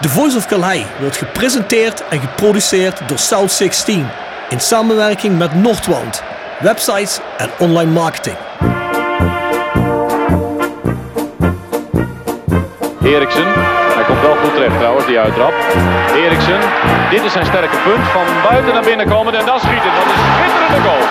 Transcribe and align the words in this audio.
The 0.00 0.08
Voice 0.08 0.36
of 0.36 0.46
Calais 0.46 0.84
wordt 1.00 1.16
gepresenteerd 1.16 2.08
en 2.08 2.20
geproduceerd 2.20 3.08
door 3.08 3.18
South 3.18 3.52
16 3.52 4.06
in 4.48 4.60
samenwerking 4.60 5.38
met 5.38 5.54
Noordwand, 5.54 6.22
websites 6.60 7.20
en 7.36 7.50
online 7.58 7.90
marketing. 7.90 8.36
Eriksen, 13.02 13.46
hij 13.94 14.04
komt 14.06 14.20
wel 14.20 14.36
goed 14.36 14.54
terecht 14.54 14.78
trouwens, 14.78 15.06
die 15.06 15.18
uittrap. 15.18 15.52
Eriksen, 16.14 16.58
dit 17.10 17.24
is 17.24 17.32
zijn 17.32 17.46
sterke 17.46 17.76
punt. 17.84 18.06
Van 18.06 18.24
buiten 18.50 18.74
naar 18.74 18.84
binnen 18.84 19.08
komen 19.08 19.34
en 19.34 19.46
dan 19.46 19.60
schieten. 19.60 19.90
Dat 19.94 20.04
is 20.04 20.12
een 20.12 20.34
schitterende 20.36 20.88
goal. 20.88 21.02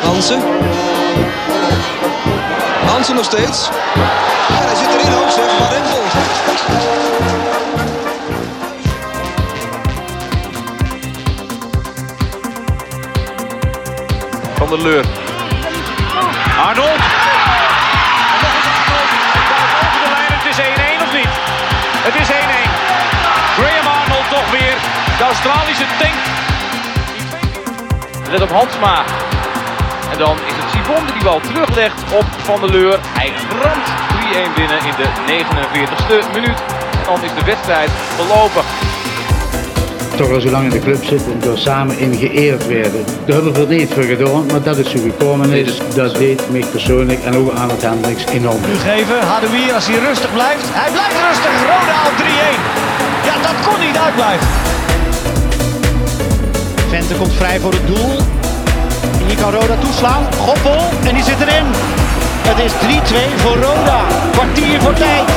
Hansen. 0.00 0.61
Hansen 3.02 3.16
nog 3.16 3.30
steeds. 3.32 3.68
En 4.48 4.66
hij 4.66 4.76
zit 4.76 4.88
erin 4.88 5.14
ook 5.14 5.30
zeg, 5.30 5.44
Van 5.58 5.68
Rempel. 5.68 6.02
Van 14.54 14.68
der 14.68 14.78
Leur. 14.78 15.04
Arnold. 16.66 17.00
Over 19.88 20.02
de 20.02 20.10
lijn, 20.10 20.32
het 20.32 20.46
is 20.50 20.58
1-1 20.58 21.02
of 21.02 21.12
niet? 21.12 21.32
Het 22.06 22.14
is 22.14 22.28
1-1. 22.28 22.32
Graham 23.56 23.86
Arnold 24.00 24.28
toch 24.30 24.50
weer. 24.50 24.74
De 25.18 25.24
Australische 25.24 25.86
tank. 25.98 26.18
Let 28.30 28.42
op 28.42 28.50
Hansma. 28.50 29.04
En 30.12 30.18
dan 30.18 30.36
is 30.46 30.52
het 30.56 30.61
Sivon 30.82 31.06
die 31.06 31.14
die 31.14 31.24
bal 31.24 31.40
teruglegt 31.40 32.02
op 32.12 32.24
Van 32.38 32.60
der 32.60 32.70
Leur. 32.70 32.98
Hij 33.02 33.32
ramt 33.62 33.88
3-1 34.50 34.54
binnen 34.54 34.78
in 34.78 34.94
de 35.00 35.08
49ste 35.26 36.32
minuut. 36.32 36.58
En 36.92 37.04
dan 37.06 37.22
is 37.22 37.34
de 37.38 37.44
wedstrijd 37.44 37.90
verlopen. 38.16 38.62
toch 40.16 40.30
al 40.30 40.40
zo 40.40 40.50
lang 40.50 40.64
in 40.64 40.70
de 40.70 40.78
club 40.78 41.04
zitten 41.04 41.32
en 41.32 41.40
door 41.40 41.58
samen 41.58 41.98
in 41.98 42.14
geëerd 42.14 42.66
werden. 42.66 43.04
Daar 43.26 43.34
hebben 43.34 43.68
we 43.68 43.74
niet 43.74 43.92
voor 43.92 44.02
gedaan, 44.02 44.46
maar 44.46 44.62
dat 44.62 44.78
is 44.78 44.90
zo 44.90 44.98
gekomen 44.98 45.50
is. 45.50 45.78
Dat 45.94 46.14
deed 46.16 46.50
mij 46.50 46.64
persoonlijk 46.70 47.24
en 47.24 47.36
ook 47.36 47.52
aan 47.52 47.70
het 47.70 47.82
Hendricks 47.82 48.24
enorm. 48.26 48.60
Nu 48.66 48.76
geven, 48.76 49.20
Hadoui 49.26 49.72
als 49.72 49.86
hij 49.86 49.98
rustig 49.98 50.32
blijft. 50.32 50.64
Hij 50.72 50.90
blijft 50.90 51.16
rustig, 51.28 51.54
Roda 51.70 51.98
op 52.10 52.16
3-1. 52.18 52.22
Ja, 53.28 53.34
dat 53.48 53.66
kon 53.66 53.86
niet 53.86 53.98
uitblijven. 53.98 54.46
Vente 56.88 57.14
komt 57.14 57.32
vrij 57.32 57.60
voor 57.60 57.72
het 57.72 57.86
doel. 57.86 58.41
Hier 59.32 59.40
kan 59.40 59.52
Roda 59.52 59.76
toeslaan. 59.76 60.34
Goppel, 60.34 60.78
en 61.04 61.14
die 61.14 61.24
zit 61.24 61.40
erin. 61.40 61.64
Het 62.48 62.58
is 62.58 62.72
3-2 62.72 63.40
voor 63.40 63.56
Roda. 63.56 64.04
Kwartier 64.32 64.80
voor 64.80 64.92
tijd. 64.92 65.28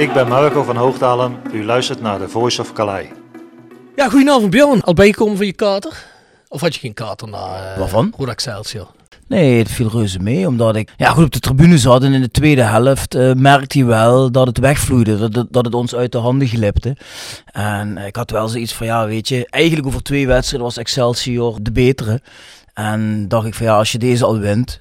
Ik 0.00 0.12
ben 0.12 0.28
Marco 0.28 0.62
van 0.62 0.76
Hoogdalen. 0.76 1.36
U 1.52 1.64
luistert 1.64 2.00
naar 2.00 2.18
The 2.18 2.28
Voice 2.28 2.60
of 2.60 2.72
Calais. 2.72 3.06
Ja, 3.96 4.08
goedenavond 4.08 4.50
Bjorn. 4.50 4.82
Al 4.82 4.94
bijgekomen 4.94 5.36
van 5.36 5.46
je 5.46 5.52
kater? 5.52 6.04
Of 6.48 6.60
had 6.60 6.74
je 6.74 6.80
geen 6.80 6.94
kater 6.94 7.28
na 7.28 7.38
uh, 7.38 7.78
Waarvan? 7.78 8.14
Roda 8.16 8.30
Excelsior? 8.30 8.86
Nee, 9.32 9.58
het 9.58 9.70
viel 9.70 9.88
reuze 9.88 10.18
mee, 10.18 10.46
omdat 10.46 10.76
ik 10.76 10.92
ja, 10.96 11.10
goed 11.10 11.24
op 11.24 11.32
de 11.32 11.38
tribune 11.38 11.78
zat 11.78 12.02
en 12.02 12.12
in 12.12 12.20
de 12.20 12.30
tweede 12.30 12.62
helft 12.62 13.14
eh, 13.14 13.32
merkte 13.32 13.78
hij 13.78 13.86
wel 13.86 14.30
dat 14.30 14.46
het 14.46 14.58
wegvloeide, 14.58 15.28
dat 15.28 15.46
dat 15.50 15.64
het 15.64 15.74
ons 15.74 15.94
uit 15.94 16.12
de 16.12 16.18
handen 16.18 16.48
glipte. 16.48 16.96
En 17.44 17.98
eh, 17.98 18.06
ik 18.06 18.16
had 18.16 18.30
wel 18.30 18.48
zoiets 18.48 18.72
van, 18.72 18.86
ja 18.86 19.06
weet 19.06 19.28
je, 19.28 19.46
eigenlijk 19.50 19.86
over 19.86 20.02
twee 20.02 20.26
wedstrijden 20.26 20.66
was 20.66 20.76
Excelsior 20.76 21.58
de 21.62 21.72
betere. 21.72 22.20
En 22.74 23.28
dacht 23.28 23.46
ik 23.46 23.54
van 23.54 23.66
ja, 23.66 23.76
als 23.76 23.92
je 23.92 23.98
deze 23.98 24.24
al 24.24 24.38
wint, 24.38 24.80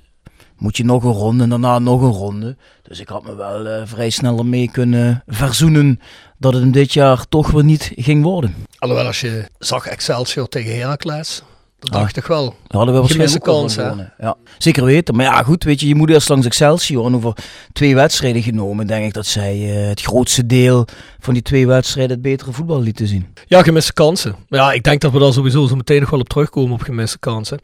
moet 0.58 0.78
je 0.78 0.84
nog 0.84 1.04
een 1.04 1.12
ronde 1.12 1.44
en 1.44 1.50
daarna 1.50 1.80
nog 1.80 2.02
een 2.02 2.12
ronde. 2.12 2.58
Dus 2.81 3.00
ik 3.00 3.08
had 3.08 3.24
me 3.24 3.36
wel 3.36 3.68
eh, 3.68 3.81
vrij 3.86 4.09
snel 4.09 4.38
ermee 4.38 4.72
kunnen 4.72 5.24
verzoenen 5.28 6.00
dat 6.38 6.54
het 6.54 6.62
hem 6.62 6.72
dit 6.72 6.94
jaar 6.94 7.28
toch 7.30 7.52
weer 7.52 7.64
niet 7.64 7.92
ging 7.96 8.24
worden. 8.24 8.56
Alhoewel, 8.78 9.08
als 9.08 9.22
je 9.22 9.46
zag 9.59 9.86
Excelsior 9.86 10.48
tegen 10.48 10.75
Heracles, 10.75 11.42
dan 11.90 12.00
dacht 12.00 12.18
ik 12.18 12.25
wel. 12.25 12.46
Daar 12.46 12.78
hadden 12.78 13.02
we 13.02 13.08
Gemiste 13.08 13.40
waarschijnlijk 13.40 13.75
kans. 13.78 14.16
Ja, 14.19 14.36
zeker 14.58 14.86
weten. 14.86 15.16
Maar 15.16 15.25
ja, 15.25 15.44
goed, 15.44 15.64
weet 15.64 15.80
je, 15.80 15.88
je 15.88 15.96
moet 15.96 16.09
eerst 16.09 16.30
langs 16.30 16.46
Excelsior. 16.46 17.06
En 17.06 17.16
over 17.16 17.34
twee 17.74 17.96
wedstrijden 17.96 18.42
genomen, 18.42 18.88
denk 18.88 19.06
ik 19.06 19.14
dat 19.14 19.25
zij 19.25 19.53
eh, 19.53 19.88
het 19.88 20.02
grootste 20.02 20.46
deel 20.46 20.88
van 21.19 21.34
die 21.34 21.44
twee 21.44 21.68
wedstrijden 21.68 22.12
het 22.12 22.22
betere 22.22 22.52
voetbal 22.52 22.81
lieten 22.81 23.08
zien. 23.08 23.28
Ja, 23.47 23.64
gemiste 23.64 23.94
kansen. 23.94 24.36
Maar 24.50 24.59
ja, 24.59 24.72
ik 24.72 24.84
denk 24.84 25.02
dat 25.02 25.12
we 25.12 25.19
daar 25.19 25.34
sowieso 25.34 25.68
zo 25.68 25.75
meteen 25.75 26.00
nog 26.00 26.09
wel 26.09 26.19
op 26.19 26.30
terugkomen 26.30 26.74
op 26.74 26.81
gemiste 26.81 27.19
kansen. 27.19 27.59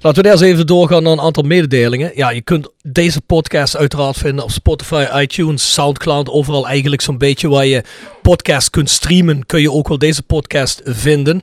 Laten 0.00 0.22
we 0.22 0.28
eerst 0.28 0.42
even 0.42 0.66
doorgaan 0.66 1.02
naar 1.02 1.12
een 1.12 1.20
aantal 1.20 1.42
mededelingen. 1.42 2.12
Ja, 2.14 2.30
je 2.30 2.42
kunt 2.42 2.68
deze 2.82 3.20
podcast 3.20 3.76
uiteraard 3.76 4.16
vinden 4.16 4.44
op 4.44 4.50
Spotify, 4.50 5.06
iTunes, 5.14 5.72
Soundcloud. 5.72 6.28
Overal 6.28 6.66
eigenlijk 6.66 7.02
zo'n 7.02 7.18
beetje 7.18 7.48
waar 7.48 7.66
je 7.66 7.84
podcast 8.22 8.70
kunt 8.70 8.90
streamen, 8.90 9.46
kun 9.46 9.60
je 9.60 9.72
ook 9.72 9.88
wel 9.88 9.98
deze 9.98 10.22
podcast 10.22 10.80
vinden. 10.84 11.40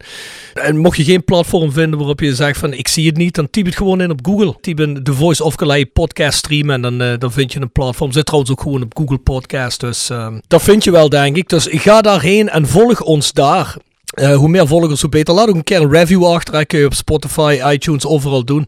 En 0.53 0.77
mocht 0.77 0.97
je 0.97 1.03
geen 1.03 1.23
platform 1.23 1.71
vinden 1.71 1.97
waarop 1.99 2.16
je 2.19 2.35
zegt 2.35 2.59
van 2.59 2.73
ik 2.73 2.87
zie 2.87 3.07
het 3.07 3.17
niet, 3.17 3.35
dan 3.35 3.49
typ 3.49 3.65
het 3.65 3.75
gewoon 3.75 4.01
in 4.01 4.11
op 4.11 4.19
Google. 4.25 4.55
Typ 4.61 4.79
in 4.79 5.03
The 5.03 5.13
Voice 5.13 5.43
of 5.43 5.55
Calais 5.55 5.85
podcast 5.93 6.37
streamen 6.37 6.75
en 6.75 6.81
dan, 6.81 7.01
eh, 7.01 7.17
dan 7.17 7.31
vind 7.31 7.53
je 7.53 7.61
een 7.61 7.71
platform. 7.71 8.11
Zit 8.11 8.25
trouwens 8.25 8.51
ook 8.51 8.61
gewoon 8.61 8.83
op 8.83 8.97
Google 8.97 9.17
Podcast, 9.17 9.79
dus 9.79 10.09
ehm, 10.09 10.39
dat 10.47 10.61
vind 10.61 10.83
je 10.83 10.91
wel 10.91 11.09
denk 11.09 11.35
ik. 11.37 11.49
Dus 11.49 11.67
ga 11.71 12.01
daarheen 12.01 12.49
en 12.49 12.67
volg 12.67 13.01
ons 13.01 13.33
daar. 13.33 13.75
Eh, 14.13 14.35
hoe 14.35 14.49
meer 14.49 14.67
volgers, 14.67 15.01
hoe 15.01 15.09
beter. 15.09 15.33
Laat 15.33 15.49
ook 15.49 15.55
een 15.55 15.63
keer 15.63 15.81
een 15.81 15.91
review 15.91 16.25
achter. 16.25 16.53
Dat 16.53 16.67
kun 16.67 16.79
je 16.79 16.85
op 16.85 16.93
Spotify, 16.93 17.59
iTunes, 17.65 18.05
overal 18.05 18.45
doen. 18.45 18.67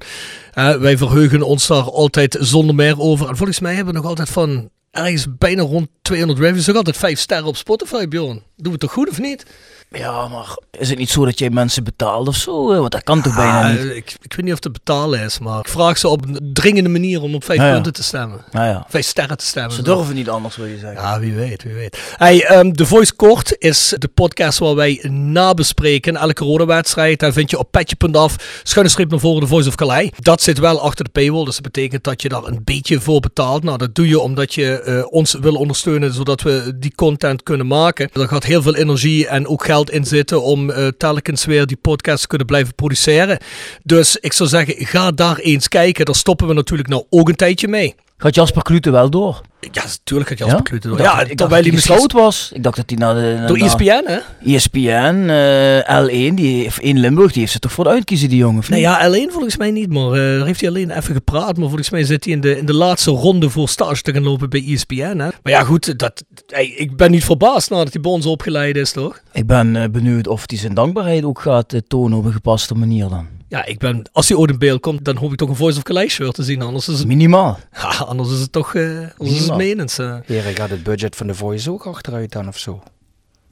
Eh, 0.54 0.76
wij 0.76 0.98
verheugen 0.98 1.42
ons 1.42 1.68
daar 1.68 1.84
altijd 1.84 2.38
zonder 2.40 2.76
meer 2.76 3.00
over. 3.00 3.30
En 3.30 3.38
volgens 3.38 3.60
mij 3.60 3.74
hebben 3.74 3.94
we 3.94 4.00
nog 4.00 4.10
altijd 4.10 4.30
van 4.30 4.70
ergens 4.92 5.28
bijna 5.38 5.62
rond 5.62 5.88
200 6.02 6.40
reviews. 6.40 6.66
Nog 6.66 6.76
altijd 6.76 6.98
5 6.98 7.20
sterren 7.20 7.48
op 7.48 7.58
Spotify, 7.58 8.08
Bjorn. 8.08 8.28
Doen 8.34 8.44
we 8.56 8.70
het 8.70 8.80
toch 8.80 8.92
goed 8.92 9.10
of 9.10 9.20
niet? 9.20 9.46
Ja, 9.92 10.28
maar 10.28 10.58
is 10.72 10.90
het 10.90 10.98
niet 10.98 11.10
zo 11.10 11.26
dat 11.26 11.40
jij 11.40 11.50
mensen 11.50 11.84
betaalt 11.84 12.28
of 12.28 12.36
zo? 12.36 12.72
eh? 12.72 12.80
Want 12.80 12.92
dat 12.92 13.04
kan 13.04 13.22
toch 13.22 13.36
bijna 13.36 13.62
Ah, 13.62 13.70
niet? 13.70 13.96
ik, 13.96 14.16
ik 14.22 14.34
weet 14.34 14.46
niet 14.46 14.54
of 14.54 14.64
het 14.64 14.74
betalen 14.74 15.20
is, 15.20 15.40
maar 15.40 15.60
ik 15.60 15.68
vraag 15.68 15.98
ze 15.98 16.08
op 16.08 16.26
een 16.28 16.50
dringende 16.54 16.90
manier 16.90 17.22
om 17.22 17.36
op 17.36 17.44
5 17.44 17.60
Ja, 17.60 17.66
ja. 17.68 17.74
punten 17.74 17.94
te 17.94 18.04
stemmen. 18.04 18.44
Ja, 18.52 18.86
5 18.90 19.06
sterren 19.06 19.38
te 19.38 19.46
stemmen. 19.46 19.72
ze 19.74 19.82
durven 19.82 20.16
niet 20.16 20.30
anders, 20.30 20.56
wil 20.56 20.66
je 20.66 20.78
zeggen. 20.78 21.02
Ja, 21.02 21.20
wie 21.20 21.34
weet, 21.34 21.64
wie 21.64 21.74
weet. 21.74 21.98
Hey, 22.18 22.40
The 22.72 22.86
Voice 22.86 23.16
Kort 23.16 23.56
is 23.60 23.96
de 23.98 24.08
podcast 24.08 24.60
waar 24.60 24.76
wij 24.76 25.06
nabespreken 25.12 26.16
elke 26.16 26.44
rode 26.44 26.66
wedstrijd. 26.66 27.20
Daar 27.20 27.34
vind 27.34 27.50
je 27.50 27.58
op 27.60 27.72
petje.af, 27.72 28.62
schuine 28.64 28.92
streep 28.92 29.10
naar 29.10 29.20
voren, 29.20 29.42
The 29.42 29.48
Voice 29.48 29.68
of 29.68 29.76
Calais. 29.76 30.10
Dat 30.20 30.42
zit 30.42 30.60
wel 30.60 30.82
achter 30.82 31.06
de 31.06 31.12
paywall, 31.12 31.46
dus 31.46 31.54
dat 31.54 31.64
betekent 31.72 32.04
dat 32.04 32.22
je 32.22 32.30
daar 32.30 32.44
een 32.44 32.62
beetje 32.64 33.00
voor 33.00 33.20
betaalt. 33.20 33.64
Nou, 33.64 33.78
dat 33.78 33.96
doe 33.96 34.08
je 34.08 34.20
omdat 34.20 34.54
je 34.54 34.82
eh, 34.82 35.04
ons 35.10 35.34
wil 35.42 35.56
ondersteunen, 35.56 36.14
zodat 36.14 36.42
we 36.42 36.74
die 36.76 36.96
content 36.96 37.44
kunnen 37.44 37.68
maken. 37.68 38.10
Er 38.14 38.28
gaat 38.28 38.44
heel 38.44 38.62
veel 38.62 38.76
energie 38.76 39.28
en 39.28 39.48
ook 39.48 39.66
geld 39.66 39.78
in 39.88 40.06
zitten 40.06 40.44
om 40.44 40.70
eh, 40.70 40.88
telkens 40.88 41.46
weer 41.46 41.66
die 41.66 41.78
podcast 41.78 42.22
te 42.22 42.28
kunnen 42.28 42.48
blijven 42.48 42.76
produceren. 42.76 43.38
Dus 43.84 44.16
ik 44.16 44.34
zou 44.34 44.50
zeggen, 44.50 44.86
ga 44.86 45.12
daar 45.12 45.38
eens 45.38 45.68
kijken. 45.68 46.06
Daar 46.06 46.16
stoppen 46.16 46.48
we 46.48 46.54
natuurlijk 46.54 46.90
nou 46.90 47.04
ook 47.10 47.30
een 47.30 47.36
tijdje 47.36 47.68
mee. 47.68 47.96
Gaat 48.22 48.36
Jasper 48.36 48.62
Klute 48.64 48.92
wel 48.92 49.10
door? 49.10 49.42
Ja, 49.72 49.84
natuurlijk 49.84 50.30
gaat 50.30 50.38
Jasper 50.38 50.58
ja? 50.58 50.64
Klute 50.64 50.88
Ik 50.88 50.94
door. 50.98 51.04
dacht- 51.06 51.20
Ja, 51.22 51.28
ik 51.30 51.38
terwijl 51.38 51.62
hij 51.62 51.72
misschien... 51.72 51.94
gesloten 51.94 52.18
was. 52.18 52.52
Ik 52.54 52.64
dacht 52.64 52.76
dat 52.76 52.90
hij 52.90 52.98
naar 53.00 53.16
de... 53.16 53.22
naar- 53.38 53.48
Door 53.48 53.58
E 53.58 53.64
ESPN, 53.64 54.04
hè? 54.06 54.20
ESPN, 54.54 55.30
eh, 55.30 56.30
L1, 56.32 56.34
die, 56.34 56.70
1 56.82 57.00
Limburg, 57.00 57.32
die 57.32 57.40
heeft 57.42 57.52
ze 57.52 57.60
toch 57.60 57.72
voor 57.72 57.84
de 57.84 57.90
uitkiezen, 57.90 58.30
die 58.30 58.38
jongen? 58.38 58.64
Nee, 58.70 58.80
ja, 58.80 58.98
alleen 59.00 59.32
volgens 59.32 59.58
mij 59.58 59.72
niet, 59.72 59.90
maar 59.94 60.12
eh, 60.12 60.38
daar 60.38 60.46
heeft 60.46 60.60
hij 60.60 60.70
alleen 60.70 60.92
even 60.92 61.14
gepraat. 61.16 61.58
Maar 61.58 61.68
volgens 61.68 61.90
mij 61.90 62.04
zit 62.04 62.24
hij 62.24 62.34
in 62.34 62.42
de, 62.42 62.58
in 62.58 62.66
de 62.66 62.74
laatste 62.74 63.12
ronde 63.12 63.50
voor 63.50 63.70
stage 63.70 64.02
te 64.02 64.14
gaan 64.14 64.24
lopen 64.24 64.50
bij 64.50 64.64
E 64.66 64.74
ESPN. 64.74 65.02
Hè? 65.04 65.16
Maar 65.16 65.34
ja, 65.44 65.64
goed, 65.64 66.00
dat, 66.00 66.24
hey, 66.48 66.66
ik 66.68 66.96
ben 66.96 67.12
niet 67.12 67.24
verbaasd 67.26 67.70
nadat 67.70 67.94
hij 67.94 68.02
bij 68.02 68.12
ons 68.12 68.26
opgeleid 68.26 68.76
is, 68.76 68.92
toch? 68.92 69.20
Ik 69.34 69.48
ben 69.48 69.76
eh, 69.76 69.90
benieuwd 69.90 70.28
of 70.28 70.44
hij 70.46 70.58
zijn 70.58 70.74
dankbaarheid 70.74 71.24
ook 71.24 71.42
gaat 71.42 71.74
tonen 71.88 72.18
op 72.18 72.26
een 72.26 72.34
gepaste 72.34 72.74
manier 72.76 73.08
dan. 73.10 73.28
Ja, 73.50 73.66
ik 73.66 73.78
ben, 73.80 74.10
als 74.12 74.30
hij 74.30 74.38
ooit 74.38 74.50
in 74.50 74.58
beeld 74.58 74.82
komt, 74.82 75.06
dan 75.06 75.16
hoop 75.16 75.32
ik 75.32 75.38
toch 75.38 75.50
een 75.50 75.56
Voice 75.56 75.78
of 75.78 75.84
Calais 75.84 76.14
shirt 76.14 76.34
te 76.34 76.44
zien. 76.44 76.62
Anders 76.62 76.88
is 76.88 76.98
het, 76.98 77.08
Minimaal. 77.08 77.60
ja, 77.82 77.88
anders 77.88 78.32
is 78.32 78.40
het 78.40 78.52
toch 78.52 78.74
uh, 78.74 78.84
anders 78.98 79.08
is 79.08 79.10
het 79.20 79.30
Minimaal. 79.30 79.58
menens. 79.58 79.98
eh. 79.98 80.16
Heren, 80.26 80.56
gaat 80.56 80.70
het 80.70 80.84
budget 80.84 81.16
van 81.16 81.28
de 81.28 81.34
Voice 81.34 81.72
ook 81.72 81.86
achteruit 81.86 82.32
dan 82.32 82.48
of 82.48 82.58
zo? 82.58 82.82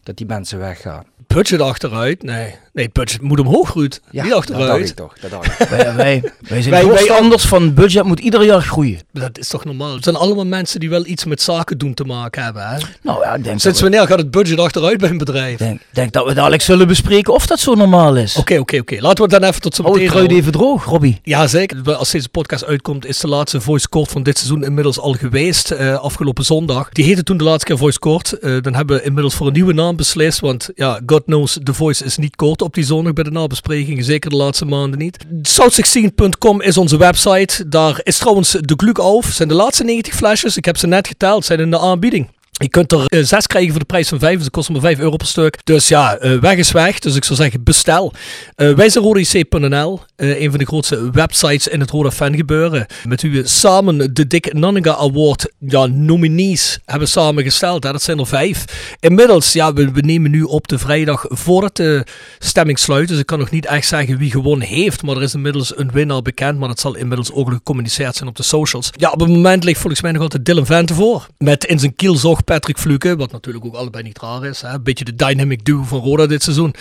Dat 0.07 0.17
die 0.17 0.25
mensen 0.25 0.59
weggaan. 0.59 1.03
Budget 1.27 1.61
achteruit? 1.61 2.23
Nee. 2.23 2.55
Nee, 2.73 2.85
het 2.85 2.93
budget 2.93 3.21
moet 3.21 3.39
omhoog, 3.39 3.73
Ruud. 3.73 3.99
Ja, 4.11 4.23
Niet 4.23 4.31
dat 4.31 4.47
dacht 4.47 4.59
achteruit. 4.59 4.89
ik 4.89 4.95
toch. 4.95 5.13
Dat 5.19 5.31
dacht 5.31 5.59
ik. 5.61 5.67
wij, 5.69 5.95
wij, 5.95 6.21
wij 6.47 6.61
zijn 6.61 6.73
Wij- 6.73 6.85
wij- 6.87 6.97
voorstanders 6.97 7.45
van 7.45 7.73
budget 7.73 8.03
moet 8.03 8.19
ieder 8.19 8.43
jaar 8.43 8.61
groeien. 8.61 8.99
Dat 9.11 9.37
is 9.37 9.47
toch 9.47 9.65
normaal? 9.65 9.93
Het 9.93 10.03
zijn 10.03 10.15
allemaal 10.15 10.45
mensen 10.45 10.79
die 10.79 10.89
wel 10.89 11.05
iets 11.05 11.25
met 11.25 11.41
zaken 11.41 11.77
doen 11.77 11.93
te 11.93 12.03
maken 12.03 12.43
hebben. 12.43 12.67
Hè? 12.67 12.77
Nou 13.01 13.21
ja, 13.23 13.33
ik 13.35 13.43
denk, 13.43 13.59
Sinds 13.59 13.63
dat 13.63 13.75
we, 13.75 13.81
wanneer 13.81 14.07
gaat 14.07 14.17
het 14.17 14.31
budget 14.31 14.59
achteruit 14.59 14.97
bij 14.97 15.09
een 15.09 15.17
bedrijf? 15.17 15.57
denk, 15.57 15.81
denk 15.91 16.11
dat 16.11 16.25
we 16.25 16.33
dadelijk 16.33 16.61
zullen 16.61 16.87
bespreken 16.87 17.33
of 17.33 17.45
dat 17.47 17.59
zo 17.59 17.73
normaal 17.73 18.15
is. 18.15 18.35
Oké, 18.35 18.57
oké, 18.57 18.77
oké. 18.77 18.95
Laten 18.99 19.17
we 19.27 19.31
het 19.33 19.41
dan 19.41 19.49
even 19.49 19.61
tot 19.61 19.75
zo 19.75 19.81
Hou 19.83 19.93
het 19.95 20.03
meteen 20.03 20.17
kruid 20.27 20.31
houden. 20.31 20.37
even 20.37 20.51
droog, 20.67 20.85
Robbie. 20.91 21.19
Ja, 21.23 21.47
zeker. 21.47 21.95
Als 21.95 22.11
deze 22.11 22.29
podcast 22.29 22.65
uitkomt, 22.65 23.05
is 23.05 23.19
de 23.19 23.27
laatste 23.27 23.61
voice 23.61 23.89
court 23.89 24.11
van 24.11 24.23
dit 24.23 24.37
seizoen 24.37 24.63
inmiddels 24.63 24.99
al 24.99 25.13
geweest. 25.13 25.71
eh, 25.71 25.95
afgelopen 25.99 26.45
zondag. 26.45 26.89
Die 26.89 27.05
heette 27.05 27.23
toen 27.23 27.37
de 27.37 27.43
laatste 27.43 27.65
keer 27.65 27.77
voice 27.77 27.99
court. 27.99 28.33
Eh, 28.39 28.61
dan 28.61 28.73
hebben 28.75 28.97
we 28.97 29.03
inmiddels 29.03 29.35
voor 29.35 29.47
een 29.47 29.53
nieuwe 29.53 29.73
naam 29.73 29.95
beslist. 29.97 30.39
Want 30.39 30.69
ja, 30.75 31.01
God 31.05 31.23
knows, 31.23 31.57
de 31.61 31.73
voice 31.73 32.05
is 32.05 32.17
niet 32.17 32.35
kort 32.35 32.61
op 32.61 32.73
die 32.73 32.83
zondag 32.83 33.13
bij 33.13 33.23
de 33.23 33.31
nabesprekingen. 33.31 34.03
Zeker 34.03 34.29
de 34.29 34.35
laatste 34.35 34.65
maanden 34.65 34.99
niet. 34.99 35.25
South16.com 35.25 36.61
is 36.61 36.77
onze 36.77 36.97
website. 36.97 37.67
Daar 37.67 37.99
is 38.03 38.17
trouwens 38.17 38.51
de 38.51 38.73
Gluk 38.77 38.97
auf. 38.97 39.25
zijn 39.25 39.47
de 39.47 39.53
laatste 39.53 39.83
90 39.83 40.13
flesjes. 40.13 40.57
Ik 40.57 40.65
heb 40.65 40.77
ze 40.77 40.87
net 40.87 41.07
geteld. 41.07 41.45
Zijn 41.45 41.59
in 41.59 41.71
de 41.71 41.79
aanbieding. 41.79 42.29
Je 42.59 42.69
kunt 42.69 42.91
er 42.91 43.05
eh, 43.05 43.23
zes 43.23 43.47
krijgen 43.47 43.71
voor 43.71 43.79
de 43.79 43.85
prijs 43.85 44.07
van 44.07 44.19
vijf. 44.19 44.33
Dus 44.33 44.43
dat 44.43 44.51
kost 44.51 44.69
maar 44.69 44.81
5 44.81 44.99
euro 44.99 45.15
per 45.15 45.27
stuk. 45.27 45.57
Dus 45.63 45.87
ja, 45.87 46.17
eh, 46.17 46.39
weg 46.39 46.57
is 46.57 46.71
weg. 46.71 46.99
Dus 46.99 47.15
ik 47.15 47.23
zou 47.23 47.39
zeggen, 47.39 47.63
bestel. 47.63 48.13
Eh, 48.55 48.73
wij 48.73 48.89
zijn 48.89 49.03
RodaIC.nl. 49.03 49.99
eh 50.15 50.41
een 50.41 50.49
van 50.49 50.59
de 50.59 50.65
grootste 50.65 51.11
websites 51.11 51.67
in 51.67 51.79
het 51.79 51.89
Roda 51.89 52.11
fangebeuren. 52.11 52.85
Met 53.07 53.21
wie 53.21 53.31
we 53.31 53.47
samen 53.47 54.13
de 54.13 54.27
Dick 54.27 54.53
Nanninga 54.53 54.95
Award 54.95 55.51
ja, 55.59 55.85
nominees 55.85 56.79
hebben 56.85 57.07
samengesteld. 57.07 57.81
Dat 57.81 58.01
zijn 58.01 58.19
er 58.19 58.27
vijf. 58.27 58.65
Inmiddels, 58.99 59.53
ja, 59.53 59.73
we, 59.73 60.01
nemen 60.01 60.31
nu 60.31 60.43
op 60.43 60.67
de 60.67 60.77
vrijdag 60.77 61.25
voordat 61.27 61.75
de 61.75 62.05
stemming 62.39 62.79
sluit. 62.79 63.07
Dus 63.07 63.19
ik 63.19 63.25
kan 63.25 63.39
nog 63.39 63.49
niet 63.49 63.65
echt 63.65 63.87
zeggen 63.87 64.17
wie 64.17 64.31
gewonnen 64.31 64.67
heeft. 64.67 65.03
Maar 65.03 65.15
er 65.15 65.21
is 65.23 65.33
inmiddels 65.33 65.77
een 65.77 65.91
winnaar 65.91 66.21
bekend. 66.21 66.59
Maar 66.59 66.67
dat 66.67 66.79
zal 66.79 66.95
inmiddels 66.95 67.31
ook 67.31 67.49
gecommuniceerd 67.49 68.15
zijn 68.15 68.29
op 68.29 68.35
de 68.35 68.43
socials. 68.43 68.89
Ja, 68.95 69.11
op 69.11 69.19
het 69.19 69.29
moment 69.29 69.63
ligt 69.63 69.79
volgens 69.79 70.01
mij 70.01 70.11
nog 70.11 70.21
altijd 70.21 70.45
Dylan 70.45 70.65
Vente 70.65 70.93
voor. 70.93 71.27
Met 71.37 71.65
in 71.65 71.79
zijn 71.79 71.95
kielzog 71.95 72.43
Patrick 72.47 72.77
Fluke. 72.77 73.15
Wat 73.15 73.31
natuurlijk 73.31 73.65
ook 73.65 73.75
allebei 73.75 74.03
niet 74.03 74.19
raar 74.19 74.45
is. 74.45 74.61
Hè. 74.61 74.73
Een 74.73 74.83
beetje 74.83 75.05
de 75.05 75.15
dynamic 75.15 75.65
duo 75.65 75.83
van 75.83 75.99
Roda 75.99 76.25
dit 76.25 76.43
seizoen. 76.43 76.73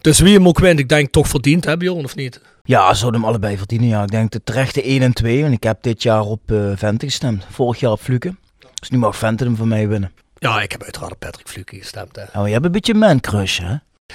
Dus 0.00 0.18
wie 0.18 0.34
hem 0.34 0.48
ook 0.48 0.58
wint, 0.58 0.78
ik 0.78 0.88
denk 0.88 1.12
toch 1.12 1.28
verdiend, 1.28 1.64
hè 1.64 1.76
Bjorn, 1.76 2.04
of 2.04 2.14
niet? 2.14 2.40
Ja, 2.64 2.94
zouden 2.94 3.20
hem 3.20 3.28
allebei 3.28 3.56
verdienen. 3.56 3.88
Ja, 3.88 4.02
ik 4.02 4.10
denk 4.10 4.30
de 4.30 4.40
terechte 4.44 4.82
1 4.82 5.02
en 5.02 5.12
2. 5.12 5.44
En 5.44 5.52
ik 5.52 5.62
heb 5.62 5.82
dit 5.82 6.02
jaar 6.02 6.20
op 6.20 6.52
eh 6.52 6.72
Vente 6.74 7.06
gestemd. 7.06 7.44
Vorig 7.50 7.80
jaar 7.80 7.92
op 7.92 8.00
Fluke. 8.00 8.34
Dus 8.74 8.90
nu 8.90 8.98
mag 8.98 9.16
Vente 9.16 9.44
hem 9.44 9.56
van 9.56 9.68
mij 9.68 9.88
winnen. 9.88 10.12
Ja, 10.38 10.60
ik 10.62 10.72
heb 10.72 10.82
uiteraard 10.82 11.12
op 11.12 11.18
Patrick 11.18 11.48
Fluke 11.48 11.76
gestemd. 11.76 12.16
Hè. 12.16 12.22
Nou, 12.32 12.46
je 12.46 12.52
hebt 12.52 12.64
een 12.64 12.72
beetje 12.72 12.94
man 12.94 13.20
crush, 13.20 13.58
hè? 13.58 13.74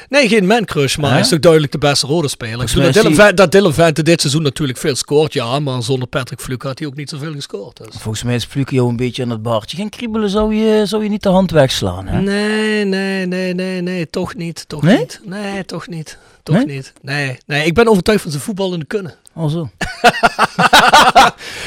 Nee, 0.10 0.28
geen 0.28 0.48
man 0.48 0.66
crush, 0.66 0.98
maar 0.98 1.12
hij 1.12 1.20
is 1.20 1.30
toch 1.30 1.40
duidelijk 1.40 1.72
de 1.72 1.78
beste 1.78 2.08
rode 2.08 2.28
speler. 2.28 2.62
Ik 2.62 2.84
dat, 2.84 2.94
Dylan 2.94 3.14
Vente, 3.16 3.34
dat 3.34 3.52
Dylan 3.52 3.74
Vente 3.74 4.04
dit 4.04 4.22
seizoen 4.22 4.42
natuurlijk 4.42 4.80
veel 4.80 4.96
scoort, 4.96 5.34
ja, 5.34 5.60
maar 5.60 5.84
zonder 5.84 6.08
Patrick 6.08 6.40
Fluke 6.40 6.68
had 6.68 6.80
hij 6.80 6.88
ook 6.88 6.96
niet 6.96 7.10
zoveel 7.10 7.34
gescoord. 7.34 7.78
Dus. 7.78 7.88
Volgens 8.02 8.24
mij 8.24 8.36
is 8.36 8.46
Fluke 8.46 8.76
jou 8.76 8.90
een 8.90 8.96
beetje 8.96 9.24
aan 9.24 9.30
het 9.30 9.42
baardje 9.42 9.78
gaan 9.78 9.90
kriebelen. 9.90 10.30
Zou 10.30 10.56
je, 10.56 10.86
zou 10.86 11.04
je 11.04 11.10
niet 11.10 11.24
de 11.24 11.30
hand 11.30 11.52
wegslaan, 11.52 12.08
hè? 12.08 12.22
Nee, 12.22 12.86
nee, 12.86 13.26
nee, 13.26 13.54
nee, 13.54 13.82
nee, 13.82 14.10
toch 14.10 14.36
niet, 14.36 14.64
toch 14.68 14.82
Nee? 14.82 14.98
niet. 14.98 15.20
Nee, 15.26 15.66
toch 15.66 15.88
niet, 15.88 16.18
toch 16.44 16.56
Nee? 16.56 16.66
niet. 16.66 16.94
Nee, 17.02 17.38
nee, 17.46 17.66
ik 17.66 17.74
ben 17.74 17.88
overtuigd 17.88 18.22
van 18.22 18.32
zijn 18.32 18.44
voetballende 18.44 18.86
kunnen. 18.86 19.14
Al 19.34 19.50
zo. 19.58 19.70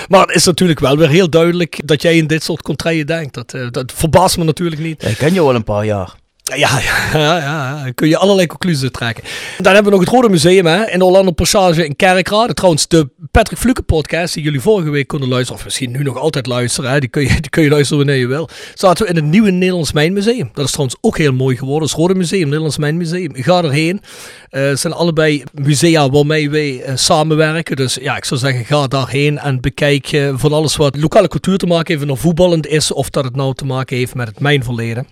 Maar 0.09 0.27
het 0.27 0.35
is 0.35 0.45
natuurlijk 0.45 0.81
wel 0.81 0.97
weer 0.97 1.09
heel 1.09 1.31
duidelijk 1.31 1.81
dat 1.85 2.03
jij 2.03 2.17
in 2.17 2.27
dit 2.27 2.43
soort 2.43 2.63
contraien 2.63 3.07
denkt. 3.07 3.35
Dat, 3.35 3.55
eh, 3.55 3.67
dat 3.71 3.93
verbaast 3.95 4.37
me 4.39 4.45
natuurlijk 4.45 4.81
niet. 4.83 5.03
Ja, 5.03 5.09
ik 5.09 5.17
ken 5.17 5.33
jou 5.35 5.49
al 5.49 5.55
een 5.55 5.65
paar 5.65 5.85
jaar. 5.85 6.21
Ja, 6.57 6.81
ja, 7.13 7.37
ja, 7.37 7.91
kun 7.95 8.09
je 8.09 8.17
allerlei 8.17 8.47
conclusies 8.47 8.91
trekken. 8.91 9.25
Dan 9.59 9.75
hebben 9.75 9.93
we 9.93 9.99
nog 9.99 10.07
het 10.07 10.15
Rode 10.15 10.29
Museum 10.29 10.67
hè, 10.67 10.91
in 10.91 10.99
de 10.99 11.33
Passage 11.35 11.85
in 11.85 11.97
Kerkrade. 11.97 12.55
Trouwens, 12.55 12.89
de 12.89 13.09
Patrick 13.31 13.59
Fluke 13.59 13.83
podcast 13.83 14.35
die 14.35 14.43
jullie 14.43 14.61
vorige 14.61 14.91
week 14.91 15.07
konden 15.07 15.29
luisteren, 15.29 15.59
of 15.59 15.65
misschien 15.65 15.91
nu 15.91 16.03
nog 16.03 16.17
altijd 16.17 16.47
luisteren, 16.47 16.91
hè, 16.91 17.01
die, 17.01 17.09
kun 17.09 17.23
je, 17.23 17.29
die 17.41 17.51
kun 17.51 17.63
je 17.63 17.69
luisteren 17.69 18.05
wanneer 18.05 18.21
je 18.21 18.27
wil. 18.27 18.49
Zaten 18.75 19.05
we 19.05 19.11
in 19.11 19.17
het 19.17 19.25
nieuwe 19.25 19.51
Nederlands 19.51 19.93
Mijnmuseum. 19.93 20.51
Dat 20.53 20.65
is 20.65 20.71
trouwens 20.71 20.99
ook 21.01 21.19
heel 21.19 21.33
mooi 21.33 21.57
geworden. 21.57 21.89
Het 21.89 21.97
Rode 21.97 22.15
Museum, 22.15 22.45
Nederlands 22.45 22.79
Mijnmuseum. 22.79 23.31
Ga 23.35 23.63
erheen. 23.63 24.01
Eh, 24.49 24.63
het 24.63 24.81
zijn 24.81 24.93
allebei 24.93 25.43
musea 25.53 26.11
waarmee 26.11 26.51
wij 26.51 26.83
eh, 26.83 26.97
samenwerken. 26.97 27.77
Dus 27.77 27.95
ja, 27.95 28.17
ik 28.17 28.25
zou 28.25 28.41
zeggen, 28.41 28.65
ga 28.65 28.87
daarheen 28.87 29.39
en 29.39 29.61
bekijk 29.61 30.13
eh, 30.13 30.33
van 30.35 30.53
alles 30.53 30.77
wat 30.77 30.97
lokale 30.97 31.29
cultuur 31.29 31.59
te 31.59 31.67
maken 31.67 31.99
heeft 31.99 32.11
of 32.11 32.21
voetballend 32.21 32.67
is, 32.67 32.93
of 32.93 33.11
dat 33.11 33.25
het 33.25 33.37
nou 33.37 33.55
te 33.55 33.65
maken 33.65 33.97
heeft 33.97 34.15
met 34.15 34.29
het 34.29 34.41
mijnverleden. 34.41 35.07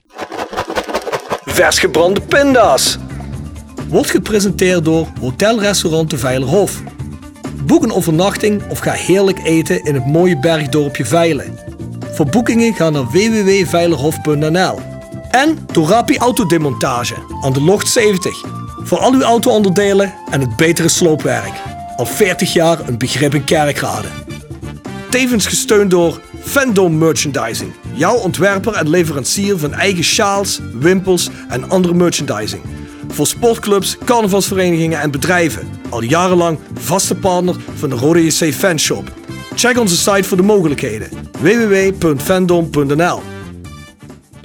Vers 1.61 1.79
gebrande 1.79 2.21
pinda's. 2.21 2.99
Wordt 3.89 4.11
gepresenteerd 4.11 4.85
door 4.85 5.07
Hotel 5.21 5.61
Restaurant 5.61 6.11
de 6.11 6.19
Veilerhof. 6.19 6.83
Boek 7.67 7.83
een 7.83 7.93
overnachting 7.93 8.63
of 8.69 8.79
ga 8.79 8.93
heerlijk 8.93 9.39
eten 9.45 9.85
in 9.85 9.95
het 9.95 10.07
mooie 10.07 10.39
bergdorpje 10.39 11.05
Veilen. 11.05 11.59
Voor 12.13 12.27
boekingen 12.27 12.75
ga 12.75 12.91
naar 12.91 13.07
www.veilerhof.nl. 13.11 14.81
En 15.31 15.67
Torapi 15.73 16.19
Autodemontage 16.19 17.15
aan 17.41 17.53
de 17.53 17.63
Locht 17.63 17.89
70. 17.89 18.45
Voor 18.83 18.99
al 18.99 19.13
uw 19.13 19.23
auto-onderdelen 19.23 20.15
en 20.31 20.41
het 20.41 20.57
betere 20.57 20.89
sloopwerk. 20.89 21.53
Al 21.97 22.07
40 22.07 22.53
jaar 22.53 22.89
een 22.89 22.99
begrip 22.99 23.35
in 23.35 23.45
Kerkrade. 23.45 24.09
Tevens 25.11 25.47
gesteund 25.47 25.91
door 25.91 26.21
Fandom 26.41 26.99
Merchandising. 26.99 27.73
Jouw 27.93 28.17
ontwerper 28.17 28.73
en 28.73 28.89
leverancier 28.89 29.59
van 29.59 29.75
eigen 29.75 30.05
sjaals, 30.05 30.61
wimpels 30.73 31.31
en 31.49 31.71
andere 31.71 31.95
merchandising. 31.95 32.63
Voor 33.09 33.27
sportclubs, 33.27 33.97
carnavalsverenigingen 34.05 35.01
en 35.01 35.11
bedrijven. 35.11 35.69
Al 35.89 36.03
jarenlang 36.03 36.59
vaste 36.75 37.15
partner 37.15 37.55
van 37.75 37.91
de 37.91 37.97
Rode 37.97 38.25
JC 38.25 38.55
Fanshop. 38.55 39.13
Check 39.55 39.79
onze 39.79 39.97
site 39.97 40.29
voor 40.29 40.37
de 40.37 40.43
mogelijkheden. 40.43 41.09
www.fandom.nl 41.41 43.40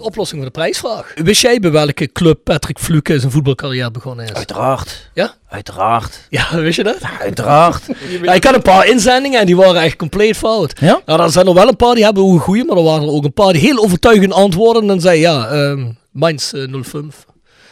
oplossing 0.06 0.42
voor 0.42 0.52
de 0.52 0.60
prijsvraag. 0.60 1.12
Wist 1.16 1.42
jij 1.42 1.60
bij 1.60 1.72
welke 1.72 2.12
club 2.12 2.40
Patrick 2.44 2.80
Fluke 2.80 3.20
zijn 3.20 3.32
voetbalcarrière 3.32 3.92
begonnen 3.92 4.26
is? 4.26 4.34
Uiteraard. 4.34 5.10
Ja? 5.14 5.34
Uiteraard. 5.50 6.28
Ja, 6.30 6.56
wist 6.68 6.76
je 6.78 6.84
dat? 6.84 6.98
Uiteraard. 7.20 7.84
Ja, 8.24 8.34
ik 8.34 8.44
had 8.44 8.56
een 8.56 8.62
paar 8.62 8.88
inzendingen 8.88 9.40
en 9.40 9.46
die 9.46 9.56
waren 9.56 9.82
echt 9.82 9.96
compleet 9.96 10.38
fout. 10.38 10.80
Ja? 10.80 11.02
Nou, 11.06 11.22
er 11.22 11.32
zijn 11.32 11.48
er 11.48 11.54
wel 11.54 11.68
een 11.68 11.76
paar 11.76 11.96
die 11.96 12.04
hebben 12.04 12.24
een 12.24 12.40
goede, 12.40 12.64
maar 12.66 12.78
er 12.78 12.84
waren 12.84 13.02
er 13.08 13.14
ook 13.14 13.24
een 13.24 13.34
paar 13.34 13.54
die 13.54 13.62
heel 13.62 13.78
overtuigend 13.84 14.34
antwoorden. 14.34 14.82
En 14.82 14.88
dan 14.88 15.02
zei 15.02 15.20
ja, 15.20 15.48
ehm 15.48 15.86
Mainz 16.12 16.54
eh, 16.54 16.74
05. 16.84 17.04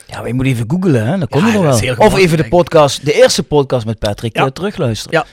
Ja, 0.07 0.18
maar 0.18 0.27
je 0.27 0.33
moet 0.33 0.45
even 0.45 0.65
googlen, 0.68 1.06
hè? 1.07 1.18
Dan 1.18 1.27
kom 1.27 1.45
je 1.47 1.53
er 1.53 1.62
wel. 1.62 1.95
Of 2.07 2.18
even 2.18 2.38
de 2.38 2.47
podcast, 2.47 3.06
de 3.06 3.13
eerste 3.13 3.44
podcast 3.44 3.86
met 3.86 4.00
Patrick, 4.00 4.36
Ja. 4.38 4.45
eh, 4.45 4.51
terugluisteren. 4.51 5.19
Ja. 5.19 5.25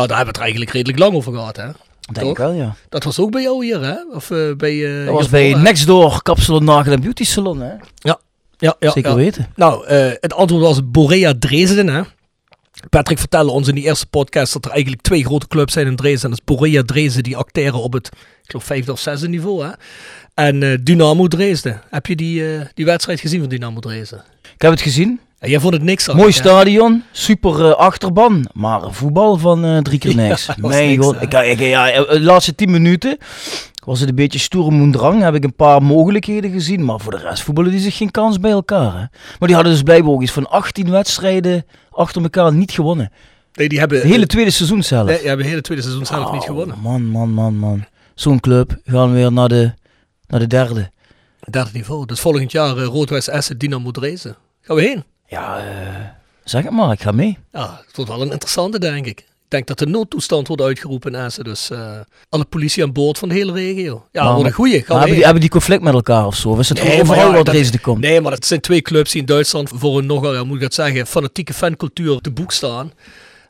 ja, 0.00 0.06
daar 0.06 0.16
hebben 0.16 0.18
we 0.18 0.26
het 0.26 0.38
eigenlijk 0.40 0.70
redelijk 0.70 0.98
lang 0.98 1.14
over 1.14 1.32
gehad, 1.32 1.56
hè? 1.56 1.66
Denk 2.12 2.30
ik 2.30 2.36
wel, 2.36 2.52
ja. 2.52 2.74
Dat 2.88 3.04
was 3.04 3.18
ook 3.18 3.30
bij 3.30 3.42
jou 3.42 3.64
hier, 3.64 3.80
hè? 3.84 3.94
Of 4.12 4.30
eh, 4.30 4.52
bij... 4.56 4.98
eh, 5.00 5.04
Dat 5.06 5.14
was 5.14 5.28
bij 5.28 5.50
hè? 5.50 5.58
Nextdoor 5.60 6.22
Kapsalon 6.22 6.64
Nagel 6.64 6.92
en 6.92 7.00
Beauty 7.00 7.24
Salon, 7.24 7.60
hè? 7.60 7.72
Ja, 7.96 8.18
ja, 8.58 8.76
Zeker 8.80 9.10
ja. 9.10 9.14
weten. 9.16 9.46
Nou, 9.56 9.86
eh, 9.86 10.10
het 10.20 10.34
antwoord 10.34 10.62
was 10.62 10.80
Borea 10.90 11.32
Dresden, 11.38 11.88
hè? 11.88 12.02
Patrick 12.90 13.18
vertelde 13.18 13.50
ons 13.50 13.68
in 13.68 13.74
die 13.74 13.84
eerste 13.84 14.06
podcast 14.06 14.52
dat 14.52 14.64
er 14.64 14.70
eigenlijk 14.70 15.02
twee 15.02 15.24
grote 15.24 15.48
clubs 15.48 15.72
zijn 15.72 15.86
in 15.86 15.96
Dresden. 15.96 16.30
Dat 16.30 16.38
is 16.38 16.44
Borea 16.44 16.82
Dresden, 16.82 17.22
die 17.22 17.36
acteren 17.36 17.80
op 17.82 17.92
het, 17.92 18.06
ik 18.42 18.50
geloof, 18.50 18.64
vijfde 18.64 18.92
of 18.92 19.00
zesde 19.00 19.28
niveau, 19.28 19.64
hè? 19.64 19.70
En 20.34 20.62
eh, 20.62 20.78
Dynamo 20.82 21.26
Dresden. 21.28 21.82
Heb 21.90 22.06
je 22.06 22.16
die, 22.16 22.54
eh, 22.56 22.66
die 22.74 22.84
wedstrijd 22.84 23.20
gezien 23.20 23.40
van 23.40 23.48
Dynamo 23.48 23.80
Dresden? 23.80 24.24
Ik 24.54 24.62
heb 24.62 24.70
het 24.70 24.80
gezien. 24.80 25.20
En 25.38 25.50
jij 25.50 25.60
vond 25.60 25.72
het 25.74 25.82
niks 25.82 26.08
aan. 26.10 26.16
Mooi 26.16 26.32
stadion, 26.32 27.02
super 27.12 27.64
eh, 27.64 27.74
achterban, 27.74 28.46
maar 28.52 28.92
voetbal 28.92 29.36
van 29.36 29.64
eh, 29.64 29.78
drie 29.78 29.98
keer 29.98 30.10
Ja, 30.16 30.28
niks. 30.28 30.50
Mijn 30.56 30.88
niks, 30.88 31.04
god, 31.04 31.22
ik, 31.22 31.32
ik, 31.34 31.58
ja, 31.58 31.90
eh, 31.90 32.10
de 32.10 32.20
laatste 32.20 32.54
tien 32.54 32.70
minuten 32.70 33.16
was 33.84 34.00
het 34.00 34.08
een 34.08 34.14
beetje 34.14 34.38
stoere 34.38 34.70
moendrang. 34.70 35.22
Heb 35.22 35.34
ik 35.34 35.44
een 35.44 35.54
paar 35.54 35.82
mogelijkheden 35.82 36.50
gezien, 36.50 36.84
maar 36.84 37.00
voor 37.00 37.12
de 37.12 37.18
rest 37.18 37.42
voetballen 37.42 37.70
die 37.70 37.80
zich 37.80 37.96
geen 37.96 38.10
kans 38.10 38.40
bij 38.40 38.50
elkaar. 38.50 38.92
Hè. 38.92 39.04
Maar 39.38 39.48
die 39.48 39.54
hadden 39.54 39.72
dus 39.72 39.82
blijkbaar 39.82 40.12
ook 40.12 40.22
iets 40.22 40.32
van 40.32 40.48
18 40.48 40.90
wedstrijden 40.90 41.64
achter 41.90 42.22
elkaar 42.22 42.52
niet 42.52 42.70
gewonnen. 42.70 43.12
Nee, 43.54 43.68
die 43.68 43.78
hebben, 43.78 43.98
Het 43.98 44.06
hele 44.06 44.26
tweede 44.26 44.50
seizoen 44.50 44.82
zelf. 44.82 45.06
nee, 45.06 45.18
die 45.18 45.26
hebben 45.26 45.44
het 45.44 45.50
hele 45.54 45.64
tweede 45.64 45.82
seizoen 45.84 46.06
zelf 46.06 46.32
niet 46.32 46.40
Oh, 46.40 46.46
gewonnen. 46.46 46.76
Man, 46.82 47.06
man, 47.06 47.30
man, 47.30 47.56
man. 47.56 47.84
Zo'n 48.14 48.40
club 48.40 48.76
gaan 48.84 49.12
weer 49.12 49.32
naar 49.32 49.48
de, 49.48 49.72
naar 50.26 50.40
de 50.40 50.46
derde. 50.46 50.90
Derde 51.50 51.70
niveau. 51.72 52.06
Dus 52.06 52.20
volgend 52.20 52.52
jaar 52.52 52.76
uh, 52.76 52.84
Rood-West 52.84 53.28
Essen, 53.28 53.58
Dynamo 53.58 53.90
Dresden. 53.90 54.36
Gaan 54.60 54.76
we 54.76 54.82
heen? 54.82 55.04
Ja, 55.28 55.58
eh, 55.58 55.64
zeg 56.44 56.62
het 56.62 56.72
maar, 56.72 56.92
ik 56.92 57.00
ga 57.02 57.12
mee. 57.12 57.38
Ja, 57.52 57.80
het 57.86 57.96
wordt 57.96 58.10
wel 58.10 58.22
een 58.22 58.30
interessante, 58.30 58.78
denk 58.78 59.06
ik. 59.06 59.18
Ik 59.20 59.52
denk 59.52 59.66
dat 59.66 59.78
de 59.78 59.86
noodtoestand 59.86 60.46
wordt 60.48 60.62
uitgeroepen 60.62 61.12
in 61.14 61.20
Essen. 61.20 61.44
Dus 61.44 61.70
eh, 61.70 61.90
alle 62.28 62.44
politie 62.44 62.82
aan 62.82 62.92
boord 62.92 63.18
van 63.18 63.28
de 63.28 63.34
hele 63.34 63.52
regio. 63.52 64.06
Ja, 64.12 64.22
Maar- 64.24 64.32
wordt 64.32 64.48
een 64.48 64.54
goeie. 64.54 64.84
Maar 64.88 64.96
hebben, 64.96 65.14
die, 65.14 65.24
hebben 65.24 65.40
die 65.40 65.50
conflict 65.50 65.82
met 65.82 65.92
elkaar 65.94 66.26
of 66.26 66.36
zo? 66.36 66.48
Of 66.48 66.58
is 66.58 66.68
het 66.68 66.82
Nee, 66.82 67.00
overal 67.00 67.28
ja, 67.28 67.32
dat- 67.36 67.44
Dresden 67.44 67.80
komt? 67.80 68.00
Nee, 68.00 68.20
maar 68.20 68.32
het 68.32 68.46
zijn 68.46 68.60
twee 68.60 68.82
clubs 68.82 69.10
die 69.10 69.20
in 69.20 69.26
Duitsland 69.26 69.70
voor 69.74 69.98
een 69.98 70.06
nogal, 70.06 70.34
ja, 70.34 70.44
moet 70.44 70.54
ik 70.56 70.62
dat 70.62 70.74
zeggen, 70.74 71.06
fanatieke 71.06 71.54
fancultuur 71.54 72.18
de 72.20 72.30
boek 72.30 72.52
staan. 72.52 72.92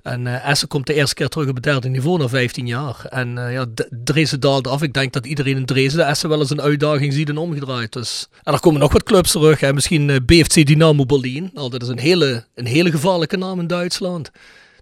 En 0.06 0.26
eh 0.26 0.48
Essen 0.48 0.68
komt 0.68 0.86
de 0.86 0.94
eerste 0.94 1.14
keer 1.14 1.28
terug 1.28 1.48
op 1.48 1.54
het 1.54 1.64
derde 1.64 1.88
niveau 1.88 2.18
na 2.18 2.28
15 2.28 2.66
jaar. 2.66 3.04
En 3.10 3.38
eh, 3.46 3.52
ja, 3.52 3.64
D- 3.74 3.88
Dresden 4.04 4.40
daalde 4.40 4.68
af. 4.68 4.82
Ik 4.82 4.92
denk 4.92 5.12
dat 5.12 5.26
iedereen 5.26 5.56
in 5.56 5.64
Dresden 5.66 6.06
Essen 6.06 6.28
wel 6.28 6.40
eens 6.40 6.50
een 6.50 6.60
uitdaging 6.60 7.12
ziet 7.12 7.28
en 7.28 7.36
omgedraaid. 7.36 7.92
Dus. 7.92 8.28
En 8.42 8.52
er 8.52 8.60
komen 8.60 8.80
nog 8.80 8.92
wat 8.92 9.02
clubs 9.02 9.30
terug. 9.30 9.60
Hè. 9.60 9.72
Misschien 9.72 10.10
eh, 10.10 10.16
BFC 10.26 10.66
Dynamo 10.66 11.06
Berlin. 11.06 11.50
Nou, 11.54 11.70
dat 11.70 11.82
is 11.82 11.88
een 11.88 11.98
hele, 11.98 12.44
een 12.54 12.66
hele 12.66 12.90
gevaarlijke 12.90 13.36
naam 13.36 13.60
in 13.60 13.66
Duitsland. 13.66 14.30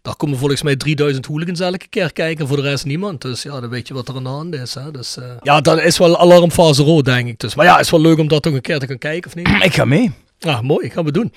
Daar 0.03 0.17
komen 0.17 0.39
volgens 0.39 0.63
mij 0.63 0.77
3000 0.77 1.27
hooligans 1.27 1.61
elke 1.61 1.87
keer 1.89 2.13
kijken, 2.13 2.47
voor 2.49 2.57
de 2.57 2.63
rest 2.63 2.85
niemand. 2.85 3.21
Dus 3.23 3.43
ja, 3.43 3.61
dan 3.61 3.71
weet 3.71 3.89
je 3.89 3.95
wat 3.95 4.09
er 4.09 4.17
aan 4.17 4.23
de 4.23 4.29
hand 4.29 4.55
is. 4.55 4.75
Hè. 4.75 4.91
Dus, 4.91 5.17
ja, 5.43 5.61
dat 5.61 5.83
is 5.83 5.99
wel 5.99 6.19
alarmfase 6.19 6.83
rood, 6.83 7.05
denk 7.05 7.29
ik. 7.29 7.39
Dus, 7.41 7.55
maar 7.55 7.67
ja, 7.67 7.79
is 7.79 7.91
wel 7.91 8.01
leuk 8.01 8.19
om 8.19 8.29
dat 8.29 8.43
toch 8.43 8.53
een 8.53 8.61
keer 8.61 8.79
te 8.79 8.87
gaan 8.87 8.99
kijken, 8.99 9.31
of 9.31 9.37
niet? 9.37 9.49
Ik 9.65 9.75
ga 9.75 9.85
mee. 9.85 10.13
Ja, 10.45 10.61
mooi, 10.63 10.91
gaan 10.91 11.05
we 11.05 11.13
doen. 11.13 11.33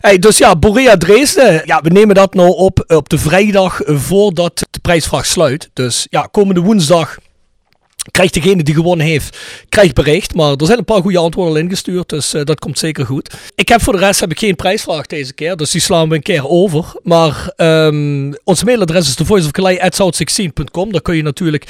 Hey, 0.00 0.18
dus 0.18 0.38
ja, 0.38 0.56
Borea 0.56 0.96
Dresden. 0.96 1.62
Ja, 1.64 1.80
we 1.80 1.90
nemen 1.90 2.14
dat 2.14 2.34
nou 2.34 2.48
op 2.56 2.84
op 2.86 3.08
de 3.08 3.18
vrijdag 3.18 3.82
eh, 3.82 3.96
voordat 3.96 4.66
de 4.70 4.78
prijsvraag 4.80 5.26
sluit. 5.26 5.70
Dus 5.72 6.06
ja, 6.10 6.28
komende 6.30 6.60
woensdag 6.60 7.16
krijgt 8.10 8.34
degene 8.34 8.62
die 8.62 8.74
gewonnen 8.74 9.06
heeft, 9.06 9.38
krijgt 9.68 9.94
bericht. 9.94 10.34
Maar 10.34 10.52
er 10.52 10.66
zijn 10.66 10.78
een 10.78 10.84
paar 10.84 11.02
goede 11.02 11.18
antwoorden 11.18 11.54
al 11.54 11.60
ingestuurd, 11.60 12.08
dus 12.08 12.34
eh, 12.34 12.44
dat 12.44 12.58
komt 12.58 12.78
zeker 12.78 13.06
goed. 13.06 13.34
Ik 13.54 13.68
heb 13.68 13.82
voor 13.82 13.92
de 13.92 13.98
rest 13.98 14.20
heb 14.20 14.30
ik 14.30 14.38
geen 14.38 14.56
prijsvraag 14.56 15.06
deze 15.06 15.34
keer, 15.34 15.56
dus 15.56 15.70
die 15.70 15.80
slaan 15.80 16.08
we 16.08 16.14
een 16.14 16.22
keer 16.22 16.48
over. 16.48 16.94
Maar 17.02 17.52
ehm, 17.56 18.32
onze 18.44 18.64
mailadres 18.64 19.08
is 19.08 19.14
thevoiceofkalei.south16.com. 19.14 20.92
Daar 20.92 21.02
kun 21.02 21.16
je 21.16 21.22
natuurlijk 21.22 21.64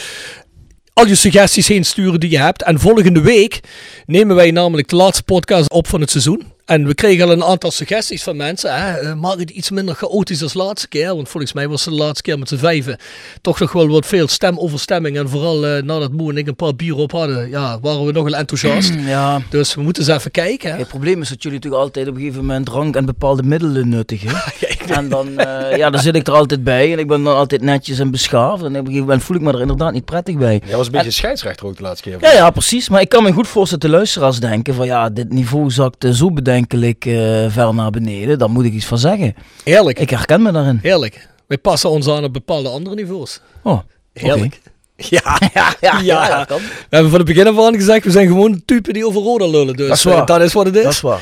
al 0.92 1.06
je 1.06 1.14
suggesties 1.14 1.68
heen 1.68 1.84
sturen 1.84 2.20
die 2.20 2.30
je 2.30 2.38
hebt. 2.38 2.62
En 2.62 2.80
volgende 2.80 3.20
week 3.20 3.60
nemen 4.06 4.36
wij 4.36 4.50
namelijk 4.50 4.88
de 4.88 4.96
laatste 4.96 5.22
podcast 5.22 5.70
op 5.70 5.86
van 5.86 6.00
het 6.00 6.10
seizoen. 6.10 6.54
En 6.66 6.86
we 6.86 6.94
kregen 6.94 7.24
al 7.24 7.32
een 7.32 7.44
aantal 7.44 7.70
suggesties 7.70 8.22
van 8.22 8.36
mensen. 8.36 8.74
Hè? 8.74 8.92
eh, 8.98 9.14
Maak 9.14 9.38
het 9.38 9.50
iets 9.50 9.70
minder 9.70 9.94
chaotisch 9.94 10.42
als 10.42 10.54
laatste 10.54 10.88
keer. 10.88 11.14
Want 11.14 11.28
volgens 11.28 11.52
mij 11.52 11.68
was 11.68 11.84
het 11.84 11.94
de 11.94 12.00
laatste 12.00 12.22
keer 12.22 12.38
met 12.38 12.48
z'n 12.48 12.56
vijven 12.56 12.98
toch 13.40 13.58
nog 13.58 13.72
wel 13.72 13.88
wat 13.88 14.06
veel 14.06 14.28
stemoverstemming. 14.28 15.16
En 15.16 15.28
vooral 15.28 15.66
eh, 15.66 15.82
nadat 15.82 16.12
Moe 16.12 16.30
en 16.30 16.36
ik 16.36 16.46
een 16.46 16.56
paar 16.56 16.74
bier 16.74 16.96
op 16.96 17.12
hadden, 17.12 17.50
ja, 17.50 17.80
waren 17.80 18.06
we 18.06 18.12
nogal 18.12 18.34
enthousiast. 18.34 18.92
Ja. 19.06 19.40
Dus 19.50 19.74
we 19.74 19.82
moeten 19.82 20.02
eens 20.02 20.12
even 20.12 20.30
kijken. 20.30 20.70
Hè? 20.70 20.78
Het 20.78 20.88
probleem 20.88 21.22
is 21.22 21.28
dat 21.28 21.42
jullie 21.42 21.58
natuurlijk 21.58 21.82
altijd 21.82 22.08
op 22.08 22.14
een 22.14 22.20
gegeven 22.20 22.40
moment 22.40 22.66
drank 22.66 22.96
en 22.96 23.04
bepaalde 23.04 23.42
middelen 23.42 23.88
nuttigen. 23.88 24.42
en 24.96 25.08
dan, 25.08 25.38
eh, 25.38 25.76
ja, 25.76 25.90
dan 25.90 26.00
zit 26.00 26.14
ik 26.14 26.26
er 26.26 26.32
altijd 26.32 26.64
bij 26.64 26.92
en 26.92 26.98
ik 26.98 27.06
ben 27.06 27.22
dan 27.22 27.36
altijd 27.36 27.62
netjes 27.62 27.98
en 27.98 28.10
beschaafd. 28.10 28.62
En 28.62 28.68
op 28.68 28.74
een 28.74 28.80
gegeven 28.80 29.00
moment 29.00 29.22
voel 29.22 29.36
ik 29.36 29.42
me 29.42 29.52
er 29.52 29.60
inderdaad 29.60 29.92
niet 29.92 30.04
prettig 30.04 30.36
bij. 30.36 30.60
Jij 30.66 30.76
was 30.76 30.86
een 30.86 30.92
beetje 30.92 31.10
scheidsrechter 31.10 31.66
ook 31.66 31.76
de 31.76 31.82
laatste 31.82 32.10
keer. 32.10 32.18
Ja, 32.20 32.32
ja, 32.32 32.50
precies. 32.50 32.88
Maar 32.88 33.00
ik 33.00 33.08
kan 33.08 33.22
me 33.22 33.32
goed 33.32 33.48
voorstellen 33.48 33.84
te 33.84 33.90
luisteraars 33.90 34.40
denken 34.40 34.74
van 34.74 34.86
ja, 34.86 35.10
dit 35.10 35.32
niveau 35.32 35.70
zakt 35.70 36.06
zo 36.12 36.30
bedenkelijk 36.60 37.04
eh, 37.06 37.50
ver 37.52 37.74
naar 37.74 37.90
beneden. 37.90 38.38
Daar 38.38 38.50
moet 38.50 38.64
ik 38.64 38.72
iets 38.72 38.86
van 38.86 38.98
zeggen. 38.98 39.34
Heerlijk. 39.64 39.98
Ik 39.98 40.10
herken 40.10 40.42
me 40.42 40.52
daarin. 40.52 40.78
Heerlijk. 40.82 41.28
Wij 41.46 41.58
passen 41.58 41.90
ons 41.90 42.08
aan 42.08 42.24
op 42.24 42.32
bepaalde 42.32 42.68
andere 42.68 42.94
niveaus. 42.94 43.40
Oh, 43.62 43.78
Heerlijk. 44.12 44.60
Ja, 44.98 45.40
ja, 45.54 45.74
ja, 45.80 46.00
ja. 46.00 46.46
We 46.48 46.60
hebben 46.90 47.10
van 47.10 47.18
het 47.20 47.28
begin 47.28 47.46
af 47.46 47.58
aan 47.66 47.74
gezegd, 47.74 48.04
we 48.04 48.10
zijn 48.10 48.26
gewoon 48.26 48.52
de 48.52 48.64
typen 48.64 48.92
die 48.92 49.06
over 49.06 49.22
Roda 49.22 49.46
lullen. 49.46 49.76
Dus 49.76 49.88
Dat 49.88 49.96
is 49.96 50.04
eh, 50.04 50.12
waar. 50.12 50.26
dat 50.26 50.40
is 50.40 50.52
wat 50.52 50.66
het 50.66 50.76
is. 50.76 50.82
Dat 50.82 50.92
is 50.92 51.00
waar. 51.00 51.20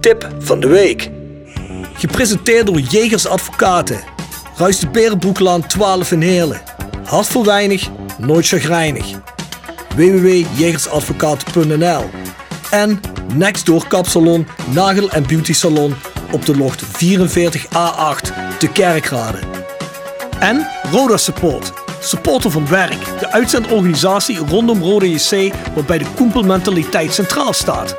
Tip 0.00 0.28
van 0.38 0.60
de 0.60 0.68
week. 0.68 1.10
Gepresenteerd 1.94 2.66
door 2.66 2.78
Jegers 2.78 3.26
Advocaten. 3.26 4.00
Ruist 4.56 4.80
de 4.80 4.88
Berenbroeklaan 4.88 5.66
12 5.66 6.12
in 6.12 6.20
Heerlen. 6.20 6.60
Hart 7.04 7.26
voor 7.26 7.44
weinig, 7.44 7.88
nooit 8.18 8.46
chagrijnig. 8.46 9.06
www.jegersadvocaten.nl 9.96 12.04
En 12.70 13.00
Nextdoor 13.34 13.88
Kapsalon, 13.88 14.46
Nagel 14.70 15.10
en 15.10 15.26
Beauty 15.26 15.52
Salon 15.52 15.94
op 16.32 16.46
de 16.46 16.56
locht 16.56 16.84
44A8 16.84 18.32
te 18.58 18.68
Kerkrade. 18.72 19.38
En 20.38 20.66
Roda 20.90 21.16
Support. 21.16 21.72
Supporter 22.00 22.50
van 22.50 22.68
werk. 22.68 23.18
De 23.20 23.30
uitzendorganisatie 23.30 24.38
rondom 24.38 24.82
Roda 24.82 25.06
JC 25.06 25.52
waarbij 25.74 25.98
de 25.98 26.06
koempelmentaliteit 26.16 27.12
centraal 27.12 27.52
staat. 27.52 27.96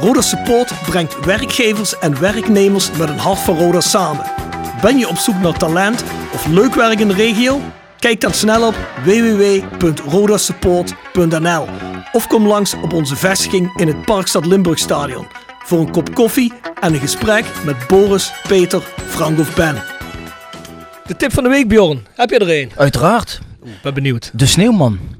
Roda 0.00 0.20
Support 0.20 0.72
brengt 0.86 1.24
werkgevers 1.24 1.98
en 1.98 2.20
werknemers 2.20 2.90
met 2.90 3.08
een 3.08 3.18
hart 3.18 3.38
van 3.38 3.58
Roda 3.58 3.80
samen. 3.80 4.24
Ben 4.80 4.98
je 4.98 5.08
op 5.08 5.16
zoek 5.16 5.40
naar 5.40 5.58
talent 5.58 6.04
of 6.32 6.46
leuk 6.46 6.74
werk 6.74 7.00
in 7.00 7.08
de 7.08 7.14
regio? 7.14 7.60
Kijk 7.98 8.20
dan 8.20 8.32
snel 8.32 8.66
op 8.66 8.74
www.rodasupport.nl 9.04 11.66
of 12.12 12.26
kom 12.26 12.46
langs 12.46 12.74
op 12.74 12.92
onze 12.92 13.16
vestiging 13.16 13.76
in 13.76 13.86
het 13.86 14.04
Parkstad 14.04 14.46
Limburg 14.46 14.78
Stadion 14.78 15.26
voor 15.64 15.78
een 15.78 15.90
kop 15.90 16.14
koffie 16.14 16.52
en 16.80 16.94
een 16.94 17.00
gesprek 17.00 17.44
met 17.64 17.76
Boris, 17.86 18.32
Peter, 18.48 18.82
Frank 19.06 19.38
of 19.38 19.54
Ben. 19.54 19.82
De 21.06 21.16
tip 21.16 21.32
van 21.32 21.42
de 21.42 21.48
week, 21.48 21.68
Bjorn. 21.68 22.06
Heb 22.14 22.30
je 22.30 22.38
er 22.38 22.60
een? 22.60 22.70
Uiteraard. 22.76 23.40
Ik 23.64 23.82
ben 23.82 23.94
benieuwd. 23.94 24.30
De 24.34 24.46
Sneeuwman. 24.46 25.17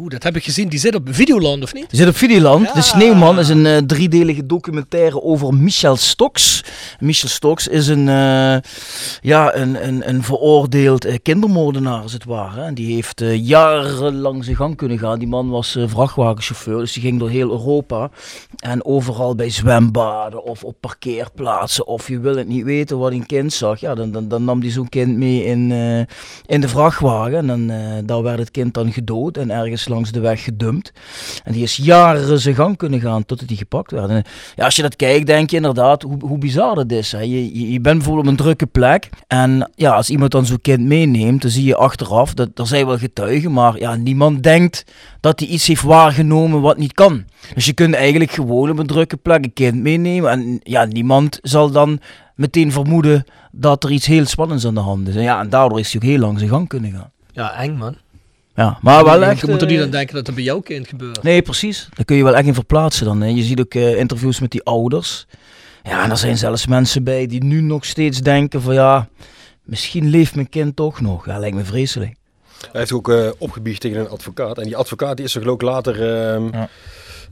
Oeh, 0.00 0.10
dat 0.10 0.22
heb 0.22 0.36
ik 0.36 0.44
gezien. 0.44 0.68
Die 0.68 0.78
zit 0.78 0.94
op 0.94 1.02
Videoland, 1.10 1.62
of 1.62 1.74
niet? 1.74 1.90
Die 1.90 1.98
zit 1.98 2.08
op 2.08 2.16
Videoland. 2.16 2.66
Ja. 2.66 2.72
De 2.72 2.82
Sneeuwman 2.82 3.38
is 3.38 3.48
een 3.48 3.66
eh, 3.66 3.76
driedelige 3.76 4.46
documentaire 4.46 5.22
over 5.22 5.54
Michel 5.54 5.96
Stoks. 5.96 6.64
Michel 7.00 7.28
Stoks 7.28 7.68
is 7.68 7.88
een, 7.88 8.08
eh, 8.08 8.56
ja, 9.20 9.54
een, 9.54 9.86
een, 9.86 10.08
een 10.08 10.22
veroordeeld 10.22 11.04
eh, 11.04 11.16
kindermoordenaar, 11.22 12.02
als 12.02 12.12
het 12.12 12.24
ware. 12.24 12.62
En 12.62 12.74
die 12.74 12.94
heeft 12.94 13.22
jarenlang 13.32 14.44
zijn 14.44 14.56
gang 14.56 14.76
kunnen 14.76 14.98
gaan. 14.98 15.18
Die 15.18 15.28
man 15.28 15.48
was 15.48 15.78
vrachtwagenchauffeur, 15.86 16.78
dus 16.78 16.92
die 16.92 17.02
ging 17.02 17.18
door 17.18 17.30
heel 17.30 17.50
Europa. 17.50 18.10
En 18.56 18.84
overal 18.84 19.34
bij 19.34 19.50
zwembaden 19.50 20.44
of 20.44 20.64
op 20.64 20.76
parkeerplaatsen. 20.80 21.86
Of 21.86 22.08
je 22.08 22.20
wil 22.20 22.36
het 22.36 22.48
niet 22.48 22.64
weten 22.64 22.98
wat 22.98 23.12
een 23.12 23.26
kind 23.26 23.52
zag. 23.52 23.80
Ja, 23.80 23.94
dan, 23.94 24.12
dan, 24.12 24.28
dan 24.28 24.44
nam 24.44 24.60
hij 24.60 24.70
zo'n 24.70 24.88
kind 24.88 25.16
mee 25.16 25.44
in, 25.44 25.70
in 26.46 26.60
de 26.60 26.68
vrachtwagen. 26.68 27.36
En 27.36 27.46
dan, 27.46 27.72
daar 28.06 28.22
werd 28.22 28.38
het 28.38 28.50
kind 28.50 28.74
dan 28.74 28.92
gedood 28.92 29.36
en 29.36 29.50
ergens 29.50 29.87
langs 29.88 30.12
de 30.12 30.20
weg 30.20 30.42
gedumpt. 30.44 30.92
En 31.44 31.52
die 31.52 31.62
is 31.62 31.76
jaren 31.76 32.38
zijn 32.38 32.54
gang 32.54 32.76
kunnen 32.76 33.00
gaan 33.00 33.26
totdat 33.26 33.48
hij 33.48 33.56
gepakt 33.56 33.90
werd. 33.90 34.10
En, 34.10 34.24
ja, 34.56 34.64
als 34.64 34.76
je 34.76 34.82
dat 34.82 34.96
kijkt, 34.96 35.26
denk 35.26 35.50
je 35.50 35.56
inderdaad 35.56 36.02
hoe, 36.02 36.16
hoe 36.20 36.38
bizar 36.38 36.74
dat 36.74 36.92
is. 36.92 37.12
Hè. 37.12 37.20
Je, 37.20 37.58
je, 37.58 37.72
je 37.72 37.80
bent 37.80 37.96
bijvoorbeeld 37.96 38.26
op 38.26 38.30
een 38.30 38.44
drukke 38.44 38.66
plek. 38.66 39.08
En 39.26 39.70
ja, 39.74 39.92
als 39.92 40.10
iemand 40.10 40.30
dan 40.30 40.46
zo'n 40.46 40.60
kind 40.60 40.80
meeneemt, 40.80 41.42
dan 41.42 41.50
zie 41.50 41.64
je 41.64 41.76
achteraf, 41.76 42.34
dat, 42.34 42.48
er 42.54 42.66
zijn 42.66 42.86
wel 42.86 42.98
getuigen, 42.98 43.52
maar 43.52 43.78
ja, 43.78 43.94
niemand 43.94 44.42
denkt 44.42 44.84
dat 45.20 45.40
hij 45.40 45.48
iets 45.48 45.66
heeft 45.66 45.82
waargenomen 45.82 46.60
wat 46.60 46.76
niet 46.76 46.92
kan. 46.92 47.24
Dus 47.54 47.66
je 47.66 47.72
kunt 47.72 47.94
eigenlijk 47.94 48.30
gewoon 48.30 48.70
op 48.70 48.78
een 48.78 48.86
drukke 48.86 49.16
plek 49.16 49.44
een 49.44 49.52
kind 49.52 49.82
meenemen. 49.82 50.30
En 50.30 50.60
ja, 50.62 50.84
niemand 50.84 51.38
zal 51.42 51.70
dan 51.70 52.00
meteen 52.34 52.72
vermoeden 52.72 53.24
dat 53.52 53.84
er 53.84 53.90
iets 53.90 54.06
heel 54.06 54.26
spannends 54.26 54.66
aan 54.66 54.74
de 54.74 54.80
hand 54.80 55.08
is. 55.08 55.16
En 55.16 55.22
ja, 55.22 55.40
en 55.40 55.48
daardoor 55.48 55.78
is 55.78 55.92
hij 55.92 56.02
ook 56.02 56.08
heel 56.08 56.18
lang 56.18 56.38
zijn 56.38 56.50
gang 56.50 56.68
kunnen 56.68 56.92
gaan. 56.92 57.10
Ja, 57.32 57.54
eng 57.54 57.76
man. 57.76 57.96
Ja, 58.58 58.78
maar 58.82 59.04
wel 59.04 59.20
je 59.20 59.26
echt... 59.26 59.46
moet 59.46 59.62
er 59.62 59.68
eh, 59.68 59.74
niet 59.74 59.82
aan 59.82 59.90
denken 59.90 60.14
dat 60.14 60.26
het 60.26 60.34
bij 60.34 60.44
jouw 60.44 60.60
kind 60.60 60.88
gebeurt. 60.88 61.22
Nee, 61.22 61.42
precies. 61.42 61.88
Daar 61.94 62.04
kun 62.04 62.16
je 62.16 62.24
wel 62.24 62.36
echt 62.36 62.46
in 62.46 62.54
verplaatsen 62.54 63.06
dan. 63.06 63.20
Hè. 63.20 63.28
Je 63.28 63.42
ziet 63.42 63.60
ook 63.60 63.74
eh, 63.74 63.98
interviews 63.98 64.40
met 64.40 64.50
die 64.50 64.62
ouders. 64.62 65.26
Ja, 65.82 66.04
en 66.04 66.10
er 66.10 66.16
zijn 66.16 66.38
zelfs 66.38 66.66
mensen 66.66 67.04
bij 67.04 67.26
die 67.26 67.44
nu 67.44 67.60
nog 67.60 67.84
steeds 67.84 68.20
denken 68.20 68.62
van 68.62 68.74
ja, 68.74 69.08
misschien 69.62 70.08
leeft 70.08 70.34
mijn 70.34 70.48
kind 70.48 70.76
toch 70.76 71.00
nog. 71.00 71.26
Ja, 71.26 71.38
lijkt 71.38 71.56
me 71.56 71.64
vreselijk. 71.64 72.14
Hij 72.60 72.80
heeft 72.80 72.92
ook 72.92 73.08
eh 73.08 73.30
opgebiecht 73.38 73.80
tegen 73.80 74.00
een 74.00 74.08
advocaat. 74.08 74.58
En 74.58 74.64
die 74.64 74.76
advocaat 74.76 75.16
die 75.16 75.26
is 75.26 75.34
er 75.34 75.40
geloof 75.40 75.56
ik 75.56 75.62
later 75.62 75.94
ehm, 75.94 76.48
Ja. 76.52 76.68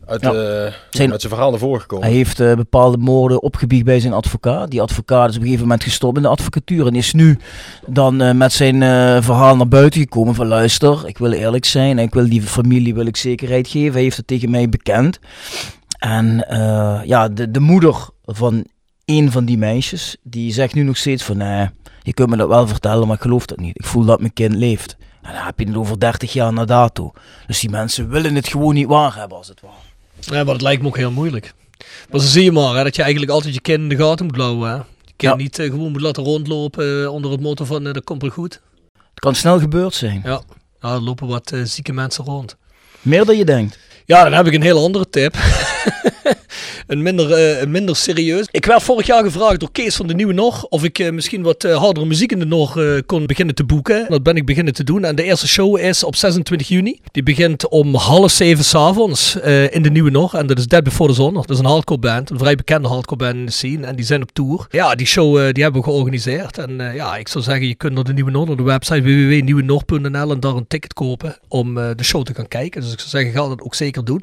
Uit, 0.07 0.23
Ja. 0.23 0.33
eh, 0.33 0.73
Zijn- 0.91 1.11
uit 1.11 1.21
zijn 1.21 1.33
verhaal 1.33 1.51
naar 1.51 1.59
voren 1.59 1.81
gekomen. 1.81 2.07
Hij 2.07 2.15
heeft 2.17 2.41
eh, 2.41 2.55
bepaalde 2.55 2.97
moorden 2.97 3.43
opgebiecht 3.43 3.85
bij 3.85 4.01
zijn 4.01 4.13
advocaat. 4.13 4.71
Die 4.71 4.81
advocaat 4.83 5.29
is 5.29 5.35
op 5.35 5.41
een 5.41 5.47
gegeven 5.47 5.63
moment 5.67 5.83
gestopt 5.85 6.17
in 6.17 6.23
de 6.23 6.29
advocatuur. 6.29 6.87
En 6.87 6.95
is 6.95 7.13
nu 7.13 7.39
dan 7.87 8.21
eh, 8.21 8.33
met 8.35 8.53
zijn 8.53 8.79
verhaal 9.23 9.57
naar 9.57 9.69
buiten 9.69 10.01
gekomen 10.01 10.35
van 10.35 10.47
luister, 10.47 11.03
ik 11.07 11.19
wil 11.19 11.33
eerlijk 11.33 11.65
zijn. 11.65 11.99
En 11.99 12.05
ik 12.05 12.15
wil 12.15 12.29
die 12.29 12.43
familie 12.43 12.95
wil 12.95 13.07
ik 13.07 13.17
zekerheid 13.17 13.69
geven. 13.69 13.93
Hij 13.93 14.03
heeft 14.03 14.17
het 14.17 14.27
tegen 14.27 14.51
mij 14.51 14.69
bekend. 14.69 15.19
En 15.99 16.45
ja, 17.05 17.29
de, 17.29 17.51
de 17.51 17.61
moeder 17.61 18.09
van 18.25 18.65
een 19.05 19.31
van 19.33 19.45
die 19.45 19.59
meisjes, 19.59 20.17
die 20.23 20.53
zegt 20.53 20.75
nu 20.75 20.83
nog 20.83 20.97
steeds 20.97 21.23
van 21.25 21.37
nee, 21.37 21.69
je 22.03 22.15
kunt 22.15 22.31
me 22.31 22.37
dat 22.37 22.49
wel 22.49 22.67
vertellen, 22.69 23.07
maar 23.07 23.17
ik 23.17 23.23
geloof 23.23 23.47
dat 23.47 23.59
niet. 23.59 23.79
Ik 23.79 23.85
voel 23.85 24.05
dat 24.05 24.21
mijn 24.21 24.33
kind 24.33 24.55
leeft. 24.55 24.97
En 25.23 25.33
dan 25.33 25.45
heb 25.45 25.59
je 25.59 25.67
het 25.67 25.77
over 25.77 26.01
30 26.01 26.33
jaar 26.33 26.53
na 26.53 26.65
dato. 26.65 27.13
Dus 27.47 27.61
die 27.61 27.71
mensen 27.71 28.09
willen 28.09 28.35
het 28.35 28.49
gewoon 28.49 28.75
niet 28.75 28.87
waar 28.87 29.17
hebben 29.17 29.37
als 29.39 29.49
het 29.49 29.61
ware. 29.61 29.75
Ja, 30.21 30.35
maar 30.35 30.45
dat 30.45 30.61
lijkt 30.63 30.83
me 30.83 30.89
ook 30.89 30.97
heel 30.97 31.11
moeilijk. 31.11 31.55
Maar 32.11 32.21
zo 32.21 32.27
zie 32.27 32.43
je 32.45 32.53
maar, 32.53 32.77
hè, 32.77 32.83
dat 32.83 32.97
je 32.97 33.03
eigenlijk 33.03 33.33
altijd 33.33 33.55
je 33.55 33.61
kind 33.61 33.79
in 33.79 33.89
de 33.89 33.97
gaten 33.97 34.27
moet 34.27 34.37
houden. 34.37 34.69
Hè. 34.69 34.75
Je 34.77 34.83
kind 35.17 35.33
Ja. 35.33 35.35
niet 35.35 35.59
eh, 35.59 35.71
gewoon 35.71 35.93
moet 35.93 36.01
laten 36.01 36.23
rondlopen 36.23 37.03
eh, 37.03 37.13
onder 37.13 37.31
het 37.31 37.41
motto 37.41 37.65
van 37.65 37.87
eh, 37.87 37.93
dat 37.93 38.05
komt 38.05 38.23
wel 38.23 38.31
goed. 38.31 38.61
Het 39.11 39.21
kan 39.25 39.35
snel 39.35 39.59
gebeurd 39.59 39.95
zijn. 39.95 40.21
Ja, 40.25 40.43
ja 40.81 40.93
er 40.95 41.01
lopen 41.01 41.27
wat 41.27 41.53
zieke 41.65 41.93
mensen 41.93 42.25
rond. 42.25 42.57
Meer 43.03 43.25
dan 43.25 43.37
je 43.37 43.45
denkt. 43.45 43.79
Ja, 44.07 44.23
dan 44.23 44.33
heb 44.33 44.47
ik 44.47 44.55
een 44.55 44.63
heel 44.63 44.85
andere 44.85 45.09
tip. 45.11 45.35
een, 46.87 47.03
minder, 47.03 47.33
eh, 47.33 47.61
een 47.61 47.71
minder 47.71 47.97
serieus. 47.97 48.47
Ik 48.51 48.65
werd 48.65 48.83
vorig 48.83 49.07
jaar 49.07 49.25
gevraagd 49.25 49.61
door 49.61 49.73
Kees 49.73 49.97
van 49.97 50.07
de 50.07 50.15
Nieuwe 50.15 50.33
Nog 50.33 50.65
of 50.65 50.85
ik 50.85 50.99
eh, 50.99 51.11
misschien 51.11 51.43
wat 51.43 51.65
eh, 51.65 51.77
hardere 51.77 52.07
muziek 52.07 52.33
in 52.33 52.39
de 52.39 52.47
Nog 52.47 52.79
kon 53.07 53.27
beginnen 53.27 53.55
te 53.55 53.65
boeken. 53.65 54.07
Dat 54.09 54.23
ben 54.23 54.37
ik 54.37 54.47
beginnen 54.47 54.75
te 54.75 54.85
doen. 54.85 55.05
En 55.05 55.17
de 55.17 55.23
eerste 55.23 55.49
show 55.49 55.79
is 55.79 56.05
op 56.05 56.17
26 56.17 56.69
juni. 56.69 57.01
Die 57.13 57.23
begint 57.23 57.69
om 57.69 57.95
half 57.95 58.31
zeven 58.31 58.65
s'avonds 58.65 59.37
in 59.71 59.83
de 59.83 59.91
Nieuwe 59.91 60.11
Nog. 60.11 60.35
En 60.35 60.47
dat 60.47 60.59
is 60.59 60.67
Dead 60.67 60.85
Before 60.85 61.13
the 61.13 61.15
Sun. 61.15 61.35
Dat 61.35 61.51
is 61.51 61.59
een 61.59 61.65
hardcore 61.65 62.01
band. 62.01 62.31
Een 62.31 62.39
vrij 62.39 62.55
bekende 62.55 62.89
hardcore 62.89 63.17
band 63.17 63.35
in 63.35 63.47
de 63.47 63.53
scene. 63.53 63.87
En 63.87 63.97
die 63.97 64.05
zijn 64.05 64.23
op 64.23 64.31
tour. 64.33 64.67
Ja, 64.71 64.95
die 64.95 65.07
show 65.07 65.53
die 65.53 65.63
hebben 65.63 65.83
we 65.83 65.89
georganiseerd. 65.89 66.59
En 66.59 66.93
ja, 66.95 67.17
ik 67.17 67.29
zou 67.29 67.45
zeggen, 67.45 67.67
je 67.69 67.75
kunt 67.75 67.95
naar 67.95 68.05
de 68.05 68.13
Nieuwe 68.13 68.31
Nog, 68.31 68.47
naar 68.47 68.57
de 68.57 68.63
website 68.63 69.03
www.nieuwenog.nl 69.03 70.31
en 70.31 70.41
daar 70.41 70.55
een 70.55 70.67
ticket 70.67 70.93
kopen 70.93 71.39
om 71.49 71.75
de 71.75 72.05
show 72.05 72.23
te 72.23 72.35
gaan 72.35 72.49
kijken. 72.49 72.81
Dus 72.81 72.93
ik 72.93 72.99
zou 72.99 73.11
zeggen, 73.11 73.33
ga 73.33 73.49
dat 73.49 73.63
ook 73.63 73.75
zeker 73.75 73.96
doen. 74.05 74.23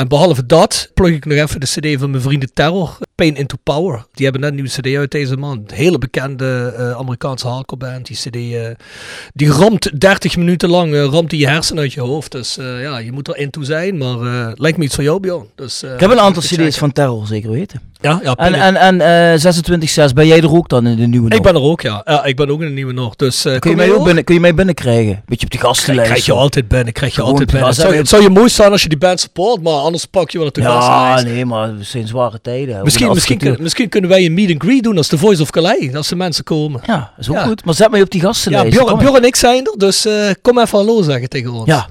En 0.00 0.08
behalve 0.08 0.46
dat 0.46 0.90
plug 0.94 1.14
ik 1.14 1.24
nog 1.24 1.38
even 1.38 1.60
de 1.60 1.66
cd 1.66 2.00
van 2.00 2.10
mijn 2.10 2.22
vrienden 2.22 2.52
Terror, 2.54 2.98
Pain 3.14 3.36
Into 3.36 3.56
Power. 3.62 4.06
Die 4.12 4.24
hebben 4.24 4.40
net 4.40 4.50
een 4.50 4.56
nieuwe 4.56 4.70
cd 4.70 4.96
uit 4.96 5.10
deze 5.10 5.36
maand. 5.36 5.74
Hele 5.74 5.98
bekende 5.98 6.74
eh, 6.76 6.90
Amerikaanse 6.90 7.46
hardcore 7.46 7.90
band. 7.90 8.06
Die 8.06 8.16
cd 8.16 8.36
eh, 8.36 8.86
die 9.34 9.50
ramt 9.50 10.00
30 10.00 10.36
minuten 10.36 10.68
lang, 10.68 10.94
eh, 10.94 11.04
ramt 11.04 11.30
die 11.30 11.40
je 11.40 11.48
hersenen 11.48 11.82
uit 11.82 11.92
je 11.92 12.00
hoofd. 12.00 12.32
Dus 12.32 12.54
ja, 12.60 12.98
je 12.98 13.12
moet 13.12 13.28
er 13.28 13.36
in 13.36 13.50
toe 13.50 13.64
zijn. 13.64 13.98
Maar 13.98 14.52
lijkt 14.54 14.78
me 14.78 14.84
iets 14.84 14.94
voor 14.94 15.04
jou, 15.04 15.20
Bjorn. 15.20 15.46
Dus, 15.54 15.82
Ik 15.82 16.00
heb 16.00 16.10
een 16.10 16.20
aantal 16.20 16.42
cd's 16.42 16.78
van 16.78 16.92
Terror, 16.92 17.26
zeker 17.26 17.50
weten. 17.50 17.80
Ja, 18.00 18.20
ja 18.22 18.34
En, 18.34 18.54
en, 18.54 18.76
en 18.76 19.00
eh 19.34 20.08
26-6, 20.10 20.14
ben 20.14 20.26
jij 20.26 20.40
er 20.40 20.52
ook 20.52 20.68
dan 20.68 20.86
in 20.86 20.96
de 20.96 21.06
nieuwe 21.06 21.26
Ik 21.26 21.32
nog? 21.32 21.42
ben 21.42 21.54
er 21.54 21.62
ook, 21.62 21.80
ja. 21.80 22.02
ja. 22.04 22.24
Ik 22.24 22.36
ben 22.36 22.50
ook 22.50 22.60
in 22.60 22.66
een 22.66 22.74
nieuwe 22.74 22.92
nog. 22.92 23.16
Dus 23.16 23.42
kun, 23.42 23.70
je 23.70 23.76
mij 23.76 23.92
ook 23.92 24.04
binnen, 24.04 24.24
kun 24.24 24.34
je 24.34 24.40
mij 24.40 24.54
binnenkrijgen? 24.54 25.22
Beetje 25.26 25.46
op 25.46 25.52
de 25.52 25.58
gastenlijst. 25.58 26.10
Krijg 26.10 26.26
je 26.26 26.32
altijd 26.32 26.68
binnen, 26.68 26.92
krijg 26.92 27.14
je 27.14 27.18
Gewoon 27.18 27.32
altijd 27.32 27.50
binnen. 27.50 27.68
Het 27.68 27.80
zou, 27.80 27.94
het 27.96 28.08
zou 28.08 28.22
je 28.22 28.30
mooi 28.30 28.48
staan 28.48 28.72
als 28.72 28.82
je 28.82 28.88
die 28.88 28.98
band 28.98 29.20
support, 29.20 29.62
maar 29.62 29.72
anders 29.90 30.04
pak 30.10 30.30
je 30.30 30.38
wel 30.38 30.52
de 30.52 30.60
Ja, 30.60 31.22
nee, 31.22 31.44
maar 31.44 31.68
het 31.68 31.86
zijn 31.86 32.06
zware 32.06 32.40
tijden. 32.40 32.84
Misschien, 32.84 33.08
de 33.08 33.14
misschien, 33.14 33.38
kun- 33.38 33.56
misschien 33.60 33.88
kunnen 33.88 34.10
wij 34.10 34.24
een 34.26 34.34
meet 34.34 34.50
and 34.50 34.62
greet 34.62 34.82
doen 34.82 34.96
als 34.96 35.08
de 35.08 35.18
Voice 35.18 35.42
of 35.42 35.50
Calais, 35.50 35.94
als 35.94 36.08
de 36.08 36.16
mensen 36.16 36.44
komen. 36.44 36.80
Ja, 36.86 37.12
is 37.18 37.28
ook 37.28 37.34
Ja. 37.36 37.44
goed. 37.44 37.64
Maar 37.64 37.74
zet 37.74 37.90
mij 37.90 38.02
op 38.02 38.10
die 38.10 38.20
Ja, 38.20 38.26
gastenlijst. 38.26 38.70
Bjorn, 38.70 38.86
Kom 38.86 38.98
Bjorn 38.98 39.16
en 39.16 39.24
ik 39.24 39.36
zijn 39.36 39.66
er, 39.66 39.74
dus 39.78 40.04
eh, 40.04 40.30
kom 40.42 40.58
even 40.58 40.78
hallo 40.78 41.02
zeggen 41.02 41.28
tegen 41.28 41.50
ons. 41.52 41.66
Ja, 41.66 41.88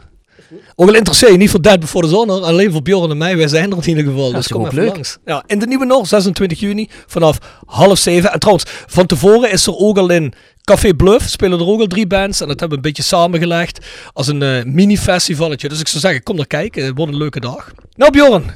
Ook 0.75 0.87
al 0.87 0.95
interesseer 0.95 1.31
je 1.31 1.37
niet 1.37 1.49
voor 1.49 1.61
Dead 1.61 1.79
Before 1.79 2.07
the 2.07 2.13
Sun, 2.13 2.29
hoor. 2.29 2.41
alleen 2.41 2.71
voor 2.71 2.81
Bjorn 2.81 3.11
en 3.11 3.17
mij, 3.17 3.37
wij 3.37 3.47
zijn 3.47 3.71
er 3.71 3.77
in 3.81 3.87
ieder 3.87 4.03
geval. 4.03 4.29
Ja, 4.29 4.35
dus 4.35 4.47
kom 4.47 4.61
even 4.65 4.75
leuk. 4.75 4.93
langs. 4.93 5.17
Ja, 5.25 5.43
in 5.47 5.59
de 5.59 5.67
Nieuwe 5.67 5.85
Noord, 5.85 6.07
26 6.07 6.59
juni, 6.59 6.89
vanaf 7.07 7.37
half 7.65 7.97
zeven. 7.97 8.31
En 8.33 8.39
trouwens, 8.39 8.65
van 8.87 9.05
tevoren 9.05 9.51
is 9.51 9.65
er 9.67 9.75
ook 9.77 9.97
al 9.97 10.09
in 10.09 10.33
Café 10.69 10.93
Bluff, 10.93 11.29
spelen 11.29 11.59
er 11.59 11.67
ook 11.67 11.79
al 11.79 11.87
drie 11.87 12.07
bands. 12.07 12.41
En 12.41 12.47
dat 12.47 12.59
hebben 12.59 12.79
we 12.79 12.85
een 12.85 12.93
beetje 12.93 13.03
samengelegd 13.03 13.85
als 14.13 14.27
een 14.27 14.43
eh, 14.43 14.63
mini-festivalletje. 14.63 15.69
Dus 15.69 15.79
ik 15.79 15.87
zou 15.87 15.99
zeggen, 15.99 16.23
kom 16.23 16.39
er 16.39 16.47
kijken, 16.47 16.85
het 16.85 16.95
wordt 16.95 17.11
een 17.11 17.17
leuke 17.17 17.39
dag. 17.39 17.71
Nou 17.95 18.11
Bjorn, 18.11 18.51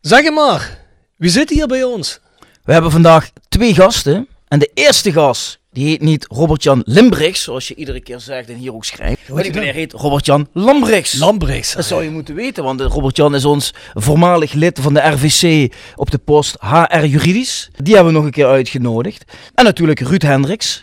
zeg 0.00 0.22
het 0.22 0.34
maar. 0.34 0.78
Wie 1.16 1.30
zit 1.30 1.50
hier 1.50 1.66
bij 1.66 1.82
ons? 1.82 2.20
we 2.64 2.72
hebben 2.72 2.90
vandaag 2.90 3.30
twee 3.48 3.74
gasten. 3.74 4.28
En 4.48 4.58
de 4.58 4.70
eerste 4.74 5.12
gast, 5.12 5.58
die 5.72 5.86
heet 5.86 6.00
niet 6.00 6.26
Robert-Jan 6.28 6.82
Limbrichs, 6.84 7.42
zoals 7.42 7.68
je 7.68 7.74
iedere 7.74 8.00
keer 8.00 8.20
zegt 8.20 8.48
en 8.48 8.54
hier 8.54 8.74
ook 8.74 8.84
schrijft. 8.84 9.28
Maar 9.28 9.42
die 9.42 9.52
meneer 9.52 9.74
heet 9.74 9.92
Robert-Jan 9.92 10.48
Lambrichs. 10.52 11.18
Lambrechts. 11.18 11.74
Dat 11.74 11.84
zou 11.84 12.02
je 12.02 12.10
moeten 12.10 12.34
weten, 12.34 12.64
want 12.64 12.80
eh, 12.80 12.86
Robert-Jan 12.86 13.34
is 13.34 13.44
ons 13.44 13.74
voormalig 13.94 14.52
lid 14.52 14.78
van 14.80 14.94
de 14.94 15.00
RVC 15.00 15.72
op 15.96 16.10
de 16.10 16.18
post 16.18 16.56
HR 16.60 17.04
Juridisch. 17.04 17.70
Die 17.76 17.94
hebben 17.94 18.12
we 18.12 18.18
nog 18.18 18.26
een 18.26 18.34
keer 18.34 18.46
uitgenodigd. 18.46 19.24
En 19.54 19.64
natuurlijk 19.64 20.00
Ruud 20.00 20.22
Hendricks, 20.22 20.82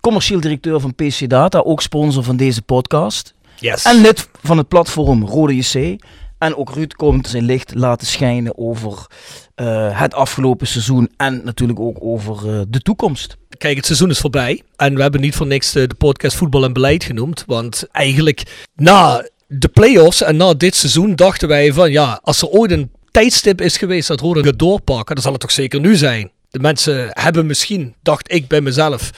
commercieel 0.00 0.40
directeur 0.40 0.80
van 0.80 0.94
PC 0.94 1.28
Data, 1.28 1.58
ook 1.58 1.82
sponsor 1.82 2.22
van 2.24 2.36
deze 2.36 2.62
podcast. 2.62 3.34
Yes. 3.58 3.84
En 3.84 4.00
lid 4.00 4.28
van 4.42 4.58
het 4.58 4.68
platform 4.68 5.24
Rode 5.24 5.56
JC. 5.56 5.98
En 6.38 6.56
ook 6.56 6.74
Ruud 6.74 6.92
komt 6.92 7.28
zijn 7.28 7.44
licht 7.44 7.74
laten 7.74 8.06
schijnen 8.06 8.58
over 8.58 9.06
eh, 9.54 10.00
het 10.00 10.14
afgelopen 10.14 10.66
seizoen 10.66 11.10
en 11.16 11.40
natuurlijk 11.44 11.80
ook 11.80 11.96
over 12.00 12.48
eh, 12.48 12.60
de 12.68 12.80
toekomst. 12.80 13.36
Kijk, 13.58 13.76
het 13.76 13.86
seizoen 13.86 14.10
is 14.10 14.18
voorbij. 14.18 14.62
En 14.76 14.94
we 14.94 15.02
hebben 15.02 15.20
niet 15.20 15.34
voor 15.34 15.46
niks 15.46 15.72
de, 15.72 15.86
de 15.86 15.94
podcast 15.94 16.36
Voetbal 16.36 16.64
en 16.64 16.72
Beleid 16.72 17.04
genoemd. 17.04 17.44
Want 17.46 17.84
eigenlijk 17.92 18.68
na 18.74 19.28
de 19.46 19.68
play-offs 19.68 20.22
en 20.22 20.36
na 20.36 20.54
dit 20.54 20.76
seizoen 20.76 21.14
dachten 21.14 21.48
wij 21.48 21.72
van 21.72 21.90
ja, 21.90 22.20
als 22.22 22.42
er 22.42 22.48
ooit 22.48 22.70
een 22.70 22.90
tijdstip 23.10 23.60
is 23.60 23.76
geweest 23.76 24.08
dat 24.08 24.20
Roda 24.20 24.42
gaat 24.42 24.58
doorpakken, 24.58 25.14
dan 25.14 25.24
zal 25.24 25.32
het 25.32 25.40
toch 25.40 25.50
zeker 25.50 25.80
nu 25.80 25.96
zijn. 25.96 26.30
De 26.50 26.58
mensen 26.58 27.08
hebben 27.10 27.46
misschien, 27.46 27.94
dacht 28.02 28.32
ik 28.32 28.48
bij 28.48 28.60
mezelf, 28.60 29.10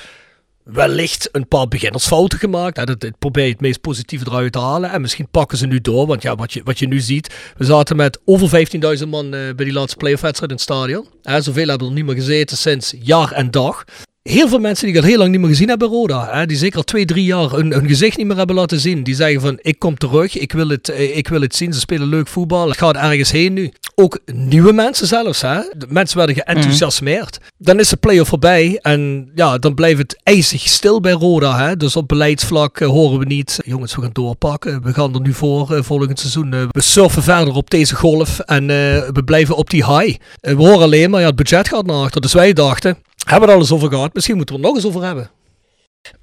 wellicht 0.64 1.28
een 1.32 1.48
paar 1.48 1.68
beginnersfouten 1.68 2.38
gemaakt. 2.38 2.76
Hè, 2.76 2.84
dat, 2.84 3.18
probeer 3.18 3.44
je 3.44 3.50
het 3.50 3.60
meest 3.60 3.80
positieve 3.80 4.24
eruit 4.28 4.52
te 4.52 4.58
halen. 4.58 4.90
En 4.90 5.00
misschien 5.00 5.28
pakken 5.30 5.58
ze 5.58 5.66
nu 5.66 5.80
door. 5.80 6.06
Want 6.06 6.22
ja, 6.22 6.34
wat 6.34 6.52
je, 6.52 6.60
wat 6.64 6.78
je 6.78 6.86
nu 6.86 7.00
ziet, 7.00 7.34
we 7.56 7.64
zaten 7.64 7.96
met 7.96 8.20
over 8.24 8.66
15.000 9.00 9.08
man 9.08 9.24
eh, 9.24 9.30
bij 9.30 9.64
die 9.64 9.72
laatste 9.72 9.96
play-off 9.96 10.22
wedstrijd 10.22 10.50
in 10.50 10.56
het 10.56 10.66
stadion. 10.66 11.06
Zoveel 11.22 11.68
hebben 11.68 11.86
er 11.86 11.92
niet 11.92 12.04
meer 12.04 12.14
gezeten 12.14 12.56
sinds 12.56 12.94
jaar 13.00 13.32
en 13.32 13.50
dag. 13.50 13.84
Heel 14.22 14.48
veel 14.48 14.58
mensen 14.58 14.86
die 14.86 14.94
ik 14.94 15.02
al 15.02 15.08
heel 15.08 15.18
lang 15.18 15.30
niet 15.30 15.40
meer 15.40 15.48
gezien 15.48 15.68
hebben 15.68 15.88
Roda. 15.88 16.28
Hè, 16.30 16.46
die 16.46 16.56
zeker 16.56 16.76
al 16.76 16.82
twee, 16.82 17.04
drie 17.04 17.24
jaar 17.24 17.50
hun, 17.50 17.72
hun 17.72 17.88
gezicht 17.88 18.16
niet 18.16 18.26
meer 18.26 18.36
hebben 18.36 18.56
laten 18.56 18.80
zien. 18.80 19.02
Die 19.02 19.14
zeggen 19.14 19.40
van, 19.40 19.58
ik 19.62 19.78
kom 19.78 19.98
terug, 19.98 20.38
ik 20.38 20.52
wil, 20.52 20.68
het, 20.68 20.88
eh, 20.88 21.16
ik 21.16 21.28
wil 21.28 21.40
het 21.40 21.54
zien. 21.54 21.72
Ze 21.72 21.80
spelen 21.80 22.08
leuk 22.08 22.28
voetbal, 22.28 22.70
ik 22.70 22.78
ga 22.78 22.92
ergens 22.92 23.30
heen 23.30 23.52
nu. 23.52 23.72
Ook 23.94 24.18
nieuwe 24.32 24.72
mensen 24.72 25.06
zelfs. 25.06 25.40
Hè. 25.40 25.60
De 25.76 25.86
mensen 25.88 26.16
werden 26.16 26.36
geenthousiasmeerd. 26.36 27.38
Dan 27.58 27.78
is 27.78 27.88
de 27.88 27.96
play-off 27.96 28.28
voorbij 28.28 28.78
en 28.82 29.30
ja, 29.34 29.58
dan 29.58 29.74
blijft 29.74 29.98
het 29.98 30.20
ijzig 30.22 30.68
stil 30.68 31.00
bij 31.00 31.12
Roda. 31.12 31.58
Hè. 31.58 31.76
Dus 31.76 31.96
op 31.96 32.08
beleidsvlak 32.08 32.80
eh, 32.80 32.88
horen 32.88 33.18
we 33.18 33.24
niet, 33.24 33.58
jongens, 33.64 33.94
we 33.94 34.02
gaan 34.02 34.10
doorpakken. 34.12 34.82
We 34.82 34.92
gaan 34.92 35.14
er 35.14 35.20
nu 35.20 35.32
voor 35.32 35.74
eh, 35.74 35.82
volgend 35.82 36.18
seizoen. 36.18 36.50
we 36.50 36.82
surfen 36.82 37.22
verder 37.22 37.54
op 37.54 37.70
deze 37.70 37.94
golf 37.94 38.38
en 38.38 38.66
we 39.12 39.22
blijven 39.24 39.56
op 39.56 39.70
die 39.70 39.98
high. 39.98 40.18
We 40.40 40.54
horen 40.54 40.82
alleen 40.82 41.10
maar, 41.10 41.20
ja, 41.20 41.26
het 41.26 41.36
budget 41.36 41.68
gaat 41.68 41.86
naar 41.86 41.96
achter. 41.96 42.20
Dus 42.20 42.32
wij 42.32 42.52
dachten, 42.52 42.96
hebben 43.24 43.40
we 43.48 43.54
het 43.54 43.54
alles 43.54 43.72
over 43.72 43.88
gehad? 43.88 44.14
Misschien 44.14 44.36
moeten 44.36 44.54
we 44.54 44.60
het 44.60 44.70
nog 44.70 44.78
eens 44.82 44.86
over 44.94 45.06
hebben. 45.06 45.30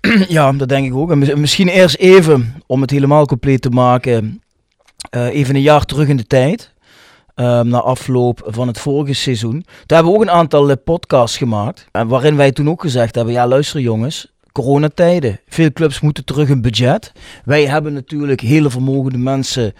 Ja, 0.35 0.51
dat 0.51 0.69
denk 0.69 0.85
ik 0.85 0.95
ook. 0.95 1.12
En 1.12 1.17
mis- 1.17 1.33
misschien 1.33 1.67
eerst 1.67 1.95
even, 1.95 2.62
om 2.67 2.81
het 2.81 2.89
helemaal 2.89 3.25
compleet 3.25 3.62
te 3.62 3.69
maken, 3.69 4.41
eh, 5.09 5.25
even 5.27 5.55
een 5.55 5.62
jaar 5.62 5.85
terug 5.85 6.07
in 6.07 6.17
de 6.17 6.27
tijd. 6.27 6.73
eh, 7.35 7.62
na 7.62 7.79
afloop 7.81 8.41
van 8.45 8.67
het 8.67 8.79
vorige 8.79 9.13
seizoen. 9.13 9.51
Toen 9.51 9.95
hebben 9.97 10.07
we 10.12 10.17
ook 10.17 10.21
een 10.23 10.29
aantal 10.31 10.69
eh, 10.69 10.75
podcasts 10.83 11.38
gemaakt. 11.38 11.85
Waarin 11.91 12.35
wij 12.35 12.51
toen 12.51 12.69
ook 12.69 12.81
gezegd 12.81 13.15
hebben: 13.15 13.33
ja, 13.33 13.47
luister 13.47 13.79
jongens, 13.81 14.33
coronatijden. 14.51 15.39
Veel 15.47 15.71
clubs 15.73 15.99
moeten 15.99 16.25
terug 16.25 16.47
hun 16.47 16.62
budget. 16.62 17.12
Wij 17.45 17.65
hebben 17.67 17.93
natuurlijk 17.93 18.41
hele 18.41 18.69
vermogende 18.69 19.17
mensen 19.17 19.73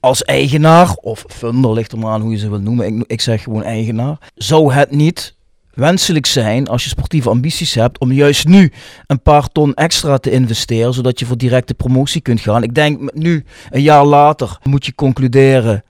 als 0.00 0.24
eigenaar, 0.24 0.94
of 1.00 1.24
funder, 1.28 1.72
ligt 1.72 1.92
er 1.92 1.98
maar 1.98 2.12
aan 2.12 2.20
hoe 2.20 2.30
je 2.30 2.38
ze 2.38 2.50
wil 2.50 2.60
noemen. 2.60 2.86
Ik, 2.86 3.04
ik 3.06 3.20
zeg 3.20 3.42
gewoon 3.42 3.62
eigenaar. 3.62 4.18
Zou 4.34 4.72
het 4.72 4.90
niet 4.90 5.34
wenselijk 5.78 6.26
zijn 6.26 6.68
als 6.68 6.82
je 6.82 6.88
sportieve 6.88 7.28
ambities 7.28 7.74
hebt 7.74 7.98
om 7.98 8.12
juist 8.12 8.46
nu 8.46 8.72
een 9.06 9.22
paar 9.22 9.48
ton 9.48 9.74
extra 9.74 10.18
te 10.18 10.30
investeren, 10.30 10.94
zodat 10.94 11.18
je 11.18 11.26
voor 11.26 11.36
directe 11.38 11.74
promotie 11.74 12.20
kunt 12.20 12.40
gaan. 12.40 12.62
Ik 12.62 12.74
denk 12.74 13.14
nu, 13.14 13.44
een 13.70 13.82
jaar 13.82 14.04
later, 14.04 14.58
moet 14.62 14.86
je 14.86 14.94
concluderen, 14.94 15.82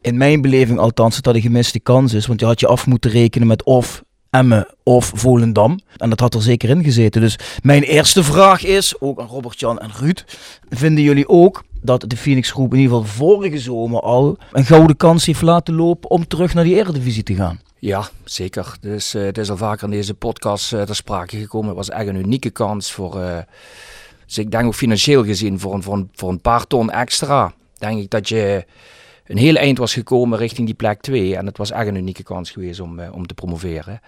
in 0.00 0.16
mijn 0.16 0.40
beleving 0.40 0.78
althans, 0.78 1.14
dat 1.14 1.24
dat 1.24 1.34
een 1.34 1.40
gemiste 1.40 1.80
kans 1.80 2.14
is. 2.14 2.26
Want 2.26 2.40
je 2.40 2.46
had 2.46 2.60
je 2.60 2.66
af 2.66 2.86
moeten 2.86 3.10
rekenen 3.10 3.46
met 3.46 3.62
of 3.62 4.02
Emmen 4.30 4.66
of 4.82 5.12
Volendam. 5.14 5.80
En 5.96 6.10
dat 6.10 6.20
had 6.20 6.34
er 6.34 6.42
zeker 6.42 6.68
in 6.68 6.84
gezeten. 6.84 7.20
Dus 7.20 7.38
mijn 7.62 7.82
eerste 7.82 8.24
vraag 8.24 8.64
is, 8.64 9.00
ook 9.00 9.20
aan 9.20 9.26
Robert-Jan 9.26 9.78
en 9.78 9.90
Ruud, 9.98 10.24
vinden 10.68 11.04
jullie 11.04 11.28
ook 11.28 11.64
dat 11.80 12.04
de 12.06 12.16
Phoenix 12.16 12.50
Groep 12.50 12.72
in 12.72 12.80
ieder 12.80 12.96
geval 12.96 13.12
vorige 13.12 13.58
zomer 13.58 14.00
al 14.00 14.38
een 14.52 14.64
gouden 14.64 14.96
kans 14.96 15.26
heeft 15.26 15.42
laten 15.42 15.74
lopen 15.74 16.10
om 16.10 16.26
terug 16.26 16.54
naar 16.54 16.64
die 16.64 16.74
Eredivisie 16.74 17.22
te 17.22 17.34
gaan? 17.34 17.60
Ja, 17.80 18.08
zeker. 18.24 18.76
Dus 18.80 19.14
eh, 19.14 19.22
het 19.22 19.38
is 19.38 19.50
al 19.50 19.56
vaker 19.56 19.84
in 19.84 19.90
deze 19.90 20.14
podcast 20.14 20.72
eh, 20.72 20.82
ter 20.82 20.96
sprake 20.96 21.38
gekomen. 21.38 21.68
Het 21.68 21.76
was 21.76 21.90
echt 21.90 22.06
een 22.06 22.16
unieke 22.16 22.50
kans 22.50 22.92
voor, 22.92 23.20
eh, 23.20 23.38
dus 24.26 24.38
ik 24.38 24.50
denk 24.50 24.66
ook 24.66 24.74
financieel 24.74 25.24
gezien, 25.24 25.60
voor 25.60 25.74
een, 25.74 25.82
voor, 25.82 25.94
een, 25.94 26.10
voor 26.14 26.28
een 26.28 26.40
paar 26.40 26.66
ton 26.66 26.90
extra. 26.90 27.52
Denk 27.78 28.00
ik 28.00 28.10
dat 28.10 28.28
je 28.28 28.64
een 29.26 29.36
heel 29.38 29.54
eind 29.54 29.78
was 29.78 29.92
gekomen 29.92 30.38
richting 30.38 30.66
die 30.66 30.76
plek 30.76 31.00
2. 31.00 31.36
En 31.36 31.46
het 31.46 31.58
was 31.58 31.70
echt 31.70 31.86
een 31.86 31.96
unieke 31.96 32.22
kans 32.22 32.50
geweest 32.50 32.80
om, 32.80 33.00
om 33.00 33.26
te 33.26 33.34
promoveren. 33.34 34.00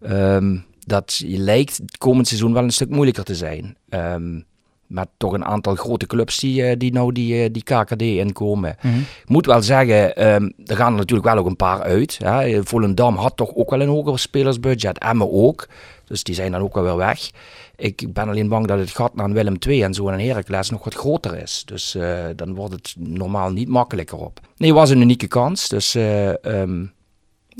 Ehm, 0.00 0.58
dat 0.78 1.22
lijkt 1.24 1.76
het 1.76 1.98
komend 1.98 2.26
seizoen 2.26 2.52
wel 2.52 2.62
een 2.62 2.70
stuk 2.70 2.90
moeilijker 2.90 3.24
te 3.24 3.34
zijn. 3.34 3.76
Ehm, 3.88 4.40
met 4.88 5.08
toch 5.16 5.32
een 5.32 5.44
aantal 5.44 5.74
grote 5.74 6.06
clubs 6.06 6.38
die, 6.38 6.64
eh, 6.64 6.78
die 6.78 6.92
nou 6.92 7.12
die, 7.12 7.42
eh, 7.42 7.48
die 7.52 7.62
KKD 7.62 8.02
inkomen. 8.02 8.76
Ik 9.22 9.28
moet 9.28 9.46
wel 9.46 9.62
zeggen, 9.62 10.16
ehm, 10.16 10.50
er 10.66 10.76
gaan 10.76 10.92
er 10.92 10.98
natuurlijk 10.98 11.28
wel 11.28 11.36
ook 11.36 11.46
een 11.46 11.56
paar 11.56 11.82
uit. 11.82 12.18
Hè. 12.22 12.64
Volendam 12.64 13.16
had 13.16 13.36
toch 13.36 13.54
ook 13.54 13.70
wel 13.70 13.80
een 13.80 13.88
hoger 13.88 14.18
spelersbudget. 14.18 14.98
Emmen 14.98 15.32
ook. 15.32 15.68
Dus 16.08 16.22
die 16.22 16.34
zijn 16.34 16.52
dan 16.52 16.60
ook 16.60 16.74
wel 16.74 16.84
weer 16.84 16.96
weg. 16.96 17.30
Ik 17.76 18.12
ben 18.12 18.28
alleen 18.28 18.48
bang 18.48 18.66
dat 18.66 18.78
het 18.78 18.90
gat 18.90 19.14
naar 19.14 19.32
Willem 19.32 19.56
II 19.66 19.82
en 19.82 19.94
zo 19.94 20.08
en 20.08 20.26
Heracles 20.26 20.70
nog 20.70 20.84
wat 20.84 20.94
groter 20.94 21.42
is. 21.42 21.62
Dus 21.64 21.94
eh, 21.94 22.24
dan 22.36 22.54
wordt 22.54 22.72
het 22.72 22.94
normaal 22.98 23.50
niet 23.50 23.68
makkelijker 23.68 24.18
op. 24.18 24.40
Nee, 24.56 24.68
het 24.68 24.78
was 24.78 24.90
een 24.90 25.00
unieke 25.00 25.26
kans. 25.26 25.68
Dus 25.68 25.94
eh, 25.94 26.44
ehm, 26.44 26.84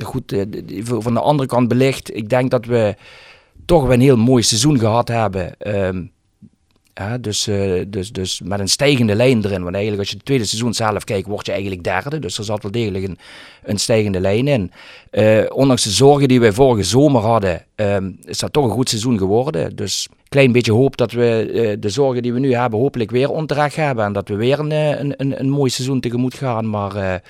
goed, 0.04 0.34
van 0.84 1.14
de 1.14 1.20
andere 1.20 1.48
kant 1.48 1.68
belicht. 1.68 2.16
Ik 2.16 2.28
denk 2.28 2.50
dat 2.50 2.64
we 2.64 2.96
toch 3.64 3.82
wel 3.82 3.92
een 3.92 4.00
heel 4.00 4.16
mooi 4.16 4.42
seizoen 4.42 4.78
gehad 4.78 5.08
hebben. 5.08 5.58
Ehm, 5.58 6.04
Dus, 7.20 7.46
eh, 7.46 7.84
dus, 7.88 8.12
dus 8.12 8.40
met 8.44 8.61
een 8.61 8.68
stijgende 8.68 9.14
lijn 9.14 9.44
erin. 9.44 9.62
Want 9.62 9.74
eigenlijk 9.74 9.98
als 9.98 10.08
je 10.08 10.16
het 10.16 10.24
tweede 10.24 10.44
seizoen 10.44 10.74
zelf 10.74 11.04
kijkt, 11.04 11.28
word 11.28 11.46
je 11.46 11.52
eigenlijk 11.52 11.84
derde. 11.84 12.18
Dus 12.18 12.38
er 12.38 12.44
zat 12.44 12.62
wel 12.62 12.72
degelijk 12.72 13.04
een, 13.04 13.18
een 13.62 13.78
stijgende 13.78 14.20
lijn 14.20 14.48
in. 14.48 14.72
Eh, 15.11 15.44
ondanks 15.48 15.82
de 15.82 15.90
zorgen 15.90 16.28
die 16.28 16.40
wij 16.40 16.52
vorige 16.52 16.82
zomer 16.82 17.22
hadden, 17.22 17.64
ehm, 17.74 18.11
is 18.24 18.38
dat 18.38 18.52
toch 18.52 18.64
een 18.64 18.70
goed 18.70 18.88
seizoen 18.88 19.18
geworden. 19.18 19.76
Dus 19.76 20.08
klein 20.28 20.52
beetje 20.52 20.72
hoop 20.72 20.96
dat 20.96 21.12
we 21.12 21.50
eh, 21.52 21.76
de 21.80 21.88
zorgen 21.88 22.22
die 22.22 22.32
we 22.32 22.38
nu 22.38 22.54
hebben 22.54 22.78
hopelijk 22.78 23.11
weer 23.11 23.30
onterecht 23.30 23.76
hebben. 23.76 24.04
En 24.04 24.12
dat 24.12 24.28
we 24.28 24.34
weer 24.34 24.58
een, 24.58 24.70
een, 24.70 25.14
een, 25.16 25.40
een 25.40 25.50
mooi 25.50 25.70
seizoen 25.70 26.00
tegemoet 26.00 26.34
gaan. 26.34 26.70
Maar 26.70 27.22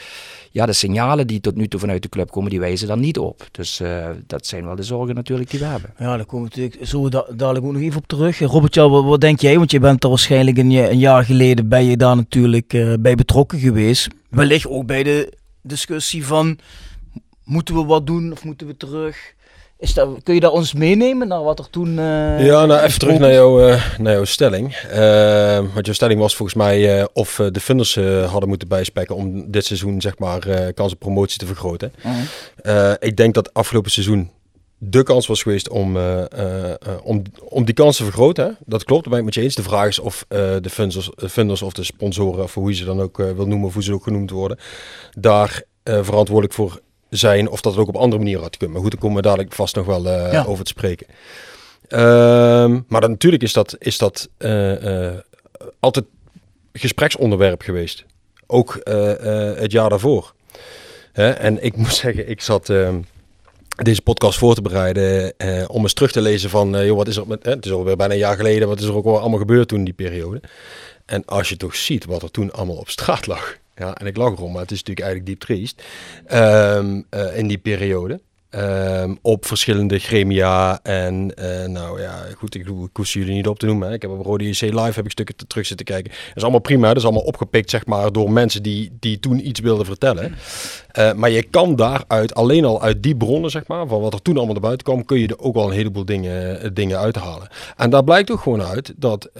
ja, 0.50 0.66
de 0.66 0.72
signalen 0.72 1.26
die 1.26 1.40
tot 1.40 1.54
nu 1.54 1.68
toe 1.68 1.80
vanuit 1.80 2.02
de 2.02 2.08
club 2.08 2.30
komen, 2.30 2.50
die 2.50 2.61
wijzen 2.61 2.88
daar 2.88 2.98
niet 2.98 3.18
op. 3.18 3.48
Dus 3.50 3.80
eh, 3.80 4.11
dat 4.26 4.46
zijn 4.46 4.64
wel 4.64 4.76
de 4.76 4.82
zorgen 4.82 5.14
natuurlijk 5.14 5.50
die 5.50 5.61
we 5.61 5.66
hebben. 5.66 5.94
Ja, 5.98 6.16
daar 6.16 6.26
komen 6.26 6.50
we 6.50 6.56
natuurlijk 6.56 6.88
zo 6.90 7.08
da 7.08 7.26
dadelijk 7.37 7.64
ook 7.64 7.72
nog 7.72 7.82
even 7.82 7.98
op 7.98 8.06
terug. 8.06 8.38
Robert, 8.38 8.74
ja, 8.74 8.88
wat, 8.88 9.04
wat 9.04 9.20
denk 9.20 9.40
jij? 9.40 9.58
Want 9.58 9.70
je 9.70 9.80
bent 9.80 10.02
er 10.02 10.08
waarschijnlijk 10.08 10.58
een, 10.58 10.70
een 10.70 10.98
jaar 10.98 11.24
geleden 11.24 11.68
ben 11.68 11.84
je 11.84 11.96
daar 11.96 12.16
natuurlijk 12.16 12.72
eh, 12.72 12.92
bij 13.00 13.14
betrokken 13.14 13.58
geweest. 13.58 14.08
Wellicht 14.30 14.66
ook 14.66 14.87
bij 14.87 15.02
de 15.02 15.32
discussie 15.62 16.26
van 16.26 16.58
moeten 17.44 17.74
we 17.74 17.84
wat 17.84 18.06
doen 18.06 18.32
of 18.32 18.44
moeten 18.44 18.66
we 18.66 18.76
terug? 18.76 19.34
Is 19.78 19.94
dat, 19.94 20.08
kun 20.22 20.34
je 20.34 20.40
daar 20.40 20.50
ons 20.50 20.72
meenemen 20.72 21.28
naar 21.28 21.42
wat 21.42 21.58
er 21.58 21.70
toen. 21.70 21.98
eh, 21.98 22.46
Ja, 22.46 22.66
nou 22.66 22.80
even 22.80 22.98
terug 22.98 23.18
naar, 23.18 23.32
jou, 23.32 23.70
eh, 23.70 23.98
naar 23.98 24.12
jouw 24.12 24.24
stelling. 24.24 24.74
Eh, 24.74 25.56
want 25.74 25.84
jouw 25.86 25.94
stelling 25.94 26.20
was 26.20 26.36
volgens 26.36 26.58
mij 26.58 26.98
eh, 26.98 27.04
of 27.12 27.40
de 27.52 27.60
funders 27.60 27.94
hadden 28.26 28.48
moeten 28.48 28.68
bijspekken 28.68 29.14
om 29.16 29.50
dit 29.50 29.64
seizoen 29.64 30.00
zeg 30.00 30.18
maar 30.18 30.72
kans 30.74 30.92
op 30.92 30.98
promotie 30.98 31.38
te 31.38 31.46
vergroten. 31.46 31.92
Mhm. 32.02 32.94
Ik 32.98 33.16
denk 33.16 33.34
dat 33.34 33.54
afgelopen 33.54 33.90
seizoen 33.90 34.30
de 34.78 35.02
kans 35.02 35.26
was 35.26 35.42
geweest 35.42 35.68
om, 35.68 35.96
eh, 35.96 36.22
om, 37.02 37.22
om 37.48 37.64
die 37.64 37.74
kans 37.74 37.96
te 37.96 38.04
vergroten. 38.04 38.44
Hè? 38.44 38.50
Dat 38.66 38.84
klopt, 38.84 39.02
daar 39.02 39.10
ben 39.10 39.18
ik 39.20 39.24
met 39.26 39.34
je 39.34 39.40
eens. 39.42 39.54
De 39.54 39.62
vraag 39.62 39.88
is 39.88 39.98
of 39.98 40.24
de 40.28 40.70
funders, 40.70 41.10
de 41.14 41.28
funders 41.28 41.62
of 41.62 41.72
de 41.72 41.84
sponsoren, 41.84 42.42
of 42.44 42.54
hoe 42.54 42.68
je 42.70 42.76
ze 42.76 42.84
dan 42.84 43.00
ook 43.00 43.16
wil 43.16 43.46
noemen, 43.46 43.66
of 43.66 43.74
hoe 43.74 43.82
ze 43.82 43.92
ook 43.92 44.02
genoemd 44.02 44.30
worden, 44.30 44.58
daar 45.18 45.62
verantwoordelijk 45.82 46.52
voor 46.54 46.80
zijn. 47.11 47.49
Of 47.49 47.61
dat 47.61 47.73
het 47.73 47.81
ook 47.81 47.88
op 47.88 47.97
andere 47.97 48.18
manieren 48.18 48.42
had 48.42 48.57
kunnen. 48.57 48.73
Maar 48.73 48.83
goed, 48.83 48.92
daar 48.92 49.01
komen 49.01 49.16
we 49.16 49.29
dadelijk 49.29 49.53
vast 49.53 49.75
nog 49.75 49.87
wel 49.87 50.07
eh, 50.07 50.33
Ja. 50.33 50.44
over 50.44 50.64
te 50.64 50.71
spreken. 50.71 51.07
Ehm, 51.88 52.81
maar 52.88 53.01
dan, 53.01 53.11
natuurlijk 53.11 53.42
is 53.42 53.53
dat, 53.53 53.77
is 53.79 53.99
dat 53.99 54.29
eh, 54.37 55.07
eh, 55.09 55.14
altijd 55.81 56.05
gespreksonderwerp 56.73 57.62
geweest. 57.62 58.05
Ook 58.47 58.81
het 59.59 59.73
jaar 59.73 59.88
daarvoor. 59.88 60.35
Hè? 61.12 61.31
En 61.31 61.64
ik 61.64 61.77
moet 61.77 61.94
zeggen, 62.05 62.29
ik 62.29 62.40
zat 62.40 62.68
ehm, 62.68 63.01
deze 63.83 64.03
podcast 64.03 64.38
voor 64.38 64.55
te 64.55 64.62
bereiden 64.62 65.35
om 65.68 65.83
eens 65.83 65.92
terug 65.92 66.12
te 66.12 66.21
lezen 66.21 66.51
van, 66.51 66.85
joh, 66.87 66.97
wat 66.97 67.09
is 67.09 67.16
er 67.16 67.27
met, 67.27 67.44
het 67.44 67.64
is 67.64 67.73
alweer 67.73 67.97
bijna 67.97 68.12
een 68.12 68.18
jaar 68.18 68.37
geleden, 68.37 68.68
wat 68.68 68.81
is 68.81 68.87
er 68.87 68.94
ook 68.94 69.05
allemaal 69.05 69.38
gebeurd 69.38 69.68
toen 69.68 69.79
in 69.79 69.85
die 69.85 69.94
periode. 69.94 70.40
En 71.07 71.25
als 71.25 71.49
je 71.49 71.57
toch 71.57 71.77
ziet 71.77 72.05
wat 72.05 72.23
er 72.23 72.31
toen 72.31 72.53
allemaal 72.53 72.77
op 72.77 72.88
straat 72.88 73.27
lag. 73.27 73.57
Ja, 73.78 73.94
en 73.94 74.06
ik 74.06 74.16
lag 74.16 74.32
erom, 74.32 74.52
maar 74.52 74.62
het 74.62 74.70
is 74.70 74.82
natuurlijk 74.82 75.06
eigenlijk 75.06 75.26
diep 75.26 75.40
triest. 75.40 75.82
Ehm, 76.26 77.02
eh, 77.10 77.38
in 77.38 77.46
die 77.46 77.58
periode. 77.58 78.20
Ehm, 78.50 79.14
op 79.22 79.46
verschillende 79.46 79.98
gremia. 79.98 80.80
En 80.82 81.34
eh, 81.34 81.68
nou 81.68 82.00
ja, 82.00 82.24
goed, 82.37 82.54
ik, 82.54 82.66
ik 82.66 82.96
hoef 82.96 83.12
jullie 83.12 83.34
niet 83.34 83.46
op 83.46 83.58
te 83.58 83.66
noemen. 83.66 83.88
Hè. 83.88 83.94
Ik 83.94 84.02
heb 84.02 84.11
op 84.11 84.24
Rode 84.24 84.48
JC 84.48 84.61
Live 84.61 84.92
heb 84.94 85.04
ik 85.04 85.11
stukken 85.11 85.37
te- 85.37 85.46
terug 85.46 85.66
zitten 85.66 85.87
kijken. 85.87 86.11
Dat 86.11 86.37
is 86.37 86.42
allemaal 86.42 86.61
prima. 86.61 86.88
Dat 86.88 86.96
is 86.96 87.04
allemaal 87.04 87.22
opgepikt, 87.22 87.70
zeg 87.70 87.87
maar, 87.87 88.12
door 88.12 88.30
mensen 88.30 88.62
die, 88.62 88.96
die 89.00 89.20
toen 89.20 89.46
iets 89.48 89.61
wilden 89.61 89.87
vertellen. 89.87 90.34
Eh, 90.90 91.12
maar 91.12 91.30
je 91.30 91.42
kan 91.42 91.76
daaruit, 91.76 92.34
alleen 92.34 92.64
al 92.64 92.82
uit 92.82 93.02
die 93.02 93.16
bronnen, 93.16 93.50
zeg 93.50 93.66
maar, 93.66 93.87
van 93.87 94.00
wat 94.00 94.14
er 94.14 94.22
toen 94.22 94.37
allemaal 94.37 94.52
naar 94.52 94.62
buiten 94.62 94.87
kwam, 94.87 95.04
kun 95.04 95.18
je 95.18 95.28
er 95.28 95.38
ook 95.38 95.54
wel 95.54 95.66
een 95.66 95.76
heleboel 95.76 96.04
dingen, 96.04 96.61
eh, 96.61 96.70
dingen 96.72 96.98
uithalen. 96.98 97.48
En 97.76 97.90
daar 97.90 98.04
blijkt 98.04 98.30
ook 98.30 98.40
gewoon 98.40 98.62
uit 98.62 98.92
dat, 98.96 99.30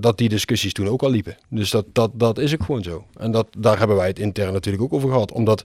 dat 0.00 0.18
die 0.18 0.28
discussies 0.28 0.72
toen 0.72 0.88
ook 0.88 1.02
al 1.02 1.10
liepen. 1.10 1.36
Dus 1.48 1.70
dat, 1.70 1.84
dat, 1.92 2.10
dat 2.14 2.38
is 2.38 2.52
ook 2.54 2.64
gewoon 2.64 2.82
zo. 2.82 3.04
En 3.16 3.30
dat, 3.30 3.46
daar 3.58 3.78
hebben 3.78 3.96
wij 3.96 4.06
het 4.08 4.18
intern 4.18 4.52
natuurlijk 4.52 4.82
ook 4.82 4.92
over 4.92 5.10
gehad. 5.10 5.32
Omdat 5.32 5.62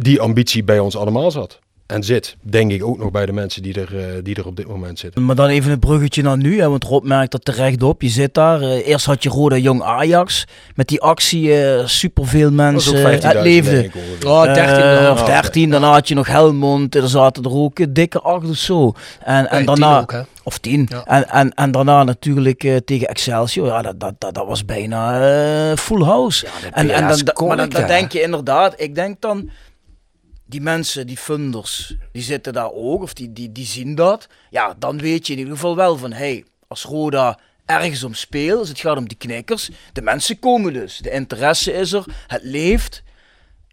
die 0.00 0.20
ambitie 0.20 0.64
bij 0.64 0.78
ons 0.78 0.96
allemaal 0.96 1.30
zat. 1.30 1.58
En 1.86 2.02
zit, 2.02 2.36
denk 2.40 2.70
ik 2.72 2.84
ook 2.84 2.98
nog 2.98 3.10
bij 3.10 3.26
de 3.26 3.32
mensen 3.32 3.62
die 3.62 3.80
er, 3.80 3.98
eh, 3.98 4.04
die 4.22 4.34
er 4.36 4.46
op 4.46 4.56
dit 4.56 4.66
moment 4.68 4.98
zitten. 4.98 5.24
Maar 5.24 5.34
dan 5.36 5.48
even 5.48 5.72
een 5.72 5.78
bruggetje 5.78 6.22
naar 6.22 6.36
nu, 6.36 6.60
hè, 6.60 6.68
want 6.68 6.84
Rob 6.84 7.04
merkt 7.04 7.32
dat 7.32 7.44
terecht 7.44 7.82
op. 7.82 8.02
Je 8.02 8.08
zit 8.08 8.34
daar. 8.34 8.60
eh, 8.62 8.86
eerst 8.88 9.06
had 9.06 9.22
je 9.22 9.28
Roda 9.28 9.56
Jong 9.56 9.82
Ajax. 9.82 10.44
Met 10.74 10.88
die 10.88 11.00
actie, 11.00 11.62
eh 11.64 11.86
superveel 11.86 12.50
mensen. 12.50 12.92
Dat 12.92 13.02
was 13.02 13.12
ook 13.14 13.22
het 13.22 13.24
15.000 13.34 13.42
leefde. 13.42 13.70
denk 13.70 13.94
ik 13.94 13.94
ongeveer. 13.94 14.28
Oh, 14.28 14.42
13 14.54 14.74
Eh, 14.84 15.02
dan. 15.02 15.12
of 15.12 15.22
13, 15.22 15.70
daarna 15.70 15.90
had 15.92 16.08
je 16.08 16.14
nog 16.14 16.26
Helmond, 16.26 16.94
er 16.94 17.08
zaten 17.08 17.44
er 17.44 17.52
ook 17.54 17.94
dikke 17.94 18.20
acht 18.20 18.48
of 18.48 18.56
zo. 18.56 18.92
En, 19.24 19.50
en 19.50 19.64
daarna, 19.64 19.92
tien 19.94 20.02
ook, 20.02 20.12
hè? 20.12 20.20
of 20.42 20.58
tien. 20.58 20.86
Ja. 20.90 21.04
En, 21.04 21.28
en, 21.28 21.54
en 21.54 21.70
daarna 21.70 22.04
natuurlijk 22.04 22.64
eh, 22.64 22.76
tegen 22.76 23.08
Excelsior, 23.08 23.66
ja, 23.66 23.82
dat, 23.82 24.00
dat, 24.00 24.14
dat, 24.18 24.34
dat 24.34 24.46
was 24.46 24.64
bijna 24.64 25.20
eh, 25.70 25.76
full 25.76 26.02
house. 26.02 26.44
de 26.44 26.66
en, 26.66 26.90
en 26.90 27.08
dan, 27.08 27.46
maar 27.48 27.56
dan, 27.56 27.68
dan 27.68 27.86
denk 27.86 28.12
je 28.12 28.20
inderdaad, 28.22 28.74
ik 28.76 28.94
denk 28.94 29.20
dan, 29.20 29.50
die 30.48 30.60
mensen, 30.60 31.06
die 31.06 31.16
funders, 31.16 31.96
die 32.12 32.22
zitten 32.22 32.52
daar 32.52 32.72
ook, 32.72 33.02
of 33.02 33.14
die, 33.14 33.32
die, 33.32 33.52
die 33.52 33.66
zien 33.66 33.94
dat. 33.94 34.28
Ja, 34.50 34.74
dan 34.78 34.98
weet 34.98 35.26
je 35.26 35.32
in 35.32 35.38
ieder 35.38 35.54
geval 35.54 35.76
wel 35.76 35.96
van, 35.96 36.12
hey, 36.12 36.44
als 36.68 36.84
Roda 36.84 37.38
ergens 37.64 38.04
om 38.04 38.14
speelt, 38.14 38.58
als 38.58 38.68
het 38.68 38.80
gaat 38.80 38.96
om 38.96 39.08
die 39.08 39.16
knikkers, 39.16 39.70
de 39.92 40.02
mensen 40.02 40.38
komen 40.38 40.72
dus. 40.72 40.98
De 40.98 41.10
interesse 41.10 41.72
is 41.72 41.92
er, 41.92 42.04
het 42.26 42.42
leeft. 42.42 43.02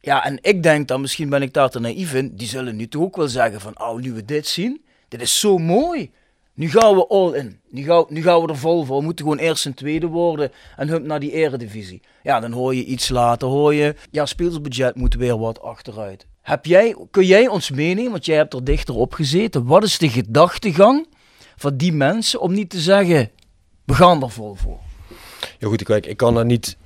Ja, 0.01 0.25
en 0.25 0.37
ik 0.41 0.63
denk 0.63 0.87
dan, 0.87 1.01
misschien 1.01 1.29
ben 1.29 1.41
ik 1.41 1.53
daar 1.53 1.69
te 1.69 1.79
naïef 1.79 2.13
in, 2.13 2.35
die 2.35 2.47
zullen 2.47 2.75
nu 2.75 2.87
toch 2.87 3.01
ook 3.01 3.15
wel 3.15 3.27
zeggen 3.27 3.61
van, 3.61 3.79
oh, 3.79 3.99
nu 3.99 4.13
we 4.13 4.25
dit 4.25 4.47
zien, 4.47 4.85
dit 5.07 5.21
is 5.21 5.39
zo 5.39 5.57
mooi. 5.57 6.11
Nu 6.53 6.69
gaan 6.69 6.95
we 6.95 7.07
all 7.07 7.33
in. 7.33 7.59
Nu 7.69 7.83
gaan, 7.83 8.05
nu 8.09 8.21
gaan 8.21 8.41
we 8.41 8.47
er 8.47 8.57
vol 8.57 8.85
voor. 8.85 8.97
We 8.97 9.03
moeten 9.03 9.25
gewoon 9.25 9.39
eerst 9.39 9.65
en 9.65 9.73
tweede 9.73 10.07
worden 10.07 10.51
en 10.75 10.87
hup 10.87 11.03
naar 11.03 11.19
die 11.19 11.31
eredivisie. 11.31 12.01
Ja, 12.23 12.39
dan 12.39 12.51
hoor 12.51 12.75
je 12.75 12.83
iets 12.83 13.09
later, 13.09 13.47
hoor 13.47 13.73
je, 13.73 13.95
ja, 14.11 14.25
spelersbudget 14.25 14.95
moet 14.95 15.15
weer 15.15 15.37
wat 15.37 15.61
achteruit. 15.61 16.27
Heb 16.45 16.65
jij, 16.65 16.95
kun 17.11 17.25
jij 17.25 17.47
ons 17.47 17.69
meenemen, 17.71 18.11
want 18.11 18.25
jij 18.25 18.35
hebt 18.35 18.53
er 18.53 18.63
dichter 18.63 18.95
op 18.95 19.13
gezeten, 19.13 19.65
wat 19.65 19.83
is 19.83 19.97
de 19.97 20.09
gedachtegang 20.09 21.07
van 21.55 21.77
die 21.77 21.93
mensen 21.93 22.39
om 22.41 22.53
niet 22.53 22.69
te 22.69 22.79
zeggen, 22.79 23.31
we 23.85 23.93
gaan 23.93 24.23
er 24.23 24.29
vol 24.29 24.55
voor? 24.55 24.77
Ja 25.59 25.67
goed, 25.67 25.83
kijk, 25.83 26.05
ik 26.05 26.17
kan 26.17 26.37
er 26.37 26.45
niet... 26.45 26.77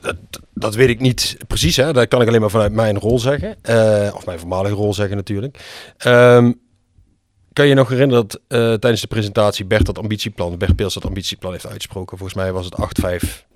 Dat, 0.00 0.16
dat 0.54 0.74
weet 0.74 0.88
ik 0.88 1.00
niet 1.00 1.36
precies, 1.46 1.76
hè. 1.76 1.92
Dat 1.92 2.08
kan 2.08 2.22
ik 2.22 2.28
alleen 2.28 2.40
maar 2.40 2.50
vanuit 2.50 2.72
mijn 2.72 2.98
rol 2.98 3.18
zeggen. 3.18 3.56
Eh, 3.62 4.10
of 4.14 4.26
mijn 4.26 4.38
voormalige 4.38 4.74
rol 4.74 4.94
zeggen 4.94 5.16
natuurlijk. 5.16 5.58
Ehm, 5.96 6.52
kan 7.52 7.66
je 7.66 7.74
nog 7.74 7.88
herinneren 7.88 8.28
dat 8.28 8.40
eh, 8.48 8.58
tijdens 8.58 9.00
de 9.00 9.06
presentatie 9.06 9.64
Bert 9.64 9.86
dat 9.86 9.98
ambitieplan, 9.98 10.58
Bert 10.58 10.76
Peels 10.76 10.94
dat 10.94 11.04
ambitieplan 11.04 11.52
heeft 11.52 11.66
uitgesproken. 11.66 12.18
Volgens 12.18 12.38
mij 12.38 12.52
was 12.52 12.64
het 12.64 12.74
8-5 12.74 13.46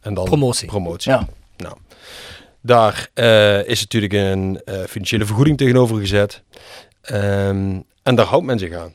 en 0.00 0.14
dan 0.14 0.24
Promotie. 0.24 0.68
promotie. 0.68 1.12
Ja. 1.12 1.28
Nou, 1.56 1.76
daar 2.62 3.08
eh, 3.14 3.66
is 3.66 3.80
natuurlijk 3.80 4.12
een 4.12 4.60
eh, 4.64 4.80
financiële 4.88 5.24
vergoeding 5.24 5.58
tegenover 5.58 5.96
gezet. 5.98 6.42
Ehm, 7.02 7.80
en 8.02 8.14
daar 8.14 8.26
houdt 8.26 8.46
men 8.46 8.58
zich 8.58 8.74
aan. 8.74 8.94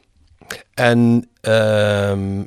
En 0.73 1.30
ehm, 1.41 2.43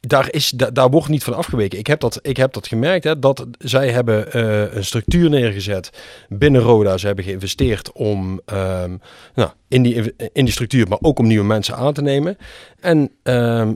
daar, 0.00 0.32
is, 0.32 0.50
da- 0.50 0.70
daar 0.70 0.90
wordt 0.90 1.08
niet 1.08 1.24
van 1.24 1.34
afgeweken. 1.34 1.78
Ik 1.78 1.86
heb 1.86 2.00
dat, 2.00 2.18
ik 2.22 2.36
heb 2.36 2.52
dat 2.52 2.66
gemerkt, 2.68 3.04
hè, 3.04 3.18
dat 3.18 3.46
zij 3.58 3.90
hebben 3.90 4.32
eh, 4.32 4.74
een 4.74 4.84
structuur 4.84 5.30
neergezet 5.30 5.90
binnen 6.28 6.60
Roda. 6.60 6.96
Ze 6.98 7.06
hebben 7.06 7.24
geïnvesteerd 7.24 7.92
om, 7.92 8.40
ehm, 8.44 8.96
nou, 9.34 9.50
in, 9.68 9.82
die, 9.82 10.14
in 10.32 10.44
die 10.44 10.52
structuur, 10.52 10.88
maar 10.88 10.98
ook 11.00 11.18
om 11.18 11.26
nieuwe 11.26 11.44
mensen 11.46 11.76
aan 11.76 11.92
te 11.92 12.02
nemen. 12.02 12.36
En 12.80 13.10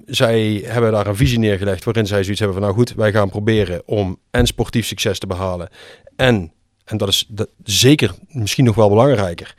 zij 0.07 0.63
hebben 0.67 0.93
daar 0.93 1.07
een 1.07 1.17
visie 1.17 1.39
neergelegd 1.39 1.85
waarin 1.85 2.07
zij 2.07 2.23
zoiets 2.23 2.41
hebben 2.41 2.59
van, 2.59 2.67
nou 2.67 2.79
goed, 2.79 2.95
wij 2.95 3.13
gaan 3.13 3.31
proberen 3.31 3.83
om 3.87 4.19
en 4.31 4.47
sportief 4.47 4.87
succes 4.87 5.19
te 5.19 5.27
behalen. 5.27 5.69
En, 6.17 6.53
en 6.85 6.97
dat 6.97 7.09
is 7.09 7.31
zeker 7.63 8.15
misschien 8.29 8.65
nog 8.65 8.75
wel 8.75 8.89
belangrijker, 8.89 9.55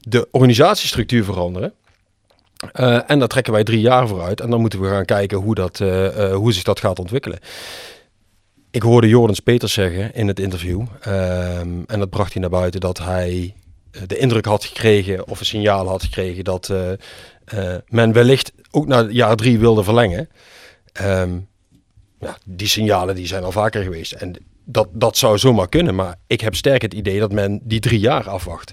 de 0.00 0.28
organisatiestructuur 0.30 1.24
veranderen. 1.24 1.72
Eh, 2.72 3.10
en 3.10 3.18
daar 3.18 3.28
trekken 3.28 3.52
wij 3.52 3.64
drie 3.64 3.80
jaar 3.80 4.08
vooruit. 4.08 4.40
En 4.40 4.50
dan 4.50 4.60
moeten 4.60 4.80
we 4.80 4.88
gaan 4.88 5.04
kijken 5.04 5.38
hoe, 5.38 5.54
dat, 5.54 5.80
eh, 5.80 6.24
eh, 6.24 6.34
hoe 6.34 6.52
zich 6.52 6.62
dat 6.62 6.80
gaat 6.80 6.98
ontwikkelen. 6.98 7.38
Ik 8.70 8.82
hoorde 8.82 9.08
Jordans 9.08 9.40
Peters 9.40 9.72
zeggen 9.72 10.14
in 10.14 10.28
het 10.28 10.40
interview. 10.40 10.82
ehm, 11.00 11.82
en 11.86 11.98
dat 11.98 12.10
bracht 12.10 12.32
hij 12.32 12.40
naar 12.40 12.50
buiten 12.50 12.80
dat 12.80 12.98
hij 12.98 13.54
de 14.06 14.18
indruk 14.18 14.44
had 14.44 14.64
gekregen. 14.64 15.28
of 15.28 15.40
een 15.40 15.46
signaal 15.46 15.88
had 15.88 16.02
gekregen. 16.02 16.44
dat 16.44 16.72
men 17.88 18.12
wellicht 18.12 18.52
ook 18.70 18.86
naar 18.86 19.10
jaar 19.10 19.36
drie 19.36 19.58
wilde 19.58 19.84
verlengen. 19.84 20.28
Ehm, 20.92 21.38
ja, 22.20 22.38
die 22.44 22.68
signalen 22.68 23.14
die 23.14 23.26
zijn 23.26 23.44
al 23.44 23.52
vaker 23.52 23.82
geweest. 23.82 24.12
En 24.12 24.36
dat, 24.70 24.88
dat 24.92 25.16
zou 25.16 25.38
zomaar 25.38 25.68
kunnen. 25.68 25.94
Maar 25.94 26.14
ik 26.26 26.40
heb 26.40 26.54
sterk 26.54 26.82
het 26.82 26.94
idee 26.94 27.20
dat 27.20 27.32
men 27.32 27.60
die 27.62 27.80
drie 27.80 28.00
jaar 28.00 28.28
afwacht. 28.28 28.72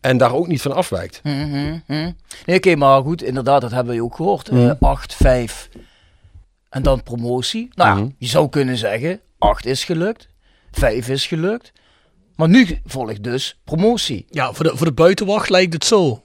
En 0.00 0.16
daar 0.16 0.32
ook 0.34 0.46
niet 0.46 0.62
van 0.62 0.72
afwijkt. 0.74 1.20
Mhm, 1.22 1.78
mhm. 1.86 2.10
Nee, 2.46 2.56
oké, 2.56 2.76
maar 2.76 3.02
goed, 3.02 3.22
inderdaad, 3.22 3.60
dat 3.60 3.70
hebben 3.70 3.94
we 3.94 4.02
ook 4.02 4.16
gehoord. 4.16 4.48
Eh, 4.48 4.54
Mhm. 4.56 4.74
8, 4.80 5.14
5 5.14 5.68
en 6.68 6.82
dan 6.82 7.02
promotie. 7.02 7.68
Nou, 7.74 7.98
Mhm. 8.00 8.08
je 8.18 8.26
zou 8.26 8.48
kunnen 8.48 8.76
zeggen, 8.76 9.20
8 9.38 9.66
is 9.66 9.84
gelukt, 9.84 10.28
5 10.70 11.08
is 11.08 11.26
gelukt. 11.26 11.72
Maar 12.36 12.48
nu 12.48 12.80
volgt 12.86 13.22
dus 13.24 13.58
promotie. 13.64 14.26
Ja, 14.30 14.52
voor 14.52 14.64
de, 14.64 14.76
voor 14.76 14.86
de 14.86 14.92
buitenwacht 14.92 15.50
lijkt 15.50 15.72
het 15.72 15.84
zo. 15.84 16.22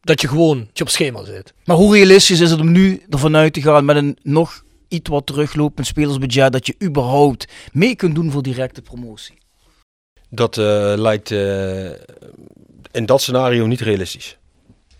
dat 0.00 0.20
je 0.20 0.28
gewoon 0.28 0.58
dat 0.58 0.78
je 0.78 0.84
op 0.84 0.90
schema 0.90 1.24
zit. 1.24 1.52
Maar 1.64 1.76
hoe 1.76 1.94
realistisch 1.94 2.40
is 2.40 2.50
het 2.50 2.60
om 2.60 2.72
nu 2.72 3.02
ervan 3.08 3.36
uit 3.36 3.52
te 3.52 3.62
gaan 3.62 3.84
met 3.84 3.96
een 3.96 4.18
nog 4.22 4.64
iets 4.90 5.10
wat 5.10 5.26
teruglopend 5.26 5.86
spelersbudget 5.86 6.52
dat 6.52 6.66
je 6.66 6.74
überhaupt 6.82 7.48
mee 7.72 7.96
kunt 7.96 8.14
doen 8.14 8.30
voor 8.30 8.42
directe 8.42 8.82
promotie? 8.82 9.38
Dat 10.28 10.58
eh, 10.58 10.92
lijkt 10.96 11.30
eh, 11.30 11.90
in 12.90 13.06
dat 13.06 13.20
scenario 13.20 13.66
niet 13.66 13.80
realistisch. 13.80 14.38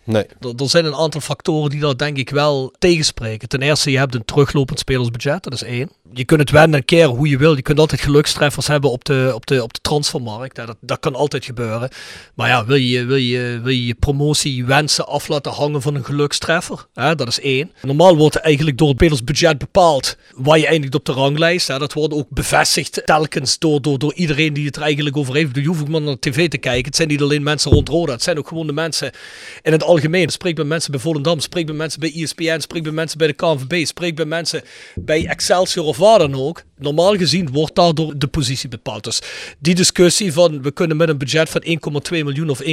Nee. 0.04 0.24
Er, 0.40 0.52
er 0.56 0.68
zijn 0.68 0.84
een 0.84 0.94
aantal 0.94 1.20
factoren 1.20 1.70
die 1.70 1.80
dat 1.80 1.98
denk 1.98 2.16
ik 2.16 2.30
wel 2.30 2.74
tegenspreken. 2.78 3.48
Ten 3.48 3.62
eerste, 3.62 3.90
je 3.90 3.98
hebt 3.98 4.14
een 4.14 4.24
teruglopend 4.24 4.78
spelersbudget, 4.78 5.42
dat 5.42 5.52
is 5.52 5.62
één. 5.62 5.90
Je 6.12 6.24
kunt 6.24 6.40
het 6.40 6.50
wenden 6.50 6.80
en 6.80 6.86
keren 6.86 7.10
hoe 7.10 7.28
je 7.28 7.38
wil. 7.38 7.56
Je 7.56 7.62
kunt 7.62 7.78
altijd 7.78 8.00
gelukstreffers 8.00 8.66
hebben 8.66 8.90
op 8.90 9.04
de, 9.04 9.32
op 9.34 9.46
de, 9.46 9.62
op 9.62 9.72
de 9.72 9.80
transfermarkt. 9.80 10.56
Dat, 10.56 10.76
dat 10.80 11.00
kan 11.00 11.14
altijd 11.14 11.44
gebeuren. 11.44 11.88
Maar 12.34 12.48
ja, 12.48 12.64
wil 12.64 12.76
je, 12.76 13.04
wil 13.04 13.16
je, 13.16 13.60
wil 13.62 13.72
je 13.72 13.94
promotie 13.94 14.64
wensen 14.64 15.06
af 15.06 15.28
laten 15.28 15.52
hangen 15.52 15.82
van 15.82 15.94
een 15.94 16.04
gelukstreffer? 16.04 16.86
Hè? 16.94 17.14
Dat 17.14 17.28
is 17.28 17.40
één. 17.40 17.72
Normaal 17.82 18.16
wordt 18.16 18.36
eigenlijk 18.36 18.78
door 18.78 18.88
het 18.88 18.96
spelersbudget 18.96 19.58
bepaald 19.58 20.16
waar 20.34 20.58
je 20.58 20.66
eindigt 20.66 20.94
op 20.94 21.04
de 21.04 21.12
ranglijst. 21.12 21.66
Dat 21.66 21.92
wordt 21.92 22.14
ook 22.14 22.28
bevestigd 22.28 23.02
telkens 23.04 23.58
door, 23.58 23.82
door, 23.82 23.98
door 23.98 24.14
iedereen 24.14 24.52
die 24.52 24.66
het 24.66 24.76
er 24.76 24.82
eigenlijk 24.82 25.16
over 25.16 25.34
heeft. 25.34 25.56
Je 25.56 25.66
hoeft 25.66 25.88
maar 25.88 26.02
naar 26.02 26.18
tv 26.18 26.48
te 26.48 26.58
kijken. 26.58 26.84
Het 26.84 26.96
zijn 26.96 27.08
niet 27.08 27.22
alleen 27.22 27.42
mensen 27.42 27.70
rond 27.70 27.88
Roda. 27.88 28.12
Het 28.12 28.22
zijn 28.22 28.38
ook 28.38 28.48
gewoon 28.48 28.66
de 28.66 28.72
mensen 28.72 29.12
in 29.62 29.72
het 29.72 29.82
algemeen. 29.82 29.99
Spreek 30.26 30.54
bij 30.54 30.64
mensen 30.64 30.90
bij 30.90 31.00
Volendam. 31.00 31.40
Spreek 31.40 31.66
bij 31.66 31.74
mensen 31.74 32.00
bij 32.00 32.12
ESPN. 32.12 32.60
Spreek 32.60 32.82
bij 32.82 32.92
mensen 32.92 33.18
bij 33.18 33.26
de 33.26 33.32
KNVB. 33.32 33.86
Spreek 33.86 34.16
bij 34.16 34.24
mensen 34.24 34.62
bij 34.94 35.26
Excelsior 35.26 35.84
of 35.84 35.96
waar 35.96 36.18
dan 36.18 36.34
ook. 36.34 36.64
Normaal 36.80 37.16
gezien 37.16 37.48
wordt 37.52 37.74
daardoor 37.74 38.18
de 38.18 38.26
positie 38.26 38.68
bepaald. 38.68 39.04
Dus 39.04 39.20
die 39.58 39.74
discussie 39.74 40.32
van 40.32 40.62
we 40.62 40.70
kunnen 40.70 40.96
met 40.96 41.08
een 41.08 41.18
budget 41.18 41.48
van 41.50 41.62
1,2 41.64 41.70
miljoen 42.10 42.50
of 42.50 42.62
1,5 42.62 42.66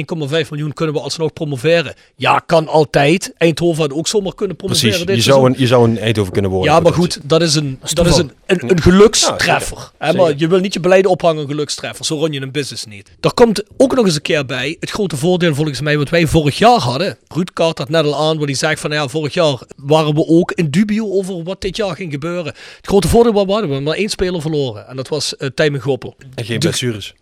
miljoen 0.50 0.72
kunnen 0.72 0.94
we 0.94 1.00
alsnog 1.00 1.32
promoveren. 1.32 1.94
Ja, 2.16 2.38
kan 2.46 2.68
altijd. 2.68 3.32
Eindhoven 3.36 3.82
had 3.82 3.92
ook 3.92 4.08
zomaar 4.08 4.34
kunnen 4.34 4.56
promoveren. 4.56 5.04
Precies, 5.04 5.24
je 5.24 5.30
zou, 5.30 5.46
een, 5.46 5.54
je 5.58 5.66
zou 5.66 5.88
een 5.88 5.98
Eindhoven 5.98 6.32
kunnen 6.32 6.50
worden. 6.50 6.72
Ja, 6.72 6.80
maar 6.80 6.92
goed, 6.92 7.20
dat 7.22 7.42
is 7.42 7.54
een, 7.54 7.78
dat 7.92 8.06
is 8.06 8.16
een, 8.16 8.32
een, 8.46 8.70
een 8.70 8.82
gelukstreffer. 8.82 9.90
Hè, 9.98 10.12
maar 10.12 10.32
je 10.36 10.48
wil 10.48 10.58
niet 10.58 10.72
je 10.72 10.80
beleid 10.80 11.06
ophangen 11.06 11.42
een 11.42 11.48
gelukstreffer. 11.48 12.04
Zo 12.04 12.18
run 12.18 12.32
je 12.32 12.40
een 12.40 12.52
business 12.52 12.84
niet. 12.84 13.10
Er 13.20 13.34
komt 13.34 13.62
ook 13.76 13.94
nog 13.94 14.04
eens 14.04 14.14
een 14.14 14.22
keer 14.22 14.46
bij 14.46 14.76
het 14.80 14.90
grote 14.90 15.16
voordeel 15.16 15.54
volgens 15.54 15.80
mij 15.80 15.98
wat 15.98 16.08
wij 16.08 16.26
vorig 16.26 16.58
jaar 16.58 16.78
hadden. 16.80 17.18
Ruud 17.28 17.50
Kaart 17.52 17.78
had 17.78 17.88
net 17.88 18.04
al 18.04 18.16
aan, 18.16 18.36
waar 18.36 18.46
hij 18.46 18.54
zegt 18.54 18.80
van 18.80 18.90
ja, 18.90 19.08
vorig 19.08 19.34
jaar 19.34 19.58
waren 19.76 20.14
we 20.14 20.26
ook 20.26 20.52
in 20.52 20.70
dubio 20.70 21.10
over 21.10 21.42
wat 21.42 21.60
dit 21.60 21.76
jaar 21.76 21.96
ging 21.96 22.12
gebeuren. 22.12 22.54
Het 22.76 22.86
grote 22.86 23.08
voordeel 23.08 23.32
wat 23.32 23.46
we 23.46 23.52
hadden, 23.52 23.70
we 23.70 23.80
maar 23.80 23.96
één 23.98 24.08
speler 24.08 24.40
verloren. 24.40 24.86
En 24.86 24.96
dat 24.96 25.08
was 25.08 25.34
uh, 25.38 25.48
Tijmen 25.48 25.80
Goppel. 25.80 26.16
En 26.34 26.44
geen 26.44 26.58
blessures. 26.58 27.14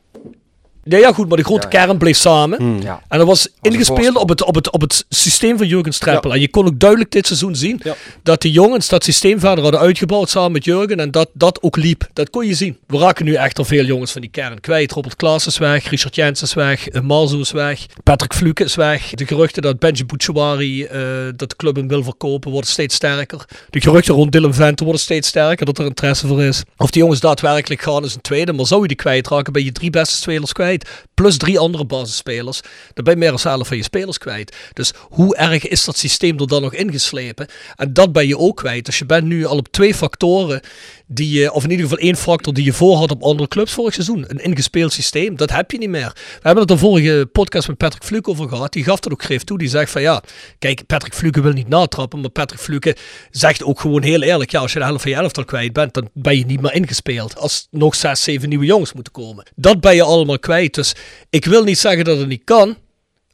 Nee, 0.89 1.01
ja 1.01 1.13
goed, 1.13 1.29
maar 1.29 1.37
de 1.37 1.45
grote 1.45 1.69
kern 1.69 1.99
bleef 1.99 2.17
samen. 2.17 2.59
Hmm. 2.59 2.83
Ja. 2.83 3.03
En 3.09 3.19
dat 3.19 3.27
was 3.27 3.49
ingespeeld 3.63 4.17
op 4.17 4.29
het, 4.29 4.45
op, 4.45 4.55
het, 4.55 4.71
op 4.71 4.81
het 4.81 5.05
systeem 5.09 5.59
van 5.59 5.67
Jurgen 5.67 5.93
Streppel. 5.93 6.33
En 6.33 6.41
je 6.41 6.49
kon 6.49 6.67
ook 6.67 6.79
duidelijk 6.81 7.11
dit 7.11 7.27
seizoen 7.27 7.55
zien 7.57 7.81
Ja. 7.83 7.95
dat 8.23 8.41
die 8.43 8.53
jongens 8.53 8.89
dat 8.89 9.05
systeem 9.05 9.41
verder 9.41 9.63
hadden 9.63 9.81
uitgebouwd 9.81 10.31
samen 10.31 10.53
met 10.53 10.65
Jurgen. 10.65 11.01
En 11.01 11.11
dat 11.11 11.29
dat 11.33 11.63
ook 11.63 11.77
liep. 11.77 12.09
Dat 12.13 12.31
kon 12.31 12.47
je 12.47 12.55
zien. 12.55 12.79
We 12.87 12.99
raken 12.99 13.25
nu 13.25 13.35
echt 13.35 13.59
al 13.59 13.65
veel 13.65 13.85
jongens 13.85 14.13
van 14.13 14.21
die 14.21 14.31
kern 14.31 14.61
kwijt. 14.61 14.93
Robert 14.93 15.17
Klaas 15.17 15.47
is 15.47 15.59
weg, 15.59 15.91
Richard 15.91 16.15
Jens 16.15 16.43
is 16.43 16.55
weg, 16.55 16.89
eh, 16.89 17.01
Marzo 17.03 17.41
is 17.41 17.51
weg, 17.51 17.87
Patrick 18.03 18.35
Fluke 18.35 18.65
is 18.65 18.75
weg. 18.75 19.11
De 19.11 19.27
geruchten 19.27 19.63
dat 19.63 19.79
Benji 19.79 20.05
Bouchouari 20.05 20.85
eh, 20.85 21.01
dat 21.37 21.49
de 21.51 21.57
club 21.57 21.77
hem 21.77 21.89
wil 21.89 22.03
verkopen 22.03 22.51
worden 22.51 22.71
steeds 22.71 22.95
sterker. 22.95 23.45
De 23.71 23.81
geruchten 23.81 24.15
rond 24.15 24.33
Dylan 24.33 24.55
Vente 24.55 24.85
worden 24.85 25.03
steeds 25.03 25.29
sterker 25.29 25.67
dat 25.67 25.79
er 25.79 25.85
interesse 25.85 26.27
voor 26.27 26.43
is. 26.43 26.63
Of 26.77 26.91
die 26.91 27.01
jongens 27.03 27.21
daadwerkelijk 27.21 27.83
gaan 27.83 28.05
is 28.05 28.15
een 28.15 28.21
tweede. 28.21 28.53
Maar 28.53 28.67
zou 28.67 28.83
je 28.83 28.89
die 28.89 28.97
kwijtraken, 28.97 29.53
ben 29.53 29.65
je 29.65 29.73
drie 29.73 29.91
beste 29.91 30.15
spelers 30.17 30.53
kwijt. 30.53 30.76
Plus 31.15 31.37
drie 31.37 31.59
andere 31.59 31.85
basisspelers. 31.85 32.61
Dan 32.95 33.05
ben 33.05 33.13
je 33.13 33.19
meer 33.19 33.31
dan 33.31 33.41
helft 33.43 33.69
van 33.69 33.77
je 33.77 33.83
spelers 33.83 34.19
kwijt. 34.19 34.57
Dus 34.73 34.93
hoe 34.99 35.37
erg 35.37 35.69
is 35.69 35.85
dat 35.85 35.97
systeem 35.97 36.39
er 36.39 36.47
dan 36.47 36.63
nog 36.63 36.75
ingeslepen? 36.75 37.47
En 37.77 37.93
dat 37.93 38.13
ben 38.13 38.27
je 38.27 38.39
ook 38.39 38.57
kwijt. 38.57 38.85
Dus 38.85 38.99
je 38.99 39.07
bent 39.07 39.25
nu 39.25 39.45
al 39.45 39.57
op 39.57 39.69
twee 39.69 39.95
factoren 39.95 40.61
die 41.07 41.41
je, 41.41 41.53
of 41.53 41.65
in 41.65 41.71
ieder 41.71 41.87
geval 41.87 42.05
één 42.05 42.17
factor 42.17 42.55
die 42.55 42.65
je 42.65 42.73
voor 42.73 42.97
had 42.97 43.11
op 43.11 43.23
andere 43.23 43.49
clubs 43.49 43.73
vorig 43.73 43.95
seizoen. 43.95 44.25
Een 44.29 44.39
ingespeeld 44.39 44.93
systeem, 44.93 45.37
dat 45.37 45.51
heb 45.51 45.71
je 45.71 45.79
niet 45.79 45.89
meer. 45.89 46.13
We 46.15 46.41
hebben 46.43 46.59
het 46.59 46.69
de 46.69 46.79
vorige 46.79 47.29
podcast 47.33 47.69
met 47.69 47.77
Patrick 47.77 48.05
Fluke 48.05 48.31
over 48.31 48.49
gehad. 48.49 48.73
Die 48.73 48.85
gaf 48.85 49.01
dat 49.01 49.13
ook 49.13 49.23
greef 49.23 49.45
toe. 49.45 49.59
Die 49.59 49.69
zegt 49.69 49.91
van 49.91 50.03
ja, 50.03 50.23
kijk, 50.59 50.87
Patrick 50.87 51.15
Fluke 51.15 51.41
wil 51.41 51.53
niet 51.53 51.69
natrappen, 51.69 52.21
maar 52.21 52.31
Patrick 52.31 52.61
Fluke 52.61 52.97
zegt 53.31 53.65
ook 53.65 53.81
gewoon 53.81 54.03
heel 54.03 54.23
eerlijk, 54.23 54.51
ja, 54.51 54.61
als 54.61 54.73
je 54.73 54.79
de 54.79 54.85
helft 54.85 55.03
van 55.03 55.11
je 55.11 55.17
elftal 55.17 55.45
kwijt 55.45 55.73
bent, 55.73 55.95
dan 55.95 56.09
ben 56.13 56.39
je 56.39 56.47
niet 56.47 56.61
meer 56.61 56.75
ingespeeld. 56.75 57.37
Als 57.37 57.67
nog 57.71 57.95
zes, 57.95 58.23
zeven 58.23 58.49
nieuwe 58.49 58.65
jongens 58.65 58.93
moeten 58.93 59.13
komen. 59.13 59.47
Dat 59.55 59.81
ben 59.81 59.95
je 59.95 60.03
allemaal 60.03 60.39
kwijt. 60.39 60.75
Dus 60.75 60.95
ik 61.31 61.45
wil 61.45 61.65
niet 61.65 61.79
zeggen 61.79 62.05
dat 62.05 62.19
het 62.19 62.29
niet 62.29 62.45
kan, 62.45 62.77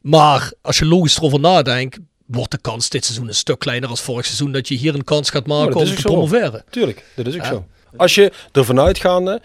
maar 0.00 0.52
als 0.62 0.78
je 0.78 0.86
logisch 0.86 1.16
erover 1.16 1.40
nadenkt, 1.40 1.98
wordt 2.34 2.50
de 2.50 2.58
kans 2.58 2.88
dit 2.88 3.04
seizoen 3.04 3.28
een 3.28 3.34
stuk 3.34 3.58
kleiner 3.58 3.88
als 3.88 4.00
vorig 4.00 4.24
seizoen 4.26 4.52
dat 4.52 4.68
je 4.68 4.74
hier 4.74 4.94
een 4.94 5.04
kans 5.04 5.30
gaat 5.30 5.46
maken 5.46 5.66
dat 5.72 5.76
om 5.76 5.82
is 5.82 5.94
te 5.94 6.00
zo. 6.00 6.08
promoveren. 6.08 6.64
Tuurlijk, 6.70 7.04
dat 7.16 7.26
is 7.26 7.34
ook 7.34 7.40
Ja. 7.42 7.48
zo. 7.48 7.64
Als 7.96 8.14
je 8.14 8.32
ervan 8.52 8.80
uitgaande 8.80 9.40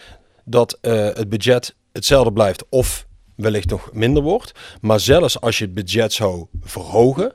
dat 0.46 0.78
eh, 0.82 0.92
het 1.14 1.30
budget 1.30 1.76
hetzelfde 1.92 2.32
blijft 2.34 2.64
of 2.70 3.06
wellicht 3.36 3.70
nog 3.70 3.90
minder 3.94 4.24
wordt, 4.24 4.52
maar 4.82 5.00
zelfs 5.00 5.42
als 5.42 5.58
je 5.58 5.64
het 5.66 5.74
budget 5.74 6.14
zou 6.14 6.46
verhogen, 6.62 7.34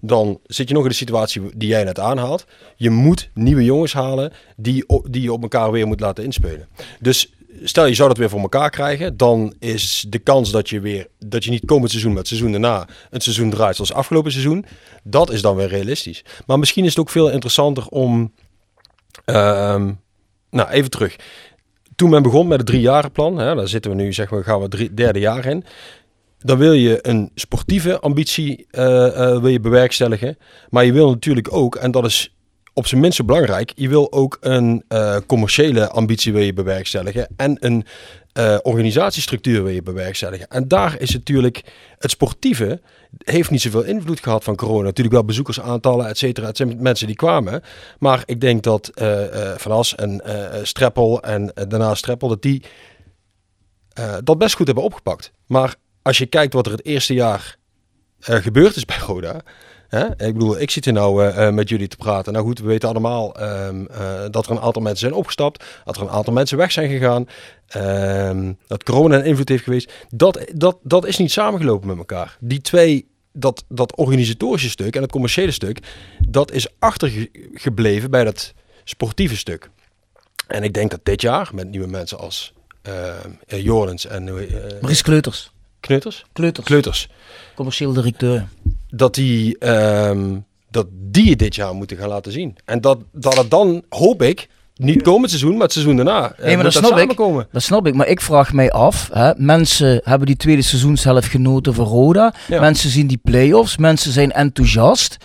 dan 0.00 0.40
zit 0.46 0.68
je 0.68 0.74
nog 0.74 0.82
in 0.82 0.88
de 0.88 0.94
situatie 0.94 1.42
die 1.56 1.68
jij 1.68 1.84
net 1.84 1.98
aanhaalt. 1.98 2.44
Je 2.76 2.90
moet 2.90 3.30
nieuwe 3.34 3.64
jongens 3.64 3.92
halen 3.92 4.32
die, 4.56 4.84
die 5.10 5.22
je 5.22 5.32
op 5.32 5.42
elkaar 5.42 5.70
weer 5.70 5.86
moet 5.86 6.00
laten 6.00 6.24
inspelen. 6.24 6.68
Dus 7.00 7.32
stel 7.62 7.86
je 7.86 7.94
zou 7.94 8.08
dat 8.08 8.18
weer 8.18 8.30
voor 8.30 8.40
elkaar 8.40 8.70
krijgen, 8.70 9.16
dan 9.16 9.54
is 9.58 10.06
de 10.08 10.18
kans 10.18 10.50
dat 10.50 10.68
je 10.68 10.80
weer 10.80 11.06
dat 11.18 11.44
je 11.44 11.50
niet 11.50 11.64
komend 11.64 11.90
seizoen, 11.90 12.10
maar 12.10 12.20
het 12.20 12.28
seizoen 12.28 12.50
daarna 12.50 12.88
een 13.10 13.20
seizoen 13.20 13.50
draait 13.50 13.74
zoals 13.76 13.92
afgelopen 13.92 14.32
seizoen, 14.32 14.64
dat 15.02 15.30
is 15.30 15.42
dan 15.42 15.56
weer 15.56 15.68
realistisch. 15.68 16.24
Maar 16.46 16.58
misschien 16.58 16.84
is 16.84 16.90
het 16.90 16.98
ook 16.98 17.10
veel 17.10 17.30
interessanter 17.30 17.86
om 17.86 18.32
Ehm, 19.28 19.92
nou, 20.50 20.68
even 20.68 20.90
terug. 20.90 21.16
Toen 21.96 22.10
men 22.10 22.22
begon 22.22 22.48
met 22.48 22.58
het 22.58 22.66
driejarenplan, 22.66 23.38
hè, 23.38 23.54
daar 23.54 23.68
zitten 23.68 23.90
we 23.90 23.96
nu, 23.96 24.12
zeg 24.12 24.30
maar, 24.30 24.44
gaan 24.44 24.60
we 24.60 24.68
drie, 24.68 24.94
derde 24.94 25.18
jaar 25.18 25.46
in. 25.46 25.64
Dan 26.38 26.58
wil 26.58 26.72
je 26.72 26.98
een 27.02 27.30
sportieve 27.34 28.00
ambitie 28.00 28.66
eh, 28.70 29.06
eh, 29.06 29.40
wil 29.40 29.48
je 29.48 29.60
bewerkstelligen. 29.60 30.38
Maar 30.70 30.84
je 30.84 30.92
wil 30.92 31.10
natuurlijk 31.10 31.52
ook, 31.52 31.76
en 31.76 31.90
dat 31.90 32.04
is 32.04 32.34
op 32.78 32.86
zijn 32.86 33.00
minst 33.00 33.24
belangrijk, 33.24 33.72
je 33.74 33.88
wil 33.88 34.12
ook 34.12 34.36
een 34.40 34.84
eh, 34.88 35.16
commerciële 35.26 35.88
ambitie 35.88 36.32
wil 36.32 36.42
je 36.42 36.52
bewerkstelligen. 36.52 37.28
En 37.36 37.56
een 37.60 37.86
eh, 38.32 38.56
organisatiestructuur 38.62 39.62
wil 39.62 39.72
je 39.72 39.82
bewerkstelligen. 39.82 40.48
En 40.48 40.68
daar 40.68 41.00
is 41.00 41.12
natuurlijk 41.12 41.62
het 41.98 42.10
sportieve 42.10 42.80
heeft 43.18 43.50
niet 43.50 43.60
zoveel 43.60 43.82
invloed 43.82 44.20
gehad 44.20 44.44
van 44.44 44.56
corona. 44.56 44.82
Natuurlijk 44.82 45.14
wel 45.14 45.24
bezoekersaantallen, 45.24 46.06
et 46.06 46.18
cetera. 46.18 46.46
Het 46.46 46.56
zijn 46.56 46.82
mensen 46.82 47.06
die 47.06 47.16
kwamen. 47.16 47.62
Maar 47.98 48.22
ik 48.24 48.40
denk 48.40 48.62
dat 48.62 48.88
eh, 48.88 49.24
Van 49.56 49.72
As 49.72 49.94
en 49.94 50.22
Streppel 50.62 51.22
en 51.22 51.52
daarna 51.54 51.94
Streppel, 51.94 52.28
dat 52.28 52.42
die 52.42 52.62
dat 54.24 54.38
best 54.38 54.54
goed 54.54 54.66
hebben 54.66 54.84
opgepakt. 54.84 55.32
Maar 55.46 55.74
als 56.02 56.18
je 56.18 56.26
kijkt 56.26 56.52
wat 56.52 56.66
er 56.66 56.72
het 56.72 56.84
eerste 56.84 57.14
jaar 57.14 57.56
gebeurd 58.20 58.76
is 58.76 58.84
bij 58.84 58.98
Roda. 58.98 59.40
Hè? 59.88 60.06
Ik 60.06 60.32
bedoel, 60.32 60.60
ik 60.60 60.70
zit 60.70 60.84
hier 60.84 60.94
nou 60.94 61.24
eh, 61.24 61.46
eh, 61.46 61.54
met 61.54 61.68
jullie 61.68 61.88
te 61.88 61.96
praten. 61.96 62.32
Nou 62.32 62.44
goed, 62.44 62.58
we 62.58 62.66
weten 62.66 62.88
allemaal 62.88 63.34
ehm, 63.36 63.84
eh, 63.86 64.24
dat 64.30 64.46
er 64.46 64.50
een 64.50 64.60
aantal 64.60 64.82
mensen 64.82 65.08
zijn 65.08 65.12
opgestapt. 65.12 65.64
Dat 65.84 65.96
er 65.96 66.02
een 66.02 66.08
aantal 66.08 66.32
mensen 66.32 66.56
weg 66.56 66.72
zijn 66.72 66.90
gegaan. 66.90 67.26
ehm, 67.68 68.52
dat 68.66 68.82
corona 68.82 69.16
een 69.16 69.24
invloed 69.24 69.48
heeft 69.48 69.62
geweest. 69.64 69.92
Dat, 70.10 70.44
dat, 70.52 70.78
dat 70.82 71.06
is 71.06 71.16
niet 71.16 71.32
samengelopen 71.32 71.88
met 71.88 71.98
elkaar. 71.98 72.36
Die 72.40 72.60
twee, 72.60 73.08
dat, 73.32 73.64
dat 73.68 73.96
organisatorische 73.96 74.70
stuk 74.70 74.96
en 74.96 75.02
het 75.02 75.10
commerciële 75.10 75.50
stuk, 75.50 75.78
dat 76.28 76.52
is 76.52 76.66
achtergebleven 76.78 78.10
bij 78.10 78.24
dat 78.24 78.54
sportieve 78.84 79.36
stuk. 79.36 79.70
En 80.46 80.62
ik 80.62 80.74
denk 80.74 80.90
dat 80.90 81.00
dit 81.02 81.20
jaar, 81.20 81.50
met 81.54 81.68
nieuwe 81.70 81.86
mensen 81.86 82.18
als 82.18 82.52
eh, 82.82 83.14
Jorens 83.46 84.06
en 84.06 84.24
Maurice 84.80 85.02
Kleuters. 85.02 85.50
Kneuters? 85.80 86.24
Kleuters. 86.32 86.66
Kleuters. 86.66 87.08
Commercieel 87.54 87.92
directeur. 87.92 88.48
Dat 88.90 89.14
die, 89.14 89.58
ehm, 89.58 90.36
dat 90.70 90.86
die 90.90 91.30
het 91.30 91.38
dit 91.38 91.54
jaar 91.54 91.74
moeten 91.74 91.96
gaan 91.96 92.08
laten 92.08 92.32
zien. 92.32 92.56
En 92.64 92.80
dat, 92.80 92.98
dat 93.12 93.36
het 93.36 93.50
dan, 93.50 93.82
hoop 93.88 94.22
ik, 94.22 94.48
niet 94.76 95.02
komend 95.02 95.30
seizoen, 95.30 95.52
maar 95.52 95.62
het 95.62 95.72
seizoen 95.72 95.96
daarna. 95.96 96.32
eh, 96.32 96.38
Nee, 96.44 96.46
maar 96.46 96.64
moet 96.64 96.64
dat 96.64 96.72
snap 96.84 96.98
ik. 96.98 97.16
Dat 97.52 97.62
snap 97.62 97.86
ik, 97.86 97.94
maar 97.94 98.06
ik 98.06 98.20
vraag 98.20 98.52
mij 98.52 98.70
af. 98.70 99.08
Hè, 99.12 99.32
mensen 99.36 100.00
hebben 100.04 100.26
die 100.26 100.36
tweede 100.36 100.62
seizoenshelft 100.62 101.26
genoten 101.28 101.74
van 101.74 101.84
Roda. 101.86 102.34
Ja. 102.48 102.60
Mensen 102.60 102.90
zien 102.90 103.06
die 103.06 103.20
play-offs. 103.24 103.76
Mensen 103.76 104.12
zijn 104.12 104.32
enthousiast. 104.32 105.16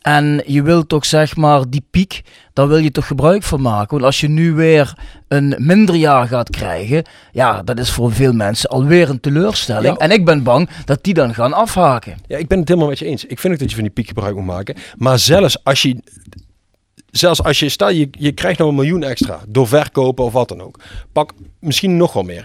En 0.00 0.42
je 0.46 0.62
wilt 0.62 0.88
toch 0.88 1.04
zeg 1.04 1.36
maar 1.36 1.70
die 1.70 1.84
piek, 1.90 2.22
daar 2.52 2.68
wil 2.68 2.76
je 2.78 2.90
toch 2.90 3.06
gebruik 3.06 3.42
van 3.42 3.60
maken. 3.60 3.90
Want 3.90 4.02
als 4.02 4.20
je 4.20 4.28
nu 4.28 4.52
weer 4.52 4.94
een 5.28 5.54
minder 5.58 5.94
jaar 5.94 6.28
gaat 6.28 6.50
krijgen, 6.50 7.04
ja, 7.32 7.62
dat 7.62 7.78
is 7.78 7.90
voor 7.90 8.12
veel 8.12 8.32
mensen 8.32 8.70
alweer 8.70 9.10
een 9.10 9.20
teleurstelling. 9.20 9.98
Ja. 9.98 10.04
En 10.04 10.10
ik 10.10 10.24
ben 10.24 10.42
bang 10.42 10.68
dat 10.84 11.04
die 11.04 11.14
dan 11.14 11.34
gaan 11.34 11.52
afhaken. 11.52 12.16
Ja, 12.26 12.36
ik 12.36 12.48
ben 12.48 12.58
het 12.58 12.68
helemaal 12.68 12.88
met 12.88 12.98
je 12.98 13.04
eens. 13.04 13.24
Ik 13.24 13.38
vind 13.38 13.52
ook 13.52 13.58
dat 13.58 13.68
je 13.68 13.74
van 13.74 13.84
die 13.84 13.92
piek 13.92 14.08
gebruik 14.08 14.34
moet 14.34 14.44
maken. 14.44 14.76
Maar 14.96 15.18
zelfs 15.18 15.64
als 15.64 15.82
je, 15.82 16.02
zelfs 17.10 17.42
als 17.42 17.58
je, 17.58 17.68
stel 17.68 17.90
je, 17.90 18.08
je 18.10 18.32
krijgt 18.32 18.58
nou 18.58 18.70
een 18.70 18.76
miljoen 18.76 19.02
extra 19.02 19.40
door 19.48 19.68
verkopen 19.68 20.24
of 20.24 20.32
wat 20.32 20.48
dan 20.48 20.60
ook. 20.60 20.80
Pak 21.12 21.32
misschien 21.58 21.96
nog 21.96 22.12
wel 22.12 22.22
meer, 22.22 22.44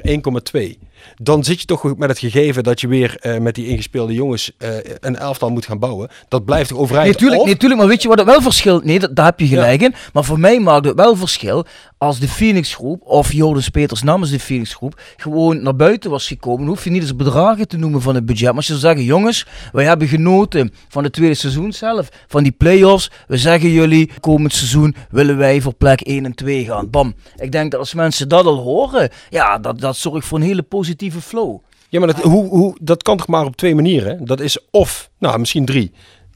1,2. 0.57 0.85
Dan 1.15 1.43
zit 1.43 1.59
je 1.59 1.65
toch 1.65 1.97
met 1.97 2.09
het 2.09 2.19
gegeven 2.19 2.63
dat 2.63 2.81
je 2.81 2.87
weer 2.87 3.17
eh, 3.19 3.37
met 3.37 3.55
die 3.55 3.67
ingespeelde 3.67 4.13
jongens 4.13 4.51
eh, 4.57 4.69
een 4.99 5.15
elftal 5.15 5.49
moet 5.49 5.65
gaan 5.65 5.79
bouwen. 5.79 6.09
Dat 6.27 6.45
blijft 6.45 6.69
toch 6.69 6.77
overeind. 6.77 7.07
Nee, 7.07 7.15
tuurlijk, 7.15 7.41
Of- 7.41 7.47
nee, 7.47 7.57
tuurlijk, 7.57 7.79
maar 7.79 7.89
weet 7.89 8.01
je 8.01 8.07
wat 8.07 8.17
het 8.17 8.27
wel 8.27 8.41
verschilt? 8.41 8.83
Nee, 8.83 8.99
dat, 8.99 9.15
daar 9.15 9.25
heb 9.25 9.39
je 9.39 9.47
gelijk 9.47 9.81
in. 9.81 9.93
Maar 10.13 10.23
voor 10.23 10.39
mij 10.39 10.59
maakt 10.59 10.85
het 10.85 10.95
wel 10.95 11.15
verschil 11.15 11.65
als 11.97 12.19
de 12.19 12.27
Phoenix 12.27 12.73
groep, 12.75 13.01
of 13.03 13.31
Joris 13.33 13.69
Peters 13.69 14.01
namens 14.03 14.31
de 14.31 14.39
Phoenix 14.39 14.73
groep, 14.73 14.99
gewoon 15.17 15.61
naar 15.63 15.75
buiten 15.75 16.09
was 16.09 16.27
gekomen. 16.27 16.59
Dan 16.59 16.67
hoef 16.67 16.83
je 16.83 16.89
niet 16.89 17.01
eens 17.01 17.15
bedragen 17.15 17.67
te 17.67 17.77
noemen 17.77 18.01
van 18.01 18.15
het 18.15 18.25
budget. 18.25 18.45
Maar 18.45 18.55
als 18.55 18.67
je 18.67 18.71
zou 18.77 18.83
zeggen, 18.85 19.03
jongens, 19.03 19.45
wij 19.71 19.85
hebben 19.85 20.07
genoten 20.07 20.73
van 20.89 21.03
het 21.03 21.13
tweede 21.13 21.35
seizoen 21.35 21.73
zelf, 21.73 22.09
van 22.27 22.43
die 22.43 22.51
play-offs. 22.51 23.11
We 23.27 23.37
zeggen 23.37 23.69
jullie, 23.69 24.09
komend 24.19 24.53
seizoen 24.53 24.95
willen 25.09 25.37
wij 25.37 25.61
voor 25.61 25.73
plek 25.73 26.01
1 26.01 26.25
en 26.25 26.35
2 26.35 26.65
gaan. 26.65 26.89
Bam. 26.89 27.13
Ik 27.37 27.51
denk 27.51 27.71
dat 27.71 27.79
als 27.79 27.93
mensen 27.93 28.29
dat 28.29 28.45
al 28.45 28.57
horen, 28.57 29.09
ja, 29.29 29.57
dat, 29.57 29.79
dat 29.79 29.95
zorgt 29.95 30.27
voor 30.27 30.37
een 30.37 30.43
hele 30.43 30.61
positieve 30.63 30.94
flow. 31.21 31.57
Ja, 31.89 31.99
maar 31.99 32.07
dat, 32.13 32.21
hoe, 32.23 32.47
hoe, 32.47 32.77
dat 32.81 33.03
kan 33.03 33.17
toch 33.17 33.27
maar 33.27 33.45
op 33.45 33.55
twee 33.55 33.75
manieren. 33.75 34.25
Dat 34.25 34.39
is 34.39 34.57
of, 34.71 35.09
nou 35.19 35.39
misschien 35.39 35.65
drie, 35.65 35.91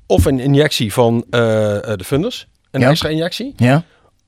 of 0.06 0.26
een 0.26 0.40
injectie 0.40 0.94
van 0.94 1.26
eh, 1.30 1.76
eh, 1.92 1.98
de 1.98 2.04
funders, 2.04 2.48
een 2.72 2.82
Ja. 2.82 2.90
extra 2.90 3.10
injectie. 3.10 3.54
Ja? 3.56 3.84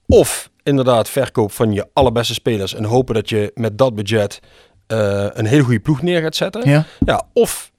Of 0.08 0.50
inderdaad 0.64 1.10
verkoop 1.10 1.52
van 1.52 1.74
je 1.74 1.88
allerbeste 1.94 2.34
spelers 2.34 2.74
en 2.74 2.84
hopen 2.84 3.16
dat 3.16 3.30
je 3.30 3.52
met 3.56 3.78
dat 3.78 3.96
budget 3.96 4.40
eh, 4.88 5.26
een 5.34 5.46
hele 5.46 5.64
goede 5.64 5.80
ploeg 5.80 6.02
neer 6.02 6.22
gaat 6.22 6.36
zetten. 6.36 6.70
Ja. 6.70 6.86
Ja, 7.06 7.24
of 7.34 7.72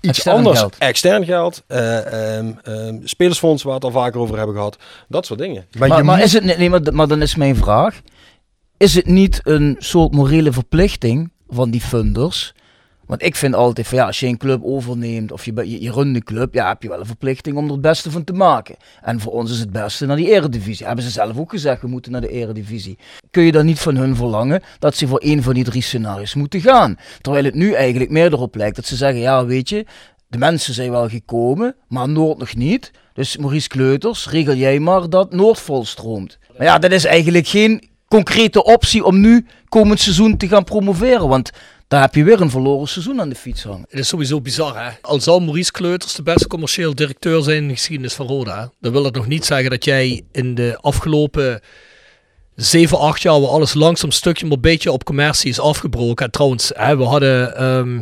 iets 0.00 0.08
Extern 0.18 0.36
anders. 0.36 0.58
geld. 0.58 0.76
Extern 0.78 1.24
geld, 1.24 1.62
eh, 1.66 2.36
ehm, 2.38 2.52
ehm, 2.62 2.98
spelersfonds 3.04 3.62
waar 3.62 3.78
we 3.78 3.86
het 3.86 3.94
al 3.94 4.00
vaker 4.02 4.20
over 4.20 4.36
hebben 4.36 4.54
gehad. 4.54 4.76
Dat 5.08 5.26
soort 5.26 5.38
dingen. 5.38 5.66
Maar, 5.78 5.88
Maar, 5.88 6.04
maar, 6.04 6.16
moet- 6.16 6.24
is 6.24 6.32
het, 6.32 6.44
nee, 6.44 6.56
nee, 6.56 6.70
maar, 6.70 6.80
maar 6.92 7.08
dan 7.08 7.22
is 7.22 7.34
mijn 7.34 7.56
vraag. 7.56 8.00
Is 8.76 8.94
het 8.94 9.06
niet 9.06 9.40
een 9.42 9.76
soort 9.78 10.12
morele 10.12 10.52
verplichting 10.52 11.31
van 11.52 11.70
die 11.70 11.80
funders? 11.80 12.54
Want 13.06 13.22
ik 13.22 13.36
vind 13.36 13.54
altijd 13.54 13.86
van 13.86 13.98
ja, 13.98 14.06
als 14.06 14.20
je 14.20 14.26
een 14.26 14.36
club 14.36 14.64
overneemt 14.64 15.32
of 15.32 15.44
je, 15.44 15.52
je, 15.54 15.82
je 15.82 15.92
runt 15.92 16.16
een 16.16 16.24
club, 16.24 16.54
ja, 16.54 16.68
heb 16.68 16.82
je 16.82 16.88
wel 16.88 17.00
een 17.00 17.06
verplichting 17.06 17.56
om 17.56 17.64
er 17.64 17.72
het 17.72 17.80
beste 17.80 18.10
van 18.10 18.24
te 18.24 18.32
maken. 18.32 18.76
En 19.02 19.20
voor 19.20 19.32
ons 19.32 19.50
is 19.50 19.58
het 19.58 19.72
beste 19.72 20.06
naar 20.06 20.16
die 20.16 20.30
eredivisie. 20.30 20.86
Hebben 20.86 21.04
ze 21.04 21.10
zelf 21.10 21.38
ook 21.38 21.50
gezegd, 21.50 21.80
we 21.82 21.88
moeten 21.88 22.12
naar 22.12 22.20
de 22.20 22.28
eredivisie. 22.28 22.98
Kun 23.30 23.42
je 23.42 23.52
dan 23.52 23.66
niet 23.66 23.78
van 23.78 23.96
hun 23.96 24.16
verlangen 24.16 24.62
dat 24.78 24.96
ze 24.96 25.06
voor 25.06 25.18
één 25.18 25.42
van 25.42 25.54
die 25.54 25.64
drie 25.64 25.82
scenario's 25.82 26.34
moeten 26.34 26.60
gaan? 26.60 26.96
Terwijl 27.20 27.44
het 27.44 27.54
nu 27.54 27.72
eigenlijk 27.72 28.10
meer 28.10 28.32
erop 28.32 28.54
lijkt 28.54 28.76
dat 28.76 28.86
ze 28.86 28.96
zeggen, 28.96 29.20
ja 29.20 29.46
weet 29.46 29.68
je, 29.68 29.86
de 30.26 30.38
mensen 30.38 30.74
zijn 30.74 30.90
wel 30.90 31.08
gekomen, 31.08 31.74
maar 31.88 32.08
Noord 32.08 32.38
nog 32.38 32.54
niet. 32.54 32.90
Dus 33.12 33.36
Maurice 33.36 33.68
Kleuters, 33.68 34.28
regel 34.28 34.54
jij 34.54 34.78
maar 34.78 35.10
dat 35.10 35.32
Noord 35.32 35.58
volstroomt. 35.58 36.38
Maar 36.56 36.66
ja, 36.66 36.78
dat 36.78 36.92
is 36.92 37.04
eigenlijk 37.04 37.46
geen 37.46 37.90
concrete 38.08 38.64
optie 38.64 39.04
om 39.04 39.20
nu 39.20 39.46
komend 39.72 40.00
seizoen 40.00 40.36
te 40.36 40.48
gaan 40.48 40.64
promoveren. 40.64 41.28
Want 41.28 41.50
daar 41.88 42.00
heb 42.00 42.14
je 42.14 42.24
weer 42.24 42.40
een 42.40 42.50
verloren 42.50 42.88
seizoen 42.88 43.20
aan 43.20 43.28
de 43.28 43.34
fiets 43.34 43.62
hangen. 43.62 43.86
Het 43.88 43.98
is 43.98 44.08
sowieso 44.08 44.40
bizar, 44.40 44.84
hè? 44.84 44.90
Al 45.00 45.20
zal 45.20 45.40
Maurice 45.40 45.72
Kleuters 45.72 46.14
de 46.14 46.22
beste 46.22 46.46
commercieel 46.46 46.94
directeur 46.94 47.42
zijn 47.42 47.56
in 47.56 47.68
de 47.68 47.74
geschiedenis 47.74 48.14
van 48.14 48.26
Roda, 48.26 48.72
dan 48.80 48.92
wil 48.92 49.02
dat 49.02 49.14
nog 49.14 49.26
niet 49.26 49.44
zeggen 49.44 49.70
dat 49.70 49.84
jij 49.84 50.22
in 50.32 50.54
de 50.54 50.78
afgelopen 50.80 51.60
7, 52.54 52.98
8 52.98 53.22
jaar, 53.22 53.40
waar 53.40 53.50
alles 53.50 53.74
langzaam 53.74 54.10
stukje 54.10 54.46
maar 54.46 54.60
beetje 54.60 54.92
op 54.92 55.04
commercie 55.04 55.50
is 55.50 55.60
afgebroken. 55.60 56.24
En 56.24 56.30
trouwens, 56.32 56.72
hè, 56.74 56.96
we 56.96 57.04
hadden 57.04 57.56
ehm 57.56 58.00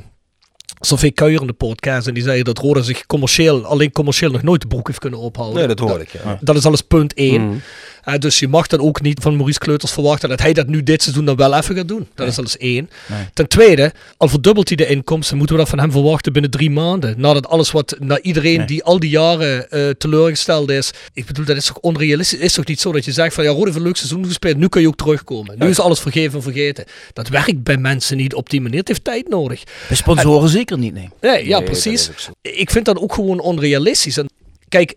Sofie 0.83 1.13
Kuijer 1.13 1.41
in 1.41 1.47
de 1.47 1.53
podcast 1.53 2.07
en 2.07 2.15
die 2.15 2.23
zei 2.23 2.43
dat 2.43 2.59
Roda 2.59 2.83
zich 2.83 3.07
commercieel, 3.07 3.65
alleen 3.65 3.93
commercieel 3.93 4.31
nog 4.31 4.43
nooit 4.43 4.61
de 4.61 4.67
broek 4.67 4.87
heeft 4.87 4.99
kunnen 4.99 5.19
ophouden. 5.19 5.59
Nee, 5.59 5.67
dat 5.67 5.79
hoor 5.79 6.01
ik. 6.01 6.13
Ja. 6.25 6.39
Dat 6.41 6.57
is 6.57 6.67
alles 6.67 6.81
punt 6.81 7.15
1. 7.15 7.43
Mm. 7.43 7.61
Eh, 8.05 8.15
dus 8.19 8.39
je 8.39 8.49
mag 8.49 8.67
dan 8.67 8.81
ook 8.81 9.01
niet 9.03 9.21
van 9.23 9.37
Maurice 9.37 9.59
Kleuters 9.59 9.93
verwachten 9.93 10.29
dat 10.29 10.41
hij 10.41 10.53
dat 10.53 10.67
nu 10.67 10.83
dit 10.83 11.03
seizoen 11.03 11.25
dan 11.25 11.37
wel 11.37 11.55
even 11.55 11.77
gaat 11.77 11.89
doen. 11.89 12.09
Dat 12.15 12.29
is 12.29 12.39
alles 12.39 12.57
één. 12.57 12.91
Nee. 13.07 13.25
Ten 13.35 13.49
tweede, 13.49 13.93
al 14.17 14.29
verdubbelt 14.29 14.69
hij 14.69 14.77
de 14.77 14.87
inkomsten, 14.87 15.37
moeten 15.37 15.55
we 15.57 15.61
dat 15.61 15.71
van 15.71 15.79
hem 15.81 15.91
verwachten 15.93 16.33
binnen 16.33 16.51
drie 16.51 16.71
maanden. 16.71 17.15
Nadat 17.21 17.49
alles 17.49 17.71
wat 17.71 17.97
naar 17.99 18.21
iedereen 18.21 18.57
Nee. 18.57 18.67
die 18.67 18.85
al 18.85 19.01
die 19.01 19.11
jaren 19.11 19.71
eh, 19.71 19.89
teleurgesteld 19.91 20.71
is. 20.71 20.91
Ik 21.13 21.27
bedoel, 21.27 21.45
dat 21.45 21.57
is 21.57 21.67
toch 21.67 21.79
onrealistisch? 21.79 22.39
Het 22.39 22.47
is 22.49 22.55
toch 22.55 22.67
niet 22.67 22.81
zo 22.81 22.93
dat 22.93 23.05
je 23.05 23.13
zegt 23.13 23.35
van 23.35 23.45
ja, 23.45 23.51
Rode 23.51 23.65
heeft 23.65 23.77
een 23.77 23.83
leuk 23.83 23.97
seizoen 23.97 24.27
gespeeld, 24.27 24.57
nu 24.57 24.69
kun 24.69 24.81
je 24.81 24.87
ook 24.89 24.97
terugkomen. 24.97 25.59
Nu 25.59 25.69
is 25.69 25.81
alles 25.81 26.01
vergeven 26.01 26.35
en 26.37 26.43
vergeten. 26.43 26.85
Dat 27.13 27.29
werkt 27.29 27.63
bij 27.63 27.77
mensen 27.77 28.17
niet 28.17 28.35
op 28.35 28.51
die 28.51 28.61
manier. 28.61 28.79
Het 28.79 28.89
heeft 28.89 29.05
tijd 29.05 29.29
nodig. 29.29 29.63
Bij 29.89 29.97
sponsoren 29.97 30.49
zeker 30.49 30.79
niet, 30.79 30.95
nee. 30.95 31.09
Nee, 31.21 31.47
ja, 31.47 31.61
precies. 31.61 32.11
Ik 32.43 32.71
vind 32.71 32.85
dat 32.85 32.99
ook 32.99 33.15
gewoon 33.15 33.41
onrealistisch. 33.41 34.17
En 34.17 34.29
kijk, 34.69 34.95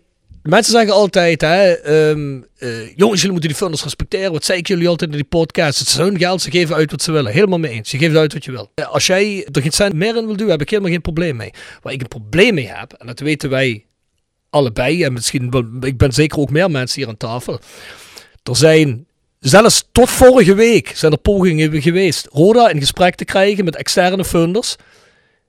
mensen 0.48 0.72
zeggen 0.72 0.92
altijd, 0.92 1.40
hè, 1.40 1.72
ehm, 1.72 2.40
eh, 2.58 2.96
jongens, 2.96 3.20
jullie 3.20 3.30
moeten 3.30 3.48
die 3.48 3.58
funders 3.58 3.82
respecteren. 3.82 4.32
Wat 4.32 4.44
zei 4.44 4.58
ik 4.58 4.66
jullie 4.68 4.88
altijd 4.88 5.10
in 5.10 5.16
die 5.16 5.26
podcast? 5.26 5.78
Het 5.78 5.88
is 5.88 5.96
hun 5.96 6.18
geld, 6.18 6.42
ze 6.42 6.50
geven 6.50 6.74
uit 6.74 6.90
wat 6.90 7.02
ze 7.02 7.12
willen. 7.12 7.32
Helemaal 7.32 7.58
mee 7.58 7.72
eens. 7.72 7.90
Je 7.90 7.98
geeft 7.98 8.16
uit 8.16 8.32
wat 8.32 8.44
je 8.44 8.50
wil. 8.50 8.70
Eh, 8.74 8.88
Als 8.88 9.06
jij 9.06 9.48
er 9.52 9.62
geen 9.62 9.72
cent 9.72 9.94
meer 9.94 10.16
in 10.16 10.26
wil 10.26 10.36
doen, 10.36 10.48
heb 10.48 10.60
ik 10.60 10.70
helemaal 10.70 10.90
geen 10.90 11.00
probleem 11.00 11.36
mee. 11.36 11.50
Waar 11.82 11.92
ik 11.92 12.00
een 12.00 12.08
probleem 12.08 12.54
mee 12.54 12.68
heb, 12.68 12.92
en 12.92 13.06
dat 13.06 13.20
weten 13.20 13.50
wij 13.50 13.84
allebei, 14.50 15.04
en 15.04 15.12
misschien, 15.12 15.76
ik 15.80 15.96
ben 15.96 16.12
zeker 16.12 16.38
ook 16.38 16.50
meer 16.50 16.70
mensen 16.70 17.00
hier 17.00 17.08
aan 17.08 17.16
tafel. 17.16 17.60
Er 18.42 18.56
zijn 18.56 19.06
zelfs 19.38 19.88
tot 19.92 20.10
vorige 20.10 20.54
week 20.54 20.92
zijn 20.94 21.12
er 21.12 21.18
pogingen 21.18 21.82
geweest 21.82 22.28
Roda 22.32 22.68
in 22.68 22.78
gesprek 22.78 23.14
te 23.14 23.24
krijgen 23.24 23.64
met 23.64 23.76
externe 23.76 24.24
funders 24.24 24.76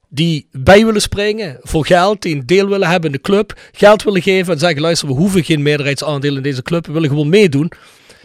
die 0.09 0.47
bij 0.51 0.85
willen 0.85 1.01
springen 1.01 1.57
voor 1.61 1.85
geld, 1.85 2.21
die 2.21 2.35
een 2.35 2.45
deel 2.45 2.67
willen 2.67 2.89
hebben 2.89 3.09
in 3.09 3.15
de 3.15 3.21
club, 3.21 3.59
geld 3.71 4.03
willen 4.03 4.21
geven 4.21 4.53
en 4.53 4.59
zeggen, 4.59 4.81
luister, 4.81 5.07
we 5.07 5.13
hoeven 5.13 5.43
geen 5.43 5.61
meerderheidsaandeel 5.61 6.35
in 6.35 6.41
deze 6.41 6.61
club, 6.61 6.85
we 6.87 6.93
willen 6.93 7.09
gewoon 7.09 7.29
meedoen, 7.29 7.71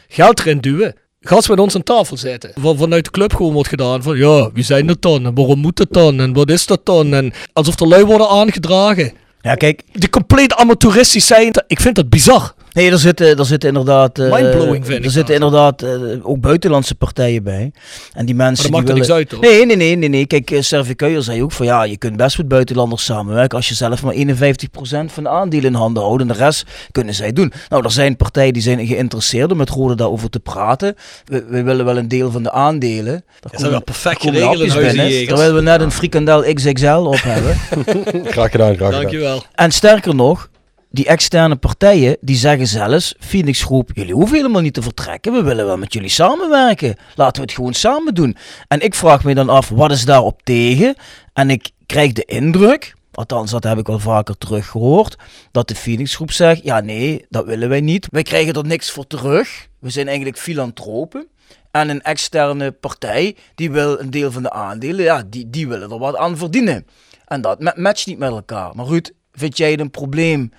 geld 0.08 0.40
erin 0.40 0.60
duwen. 0.60 0.94
Gast 1.20 1.48
met 1.48 1.58
ons 1.58 1.74
aan 1.74 1.82
tafel 1.82 2.16
zitten. 2.16 2.50
Van, 2.54 2.76
vanuit 2.76 3.04
de 3.04 3.10
club 3.10 3.34
gewoon 3.34 3.52
wordt 3.52 3.68
gedaan 3.68 4.02
van, 4.02 4.16
ja, 4.16 4.50
wie 4.52 4.64
zijn 4.64 4.88
het 4.88 5.02
dan? 5.02 5.26
En 5.26 5.34
waarom 5.34 5.58
moet 5.58 5.78
het 5.78 5.92
dan? 5.92 6.20
En 6.20 6.32
wat 6.32 6.50
is 6.50 6.66
dat 6.66 6.86
dan? 6.86 7.14
En 7.14 7.32
alsof 7.52 7.80
er 7.80 7.88
lui 7.88 8.04
worden 8.04 8.28
aangedragen. 8.28 9.12
Ja, 9.40 9.54
kijk, 9.54 9.82
Die 9.92 10.10
compleet 10.10 10.54
amateuristisch 10.54 11.26
zijn, 11.26 11.52
ik 11.66 11.80
vind 11.80 11.94
dat 11.94 12.08
bizar. 12.08 12.54
Nee, 12.72 12.90
er 12.90 12.98
zitten, 12.98 13.38
er 13.38 13.44
zitten 13.46 13.68
inderdaad, 13.68 14.18
eh, 14.18 14.33
Mindblowing 14.33 14.87
vind 14.87 14.98
ik 14.98 15.04
er 15.04 15.11
zitten 15.11 15.40
dat. 15.40 15.44
inderdaad 15.44 15.83
eh, 15.83 16.28
ook 16.28 16.40
buitenlandse 16.40 16.94
partijen 16.94 17.42
bij. 17.42 17.72
En 18.12 18.26
die 18.26 18.35
mensen 18.35 18.70
Maar 18.70 18.85
dat 18.85 18.94
die 18.96 19.04
maakt 19.06 19.11
er 19.11 19.16
willen... 19.16 19.26
niks 19.26 19.30
uit, 19.30 19.30
hoor. 19.30 19.40
Nee, 19.40 19.66
nee, 19.66 19.76
nee, 19.76 19.96
nee, 19.96 20.09
nee. 20.09 20.26
Kijk, 20.26 20.50
uh, 20.50 20.61
Servi 20.62 20.94
Kuijer 20.94 21.22
zei 21.22 21.42
ook 21.42 21.52
van 21.52 21.66
ja, 21.66 21.83
je 21.83 21.96
kunt 21.96 22.16
best 22.16 22.37
met 22.38 22.48
buitenlanders 22.48 23.04
samenwerken 23.04 23.56
als 23.56 23.68
je 23.68 23.74
zelf 23.74 24.02
maar 24.02 24.14
51% 24.14 25.12
van 25.12 25.22
de 25.22 25.28
aandelen 25.28 25.64
in 25.64 25.74
handen 25.74 26.02
houdt 26.02 26.20
en 26.22 26.28
de 26.28 26.35
rest 26.35 26.64
kunnen 26.92 27.14
zij 27.14 27.33
doen. 27.33 27.52
Nou, 27.68 27.85
er 27.85 27.90
zijn 27.90 28.16
partijen 28.16 28.52
die 28.52 28.62
zijn 28.62 28.87
geïnteresseerd 28.87 29.50
om 29.52 29.56
met 29.56 29.70
Rode 29.70 29.94
daarover 29.94 30.30
te 30.30 30.40
praten. 30.40 30.94
We, 31.24 31.44
we 31.48 31.62
willen 31.62 31.85
wel 31.85 31.96
een 31.98 32.09
deel 32.09 32.30
van 32.30 32.42
de 32.42 32.52
aandelen. 32.52 33.04
Daar 33.04 33.22
zijn 33.40 33.52
komen- 33.52 33.70
wel 33.70 33.83
perfect 33.83 34.22
daar 34.22 34.33
komen 34.33 34.56
geregeld 34.56 34.87
binnen, 34.87 35.09
Jegers. 35.09 35.28
Terwijl 35.28 35.54
we 35.54 35.61
net 35.61 35.80
een 35.80 35.92
frikandel 35.92 36.42
XXL 36.54 36.87
op 36.87 37.18
hebben. 37.22 37.56
Graag 38.33 38.50
gedaan, 38.50 38.74
graag 38.74 38.76
gedaan. 38.76 38.90
Dankjewel. 38.90 39.42
En 39.54 39.70
sterker 39.70 40.14
nog, 40.14 40.49
die 40.90 41.07
externe 41.07 41.57
partijen 41.57 42.16
die 42.20 42.37
zeggen 42.37 42.66
zelfs, 42.66 43.14
Phoenix 43.18 43.62
Groep, 43.62 43.90
jullie 43.94 44.14
hoeven 44.14 44.37
helemaal 44.37 44.62
niet 44.62 44.74
te 44.74 44.83
vertrekken. 44.83 45.33
We 45.33 45.42
willen 45.42 45.66
wel 45.66 45.76
met 45.79 45.92
jullie 45.92 46.09
samenwerken. 46.09 46.96
Laten 47.14 47.35
we 47.37 47.46
het 47.46 47.57
gewoon 47.57 47.74
samen 47.74 48.14
doen. 48.14 48.37
En 48.68 48.81
ik 48.81 48.94
vraag 48.94 49.24
me 49.24 49.35
dan 49.35 49.48
af, 49.48 49.68
wat 49.68 49.90
is 49.90 50.05
daarop 50.05 50.42
tegen? 50.42 50.94
En 51.33 51.50
ik 51.50 51.70
krijg 51.87 52.12
de 52.12 52.24
indruk, 52.24 52.94
althans 53.12 53.50
dat 53.50 53.64
heb 53.64 53.79
ik 53.79 53.88
al 53.88 53.98
vaker 53.98 54.38
teruggehoord, 54.38 55.16
dat 55.50 55.68
de 55.68 55.74
Phoenix 55.74 56.14
Groep 56.14 56.33
zegt, 56.33 56.62
ja 56.64 56.81
nee, 56.81 57.26
dat 57.29 57.44
willen 57.46 57.68
wij 57.68 57.81
niet. 57.81 58.07
Wij 58.11 58.22
krijgen 58.22 58.55
er 58.55 58.66
niks 58.66 58.90
voor 58.90 59.07
terug. 59.07 59.68
We 59.79 59.90
zijn 59.90 60.07
eigenlijk 60.07 60.38
filantropen. 60.38 61.26
En 61.70 61.88
een 61.88 62.03
externe 62.03 62.72
partij, 62.72 63.37
die 63.55 63.70
wil 63.70 64.00
een 64.00 64.11
deel 64.11 64.33
van 64.33 64.42
de 64.42 64.50
aandelen, 64.50 65.05
ja, 65.05 65.22
die, 65.26 65.50
die 65.50 65.68
willen 65.68 65.90
er 65.90 65.98
wat 65.98 66.16
aan 66.16 66.37
verdienen. 66.37 66.87
En 67.26 67.40
dat 67.40 67.61
ma- 67.61 67.74
matcht 67.76 68.07
niet 68.07 68.18
met 68.18 68.31
elkaar. 68.31 68.74
Maar 68.74 68.87
Ruud, 68.87 69.11
vind 69.33 69.57
jij 69.57 69.70
het 69.70 69.81
een 69.81 69.90
probleem 69.90 70.53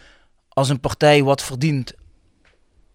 als 0.53 0.69
een 0.69 0.79
partij 0.79 1.23
wat 1.23 1.43
verdient, 1.43 1.93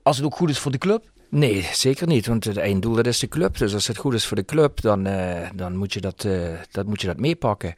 als 0.03 0.17
het 0.17 0.27
ook 0.27 0.37
goed 0.37 0.51
is 0.51 0.59
voor 0.59 0.73
de 0.73 0.79
club? 0.79 1.05
Nee, 1.29 1.69
zeker 1.73 2.07
niet. 2.07 2.27
Want 2.27 2.45
het 2.45 2.57
einddoel 2.57 2.95
dat 2.95 3.07
is 3.07 3.19
de 3.19 3.29
club. 3.29 3.59
Dus 3.59 3.75
als 3.75 3.87
het 3.87 3.97
goed 3.97 4.15
is 4.15 4.27
voor 4.27 4.37
de 4.37 4.45
club, 4.45 4.81
dan, 4.81 5.07
eh, 5.07 5.49
dan 5.55 5.77
moet, 5.77 5.93
je 5.93 6.01
dat, 6.01 6.25
eh, 6.25 6.33
dat 6.71 6.87
moet 6.87 7.01
je 7.01 7.07
dat 7.07 7.19
meepakken. 7.19 7.75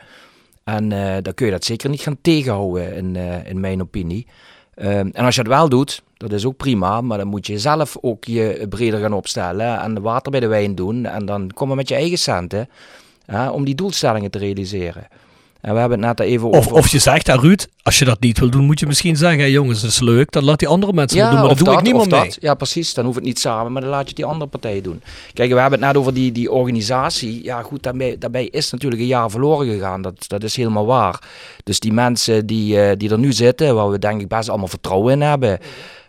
En 0.64 0.92
eh, 0.92 1.22
dan 1.22 1.34
kun 1.34 1.46
je 1.46 1.52
dat 1.52 1.64
zeker 1.64 1.90
niet 1.90 2.00
gaan 2.00 2.18
tegenhouden, 2.20 2.94
in, 2.94 3.16
in 3.46 3.60
mijn 3.60 3.80
opinie. 3.80 4.26
Ehm, 4.74 5.08
en 5.12 5.24
als 5.24 5.34
je 5.34 5.40
het 5.40 5.50
wel 5.50 5.68
doet, 5.68 6.02
dat 6.16 6.32
is 6.32 6.44
ook 6.44 6.56
prima. 6.56 7.00
Maar 7.00 7.18
dan 7.18 7.26
moet 7.26 7.46
je 7.46 7.58
zelf 7.58 7.96
ook 8.00 8.24
je 8.24 8.66
breder 8.68 9.00
gaan 9.00 9.12
opstellen. 9.12 9.80
En 9.80 10.02
water 10.02 10.30
bij 10.30 10.40
de 10.40 10.46
wijn 10.46 10.74
doen. 10.74 11.06
En 11.06 11.26
dan 11.26 11.50
kom 11.54 11.68
je 11.68 11.74
met 11.74 11.88
je 11.88 11.94
eigen 11.94 12.18
centen. 12.18 12.68
om 13.52 13.64
die 13.64 13.74
doelstellingen 13.74 14.30
te 14.30 14.38
realiseren. 14.38 15.08
En 15.60 15.72
we 15.74 15.80
hebben 15.80 16.02
het 16.02 16.18
net 16.18 16.26
even 16.26 16.48
Of, 16.48 16.56
over... 16.56 16.72
of 16.72 16.88
je 16.88 16.98
zegt, 16.98 17.26
hè, 17.26 17.36
Ruud, 17.36 17.66
als 17.82 17.98
je 17.98 18.04
dat 18.04 18.20
niet 18.20 18.38
wil 18.38 18.50
doen, 18.50 18.64
moet 18.64 18.80
je 18.80 18.86
misschien 18.86 19.16
zeggen, 19.16 19.38
hey, 19.38 19.50
jongens, 19.50 19.80
dat 19.80 19.90
is 19.90 20.00
leuk, 20.00 20.30
dan 20.30 20.44
laat 20.44 20.58
die 20.58 20.68
andere 20.68 20.92
mensen 20.92 21.20
het 21.20 21.30
doen, 21.30 21.38
maar 21.38 21.48
dat 21.48 21.58
doe 21.58 21.72
ik 21.72 21.82
niet 21.82 21.94
meer 21.96 22.20
mee. 22.20 22.32
Ja, 22.40 22.54
precies. 22.54 22.94
Dan 22.94 23.04
hoeft 23.04 23.16
het 23.16 23.24
niet 23.24 23.38
samen, 23.38 23.72
maar 23.72 23.82
dan 23.82 23.90
laat 23.90 24.08
je 24.08 24.14
die 24.14 24.24
andere 24.24 24.50
partij 24.50 24.80
doen. 24.80 25.02
Kijk, 25.32 25.52
we 25.52 25.60
hebben 25.60 25.78
het 25.78 25.88
net 25.88 25.96
over 25.96 26.14
die, 26.14 26.32
die 26.32 26.50
organisatie. 26.50 27.44
Ja, 27.44 27.62
goed, 27.62 27.82
daarbij, 27.82 28.18
daarbij 28.18 28.46
is 28.46 28.70
natuurlijk 28.70 29.00
een 29.00 29.06
jaar 29.06 29.30
verloren 29.30 29.66
gegaan. 29.66 30.02
Dat, 30.02 30.24
dat 30.26 30.42
is 30.42 30.56
helemaal 30.56 30.86
waar. 30.86 31.22
Dus 31.64 31.80
die 31.80 31.92
mensen 31.92 32.46
die, 32.46 32.80
eh, 32.80 32.96
die 32.96 33.10
er 33.10 33.18
nu 33.18 33.32
zitten, 33.32 33.74
waar 33.74 33.90
we 33.90 33.98
denk 33.98 34.20
ik 34.20 34.28
best 34.28 34.48
allemaal 34.48 34.68
vertrouwen 34.68 35.12
in 35.12 35.20
hebben, 35.20 35.58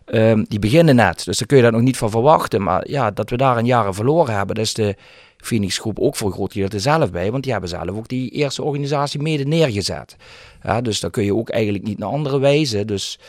ehm, 0.06 0.44
die 0.48 0.60
beginnen 0.60 0.96
net. 0.96 1.26
Dus 1.26 1.38
daar 1.38 1.48
kun 1.48 1.58
je 1.58 1.64
dat 1.64 1.72
nog 1.72 1.82
niet 1.82 1.98
van 1.98 2.10
verwachten. 2.10 2.64
Maar 2.64 2.90
ja, 2.90 3.12
dat 3.12 3.30
we 3.30 3.38
daar 3.38 3.58
een 3.58 3.66
jaren 3.66 3.94
verloren 3.94 4.36
hebben, 4.36 4.56
dat 4.56 4.66
is 4.66 4.74
de 4.74 4.96
Phoenix 5.42 5.78
Groep 5.78 6.00
ook 6.00 6.16
voor 6.16 6.28
een 6.28 6.34
groot 6.34 6.52
gedeelte 6.52 6.80
zelf 6.80 7.12
bij. 7.12 7.32
Want 7.32 7.44
die 7.44 7.52
hebben 7.52 7.70
zelf 7.70 7.90
ook 7.90 8.08
die 8.08 8.30
eerste 8.30 8.64
organisatie 8.64 9.22
mede 9.22 9.44
neergezet. 9.44 10.16
Ja, 10.64 10.82
dus 10.82 11.00
dan 11.00 11.10
kun 11.12 11.24
je 11.24 11.36
ook 11.36 11.50
eigenlijk 11.50 11.84
niet 11.84 11.98
naar 11.98 12.10
andere 12.10 12.40
wijzen. 12.40 12.88
Dus 12.88 13.20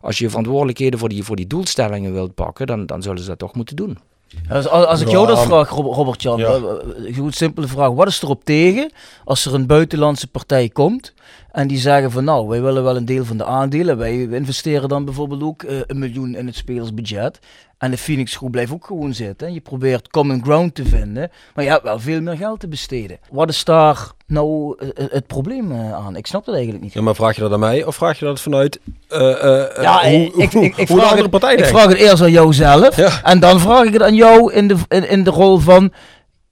als 0.00 0.18
je 0.18 0.28
verantwoordelijkheden 0.28 0.98
voor 0.98 1.08
die, 1.08 1.22
voor 1.24 1.36
die 1.36 1.46
doelstellingen 1.46 2.12
wilt 2.12 2.34
pakken, 2.34 2.66
dan, 2.66 2.86
dan 2.86 3.02
zullen 3.02 3.22
ze 3.22 3.28
dat 3.28 3.38
toch 3.38 3.54
moeten 3.54 3.76
doen. 3.76 3.98
Als, 4.50 4.68
als, 4.68 4.86
als 4.86 5.00
ik 5.00 5.08
jou 5.08 5.26
dat 5.26 5.38
Ja, 5.38 5.44
vraag, 5.44 5.70
Rob- 5.70 5.94
Robert-Jan, 5.94 6.38
ja. 6.38 6.46
eh, 6.46 7.08
eh, 7.08 7.16
goed 7.16 7.34
simpele 7.34 7.66
vraag. 7.66 7.90
Wat 7.90 8.06
is 8.08 8.22
erop 8.22 8.44
tegen 8.44 8.92
als 9.24 9.46
er 9.46 9.54
een 9.54 9.66
buitenlandse 9.66 10.26
partij 10.26 10.68
komt 10.68 11.14
en 11.52 11.68
die 11.68 11.78
zeggen 11.78 12.10
van 12.10 12.24
nou, 12.24 12.48
wij 12.48 12.62
willen 12.62 12.82
wel 12.82 12.96
een 12.96 13.04
deel 13.04 13.24
van 13.24 13.36
de 13.36 13.44
aandelen. 13.44 13.98
Wij 13.98 14.28
investeren 14.30 14.88
dan 14.88 15.04
bijvoorbeeld 15.04 15.42
ook 15.42 15.62
eh, 15.62 15.76
een 15.86 15.98
miljoen 15.98 16.34
in 16.34 16.46
het 16.46 16.56
spelersbudget. 16.56 17.38
En 17.78 17.90
de 17.90 17.96
Phoenix 17.96 18.36
groep 18.36 18.50
blijft 18.50 18.72
ook 18.72 18.86
gewoon 18.86 19.14
zitten. 19.14 19.52
Je 19.52 19.60
probeert 19.60 20.08
common 20.08 20.42
ground 20.42 20.74
te 20.74 20.84
vinden, 20.84 21.30
maar 21.54 21.64
je 21.64 21.70
hebt 21.70 21.82
wel 21.82 21.98
veel 21.98 22.20
meer 22.20 22.36
geld 22.36 22.60
te 22.60 22.68
besteden. 22.68 23.18
Wat 23.30 23.48
is 23.48 23.64
daar 23.64 24.10
nou 24.26 24.76
eh, 24.78 24.88
eh, 24.94 25.10
het 25.10 25.26
probleem 25.26 25.72
aan? 25.72 26.16
Ik 26.16 26.26
snap 26.26 26.44
dat 26.44 26.54
eigenlijk 26.54 26.84
niet. 26.84 26.92
Ja, 26.92 27.02
maar 27.02 27.14
vraag 27.14 27.34
je 27.34 27.40
dat 27.40 27.52
aan 27.52 27.60
mij 27.60 27.84
of 27.84 27.94
vraag 27.96 28.18
je 28.18 28.24
dat 28.24 28.40
vanuit 28.40 28.80
Ja, 29.08 30.10
hoe, 30.10 30.32
ik, 30.36 30.52
hoe, 30.52 30.64
ik, 30.64 30.76
ik, 30.76 30.88
hoe 30.88 30.98
de 30.98 31.02
andere 31.02 31.22
het, 31.22 31.30
partij 31.30 31.54
ik 31.54 31.64
vraag 31.64 31.88
het 31.88 31.98
eerst 31.98 32.22
aan 32.22 32.30
jou 32.30 32.52
zelf. 32.52 32.96
Ja. 32.96 33.22
En 33.22 33.40
dan 33.40 33.60
vraag 33.60 33.84
ik 33.84 33.92
het 33.92 34.02
aan 34.02 34.14
jou 34.14 34.52
in 34.52 34.68
de, 34.68 34.76
in, 34.88 35.08
in 35.08 35.24
de 35.24 35.30
rol 35.30 35.58
van... 35.58 35.92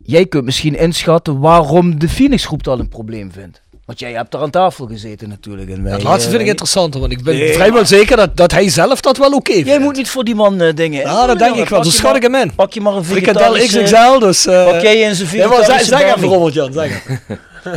Jij 0.06 0.26
kunt 0.26 0.44
misschien 0.44 0.78
inschatten 0.78 1.40
waarom 1.40 1.98
de 1.98 2.08
Phoenix 2.08 2.46
groep 2.46 2.62
dat 2.62 2.78
een 2.78 2.88
probleem 2.88 3.32
vindt. 3.32 3.62
Want 3.86 3.98
jij 3.98 4.12
hebt 4.12 4.34
er 4.34 4.40
aan 4.40 4.50
tafel 4.50 4.86
gezeten 4.86 5.28
natuurlijk. 5.28 5.70
En 5.70 5.82
wij, 5.82 5.92
Dat 5.92 6.02
laatste 6.02 6.24
eh, 6.24 6.30
vind 6.30 6.42
ik 6.42 6.48
interessanter, 6.48 7.00
want 7.00 7.12
ik 7.12 7.22
ben 7.22 7.34
Nee, 7.36 7.52
vrijwel 7.52 7.86
zeker 7.86 8.16
dat, 8.16 8.36
dat 8.36 8.52
hij 8.52 8.68
zelf 8.68 9.00
dat 9.00 9.16
wel 9.16 9.32
oké 9.32 9.52
vindt. 9.52 9.68
Jij 9.68 9.78
moet 9.78 9.96
niet 9.96 10.08
voor 10.08 10.24
die 10.24 10.34
man 10.34 10.60
eh, 10.60 10.74
dingen... 10.74 11.00
Ja, 11.00 11.26
dat 11.26 11.38
denk 11.38 11.56
ik 11.56 11.68
wel. 11.68 11.84
Je 11.84 11.90
schat 11.90 12.16
ik 12.16 12.22
hem 12.22 12.34
in. 12.34 12.54
Pak 12.54 12.72
je 12.72 12.80
maar 12.80 12.94
een 12.94 13.04
Frikandel 13.04 13.54
vegetarische... 13.54 13.82
XXL, 13.82 14.18
dus... 14.18 14.46
eh 14.46 14.64
Pak 14.64 14.80
jij 14.80 14.96
in 14.96 15.14
zijn 15.14 15.28
ja, 15.36 15.48
maar 15.48 15.56
zeg, 15.56 15.66
vegetarische 15.66 15.96
zeg 15.96 16.16
even. 16.16 16.28
Robert-Jan, 16.28 16.72
zeg 16.72 16.84
even. 16.84 17.20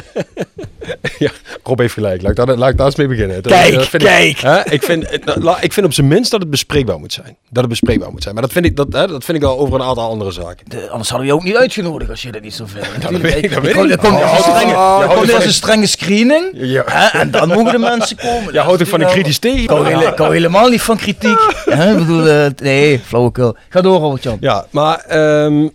Ja, 1.19 1.31
Rob 1.63 1.79
heeft 1.79 1.93
gelijk. 1.93 2.21
Laat 2.21 2.31
ik 2.31 2.37
daar, 2.45 2.55
laat 2.57 2.69
ik 2.69 2.77
daar 2.77 2.85
eens 2.85 2.95
mee 2.95 3.07
beginnen. 3.07 3.43
Dat- 3.43 3.51
Kijk, 3.51 3.73
dat 3.73 3.87
vind 3.87 4.03
kijk. 4.03 4.27
Ik, 4.29 4.37
hè, 4.39 4.69
ik, 4.71 4.83
vind, 4.83 5.25
nou, 5.25 5.41
la- 5.41 5.61
ik 5.61 5.73
vind 5.73 5.85
op 5.85 5.93
zijn 5.93 6.07
minst 6.07 6.31
dat 6.31 6.39
het 6.41 6.49
bespreekbaar 6.49 6.99
moet 6.99 7.13
zijn. 7.13 7.37
Dat 7.49 7.57
het 7.63 7.67
bespreekbaar 7.67 8.11
moet 8.11 8.21
zijn. 8.23 8.33
Maar 8.33 8.43
dat 8.43 8.51
vind 8.51 8.65
ik, 8.65 8.75
dat, 8.75 8.87
hè, 8.93 9.07
dat 9.07 9.23
vind 9.23 9.37
ik 9.37 9.43
al 9.43 9.57
over 9.59 9.75
een 9.79 9.85
aantal 9.85 10.09
andere 10.09 10.31
zaken. 10.31 10.69
De- 10.69 10.89
anders 10.89 11.09
hadden 11.09 11.27
we 11.27 11.33
je 11.33 11.39
ook 11.39 11.45
niet 11.45 11.55
uitgenodigd 11.55 12.09
als 12.09 12.21
je 12.21 12.31
dat 12.31 12.41
niet 12.41 12.53
zo 12.53 12.65
vindt. 12.65 13.01
dat 13.01 13.11
weet 13.21 13.43
ik, 13.43 13.53
dat 13.53 13.63
weet 13.63 13.71
Er 13.75 13.77
komt- 13.79 13.91
ik. 13.91 14.01
er 14.03 14.07
komt 14.09 14.19
Ja, 14.19 14.31
eerst 14.31 14.45
een 14.45 14.51
ja, 14.51 14.57
strenge- 14.57 14.71
ja, 14.73 14.99
ja, 14.99 15.63
ja, 15.73 15.73
ja. 15.79 15.85
screening. 15.85 16.49
Ja. 16.53 16.83
hè, 16.85 17.19
En 17.19 17.31
dan 17.31 17.47
mogen 17.47 17.71
de 17.71 17.77
mensen 17.79 18.17
komen. 18.17 18.53
Jij 18.53 18.63
houdt 18.63 18.81
ook 18.81 18.87
van 18.87 19.01
een 19.01 19.07
kritisch 19.07 19.39
tegen. 19.39 19.61
Ik 19.63 19.69
hou, 19.69 19.87
hele- 19.87 20.05
ik 20.11 20.17
hou 20.17 20.33
helemaal 20.33 20.69
niet 20.69 20.81
van 20.81 20.97
kritiek. 20.97 21.39
Hè, 21.65 21.91
ik 21.91 21.97
bedoel, 21.97 22.27
eh, 22.27 22.45
nee, 22.61 22.99
flauwekul. 23.05 23.55
Ga 23.69 23.81
door, 23.81 23.99
Robert-Jan. 23.99 24.37
Ja, 24.39 24.65
maar 24.69 24.99
ehm, 24.99 25.67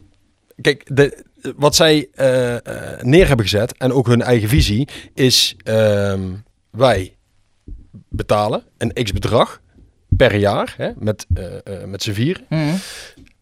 kijk, 0.60 0.82
de, 0.96 1.24
wat 1.56 1.74
zij 1.74 2.08
eh, 2.14 2.54
eh, 2.54 3.00
neer 3.00 3.26
hebben 3.26 3.46
gezet 3.46 3.76
en 3.76 3.92
ook 3.92 4.06
hun 4.06 4.22
eigen 4.22 4.48
visie 4.48 4.88
is 5.14 5.56
ehm, 5.62 6.30
wij 6.70 7.16
betalen 8.08 8.62
een 8.78 9.04
x 9.04 9.12
bedrag 9.12 9.60
per 10.08 10.34
jaar 10.34 10.74
hè, 10.76 10.90
met, 10.96 11.26
eh, 11.34 11.44
met 11.84 12.02
z'n 12.02 12.12
vier. 12.12 12.44
Mhm. 12.48 12.74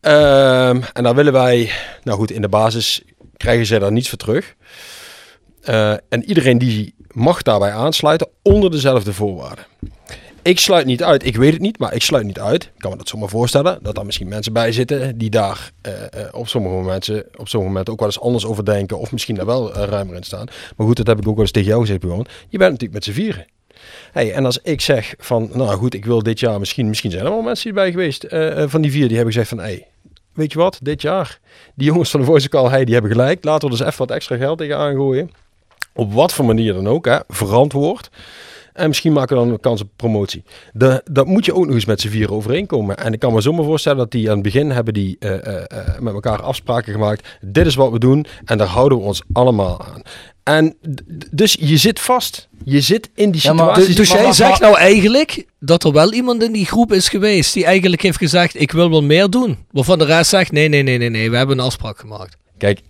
Ehm, 0.01 0.80
en 0.92 1.03
dan 1.03 1.14
willen 1.14 1.32
wij, 1.32 1.70
nou 2.05 2.18
goed, 2.18 2.30
in 2.30 2.40
de 2.40 2.48
basis 2.48 3.03
krijgen 3.36 3.66
ze 3.66 3.78
daar 3.78 3.92
niets 3.92 4.09
voor 4.09 4.18
terug. 4.18 4.55
En 6.09 6.24
iedereen 6.24 6.59
die 6.59 6.94
mag 7.12 7.42
daarbij 7.42 7.72
aansluiten 7.72 8.28
onder 8.42 8.70
dezelfde 8.70 9.12
voorwaarden. 9.12 9.64
Ik 10.43 10.59
sluit 10.59 10.86
niet 10.86 11.03
uit, 11.03 11.26
ik 11.26 11.36
weet 11.36 11.53
het 11.53 11.61
niet, 11.61 11.78
maar 11.78 11.95
ik 11.95 12.03
sluit 12.03 12.24
niet 12.24 12.41
uit. 12.41 12.64
Ik 12.64 12.70
kan 12.78 12.91
me 12.91 12.97
dat 12.97 13.09
zomaar 13.09 13.28
voorstellen, 13.28 13.78
dat 13.82 13.99
er 13.99 14.07
misschien 14.07 14.28
mensen 14.28 14.53
bij 14.53 14.72
zitten 14.72 15.18
die 15.18 15.30
daar 15.30 15.70
eh, 15.80 15.93
eh, 16.03 16.34
op, 16.34 16.49
sommige 16.49 16.74
momenten, 16.74 17.24
op 17.36 17.49
sommige 17.49 17.72
momenten 17.72 17.93
ook 17.93 17.99
wel 17.99 18.09
eens 18.09 18.20
anders 18.20 18.47
over 18.47 18.64
denken. 18.64 18.99
Of 18.99 19.12
misschien 19.12 19.34
daar 19.34 19.47
wel 19.47 19.74
eh, 19.74 19.88
ruimer 19.88 20.16
in 20.16 20.22
staan. 20.22 20.47
Maar 20.76 20.86
goed, 20.86 20.97
dat 20.97 21.07
heb 21.07 21.18
ik 21.18 21.28
ook 21.28 21.34
wel 21.34 21.43
eens 21.43 21.53
tegen 21.53 21.68
jou 21.68 21.80
gezegd. 21.80 22.03
Je 22.03 22.59
bent 22.59 22.70
natuurlijk 22.70 22.93
met 22.93 23.05
z'n 23.05 23.12
vieren. 23.12 23.47
Hey, 24.12 24.32
en 24.32 24.45
als 24.45 24.59
ik 24.62 24.80
zeg 24.80 25.14
van, 25.18 25.51
nou 25.53 25.76
goed, 25.76 25.95
ik 25.95 26.05
wil 26.05 26.22
dit 26.22 26.41
jaar, 26.41 26.59
misschien, 26.59 26.88
misschien 26.88 27.11
zijn 27.11 27.24
er 27.24 27.30
wel 27.30 27.43
mensen 27.43 27.64
die 27.64 27.72
bij 27.72 27.91
geweest, 27.91 28.26
van 28.70 28.80
die 28.80 28.91
vier, 28.91 29.07
die 29.07 29.16
hebben 29.16 29.32
gezegd 29.32 29.49
van, 29.49 29.59
hey, 29.59 29.86
weet 30.32 30.53
je 30.53 30.59
wat, 30.59 30.78
dit 30.82 31.03
jaar, 31.03 31.38
die 31.74 31.86
jongens 31.86 32.11
van 32.11 32.20
de 32.20 32.26
Voice 32.26 32.49
Call, 32.49 32.84
die 32.84 32.95
hebben 32.95 33.11
gelijk, 33.12 33.45
laten 33.45 33.68
we 33.68 33.74
eens 33.74 33.84
even 33.84 33.99
wat 33.99 34.11
extra 34.11 34.36
geld 34.36 34.59
tegen 34.59 34.76
aangooien. 34.76 35.30
Op 35.95 36.12
wat 36.12 36.32
voor 36.32 36.45
manier 36.45 36.72
dan 36.72 36.88
ook, 36.88 37.05
hè, 37.05 37.18
verantwoord. 37.28 38.11
En 38.73 38.89
misschien 38.89 39.12
maken 39.12 39.37
we 39.37 39.43
dan 39.43 39.53
een 39.53 39.61
kans 39.61 39.81
op 39.81 39.89
promotie. 39.97 40.43
De, 40.73 41.03
dat 41.11 41.27
moet 41.27 41.45
je 41.45 41.55
ook 41.55 41.66
nog 41.66 41.75
eens 41.75 41.85
met 41.85 42.01
z'n 42.01 42.09
vieren 42.09 42.35
overeenkomen. 42.35 42.97
En 42.97 43.12
ik 43.12 43.18
kan 43.18 43.33
me 43.33 43.41
zomaar 43.41 43.64
voorstellen 43.64 43.99
dat 43.99 44.11
die 44.11 44.29
aan 44.29 44.35
het 44.35 44.43
begin 44.43 44.71
hebben 44.71 44.95
die 44.95 45.16
eh, 45.18 45.47
eh, 45.47 45.64
eh, 45.68 45.99
met 45.99 46.14
elkaar 46.14 46.43
afspraken 46.43 46.93
gemaakt. 46.93 47.29
Dit 47.41 47.66
is 47.66 47.75
wat 47.75 47.91
we 47.91 47.99
doen 47.99 48.27
en 48.45 48.59
daar 48.59 48.66
houden 48.66 48.99
we 48.99 49.05
ons 49.05 49.23
allemaal 49.33 49.81
aan. 49.83 50.03
En 50.43 50.77
dus 51.31 51.57
je 51.61 51.77
zit 51.77 52.01
vast. 52.01 52.49
Je 52.64 52.81
zit 52.81 53.11
in 53.14 53.31
die 53.31 53.41
Ja, 53.45 53.51
situatie. 53.51 53.87
Dus, 53.87 53.97
dus 53.97 54.09
maar- 54.09 54.16
jij 54.16 54.27
maar- 54.27 54.35
zegt 54.35 54.61
nou 54.61 54.77
eigenlijk 54.77 55.45
dat 55.61 55.85
er 55.85 55.93
wel 55.93 56.12
iemand 56.12 56.43
in 56.43 56.53
die 56.53 56.66
groep 56.66 56.93
is 56.93 57.09
geweest 57.09 57.55
die 57.55 57.64
eigenlijk 57.64 58.03
heeft 58.03 58.18
gezegd, 58.18 58.61
ik 58.61 58.73
wil 58.73 58.91
wel 58.91 59.03
meer 59.03 59.31
doen. 59.31 59.59
Waarvan 59.71 59.99
de 59.99 60.05
rest 60.05 60.31
zegt, 60.31 60.53
nee, 60.53 60.68
nee, 60.68 60.83
nee, 60.83 60.99
nee, 60.99 61.11
nee, 61.11 61.31
we 61.31 61.37
hebben 61.37 61.59
een 61.59 61.64
afspraak 61.64 61.99
gemaakt. 61.99 62.37
Kijk, 62.61 62.80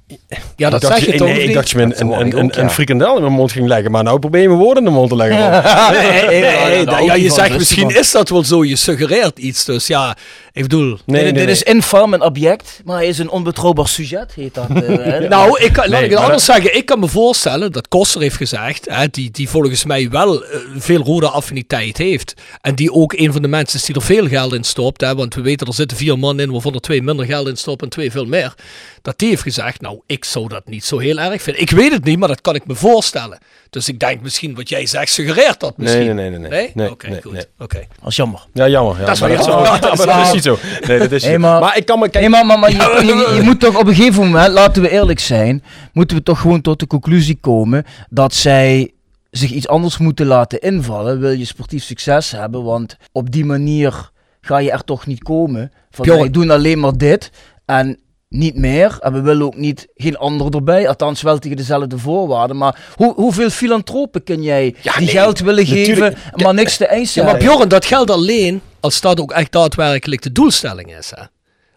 Ja, 0.57 0.71
dat 0.71 0.85
zeg 0.85 1.07
je 1.07 1.15
toch 1.15 1.29
nee, 1.29 1.41
ik 1.41 1.47
niet? 1.47 1.55
dacht 1.55 1.71
je 1.71 1.77
me 1.77 1.83
een, 1.83 2.01
een, 2.01 2.27
ik 2.27 2.33
een, 2.33 2.45
ook, 2.45 2.55
ja. 2.55 2.63
een 2.63 2.71
frikandel 2.71 3.17
in 3.17 3.23
mijn 3.23 3.35
mond 3.35 3.53
ging 3.53 3.67
leggen. 3.67 3.91
Maar 3.91 4.03
nou 4.03 4.19
probeer 4.19 4.41
je 4.41 4.49
mijn 4.49 4.61
woorden 4.61 4.85
in 4.85 4.91
de 4.91 4.97
mond 4.97 5.09
te 5.11 5.17
leggen. 5.17 5.51
Nee, 5.93 6.41
nee, 6.41 6.85
nee, 6.85 7.05
ja, 7.05 7.15
je 7.15 7.31
zegt 7.31 7.59
misschien 7.59 7.89
is 7.89 8.11
dat 8.11 8.29
wel 8.29 8.45
zo, 8.45 8.65
je 8.65 8.77
suggereert 8.77 9.39
iets. 9.39 9.65
Dus 9.65 9.87
ja, 9.87 10.17
ik 10.61 10.69
bedoel... 10.69 10.87
Nee, 10.89 10.97
dit 11.07 11.09
nee, 11.15 11.33
dit 11.33 11.45
nee. 11.45 11.55
is 11.55 11.63
infam 11.63 12.15
en 12.15 12.23
object, 12.23 12.81
maar 12.85 12.97
hij 12.97 13.07
is 13.07 13.19
een 13.19 13.31
onbetrouwbaar 13.31 13.89
sujet, 13.89 14.35
heet 14.35 14.55
dat. 14.55 14.71
eh, 14.71 14.97
hè. 15.13 15.29
Nou, 15.29 15.61
ik 15.63 15.73
kan, 15.73 15.89
laat 15.89 16.01
Nee, 16.01 16.05
ik 16.05 16.11
het 16.11 16.25
anders 16.25 16.45
zeggen. 16.45 16.77
Ik 16.77 16.85
kan 16.87 16.99
me 16.99 17.09
voorstellen 17.09 17.73
dat 17.73 17.89
Koster 17.89 18.21
heeft 18.21 18.37
gezegd, 18.37 18.87
hè, 18.91 19.07
die, 19.09 19.31
die 19.31 19.49
volgens 19.49 19.85
mij 19.85 20.11
wel 20.11 20.45
eh, 20.45 20.59
veel 20.77 21.03
rode 21.03 21.29
affiniteit 21.29 21.97
heeft. 21.99 22.35
En 22.61 22.75
die 22.75 22.93
ook 22.93 23.13
een 23.13 23.33
van 23.33 23.43
de 23.43 23.49
mensen 23.49 23.79
is 23.79 23.85
die 23.85 23.95
er 23.95 24.03
veel 24.03 24.29
geld 24.29 24.53
in 24.53 24.65
stopt. 24.65 25.01
Hè, 25.01 25.15
want 25.15 25.35
we 25.35 25.41
weten, 25.41 25.67
er 25.67 25.75
zitten 25.75 25.97
vier 25.97 26.19
man 26.19 26.41
in 26.41 26.51
waarvan 26.51 26.75
er 26.75 26.81
twee 26.81 27.03
minder 27.03 27.27
geld 27.27 27.49
in 27.49 27.57
stoppen 27.57 27.87
en 27.87 27.93
twee 27.93 28.11
veel 28.11 28.27
meer. 28.27 28.55
Dat 29.03 29.19
die 29.19 29.29
heeft 29.29 29.43
gezegd, 29.43 29.81
nou, 29.81 30.01
ik 30.07 30.25
zou 30.25 30.49
dat 30.49 30.69
niet 30.69 30.85
zo 30.85 30.99
heel 30.99 31.19
erg 31.21 31.43
vinden. 31.43 31.63
Ik 31.63 31.71
weet 31.71 31.93
het 31.93 32.05
niet, 32.05 32.19
maar 32.19 32.29
dat 32.29 32.41
kan 32.41 32.55
ik 32.55 32.67
me 32.67 32.75
voorstellen. 32.75 33.39
Dus 33.71 33.89
ik 33.89 33.99
denk 33.99 34.21
misschien 34.23 34.55
wat 34.55 34.69
jij 34.69 34.87
zegt, 34.87 35.13
suggereert 35.13 35.61
dat 35.61 35.77
misschien. 35.77 36.05
Nee, 36.05 36.15
nee, 36.15 36.31
nee, 36.31 36.39
nee, 36.39 36.51
nee. 36.51 36.71
Nee, 36.75 36.91
Oké, 36.91 37.09
nee, 37.09 37.23
goed. 37.23 37.33
nee. 37.33 37.45
Oké. 37.59 37.85
Dat 38.01 38.09
is 38.11 38.17
jammer. 38.17 38.47
Ja, 38.53 38.69
jammer. 38.69 38.99
Ja, 38.99 39.05
Dat 39.05 39.15
is 39.15 39.21
wel 39.21 39.31
jammer. 39.31 39.65
Ja, 39.65 39.79
dat 39.79 39.93
is 39.93 39.99
maar 40.05 40.07
dat 40.07 40.17
is 40.17 40.23
waar. 40.25 40.35
niet 40.35 40.43
zo. 40.43 40.59
Nee, 40.87 40.99
dat 40.99 41.13
is 41.13 41.37
maar- 41.37 41.61
maar, 41.61 41.77
ik 41.77 41.87
kan 41.87 41.99
me... 41.99 42.09
Kijk, 42.09 42.29
maar, 42.29 42.47
maar, 42.47 42.59
maar 42.59 42.71
je, 42.71 42.77
je, 42.77 43.33
je 43.37 43.43
moet 43.43 43.61
toch 43.61 43.79
op 43.79 43.87
een 43.87 43.95
gegeven 43.95 44.23
moment, 44.25 44.53
laten 44.53 44.83
we 44.83 44.91
eerlijk 44.91 45.21
zijn, 45.21 45.65
moeten 45.93 46.17
we 46.17 46.23
toch 46.23 46.41
gewoon 46.41 46.61
tot 46.61 46.79
de 46.81 46.87
conclusie 46.87 47.39
komen 47.41 47.85
dat 48.09 48.35
zij 48.35 48.93
zich 49.31 49.51
iets 49.51 49.69
anders 49.69 49.99
moeten 49.99 50.27
laten 50.27 50.59
invallen. 50.61 51.21
Wil 51.21 51.31
je 51.31 51.45
sportief 51.45 51.85
succes 51.85 52.31
hebben, 52.31 52.63
want 52.65 52.97
op 53.13 53.31
die 53.31 53.45
manier 53.45 54.11
ga 54.41 54.59
je 54.59 54.71
er 54.71 54.85
toch 54.85 55.07
niet 55.07 55.23
komen. 55.23 55.73
Van 55.91 56.07
wij 56.07 56.31
doen 56.31 56.51
alleen 56.51 56.79
maar 56.81 56.97
dit 56.97 57.31
en 57.67 57.99
niet 58.31 58.55
meer. 58.57 58.97
En 59.01 59.13
we 59.13 59.21
willen 59.21 59.47
ook 59.47 59.57
niet 59.57 59.87
geen 59.95 60.17
ander 60.17 60.55
erbij, 60.55 60.89
althans 60.89 61.23
wel 61.23 61.39
tegen 61.39 61.57
dezelfde 61.57 61.99
voorwaarden. 61.99 62.57
Maar 62.57 62.81
hoe, 62.97 63.15
hoeveel 63.15 63.51
filantropen 63.51 64.23
kun 64.25 64.43
jij 64.43 64.75
Ja, 64.83 64.93
die 64.93 65.01
nee, 65.05 65.09
geld 65.15 65.39
willen 65.39 65.67
geven, 65.67 66.15
maar 66.35 66.55
niks 66.55 66.77
te 66.77 66.87
eisen 66.87 67.23
Ja, 67.25 67.31
maar? 67.31 67.41
Bjorn, 67.41 67.69
dat 67.69 67.85
geldt 67.85 68.11
alleen 68.11 68.61
als 68.81 69.01
dat 69.01 69.21
ook 69.21 69.33
echt 69.33 69.53
daadwerkelijk 69.53 70.23
de 70.23 70.33
doelstelling 70.33 70.97
is. 70.97 71.13
Hè? 71.15 71.23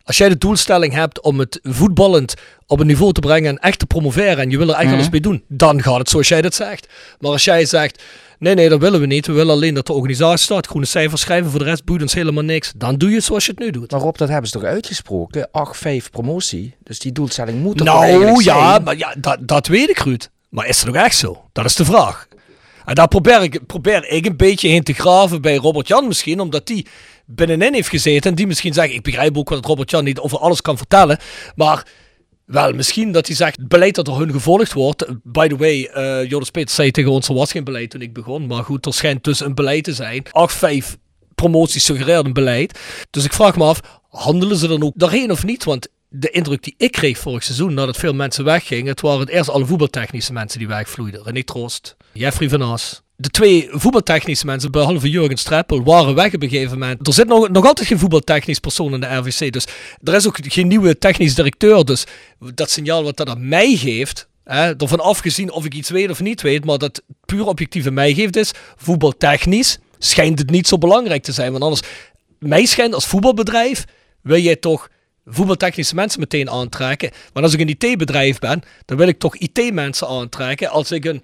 Als 0.04 0.18
jij 0.18 0.30
de 0.30 0.38
doelstelling 0.38 0.94
hebt 0.94 1.22
om 1.22 1.40
het 1.40 1.60
voetballend 1.64 2.34
op 2.68 2.80
een 2.80 2.88
niveau 2.88 3.14
te 3.14 3.20
brengen 3.20 3.50
en 3.50 3.60
echt 3.60 3.80
te 3.80 3.86
promoveren 3.86 4.38
en 4.38 4.50
je 4.50 4.58
wil 4.58 4.70
er 4.70 4.76
echt 4.76 4.86
Mhm. 4.86 4.94
alles 4.94 5.10
mee 5.10 5.22
doen, 5.22 5.44
dan 5.48 5.82
gaat 5.82 5.98
het 5.98 6.10
zoals 6.10 6.28
jij 6.28 6.42
dat 6.42 6.54
zegt. 6.54 6.88
Maar 7.20 7.32
als 7.32 7.44
jij 7.44 7.66
zegt, 7.66 8.04
nee, 8.44 8.56
nee, 8.56 8.70
dat 8.70 8.80
willen 8.80 9.00
we 9.00 9.06
niet. 9.06 9.28
We 9.28 9.34
willen 9.34 9.54
alleen 9.54 9.74
dat 9.74 9.86
de 9.88 9.94
organisatie 9.94 10.44
staat, 10.46 10.68
groene 10.68 10.86
cijfers 10.86 11.22
schrijven, 11.22 11.50
voor 11.50 11.60
de 11.60 11.66
rest 11.66 11.86
boeit 11.86 12.02
ons 12.02 12.14
helemaal 12.14 12.44
niks. 12.44 12.74
Dan 12.76 12.96
doe 12.96 13.10
je 13.10 13.16
het 13.16 13.24
zoals 13.24 13.46
je 13.46 13.52
het 13.52 13.60
nu 13.60 13.72
doet. 13.72 13.92
Maar 13.92 14.00
Rob, 14.00 14.18
dat 14.18 14.30
hebben 14.30 14.50
ze 14.50 14.60
toch 14.60 14.68
uitgesproken? 14.68 15.48
8-5 15.48 16.10
promotie. 16.12 16.76
Dus 16.84 17.00
die 17.00 17.12
doelstelling 17.12 17.62
moet 17.62 17.78
toch 17.78 17.88
Nou 17.88 18.26
ja, 18.26 18.42
zijn? 18.42 18.84
maar 18.84 18.98
ja 18.98 19.16
dat, 19.18 19.38
dat 19.42 19.68
weet 19.68 19.90
ik, 19.90 19.98
Ruud. 19.98 20.30
Maar 20.50 20.68
is 20.68 20.80
het 20.80 20.90
ook 20.90 20.96
echt 20.96 21.18
zo? 21.18 21.44
Dat 21.52 21.66
is 21.66 21.76
de 21.76 21.86
vraag. 21.86 22.28
En 22.86 22.96
daar 22.96 23.08
probeer 23.08 23.42
ik, 23.42 23.66
probeer 23.68 24.08
ik 24.08 24.26
een 24.26 24.38
beetje 24.38 24.68
heen 24.70 24.84
te 24.84 24.94
graven 24.94 25.42
bij 25.42 25.56
Robert 25.56 25.88
Jan 25.88 26.08
misschien, 26.08 26.40
omdat 26.40 26.68
die 26.68 26.88
binnenin 27.26 27.74
heeft 27.74 27.90
gezeten. 27.90 28.30
En 28.30 28.36
die 28.36 28.48
misschien 28.48 28.74
zegt, 28.74 28.94
ik 28.94 29.02
begrijp 29.02 29.38
ook 29.38 29.50
wel 29.50 29.60
dat 29.62 29.70
Robert 29.70 29.90
Jan 29.92 30.04
niet 30.04 30.20
over 30.20 30.38
alles 30.38 30.62
kan 30.62 30.78
vertellen. 30.78 31.18
Maar 31.56 31.86
wel, 32.46 32.74
misschien 32.74 33.12
dat 33.12 33.28
hij 33.28 33.36
zegt, 33.36 33.58
het 33.58 33.68
beleid 33.68 33.96
dat 33.96 34.06
door 34.06 34.20
hun 34.20 34.32
gevolgd 34.32 34.74
wordt. 34.74 35.06
By 35.24 35.48
the 35.48 35.58
way, 35.58 35.84
eh 35.84 36.30
Joris 36.30 36.50
Peters 36.50 36.76
zei 36.76 36.92
tegen 36.92 37.12
ons, 37.12 37.28
er 37.28 37.34
was 37.34 37.52
geen 37.52 37.64
beleid 37.64 37.90
toen 37.90 38.02
ik 38.02 38.14
begon. 38.14 38.48
Maar 38.48 38.64
goed, 38.64 38.86
er 38.86 38.94
schijnt 38.94 39.24
dus 39.24 39.40
een 39.40 39.56
beleid 39.56 39.84
te 39.84 39.94
zijn. 39.94 40.24
8-5 40.28 40.98
promoties 41.36 41.86
suggereert 41.86 42.26
een 42.26 42.34
beleid. 42.34 42.80
Dus 43.10 43.26
ik 43.26 43.34
vraag 43.34 43.56
me 43.58 43.64
af, 43.64 43.80
handelen 44.10 44.58
ze 44.58 44.68
dan 44.68 44.84
ook 44.84 44.94
daarheen 44.96 45.32
of 45.32 45.44
niet? 45.44 45.64
Want 45.64 45.88
de 46.10 46.30
indruk 46.30 46.64
die 46.64 46.74
ik 46.78 46.92
kreeg 46.92 47.18
vorig 47.18 47.44
seizoen, 47.44 47.74
nadat 47.74 47.98
veel 47.98 48.14
mensen 48.14 48.44
weggingen, 48.44 48.88
het 48.88 49.02
waren 49.02 49.20
het 49.20 49.30
eerst 49.30 49.50
alle 49.50 49.66
voetbaltechnische 49.66 50.34
mensen 50.34 50.60
die 50.60 50.68
wegvloeiden. 50.68 51.24
René 51.24 51.44
Troost, 51.44 51.96
Jeffrey 52.12 52.50
van 52.50 52.62
As, 52.62 53.03
de 53.16 53.30
twee 53.30 53.68
voetbaltechnische 53.72 54.46
mensen, 54.46 54.72
behalve 54.72 55.10
Jurgen 55.10 55.38
Streppel, 55.38 55.84
waren 55.84 56.16
weg 56.16 56.34
op 56.34 56.44
een 56.44 56.50
gegeven 56.50 56.80
moment. 56.80 57.08
Er 57.08 57.14
zit 57.14 57.28
nog, 57.28 57.50
nog 57.50 57.66
altijd 57.66 57.88
geen 57.88 58.00
voetbaltechnisch 58.00 58.60
persoon 58.60 58.94
in 58.94 59.00
de 59.00 59.16
RVC. 59.16 59.52
Dus 59.52 59.66
er 60.04 60.14
is 60.14 60.28
ook 60.28 60.38
geen 60.42 60.68
nieuwe 60.68 60.98
technisch 60.98 61.36
directeur. 61.36 61.86
Dus 61.86 62.04
dat 62.54 62.70
signaal 62.70 63.04
wat 63.04 63.18
dat 63.18 63.30
aan 63.30 63.48
mij 63.48 63.76
geeft, 63.76 64.28
hè, 64.44 64.76
ervan 64.76 65.00
afgezien 65.00 65.52
of 65.52 65.66
ik 65.66 65.74
iets 65.74 65.90
weet 65.90 66.10
of 66.10 66.22
niet 66.22 66.42
weet, 66.42 66.66
maar 66.66 66.78
dat 66.78 67.02
puur 67.26 67.46
objectieve 67.46 67.92
mij 67.92 68.14
geeft 68.14 68.36
is, 68.36 68.52
voetbaltechnisch 68.76 69.80
schijnt 69.98 70.40
het 70.40 70.50
niet 70.50 70.68
zo 70.68 70.78
belangrijk 70.78 71.24
te 71.24 71.32
zijn. 71.32 71.52
Want 71.52 71.64
anders, 71.64 71.82
mij 72.40 72.66
schijnt 72.66 72.94
als 72.94 73.06
voetbalbedrijf, 73.06 73.86
wil 74.22 74.40
jij 74.40 74.56
toch 74.56 74.90
voetbaltechnische 75.26 75.96
mensen 75.96 76.20
meteen 76.20 76.50
aantrekken. 76.50 77.12
Maar 77.34 77.44
als 77.44 77.54
ik 77.54 77.60
een 77.60 77.76
IT-bedrijf 77.80 78.40
ben, 78.40 78.62
dan 78.86 78.98
wil 78.98 79.08
ik 79.08 79.20
toch 79.20 79.36
IT-mensen 79.36 80.08
aantrekken. 80.08 80.70
Als 80.70 80.92
ik 80.92 81.06
een 81.06 81.24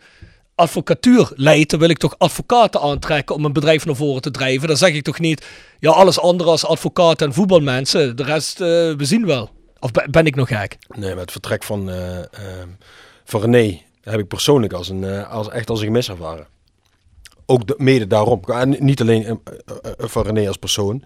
advocatuur 0.59 1.31
leid, 1.35 1.69
dan 1.69 1.79
wil 1.79 1.89
ik 1.89 1.97
toch 1.97 2.15
advocaten 2.17 2.81
aantrekken 2.81 3.35
om 3.35 3.45
een 3.45 3.53
bedrijf 3.53 3.85
naar 3.85 3.95
voren 3.95 4.21
te 4.21 4.31
drijven. 4.31 4.67
Dan 4.67 4.77
zeg 4.77 4.93
ik 4.93 5.03
toch 5.03 5.19
niet, 5.19 5.45
ja, 5.79 5.91
alles 5.91 6.19
andere 6.19 6.49
als 6.49 6.65
advocaten 6.65 7.27
en 7.27 7.33
voetbalmensen, 7.33 8.15
de 8.15 8.23
rest, 8.23 8.61
uh, 8.61 8.67
we 8.67 9.05
zien 9.05 9.25
wel. 9.25 9.49
Of 9.79 9.91
ben 10.09 10.25
ik 10.25 10.35
nog 10.35 10.47
gek? 10.47 10.77
Nee, 10.87 11.09
maar 11.09 11.21
het 11.21 11.31
vertrek 11.31 11.63
van, 11.63 11.89
uh, 11.89 12.19
van 13.23 13.41
René 13.41 13.81
heb 14.01 14.19
ik 14.19 14.27
persoonlijk 14.27 14.73
als 14.73 14.89
een, 14.89 15.25
als, 15.25 15.49
echt 15.49 15.69
als 15.69 15.79
een 15.79 15.85
gemis 15.85 16.09
ervaren. 16.09 16.47
Ook 17.45 17.67
de, 17.67 17.75
mede 17.77 18.07
daarom. 18.07 18.41
En 18.45 18.75
niet 18.79 19.01
alleen 19.01 19.41
van 19.97 20.23
René 20.23 20.47
als 20.47 20.57
persoon, 20.57 21.03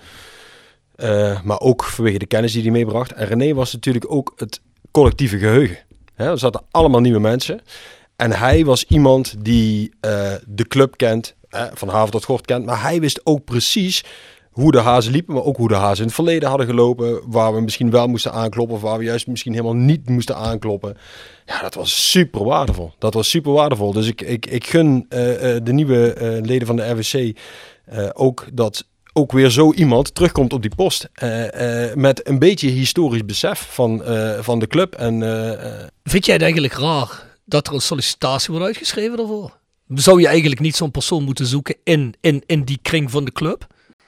maar 1.44 1.60
ook 1.60 1.84
vanwege 1.84 2.18
de 2.18 2.26
kennis 2.26 2.52
die 2.52 2.62
hij 2.62 2.72
meebracht. 2.72 3.12
En 3.12 3.28
René 3.28 3.54
was 3.54 3.74
natuurlijk 3.74 4.12
ook 4.12 4.34
het 4.36 4.62
collectieve 4.92 5.38
geheugen. 5.38 5.78
Hè, 6.14 6.30
er 6.30 6.40
zaten 6.40 6.62
allemaal 6.72 7.02
nieuwe 7.02 7.20
mensen. 7.20 7.62
En 8.24 8.32
hij 8.32 8.66
was 8.66 8.84
iemand 8.84 9.36
die 9.40 9.92
uh, 10.02 10.32
de 10.48 10.68
club 10.68 10.98
kent, 10.98 11.36
van 11.74 11.90
Haven 11.90 12.12
tot 12.12 12.24
Gort 12.24 12.46
kent. 12.46 12.66
Maar 12.66 12.82
hij 12.82 13.00
wist 13.00 13.22
ook 13.24 13.44
precies 13.44 14.04
hoe 14.52 14.72
de 14.72 14.80
hazen 14.80 15.12
liepen, 15.12 15.34
maar 15.34 15.44
ook 15.44 15.58
hoe 15.58 15.68
de 15.68 15.76
hazen 15.76 15.98
in 15.98 16.06
het 16.06 16.14
verleden 16.14 16.50
hadden 16.50 16.68
gelopen. 16.68 17.22
Waar 17.26 17.54
we 17.54 17.62
misschien 17.62 17.92
wel 17.92 18.08
moesten 18.08 18.32
aankloppen, 18.32 18.76
of 18.76 18.82
waar 18.82 18.98
we 18.98 19.04
juist 19.04 19.28
misschien 19.28 19.52
helemaal 19.52 19.76
niet 19.76 20.10
moesten 20.10 20.36
aankloppen. 20.36 20.98
Ja, 21.46 21.62
dat 21.62 21.74
was 21.74 22.10
super 22.12 22.44
waardevol. 22.44 22.94
Dat 22.98 23.14
was 23.14 23.30
super 23.30 23.52
waardevol. 23.52 23.94
Dus 23.94 24.08
ik, 24.08 24.22
ik, 24.22 24.46
ik 24.46 24.68
gun 24.68 24.96
uh, 24.96 25.20
de 25.64 25.74
nieuwe 25.74 26.16
leden 26.44 26.68
van 26.68 26.76
de 26.76 26.90
RWC 26.90 27.38
ook 28.14 28.48
dat 28.54 28.86
ook 29.14 29.32
weer 29.32 29.50
zo 29.50 29.74
iemand 29.74 30.16
terugkomt 30.16 30.54
op 30.54 30.62
die 30.62 30.76
post. 30.76 31.10
met 31.96 32.28
een 32.28 32.40
beetje 32.40 32.70
historisch 32.70 33.26
besef 33.26 33.68
van, 33.70 34.04
van 34.40 34.60
de 34.60 34.68
club. 34.68 34.96
En, 34.96 35.20
Vind 36.04 36.26
jij 36.26 36.34
het 36.34 36.44
eigenlijk 36.44 36.74
raar 36.74 37.32
dat 37.46 37.68
er 37.68 37.74
een 37.74 37.82
sollicitatie 37.82 38.50
wordt 38.52 38.66
uitgeschreven 38.66 39.18
daarvoor? 39.18 39.58
Zou 39.88 40.22
je 40.22 40.28
eigenlijk 40.28 40.62
niet 40.62 40.76
zo'n 40.76 40.92
persoon 40.92 41.24
moeten 41.24 41.46
zoeken 41.46 41.76
in, 41.84 42.14
in, 42.22 42.44
in 42.46 42.64
die 42.64 42.80
kring 42.82 43.12
van 43.12 43.26
de 43.26 43.32
club? 43.32 43.68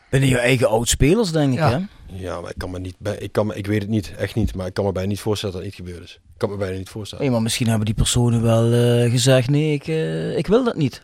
Binnen 0.10 0.30
je 0.30 0.38
eigen 0.38 0.70
oud-spelers, 0.70 1.32
denk 1.32 1.54
ik, 1.54 1.60
ja. 1.60 1.70
hè? 1.70 1.86
Ja, 2.18 2.42
maar 2.42 2.50
ik 2.50 2.58
kan 2.58 2.72
me 2.72 2.80
niet 2.80 2.96
bij, 2.98 3.18
ik, 3.18 3.32
kan 3.32 3.48
me, 3.48 3.56
ik 3.56 3.68
weet 3.68 3.82
het 3.82 3.90
niet, 3.90 4.14
echt 4.18 4.36
niet, 4.36 4.56
maar 4.56 4.68
ik 4.68 4.74
kan 4.74 4.86
me 4.86 4.92
bijna 4.92 5.10
niet 5.10 5.20
voorstellen 5.20 5.56
dat 5.56 5.64
het 5.64 5.78
niet 5.78 5.88
gebeurd 5.88 6.04
is. 6.10 6.14
Ik 6.14 6.38
kan 6.38 6.50
me 6.50 6.58
bijna 6.58 6.78
niet 6.78 6.90
voorstellen. 6.90 7.24
Nee, 7.24 7.34
maar 7.34 7.42
misschien 7.42 7.68
hebben 7.68 7.86
die 7.86 7.96
personen 7.96 8.42
wel 8.42 8.74
uh, 8.74 9.12
gezegd, 9.12 9.50
nee, 9.50 9.74
ik, 9.74 9.88
uh, 9.88 10.38
ik 10.38 10.48
wil 10.48 10.64
dat 10.64 10.76
niet. 10.76 11.02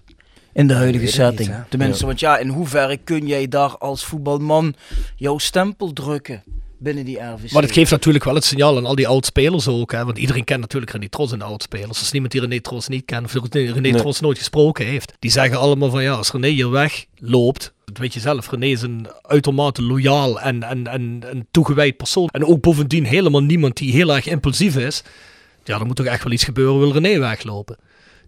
In 0.53 0.67
de 0.67 0.73
huidige 0.73 1.07
setting. 1.07 1.49
Niet, 1.49 1.69
Tenminste, 1.69 1.99
ja. 1.99 2.05
want 2.05 2.19
ja, 2.19 2.37
in 2.37 2.47
hoeverre 2.47 2.97
kun 2.97 3.27
jij 3.27 3.47
daar 3.47 3.77
als 3.77 4.05
voetbalman 4.05 4.75
jouw 5.15 5.37
stempel 5.37 5.93
drukken? 5.93 6.43
Binnen 6.81 7.05
die 7.05 7.17
RVC. 7.17 7.51
Maar 7.51 7.61
het 7.61 7.71
geeft 7.71 7.91
natuurlijk 7.91 8.23
wel 8.23 8.35
het 8.35 8.43
signaal 8.43 8.77
aan 8.77 8.85
al 8.85 8.95
die 8.95 9.07
oud-spelers 9.07 9.67
ook. 9.67 9.91
Hè? 9.91 10.05
Want 10.05 10.17
iedereen 10.17 10.43
kent 10.43 10.59
natuurlijk 10.59 10.91
René 10.91 11.09
Tros 11.09 11.31
en 11.31 11.39
de 11.39 11.45
oud-spelers. 11.45 11.99
Als 11.99 12.11
niemand 12.11 12.31
die 12.31 12.41
René 12.41 12.61
Tros 12.61 12.87
niet 12.87 13.05
kent, 13.05 13.25
of 13.25 13.33
René 13.53 13.79
nee. 13.79 13.95
Tros 13.95 14.19
nooit 14.19 14.37
gesproken 14.37 14.85
heeft. 14.85 15.13
Die 15.19 15.31
zeggen 15.31 15.59
allemaal 15.59 15.89
van 15.89 16.03
ja, 16.03 16.13
als 16.13 16.31
René 16.31 16.47
hier 16.47 16.69
wegloopt, 16.71 17.73
dat 17.85 17.97
weet 17.97 18.13
je 18.13 18.19
zelf, 18.19 18.49
René 18.51 18.65
is 18.65 18.81
een 18.81 19.07
uitermate 19.21 19.81
loyaal 19.81 20.39
en, 20.41 20.63
en, 20.63 20.87
en, 20.87 21.23
en 21.29 21.47
toegewijd 21.51 21.97
persoon. 21.97 22.27
En 22.27 22.45
ook 22.45 22.61
bovendien 22.61 23.05
helemaal 23.05 23.43
niemand 23.43 23.77
die 23.77 23.91
heel 23.91 24.15
erg 24.15 24.27
impulsief 24.27 24.75
is. 24.75 25.03
Ja, 25.63 25.79
er 25.79 25.85
moet 25.85 25.95
toch 25.95 26.05
echt 26.05 26.23
wel 26.23 26.33
iets 26.33 26.43
gebeuren, 26.43 26.79
wil 26.79 26.91
René 26.91 27.19
weglopen. 27.19 27.77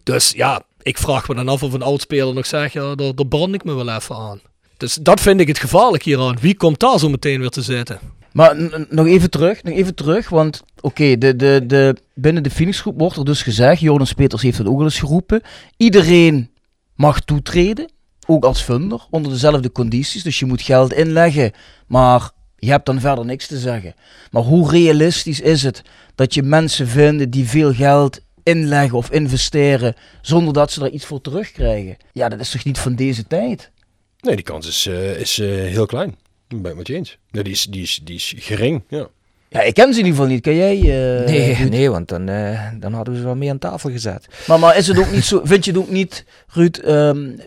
Dus 0.03 0.31
ja, 0.35 0.61
ik 0.81 0.97
vraag 0.97 1.27
me 1.27 1.35
dan 1.35 1.49
af 1.49 1.63
of 1.63 1.73
een 1.73 1.81
oud-speler 1.81 2.33
nog 2.33 2.45
zegt, 2.45 2.73
ja, 2.73 2.95
daar, 2.95 3.15
daar 3.15 3.27
brand 3.27 3.53
ik 3.53 3.63
me 3.63 3.73
wel 3.73 3.89
even 3.89 4.15
aan. 4.15 4.41
Dus 4.77 4.95
dat 4.95 5.21
vind 5.21 5.39
ik 5.39 5.47
het 5.47 5.59
gevaarlijk 5.59 6.03
hieraan. 6.03 6.37
Wie 6.41 6.55
komt 6.55 6.79
daar 6.79 6.99
zo 6.99 7.09
meteen 7.09 7.39
weer 7.39 7.49
te 7.49 7.61
zitten? 7.61 7.99
Maar 8.33 8.69
nog 8.89 9.07
even 9.07 9.29
terug, 9.29 9.63
nog 9.63 9.73
even 9.73 9.95
terug, 9.95 10.29
want 10.29 10.63
oké, 10.81 11.17
de, 11.17 11.35
de, 11.35 11.63
de, 11.67 11.95
binnen 12.13 12.43
de 12.43 12.49
Phoenixgroep 12.49 12.99
wordt 12.99 13.17
er 13.17 13.25
dus 13.25 13.41
gezegd, 13.41 13.81
Jonas 13.81 14.13
Peters 14.13 14.41
heeft 14.41 14.57
het 14.57 14.67
ook 14.67 14.79
al 14.79 14.83
eens 14.83 14.99
geroepen, 14.99 15.41
iedereen 15.77 16.49
mag 16.95 17.21
toetreden, 17.21 17.91
ook 18.27 18.43
als 18.43 18.61
funder, 18.61 19.07
onder 19.09 19.31
dezelfde 19.31 19.71
condities. 19.71 20.23
Dus 20.23 20.39
je 20.39 20.45
moet 20.45 20.61
geld 20.61 20.93
inleggen, 20.93 21.51
maar 21.87 22.31
je 22.57 22.69
hebt 22.69 22.85
dan 22.85 22.99
verder 22.99 23.25
niks 23.25 23.47
te 23.47 23.57
zeggen. 23.57 23.93
Maar 24.31 24.43
hoe 24.43 24.69
realistisch 24.69 25.39
is 25.39 25.63
het 25.63 25.81
dat 26.15 26.33
je 26.33 26.43
mensen 26.43 26.87
vindt 26.87 27.31
die 27.31 27.47
veel 27.47 27.73
geld 27.73 28.19
inleggen 28.43 28.97
of 28.97 29.11
investeren 29.11 29.95
zonder 30.21 30.53
dat 30.53 30.71
ze 30.71 30.81
er 30.83 30.91
iets 30.91 31.05
voor 31.05 31.21
terugkrijgen? 31.21 31.97
Ja, 32.11 32.29
dat 32.29 32.39
is 32.39 32.51
toch 32.51 32.65
niet 32.65 32.79
van 32.79 32.95
deze 32.95 33.27
tijd? 33.27 33.71
Nee, 34.19 34.35
die 34.35 34.45
kans 34.45 34.67
is, 34.67 34.87
uh, 34.87 35.19
is 35.19 35.37
uh, 35.37 35.47
heel 35.47 35.85
klein. 35.85 36.15
Ben 36.61 36.71
ik 36.71 36.77
met 36.77 36.87
je 36.87 36.95
eens. 36.95 37.17
Nee, 37.31 37.43
die, 37.43 37.53
is, 37.53 37.63
die, 37.63 37.81
is, 37.81 37.99
die 38.03 38.15
is 38.15 38.33
gering, 38.37 38.83
ja. 38.87 39.07
Ja, 39.49 39.61
ik 39.61 39.73
ken 39.73 39.93
ze 39.93 39.99
in 39.99 40.05
ieder 40.05 40.11
geval 40.11 40.33
niet. 40.33 40.41
Ken 40.41 40.55
jij? 40.55 40.77
Uh, 40.77 41.27
nee, 41.27 41.69
nee, 41.69 41.89
want 41.89 42.07
dan, 42.07 42.29
uh, 42.29 42.69
dan 42.79 42.93
hadden 42.93 43.13
we 43.13 43.19
ze 43.19 43.25
wel 43.25 43.35
mee 43.35 43.49
aan 43.49 43.59
tafel 43.59 43.91
gezet. 43.91 44.27
Maar, 44.47 44.59
maar 44.59 44.77
is 44.77 44.87
het 44.87 44.97
ook 44.97 45.11
niet 45.11 45.23
zo, 45.23 45.41
vind 45.45 45.65
je 45.65 45.71
het 45.71 45.79
ook 45.79 45.89
niet, 45.89 46.25
Ruud? 46.47 46.81
Um, 46.85 47.39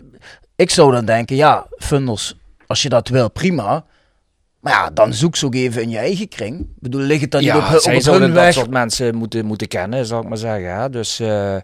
ik 0.55 0.69
zou 0.69 0.91
dan 0.91 1.05
denken, 1.05 1.35
ja, 1.35 1.67
funders, 1.77 2.35
als 2.67 2.81
je 2.81 2.89
dat 2.89 3.07
wil, 3.07 3.31
prima. 3.31 3.85
Maar 4.67 4.75
ja, 4.75 4.89
dan 4.89 5.13
zoek 5.13 5.35
ze 5.35 5.45
ook 5.45 5.55
even 5.55 5.81
in 5.81 5.89
je 5.89 5.97
eigen 5.97 6.27
kring. 6.27 6.59
Ik 6.59 6.65
bedoel, 6.79 7.01
ligt 7.01 7.21
het 7.21 7.31
dan 7.31 7.43
ja, 7.43 7.55
niet 7.55 7.63
op, 7.63 7.75
op, 7.75 7.81
zij 7.81 7.95
op 7.95 8.01
zouden 8.01 8.25
hun 8.25 8.35
dat 8.35 8.43
weg? 8.43 8.53
soort 8.53 8.69
mensen 8.69 9.15
moeten, 9.15 9.45
moeten 9.45 9.67
kennen, 9.67 10.05
zal 10.05 10.21
ik 10.21 10.27
maar 10.27 10.37
zeggen. 10.37 10.75
Hè? 10.75 10.89
Dus... 10.89 11.19
Uh, 11.19 11.55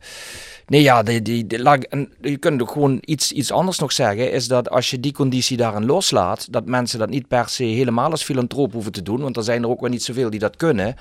Nee, 0.68 0.82
ja, 0.82 1.04
die, 1.04 1.22
die, 1.22 1.48
die, 1.48 1.88
en 1.88 2.14
je 2.22 2.38
kunt 2.38 2.62
ook 2.62 2.72
gewoon 2.72 2.98
iets, 3.02 3.32
iets 3.32 3.52
anders 3.52 3.80
nog 3.80 3.92
zeggen. 3.92 4.32
Is 4.32 4.48
dat 4.48 4.70
als 4.70 4.90
je 4.90 5.00
die 5.00 5.12
conditie 5.12 5.58
daarin 5.58 5.86
loslaat, 5.86 6.52
dat 6.52 6.66
mensen 6.66 7.00
dat 7.00 7.10
niet 7.10 7.28
per 7.28 7.50
se 7.50 7.64
helemaal 7.64 8.12
als 8.12 8.24
filantroop 8.24 8.74
hoeven 8.74 8.92
te 8.92 9.02
doen. 9.02 9.22
Want 9.22 9.38
er 9.38 9.44
zijn 9.44 9.64
er 9.64 9.70
ook 9.70 9.82
wel 9.82 9.90
niet 9.90 10.04
zoveel 10.04 10.30
die 10.30 10.40
dat 10.40 10.56
kunnen. 10.56 10.96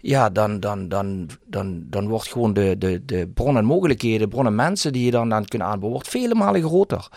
Ja, 0.00 0.30
dan, 0.30 0.60
dan, 0.60 0.88
dan, 0.88 1.28
dan, 1.46 1.82
dan 1.90 2.08
wordt 2.08 2.28
gewoon 2.28 2.52
de, 2.52 2.74
de, 2.78 3.02
de 3.04 3.30
bron 3.34 3.56
en 3.56 3.64
mogelijkheden, 3.64 4.28
bron 4.28 4.46
en 4.46 4.54
mensen 4.54 4.92
die 4.92 5.04
je 5.04 5.10
dan 5.10 5.34
aan 5.34 5.44
kunt 5.44 5.62
aanbieden, 5.62 5.90
wordt 5.90 6.08
vele 6.08 6.34
malen 6.34 6.62
groter. 6.62 7.08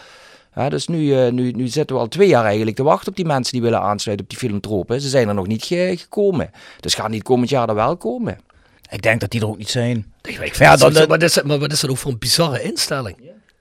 Ja, 0.56 0.70
dus 0.70 0.88
nu, 0.88 1.00
uh, 1.00 1.32
nu, 1.32 1.52
nu 1.52 1.68
zitten 1.68 1.96
we 1.96 2.02
al 2.02 2.08
twee 2.08 2.28
jaar 2.28 2.46
eigenlijk 2.46 2.76
te 2.76 2.84
wachten 2.84 3.10
op 3.10 3.16
die 3.16 3.26
mensen 3.26 3.54
die 3.54 3.62
willen 3.62 3.82
aansluiten 3.82 4.26
op 4.26 4.32
die 4.32 4.40
filantropen. 4.40 5.02
Ze 5.02 5.10
zijn 5.10 5.28
er 5.28 5.34
nog 5.34 5.48
niet 5.48 5.64
ge 5.64 5.94
gekomen. 5.98 6.52
Dus 6.80 6.94
gaan 6.94 7.12
die 7.12 7.24
komend 7.24 7.50
jaar 7.50 7.70
er 7.70 7.76
wel 7.76 7.98
komen. 7.98 8.38
Ik 8.90 9.02
denk 9.02 9.20
dat 9.20 9.32
die 9.32 9.42
er 9.42 9.48
ook 9.48 9.58
niet 9.58 9.70
zijn. 9.70 10.14
Ik 10.22 10.38
weet, 10.38 10.58
ja, 10.58 10.76
dan, 10.76 10.94
maar, 10.94 11.08
wat 11.08 11.24
is, 11.24 11.42
maar 11.42 11.60
wat 11.60 11.72
is 11.72 11.80
dat 11.80 11.90
ook 11.90 11.98
voor 11.98 12.12
een 12.12 12.20
bizarre 12.20 12.62
instelling? 12.62 13.16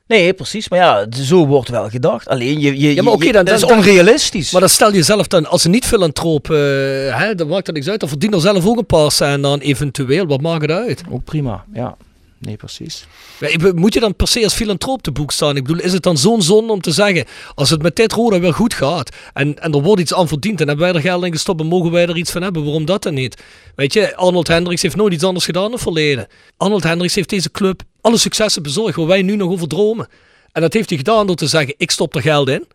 Nee, 0.07 0.35
precies. 0.35 0.69
Maar 0.69 0.79
ja, 0.79 1.07
zo 1.11 1.47
wordt 1.47 1.69
wel 1.69 1.89
gedacht. 1.89 2.29
Alleen 2.29 2.61
je, 2.61 2.81
je, 2.81 2.95
ja, 2.95 3.03
maar 3.03 3.13
okay, 3.13 3.33
dan, 3.33 3.45
dat 3.45 3.61
dan, 3.61 3.71
is 3.71 3.77
onrealistisch. 3.77 4.53
Maar 4.53 4.61
dan 4.61 4.71
stel 4.71 4.93
je 4.93 5.03
zelf 5.03 5.27
dan, 5.27 5.47
als 5.47 5.65
een 5.65 5.71
niet-filantroop, 5.71 6.51
uh, 6.51 6.57
hè, 7.19 7.35
dan 7.35 7.49
maakt 7.49 7.67
dat 7.67 7.75
niks 7.75 7.89
uit. 7.89 8.01
Dan 8.01 8.09
verdient 8.09 8.35
er 8.35 8.41
zelf 8.41 8.67
ook 8.67 8.79
een 8.79 8.87
paar 8.87 9.13
cent 9.13 9.43
dan 9.43 9.59
eventueel. 9.59 10.27
Wat 10.27 10.41
maakt 10.41 10.63
het 10.63 10.71
uit? 10.71 11.03
Ook 11.11 11.25
prima, 11.25 11.65
ja. 11.73 11.97
Nee, 12.45 12.57
precies. 12.57 13.07
Moet 13.75 13.95
je 13.95 14.01
dan 14.01 14.17
per 14.17 14.29
se 14.29 14.45
als 14.45 14.55
filantroop 14.55 15.03
te 15.03 15.13
boek 15.13 15.33
staan? 15.33 15.57
Ik 15.57 15.65
bedoel, 15.65 15.83
is 15.83 15.93
het 15.93 16.03
dan 16.03 16.19
zo'n 16.19 16.43
zonde 16.43 16.73
om 16.73 16.81
te 16.81 16.91
zeggen, 16.91 17.25
als 17.55 17.71
het 17.71 17.83
met 17.83 17.97
dit 17.97 18.13
Roda 18.13 18.41
weer 18.41 18.55
goed 18.55 18.75
gaat 18.75 19.17
en, 19.33 19.59
en 19.63 19.73
er 19.73 19.83
wordt 19.83 20.01
iets 20.01 20.15
aan 20.15 20.29
verdiend 20.29 20.61
en 20.61 20.69
hebben 20.69 20.87
wij 20.87 20.95
er 20.95 21.01
geld 21.01 21.25
in 21.25 21.33
gestopt 21.33 21.61
en 21.61 21.67
mogen 21.67 21.91
wij 21.91 22.07
er 22.07 22.17
iets 22.17 22.31
van 22.31 22.43
hebben, 22.43 22.65
waarom 22.65 22.85
dat 22.85 23.03
dan 23.03 23.15
niet? 23.15 23.43
Weet 23.75 23.93
je, 23.93 24.17
Arnold 24.17 24.49
Hendricks 24.49 24.83
heeft 24.83 24.97
nooit 24.97 25.13
iets 25.13 25.25
anders 25.25 25.45
gedaan 25.45 25.65
in 25.65 25.73
het 25.73 25.81
verleden. 25.81 26.27
Arnold 26.57 26.83
Hendricks 26.83 27.15
heeft 27.15 27.29
deze 27.29 27.51
club 27.51 27.83
alle 28.01 28.19
successen 28.19 28.63
bezorgd 28.63 28.97
waar 28.97 29.07
wij 29.07 29.23
nu 29.23 29.37
nog 29.37 29.51
over 29.51 29.69
dromen. 29.69 30.09
En 30.53 30.61
dat 30.61 30.73
heeft 30.73 30.89
hij 30.89 30.99
gedaan 30.99 31.27
door 31.27 31.37
te 31.37 31.47
zeggen, 31.47 31.75
ik 31.77 31.91
stop 31.91 32.15
er 32.15 32.23
geld 32.23 32.49
in, 32.49 32.67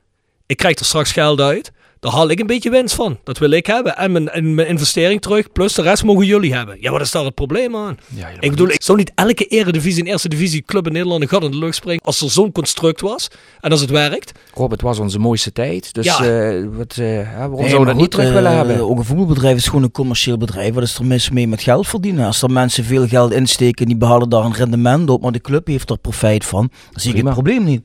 ik 0.49 0.57
krijg 0.57 0.79
er 0.79 0.85
straks 0.85 1.11
geld 1.11 1.39
uit, 1.41 1.71
daar 1.99 2.11
haal 2.11 2.29
ik 2.29 2.39
een 2.39 2.47
beetje 2.47 2.69
winst 2.69 2.95
van. 2.95 3.17
Dat 3.23 3.37
wil 3.37 3.49
ik 3.51 3.65
hebben. 3.65 3.97
En 3.97 4.11
mijn, 4.11 4.29
en 4.29 4.55
mijn 4.55 4.67
investering 4.67 5.21
terug, 5.21 5.51
plus 5.51 5.73
de 5.73 5.81
rest 5.81 6.03
mogen 6.03 6.25
jullie 6.25 6.53
hebben. 6.53 6.77
Ja, 6.79 6.91
wat 6.91 7.01
is 7.01 7.11
daar 7.11 7.23
het 7.25 7.35
probleem 7.35 7.75
aan? 7.75 7.97
Ja, 8.15 8.27
ik 8.39 8.49
bedoel, 8.49 8.69
ik 8.69 8.81
zou 8.83 8.97
niet 8.97 9.11
elke 9.15 9.45
eredivisie 9.45 10.03
en 10.03 10.09
eerste 10.11 10.29
divisie 10.29 10.61
club 10.61 10.85
in 10.87 10.93
Nederland 10.93 11.21
een 11.21 11.27
gat 11.27 11.43
in 11.43 11.51
de 11.51 11.57
lucht 11.57 11.75
springen 11.75 12.03
als 12.03 12.21
er 12.21 12.29
zo'n 12.29 12.51
construct 12.51 13.01
was 13.01 13.27
en 13.59 13.71
als 13.71 13.81
het 13.81 13.89
werkt. 13.89 14.31
Rob, 14.53 14.71
het 14.71 14.81
was 14.81 14.99
onze 14.99 15.19
mooiste 15.19 15.51
tijd. 15.51 15.93
Dus 15.93 16.05
Ja. 16.05 16.51
uh, 16.51 16.67
wat, 16.77 16.97
uh, 16.99 17.07
waarom 17.37 17.59
Nee, 17.59 17.69
zouden 17.69 17.79
we 17.79 17.85
dat 17.85 17.95
niet 17.95 18.11
terug 18.11 18.27
eh, 18.27 18.33
willen 18.33 18.55
hebben? 18.55 18.89
Ook 18.89 18.97
een 18.97 19.05
voetbalbedrijf 19.05 19.57
is 19.57 19.65
gewoon 19.67 19.83
een 19.83 19.91
commercieel 19.91 20.37
bedrijf. 20.37 20.73
Wat 20.73 20.83
is 20.83 20.97
er 20.97 21.05
mis 21.05 21.29
mee 21.29 21.47
met 21.47 21.61
geld 21.61 21.87
verdienen? 21.87 22.25
Als 22.25 22.41
er 22.41 22.51
mensen 22.51 22.83
veel 22.83 23.07
geld 23.07 23.31
insteken, 23.33 23.85
die 23.85 23.97
behalen 23.97 24.29
daar 24.29 24.43
een 24.45 24.53
rendement 24.55 25.09
op, 25.09 25.21
maar 25.21 25.31
de 25.31 25.41
club 25.41 25.67
heeft 25.67 25.89
er 25.89 25.97
profijt 25.97 26.45
van, 26.45 26.69
dan 26.91 27.01
zie 27.01 27.13
ik 27.13 27.23
het 27.23 27.33
probleem 27.33 27.63
niet. 27.63 27.81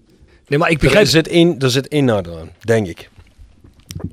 Nee, 0.47 0.59
maar 0.59 0.71
ik 0.71 0.77
Er 0.77 0.83
begrijp... 0.83 1.07
zit 1.07 1.29
één, 1.29 1.59
er 1.59 1.71
zit 1.71 1.95
aan, 2.11 2.51
denk 2.61 2.87
ik. 2.87 3.11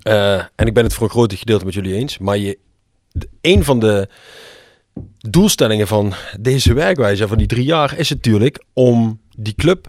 Eh, 0.02 0.34
en 0.34 0.68
ik 0.68 0.74
ben 0.74 0.84
het 0.84 0.94
voor 0.94 1.04
een 1.04 1.10
groot 1.10 1.34
gedeelte 1.34 1.66
met 1.66 1.74
jullie 1.74 1.94
eens. 1.94 2.18
Maar 2.18 2.38
je, 2.38 2.58
een 3.42 3.64
van 3.64 3.80
de 3.80 4.08
doelstellingen 5.18 5.88
van 5.88 6.14
deze 6.40 6.74
werkwijze 6.74 7.28
van 7.28 7.38
die 7.38 7.48
drie 7.48 7.66
jaar 7.66 7.98
is 7.98 8.10
natuurlijk 8.10 8.64
om 8.74 9.20
die 9.38 9.56
club 9.56 9.88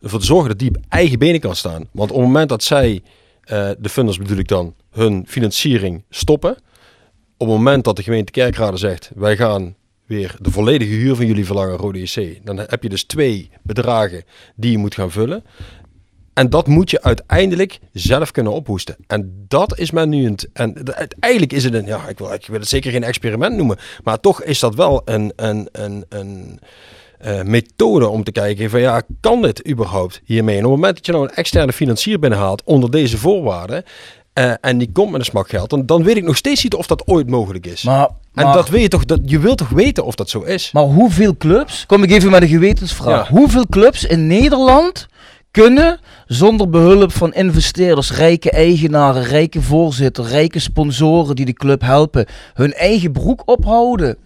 ervoor 0.00 0.20
te 0.20 0.26
zorgen 0.26 0.48
dat 0.48 0.58
die 0.58 0.68
op 0.68 0.76
eigen 0.88 1.18
benen 1.18 1.40
kan 1.40 1.56
staan. 1.56 1.88
Want 1.92 2.10
op 2.10 2.16
het 2.16 2.26
moment 2.26 2.48
dat 2.48 2.62
zij, 2.62 3.02
eh, 3.42 3.70
de 3.78 3.88
funders 3.88 4.18
bedoel 4.18 4.38
ik 4.38 4.48
dan, 4.48 4.74
hun 4.90 5.24
financiering 5.28 6.04
stoppen. 6.10 6.50
Op 7.36 7.48
het 7.48 7.56
moment 7.56 7.84
dat 7.84 7.96
de 7.96 8.02
gemeente 8.02 8.32
Kerkrade 8.32 8.76
zegt, 8.76 9.10
wij 9.14 9.36
gaan 9.36 9.74
weer 10.06 10.36
de 10.40 10.50
volledige 10.50 10.92
huur 10.92 11.16
van 11.16 11.26
jullie 11.26 11.46
verlangen, 11.46 11.76
Rode 11.76 11.98
IC. 11.98 12.40
Dan 12.44 12.58
heb 12.58 12.82
je 12.82 12.88
dus 12.88 13.04
twee 13.04 13.50
bedragen 13.62 14.24
die 14.56 14.70
je 14.70 14.78
moet 14.78 14.94
gaan 14.94 15.10
vullen. 15.10 15.44
En 16.34 16.50
dat 16.50 16.66
moet 16.66 16.90
je 16.90 17.02
uiteindelijk 17.02 17.78
zelf 17.92 18.30
kunnen 18.30 18.52
ophoesten. 18.52 18.96
En 19.06 19.44
dat 19.48 19.78
is 19.78 19.90
men 19.90 20.08
nu. 20.08 20.26
Een, 20.26 20.38
en 20.52 20.94
uiteindelijk 20.94 21.52
is 21.52 21.64
het 21.64 21.74
een. 21.74 21.86
Ja, 21.86 22.08
ik 22.08 22.18
wil, 22.18 22.32
ik 22.32 22.46
wil 22.46 22.58
het 22.60 22.68
zeker 22.68 22.90
geen 22.92 23.04
experiment 23.04 23.56
noemen. 23.56 23.78
Maar 24.04 24.20
toch 24.20 24.42
is 24.42 24.58
dat 24.58 24.74
wel 24.74 25.02
een, 25.04 25.32
een, 25.36 25.68
een, 25.72 26.04
een 26.08 26.60
eh, 27.18 27.42
methode 27.42 28.08
om 28.08 28.24
te 28.24 28.32
kijken 28.32 28.70
van 28.70 28.80
ja, 28.80 29.02
kan 29.20 29.42
dit 29.42 29.68
überhaupt 29.68 30.20
hiermee? 30.24 30.56
En 30.58 30.64
op 30.64 30.70
het 30.70 30.80
moment 30.80 30.96
dat 30.96 31.06
je 31.06 31.12
nou 31.12 31.24
een 31.24 31.34
externe 31.34 31.72
financier 31.72 32.18
binnenhaalt 32.18 32.62
onder 32.64 32.90
deze 32.90 33.18
voorwaarden. 33.18 33.84
eh, 34.32 34.52
en 34.60 34.78
die 34.78 34.90
komt 34.92 35.10
met 35.10 35.20
een 35.20 35.26
smak 35.26 35.48
geld. 35.48 35.70
Dan, 35.70 35.86
dan 35.86 36.02
weet 36.02 36.16
ik 36.16 36.24
nog 36.24 36.36
steeds 36.36 36.62
niet 36.62 36.74
of 36.74 36.86
dat 36.86 37.06
ooit 37.06 37.30
mogelijk 37.30 37.66
is. 37.66 37.82
Maar, 37.82 38.08
en 38.34 38.52
dat 38.52 38.68
wil 38.68 38.80
je 38.80 38.88
toch, 38.88 39.04
dat, 39.04 39.20
je 39.24 39.38
wilt 39.38 39.58
toch 39.58 39.68
weten 39.68 40.04
of 40.04 40.14
dat 40.14 40.30
zo 40.30 40.40
is? 40.40 40.72
Maar 40.72 40.82
hoeveel 40.84 41.36
clubs, 41.36 41.86
kom 41.86 42.02
ik 42.02 42.10
even 42.10 42.30
met 42.30 42.42
een 42.42 42.48
gewetensvraag. 42.48 43.28
Ja. 43.28 43.34
Hoeveel 43.34 43.66
clubs 43.70 44.04
in 44.04 44.26
Nederland 44.26 45.08
kunnen 45.52 45.98
zonder 46.26 46.68
behulp 46.68 47.12
van 47.12 47.34
investeerders, 47.34 48.12
rijke 48.12 48.50
eigenaren, 48.50 49.22
rijke 49.22 49.62
voorzitter, 49.62 50.24
rijke 50.24 50.58
sponsoren 50.58 51.36
die 51.36 51.44
de 51.44 51.52
club 51.52 51.80
helpen, 51.80 52.26
hun 52.54 52.72
eigen 52.72 53.12
broek 53.12 53.42
ophouden? 53.44 54.16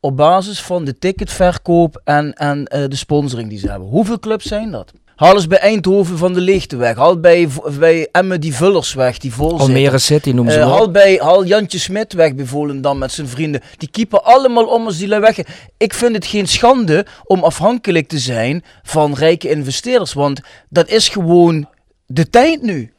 Op 0.00 0.16
basis 0.16 0.62
van 0.62 0.84
de 0.84 0.98
ticketverkoop 0.98 2.00
en, 2.04 2.32
en 2.32 2.64
eh, 2.64 2.88
de 2.88 2.96
sponsoring 2.96 3.48
die 3.48 3.58
ze 3.58 3.70
hebben. 3.70 3.88
Hoeveel 3.88 4.18
clubs 4.18 4.46
zijn 4.46 4.70
dat? 4.70 4.92
Haal 5.16 5.34
eens 5.34 5.46
bij 5.46 5.58
Eindhoven 5.58 6.18
van 6.18 6.32
de 6.32 6.40
Lichte 6.40 6.76
weg. 6.76 6.96
Haal 6.96 7.20
bij, 7.20 7.48
bij 7.78 8.08
Emmen 8.12 8.40
die 8.40 8.54
Vullers 8.54 8.94
weg, 8.94 9.18
die 9.18 9.32
voorzitter. 9.34 9.66
Almere 9.66 9.98
City 9.98 10.30
noemen 10.30 10.52
ze 10.52 10.58
wel. 10.58 10.68
haal, 10.68 10.90
bij, 10.90 11.18
haal 11.22 11.44
Jantje 11.44 11.78
Smit 11.78 12.12
weg 12.12 12.34
bij 12.34 12.44
Volendam 12.44 12.98
met 12.98 13.12
zijn 13.12 13.28
vrienden. 13.28 13.60
Die 13.76 13.88
keepen 13.90 14.24
allemaal 14.24 14.64
om 14.66 14.86
als 14.86 14.98
die 14.98 15.08
lui 15.08 15.20
weg. 15.20 15.38
Ik 15.76 15.94
vind 15.94 16.14
het 16.14 16.26
geen 16.26 16.46
schande 16.48 17.06
om 17.24 17.44
afhankelijk 17.44 18.08
te 18.08 18.18
zijn 18.18 18.64
van 18.82 19.14
rijke 19.14 19.50
investeerders. 19.50 20.12
Want 20.12 20.40
dat 20.68 20.88
is 20.88 21.08
gewoon 21.08 21.68
de 22.06 22.30
tijd 22.30 22.62
nu. 22.62 22.92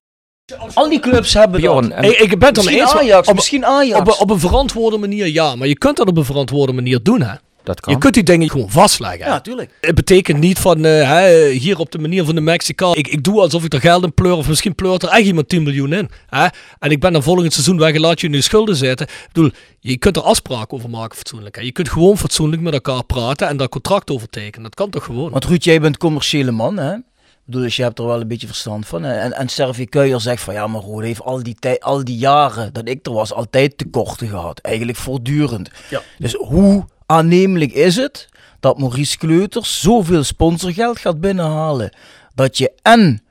Al 0.74 0.90
die 0.90 1.00
clubs 1.00 1.34
hebben 1.34 1.60
Bjorn, 1.62 1.90
dat. 1.90 1.98
en- 1.98 2.04
Ik, 2.04 2.18
ik 2.20 2.40
ben 2.40 2.48
het 2.48 2.56
Misschien 2.58 2.80
eens. 2.80 2.94
Ajax, 2.96 3.28
op, 3.28 3.36
misschien 3.36 3.66
Ajax. 3.66 4.00
op, 4.00 4.08
een- 4.08 4.20
op 4.20 4.30
een 4.30 4.40
verantwoorde 4.40 4.98
manier 4.98 5.28
ja, 5.28 5.56
maar 5.56 5.68
je 5.68 5.78
kunt 5.78 5.98
dat 5.98 6.08
op 6.08 6.18
een 6.18 6.26
verantwoorde 6.26 6.74
manier 6.74 7.04
doen 7.04 7.22
hè. 7.22 7.34
Dat 7.68 7.80
kan. 7.80 7.94
Je 7.94 8.00
kunt 8.00 8.14
die 8.14 8.24
dingen 8.24 8.50
gewoon 8.50 8.70
vastleggen. 8.70 9.26
ja, 9.26 9.40
tuurlijk. 9.42 9.72
Het 9.82 9.96
betekent 9.96 10.40
niet 10.40 10.60
van 10.60 10.86
eh, 10.86 11.10
hè, 11.10 11.48
hier 11.50 11.80
op 11.80 11.92
de 11.92 11.98
manier 12.00 12.26
van 12.26 12.36
de 12.36 12.42
Mexicaan. 12.42 12.96
Ik, 12.96 13.08
ik 13.08 13.24
doe 13.24 13.42
alsof 13.42 13.64
ik 13.64 13.74
er 13.74 13.80
geld 13.80 14.04
in 14.04 14.14
pleur. 14.14 14.34
Of 14.36 14.48
misschien 14.48 14.76
pleurt 14.76 15.04
er 15.04 15.10
echt 15.10 15.26
iemand 15.26 15.50
10 15.50 15.64
miljoen 15.64 15.94
in. 15.94 16.10
Hè? 16.28 16.46
En 16.80 16.92
ik 16.92 17.00
ben 17.00 17.14
dan 17.14 17.24
volgend 17.24 17.54
seizoen 17.54 17.78
weg 17.78 17.94
en 17.94 18.00
laat 18.02 18.22
je 18.22 18.30
nu 18.30 18.42
schulden 18.42 18.76
zitten. 18.76 19.08
Ik 19.08 19.30
bedoel, 19.34 19.52
je 19.80 19.98
kunt 19.98 20.16
er 20.16 20.22
afspraken 20.22 20.78
over 20.78 20.90
maken 20.90 21.18
fatsoenlijk. 21.18 21.56
Hè? 21.56 21.62
Je 21.62 21.72
kunt 21.72 21.90
gewoon 21.90 22.18
fatsoenlijk 22.18 22.62
met 22.62 22.74
elkaar 22.74 23.04
praten 23.04 23.48
en 23.48 23.58
daar 23.58 23.70
contract 23.70 24.10
over 24.12 24.30
tekenen. 24.30 24.64
Dat 24.64 24.76
kan 24.76 24.90
toch 24.90 25.04
gewoon? 25.04 25.32
Want 25.32 25.46
Ruud, 25.46 25.64
jij 25.64 25.80
bent 25.82 25.98
commerciële 25.98 26.52
man, 26.52 26.78
hè? 26.78 26.94
Ik 26.94 27.54
bedoel, 27.54 27.62
dus 27.68 27.76
je 27.76 27.84
hebt 27.84 28.00
er 28.00 28.06
wel 28.06 28.22
een 28.22 28.28
beetje 28.28 28.48
verstand 28.48 28.88
van. 28.88 29.06
En, 29.06 29.34
en 29.34 29.50
Servi 29.50 29.86
Kuijer 29.86 30.22
zegt 30.22 30.44
van, 30.44 30.54
ja, 30.54 30.68
maar 30.68 30.82
Rode 30.82 31.06
heeft 31.06 31.22
al 31.22 31.44
die, 31.44 31.56
tij- 31.60 31.80
al 31.80 32.04
die 32.04 32.18
jaren 32.18 32.74
dat 32.74 32.88
ik 32.88 33.06
er 33.06 33.14
was, 33.14 33.34
altijd 33.34 33.78
tekorten 33.78 34.28
gehad. 34.28 34.60
Eigenlijk 34.60 34.98
voortdurend. 34.98 35.70
Ja. 35.90 36.02
Dus 36.18 36.34
hoe 36.34 36.86
aannemelijk 37.08 37.72
is 37.72 37.96
het 37.96 38.30
dat 38.60 38.80
Maurice 38.80 39.18
Kleuters 39.18 39.82
zoveel 39.82 40.24
sponsorgeld 40.24 41.00
gaat 41.00 41.20
binnenhalen, 41.20 41.96
dat 42.36 42.58
je 42.58 42.72
en 42.82 43.22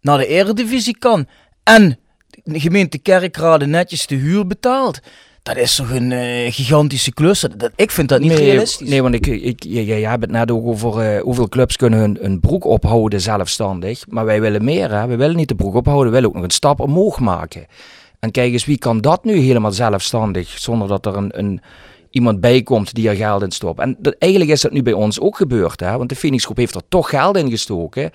naar 0.00 0.18
de 0.18 0.26
eredivisie 0.26 0.98
kan, 0.98 1.26
en 1.62 1.98
de 2.42 2.60
gemeente 2.60 2.98
Kerkrade 2.98 3.66
netjes 3.66 4.06
de 4.06 4.14
huur 4.14 4.46
betaalt? 4.46 5.00
Dat 5.42 5.56
is 5.56 5.74
toch 5.74 5.90
een 5.90 6.12
eh, 6.12 6.52
gigantische 6.52 7.12
klus? 7.12 7.40
Dat, 7.40 7.70
ik 7.76 7.90
vind 7.90 8.08
dat 8.08 8.20
niet 8.20 8.32
nee, 8.32 8.44
realistisch. 8.44 8.88
Nee, 8.88 9.02
want 9.02 9.14
ik, 9.14 9.26
ik, 9.26 9.62
jij, 9.62 9.84
jij 9.84 10.10
hebt 10.10 10.22
het 10.22 10.30
net 10.30 10.50
ook 10.50 10.66
over 10.66 11.00
eh, 11.00 11.22
hoeveel 11.22 11.48
clubs 11.48 11.76
kunnen 11.76 11.98
hun, 11.98 12.18
hun 12.20 12.40
broek 12.40 12.64
ophouden 12.64 13.20
zelfstandig. 13.20 14.04
Maar 14.08 14.24
wij 14.24 14.40
willen 14.40 14.64
meer, 14.64 14.90
hè. 14.90 15.06
We 15.06 15.16
willen 15.16 15.36
niet 15.36 15.48
de 15.48 15.54
broek 15.54 15.74
ophouden, 15.74 16.06
we 16.06 16.12
willen 16.12 16.28
ook 16.28 16.34
nog 16.34 16.44
een 16.44 16.50
stap 16.50 16.80
omhoog 16.80 17.20
maken. 17.20 17.66
En 18.18 18.30
kijk 18.30 18.52
eens, 18.52 18.64
wie 18.64 18.78
kan 18.78 19.00
dat 19.00 19.24
nu 19.24 19.36
helemaal 19.36 19.72
zelfstandig, 19.72 20.58
zonder 20.58 20.88
dat 20.88 21.06
er 21.06 21.16
een, 21.16 21.38
een, 21.38 21.60
iemand 22.14 22.40
bij 22.40 22.62
komt 22.62 22.94
die 22.94 23.08
er 23.08 23.16
geld 23.16 23.42
in 23.42 23.50
stopt. 23.50 23.80
En 23.80 23.96
dat, 23.98 24.16
eigenlijk 24.18 24.52
is 24.52 24.60
dat 24.60 24.72
nu 24.72 24.82
bij 24.82 24.92
ons 24.92 25.20
ook 25.20 25.36
gebeurd, 25.36 25.80
hè. 25.80 25.96
Want 25.96 26.08
de 26.08 26.16
Phoenix 26.16 26.44
Groep 26.44 26.56
heeft 26.56 26.74
er 26.74 26.88
toch 26.88 27.08
geld 27.08 27.36
in 27.36 27.50
gestoken. 27.50 28.10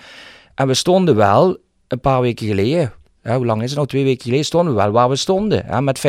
En 0.56 0.68
we 0.68 0.74
stonden 0.74 1.16
wel, 1.16 1.58
een 1.88 2.00
paar 2.00 2.22
weken 2.22 2.48
geleden, 2.48 2.94
ja, 3.24 3.36
hoe 3.36 3.46
lang 3.46 3.62
is 3.62 3.68
het 3.68 3.76
nou? 3.76 3.88
Twee 3.88 4.04
weken 4.04 4.24
geleden 4.24 4.46
stonden 4.46 4.76
we 4.76 4.82
wel 4.82 4.92
waar 4.92 5.10
we 5.10 5.16
stonden. 5.16 5.66
Hè, 5.66 5.82
met 5.82 6.02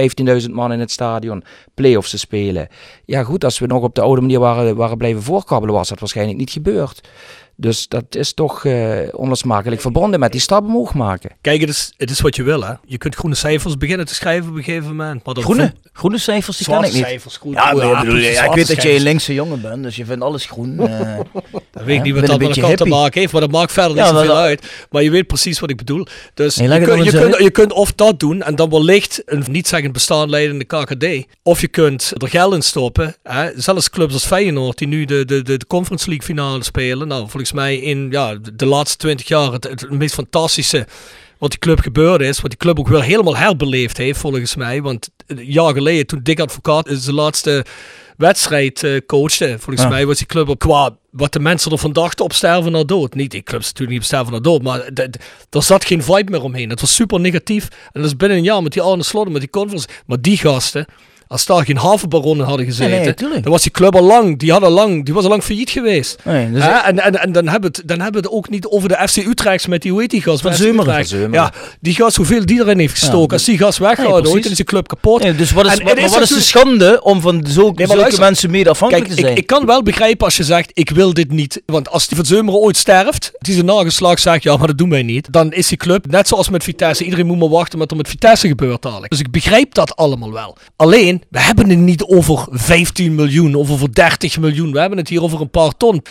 15.000 0.43 0.51
man 0.51 0.73
in 0.73 0.81
het 0.81 0.91
stadion, 0.91 1.43
play-offs 1.75 2.11
te 2.11 2.19
spelen. 2.19 2.69
Ja 3.05 3.25
goed, 3.25 3.45
als 3.45 3.59
we 3.59 3.67
nog 3.67 3.83
op 3.83 3.95
de 3.95 4.01
oude 4.01 4.21
manier 4.21 4.41
waren, 4.41 4.77
waren 4.77 4.97
blijven 4.97 5.23
voorkabbelen, 5.23 5.75
was 5.75 5.89
dat 5.89 5.99
waarschijnlijk 5.99 6.39
niet 6.39 6.51
gebeurd. 6.51 7.09
Dus 7.61 7.89
dat 7.89 8.05
is 8.11 8.33
toch 8.35 8.65
eh 8.65 8.99
onlosmakelijk 9.13 9.81
verbonden 9.81 10.21
met 10.21 10.33
die 10.33 10.41
stap 10.41 10.65
omhoog 10.65 10.95
maken. 10.95 11.31
Kijk, 11.41 11.61
het 11.61 11.69
is, 11.71 11.93
het 11.97 12.11
is 12.11 12.21
wat 12.21 12.37
je 12.37 12.43
wil 12.43 12.65
hè. 12.65 12.73
Je 12.85 12.99
kunt 12.99 13.15
groene 13.15 13.35
cijfers 13.37 13.77
beginnen 13.77 14.07
te 14.07 14.15
schrijven 14.15 14.51
op 14.51 14.57
een 14.57 14.63
gegeven 14.63 14.89
moment. 14.89 15.25
Maar 15.25 15.35
Groene, 15.35 15.73
groene 15.93 16.19
cijfers, 16.19 16.57
die 16.57 16.67
ken 16.67 16.77
ik 16.83 16.93
niet. 16.93 17.03
cijfers, 17.05 17.37
groen. 17.37 17.53
Ja, 17.53 17.73
maar 17.73 17.93
ik 17.93 17.99
bedoel, 18.05 18.17
ja, 18.17 18.45
ik 18.45 18.53
weet 18.55 18.67
dat 18.69 18.83
jij 18.83 18.97
een 18.97 19.03
linkse 19.03 19.35
jongen 19.35 19.61
bent, 19.61 19.83
dus 19.83 19.97
je 19.97 20.05
vindt 20.05 20.23
alles 20.25 20.45
groen. 20.45 20.79
eh. 20.89 21.19
Ik 21.81 21.87
weet 21.87 21.97
Ja, 21.97 22.03
niet 22.03 22.15
wat 22.15 22.27
dat 22.27 22.39
met 22.41 22.57
elkaar 22.57 22.77
te 22.77 22.85
maken 22.87 23.21
heeft, 23.21 23.33
maar 23.33 23.41
dat 23.41 23.51
maakt 23.51 23.73
verder 23.73 23.97
Ja, 23.97 24.05
niet 24.05 24.13
zoveel 24.15 24.29
dat- 24.35 24.37
uit. 24.43 24.87
Maar 24.91 25.03
je 25.03 25.11
weet 25.11 25.27
precies 25.27 25.61
wat 25.61 25.71
ik 25.71 25.77
bedoel. 25.77 26.07
Dus 26.35 26.57
Nee, 26.57 26.69
je, 26.81 26.87
kun- 26.87 27.05
je, 27.05 27.11
kunt, 27.11 27.37
je 27.39 27.51
kunt 27.51 27.73
of 27.73 27.93
dat 27.93 28.21
doen 28.21 28.43
en 28.43 28.55
dan 28.55 28.71
wellicht 28.71 29.23
een 29.27 29.45
niet 29.51 29.69
zeggend 29.69 29.93
bestaan 29.93 30.31
leiden 30.31 30.53
in 30.53 30.59
de 30.59 30.65
KKD. 30.77 31.27
Of 31.43 31.61
je 31.61 31.69
kunt 31.69 32.13
er 32.17 32.29
geld 32.29 32.55
in 32.55 32.63
stoppen. 32.63 33.17
Hè? 33.23 33.51
Zelfs 33.61 33.91
clubs 33.91 34.13
als 34.15 34.27
Feyenoord 34.27 34.79
die 34.79 34.89
nu 34.89 35.05
de, 35.05 35.25
de, 35.25 35.43
de, 35.43 35.57
de 35.57 35.67
Conference 35.67 36.09
League 36.09 36.27
finale 36.27 36.65
spelen. 36.65 37.09
Nou, 37.09 37.21
volgens 37.21 37.50
mij 37.53 37.77
in 37.77 38.11
ja, 38.11 38.35
de, 38.55 38.67
laatste 38.67 38.97
twintig 38.97 39.29
jaar 39.29 39.53
het, 39.53 39.65
het 39.65 39.91
meest 39.91 40.15
fantastische 40.15 40.87
wat 41.39 41.51
die 41.51 41.59
club 41.59 41.81
gebeurd 41.81 42.21
is. 42.21 42.41
Wat 42.41 42.51
die 42.51 42.59
club 42.59 42.79
ook 42.79 42.89
wel 42.89 43.01
helemaal 43.01 43.37
herbeleefd 43.37 43.97
heeft 43.97 44.19
volgens 44.21 44.57
mij. 44.57 44.83
Want 44.83 45.11
een 45.27 45.45
jaar 45.45 45.73
geleden 45.73 46.07
toen 46.07 46.21
Dick 46.23 46.41
Advocaat 46.41 46.89
zijn 46.91 47.15
laatste 47.15 47.65
wedstrijd 48.17 48.83
eh, 48.85 48.97
coachte. 49.07 49.57
Volgens 49.59 49.85
Ja. 49.85 49.89
mij 49.89 50.07
was 50.07 50.19
die 50.19 50.27
club 50.27 50.49
ook 50.49 50.59
qua 50.59 50.97
wat 51.11 51.33
de 51.33 51.41
mensen 51.41 51.73
ervan 51.73 51.93
dachten 51.93 52.25
op 52.25 52.33
sterven 52.33 52.73
naar 52.73 52.87
dood. 52.87 53.15
Niet, 53.15 53.31
die 53.31 53.43
clubs 53.43 53.65
natuurlijk 53.65 53.91
niet 53.91 54.01
op 54.01 54.07
sterven 54.07 54.33
naar 54.33 54.43
dood, 54.43 54.63
maar 54.63 54.91
er 55.51 55.63
zat 55.63 55.85
geen 55.85 56.03
vibe 56.03 56.31
meer 56.31 56.43
omheen. 56.43 56.71
Het 56.71 56.81
was 56.81 56.95
super 56.95 57.21
negatief. 57.21 57.69
En 57.93 58.01
dat 58.01 58.05
is 58.05 58.17
binnen 58.17 58.39
een 58.39 58.45
jaar 58.45 58.63
met 58.63 58.73
die 58.73 58.83
Arne 58.83 59.03
Slot, 59.03 59.29
met 59.29 59.41
die 59.41 59.51
conference. 59.51 59.89
Maar 60.07 60.21
die 60.21 60.37
gasten, 60.37 60.87
als 61.31 61.47
daar 61.47 61.65
geen 61.65 61.77
havenbaronnen 61.77 62.47
hadden 62.47 62.67
gezeten, 62.67 63.15
nee, 63.31 63.41
dan 63.41 63.53
was 63.53 63.63
die 63.63 63.71
club 63.71 63.95
al 63.95 64.03
lang, 64.03 64.39
die, 64.39 64.53
had 64.53 64.63
al 64.63 64.71
lang, 64.71 65.05
die 65.05 65.15
was 65.15 65.25
al 65.25 65.31
lang 65.31 65.43
failliet 65.43 65.71
geweest. 65.71 66.19
Nee, 66.25 66.53
dus 66.53 66.65
en, 66.65 66.99
en, 66.99 67.21
en 67.21 67.33
dan 67.33 67.49
hebben 67.49 67.71
we 67.71 67.77
het, 67.77 67.89
dan 67.89 68.01
hebben 68.01 68.23
we 68.23 68.29
het 68.29 68.37
ook 68.37 68.49
niet 68.49 68.67
over 68.67 68.89
de 68.89 69.09
FC 69.09 69.17
Utrecht 69.17 69.69
met 69.69 69.83
die, 69.83 69.91
hoe 69.91 70.01
heet 70.01 70.11
die 70.11 70.23
gast? 70.23 70.41
Van 70.41 70.55
Zeumeren. 70.55 71.33
Ja, 71.33 71.53
die 71.81 71.95
gast, 71.95 72.17
hoeveel 72.17 72.47
die 72.47 72.61
erin 72.61 72.79
heeft 72.79 72.93
gestoken. 72.93 73.27
Ja, 73.27 73.33
als 73.33 73.45
die 73.45 73.59
gast 73.59 73.79
weggaat, 73.79 74.25
dan 74.25 74.39
is 74.39 74.57
die 74.57 74.65
club 74.65 74.89
kapot. 74.89 75.23
Nee, 75.23 75.35
dus 75.35 75.53
wat 75.53 75.67
is, 75.67 75.79
En 75.79 75.85
wat, 75.85 75.97
is 75.97 76.01
maar 76.03 76.11
wat 76.11 76.23
is 76.23 76.29
de 76.29 76.41
schande 76.41 77.03
om 77.03 77.21
van 77.21 77.45
zulke, 77.49 77.83
zulke 77.87 77.97
luister. 78.01 78.25
mensen 78.25 78.51
mede 78.51 78.71
afhankelijk 78.71 79.07
Kijk, 79.07 79.19
te 79.19 79.25
zijn? 79.27 79.37
ik, 79.37 79.43
ik 79.43 79.47
kan 79.47 79.67
wel 79.67 79.83
begrijpen 79.83 80.25
als 80.25 80.37
je 80.37 80.45
zegt, 80.45 80.71
ik 80.75 80.91
wil 80.91 81.15
dit 81.15 81.33
niet. 81.33 81.63
Want 81.67 81.89
als 81.89 82.09
die 82.09 82.17
van 82.17 82.27
Zeumeren 82.27 82.61
ooit 82.61 82.77
sterft, 82.77 83.33
die 83.39 83.55
zijn 83.55 83.67
nageslag 83.67 84.19
zegt, 84.19 84.43
ja, 84.43 84.57
maar 84.57 84.67
dat 84.67 84.79
doen 84.79 84.91
wij 84.91 85.03
niet. 85.03 85.33
Dan 85.33 85.53
is 85.53 85.69
die 85.69 85.79
club, 85.79 86.07
net 86.11 86.29
zoals 86.29 86.49
met 86.49 86.65
Vitesse, 86.65 87.05
iedereen 87.05 87.27
moet 87.27 87.39
maar 87.39 87.49
wachten 87.49 87.79
wat 87.79 87.91
er 87.91 87.97
met 87.97 88.09
Vitesse 88.09 88.49
gebeurt 88.49 88.83
dadelijk. 88.83 89.11
Dus 89.11 89.21
ik 89.21 89.31
begrijp 89.31 89.75
dat 89.75 89.97
allemaal 89.97 90.33
wel. 90.33 90.57
Alleen, 90.77 91.20
we 91.29 91.41
hebben 91.41 91.69
het 91.71 91.79
niet 91.79 92.03
over 92.05 92.47
15 92.51 93.15
miljoen 93.15 93.55
of 93.55 93.71
over 93.71 93.95
30 93.95 94.39
miljoen. 94.39 94.73
We 94.73 94.81
hebben 94.81 94.99
het 94.99 95.09
hier 95.09 95.23
over 95.23 95.41
een 95.41 95.51
paar 95.51 95.77
ton. 95.77 96.03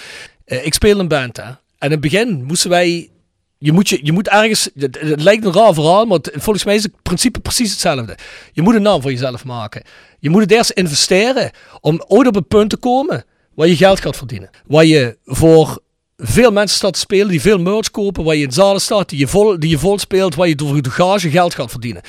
Eh, 0.45 0.65
ik 0.65 0.73
speel 0.73 0.99
een 0.99 1.07
band, 1.07 1.37
hè. 1.37 1.43
En 1.43 1.55
in 1.79 1.91
het 1.91 1.99
begin 1.99 2.43
moesten 2.43 2.69
wij... 2.69 3.09
Je 3.57 3.71
moet, 3.71 3.89
je, 3.89 3.99
je 4.03 4.11
moet 4.11 4.27
ergens... 4.27 4.69
Het, 4.75 4.97
het 5.01 5.21
lijkt 5.21 5.45
een 5.45 5.53
raar 5.53 5.73
verhaal, 5.73 6.05
maar 6.05 6.17
het- 6.17 6.31
volgens 6.33 6.65
mij 6.65 6.75
is 6.75 6.83
het 6.83 7.01
principe 7.01 7.39
precies 7.39 7.71
hetzelfde. 7.71 8.17
Je 8.53 8.61
moet 8.61 8.75
een 8.75 8.81
naam 8.81 9.01
voor 9.01 9.11
jezelf 9.11 9.45
maken. 9.45 9.81
Je 10.19 10.29
moet 10.29 10.41
het 10.41 10.51
eerst 10.51 10.69
investeren 10.69 11.51
om 11.81 12.03
ooit 12.07 12.27
op 12.27 12.35
een 12.35 12.47
punt 12.47 12.69
te 12.69 12.77
komen 12.77 13.25
waar 13.55 13.67
je 13.67 13.75
geld 13.75 13.99
gaat 13.99 14.17
verdienen. 14.17 14.49
Waar 14.67 14.85
je 14.85 15.17
voor 15.25 15.79
veel 16.17 16.51
mensen 16.51 16.77
staat 16.77 16.93
te 16.93 16.99
spelen, 16.99 17.27
die 17.27 17.41
veel 17.41 17.57
merch 17.59 17.91
kopen, 17.91 18.23
waar 18.23 18.35
je 18.35 18.43
in 18.45 18.51
zalen 18.51 18.81
staat, 18.81 19.09
die 19.09 19.19
je 19.19 19.27
vol, 19.27 19.59
die 19.59 19.69
je 19.69 19.77
vol 19.79 19.99
speelt, 19.99 20.35
waar 20.35 20.47
je 20.47 20.55
door 20.55 20.81
de 20.81 20.91
gage 20.91 21.29
geld 21.29 21.55
gaat 21.55 21.71
verdienen. 21.71 22.01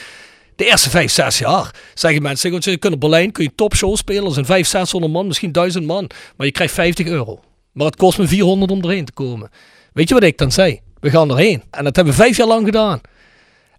De 0.60 0.66
eerste 0.66 0.90
vijf, 0.90 1.12
zes 1.12 1.38
jaar 1.38 1.74
zeggen 1.94 2.22
mensen, 2.22 2.60
je 2.60 2.76
kunt 2.76 2.94
op 2.94 3.00
Berlijn 3.00 3.32
kun 3.32 3.44
je 3.44 3.50
topshow 3.54 3.96
spelen, 3.96 4.24
er 4.24 4.32
zijn 4.32 4.44
vijf, 4.46 4.66
600 4.66 5.12
man, 5.12 5.26
misschien 5.26 5.52
1000 5.52 5.86
man, 5.86 6.10
maar 6.36 6.46
je 6.46 6.52
krijgt 6.52 6.74
50 6.74 7.06
euro. 7.06 7.40
Maar 7.72 7.86
het 7.86 7.96
kost 7.96 8.18
me 8.18 8.26
400 8.26 8.70
om 8.70 8.82
erheen 8.82 9.04
te 9.04 9.12
komen. 9.12 9.50
Weet 9.92 10.08
je 10.08 10.14
wat 10.14 10.22
ik 10.22 10.38
dan 10.38 10.52
zei? 10.52 10.80
We 11.00 11.10
gaan 11.10 11.30
erheen. 11.30 11.62
En 11.70 11.84
dat 11.84 11.96
hebben 11.96 12.14
we 12.14 12.22
vijf 12.22 12.36
jaar 12.36 12.46
lang 12.46 12.64
gedaan. 12.64 13.00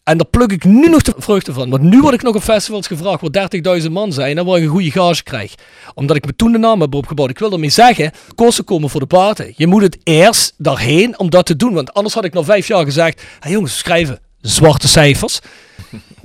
En 0.04 0.18
daar 0.18 0.28
pluk 0.28 0.52
ik 0.52 0.64
nu 0.64 0.90
nog 0.90 1.02
de 1.02 1.14
vruchten 1.18 1.54
van. 1.54 1.70
Want 1.70 1.82
nu 1.82 2.02
word 2.02 2.14
ik 2.14 2.22
nog 2.22 2.36
op 2.36 2.42
festivals 2.42 2.88
gevraagd 2.88 3.22
waar 3.22 3.82
30.000 3.82 3.92
man 3.92 4.14
zijn 4.14 4.38
en 4.38 4.46
waar 4.46 4.58
ik 4.58 4.64
een 4.64 4.70
goede 4.70 4.92
gage 4.92 5.24
krijg. 5.24 5.56
Omdat 5.94 6.16
ik 6.16 6.26
me 6.26 6.36
toen 6.36 6.52
de 6.52 6.58
naam 6.58 6.82
heb 6.82 6.94
opgebouwd. 6.94 7.30
Ik 7.30 7.40
wil 7.40 7.52
ermee 7.52 7.70
zeggen, 7.70 8.12
kosten 8.36 8.64
komen 8.64 8.90
voor 8.90 9.00
de 9.00 9.06
paarden. 9.06 9.54
Je 9.56 9.68
moet 9.68 9.82
het 9.82 9.98
eerst 10.04 10.54
daarheen 10.58 11.20
om 11.20 11.30
dat 11.30 11.46
te 11.46 11.56
doen. 11.56 11.74
Want 11.74 11.94
anders 11.94 12.14
had 12.14 12.26
ik 12.26 12.34
nog 12.34 12.46
vijf 12.46 12.68
jaar 12.68 12.86
gezegd, 12.86 13.22
hey 13.40 13.52
jongens, 13.52 13.78
schrijven 13.78 14.20
zwarte 14.42 14.88
cijfers. 14.88 15.40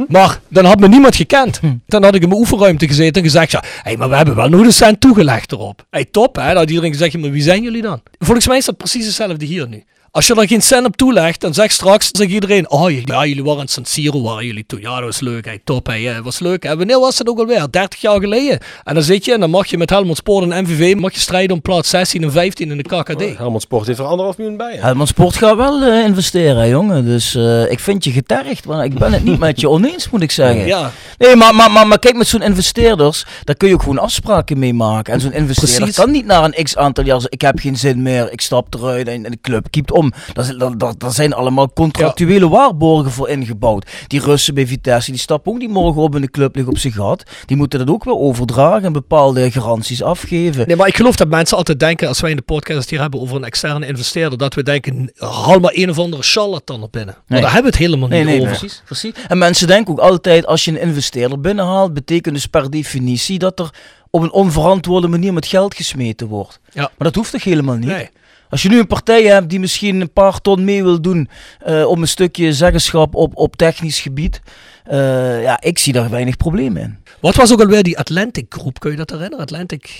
Maar 0.09 0.41
dan 0.49 0.65
had 0.65 0.81
me 0.81 0.89
niemand 0.89 1.17
gekend. 1.17 1.61
Dan 1.87 2.03
had 2.03 2.15
ik 2.15 2.23
in 2.23 2.29
mijn 2.29 2.41
oefenruimte 2.41 2.87
gezeten 2.87 3.23
en 3.23 3.29
gezegd: 3.29 3.51
ja, 3.51 3.63
hey, 3.83 3.97
maar 3.97 4.09
we 4.09 4.17
hebben 4.17 4.35
wel 4.35 4.49
nog 4.49 4.61
een 4.61 4.73
cent 4.73 5.01
toegelegd 5.01 5.53
erop. 5.53 5.87
Hey, 5.91 6.05
top, 6.05 6.37
hè? 6.37 6.47
Dan 6.47 6.57
had 6.57 6.69
iedereen 6.69 6.93
gezegd: 6.93 7.19
maar 7.19 7.31
wie 7.31 7.43
zijn 7.43 7.63
jullie 7.63 7.83
dan? 7.83 8.01
Volgens 8.19 8.47
mij 8.47 8.57
is 8.57 8.65
dat 8.65 8.77
precies 8.77 9.05
hetzelfde 9.07 9.45
hier 9.45 9.69
nu. 9.69 9.85
Als 10.17 10.27
je 10.27 10.35
er 10.35 10.49
geen 10.49 10.63
cent 10.63 10.87
op 10.87 10.97
toelegt, 10.97 11.41
dan 11.41 11.55
zegt 11.55 11.73
straks 11.75 12.09
zegt 12.13 12.31
iedereen: 12.31 12.71
Oh 12.71 12.91
ja, 12.91 13.27
jullie 13.27 13.45
waren 13.45 13.61
in 13.61 13.69
San 13.69 13.85
Siro, 13.85 14.23
waren 14.23 14.47
jullie 14.47 14.65
toen. 14.67 14.81
Ja, 14.81 14.95
dat 14.95 15.05
was 15.05 15.21
leuk, 15.21 15.45
hey, 15.45 15.61
top, 15.65 15.87
hey, 15.87 16.15
dat 16.15 16.25
was 16.25 16.39
leuk. 16.39 16.65
En 16.65 16.79
wanneer 16.79 17.01
was 17.01 17.17
dat 17.17 17.29
ook 17.29 17.39
alweer? 17.39 17.71
30 17.71 18.01
jaar 18.01 18.21
geleden. 18.21 18.59
En 18.85 18.95
dan 18.95 19.03
zit 19.03 19.25
je 19.25 19.33
en 19.33 19.41
dan 19.41 19.51
mag 19.51 19.67
je 19.67 19.79
met 19.79 19.91
Helmond 19.91 20.17
Sport 20.17 20.51
en 20.51 20.63
MVV 20.63 20.95
mag 20.95 21.13
je 21.13 21.21
strijden 21.21 21.57
om 21.57 21.63
plaats 21.63 21.91
16 21.91 22.23
en 22.23 22.33
15 22.33 22.71
in 22.71 22.77
de 22.77 22.83
KKD. 22.83 23.39
Helmond 23.39 23.63
Sport 23.63 23.87
heeft 23.87 23.99
er 23.99 24.05
anderhalf 24.05 24.37
miljoen 24.37 24.57
bij. 24.57 24.75
hè? 24.75 24.81
Helmond 24.81 25.09
Sport 25.09 25.37
gaat 25.37 25.57
wel 25.57 25.83
eh, 25.83 26.05
investeren, 26.05 26.69
jongen. 26.69 27.05
Dus 27.05 27.35
eh, 27.35 27.71
ik 27.71 27.81
vind 27.81 28.05
je 28.05 28.11
getergd, 28.11 28.67
maar 28.67 28.85
ik 28.85 28.95
ben 28.99 29.13
het 29.13 29.25
niet 29.25 29.39
met 29.39 29.61
je 29.61 29.69
oneens, 29.69 30.11
moet 30.11 30.23
ik 30.23 30.31
zeggen. 30.31 30.67
Ja, 30.67 30.93
Nee, 31.19 31.37
maar, 31.37 31.55
maar, 31.55 31.71
maar, 31.71 31.87
maar 31.87 31.99
kijk, 31.99 32.17
met 32.17 32.27
zo'n 32.27 32.43
investeerders, 32.43 33.27
daar 33.45 33.57
kun 33.57 33.69
je 33.69 33.75
ook 33.75 33.81
gewoon 33.83 33.99
afspraken 33.99 34.59
mee 34.59 34.75
maken. 34.75 35.13
En 35.13 35.21
zo'n 35.21 35.33
investeerder 35.33 35.79
Precies. 35.79 35.97
kan 35.97 36.11
niet 36.11 36.27
na 36.27 36.45
een 36.45 36.65
x 36.65 36.77
aantal 36.77 37.05
jaar 37.05 37.21
zeggen, 37.21 37.33
ik 37.33 37.41
heb 37.41 37.59
geen 37.59 37.77
zin 37.77 38.03
meer, 38.03 38.33
ik 38.33 38.41
stap 38.41 38.75
eruit 38.75 39.09
en, 39.09 39.25
en 39.25 39.31
de 39.31 39.39
club 39.41 39.67
kiept 39.71 39.93
om. 39.93 40.06
Daar, 40.33 40.45
zijn- 40.45 40.59
daar, 40.59 40.79
daar, 40.79 40.95
daar 40.99 41.13
zijn 41.13 41.33
allemaal 41.33 41.73
contractuele 41.73 42.49
waarborgen 42.49 43.11
voor 43.13 43.29
ingebouwd. 43.29 43.91
Die 44.07 44.21
Russen 44.21 44.55
bij 44.55 44.67
Vitesse, 44.67 45.11
die 45.11 45.21
stappen 45.21 45.53
ook 45.53 45.59
niet 45.59 45.71
morgen 45.71 46.03
op 46.03 46.15
in 46.15 46.21
de 46.21 46.31
club 46.31 46.55
liggen 46.55 46.73
op 46.73 46.79
zijn 46.79 46.93
gat. 46.93 47.23
Die 47.47 47.57
moeten 47.57 47.79
dat 47.79 47.89
ook 47.91 48.05
weer 48.05 48.15
overdragen 48.19 48.85
en 48.85 48.93
bepaalde 48.93 49.51
garanties 49.51 50.03
afgeven. 50.03 50.67
Nee, 50.67 50.77
maar 50.77 50.89
ik 50.89 50.97
geloof 50.97 51.17
dat 51.17 51.29
mensen 51.29 51.57
altijd 51.57 51.81
denken, 51.81 52.09
als 52.09 52.21
wij 52.21 52.31
in 52.31 52.37
de 52.37 52.43
podcast 52.43 52.91
hier 52.91 53.01
hebben 53.01 53.21
over 53.21 53.37
een 53.37 53.45
externe 53.45 53.87
investeerder, 53.87 54.39
dat 54.39 54.55
we 54.55 54.63
denken, 54.63 55.13
haal 55.17 55.59
maar 55.61 55.73
een 55.75 55.91
of 55.91 55.99
andere 55.99 56.23
charlatan 56.23 56.83
er 56.83 56.91
binnen. 56.91 57.15
Maar 57.15 57.25
Nee. 57.27 57.41
daar 57.41 57.53
hebben 57.53 57.71
we 57.73 57.77
het 57.79 57.87
helemaal 57.87 58.09
niet 58.09 58.25
nee, 58.25 58.41
over. 58.41 58.51
precies, 58.59 58.83
precies. 58.85 59.13
En 59.29 59.39
mensen 59.39 59.67
denken 59.67 59.93
ook 59.93 59.99
altijd, 60.01 60.47
als 60.47 60.65
je 60.65 60.71
een 60.71 60.81
investeerder 60.81 61.41
binnenhaalt, 61.41 61.95
betekent 61.95 62.35
dus 62.35 62.47
per 62.47 62.71
definitie 62.71 63.39
dat 63.39 63.59
er 63.59 63.71
op 64.11 64.23
een 64.23 64.33
onverantwoorde 64.33 65.09
manier 65.09 65.33
met 65.33 65.47
geld 65.47 65.75
gesmeten 65.75 66.27
wordt. 66.27 66.61
Ja. 66.73 66.81
Maar 66.83 66.93
dat 66.99 67.15
hoeft 67.15 67.33
toch 67.33 67.45
helemaal 67.45 67.77
niet? 67.77 67.89
Nee. 67.89 68.09
Als 68.51 68.63
je 68.63 68.69
nu 68.69 68.79
een 68.79 68.87
partij 68.87 69.23
hebt 69.23 69.51
die 69.51 69.61
misschien 69.61 70.01
een 70.01 70.13
paar 70.13 70.41
ton 70.41 70.65
mee 70.65 70.83
wil 70.83 71.01
doen 71.01 71.29
eh, 71.59 71.87
om 71.87 72.03
een 72.03 72.09
stukje 72.09 72.53
zeggenschap 72.53 73.15
op, 73.15 73.37
op 73.37 73.57
technisch 73.57 74.01
gebied, 74.01 74.41
eh, 74.85 75.43
ja, 75.43 75.61
ik 75.61 75.79
zie 75.79 75.93
daar 75.93 76.11
weinig 76.11 76.37
probleem 76.37 76.77
in. 76.77 76.99
Wat 77.21 77.35
was 77.35 77.53
ook 77.53 77.61
alweer 77.61 77.83
die 77.83 77.99
Atlantic 77.99 78.47
groep? 78.49 78.81
Kun 78.81 78.91
je 78.91 78.97
dat 78.97 79.11
herinneren? 79.11 79.45
Atlantic, 79.45 79.91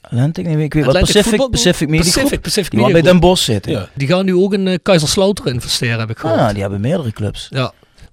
Atlantic, 0.00 0.46
nee, 0.46 0.64
ik 0.64 0.74
weet 0.74 0.84
wat, 0.84 0.98
Pacific, 0.98 1.50
Pacific 1.50 1.88
Media 1.88 2.38
Pacific, 2.40 2.70
die 2.70 2.92
bij 2.92 3.02
Den. 3.02 3.20
Bosch 3.20 3.44
zitten. 3.44 3.72
Ja. 3.72 3.88
Die 3.94 4.08
gaan 4.08 4.24
nu 4.24 4.34
ook 4.34 4.52
in 4.52 4.68
eh 4.68 4.78
Kaiserslautern 4.82 5.54
investeren, 5.54 5.98
heb 5.98 6.10
ik 6.10 6.18
gehoord. 6.18 6.40
Ah, 6.40 6.50
die 6.50 6.60
hebben 6.60 6.80
meerdere 6.80 7.12
clubs. 7.12 7.46
Ja. 7.50 7.72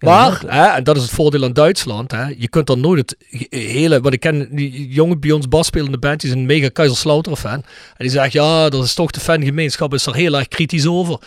Maar, 0.10 0.42
hè, 0.48 0.66
en 0.76 0.84
dat 0.84 0.96
is 0.98 1.02
het 1.02 1.12
voordeel 1.12 1.44
aan 1.44 1.54
Duitsland, 1.54 2.12
hè, 2.12 2.26
je 2.38 2.48
kunt 2.50 2.68
dan 2.68 2.80
nooit 2.80 3.00
het 3.00 3.16
hele, 3.50 4.02
wat 4.02 4.14
ik 4.14 4.20
ken, 4.20 4.48
die 4.56 4.88
jongen 4.88 5.20
bij 5.20 5.32
ons 5.32 5.48
basspelende 5.48 5.98
band, 5.98 6.22
die 6.22 6.30
is 6.30 6.36
een 6.36 6.46
mega 6.46 6.70
Kaiserslautern 6.70 7.38
fan. 7.38 7.52
En 7.54 7.64
die 7.98 8.10
zegt, 8.10 8.32
ja, 8.32 8.70
dat 8.70 8.84
is 8.84 8.94
toch 8.94 9.12
de 9.12 9.20
fangemeenschap, 9.20 9.94
is 9.94 10.06
er 10.06 10.16
heel 10.16 10.38
erg 10.38 10.48
kritisch 10.48 10.88
over. 10.88 11.18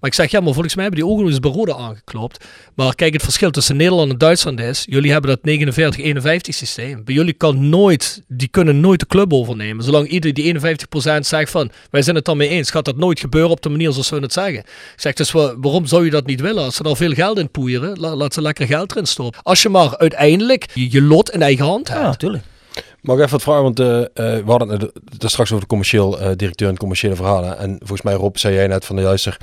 Maar 0.00 0.10
ik 0.10 0.14
zeg, 0.14 0.30
ja, 0.30 0.40
maar 0.40 0.52
volgens 0.52 0.74
mij 0.74 0.84
hebben 0.84 1.02
die 1.02 1.10
ook 1.10 1.18
nog 1.20 1.28
eens 1.28 1.72
aangeklopt. 1.78 2.44
Maar 2.74 2.94
kijk, 2.94 3.12
het 3.12 3.22
verschil 3.22 3.50
tussen 3.50 3.76
Nederland 3.76 4.10
en 4.10 4.18
Duitsland 4.18 4.60
is, 4.60 4.84
jullie 4.88 5.12
hebben 5.12 5.38
dat 5.42 5.78
49-51 5.98 6.36
systeem. 6.40 7.04
Bij 7.04 7.14
jullie 7.14 7.32
kan 7.32 7.68
nooit, 7.68 8.22
die 8.28 8.48
kunnen 8.48 8.80
nooit 8.80 9.00
de 9.00 9.06
club 9.06 9.32
overnemen. 9.32 9.84
Zolang 9.84 10.08
ieder 10.08 10.32
die 10.34 10.54
51% 10.54 11.20
zegt 11.20 11.50
van, 11.50 11.70
wij 11.90 12.02
zijn 12.02 12.16
het 12.16 12.24
dan 12.24 12.36
mee 12.36 12.48
eens, 12.48 12.70
gaat 12.70 12.84
dat 12.84 12.96
nooit 12.96 13.20
gebeuren 13.20 13.50
op 13.50 13.62
de 13.62 13.68
manier 13.68 13.92
zoals 13.92 14.10
we 14.10 14.18
het 14.18 14.32
zeggen. 14.32 14.58
Ik 14.58 14.66
zeg, 14.96 15.12
dus 15.12 15.30
wa- 15.32 15.54
waarom 15.58 15.86
zou 15.86 16.04
je 16.04 16.10
dat 16.10 16.26
niet 16.26 16.40
willen? 16.40 16.64
Als 16.64 16.74
ze 16.76 16.84
er 16.84 16.96
veel 16.96 17.12
geld 17.12 17.38
in 17.38 17.50
poeieren, 17.50 17.98
laat 18.24 18.34
ze 18.34 18.42
lekker 18.42 18.66
geld 18.66 18.90
erin 18.90 19.06
stoppen. 19.06 19.40
Als 19.42 19.62
je 19.62 19.68
maar 19.68 19.98
uiteindelijk 19.98 20.66
je, 20.74 20.90
je 20.90 21.02
lot 21.02 21.30
in 21.30 21.42
eigen 21.42 21.64
hand 21.64 21.88
hebt. 21.88 22.00
Ja, 22.00 22.06
natuurlijk. 22.06 22.44
Mag 23.00 23.16
ik 23.16 23.22
even 23.22 23.32
wat 23.32 23.42
vragen? 23.42 23.62
Want 23.62 23.80
eh, 23.80 24.00
eh, 24.00 24.44
we 24.44 24.50
hadden 24.50 24.68
het 24.70 25.22
er 25.22 25.30
straks 25.30 25.50
over 25.50 25.62
de 25.62 25.68
commercieel 25.68 26.20
eh, 26.20 26.30
directeur 26.36 26.68
en 26.68 26.76
commerciële 26.76 27.14
verhalen. 27.14 27.58
En 27.58 27.76
volgens 27.78 28.02
mij, 28.02 28.14
Rob, 28.14 28.36
zei 28.36 28.54
jij 28.54 28.66
net 28.66 28.84
van 28.84 28.96
de 28.96 29.02
juister. 29.02 29.36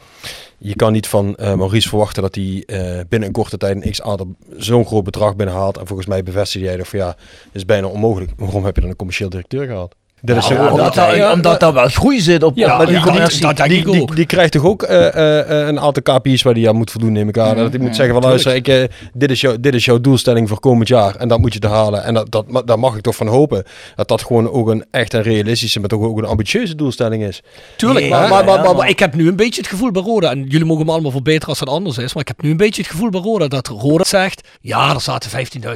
Je 0.57 0.75
kan 0.75 0.91
niet 0.91 1.07
van 1.07 1.35
eh, 1.35 1.53
Maurice 1.53 1.89
verwachten 1.89 2.21
dat 2.21 2.35
hij 2.35 2.63
eh, 2.65 2.99
binnen 3.09 3.27
een 3.27 3.33
korte 3.33 3.57
tijd 3.57 3.75
een 3.75 3.91
x 3.91 4.01
aantal 4.01 4.35
zo'n 4.57 4.85
groot 4.85 5.03
bedrag 5.03 5.35
binnenhaalt. 5.35 5.77
En 5.77 5.87
volgens 5.87 6.07
mij 6.07 6.23
bevestigde 6.23 6.67
jij 6.67 6.77
dat 6.77 6.87
van 6.87 6.99
ja, 6.99 7.05
dat 7.05 7.15
is 7.51 7.65
bijna 7.65 7.87
onmogelijk. 7.87 8.31
Waarom 8.37 8.65
heb 8.65 8.75
je 8.75 8.81
dan 8.81 8.89
een 8.89 8.95
commercieel 8.95 9.29
directeur 9.29 9.65
gehaald? 9.65 9.95
Dat 10.21 10.37
is 10.37 10.47
Ja, 10.47 10.55
zo- 10.55 11.31
omdat, 11.31 11.59
daar 11.59 11.73
wel 11.73 11.87
groei 11.87 12.19
zit 12.19 12.43
op, 12.43 12.57
Ja, 12.57 12.71
op 12.73 12.77
met 12.77 12.87
die 12.87 12.97
ja, 12.97 13.03
commercie. 13.03 13.41
dat 13.41 13.57
denk 13.57 13.69
die, 13.69 14.01
ik 14.01 14.15
die, 14.15 14.25
krijgt 14.25 14.51
toch 14.51 14.65
ook 14.65 14.83
eh, 14.83 15.07
eh, 15.07 15.39
eh, 15.61 15.67
een 15.67 15.79
aantal 15.79 16.03
KPI's 16.17 16.41
waar 16.41 16.53
die 16.53 16.69
aan 16.69 16.75
moet 16.75 16.91
voldoen, 16.91 17.11
neem 17.11 17.29
ik 17.29 17.37
aan. 17.37 17.55
dat 17.55 17.71
hij 17.71 17.79
moet 17.79 17.95
zeggen 17.95 18.13
van 18.13 18.23
luister, 18.23 18.55
ik, 18.55 18.89
dit, 19.13 19.31
is 19.31 19.41
jouw, 19.41 19.55
dit 19.59 19.73
is 19.73 19.85
jouw 19.85 20.01
doelstelling 20.01 20.49
voor 20.49 20.59
komend 20.59 20.87
jaar. 20.87 21.15
En 21.15 21.27
dat 21.27 21.39
moet 21.39 21.53
je 21.53 21.59
te 21.59 21.67
halen. 21.67 22.03
En 22.03 22.13
dat, 22.13 22.31
dat, 22.31 22.67
daar 22.67 22.79
mag 22.79 22.95
ik 22.95 23.01
toch 23.01 23.15
van 23.15 23.27
hopen. 23.27 23.63
Dat 23.95 24.07
dat 24.07 24.23
gewoon 24.23 24.49
ook 24.51 24.67
een 24.67 24.85
echt 24.91 25.13
een 25.13 25.21
realistische, 25.21 25.79
maar 25.79 25.89
toch 25.89 26.01
ook 26.01 26.17
een 26.17 26.25
ambitieuze 26.25 26.75
doelstelling 26.75 27.23
is. 27.23 27.41
Tuurlijk, 27.77 27.99
Nee, 28.01 28.09
maar, 28.09 28.45
ja, 28.45 28.73
maar, 28.73 28.89
ik 28.89 28.99
heb 28.99 29.15
nu 29.15 29.27
een 29.27 29.35
beetje 29.35 29.61
het 29.61 29.69
gevoel 29.69 29.91
bij 29.91 30.01
Roda, 30.01 30.29
en 30.31 30.43
jullie 30.43 30.65
mogen 30.65 30.85
me 30.85 30.91
allemaal 30.91 31.11
verbeteren 31.11 31.47
als 31.47 31.59
het 31.59 31.69
anders 31.69 31.97
is, 31.97 32.13
maar 32.13 32.21
ik 32.21 32.27
heb 32.27 32.41
nu 32.41 32.49
een 32.49 32.57
beetje 32.57 32.81
het 32.81 32.91
gevoel 32.91 33.09
bij 33.09 33.21
Roda 33.21 33.47
dat 33.47 33.67
Roda 33.67 34.03
zegt, 34.03 34.47
ja, 34.61 34.93
er 34.93 35.01
zaten 35.01 35.29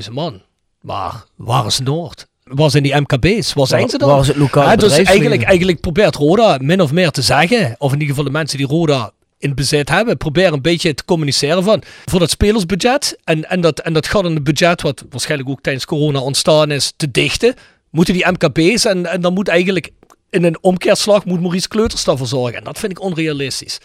15.000 0.06 0.12
man, 0.12 0.42
maar 0.82 1.24
waar 1.36 1.66
is 1.66 1.80
Noord? 1.80 2.28
Waar 2.54 2.70
zijn 2.70 2.84
die 2.84 2.96
MKB's? 2.96 3.54
Waar 3.54 3.68
zijn 3.68 3.90
ze 3.90 3.98
dan? 3.98 4.10
Waar 4.10 4.20
is 4.20 4.28
het 4.28 4.38
lokale 4.38 4.66
Ja, 4.66 4.76
dus 4.76 4.84
bedrijfsleven? 4.84 5.22
eigenlijk, 5.22 5.44
eigenlijk 5.44 5.80
probeert 5.82 6.16
Roda 6.16 6.58
min 6.62 6.82
of 6.82 6.92
meer 6.92 7.12
te 7.12 7.22
zeggen, 7.22 7.76
of 7.78 7.94
in 7.94 8.00
ieder 8.00 8.16
geval 8.16 8.24
de 8.24 8.38
mensen 8.38 8.58
die 8.58 8.68
Roda 8.68 9.12
in 9.38 9.56
bezit 9.56 9.90
hebben, 9.90 10.18
proberen 10.18 10.54
een 10.54 10.62
beetje 10.62 10.94
te 10.94 11.06
communiceren 11.06 11.64
van 11.64 11.84
voor 12.06 12.20
dat 12.20 12.30
spelersbudget 12.30 13.18
en, 13.24 13.50
en, 13.50 13.62
dat, 13.62 13.80
en 13.80 13.94
dat 13.94 14.14
in 14.14 14.34
het 14.34 14.44
budget, 14.44 14.82
wat 14.82 15.06
waarschijnlijk 15.10 15.50
ook 15.50 15.62
tijdens 15.62 15.86
corona 15.86 16.20
ontstaan 16.20 16.72
is, 16.72 16.94
te 16.98 17.12
dichten, 17.12 17.56
moeten 17.90 18.14
die 18.14 18.28
MKB's 18.28 18.86
en, 18.86 19.06
en 19.06 19.22
dan 19.22 19.34
moet 19.34 19.48
eigenlijk 19.48 19.92
in 20.30 20.44
een 20.44 20.58
omkeerslag 20.62 21.26
moet 21.26 21.42
Maurice 21.42 21.68
Kleuters 21.68 22.04
daarvoor 22.04 22.28
zorgen. 22.28 22.58
En 22.58 22.64
dat 22.64 22.80
vind 22.80 22.92
ik 22.92 23.02
onrealistisch. 23.02 23.80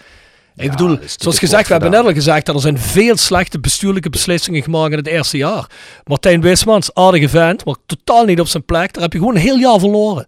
Ik 0.56 0.70
bedoel, 0.70 0.98
zoals 1.16 1.38
gezegd, 1.38 1.66
we 1.66 1.72
hebben 1.72 1.90
net 1.90 2.04
al 2.04 2.12
gezegd 2.12 2.46
dat 2.46 2.54
er 2.54 2.60
zijn 2.60 2.78
veel 2.78 3.16
slechte 3.16 3.60
bestuurlijke 3.60 4.10
beslissingen 4.10 4.62
gemaakt 4.62 4.90
in 4.92 4.98
het 4.98 5.06
eerste 5.06 5.36
jaar. 5.36 5.66
Martijn 6.04 6.40
Wismans, 6.40 6.94
aardige 6.94 7.28
vent, 7.28 7.64
maar 7.64 7.74
totaal 7.86 8.24
niet 8.24 8.40
op 8.40 8.46
zijn 8.46 8.64
plek. 8.64 8.92
Daar 8.92 9.02
heb 9.02 9.12
je 9.12 9.18
gewoon 9.18 9.34
een 9.34 9.40
heel 9.40 9.58
jaar 9.58 9.78
verloren. 9.78 10.26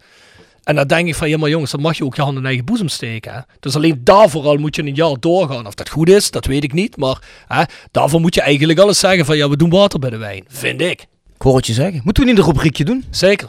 En 0.64 0.74
dan 0.74 0.86
denk 0.86 1.08
ik 1.08 1.14
van, 1.14 1.28
ja 1.28 1.38
maar 1.38 1.48
jongens, 1.48 1.70
dan 1.70 1.80
mag 1.80 1.96
je 1.96 2.04
ook 2.04 2.16
je 2.16 2.22
hand 2.22 2.36
in 2.36 2.46
eigen 2.46 2.64
boezem 2.64 2.88
steken. 2.88 3.32
Hè? 3.32 3.40
Dus 3.60 3.76
alleen 3.76 4.00
daarvoor 4.04 4.44
al 4.44 4.56
moet 4.56 4.76
je 4.76 4.82
een 4.82 4.94
jaar 4.94 5.16
doorgaan. 5.20 5.66
Of 5.66 5.74
dat 5.74 5.88
goed 5.88 6.08
is, 6.08 6.30
dat 6.30 6.46
weet 6.46 6.64
ik 6.64 6.72
niet. 6.72 6.96
Maar 6.96 7.18
hè, 7.46 7.62
daarvoor 7.90 8.20
moet 8.20 8.34
je 8.34 8.40
eigenlijk 8.40 8.78
alles 8.78 8.98
zeggen 8.98 9.24
van, 9.24 9.36
ja 9.36 9.48
we 9.48 9.56
doen 9.56 9.70
water 9.70 9.98
bij 9.98 10.10
de 10.10 10.16
wijn. 10.16 10.44
Vind 10.48 10.80
ik. 10.80 11.00
Ik 11.34 11.42
hoor 11.48 11.56
het 11.56 11.66
je 11.66 11.72
zeggen. 11.72 12.00
Moeten 12.04 12.24
we 12.24 12.30
niet 12.30 12.38
een 12.38 12.44
rubriekje 12.44 12.84
doen? 12.84 13.04
Zeker. 13.10 13.48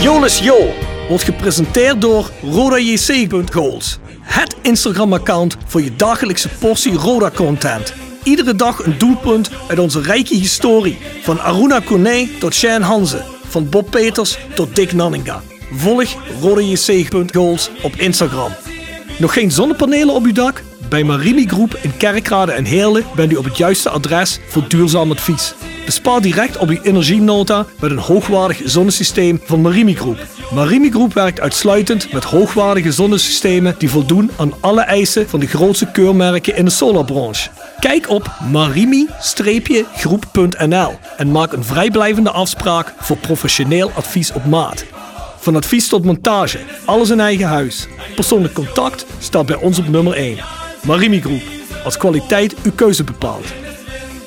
Jolis 0.00 0.38
Jo 0.38 0.74
wordt 1.08 1.24
gepresenteerd 1.24 2.00
door 2.00 2.30
RodaJC.goals. 2.42 3.98
Het 4.28 4.56
Instagram-account 4.62 5.56
voor 5.66 5.82
je 5.82 5.96
dagelijkse 5.96 6.48
portie 6.48 6.92
Roda-content. 6.92 7.94
Iedere 8.22 8.54
dag 8.54 8.84
een 8.84 8.98
doelpunt 8.98 9.50
uit 9.68 9.78
onze 9.78 10.00
rijke 10.00 10.34
historie. 10.34 10.98
Van 11.22 11.40
Aruna 11.40 11.80
Kone 11.80 12.28
tot 12.38 12.54
Shane 12.54 12.84
Hanze. 12.84 13.24
Van 13.48 13.68
Bob 13.68 13.90
Peters 13.90 14.38
tot 14.54 14.76
Dick 14.76 14.92
Nanninga. 14.92 15.42
Volg 15.72 16.16
RodaJC.goals 16.40 17.70
op 17.82 17.96
Instagram. 17.96 18.52
Nog 19.18 19.32
geen 19.32 19.50
zonnepanelen 19.50 20.14
op 20.14 20.24
uw 20.24 20.32
dak? 20.32 20.62
Bij 20.88 21.04
Marimi 21.04 21.46
Groep 21.46 21.78
in 21.82 21.96
Kerkrade 21.96 22.52
en 22.52 22.64
Heerlen 22.64 23.04
bent 23.16 23.32
u 23.32 23.36
op 23.36 23.44
het 23.44 23.56
juiste 23.56 23.88
adres 23.88 24.38
voor 24.48 24.68
duurzaam 24.68 25.10
advies. 25.10 25.54
Bespaar 25.84 26.20
direct 26.20 26.56
op 26.56 26.68
uw 26.68 26.80
energienota 26.82 27.66
met 27.80 27.90
een 27.90 27.98
hoogwaardig 27.98 28.60
zonnesysteem 28.64 29.40
van 29.44 29.60
Marimi 29.60 29.94
Groep. 29.94 30.26
Marimi 30.54 30.90
Groep 30.90 31.12
werkt 31.12 31.40
uitsluitend 31.40 32.12
met 32.12 32.24
hoogwaardige 32.24 32.92
zonnesystemen 32.92 33.74
die 33.78 33.90
voldoen 33.90 34.30
aan 34.36 34.52
alle 34.60 34.80
eisen 34.80 35.28
van 35.28 35.40
de 35.40 35.46
grootste 35.46 35.90
keurmerken 35.90 36.56
in 36.56 36.64
de 36.64 36.70
solarbranche. 36.70 37.48
Kijk 37.80 38.08
op 38.08 38.30
marimi-groep.nl 38.50 40.98
en 41.16 41.30
maak 41.30 41.52
een 41.52 41.64
vrijblijvende 41.64 42.30
afspraak 42.30 42.94
voor 42.98 43.16
professioneel 43.16 43.90
advies 43.94 44.32
op 44.32 44.44
maat. 44.44 44.84
Van 45.38 45.56
advies 45.56 45.88
tot 45.88 46.04
montage, 46.04 46.58
alles 46.84 47.10
in 47.10 47.20
eigen 47.20 47.46
huis. 47.46 47.86
Persoonlijk 48.14 48.54
contact 48.54 49.06
staat 49.18 49.46
bij 49.46 49.56
ons 49.56 49.78
op 49.78 49.88
nummer 49.88 50.12
1. 50.12 50.38
Marimi 50.88 51.20
Groep, 51.20 51.42
als 51.84 51.96
kwaliteit 51.96 52.54
uw 52.62 52.72
keuze 52.72 53.04
bepaalt. 53.04 53.46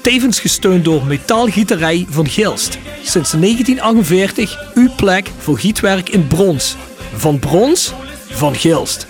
Tevens 0.02 0.40
gesteund 0.40 0.86
door 0.86 1.06
Metaalgieterij 1.06 2.06
van 2.10 2.28
Gilst. 2.28 2.78
Sinds 3.04 3.32
1948 3.32 4.74
uw 4.74 4.90
plek 4.96 5.28
voor 5.38 5.58
gietwerk 5.58 6.10
in 6.10 6.28
brons. 6.28 6.76
Van 7.14 7.40
brons, 7.40 7.94
van 8.30 8.56
Gilst. 8.56 9.08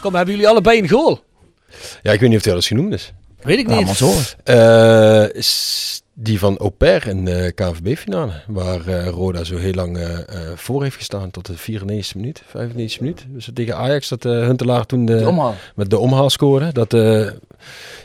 Kom, 0.00 0.14
hebben 0.14 0.34
jullie 0.34 0.48
allebei 0.48 0.78
een 0.78 0.88
goal? 0.88 1.20
Ja, 2.02 2.12
ik 2.12 2.20
weet 2.20 2.28
niet 2.28 2.38
of 2.38 2.44
hij 2.44 2.52
dat 2.54 2.62
eens 2.62 2.66
genoemd 2.66 2.92
is. 2.92 3.12
Weet 3.42 3.58
ik 3.58 3.66
niet. 3.66 3.84
maar 3.84 3.96
zo. 3.96 4.12
Eh, 4.44 5.42
die 6.18 6.38
van 6.38 6.58
Aubert 6.58 7.06
in 7.06 7.24
de 7.24 7.52
KNVB-finale. 7.54 8.32
Waar 8.46 8.86
eh, 8.86 9.08
Roda 9.08 9.44
zo 9.44 9.56
heel 9.56 9.72
lang 9.72 9.96
eh, 9.96 10.18
eh, 10.18 10.24
voor 10.54 10.82
heeft 10.82 10.96
gestaan 10.96 11.30
tot 11.30 11.46
de 11.46 11.80
94e 11.80 12.16
minuut, 12.16 12.42
95e 12.46 13.00
minuut. 13.00 13.26
Dus 13.28 13.50
tegen 13.54 13.76
Ajax 13.76 14.08
dat 14.08 14.24
eh 14.24 14.32
Huntelaar 14.32 14.86
toen 14.86 15.04
de, 15.04 15.52
met 15.74 15.90
de 15.90 15.98
omhaal 15.98 16.30
scoorde. 16.30 16.72
Dat 16.72 16.96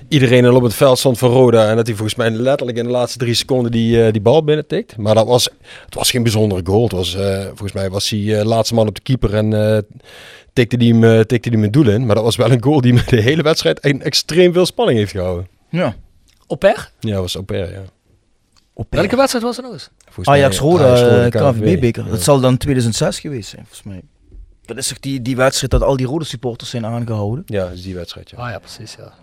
iedereen 0.07 0.45
al 0.45 0.55
op 0.55 0.63
het 0.63 0.73
veld 0.73 0.99
stond 0.99 1.17
van 1.17 1.29
Roda. 1.29 1.69
En 1.69 1.75
dat 1.75 1.87
hij 1.87 1.95
volgens 1.95 2.17
mij 2.17 2.29
letterlijk 2.29 2.77
in 2.77 2.83
de 2.83 2.89
laatste 2.89 3.17
drie 3.17 3.33
seconden 3.33 3.71
die, 3.71 4.11
die 4.11 4.21
bal 4.21 4.43
binnentikt. 4.43 4.97
Maar 4.97 5.15
dat 5.15 5.27
was, 5.27 5.49
het 5.85 5.95
was 5.95 6.11
geen 6.11 6.23
bijzondere 6.23 6.61
goal. 6.63 6.83
Het 6.83 6.91
was, 6.91 7.17
volgens 7.47 7.71
mij 7.71 7.89
was 7.89 8.09
hij 8.09 8.45
laatste 8.45 8.73
man 8.73 8.87
op 8.87 8.95
de 8.95 9.01
keeper 9.01 9.33
en 9.33 9.85
tikte 10.53 10.75
hij 10.75 10.87
hem, 10.87 11.25
tikte 11.25 11.49
hij 11.49 11.57
hem 11.57 11.61
het 11.61 11.73
doel 11.73 11.89
in. 11.89 12.05
Maar 12.05 12.15
dat 12.15 12.23
was 12.23 12.35
wel 12.35 12.51
een 12.51 12.63
goal 12.63 12.81
die 12.81 12.93
met 12.93 13.09
de 13.09 13.21
hele 13.21 13.41
wedstrijd 13.41 13.85
een 13.85 14.01
extreem 14.01 14.53
veel 14.53 14.65
spanning 14.65 14.97
heeft 14.97 15.11
gehouden. 15.11 15.47
Ja. 15.69 15.95
Er? 16.59 16.91
Ja, 16.99 17.19
was 17.19 17.35
Aubert, 17.35 17.69
ja. 17.69 18.00
Op 18.81 18.87
Welke 18.93 19.15
wedstrijd 19.15 19.43
was 19.45 19.57
er 19.57 19.63
nog 19.63 19.71
eens? 19.73 19.89
Ajax 20.23 20.57
Roda, 20.59 21.29
KNVB-beker. 21.29 22.03
Ja. 22.05 22.09
Dat 22.09 22.21
zal 22.23 22.39
dan 22.39 22.57
2006 22.57 23.19
geweest 23.19 23.49
zijn, 23.49 23.61
volgens 23.65 23.83
mij. 23.87 24.01
Dat 24.65 24.77
is 24.77 24.87
toch 24.87 24.99
die, 24.99 25.21
die 25.21 25.35
wedstrijd 25.35 25.71
dat 25.71 25.81
al 25.83 25.97
die 25.97 26.05
rode 26.05 26.25
supporters 26.25 26.69
zijn 26.69 26.85
aangehouden? 26.85 27.43
Ja, 27.47 27.63
dat 27.63 27.73
is 27.73 27.81
die 27.83 27.95
wedstrijd, 27.95 28.29
ja. 28.29 28.37
Ah 28.37 28.49
ja, 28.49 28.59
precies, 28.59 28.95
ja. 28.95 29.13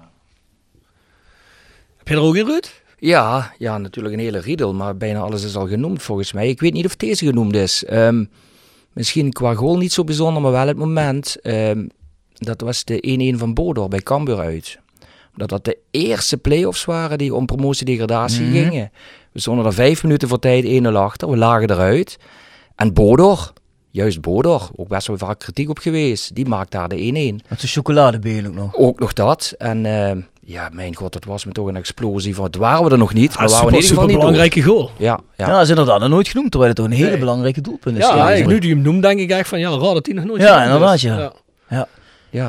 Heb 1.97 2.09
je 2.09 2.15
er 2.15 2.21
ook 2.21 2.37
in, 2.37 2.47
Ruud? 2.47 2.83
Ja, 2.99 3.53
ja, 3.59 3.79
natuurlijk 3.79 4.15
een 4.15 4.21
hele 4.21 4.39
riedel, 4.41 4.75
maar 4.75 4.97
bijna 4.97 5.21
alles 5.21 5.45
is 5.45 5.57
al 5.57 5.67
genoemd 5.69 6.03
volgens 6.03 6.33
mij. 6.33 6.49
Ik 6.49 6.61
weet 6.61 6.73
niet 6.73 6.87
of 6.87 6.97
deze 6.97 7.25
genoemd 7.27 7.55
is. 7.57 7.85
Ehm, 7.85 8.25
misschien 8.93 9.33
qua 9.33 9.55
goal 9.55 9.77
niet 9.77 9.93
zo 9.93 10.05
bijzonder, 10.05 10.43
maar 10.43 10.53
wel 10.53 10.67
het 10.67 10.77
moment. 10.77 11.37
ehm, 11.43 11.87
dat 12.35 12.61
was 12.61 12.85
de 12.85 12.99
1-1 13.35 13.39
van 13.39 13.55
Bodor 13.55 13.89
bij 13.89 14.01
Cambuur 14.01 14.39
uit. 14.39 14.79
Dat 15.35 15.49
dat 15.49 15.65
de 15.65 15.79
eerste 15.91 16.37
play-offs 16.37 16.85
waren 16.85 17.19
die 17.19 17.35
om 17.35 17.47
promotie-degradatie 17.47 18.45
Mhm. 18.45 18.53
gingen. 18.53 18.91
We 19.39 19.45
stonden 19.45 19.67
er 19.67 19.73
vijf 19.73 20.03
minuten 20.03 20.29
voor 20.29 20.39
tijd 20.39 20.65
1-0 20.65 20.87
achter. 20.93 21.31
We 21.31 21.37
lagen 21.37 21.71
eruit. 21.71 22.19
En 22.77 22.93
Bodor, 22.93 23.53
juist 23.91 24.21
Bodor, 24.21 24.69
ook 24.77 24.89
best 24.89 25.07
wel 25.07 25.19
vaak 25.19 25.39
kritiek 25.39 25.69
op 25.71 25.79
geweest. 25.79 26.35
Die 26.35 26.47
maakt 26.47 26.71
daar 26.71 26.89
de 26.89 26.97
1-1. 27.43 27.47
Met 27.49 27.61
de 27.61 27.67
chocoladebeen 27.67 28.47
ook 28.47 28.55
nog. 28.55 28.75
Ook 28.75 28.99
nog 28.99 29.13
dat. 29.13 29.55
En 29.59 29.87
ehm, 29.87 30.21
ja, 30.41 30.69
mijn 30.73 30.95
god, 30.97 31.15
het 31.15 31.25
was 31.25 31.45
me 31.45 31.53
toch 31.53 31.67
een 31.67 31.77
explosie 31.77 32.35
van 32.35 32.45
het 32.45 32.57
waren 32.57 32.85
we 32.85 32.91
er 32.91 32.99
nog 32.99 33.15
niet, 33.15 33.35
maar 33.37 33.45
Ah, 33.45 33.51
waren 33.51 33.67
we 33.67 33.71
in 33.73 33.75
ieder 33.81 33.91
geval 33.91 34.09
door. 34.09 34.19
belangrijke 34.19 34.63
goal. 34.63 34.91
Ja, 34.97 35.21
ja. 35.37 35.47
Ja, 35.47 35.53
dat 35.53 35.63
is 35.63 35.69
inderdaad 35.69 36.01
nog 36.01 36.09
nooit 36.09 36.29
genoemd, 36.29 36.51
terwijl 36.51 36.73
het 36.73 36.81
toch 36.83 36.91
een 36.91 36.97
hele 36.97 37.11
Nee. 37.11 37.19
belangrijke 37.19 37.61
doelpunt 37.61 37.99
is. 37.99 38.05
Ja, 38.07 38.47
nu 38.47 38.59
die 38.59 38.71
hem 38.75 38.83
noemt, 38.83 39.03
denk 39.03 39.21
ik 39.21 39.31
echt 39.31 39.49
van 39.49 39.59
ja, 39.59 39.71
raar 39.71 39.95
dat 39.95 40.07
hij 40.07 40.15
nog 40.15 40.25
nooit 40.25 40.43
Ja, 40.43 40.63
inderdaad, 40.65 41.01
ja. 41.01 41.33
ja 41.69 41.87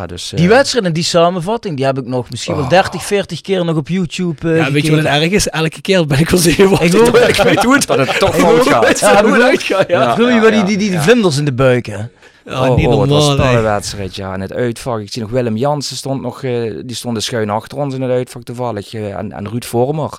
dus... 0.07 0.29
Die 0.35 0.45
eh, 0.49 0.51
wedstrijd 0.55 0.85
en 0.85 0.93
die 0.93 1.03
samenvatting, 1.03 1.75
die 1.75 1.85
heb 1.85 1.97
ik 1.97 2.05
nog 2.05 2.29
misschien 2.29 2.55
wel 2.55 2.67
30, 2.67 3.03
40 3.05 3.41
keer 3.41 3.65
nog 3.65 3.75
op 3.75 3.87
YouTube 3.87 4.51
eh 4.51 4.57
Ja, 4.57 4.71
weet 4.71 4.85
je 4.85 4.89
wat 4.91 4.99
het 4.99 5.07
erg 5.21 5.29
is? 5.31 5.47
Elke 5.47 5.81
keer 5.81 6.05
ben 6.05 6.19
ik 6.19 6.29
wel 6.29 6.39
zenuwachtig. 6.39 6.93
Ik 6.93 7.37
ik 7.37 7.43
weet 7.43 7.63
hoe 7.63 7.73
het, 7.73 7.87
dat 7.87 7.97
het 7.97 8.19
toch 8.19 8.35
ik 8.35 8.41
fout 8.41 8.57
weet 8.85 8.99
gaat. 8.99 8.99
hoe 8.99 9.09
Ja, 9.09 9.15
het 9.15 9.25
bedoel- 9.25 9.43
uitgaat. 9.43 9.87
Ja, 9.87 10.01
Ja, 10.01 10.15
bedoel 10.15 10.29
je 10.31 10.39
wel 10.39 10.51
die, 10.51 10.63
die, 10.77 10.89
die 10.89 10.99
vlinders 10.99 11.37
in 11.37 11.45
de 11.45 11.53
buik, 11.53 11.85
hè? 11.85 11.97
Ja, 12.45 12.69
oh, 12.69 12.75
niet 12.75 12.87
oh, 12.87 13.01
het 13.01 13.09
was 13.09 13.27
normaal. 13.27 13.55
een 13.55 13.61
wedstrijd, 13.63 14.15
ja. 14.15 14.33
En 14.33 14.41
het 14.41 14.53
uitvak, 14.53 14.99
ik 14.99 15.11
zie 15.11 15.21
nog 15.21 15.31
Willem 15.31 15.57
Jansen 15.57 15.95
stond 15.95 16.21
nog, 16.21 16.43
eh, 16.43 16.73
die 16.85 16.95
stond 16.95 17.23
schuin 17.23 17.49
achter 17.49 17.77
ons 17.77 17.93
in 17.95 18.01
het 18.01 18.11
uitvak 18.11 18.43
toevallig. 18.43 18.93
en, 18.93 19.31
en 19.31 19.49
Ruud 19.49 19.65
Vormer. 19.65 20.17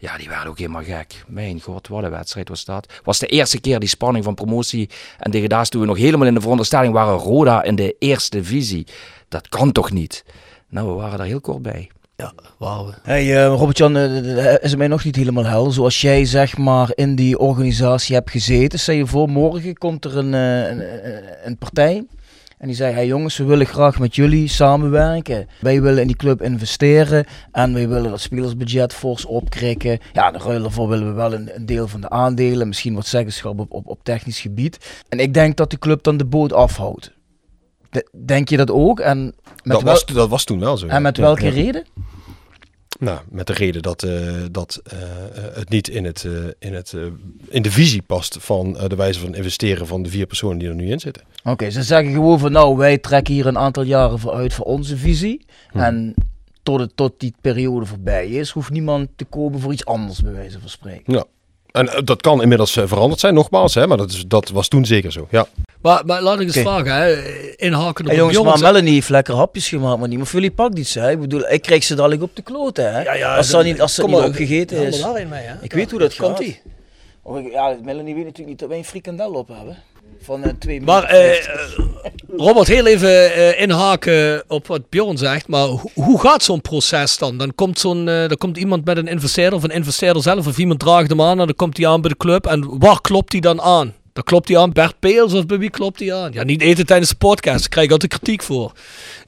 Ja, 0.00 0.16
die 0.16 0.28
waren 0.28 0.48
ook 0.50 0.58
helemaal 0.58 0.82
gek. 0.82 1.24
Mijn 1.26 1.60
god, 1.60 1.88
wat 1.88 2.02
een 2.02 2.10
wedstrijd 2.10 2.48
was 2.48 2.64
dat. 2.64 2.92
Was 3.04 3.18
de 3.18 3.26
eerste 3.26 3.60
keer 3.60 3.78
die 3.78 3.88
spanning 3.88 4.24
van 4.24 4.34
promotie 4.34 4.90
en 5.18 5.30
degradatie 5.30 5.70
toen 5.70 5.80
we 5.80 5.86
nog 5.86 5.96
helemaal 5.96 6.26
in 6.26 6.34
de 6.34 6.40
veronderstelling 6.40 6.92
waren 6.92 7.16
Roda 7.18 7.62
in 7.62 7.74
de 7.74 7.96
eerste 7.98 8.36
divisie. 8.38 8.86
Dat 9.28 9.48
kan 9.48 9.72
toch 9.72 9.90
niet? 9.90 10.24
Nou, 10.68 10.88
we 10.88 10.94
waren 10.94 11.18
er 11.18 11.24
heel 11.24 11.40
kort 11.40 11.62
bij. 11.62 11.90
Ja, 12.16 12.32
wauw. 12.58 12.90
Hey, 13.02 13.36
eh, 13.36 13.46
Robert-Jan, 13.46 13.96
eh, 13.96 14.04
d- 14.04 14.62
is 14.62 14.70
het 14.70 14.76
mij 14.78 14.86
nog 14.88 15.04
niet 15.04 15.16
helemaal 15.16 15.44
helder. 15.44 15.72
Zoals 15.72 16.00
jij 16.00 16.24
zeg 16.24 16.56
maar 16.56 16.90
in 16.94 17.14
die 17.14 17.38
organisatie 17.38 18.14
hebt 18.14 18.30
gezeten. 18.30 18.78
Stel 18.78 18.94
je 18.94 19.06
voor, 19.06 19.28
morgen 19.28 19.74
komt 19.78 20.04
er 20.04 20.16
een, 20.16 20.34
eh, 20.34 20.68
een, 20.68 20.80
een- 21.06 21.22
een 21.44 21.56
partij. 21.56 22.04
En 22.58 22.66
die 22.66 22.76
zei, 22.76 22.92
hey 22.94 23.06
jongens, 23.06 23.36
we 23.36 23.44
willen 23.44 23.66
graag 23.66 23.98
met 23.98 24.14
jullie 24.14 24.48
samenwerken. 24.48 25.48
Wij 25.60 25.82
willen 25.82 26.00
in 26.00 26.06
die 26.06 26.16
club 26.16 26.42
investeren. 26.42 27.24
En 27.52 27.72
wij 27.74 27.88
willen 27.88 28.10
dat 28.10 28.20
spelersbudget 28.20 28.94
fors 28.94 29.24
opkrikken. 29.24 29.98
Ja, 30.12 30.30
de 30.30 30.38
ruil 30.38 30.62
daarvoor 30.62 30.88
willen 30.88 31.06
we 31.06 31.12
wel 31.12 31.32
een, 31.34 31.50
een 31.56 31.66
deel 31.66 31.88
van 31.88 32.00
de 32.00 32.10
aandelen. 32.10 32.68
Misschien 32.68 32.94
wat 32.94 33.06
zeggenschap 33.06 33.58
op, 33.60 33.72
op, 33.72 33.86
op 33.86 34.00
technisch 34.02 34.40
gebied. 34.40 35.02
En 35.08 35.18
ik 35.20 35.34
denk 35.34 35.56
dat 35.56 35.70
de 35.70 35.78
club 35.78 36.02
dan 36.02 36.16
de 36.16 36.24
boot 36.26 36.52
afhoudt. 36.52 37.12
De- 37.90 38.08
denk 38.24 38.48
je 38.48 38.56
dat 38.56 38.70
ook? 38.70 39.00
En 39.00 39.24
met, 39.24 39.34
Dat 39.62 39.82
wel- 39.82 39.92
was, 39.92 40.06
dat 40.06 40.28
was 40.28 40.44
toen 40.44 40.60
wel 40.60 40.76
zo. 40.76 40.86
en 40.86 41.02
met 41.02 41.16
welke 41.16 41.44
Ja. 41.44 41.50
reden? 41.50 41.84
Nou, 42.98 43.18
met 43.30 43.46
de 43.46 43.52
reden 43.52 43.82
dat, 43.82 44.02
eh, 44.02 44.32
dat 44.50 44.80
eh, 44.84 44.98
eh, 45.02 45.54
het 45.54 45.68
niet 45.68 45.88
in, 45.88 46.04
het, 46.04 46.28
in, 46.58 46.74
het, 46.74 46.94
in 47.48 47.62
de 47.62 47.70
visie 47.70 48.02
past 48.02 48.36
van 48.40 48.72
de 48.72 48.96
wijze 48.96 49.20
van 49.20 49.34
investeren 49.34 49.86
van 49.86 50.02
de 50.02 50.08
vier 50.10 50.26
personen 50.26 50.58
die 50.58 50.68
er 50.68 50.74
nu 50.74 50.90
in 50.90 51.00
zitten. 51.00 51.22
Oké, 51.44 51.70
ze 51.70 51.82
zeggen 51.82 52.12
gewoon 52.12 52.38
van 52.38 52.52
nou, 52.52 52.76
wij 52.76 52.98
trekken 52.98 53.34
hier 53.34 53.46
een 53.46 53.58
aantal 53.58 53.82
jaren 53.82 54.18
vooruit 54.18 54.54
voor 54.54 54.64
onze 54.64 54.96
visie. 54.96 55.44
Hm. 55.70 55.78
En 55.78 56.14
tot, 56.62 56.80
het, 56.80 56.92
tot 56.94 57.12
die 57.16 57.34
periode 57.40 57.86
voorbij 57.86 58.28
is, 58.28 58.50
hoeft 58.50 58.70
niemand 58.70 59.08
te 59.16 59.24
kopen 59.24 59.60
voor 59.60 59.72
iets 59.72 59.84
anders, 59.84 60.22
bij 60.22 60.32
wijze 60.32 60.60
van 60.60 60.68
spreken. 60.68 61.12
Ja. 61.12 61.24
En 61.70 62.04
dat 62.04 62.20
kan 62.20 62.42
inmiddels 62.42 62.72
veranderd 62.72 63.20
zijn, 63.20 63.34
nogmaals, 63.34 63.74
hè, 63.74 63.86
maar 63.86 63.96
dat, 63.96 64.10
is, 64.10 64.24
dat 64.26 64.48
was 64.48 64.68
toen 64.68 64.86
zeker 64.86 65.12
zo. 65.12 65.26
Ja. 65.30 65.46
Maar, 65.82 66.02
maar 66.06 66.22
laat 66.22 66.40
ik 66.40 66.46
eens 66.46 66.56
Oké. 66.56 66.60
vragen, 66.66 66.92
hè. 66.94 67.16
inhaken 67.56 68.04
op 68.04 68.06
Hey, 68.10 68.16
jongens, 68.16 68.36
jongens. 68.36 68.60
maar 68.60 68.72
Melanie 68.72 68.92
heeft 68.94 69.08
lekker 69.08 69.34
hapjes 69.34 69.68
gemaakt, 69.68 69.98
maar 69.98 70.08
niet. 70.08 70.16
Maar 70.18 70.26
voor 70.26 70.40
jullie 70.40 70.54
pakt 70.54 70.78
iets, 70.78 70.94
hè? 70.94 71.10
Ik 71.10 71.20
bedoel, 71.20 71.48
ik 71.50 71.62
krijg 71.62 71.84
ze 71.84 71.94
dadelijk 71.94 72.22
op 72.22 72.36
de 72.36 72.42
kloten, 72.42 72.92
hè? 72.92 73.02
Ja, 73.02 73.14
ja, 73.14 73.36
als 73.36 73.50
ze 73.50 73.58
niet, 73.62 73.80
als 73.80 73.94
ze 73.94 74.02
niet 74.02 74.10
maar, 74.16 74.24
opgegeten 74.26 74.86
is. 74.86 75.00
daarin 75.00 75.28
mee, 75.28 75.42
hè. 75.44 75.54
Ik 75.60 75.72
weet 75.72 75.90
hoe 75.90 76.00
dat 76.00 76.14
Komt 76.16 76.30
gaat. 76.36 76.40
ie. 76.46 76.60
Oh, 77.22 77.40
ik- 77.40 77.52
ja, 77.52 77.76
Melanie 77.84 78.14
weet 78.14 78.24
natuurlijk 78.24 78.48
niet 78.48 78.58
dat 78.58 78.68
wij 78.68 78.78
een 78.78 78.84
frikandel 78.84 79.32
op 79.32 79.48
hebben. 79.48 79.76
Van 80.22 80.42
eh, 80.44 80.52
twee 80.58 80.80
Maar 80.80 81.02
eh, 81.04 81.46
Robert, 82.36 82.68
heel 82.68 82.86
even 82.86 83.34
eh, 83.34 83.60
inhaken 83.60 84.42
op 84.48 84.66
wat 84.66 84.88
Bjorn 84.88 85.16
zegt. 85.18 85.48
Maar 85.48 85.66
ho- 85.66 85.80
hoe 85.94 86.20
gaat 86.20 86.42
zo'n 86.42 86.60
proces 86.60 87.18
dan? 87.18 87.36
Dan 87.38 87.54
komt, 87.54 87.78
zo'n, 87.78 88.04
dan 88.04 88.36
komt 88.38 88.56
iemand 88.56 88.84
met 88.84 88.96
een 88.96 89.06
investeerder 89.08 89.54
of 89.58 89.62
een 89.62 89.70
investeerder 89.70 90.22
zelf 90.22 90.46
of 90.46 90.58
iemand 90.58 90.80
draagt 90.80 91.08
hem 91.08 91.22
aan 91.22 91.40
en 91.40 91.46
dan 91.46 91.54
komt 91.56 91.76
hij 91.76 91.86
aan 91.88 92.00
bij 92.00 92.10
de 92.10 92.16
club. 92.16 92.46
En 92.46 92.78
waar 92.78 93.00
klopt 93.00 93.32
hij 93.32 93.40
dan 93.40 93.60
aan? 93.60 93.94
Dan 94.18 94.26
klopt 94.26 94.48
hij 94.48 94.58
aan 94.58 94.72
Bert 94.72 94.98
Peels 94.98 95.32
of 95.32 95.46
bij 95.46 95.58
wie 95.58 95.70
klopt 95.70 95.98
hij 95.98 96.14
aan? 96.14 96.32
Ja, 96.32 96.42
niet 96.42 96.60
eten 96.60 96.86
tijdens 96.86 97.10
de 97.10 97.16
podcast. 97.16 97.58
Daar 97.58 97.68
krijg 97.68 97.86
ik 97.86 97.92
altijd 97.92 98.12
kritiek 98.12 98.42
voor. 98.42 98.72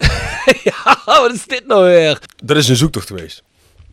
ja, 0.64 0.98
wat 1.04 1.32
is 1.32 1.46
dit 1.46 1.66
nou 1.66 1.84
weer? 1.84 2.18
Dat 2.44 2.56
is 2.56 2.68
een 2.68 2.76
zoektocht 2.76 3.06
geweest. 3.06 3.42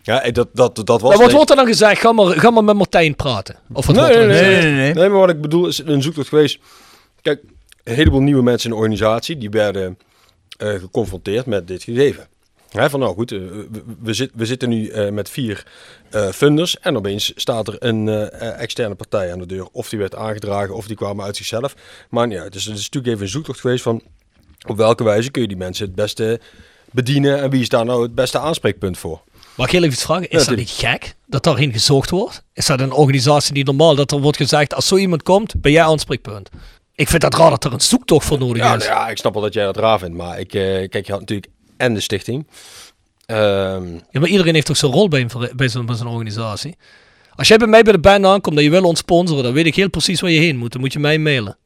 Ja, 0.01 0.21
eh, 0.21 0.33
dat, 0.33 0.47
dat, 0.53 0.75
dat 0.75 1.01
was... 1.01 1.11
Nou, 1.11 1.23
wat 1.23 1.31
wordt 1.31 1.49
er 1.49 1.55
dan 1.55 1.65
gezegd? 1.65 2.01
Ga 2.01 2.11
maar, 2.11 2.25
ga 2.39 2.49
maar 2.49 2.63
met 2.63 2.75
Martijn 2.75 3.15
praten. 3.15 3.55
Of 3.73 3.85
wat 3.85 3.95
Nee, 3.95 4.05
wordt 4.05 4.19
er 4.19 4.27
nee, 4.27 4.41
nee, 4.41 4.71
nee, 4.71 4.93
nee. 4.93 5.09
maar 5.09 5.19
wat 5.19 5.29
ik 5.29 5.41
bedoel 5.41 5.67
is 5.67 5.81
een 5.85 6.01
zoektocht 6.01 6.27
geweest. 6.27 6.59
Kijk, 7.21 7.41
een 7.83 7.95
heleboel 7.95 8.21
nieuwe 8.21 8.43
mensen 8.43 8.69
in 8.69 8.75
de 8.75 8.81
organisatie 8.81 9.37
die 9.37 9.49
werden 9.49 9.97
eh, 10.57 10.73
geconfronteerd 10.73 11.45
met 11.45 11.67
dit 11.67 11.83
gegeven. 11.83 12.27
Hè, 12.78 12.89
van 12.89 12.99
nou 12.99 13.13
goed, 13.13 13.32
eh, 13.32 13.38
we, 13.71 13.84
we, 14.01 14.13
zit, 14.13 14.32
we 14.34 14.45
zitten 14.45 14.69
nu 14.69 14.88
eh, 14.89 15.11
met 15.11 15.30
vier 15.30 15.65
eh, 16.09 16.30
funders 16.30 16.80
en 16.80 16.97
opeens 16.97 17.32
staat 17.36 17.67
er 17.67 17.75
een 17.80 18.07
externe 18.39 18.95
partij 18.95 19.32
aan 19.32 19.39
de 19.39 19.45
deur. 19.45 19.67
Of 19.71 19.89
die 19.89 19.99
werd 19.99 20.15
aangedragen 20.15 20.75
of 20.75 20.88
die 20.88 20.95
kwamen 20.95 21.25
uit 21.25 21.36
zichzelf. 21.38 21.75
Maar 22.09 22.28
ja, 22.30 22.49
dus 22.49 22.65
het 22.65 22.78
is 22.78 22.84
natuurlijk 22.84 23.07
even 23.13 23.21
een 23.21 23.32
zoektocht 23.32 23.59
geweest 23.59 23.84
van 23.84 24.01
op 24.67 24.78
welke 24.78 25.03
wijze 25.03 25.32
kun 25.32 25.41
je 25.41 25.47
die 25.47 25.57
mensen 25.57 25.86
het 25.86 25.95
beste 25.95 26.39
bedienen 26.91 27.41
en 27.41 27.49
wie 27.49 27.61
is 27.61 27.69
daar 27.69 27.86
nou 27.86 28.01
het 28.01 28.15
beste 28.15 28.39
aanspreekpunt 28.39 28.97
voor. 28.97 29.21
Mag 29.55 29.65
ik 29.65 29.71
heel 29.71 29.82
even 29.82 29.93
iets 29.93 30.03
vragen? 30.03 30.30
Is 30.30 30.43
Ja, 30.43 30.49
dat 30.49 30.57
niet 30.57 30.69
gek 30.69 31.15
dat 31.25 31.43
daarin 31.43 31.71
gezocht 31.71 32.09
wordt? 32.09 32.43
Is 32.53 32.65
dat 32.65 32.80
een 32.80 32.91
organisatie 32.91 33.53
niet 33.53 33.65
normaal 33.65 33.95
dat 33.95 34.11
er 34.11 34.19
wordt 34.19 34.38
gezegd 34.38 34.73
als 34.73 34.88
zo 34.88 34.95
iemand 34.95 35.23
komt, 35.23 35.61
ben 35.61 35.71
jij 35.71 35.84
aanspreekpunt? 35.84 36.49
Ik 36.95 37.07
vind 37.09 37.21
dat 37.21 37.34
raar 37.36 37.49
dat 37.49 37.63
er 37.63 37.73
een 37.73 37.82
zoektocht 37.82 38.25
voor 38.25 38.39
nodig 38.39 38.63
Ja, 38.63 38.75
is. 38.75 38.88
nou 38.88 38.99
ja, 38.99 39.09
ik 39.09 39.17
snap 39.17 39.34
wel 39.34 39.41
dat 39.41 39.53
jij 39.53 39.65
dat 39.65 39.78
raar 39.78 39.99
vindt, 39.99 40.17
maar 40.17 40.39
ik, 40.39 40.53
eh, 40.53 40.89
kijk, 40.89 41.05
je 41.05 41.11
had 41.11 41.19
natuurlijk 41.19 41.47
en 41.78 41.93
de 41.93 41.99
stichting. 41.99 42.47
Ehm, 43.25 43.86
Ja, 44.11 44.19
maar 44.19 44.30
iedereen 44.30 44.53
heeft 44.53 44.65
toch 44.65 44.78
zijn 44.78 44.91
rol 44.91 45.07
bij, 45.07 45.21
een 45.21 45.49
bij 45.55 45.69
zo'n 45.69 45.95
zo'n 45.95 46.07
organisatie? 46.07 46.75
Als 47.36 47.47
jij 47.47 47.57
bij 47.57 47.67
mij 47.67 47.82
bij 47.84 47.93
de 47.93 47.99
band 47.99 48.25
aankomt 48.25 48.55
dat 48.55 48.63
je 48.63 48.69
wil 48.69 48.84
ons 48.84 48.99
sponsoren, 48.99 49.43
dan 49.43 49.53
weet 49.53 49.65
ik 49.65 49.75
heel 49.75 49.89
precies 49.89 50.21
waar 50.21 50.32
je 50.32 50.39
heen 50.39 50.57
moet. 50.57 50.71
Dan 50.71 50.82
moet 50.82 50.93
je 50.93 50.99
mij 50.99 51.17
mailen. 51.17 51.57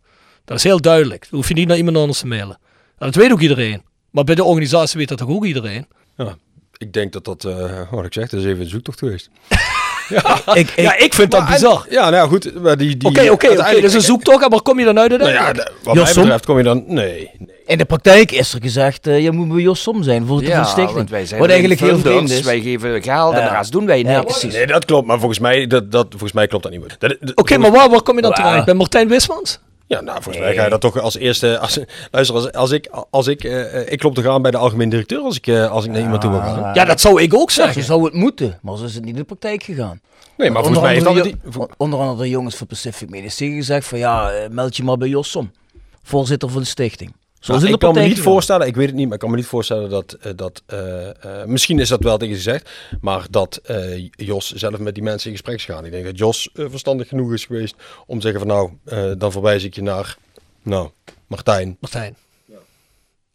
Dat 0.45 0.57
is 0.57 0.64
heel 0.64 0.82
duidelijk. 0.82 1.28
Dan 1.30 1.39
hoef 1.39 1.47
je 1.47 1.53
niet 1.53 1.68
naar 1.68 1.78
iemand 1.78 1.97
anders 1.97 2.20
te 2.20 2.28
mailen. 2.28 2.59
Nou, 2.99 3.12
dat 3.12 3.16
weet 3.16 3.32
ook 3.32 3.41
iedereen. 3.41 3.82
Maar 4.09 4.24
bij 4.24 4.36
de 4.36 4.43
organisatie 4.43 4.97
weet 4.97 5.07
dat 5.07 5.18
toch 5.18 5.30
ook 5.30 5.45
iedereen? 5.45 5.88
ja, 6.18 6.38
ik 6.78 6.93
denk 6.93 7.14
dat 7.14 7.26
dat, 7.26 7.45
eh, 7.45 7.82
wat 7.91 8.05
ik 8.05 8.14
zeg, 8.14 8.30
dat 8.30 8.39
is 8.39 8.45
even 8.45 8.62
een 8.62 8.70
zoektocht 8.70 8.99
geweest. 8.99 9.30
Ik, 10.53 10.70
ik, 10.70 10.72
ja, 10.76 10.97
ik 10.97 11.14
vind 11.14 11.32
dat 11.32 11.41
en- 11.41 11.47
bizar. 11.51 11.86
Ja, 11.89 12.01
nou 12.09 12.16
ja, 12.16 12.28
goed, 12.28 12.62
maar 12.62 12.78
die... 12.78 12.97
die 12.97 13.09
Oké, 13.09 13.20
oké, 13.22 13.32
oké. 13.32 13.45
uiteindelijk- 13.47 13.86
Dus 13.86 13.93
een 13.93 14.01
zoektocht, 14.01 14.49
maar 14.49 14.62
kom 14.62 14.80
je 14.80 14.86
dan 14.86 14.99
uit 14.99 15.09
Nou 15.09 15.22
ja, 15.24 15.28
uiteindelijk? 15.28 15.84
wat 15.84 15.95
mij 15.95 16.14
betreft 16.14 16.45
kom 16.45 16.57
je 16.57 16.64
dan... 16.64 16.84
Nee, 16.88 17.32
nee. 17.38 17.49
In 17.72 17.78
de 17.78 17.86
praktijk 17.86 18.32
is 18.32 18.53
er 18.53 18.61
gezegd, 18.61 19.07
eh, 19.07 19.24
je 19.24 19.32
moet 19.32 19.47
bij 19.47 19.61
Jos 19.61 19.82
Som 19.82 20.03
zijn 20.03 20.26
voor, 20.26 20.43
voor 20.43 20.55
de 20.55 20.63
stichting. 20.63 20.91
want 20.91 21.09
wij 21.09 21.26
zijn 21.26 21.39
Wat 21.39 21.49
eigenlijk 21.49 21.80
heel 21.80 21.97
vreemd 21.99 22.30
is. 22.30 22.41
Wij 22.41 22.61
geven 22.61 23.03
geld 23.03 23.34
en 23.34 23.39
Ja. 23.39 23.49
de 23.49 23.55
rest 23.55 23.72
doen 23.72 23.86
wij. 23.86 24.01
Nee, 24.03 24.13
Ja, 24.13 24.22
precies. 24.22 24.53
Nee, 24.53 24.67
dat 24.67 24.86
klopt, 24.86 25.07
maar 25.07 25.17
volgens 25.17 25.39
mij, 25.39 25.67
dat, 25.67 25.91
dat, 25.91 26.05
volgens 26.09 26.32
mij 26.32 26.47
klopt 26.47 26.63
dat 26.63 26.72
niet 26.72 26.82
meer. 26.82 27.17
Oké, 27.36 27.57
maar 27.57 27.72
waar, 27.72 27.89
waar 27.89 28.01
kom 28.01 28.15
je 28.15 28.22
dan 28.22 28.34
terecht? 28.34 28.65
Bij 28.65 28.74
Martijn 28.74 29.07
Wismans? 29.07 29.59
Ja, 29.88 30.01
nou, 30.01 30.22
volgens 30.22 30.43
mij 30.43 30.53
ga 30.55 30.63
je 30.63 30.69
dat 30.69 30.82
toch 30.82 30.99
als 30.99 31.17
eerste... 31.17 31.59
Als, 31.59 31.80
luister, 32.11 32.36
als, 32.36 32.51
als 32.51 32.72
ik... 32.72 32.89
Als 33.09 33.28
ik, 33.28 33.43
eh, 33.43 33.91
ik 33.91 33.99
klop 33.99 34.15
toch 34.15 34.26
aan 34.26 34.41
bij 34.41 34.51
de 34.51 34.57
algemeen 34.57 34.89
directeur 34.89 35.19
als 35.19 35.38
ik, 35.38 35.47
eh, 35.47 35.72
als 35.72 35.86
ik 35.86 35.91
naar 35.91 36.01
iemand 36.01 36.22
toe 36.22 36.32
wil 36.32 36.39
gaan. 36.39 36.74
Ja, 36.74 36.86
dat 36.86 37.01
zou 37.01 37.22
ik 37.22 37.34
ook 37.34 37.49
Ja, 37.49 37.55
zeggen. 37.55 37.82
zo 37.82 37.88
zou 37.93 38.03
het 38.03 38.13
moeten, 38.13 38.59
maar 38.61 38.78
zo 38.78 38.84
is 38.86 38.93
het 38.93 39.03
niet 39.03 39.13
in 39.13 39.19
de 39.19 39.26
praktijk 39.26 39.63
gegaan. 39.63 39.99
Nee, 40.38 40.49
maar 40.49 40.63
Onder 40.63 40.63
volgens 40.63 40.82
mij 40.82 40.93
heeft 40.93 41.05
andere 41.05 41.36
dat... 41.59 41.69
Onder 41.78 41.99
andere 41.99 42.22
de 42.24 42.30
jongens 42.30 42.55
van 42.55 42.67
Pacific 42.67 43.09
Media 43.09 43.30
gezegd 43.30 43.88
van 43.88 43.99
ja, 43.99 44.32
meld 44.51 44.78
je 44.78 44.84
maar 44.84 44.97
bij 44.97 45.07
Jossom, 45.07 45.51
voorzitter 46.03 46.49
van 46.49 46.61
de 46.61 46.67
stichting. 46.67 47.13
Nou, 47.47 47.67
ik 47.67 47.79
kan 47.79 47.93
me 47.93 48.01
niet 48.01 48.19
voorstellen, 48.19 48.67
ik 48.67 48.75
weet 48.75 48.87
het 48.87 48.95
niet, 48.95 49.05
maar 49.05 49.13
ik 49.13 49.19
kan 49.19 49.29
me 49.29 49.35
niet 49.35 49.45
voorstellen 49.45 49.89
dat, 49.89 50.13
eh, 50.13 50.31
dat 50.35 50.63
eh, 50.65 51.09
eh, 51.09 51.45
misschien 51.45 51.79
is 51.79 51.89
dat 51.89 52.03
wel 52.03 52.17
tegen 52.17 52.35
ze 52.35 52.41
gezegd, 52.41 52.69
maar 53.01 53.27
dat 53.29 53.61
Jos 54.15 54.51
zelf 54.51 54.79
met 54.79 54.93
die 54.93 55.03
mensen 55.03 55.29
in 55.29 55.35
gesprek 55.35 55.55
is 55.55 55.65
gegaan. 55.65 55.85
Ik 55.85 55.91
denk 55.91 56.05
dat 56.05 56.17
Jos 56.17 56.49
verstandig 56.53 57.07
genoeg 57.07 57.33
is 57.33 57.45
geweest 57.45 57.75
om 58.05 58.19
te 58.19 58.27
zeggen 58.27 58.47
van 58.47 58.49
nou, 58.83 59.17
dan 59.17 59.31
verwijs 59.31 59.63
ik 59.63 59.75
je 59.75 59.81
naar, 59.81 60.17
nou, 60.61 60.89
Martijn. 61.27 61.77
Martijn. 61.79 62.15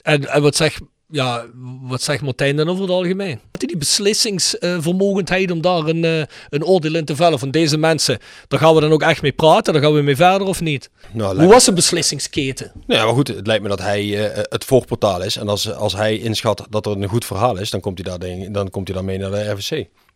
En, 0.03 0.29
en 0.29 0.43
wat 0.43 0.57
zegt, 0.57 0.81
ja, 1.09 1.45
wat 1.83 2.03
zegt 2.03 2.23
Martijn 2.23 2.57
dan 2.57 2.69
over 2.69 2.83
het 2.83 2.91
algemeen? 2.91 3.41
Had 3.53 3.61
hij 3.61 3.67
die 3.69 3.77
beslissingsvermogendheid 3.77 5.51
om 5.51 5.61
daar 5.61 5.87
een, 5.87 6.05
eh, 6.05 6.23
een 6.49 6.65
oordeel 6.65 6.95
in 6.95 7.05
te 7.05 7.17
vellen 7.17 7.39
van 7.39 7.51
deze 7.51 7.77
mensen? 7.79 8.19
Daar 8.49 8.61
gaan 8.61 8.75
we 8.75 8.81
dan 8.81 8.93
ook 8.93 9.03
echt 9.03 9.23
mee 9.23 9.33
praten, 9.33 9.73
daar 9.73 9.83
gaan 9.83 9.95
we 9.95 10.01
mee 10.03 10.17
verder 10.17 10.47
of 10.47 10.61
niet? 10.61 10.91
Nou, 11.13 11.39
Hoe 11.39 11.53
was 11.53 11.65
de 11.65 11.73
beslissingsketen? 11.73 12.73
Ja, 12.87 13.05
maar 13.05 13.15
goed, 13.15 13.29
het 13.29 13.47
lijkt 13.47 13.63
me 13.63 13.69
dat 13.69 13.81
hij 13.81 14.31
eh, 14.33 14.43
het 14.49 14.65
voorportaal 14.65 15.23
is. 15.23 15.37
En 15.37 15.49
als, 15.49 15.73
als 15.73 15.93
hij 15.93 16.19
inschat 16.19 16.67
dat 16.71 16.87
er 16.87 16.93
een 16.93 17.09
goed 17.09 17.25
verhaal 17.25 17.57
is, 17.59 17.71
dan 17.71 17.81
komt 17.81 17.99
hij 17.99 18.11
daar, 18.11 18.19
denk, 18.29 18.55
dan 18.55 18.71
komt 18.71 18.87
hij 18.89 18.97
dan 18.97 19.05
mee 19.07 19.19
naar 19.19 19.31
de 19.31 19.51
RVC. 19.51 19.71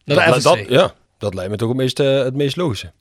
Naar 0.05 0.17
de 0.27 0.41
Dat- 0.41 0.55
RVC? 0.55 0.69
dat- 0.69 0.79
ja, 0.81 0.95
dat 1.19 1.35
lijkt 1.35 1.51
me 1.51 1.57
toch 1.57 1.69
het 1.69 1.77
meest, 1.77 2.01
eh, 2.01 2.23
het 2.23 2.35
meest 2.35 2.57
logische. 2.57 2.93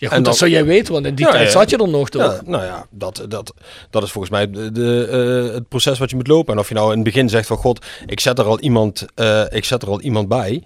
Ja, 0.00 0.10
En 0.10 0.22
dat 0.22 0.36
zou 0.36 0.50
jij 0.50 0.64
weten, 0.64 0.92
want 0.92 1.06
in 1.06 1.14
die 1.14 1.24
Ja, 1.26 1.30
tijd 1.32 1.44
ja. 1.44 1.50
zat 1.50 1.70
je 1.70 1.76
er 1.76 1.88
nog, 1.88 2.08
toch? 2.10 2.22
Ja, 2.22 2.40
nou 2.44 2.64
ja, 2.64 2.86
dat, 2.90 3.24
dat, 3.28 3.54
dat 3.90 4.02
is 4.02 4.10
volgens 4.10 4.32
mij 4.32 4.50
de, 4.50 4.72
de, 4.72 5.06
eh, 5.48 5.54
het 5.54 5.68
proces 5.68 5.98
wat 5.98 6.10
je 6.10 6.16
moet 6.16 6.26
lopen. 6.26 6.52
En 6.54 6.58
of 6.60 6.68
je 6.68 6.74
nou 6.74 6.88
in 6.90 6.94
het 6.94 7.04
begin 7.04 7.28
zegt 7.28 7.46
van 7.46 7.56
god, 7.56 7.86
ik 8.06 8.20
zet 8.20 8.38
er 8.38 8.44
al 8.44 8.60
iemand, 8.60 9.06
eh, 9.14 9.42
ik 9.50 9.64
zet 9.64 9.82
er 9.82 9.88
al 9.88 10.00
iemand 10.00 10.28
bij. 10.28 10.62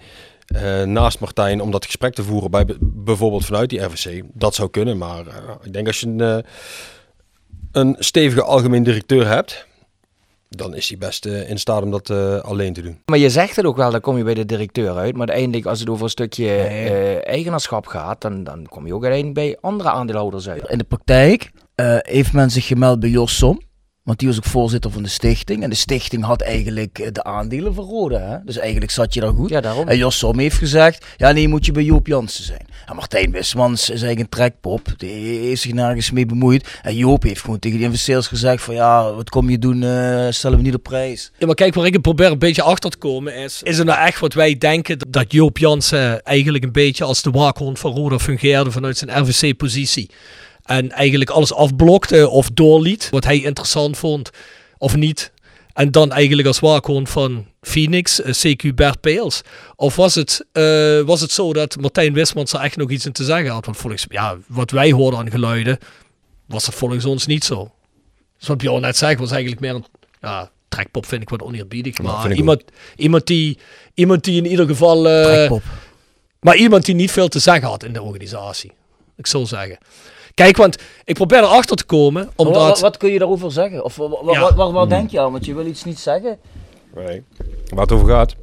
eh, 0.46 0.82
naast 0.82 1.18
Martijn 1.20 1.60
om 1.60 1.70
dat 1.70 1.84
gesprek 1.84 2.14
te 2.14 2.22
voeren 2.22 2.50
bij 2.50 2.66
bijvoorbeeld 2.80 3.44
vanuit 3.44 3.70
die 3.70 3.80
RVC. 3.80 4.22
Dat 4.32 4.54
zou 4.54 4.70
kunnen, 4.70 4.98
maar 4.98 5.24
ik 5.62 5.72
denk 5.72 5.86
als 5.86 6.00
je 6.00 6.06
een, 6.06 6.44
een 7.72 7.96
stevige 7.98 8.42
algemeen 8.42 8.82
directeur 8.82 9.26
hebt, 9.28 9.66
dan 10.56 10.74
is 10.74 10.88
hij 10.88 10.98
best 10.98 11.26
eh, 11.26 11.50
in 11.50 11.58
staat 11.58 11.82
om 11.82 11.90
dat 11.90 12.10
eh, 12.10 12.38
alleen 12.38 12.72
te 12.72 12.82
doen. 12.82 12.98
Maar 13.04 13.18
je 13.18 13.30
zegt 13.30 13.56
het 13.56 13.64
ook 13.64 13.76
wel, 13.76 13.90
dan 13.90 14.00
kom 14.00 14.16
je 14.16 14.24
bij 14.24 14.34
de 14.34 14.46
directeur 14.46 14.96
uit. 14.96 15.12
Maar 15.16 15.26
uiteindelijk, 15.26 15.66
als 15.66 15.80
het 15.80 15.88
over 15.88 16.04
een 16.04 16.10
stukje 16.10 16.56
eh, 16.56 17.26
eigenaarschap 17.26 17.86
gaat, 17.86 18.20
dan, 18.20 18.44
dan 18.44 18.66
kom 18.68 18.86
je 18.86 18.94
ook 18.94 19.04
uiteindelijk 19.04 19.40
bij 19.40 19.58
andere 19.60 19.90
aandeelhouders 19.90 20.48
uit. 20.48 20.68
In 20.68 20.78
de 20.78 20.84
praktijk 20.84 21.50
eh, 21.74 21.96
heeft 21.98 22.32
men 22.32 22.50
zich 22.50 22.66
gemeld 22.66 23.00
bij 23.00 23.08
Jossom. 23.08 23.60
Want 24.02 24.18
die 24.18 24.28
was 24.28 24.36
ook 24.36 24.44
voorzitter 24.44 24.90
van 24.90 25.02
de 25.02 25.08
stichting. 25.08 25.62
En 25.62 25.70
de 25.70 25.76
stichting 25.76 26.24
had 26.24 26.40
eigenlijk 26.40 26.98
eh, 26.98 27.12
de 27.12 27.24
aandelen 27.24 27.74
van 27.74 27.84
Roda. 27.84 28.18
Hè? 28.18 28.36
Dus 28.44 28.58
eigenlijk 28.58 28.90
zat 28.90 29.14
je 29.14 29.20
daar 29.20 29.32
goed. 29.32 29.48
Ja, 29.48 29.60
daarom. 29.60 29.88
En 29.88 29.96
Jossom 29.96 30.38
heeft 30.38 30.56
gezegd, 30.56 31.06
ja 31.16 31.32
nee, 31.32 31.48
moet 31.48 31.66
je 31.66 31.72
bij 31.72 31.82
Joop 31.82 32.06
Jansen 32.06 32.44
zijn. 32.44 32.66
En 32.86 32.96
Martijn 32.96 33.30
Wismans 33.30 33.80
is 33.80 33.88
eigenlijk 33.88 34.20
een 34.20 34.28
trekpop. 34.28 34.94
Die 34.96 35.38
heeft 35.38 35.62
zich 35.62 35.72
nergens 35.72 36.10
mee 36.10 36.26
bemoeid. 36.26 36.78
En 36.82 36.96
Joop 36.96 37.22
heeft 37.22 37.40
gewoon 37.40 37.58
tegen 37.58 37.76
die 37.76 37.86
investeerders 37.86 38.26
gezegd 38.26 38.62
van, 38.62 38.74
ja, 38.74 39.12
wat 39.12 39.30
kom 39.30 39.50
je 39.50 39.58
doen, 39.58 39.82
eh, 39.82 40.26
stellen 40.30 40.58
we 40.58 40.64
niet 40.64 40.74
op 40.74 40.82
prijs. 40.82 41.32
Ja, 41.38 41.46
maar 41.46 41.54
kijk, 41.54 41.74
waar 41.74 41.86
ik 41.86 41.92
het 41.92 42.02
probeer 42.02 42.30
een 42.30 42.38
beetje 42.38 42.62
achter 42.62 42.90
te 42.90 42.96
komen 42.96 43.34
is... 43.34 43.62
Is 43.62 43.78
het 43.78 43.86
nou 43.86 44.06
echt 44.06 44.20
wat 44.20 44.34
wij 44.34 44.58
denken 44.58 44.98
dat 45.08 45.32
Joop 45.32 45.58
Jansen 45.58 46.22
eigenlijk 46.22 46.64
een 46.64 46.72
beetje 46.72 47.04
als 47.04 47.22
de 47.22 47.30
waakhond 47.30 47.78
van 47.78 47.92
Roda 47.92 48.18
fungeerde 48.18 48.70
vanuit 48.70 48.98
zijn 48.98 49.20
RVC-positie? 49.20 50.10
En 50.64 50.90
eigenlijk 50.90 51.30
alles 51.30 51.52
afblokte 51.52 52.28
of 52.28 52.50
doorliet, 52.50 53.08
wat 53.10 53.24
hij 53.24 53.40
interessant 53.42 53.98
vond 53.98 54.30
of 54.78 54.96
niet. 54.96 55.32
En 55.72 55.90
dan 55.90 56.12
eigenlijk 56.12 56.48
als 56.48 56.60
waakhond 56.60 57.08
van 57.08 57.46
Phoenix, 57.60 58.20
eh, 58.20 58.32
CQ 58.32 58.74
Bert 58.74 59.00
Peels. 59.00 59.42
Of 59.76 59.96
was 59.96 60.14
het, 60.14 60.46
eh, 60.52 61.00
was 61.00 61.20
het 61.20 61.30
zo 61.30 61.52
dat 61.52 61.80
Martijn 61.80 62.12
Wismans 62.12 62.52
er 62.52 62.60
echt 62.60 62.76
nog 62.76 62.90
iets 62.90 63.06
in 63.06 63.12
te 63.12 63.24
zeggen 63.24 63.50
had? 63.50 63.64
Want 63.64 63.76
volgens 63.76 64.06
ja, 64.08 64.36
wat 64.46 64.70
wij 64.70 64.92
hoorden 64.92 65.20
aan 65.20 65.30
geluiden, 65.30 65.78
was 66.46 66.64
dat 66.64 66.74
volgens 66.74 67.04
ons 67.04 67.26
niet 67.26 67.44
zo. 67.44 67.70
Dus 68.38 68.48
wat 68.48 68.58
Bjorn 68.58 68.80
net 68.80 68.96
zegt, 68.96 69.18
was 69.18 69.30
eigenlijk 69.30 69.60
meer 69.60 69.74
een 69.74 69.84
ja, 70.20 70.50
trekpop 70.68 71.06
vind 71.06 71.22
ik 71.22 71.28
wat 71.28 71.42
oneerbiedig. 71.42 71.98
Maar 71.98 72.32
iemand, 72.32 72.62
iemand, 72.96 73.26
die, 73.26 73.58
iemand 73.94 74.24
die 74.24 74.36
in 74.36 74.46
ieder 74.46 74.66
geval... 74.66 75.02
Trekpop. 75.02 75.62
maar 76.40 76.56
iemand 76.56 76.84
die 76.84 76.94
niet 76.94 77.10
veel 77.10 77.28
te 77.28 77.38
zeggen 77.38 77.68
had 77.68 77.84
in 77.84 77.92
de 77.92 78.02
organisatie. 78.02 78.72
Ik 79.16 79.26
zou 79.26 79.46
zeggen. 79.46 79.78
Kijk, 80.34 80.56
want 80.56 80.76
ik 81.04 81.14
probeer 81.14 81.38
erachter 81.38 81.76
te 81.76 81.84
komen, 81.84 82.30
omdat... 82.36 82.54
Wat, 82.54 82.68
wat, 82.68 82.80
wat 82.80 82.96
kun 82.96 83.12
je 83.12 83.18
daarover 83.18 83.52
zeggen? 83.52 83.84
Of 83.84 83.96
Ja. 83.96 84.08
wat, 84.40 84.54
wat, 84.54 84.72
wat 84.72 84.88
denk 84.88 85.10
je 85.10 85.20
aan? 85.20 85.32
Want 85.32 85.44
je 85.44 85.54
wil 85.54 85.66
iets 85.66 85.84
niet 85.84 85.98
zeggen. 85.98 86.38
Nee. 86.94 87.22
Waar 87.68 87.82
het 87.82 87.92
over 87.92 88.08
gaat. 88.08 88.34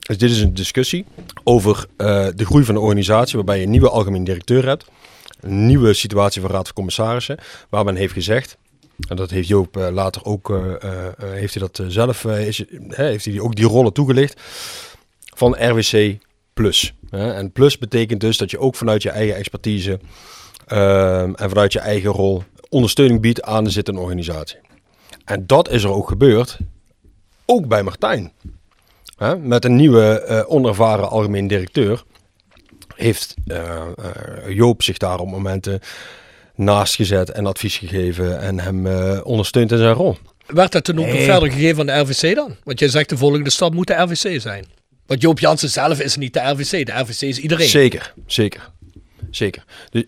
Dus 0.00 0.18
dit 0.18 0.30
is 0.30 0.40
een 0.40 0.54
discussie 0.54 1.04
over 1.44 1.86
eh, 1.96 2.26
de 2.34 2.44
groei 2.44 2.64
van 2.64 2.74
de 2.74 2.80
organisatie, 2.80 3.36
waarbij 3.36 3.58
je 3.58 3.64
een 3.64 3.70
nieuwe 3.70 3.90
algemeen 3.90 4.24
directeur 4.24 4.66
hebt. 4.66 4.84
Een 5.40 5.66
nieuwe 5.66 5.92
situatie 5.94 6.40
van 6.40 6.50
Raad 6.50 6.64
van 6.66 6.74
Commissarissen, 6.74 7.38
waar 7.68 7.84
men 7.84 7.96
heeft 7.96 8.12
gezegd. 8.12 8.56
En 9.08 9.16
dat 9.16 9.30
heeft 9.30 9.48
Joop 9.48 9.76
eh, 9.76 9.88
later 9.90 10.24
ook, 10.24 10.50
eh, 10.50 11.08
heeft 11.18 11.54
hij 11.54 11.68
dat 11.72 11.92
zelf, 11.92 12.24
eh, 12.24 12.46
is, 12.46 12.64
hè, 12.88 13.04
heeft 13.04 13.24
hij 13.24 13.40
ook 13.40 13.54
die 13.54 13.66
rollen 13.66 13.92
toegelicht. 13.92 14.40
Van 15.34 15.56
RWC 15.70 16.18
Plus. 16.54 16.94
Hè. 17.10 17.32
En 17.32 17.52
Plus 17.52 17.78
betekent 17.78 18.20
dus 18.20 18.36
dat 18.36 18.50
je 18.50 18.58
ook 18.58 18.74
vanuit 18.76 19.02
je 19.02 19.10
eigen 19.10 19.36
expertise 19.36 20.00
en 20.66 21.34
vanuit 21.48 21.72
je 21.72 21.78
eigen 21.80 22.10
rol 22.10 22.42
ondersteuning 22.68 23.20
biedt 23.20 23.42
aan 23.42 23.64
de 23.64 23.70
zittende 23.70 24.00
organisatie. 24.00 24.58
En 25.24 25.46
dat 25.46 25.70
is 25.70 25.82
er 25.82 25.90
ook 25.90 26.08
gebeurd 26.08 26.58
ook 27.46 27.66
bij 27.68 27.82
Martijn. 27.82 28.32
Hè, 29.16 29.36
met 29.38 29.64
een 29.64 29.76
nieuwe 29.76 30.20
eh, 30.20 30.42
onervaren 30.46 31.08
algemeen 31.10 31.46
directeur 31.46 32.02
heeft 32.96 33.34
eh, 33.46 33.76
eh, 33.76 34.48
Joop 34.48 34.82
zich 34.82 34.96
daar 34.98 35.18
op 35.18 35.28
momenten 35.28 35.80
naast 36.54 36.94
gezet 36.94 37.30
en 37.30 37.46
advies 37.46 37.76
gegeven 37.76 38.40
en 38.40 38.60
hem 38.60 38.86
eh, 38.86 39.20
ondersteund 39.24 39.72
in 39.72 39.78
zijn 39.78 39.94
rol. 39.94 40.16
Werd 40.46 40.72
dat 40.72 40.84
toen 40.84 40.98
ook 40.98 41.06
Nee. 41.06 41.24
verder 41.24 41.50
gegeven 41.52 41.78
aan 41.90 42.04
de 42.06 42.12
RVC 42.12 42.34
dan? 42.34 42.56
Want 42.64 42.78
jij 42.78 42.88
zegt 42.88 43.08
de 43.08 43.16
volgende 43.16 43.50
stap 43.50 43.74
moet 43.74 43.86
de 43.86 43.94
RVC 43.94 44.40
zijn. 44.40 44.64
Want 45.06 45.20
Joop 45.20 45.38
Jansen 45.38 45.70
zelf 45.70 46.00
is 46.00 46.16
niet 46.16 46.32
de 46.32 46.40
RVC. 46.40 46.86
De 46.86 46.92
RVC 46.92 47.20
is 47.20 47.38
iedereen. 47.38 47.68
Zeker, 47.68 48.14
zeker, 48.26 48.70
zeker. 49.30 49.64
Dus, 49.90 50.04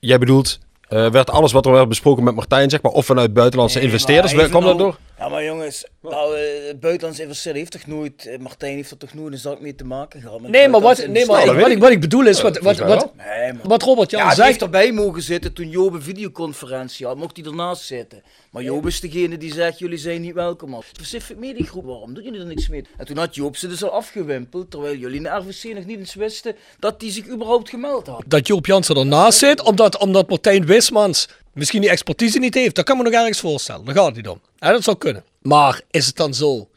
jij 0.00 0.18
bedoelt, 0.18 0.58
eh, 0.88 1.10
werd 1.10 1.30
alles 1.30 1.52
wat 1.52 1.66
er 1.66 1.72
werd 1.72 1.88
besproken 1.88 2.24
met 2.24 2.34
Martijn, 2.34 2.70
zeg 2.70 2.82
maar, 2.82 2.92
of 2.92 3.06
vanuit 3.06 3.32
buitenlandse 3.32 3.78
Nee, 3.78 3.86
investeerders, 3.86 4.32
kwam 4.48 4.64
dat 4.64 4.78
door? 4.78 4.96
Ja, 5.20 5.28
maar 5.28 5.44
jongens, 5.44 5.84
nou, 6.02 6.36
eh, 6.36 6.66
het 6.66 6.80
buitenlandse 6.80 7.22
investeerder 7.22 7.60
heeft 7.60 7.72
toch 7.72 7.86
nooit, 7.86 8.26
eh, 8.26 8.38
Martijn 8.38 8.74
heeft 8.74 8.90
er 8.90 8.96
toch 8.96 9.14
nooit 9.14 9.32
een 9.32 9.38
zak 9.38 9.60
mee 9.60 9.74
te 9.74 9.84
maken 9.84 10.20
gehad? 10.20 10.40
met 10.40 10.50
Nee, 10.50 10.68
maar 10.68 10.80
wat, 10.80 11.06
nee, 11.06 11.26
maar 11.26 11.44
ik, 11.46 11.60
wat, 11.60 11.70
ik, 11.70 11.78
wat 11.78 11.90
ik 11.90 12.00
bedoel 12.00 12.26
is, 12.26 12.40
wat, 12.40 12.58
wat, 12.58 12.76
volgens 12.76 12.78
mij 12.78 12.88
wat, 12.88 13.14
Nee, 13.16 13.52
maar... 13.52 13.68
wat 13.68 13.82
Robert 13.82 14.10
Jan 14.10 14.20
Ja, 14.20 14.34
zegt... 14.34 14.48
heeft 14.48 14.62
erbij 14.62 14.92
mogen 14.92 15.22
zitten 15.22 15.52
toen 15.52 15.68
Joop 15.68 15.92
een 15.92 16.02
videoconferentie 16.02 17.06
had. 17.06 17.16
Mocht 17.16 17.36
hij 17.36 17.46
ernaast 17.46 17.82
zitten. 17.82 18.22
Maar 18.50 18.62
Joop 18.62 18.86
is 18.86 19.00
degene 19.00 19.36
die 19.36 19.52
zegt, 19.52 19.78
jullie 19.78 19.98
zijn 19.98 20.20
niet 20.20 20.34
welkom. 20.34 20.74
Al. 20.74 20.84
Pacific 20.98 21.36
Media 21.36 21.64
Groep, 21.64 21.84
waarom 21.84 22.14
doen 22.14 22.24
jullie 22.24 22.40
er 22.40 22.46
niks 22.46 22.68
mee? 22.68 22.84
En 22.96 23.06
toen 23.06 23.16
had 23.16 23.34
Joop 23.34 23.56
ze 23.56 23.68
dus 23.68 23.82
al 23.82 23.90
afgewimpeld, 23.90 24.70
terwijl 24.70 24.96
jullie 24.96 25.16
in 25.16 25.22
de 25.22 25.28
RVC 25.28 25.74
nog 25.74 25.84
niet 25.84 25.98
eens 25.98 26.14
wisten 26.14 26.56
dat 26.78 27.00
hij 27.00 27.10
zich 27.10 27.28
überhaupt 27.28 27.68
gemeld 27.68 28.06
had. 28.06 28.22
dat 28.26 28.46
Joop 28.46 28.66
Jansen 28.66 28.96
ernaast 28.96 29.38
zit, 29.38 29.62
omdat, 29.62 29.98
omdat 29.98 30.28
Martijn 30.28 30.66
Wismans 30.66 31.28
misschien 31.60 31.80
die 31.80 31.90
expertise 31.90 32.38
niet 32.38 32.54
heeft. 32.54 32.74
Dat 32.74 32.84
kan 32.84 32.96
me 32.96 33.02
nog 33.02 33.12
ergens 33.12 33.40
voorstellen. 33.40 33.84
Daar 33.84 33.94
gaat 33.94 34.06
het 34.06 34.16
niet 34.16 34.28
om. 34.28 34.40
Ja, 34.58 34.72
dat 34.72 34.82
zou 34.82 34.96
kunnen. 34.96 35.24
Maar 35.42 35.80
is 35.90 36.06
het 36.06 36.16
dan 36.16 36.34
zo 36.34 36.68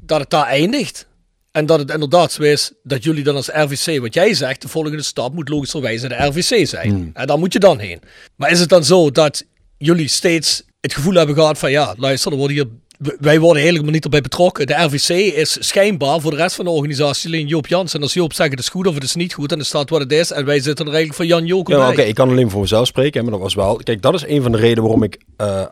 dat 0.00 0.20
het 0.20 0.30
daar 0.30 0.46
eindigt? 0.46 1.06
En 1.52 1.66
dat 1.66 1.78
het 1.78 1.90
inderdaad 1.90 2.32
zo 2.32 2.42
is 2.42 2.72
dat 2.82 3.04
jullie 3.04 3.24
dan 3.24 3.36
als 3.36 3.48
RVC, 3.48 4.00
wat 4.00 4.14
jij 4.14 4.34
zegt, 4.34 4.62
de 4.62 4.68
volgende 4.68 5.02
stap 5.02 5.34
moet 5.34 5.48
logischerwijze 5.48 6.08
de 6.08 6.14
RVC 6.14 6.66
zijn. 6.66 7.10
En 7.14 7.26
daar 7.26 7.38
moet 7.38 7.52
je 7.52 7.58
dan 7.58 7.78
heen. 7.78 8.00
Maar 8.36 8.50
is 8.50 8.60
het 8.60 8.68
dan 8.68 8.84
zo 8.84 9.10
dat 9.10 9.44
jullie 9.78 10.08
steeds 10.08 10.62
het 10.80 10.94
gevoel 10.94 11.14
hebben 11.14 11.34
gehad 11.34 11.58
van 11.58 11.70
ja, 11.70 11.94
luister, 11.96 12.32
er 12.32 12.38
worden 12.38 12.56
hier, 12.56 12.66
wij 12.98 13.40
worden 13.40 13.62
helemaal 13.62 13.90
niet 13.90 14.04
erbij 14.04 14.20
betrokken. 14.20 14.66
De 14.66 14.74
RVC 14.74 15.08
is 15.34 15.56
schijnbaar 15.60 16.20
voor 16.20 16.30
de 16.30 16.36
rest 16.36 16.56
van 16.56 16.64
de 16.64 16.70
organisatie 16.70 17.28
alleen 17.28 17.46
Joop 17.46 17.66
Jansen. 17.66 17.98
En 17.98 18.04
als 18.04 18.14
Joop 18.14 18.32
zegt 18.32 18.50
het 18.50 18.58
is 18.58 18.68
goed 18.68 18.86
of 18.86 18.94
het 18.94 19.02
is 19.02 19.14
niet 19.14 19.34
goed, 19.34 19.52
en 19.52 19.58
er 19.58 19.64
staat 19.64 19.90
wat 19.90 20.00
het 20.00 20.12
is. 20.12 20.30
En 20.30 20.44
wij 20.44 20.60
zitten 20.60 20.86
er 20.86 20.92
eigenlijk 20.92 21.14
van 21.14 21.26
Jan 21.26 21.46
Joker 21.46 21.76
Ja, 21.76 21.90
oké, 21.90 22.02
ik 22.02 22.14
kan 22.14 22.28
alleen 22.28 22.50
voor 22.50 22.60
mezelf 22.60 22.86
spreken, 22.86 23.22
maar 23.22 23.32
dat 23.32 23.40
was 23.40 23.54
wel. 23.54 23.76
Kijk, 23.76 24.02
dat 24.02 24.14
is 24.14 24.26
een 24.26 24.42
van 24.42 24.52
de 24.52 24.58
redenen 24.58 24.82
waarom 24.82 25.02
ik, 25.02 25.18
eh, 25.36 25.66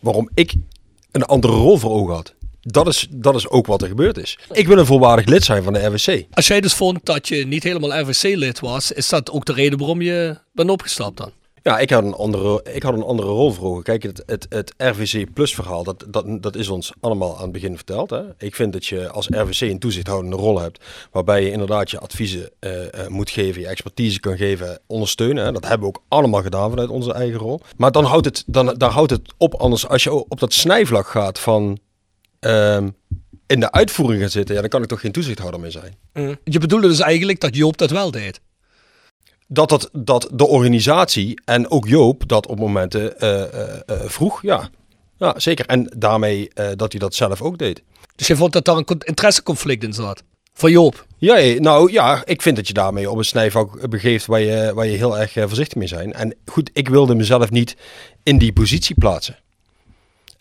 waarom 0.00 0.30
ik 0.34 0.54
een 1.10 1.24
andere 1.24 1.52
rol 1.52 1.78
voor 1.78 1.90
ogen 1.90 2.14
had. 2.14 2.34
Dat 2.60 2.86
is, 2.86 3.06
dat 3.10 3.34
is 3.34 3.48
ook 3.48 3.66
wat 3.66 3.82
er 3.82 3.88
gebeurd 3.88 4.18
is. 4.18 4.38
Ik 4.52 4.66
wil 4.66 4.78
een 4.78 4.86
volwaardig 4.86 5.26
lid 5.26 5.44
zijn 5.44 5.62
van 5.62 5.72
de 5.72 5.86
RWC. 5.86 6.24
Als 6.32 6.46
jij 6.46 6.60
dus 6.60 6.74
vond 6.74 6.98
dat 7.02 7.28
je 7.28 7.46
niet 7.46 7.62
helemaal 7.62 8.00
RVC-lid 8.00 8.60
was, 8.60 8.92
is 8.92 9.08
dat 9.08 9.30
ook 9.30 9.44
de 9.44 9.52
reden 9.52 9.78
waarom 9.78 10.02
je 10.02 10.38
bent 10.52 10.70
opgestapt 10.70 11.16
dan? 11.16 11.30
Ja, 11.62 11.78
ik 11.78 11.90
had 11.90 12.04
een 12.04 12.14
andere, 12.14 12.64
ik 12.72 12.82
had 12.82 12.94
een 12.94 13.02
andere 13.02 13.28
rol 13.28 13.52
voor 13.52 13.70
ogen. 13.70 13.82
Kijk, 13.82 14.02
het, 14.02 14.22
het, 14.26 14.46
het 14.48 14.74
RVC 14.76 15.32
Plus 15.32 15.54
verhaal, 15.54 15.84
dat, 15.84 16.04
dat, 16.08 16.42
dat 16.42 16.56
is 16.56 16.68
ons 16.68 16.92
allemaal 17.00 17.36
aan 17.36 17.42
het 17.42 17.52
begin 17.52 17.76
verteld. 17.76 18.10
Hè? 18.10 18.22
Ik 18.38 18.54
vind 18.54 18.72
dat 18.72 18.86
je 18.86 19.08
als 19.08 19.28
RVC 19.28 19.60
een 19.60 19.78
toezichthoudende 19.78 20.36
rol 20.36 20.60
hebt, 20.60 20.84
waarbij 21.10 21.44
je 21.44 21.50
inderdaad 21.50 21.90
je 21.90 21.98
adviezen 21.98 22.50
eh, 22.58 23.04
eh, 23.04 23.08
moet 23.08 23.30
geven, 23.30 23.60
je 23.60 23.66
expertise 23.66 24.20
kan 24.20 24.36
geven, 24.36 24.80
ondersteunen. 24.86 25.52
Dat 25.52 25.68
hebben 25.68 25.80
we 25.80 25.94
ook 25.94 26.02
allemaal 26.08 26.42
gedaan 26.42 26.70
vanuit 26.70 26.88
onze 26.88 27.12
eigen 27.12 27.38
rol. 27.38 27.60
Maar 27.76 27.92
dan 27.92 28.04
houdt 28.04 28.26
het, 28.26 28.44
dan, 28.46 28.74
daar 28.76 28.90
houdt 28.90 29.10
het 29.10 29.32
op, 29.36 29.54
anders 29.54 29.88
als 29.88 30.02
je 30.02 30.12
op 30.12 30.40
dat 30.40 30.52
snijvlak 30.52 31.06
gaat 31.06 31.38
van 31.38 31.78
ehm, 32.40 32.88
in 33.46 33.60
de 33.60 33.72
uitvoering 33.72 34.22
gaat 34.22 34.32
zitten, 34.32 34.54
ja, 34.54 34.60
dan 34.60 34.70
kan 34.70 34.82
ik 34.82 34.88
toch 34.88 35.00
geen 35.00 35.12
toezichthouder 35.12 35.60
meer 35.60 35.70
zijn. 35.70 35.96
Je 36.44 36.58
bedoelde 36.58 36.88
dus 36.88 37.00
eigenlijk 37.00 37.40
dat 37.40 37.56
Joop 37.56 37.76
dat 37.76 37.90
wel 37.90 38.10
deed. 38.10 38.40
Dat, 39.52 39.68
dat, 39.68 39.88
dat 39.92 40.28
de 40.32 40.46
organisatie 40.46 41.40
en 41.44 41.70
ook 41.70 41.88
Joop 41.88 42.28
dat 42.28 42.46
op 42.46 42.58
momenten 42.58 43.18
eh, 43.20 43.42
eh, 43.42 43.80
eh, 43.86 44.00
vroeg, 44.04 44.42
ja. 44.42 44.68
Ja, 45.18 45.38
zeker. 45.38 45.66
En 45.66 45.92
daarmee 45.96 46.50
dat 46.76 46.92
hij 46.92 47.00
dat 47.00 47.14
zelf 47.14 47.42
ook 47.42 47.58
deed. 47.58 47.82
Dus 48.16 48.26
je 48.26 48.36
vond 48.36 48.52
dat 48.52 48.64
daar 48.64 48.76
een 48.76 48.84
con- 48.84 49.00
interesseconflict 49.04 49.82
in 49.84 49.92
zat? 49.92 50.22
Van 50.54 50.70
Joop? 50.70 51.06
Ja, 51.16 51.60
nou 51.60 51.92
ja, 51.92 52.22
ik 52.24 52.42
vind 52.42 52.56
dat 52.56 52.66
je 52.66 52.72
daarmee 52.72 53.10
op 53.10 53.16
een 53.18 53.24
snijvak 53.24 53.88
begeeft 53.90 54.26
waar 54.26 54.40
je, 54.40 54.72
waar 54.74 54.86
je 54.86 54.96
heel 54.96 55.18
erg 55.18 55.32
voorzichtig 55.32 55.78
mee 55.78 55.88
zijn. 55.88 56.12
En 56.12 56.34
goed, 56.46 56.70
ik 56.72 56.88
wilde 56.88 57.14
mezelf 57.14 57.50
niet 57.50 57.76
in 58.22 58.38
die 58.38 58.52
positie 58.52 58.94
plaatsen. 58.98 59.38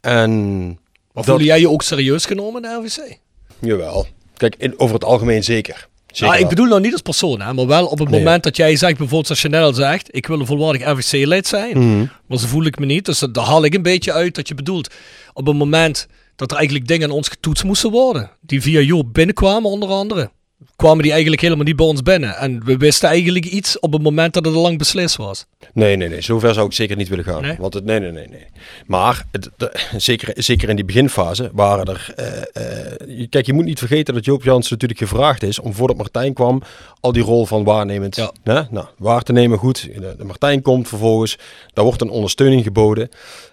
En 0.01 0.65
Maar 0.67 0.75
dat- 1.13 1.25
voelde 1.25 1.43
jij 1.43 1.59
je 1.59 1.69
ook 1.69 1.81
serieus 1.81 2.25
genomen 2.25 2.63
in 2.63 2.69
de 2.69 2.87
RVC? 2.87 3.17
Jawel. 3.59 4.07
Kijk, 4.37 4.55
in, 4.57 4.79
over 4.79 4.93
het 4.95 5.03
algemeen 5.03 5.43
zeker. 5.43 5.87
Zeker 6.11 6.35
Ja, 6.35 6.41
ik 6.41 6.49
bedoel 6.49 6.65
nou 6.65 6.81
niet 6.81 6.91
als 6.91 7.01
persoon, 7.01 7.41
hè, 7.41 7.53
maar 7.53 7.67
wel 7.67 7.85
op 7.85 7.99
het 7.99 8.09
Nee. 8.09 8.19
moment 8.19 8.43
dat 8.43 8.55
jij 8.57 8.75
zegt, 8.75 8.97
bijvoorbeeld 8.97 9.29
als 9.29 9.39
Chanel 9.39 9.73
zegt, 9.73 10.15
ik 10.15 10.27
wil 10.27 10.39
een 10.39 10.45
volwaardig 10.45 10.85
RVC-lid 10.87 11.47
zijn, 11.47 11.77
Mhm. 11.77 12.05
maar 12.27 12.37
zo 12.37 12.47
voel 12.47 12.65
ik 12.65 12.79
me 12.79 12.85
niet. 12.85 13.05
Dus 13.05 13.19
dat- 13.19 13.33
daar 13.33 13.45
haal 13.45 13.63
ik 13.63 13.73
een 13.73 13.81
beetje 13.81 14.13
uit 14.13 14.35
dat 14.35 14.47
je 14.47 14.55
bedoelt, 14.55 14.93
op 15.33 15.45
het 15.47 15.55
moment 15.55 16.07
dat 16.35 16.51
er 16.51 16.57
eigenlijk 16.57 16.87
dingen 16.87 17.09
aan 17.09 17.15
ons 17.15 17.27
getoetst 17.27 17.63
moesten 17.63 17.91
worden, 17.91 18.29
die 18.41 18.61
via 18.61 18.79
Joop 18.79 19.13
binnenkwamen 19.13 19.69
onder 19.69 19.89
andere, 19.89 20.31
kwamen 20.75 21.01
die 21.01 21.11
eigenlijk 21.11 21.41
helemaal 21.41 21.65
niet 21.65 21.75
bij 21.75 21.85
ons 21.85 22.03
binnen. 22.03 22.35
En 22.37 22.63
we 22.65 22.77
wisten 22.77 23.09
eigenlijk 23.09 23.45
iets 23.45 23.79
op 23.79 23.93
het 23.93 24.01
moment 24.01 24.33
dat 24.33 24.45
het 24.45 24.55
al 24.55 24.61
lang 24.61 24.77
beslist 24.77 25.15
was. 25.15 25.45
Nee, 25.73 25.95
nee, 25.95 26.09
nee. 26.09 26.21
Zover 26.21 26.53
zou 26.53 26.65
ik 26.65 26.73
zeker 26.73 26.95
niet 26.95 27.07
willen 27.09 27.23
gaan. 27.25 27.41
Nee? 27.41 27.55
Want 27.59 27.73
het, 27.73 27.83
nee, 27.85 27.99
nee, 27.99 28.11
nee, 28.11 28.27
nee. 28.27 28.45
Maar 28.85 29.25
het, 29.31 29.49
de- 29.57 29.79
zeker, 29.97 30.33
zeker 30.35 30.69
in 30.69 30.75
die 30.75 30.85
beginfase 30.85 31.49
waren 31.53 31.85
er... 31.85 32.13
eh, 32.15 32.87
eh, 33.19 33.27
kijk, 33.29 33.45
je 33.45 33.53
moet 33.53 33.65
niet 33.65 33.79
vergeten 33.79 34.13
dat 34.13 34.25
Joop 34.25 34.43
Jans 34.43 34.69
natuurlijk 34.69 34.99
gevraagd 34.99 35.43
is 35.43 35.59
om 35.59 35.73
voordat 35.73 35.97
Martijn 35.97 36.33
kwam 36.33 36.61
al 36.99 37.11
die 37.11 37.23
rol 37.23 37.45
van 37.45 37.63
waarnemend 37.63 38.15
Ja. 38.15 38.31
hè, 38.43 38.61
nou, 38.69 38.85
waar 38.97 39.21
te 39.23 39.31
nemen. 39.31 39.57
Goed, 39.57 39.81
de, 39.95 40.15
de 40.17 40.23
Martijn 40.23 40.61
komt 40.61 40.87
vervolgens. 40.87 41.37
Daar 41.73 41.85
wordt 41.85 42.01
een 42.01 42.09
ondersteuning 42.09 42.63
geboden. 42.63 43.09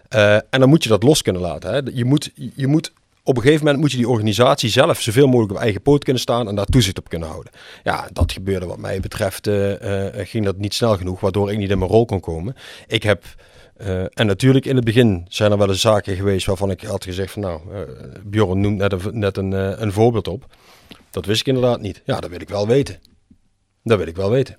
Eh, 0.08 0.34
en 0.34 0.60
dan 0.60 0.68
moet 0.68 0.82
je 0.82 0.88
dat 0.88 1.02
los 1.02 1.22
kunnen 1.22 1.42
laten. 1.42 1.72
Hè. 1.72 1.80
Je, 1.94 2.04
moet, 2.04 2.30
je 2.54 2.66
moet 2.66 2.92
op 3.28 3.36
een 3.36 3.42
gegeven 3.42 3.64
moment 3.64 3.82
moet 3.82 3.90
je 3.90 3.96
die 3.96 4.08
organisatie 4.08 4.70
zelf 4.70 5.00
zoveel 5.00 5.26
mogelijk 5.26 5.52
op 5.52 5.58
eigen 5.58 5.82
poot 5.82 6.04
kunnen 6.04 6.22
staan 6.22 6.48
en 6.48 6.54
daar 6.54 6.66
toezicht 6.66 6.98
op 6.98 7.08
kunnen 7.08 7.28
houden. 7.28 7.52
Ja, 7.82 8.08
dat 8.12 8.32
gebeurde 8.32 8.66
wat 8.66 8.78
mij 8.78 9.00
betreft, 9.00 9.46
eh, 9.46 10.06
eh, 10.06 10.28
ging 10.28 10.44
dat 10.44 10.58
niet 10.58 10.74
snel 10.74 10.96
genoeg, 10.96 11.20
waardoor 11.20 11.52
ik 11.52 11.58
niet 11.58 11.70
in 11.70 11.78
mijn 11.78 11.90
rol 11.90 12.04
kon 12.04 12.20
komen. 12.20 12.56
Ik 12.86 13.02
heb, 13.02 13.24
eh, 13.76 14.00
en 14.00 14.26
natuurlijk 14.26 14.66
in 14.66 14.76
het 14.76 14.84
begin 14.84 15.26
zijn 15.28 15.52
er 15.52 15.58
wel 15.58 15.68
eens 15.68 15.80
zaken 15.80 16.16
geweest 16.16 16.46
waarvan 16.46 16.70
ik 16.70 16.80
had 16.80 17.04
gezegd 17.04 17.32
van 17.32 17.42
nou, 17.42 17.60
eh 17.72 17.80
Bjorn 18.24 18.60
noemt 18.60 19.12
net, 19.12 19.36
een, 19.36 19.52
eh, 19.52 19.72
een 19.76 19.92
voorbeeld 19.92 20.28
op. 20.28 20.46
Dat 21.10 21.26
wist 21.26 21.40
ik 21.40 21.46
inderdaad 21.46 21.80
niet. 21.80 22.02
Ja, 22.04 22.20
dat 22.20 22.30
wil 22.30 22.40
ik 22.40 22.48
wel 22.48 22.66
weten. 22.66 22.98
Dat 23.82 23.98
wil 23.98 24.06
ik 24.06 24.16
wel 24.16 24.30
weten. 24.30 24.56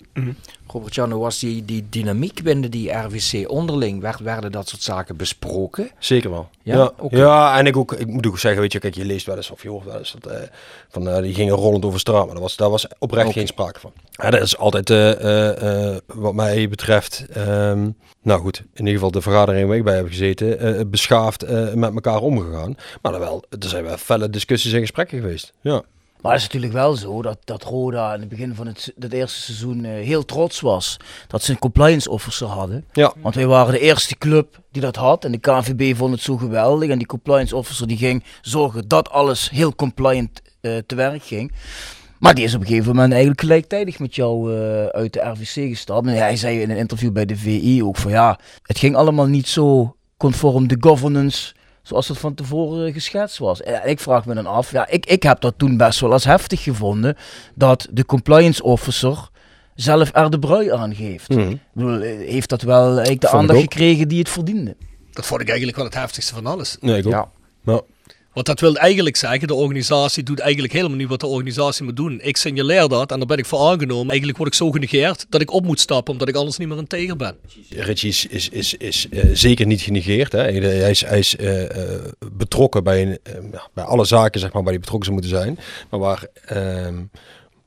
Robert 0.67 0.95
Jan, 0.95 1.11
hoe 1.11 1.21
was 1.21 1.39
die, 1.39 1.65
die 1.65 1.87
dynamiek 1.89 2.43
binnen 2.43 2.71
die 2.71 2.91
RVC 2.91 3.49
onderling? 3.49 4.01
Werd, 4.01 4.19
werden 4.19 4.51
dat 4.51 4.69
soort 4.69 4.81
zaken 4.81 5.17
besproken? 5.17 5.89
Zeker 5.99 6.29
wel. 6.29 6.49
Ja? 6.63 6.75
Ja, 6.75 6.93
ja, 7.09 7.57
en 7.57 7.65
ik, 7.65 7.77
ook, 7.77 7.93
ik 7.93 8.07
moet 8.07 8.27
ook 8.27 8.39
zeggen, 8.39 8.61
weet 8.61 8.71
je, 8.71 8.79
kijk, 8.79 8.95
je 8.95 9.05
leest 9.05 9.25
wel 9.25 9.35
eens 9.35 9.51
of 9.51 9.63
je 9.63 9.69
hoort 9.69 9.85
wel 9.85 9.97
eens 9.97 10.15
dat, 10.19 10.31
eh, 10.31 10.41
van, 10.89 11.09
eh, 11.09 11.21
die 11.21 11.33
gingen 11.33 11.55
rollend 11.55 11.85
over 11.85 11.99
straat, 11.99 12.25
maar 12.25 12.33
daar 12.33 12.43
was, 12.43 12.55
daar 12.55 12.69
was 12.69 12.87
oprecht 12.99 13.31
geen 13.31 13.47
sprake 13.47 13.79
van. 13.79 13.91
Ja, 14.11 14.29
dat 14.29 14.41
is 14.41 14.57
altijd, 14.57 14.89
eh, 14.89 15.95
wat 16.05 16.33
mij 16.33 16.69
betreft, 16.69 17.25
ehm, 17.33 17.89
nou 18.21 18.41
goed, 18.41 18.57
in 18.57 18.79
ieder 18.79 18.93
geval 18.93 19.11
de 19.11 19.21
vergadering 19.21 19.67
waar 19.67 19.77
ik 19.77 19.83
bij 19.83 19.95
heb 19.95 20.07
gezeten, 20.07 20.89
beschaafd 20.89 21.47
met 21.75 21.93
elkaar 21.93 22.21
omgegaan. 22.21 22.75
Maar 23.01 23.19
wel, 23.19 23.43
er 23.49 23.69
zijn 23.69 23.83
wel 23.83 23.97
felle 23.97 24.29
discussies 24.29 24.73
en 24.73 24.79
gesprekken 24.79 25.19
geweest. 25.19 25.53
Ja. 25.61 25.83
Maar 26.21 26.31
het 26.31 26.41
is 26.41 26.47
natuurlijk 26.47 26.73
wel 26.73 26.95
zo 26.95 27.21
dat, 27.21 27.37
dat 27.43 27.63
Roda 27.63 28.13
in 28.13 28.19
het 28.19 28.29
begin 28.29 28.55
van 28.55 28.67
het, 28.67 28.93
het 28.99 29.13
eerste 29.13 29.41
seizoen 29.41 29.85
eh, 29.85 29.91
heel 29.91 30.25
trots 30.25 30.59
was 30.59 30.97
dat 31.27 31.43
ze 31.43 31.51
een 31.51 31.59
compliance 31.59 32.09
officer 32.09 32.47
hadden. 32.47 32.85
Ja. 32.93 33.13
Want 33.21 33.35
wij 33.35 33.47
waren 33.47 33.73
de 33.73 33.79
eerste 33.79 34.17
club 34.17 34.59
die 34.71 34.81
dat 34.81 34.95
had 34.95 35.25
en 35.25 35.31
de 35.31 35.37
KNVB 35.37 35.95
vond 35.95 36.11
het 36.11 36.21
zo 36.21 36.37
geweldig. 36.37 36.89
En 36.89 36.97
die 36.97 37.07
compliance 37.07 37.55
officer 37.55 37.87
die 37.87 37.97
ging 37.97 38.23
zorgen 38.41 38.87
dat 38.87 39.09
alles 39.09 39.49
heel 39.49 39.75
compliant 39.75 40.41
eh, 40.61 40.77
te 40.85 40.95
werk 40.95 41.23
ging. 41.23 41.51
Maar 42.19 42.35
die 42.35 42.43
is 42.43 42.55
op 42.55 42.61
een 42.61 42.67
gegeven 42.67 42.95
moment 42.95 43.11
eigenlijk 43.11 43.41
gelijktijdig 43.41 43.99
met 43.99 44.15
jou 44.15 44.55
eh, 44.55 44.85
uit 44.85 45.13
de 45.13 45.19
RVC 45.19 45.69
gestapt. 45.69 46.07
En 46.07 46.13
hij 46.13 46.35
zei 46.35 46.61
in 46.61 46.69
een 46.69 46.77
interview 46.77 47.11
bij 47.11 47.25
de 47.25 47.35
VI 47.35 47.83
ook 47.83 47.97
van 47.97 48.11
ja, 48.11 48.39
het 48.63 48.79
ging 48.79 48.95
allemaal 48.95 49.27
niet 49.27 49.47
zo 49.47 49.95
conform 50.17 50.67
de 50.67 50.77
governance 50.79 51.53
zoals 51.89 52.07
het 52.07 52.17
van 52.17 52.33
tevoren 52.33 52.93
geschetst 52.93 53.37
was. 53.37 53.61
En 53.61 53.89
ik 53.89 53.99
vraag 53.99 54.25
me 54.25 54.33
dan 54.33 54.45
af, 54.45 54.71
ja, 54.71 54.87
ik, 54.87 55.05
ik 55.05 55.23
heb 55.23 55.41
dat 55.41 55.53
toen 55.57 55.77
best 55.77 55.99
wel 55.99 56.11
als 56.11 56.23
heftig 56.23 56.63
gevonden 56.63 57.17
dat 57.55 57.87
de 57.91 58.05
compliance 58.05 58.63
officer 58.63 59.29
zelf 59.75 60.09
er 60.13 60.29
de 60.29 60.39
brui 60.39 60.71
aan 60.71 60.95
geeft. 60.95 61.29
Mhm. 61.29 61.49
Ik 61.49 61.59
bedoel, 61.73 62.01
eh, 62.01 62.29
heeft 62.29 62.49
dat 62.49 62.61
wel 62.61 62.87
eigenlijk 62.87 63.21
de 63.21 63.29
aandacht 63.29 63.59
gekregen 63.59 64.07
die 64.07 64.19
het 64.19 64.29
verdiende? 64.29 64.75
Dat 65.11 65.25
vond 65.25 65.41
ik 65.41 65.47
eigenlijk 65.47 65.77
wel 65.77 65.85
het 65.85 65.95
heftigste 65.95 66.33
van 66.33 66.45
alles. 66.45 66.77
Nee, 66.79 66.97
ik 66.97 67.05
ook. 67.05 67.11
Ja. 67.11 67.29
Ja. 67.63 67.81
Want 68.33 68.45
dat 68.45 68.59
wil 68.59 68.75
eigenlijk 68.75 69.15
zeggen, 69.15 69.47
de 69.47 69.53
organisatie 69.53 70.23
doet 70.23 70.39
eigenlijk 70.39 70.73
helemaal 70.73 70.97
niet 70.97 71.07
wat 71.07 71.19
de 71.19 71.27
organisatie 71.27 71.83
moet 71.83 71.95
doen. 71.95 72.19
Ik 72.21 72.37
signaleer 72.37 72.87
dat 72.87 73.11
en 73.11 73.17
daar 73.17 73.27
ben 73.27 73.37
ik 73.37 73.45
voor 73.45 73.59
aangenomen. 73.59 74.07
Eigenlijk 74.07 74.37
word 74.37 74.49
ik 74.49 74.55
zo 74.55 74.71
genegeerd 74.71 75.25
dat 75.29 75.41
ik 75.41 75.51
op 75.51 75.65
moet 75.65 75.79
stappen, 75.79 76.13
omdat 76.13 76.27
ik 76.27 76.35
anders 76.35 76.57
niet 76.57 76.67
meer 76.67 76.77
een 76.77 76.87
teger 76.87 77.15
ben. 77.15 77.35
Richie 77.69 78.09
is, 78.09 78.27
is, 78.27 78.49
is, 78.49 78.73
is 78.73 79.09
eh, 79.09 79.29
zeker 79.33 79.65
niet 79.65 79.81
genegeerd. 79.81 80.31
Hè. 80.31 80.39
Hij 80.41 80.89
is, 80.89 81.05
hij 81.05 81.19
is 81.19 81.35
eh, 81.35 81.93
eh, 81.93 82.01
betrokken 82.33 82.83
bij, 82.83 83.01
een, 83.01 83.19
bij 83.73 83.83
alle 83.83 84.05
zaken 84.05 84.39
zeg 84.39 84.53
maar, 84.53 84.63
waar 84.63 84.71
hij 84.71 84.81
betrokken 84.81 85.09
zou 85.11 85.21
moeten 85.21 85.39
zijn. 85.39 85.59
Maar 85.89 85.99
waar, 85.99 86.27
ehm, 86.45 86.95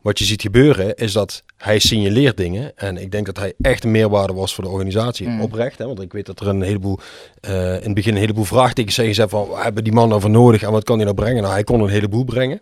wat 0.03 0.18
je 0.18 0.24
ziet 0.24 0.42
gebeuren 0.42 0.94
is 0.94 1.12
dat 1.12 1.42
hij 1.57 1.78
signaleert 1.78 2.36
dingen. 2.36 2.72
En 2.76 2.96
ik 2.96 3.11
denk 3.11 3.26
dat 3.26 3.36
hij 3.36 3.53
echt 3.61 3.84
een 3.84 3.90
meerwaarde 3.90 4.32
was 4.32 4.55
voor 4.55 4.64
de 4.64 4.70
organisatie. 4.70 5.28
Mm. 5.28 5.40
Oprecht. 5.40 5.78
Hè, 5.78 5.86
want 5.86 6.00
ik 6.00 6.12
weet 6.12 6.26
dat 6.26 6.40
er 6.40 6.48
een 6.48 6.62
heleboel, 6.62 6.98
eh, 7.40 7.74
in 7.74 7.82
het 7.82 7.94
begin 7.94 8.12
een 8.14 8.20
heleboel 8.20 8.44
vraagtekens 8.44 8.94
zijn 8.94 9.07
gezet 9.07 9.30
van... 9.30 9.48
Wat 9.48 9.62
hebben 9.62 9.84
die 9.84 9.92
man 9.92 10.12
over 10.12 10.30
nodig 10.30 10.62
en 10.62 10.70
wat 10.72 10.84
kan 10.84 10.96
hij 10.96 11.05
nou 11.05 11.16
brengen? 11.16 11.42
Nou, 11.42 11.55
hij 11.55 11.64
kon 11.64 11.80
een 11.80 11.88
heleboel 11.88 12.24
brengen. 12.24 12.61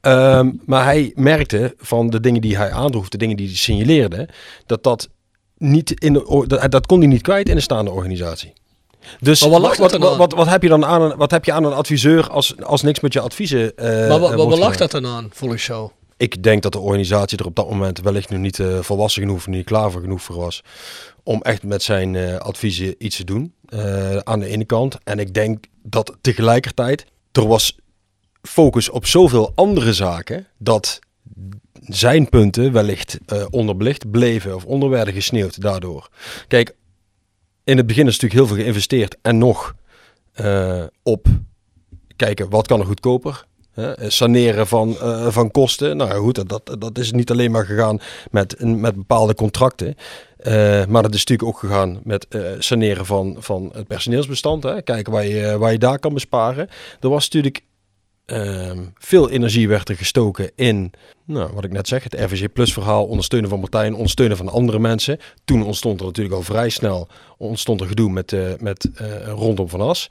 Ehm, 0.00 0.50
maar 0.66 0.84
hij 0.84 1.12
merkte 1.14 1.74
van 1.78 2.10
de 2.10 2.20
dingen 2.20 2.40
die 2.40 2.56
hij 2.56 2.70
aandroeg, 2.70 3.08
de 3.08 3.18
dingen 3.18 3.36
die 3.36 3.46
hij 3.46 3.56
signaleerde, 3.56 4.28
dat 4.66 4.82
dat 4.82 5.08
niet 5.58 5.90
in 6.00 6.12
de, 6.12 6.44
dat, 6.46 6.70
dat 6.70 6.86
kon 6.86 6.98
hij 6.98 7.08
niet 7.08 7.22
kwijt 7.22 7.48
in 7.48 7.54
de 7.54 7.60
staande 7.60 7.90
organisatie. 7.90 8.52
Dus 9.20 9.40
wat 9.40 9.60
wat, 9.60 9.76
wat, 9.76 10.16
wat, 10.16 10.32
wat, 10.32 10.46
heb 10.48 10.62
je 10.62 10.68
dan 10.68 10.84
aan 10.84 11.02
een, 11.02 11.16
wat 11.16 11.30
heb 11.30 11.44
je 11.44 11.52
aan 11.52 11.64
een 11.64 11.72
adviseur 11.72 12.30
als, 12.30 12.54
als 12.62 12.82
niks 12.82 13.00
met 13.00 13.12
je 13.12 13.20
adviezen 13.20 13.76
eh 13.76 13.84
maar 13.86 14.02
eh, 14.02 14.08
wa- 14.08 14.18
wordt 14.18 14.34
waar 14.36 14.46
lag 14.46 14.72
gedaan? 14.72 14.76
dat 14.76 14.90
dan 14.90 15.06
aan, 15.06 15.28
volgens 15.32 15.66
jou? 15.66 15.90
Ik 16.16 16.42
denk 16.42 16.62
dat 16.62 16.72
de 16.72 16.78
organisatie 16.78 17.38
er 17.38 17.46
op 17.46 17.56
dat 17.56 17.70
moment 17.70 18.00
wellicht 18.00 18.30
nog 18.30 18.40
niet 18.40 18.58
eh, 18.58 18.80
volwassen 18.80 19.22
genoeg, 19.22 19.46
niet 19.46 19.64
klaar 19.64 19.90
voor 19.90 20.00
genoeg 20.00 20.22
voor 20.22 20.36
was. 20.36 20.62
Om 21.22 21.42
echt 21.42 21.62
met 21.62 21.82
zijn 21.82 22.16
eh, 22.16 22.36
adviezen 22.36 22.94
iets 22.98 23.16
te 23.16 23.24
doen. 23.24 23.54
eh, 23.68 24.16
aan 24.16 24.40
de 24.40 24.46
ene 24.46 24.64
kant. 24.64 24.98
En 25.04 25.18
ik 25.18 25.34
denk 25.34 25.64
dat 25.82 26.16
tegelijkertijd 26.20 27.06
er 27.32 27.46
was 27.46 27.78
focus 28.42 28.88
op 28.90 29.06
zoveel 29.06 29.52
andere 29.54 29.92
zaken. 29.92 30.46
Dat 30.58 30.98
zijn 31.80 32.28
punten 32.28 32.72
wellicht 32.72 33.18
onderbelicht 33.50 34.10
bleven 34.10 34.54
of 34.54 34.64
onder 34.64 34.88
werden 34.88 35.14
gesneeuwd 35.14 35.60
daardoor. 35.60 36.08
Kijk, 36.48 36.74
in 37.64 37.76
het 37.76 37.86
begin 37.86 38.06
is 38.06 38.12
natuurlijk 38.12 38.40
heel 38.40 38.46
veel 38.46 38.64
geïnvesteerd 38.64 39.16
en 39.22 39.38
nog 39.38 39.74
op 41.02 41.26
kijken 42.16 42.50
wat 42.50 42.66
kan 42.66 42.80
er 42.80 42.86
goedkoper. 42.86 43.46
Saneren 43.98 44.66
van, 44.66 44.96
eh, 45.00 45.26
van 45.28 45.50
kosten. 45.50 45.96
Nou 45.96 46.12
goed, 46.12 46.48
dat, 46.48 46.76
dat, 46.78 46.98
is 46.98 47.12
niet 47.12 47.30
alleen 47.30 47.50
maar 47.50 47.66
gegaan 47.66 48.00
met, 48.30 48.56
met 48.64 48.94
bepaalde 48.94 49.34
contracten. 49.34 49.96
eh, 50.36 50.86
maar 50.86 51.02
dat 51.02 51.14
is 51.14 51.24
natuurlijk 51.24 51.48
ook 51.48 51.58
gegaan 51.58 52.00
met 52.04 52.26
eh, 52.28 52.40
saneren 52.58 53.06
van, 53.06 53.36
van 53.38 53.70
het 53.74 53.86
personeelsbestand. 53.86 54.62
Hè. 54.62 54.82
Kijken 54.82 55.12
waar 55.12 55.26
je, 55.26 55.58
waar 55.58 55.72
je 55.72 55.78
daar 55.78 55.98
kan 55.98 56.14
besparen. 56.14 56.68
Er 57.00 57.08
was 57.08 57.24
natuurlijk 57.24 57.60
ehm, 58.24 58.78
veel 58.98 59.30
energie 59.30 59.68
werd 59.68 59.88
er 59.88 59.96
gestoken 59.96 60.50
in, 60.54 60.92
nou, 61.24 61.52
wat 61.54 61.64
ik 61.64 61.72
net 61.72 61.88
zeg, 61.88 62.02
het 62.02 62.14
RVC 62.14 62.52
Plus 62.52 62.72
verhaal, 62.72 63.06
ondersteunen 63.06 63.50
van 63.50 63.60
Martijn, 63.60 63.94
ondersteunen 63.94 64.36
van 64.36 64.48
andere 64.48 64.78
mensen. 64.78 65.18
Toen 65.44 65.64
ontstond 65.64 66.00
er 66.00 66.06
natuurlijk 66.06 66.34
al 66.34 66.42
vrij 66.42 66.68
snel 66.68 67.08
ontstond 67.38 67.80
er 67.80 67.86
gedoe 67.86 68.10
met, 68.10 68.36
met 68.60 68.90
rondom 69.24 69.68
Van 69.68 69.80
As. 69.80 70.10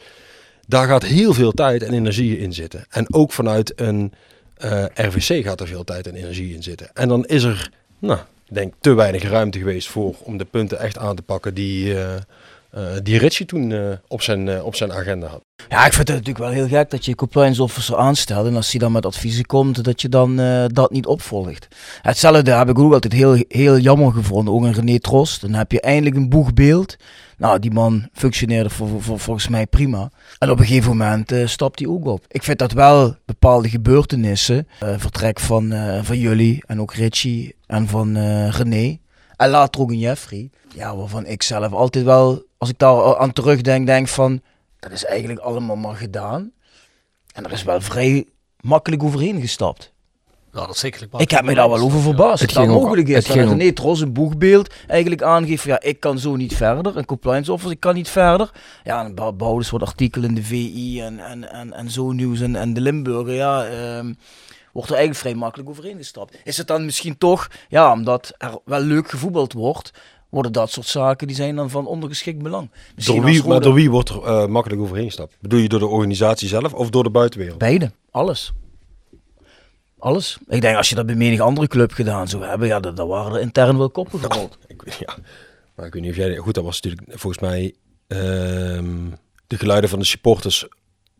Daar 0.68 0.88
gaat 0.88 1.03
heel 1.03 1.34
veel 1.34 1.51
tijd 1.51 1.84
en 1.84 1.93
energie 1.93 2.39
in 2.39 2.53
zitten. 2.53 2.86
En 2.89 3.14
ook 3.14 3.32
vanuit 3.32 3.74
een 3.76 4.14
eh, 4.57 4.86
RVC 4.93 5.43
gaat 5.43 5.59
er 5.59 5.68
veel 5.68 5.84
tijd 5.84 6.07
en 6.07 6.16
energie 6.16 6.53
in 6.55 6.64
zitten. 6.64 6.89
En 6.93 7.07
dan 7.07 7.26
is 7.26 7.43
er, 7.43 7.72
nou, 7.99 8.20
denk 8.49 8.74
te 8.80 8.93
weinig 8.93 9.24
ruimte 9.24 9.57
geweest 9.57 9.88
voor 9.88 10.16
om 10.24 10.38
de 10.38 10.45
punten 10.45 10.80
echt 10.80 10.97
aan 10.97 11.16
te 11.16 11.22
pakken 11.22 11.53
die, 11.53 11.99
eh, 11.99 12.16
die 13.03 13.18
Ritchie 13.18 13.45
toen 13.45 13.97
op, 14.07 14.22
zijn, 14.22 14.64
op 14.64 14.76
zijn 14.76 14.91
agenda 14.91 15.28
had. 15.28 15.41
Ja, 15.70 15.86
ik 15.86 15.93
vind 15.93 16.07
het 16.07 16.18
natuurlijk 16.18 16.45
wel 16.45 16.53
heel 16.53 16.68
gek 16.68 16.89
dat 16.89 17.05
je 17.05 17.16
compliance 17.16 17.64
officer 17.64 17.97
aanstelt. 17.97 18.47
En 18.47 18.55
als 18.55 18.72
hij 18.72 18.80
dan 18.80 18.91
met 18.91 19.05
adviezen 19.05 19.45
komt, 19.45 19.84
dat 19.84 20.01
je 20.01 20.09
dan 20.09 20.36
dat 20.68 20.91
niet 20.91 21.05
opvolgt. 21.05 21.68
Hetzelfde 22.01 22.51
heb 22.51 22.70
ik 22.70 22.80
ook 22.80 22.93
altijd 22.93 23.14
heel, 23.14 23.43
heel 23.47 23.78
jammer 23.78 24.11
gevonden. 24.11 24.53
Ook 24.53 24.64
een 24.64 24.74
René 24.74 24.99
Trost. 24.99 25.41
Dan 25.41 25.53
heb 25.53 25.72
je 25.72 25.82
eindelijk 25.82 26.16
een 26.16 26.30
boegbeeld. 26.30 26.95
Nou, 27.38 27.60
die 27.60 27.72
man 27.72 28.10
functioneerde 28.14 28.70
volgens 28.70 29.48
mij 29.48 29.68
prima. 29.68 30.12
En 30.38 30.50
op 30.50 30.60
een 30.60 30.66
gegeven 30.66 30.90
moment 30.90 31.32
eh, 31.32 31.48
stapt 31.48 31.80
hij 31.80 31.88
ook 31.88 32.06
op. 32.06 32.26
Ik 32.28 32.44
vind 32.44 32.60
dat 32.60 32.72
wel 32.72 33.16
bepaalde 33.26 33.70
gebeurtenissen. 33.70 34.68
eh, 34.80 34.94
vertrek 34.98 35.40
van, 35.40 35.72
eh, 35.72 36.03
van 36.03 36.18
jullie 36.20 36.64
en 36.66 36.82
ook 36.82 36.94
Richie 36.94 37.56
en 37.66 37.88
van 37.88 38.18
René. 38.49 38.98
En 39.36 39.49
later 39.49 39.82
ook 39.82 39.91
een 39.91 39.99
Jeffrey. 39.99 40.49
Ja, 40.76 40.95
waarvan 40.95 41.26
ik 41.26 41.44
zelf 41.44 41.72
altijd 41.74 42.06
wel, 42.06 42.44
als 42.57 42.70
ik 42.70 42.78
daar 42.78 43.18
aan 43.18 43.34
terugdenk, 43.34 43.86
denk 43.86 44.07
van... 44.07 44.41
Dat 44.80 44.91
is 44.91 45.06
eigenlijk 45.06 45.40
allemaal 45.40 45.76
maar 45.76 45.95
gedaan. 45.95 46.52
En 47.34 47.45
er 47.45 47.52
is 47.52 47.64
wel 47.64 47.82
vrij 47.82 48.26
makkelijk 48.60 49.03
overheen 49.03 49.41
gestapt. 49.41 49.93
Nou, 50.54 50.66
dat 50.66 50.76
is 50.76 50.82
zeker. 50.82 51.08
Ik 51.18 51.32
heb 51.32 51.44
me 51.46 51.54
daar 51.54 51.70
wel 51.70 51.80
over 51.80 52.00
verbaasd. 52.00 52.42
Het 52.42 52.52
ging 52.52 52.68
mogelijk 52.68 53.08
is. 53.08 53.28
het 53.28 53.38
Dat 53.38 53.48
René 53.48 53.72
Tros 53.72 54.02
een 54.02 54.14
boegbeeld 54.14 54.74
eigenlijk 54.88 55.22
aangeeft 55.22 55.62
van 55.62 55.72
ja, 55.72 55.82
ik 55.82 56.00
kan 56.00 56.20
zo 56.20 56.36
niet 56.36 56.56
verder. 56.56 56.98
Een 56.98 57.06
compliance 57.06 57.52
officer, 57.52 57.72
ik 57.72 57.80
kan 57.80 57.94
niet 57.96 58.10
verder. 58.10 58.52
Ja, 58.84 59.06
en 59.06 59.16
bouw- 59.16 59.32
bouwen 59.32 59.60
een 59.60 59.66
soort 59.66 59.82
artikelen 59.82 60.30
in 60.30 60.36
de 60.36 60.44
VI 60.44 61.02
en, 61.02 61.20
en, 61.20 61.52
en, 61.52 61.74
en 61.74 61.92
zo 61.92 62.12
nieuws 62.12 62.40
en, 62.42 62.56
en 62.56 62.74
de 62.74 62.82
Limburger. 62.82 63.34
Ja, 63.34 63.66
ehm, 63.66 64.14
wordt 64.74 64.90
er 64.90 64.96
eigenlijk 64.96 65.16
vrij 65.26 65.36
makkelijk 65.36 65.70
overheen 65.70 65.98
gestapt. 65.98 66.38
Is 66.44 66.58
het 66.58 66.68
dan 66.68 66.86
misschien 66.86 67.18
toch, 67.18 67.48
ja, 67.70 67.92
omdat 67.92 68.34
er 68.38 68.58
wel 68.66 68.82
leuk 68.82 69.10
gevoetbald 69.10 69.54
wordt, 69.54 69.92
worden 70.30 70.52
dat 70.52 70.72
soort 70.72 70.88
zaken 70.88 71.28
die 71.28 71.36
zijn 71.36 71.56
dan 71.56 71.70
van 71.70 71.86
ondergeschikt 71.88 72.42
belang. 72.42 72.70
Misschien 72.96 73.16
Door 73.22 73.26
wie, 73.26 73.44
maar 73.48 73.62
door 73.62 73.74
wie 73.74 73.92
wordt 73.92 74.10
er 74.10 74.24
eh, 74.24 74.46
makkelijk 74.46 74.82
overheen 74.82 75.06
gestapt? 75.06 75.38
Bedoel 75.42 75.60
je 75.60 75.70
door 75.70 75.80
de 75.80 75.88
organisatie 75.88 76.48
zelf 76.48 76.74
of 76.74 76.90
door 76.90 77.04
de 77.04 77.10
buitenwereld? 77.10 77.58
Beide, 77.58 77.92
alles. 78.12 78.54
Alles. 80.04 80.38
Ik 80.48 80.62
denk 80.62 80.78
als 80.78 80.90
je 80.90 80.96
dat 80.96 81.06
bij 81.06 81.16
menig 81.16 81.40
andere 81.40 81.68
club 81.68 81.92
gedaan 81.92 82.28
zou 82.28 82.44
hebben, 82.46 82.68
ja, 82.68 82.80
dan, 82.80 82.96
dan 82.96 83.08
waren 83.08 83.34
er 83.34 83.42
intern 83.42 83.78
wel 83.78 83.90
koppen 83.90 84.20
gerold. 84.24 84.58
Ik, 84.68 84.82
weet- 84.82 84.98
ja, 85.00 85.18
maar 85.76 85.86
ik 85.86 85.94
weet 85.94 86.02
niet 86.02 86.12
of 86.12 86.18
jij... 86.18 86.36
Goed, 86.36 86.54
dat 86.54 86.64
was 86.64 86.82
natuurlijk 86.82 87.20
volgens 87.20 87.42
mij 87.42 87.74
ehm, 88.08 89.10
de 89.48 89.58
geluiden 89.58 89.90
van 89.90 90.00
de 90.00 90.06
supporters 90.06 90.68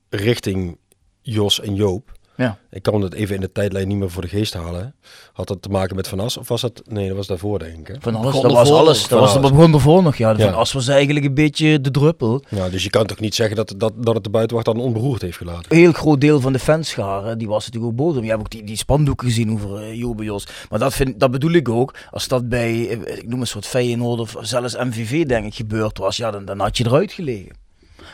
richting 0.10 0.78
Jos 1.22 1.62
en 1.62 1.76
Joop. 1.76 2.12
Ja. 2.36 2.58
Ik 2.70 2.84
kan 2.84 3.02
het 3.02 3.14
even 3.14 3.36
in 3.36 3.42
de 3.42 3.52
tijdlijn 3.52 3.88
niet 3.88 3.98
meer 3.98 4.10
voor 4.12 4.22
de 4.22 4.28
geest 4.28 4.54
halen. 4.54 4.96
Had 5.34 5.48
dat 5.48 5.62
te 5.62 5.70
maken 5.70 5.96
met 5.96 6.08
Van 6.08 6.20
As 6.20 6.38
of 6.38 6.48
was 6.48 6.62
dat... 6.62 6.82
Nee, 6.86 7.08
dat 7.08 7.18
was 7.18 7.28
daarvoor 7.28 7.60
denk 7.60 7.78
ik. 7.78 7.88
Hè? 7.88 7.96
Van 8.00 8.22
Begon 8.22 8.42
dat 8.42 8.52
was 8.52 8.72
alles. 8.72 9.08
Dat 9.08 9.20
was, 9.20 9.40
begon 9.40 9.74
ervoor 9.74 10.04
nog, 10.04 10.16
ja. 10.16 10.34
De 10.34 10.44
Ja. 10.44 10.50
Van 10.50 10.60
As 10.60 10.72
was 10.72 10.88
eigenlijk 10.88 11.26
een 11.26 11.34
beetje 11.34 11.82
de 11.82 11.92
druppel. 11.92 12.44
Ja, 12.50 12.70
dus 12.70 12.84
je 12.84 12.90
kan 12.90 13.06
toch 13.06 13.20
niet 13.20 13.36
zeggen 13.36 13.56
dat, 13.56 13.74
dat, 13.78 13.94
dat 13.98 14.16
het 14.16 14.24
de 14.24 14.30
buitenwacht 14.30 14.66
dan 14.68 14.80
onberoerd 14.80 15.22
heeft 15.22 15.38
gelaten? 15.38 15.66
Een 15.68 15.78
heel 15.78 15.92
groot 15.92 16.22
deel 16.22 16.42
van 16.42 16.54
de 16.54 16.60
fanscharen, 16.60 17.38
die 17.38 17.48
was 17.48 17.66
natuurlijk 17.66 17.92
ook 17.92 17.98
boos. 17.98 18.18
om. 18.18 18.24
Je 18.24 18.30
hebt 18.30 18.42
ook 18.42 18.50
die, 18.50 18.64
die 18.64 18.78
spandoeken 18.78 19.28
gezien 19.28 19.52
over 19.52 19.94
uh. 19.94 20.36
Maar 20.70 20.80
dat, 20.80 20.94
vind, 20.94 21.20
dat 21.20 21.32
bedoel 21.32 21.52
ik 21.52 21.70
ook. 21.70 21.96
Als 22.12 22.28
dat 22.28 22.50
bij, 22.50 22.90
eh, 22.90 23.18
ik 23.18 23.28
noem 23.28 23.42
een 23.42 23.48
soort 23.48 23.66
Feyenoord 23.66 24.20
of 24.20 24.36
zelfs 24.40 24.76
MVV 24.76 25.26
denk 25.26 25.46
ik 25.46 25.54
gebeurd 25.54 25.98
was, 25.98 26.18
ja, 26.18 26.32
dan, 26.32 26.46
dan 26.46 26.60
had 26.60 26.78
je 26.78 26.86
eruit 26.86 27.12
gelegen. 27.12 27.62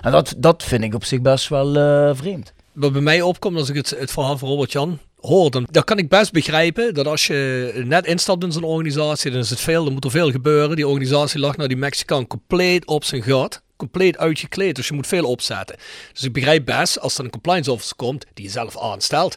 En 0.01 0.11
dat, 0.11 0.35
dat 0.37 0.63
vind 0.63 0.83
ik 0.83 0.93
op 0.93 1.03
zich 1.03 1.21
best 1.21 1.47
wel 1.47 1.77
eh, 1.77 2.15
vreemd. 2.15 2.53
Wat 2.79 2.91
bij 2.91 3.01
mij 3.01 3.21
opkomt 3.21 3.57
als 3.57 3.69
ik 3.69 3.75
het, 3.75 3.89
het 3.89 4.11
verhaal 4.11 4.37
van 4.37 4.49
Robert 4.49 4.71
Jan 4.71 4.99
hoor, 5.19 5.51
dan, 5.51 5.67
dan 5.71 5.83
kan 5.83 5.97
ik 5.97 6.09
best 6.09 6.31
begrijpen 6.31 6.93
dat 6.93 7.07
als 7.07 7.27
je 7.27 7.71
net 7.85 8.05
instapt 8.05 8.43
in 8.43 8.51
zo'n 8.51 8.63
organisatie, 8.63 9.31
dan 9.31 9.39
is 9.39 9.49
het 9.49 9.59
veel, 9.59 9.83
dan 9.83 9.93
moet 9.93 10.03
er 10.03 10.11
veel 10.11 10.31
gebeuren. 10.31 10.75
Die 10.75 10.87
organisatie 10.87 11.39
lag 11.39 11.57
nou 11.57 11.67
die 11.67 11.77
Mexicaan 11.77 12.27
compleet 12.27 12.85
op 12.85 13.03
zijn 13.03 13.23
gat. 13.23 13.61
Compleet 13.75 14.17
uitgekleed, 14.17 14.75
dus 14.75 14.87
je 14.87 14.93
moet 14.93 15.07
veel 15.07 15.25
opzetten. 15.25 15.75
Dus 16.13 16.23
ik 16.23 16.33
begrijp 16.33 16.65
best, 16.65 16.99
als 16.99 17.17
er 17.17 17.23
een 17.23 17.29
compliance 17.29 17.71
officer 17.71 17.95
komt, 17.95 18.25
die 18.33 18.45
je 18.45 18.51
zelf 18.51 18.79
aanstelt, 18.79 19.35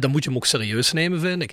dan 0.00 0.10
moet 0.10 0.24
je 0.24 0.28
hem 0.28 0.38
ook 0.38 0.46
serieus 0.46 0.92
nemen, 0.92 1.20
vind 1.20 1.42
ik. 1.42 1.50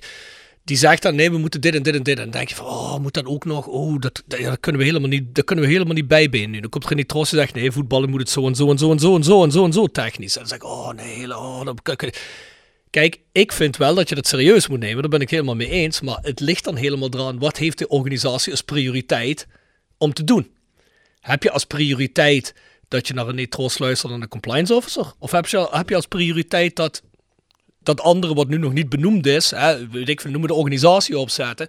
Die 0.66 0.76
zegt 0.76 1.02
dan, 1.02 1.14
nee, 1.14 1.30
we 1.30 1.38
moeten 1.38 1.60
dit 1.60 1.74
en 1.74 1.82
dit 1.82 1.94
en 1.94 2.02
dit. 2.02 2.16
En 2.16 2.22
dan 2.22 2.32
denk 2.32 2.48
je 2.48 2.54
van, 2.54 2.66
oh, 2.66 2.98
moet 2.98 3.14
dat 3.14 3.26
ook 3.26 3.44
nog? 3.44 3.66
Oh, 3.66 4.00
dat, 4.00 4.22
dat, 4.26 4.60
kunnen 4.60 4.80
we 4.80 4.86
helemaal 4.86 5.08
niet, 5.08 5.34
dat 5.34 5.44
kunnen 5.44 5.64
we 5.64 5.70
helemaal 5.70 5.94
niet 5.94 6.08
bijbenen 6.08 6.50
nu. 6.50 6.60
Dan 6.60 6.70
komt 6.70 6.86
René 6.86 7.04
Trost 7.04 7.32
en 7.32 7.38
zegt, 7.38 7.54
nee, 7.54 7.72
voetballen 7.72 8.10
moet 8.10 8.20
het 8.20 8.30
zo 8.30 8.46
en 8.46 8.54
zo 8.54 8.70
en 8.70 8.78
zo 8.78 8.92
en 8.92 8.98
zo 8.98 9.16
en 9.16 9.24
zo 9.24 9.44
en 9.44 9.52
zo 9.52 9.64
en 9.64 9.72
zo 9.72 9.86
technisch. 9.86 10.34
En 10.34 10.40
dan 10.40 10.48
zeg 10.48 10.58
ik, 10.58 10.64
oh 10.64 10.92
nee, 10.92 11.36
oh, 11.36 11.64
dat, 11.64 12.10
Kijk, 12.90 13.20
ik 13.32 13.52
vind 13.52 13.76
wel 13.76 13.94
dat 13.94 14.08
je 14.08 14.14
dat 14.14 14.26
serieus 14.26 14.68
moet 14.68 14.78
nemen, 14.78 15.00
daar 15.00 15.10
ben 15.10 15.20
ik 15.20 15.30
helemaal 15.30 15.54
mee 15.54 15.70
eens. 15.70 16.00
Maar 16.00 16.18
het 16.22 16.40
ligt 16.40 16.64
dan 16.64 16.76
helemaal 16.76 17.10
eraan, 17.10 17.38
wat 17.38 17.56
heeft 17.56 17.78
de 17.78 17.88
organisatie 17.88 18.52
als 18.52 18.62
prioriteit 18.62 19.46
om 19.98 20.12
te 20.12 20.24
doen? 20.24 20.50
Heb 21.20 21.42
je 21.42 21.50
als 21.50 21.64
prioriteit 21.64 22.54
dat 22.88 23.08
je 23.08 23.14
naar 23.14 23.26
René 23.26 23.46
Troost 23.46 23.78
luistert 23.78 24.12
en 24.12 24.20
de 24.20 24.28
compliance 24.28 24.74
officer? 24.74 25.12
Of 25.18 25.30
heb 25.70 25.88
je 25.88 25.94
als 25.94 26.06
prioriteit 26.06 26.76
dat 26.76 27.02
dat 27.86 28.00
andere 28.00 28.34
wat 28.34 28.48
nu 28.48 28.58
nog 28.58 28.72
niet 28.72 28.88
benoemd 28.88 29.26
is, 29.26 29.50
hè, 29.50 29.88
weet 29.88 30.08
ik, 30.08 30.24
noemen 30.24 30.48
de 30.48 30.54
organisatie 30.54 31.18
opzetten, 31.18 31.68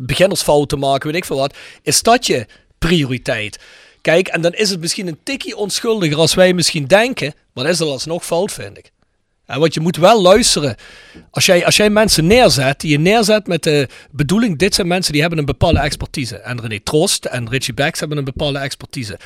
beginnersfouten 0.00 0.78
maken, 0.78 1.06
weet 1.06 1.16
ik 1.16 1.24
veel 1.24 1.36
wat, 1.36 1.56
is 1.82 2.02
dat 2.02 2.26
je 2.26 2.46
prioriteit? 2.78 3.58
Kijk, 4.00 4.28
en 4.28 4.40
dan 4.40 4.52
is 4.52 4.70
het 4.70 4.80
misschien 4.80 5.06
een 5.06 5.18
tikje 5.22 5.56
onschuldiger 5.56 6.18
als 6.18 6.34
wij 6.34 6.52
misschien 6.52 6.86
denken, 6.86 7.34
maar 7.52 7.64
dat 7.64 7.72
is 7.72 7.78
dan 7.78 7.88
alsnog 7.88 8.24
fout, 8.24 8.52
vind 8.52 8.78
ik. 8.78 8.90
En 9.46 9.60
want 9.60 9.74
je 9.74 9.80
moet 9.80 9.96
wel 9.96 10.22
luisteren. 10.22 10.76
Als 11.30 11.46
jij, 11.46 11.64
als 11.64 11.76
jij 11.76 11.90
mensen 11.90 12.26
neerzet, 12.26 12.80
die 12.80 12.90
je 12.90 12.98
neerzet 12.98 13.46
met 13.46 13.62
de 13.62 13.88
bedoeling, 14.10 14.58
dit 14.58 14.74
zijn 14.74 14.86
mensen 14.86 15.12
die 15.12 15.20
hebben 15.20 15.38
een 15.38 15.44
bepaalde 15.44 15.78
expertise. 15.78 16.36
En 16.36 16.60
René 16.60 16.80
Trost 16.80 17.24
en 17.24 17.48
Richie 17.48 17.74
Becks 17.74 18.00
hebben 18.00 18.18
een 18.18 18.24
bepaalde 18.24 18.58
expertise. 18.58 19.18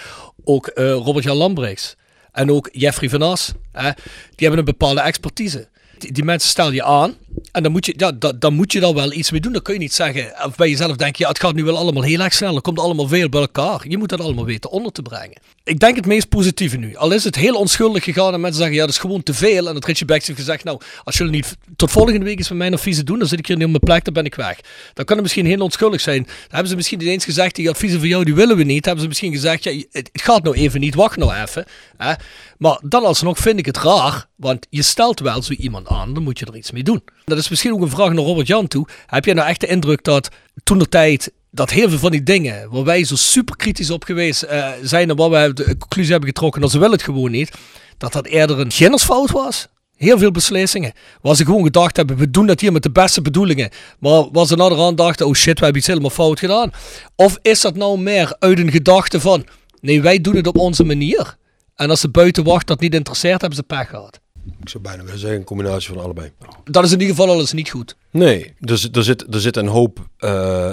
Ook 0.45 0.67
eh, 0.67 0.93
Robert-Jan 0.93 1.37
Lambrechts. 1.37 1.97
En 2.33 2.51
ook 2.51 2.69
Jeffrey 2.73 3.09
van 3.09 3.23
As. 3.23 3.53
Die 3.73 3.93
hebben 4.37 4.59
een 4.59 4.65
bepaalde 4.65 5.01
expertise. 5.01 5.69
Die, 6.01 6.25
mensen 6.25 6.51
stel 6.51 6.73
je 6.73 6.83
aan. 6.83 7.15
En 7.53 7.63
dan 7.63 7.73
moet 7.73 7.87
je, 7.87 7.95
ja, 7.97 8.13
da, 8.13 8.33
dan 8.33 8.55
moet 8.55 8.73
je 8.73 8.81
daar 8.81 8.95
wel 8.95 9.13
iets 9.13 9.31
mee 9.31 9.41
doen. 9.41 9.53
Dan 9.53 9.63
kun 9.63 9.75
je 9.75 9.81
niet 9.81 9.93
zeggen, 9.93 10.47
of 10.47 10.57
bij 10.57 10.71
jezelf 10.71 10.97
denken, 10.97 11.23
ja, 11.23 11.29
het 11.29 11.41
gaat 11.41 11.55
nu 11.55 11.65
wel 11.65 11.77
allemaal 11.77 12.03
heel 12.03 12.21
erg 12.21 12.35
snel. 12.35 12.55
Er 12.55 12.61
komt 12.61 12.79
allemaal 12.79 13.09
veel 13.09 13.29
bij 13.29 13.41
elkaar. 13.41 13.89
Je 13.89 13.99
moet 13.99 14.09
dat 14.09 14.21
allemaal 14.21 14.45
weten 14.45 14.71
onder 14.71 14.93
te 14.93 15.03
brengen. 15.03 15.39
Ik 15.65 15.81
denk 15.81 15.97
het 15.97 16.07
meest 16.07 16.29
positieve 16.29 16.77
nu. 16.77 16.97
Al 16.97 17.13
is 17.13 17.25
het 17.25 17.37
heel 17.37 17.55
onschuldig 17.55 18.05
gegaan 18.05 18.35
en 18.35 18.41
mensen 18.41 18.59
zeggen, 18.59 18.77
ja, 18.77 18.85
dat 18.85 18.95
is 18.95 19.01
gewoon 19.01 19.23
te 19.23 19.35
veel. 19.35 19.69
En 19.69 19.75
dat 19.75 19.85
Richie 19.85 20.07
Becks 20.07 20.27
heeft 20.27 20.39
gezegd, 20.39 20.65
nou, 20.65 20.81
als 21.05 21.17
jullie 21.17 21.33
niet 21.33 21.57
tot 21.77 21.91
volgende 21.91 22.25
week 22.25 22.39
eens 22.39 22.49
met 22.49 22.59
mijn 22.59 22.75
adviezen 22.75 23.05
doen, 23.05 23.19
dan 23.19 23.29
zit 23.29 23.39
ik 23.39 23.47
hier 23.47 23.57
niet 23.57 23.65
op 23.65 23.71
mijn 23.71 23.85
plek, 23.85 24.05
dan 24.05 24.15
ben 24.15 24.25
ik 24.25 24.35
weg. 24.35 24.61
Dan 24.95 25.05
kan 25.05 25.15
het 25.15 25.23
misschien 25.25 25.47
heel 25.47 25.61
onschuldig 25.61 26.01
zijn. 26.01 26.23
Dan 26.23 26.35
hebben 26.49 26.69
ze 26.69 26.77
misschien 26.77 26.99
niet 26.99 27.09
eens 27.09 27.25
gezegd, 27.25 27.55
die 27.55 27.69
adviezen 27.69 27.99
van 27.99 28.09
jou, 28.09 28.25
die 28.25 28.35
willen 28.35 28.57
we 28.57 28.63
niet. 28.63 28.85
Dan 28.85 28.97
hebben 28.97 29.03
ze 29.03 29.09
misschien 29.09 29.33
gezegd, 29.33 29.65
ja, 29.65 29.85
het 29.91 30.11
gaat 30.13 30.43
nou 30.43 30.57
even 30.57 30.81
niet, 30.81 30.95
wacht 30.95 31.17
nou 31.17 31.35
even. 31.35 31.65
Hè? 31.97 32.13
Maar 32.59 32.81
dan 32.85 33.05
alsnog 33.05 33.39
vind 33.39 33.59
ik 33.59 33.67
het 33.67 33.77
raar, 33.77 34.27
want 34.37 34.67
je 34.71 34.83
stelt 34.83 35.21
wel 35.21 35.43
zo 35.43 35.53
iemand 35.53 35.89
aan, 35.89 36.15
dan 36.15 36.23
moet 36.23 36.39
je 36.39 36.47
er 36.47 36.57
iets 36.57 36.71
mee 36.71 36.83
doen. 36.83 37.03
Dat 37.25 37.39
is 37.39 37.49
misschien 37.49 37.73
ook 37.73 37.81
een 37.81 37.91
vraag 37.91 38.13
naar 38.13 38.25
Robert 38.25 38.47
Jan 38.47 38.69
toe. 38.69 38.87
Heb 39.07 39.25
jij 39.25 39.35
nou 39.35 39.49
echt 39.49 39.61
de 39.61 39.67
indruk 39.67 40.05
dat 40.05 40.29
toen 40.63 40.79
de 40.79 40.89
tijd 40.89 41.33
dat 41.51 41.71
heel 41.71 41.89
veel 41.89 41.99
van 41.99 42.11
die 42.11 42.23
dingen 42.23 42.71
waar 42.71 42.85
wij 42.85 43.05
zo 43.05 43.17
super 43.17 43.57
kritisch 43.57 43.91
op 43.91 44.05
geweest 44.05 44.45
uh, 44.45 44.69
zijn 44.83 45.11
en 45.11 45.17
waar 45.17 45.31
wij 45.31 45.53
de 45.53 45.65
conclusie 45.65 46.11
hebben 46.11 46.29
getrokken 46.29 46.61
dat 46.61 46.71
ze 46.71 46.79
willen 46.79 46.93
het 46.93 47.03
gewoon 47.03 47.31
niet, 47.31 47.51
dat 47.99 48.13
dat 48.13 48.27
eerder 48.27 48.59
een 48.59 48.69
beginnersfout 48.69 49.31
was? 49.31 49.69
Heel 49.97 50.19
veel 50.19 50.31
beslissingen. 50.31 50.93
Waar 51.23 51.37
ze 51.37 51.45
gewoon 51.45 51.63
gedacht 51.63 51.97
hebben, 51.97 52.17
we 52.17 52.31
doen 52.31 52.47
dat 52.47 52.61
hier 52.61 52.73
met 52.73 52.83
de 52.83 52.91
beste 52.91 53.23
bedoelingen. 53.23 53.71
Maar 53.99 54.31
waar 54.33 54.47
ze 54.47 54.57
naderhand 54.57 54.97
dachten, 54.97 55.27
oh 55.27 55.35
shit, 55.35 55.59
we 55.59 55.65
hebben 55.65 55.79
iets 55.79 55.87
helemaal 55.87 56.11
fout 56.11 56.39
gedaan. 56.39 56.73
Of 57.17 57.39
is 57.43 57.61
dat 57.61 57.77
nou 57.77 57.99
meer 57.99 58.37
uit 58.39 58.59
een 58.59 58.71
gedachte 58.71 59.21
van, 59.21 59.47
nee, 59.81 60.03
wij 60.03 60.21
doen 60.21 60.37
het 60.37 60.47
op 60.47 60.59
onze 60.59 60.85
manier. 60.85 61.37
En 61.75 61.91
als 61.91 62.01
de 62.01 62.09
buitenwacht 62.09 62.67
dat 62.67 62.81
niet 62.81 62.95
interesseert, 62.95 63.41
hebben 63.41 63.59
ze 63.59 63.63
pech 63.63 63.89
gehad. 63.89 64.21
Ik 64.61 64.69
zou 64.69 64.83
bijna 64.83 65.03
willen 65.03 65.19
zeggen 65.19 65.39
een 65.39 65.45
combinatie 65.45 65.95
van 65.95 66.03
allebei. 66.03 66.33
Dat 66.65 66.85
is 66.85 66.93
in 66.93 67.01
ieder 67.01 67.17
geval 67.17 67.33
alles 67.33 67.53
niet 67.53 67.71
goed. 67.71 67.97
Nee, 68.11 68.55
dus 68.59 68.89
er 68.93 69.05
zit, 69.05 69.35
er 69.35 69.41
zit 69.41 69.57
een 69.57 69.67
hoop 69.67 69.99
uh, 70.19 70.31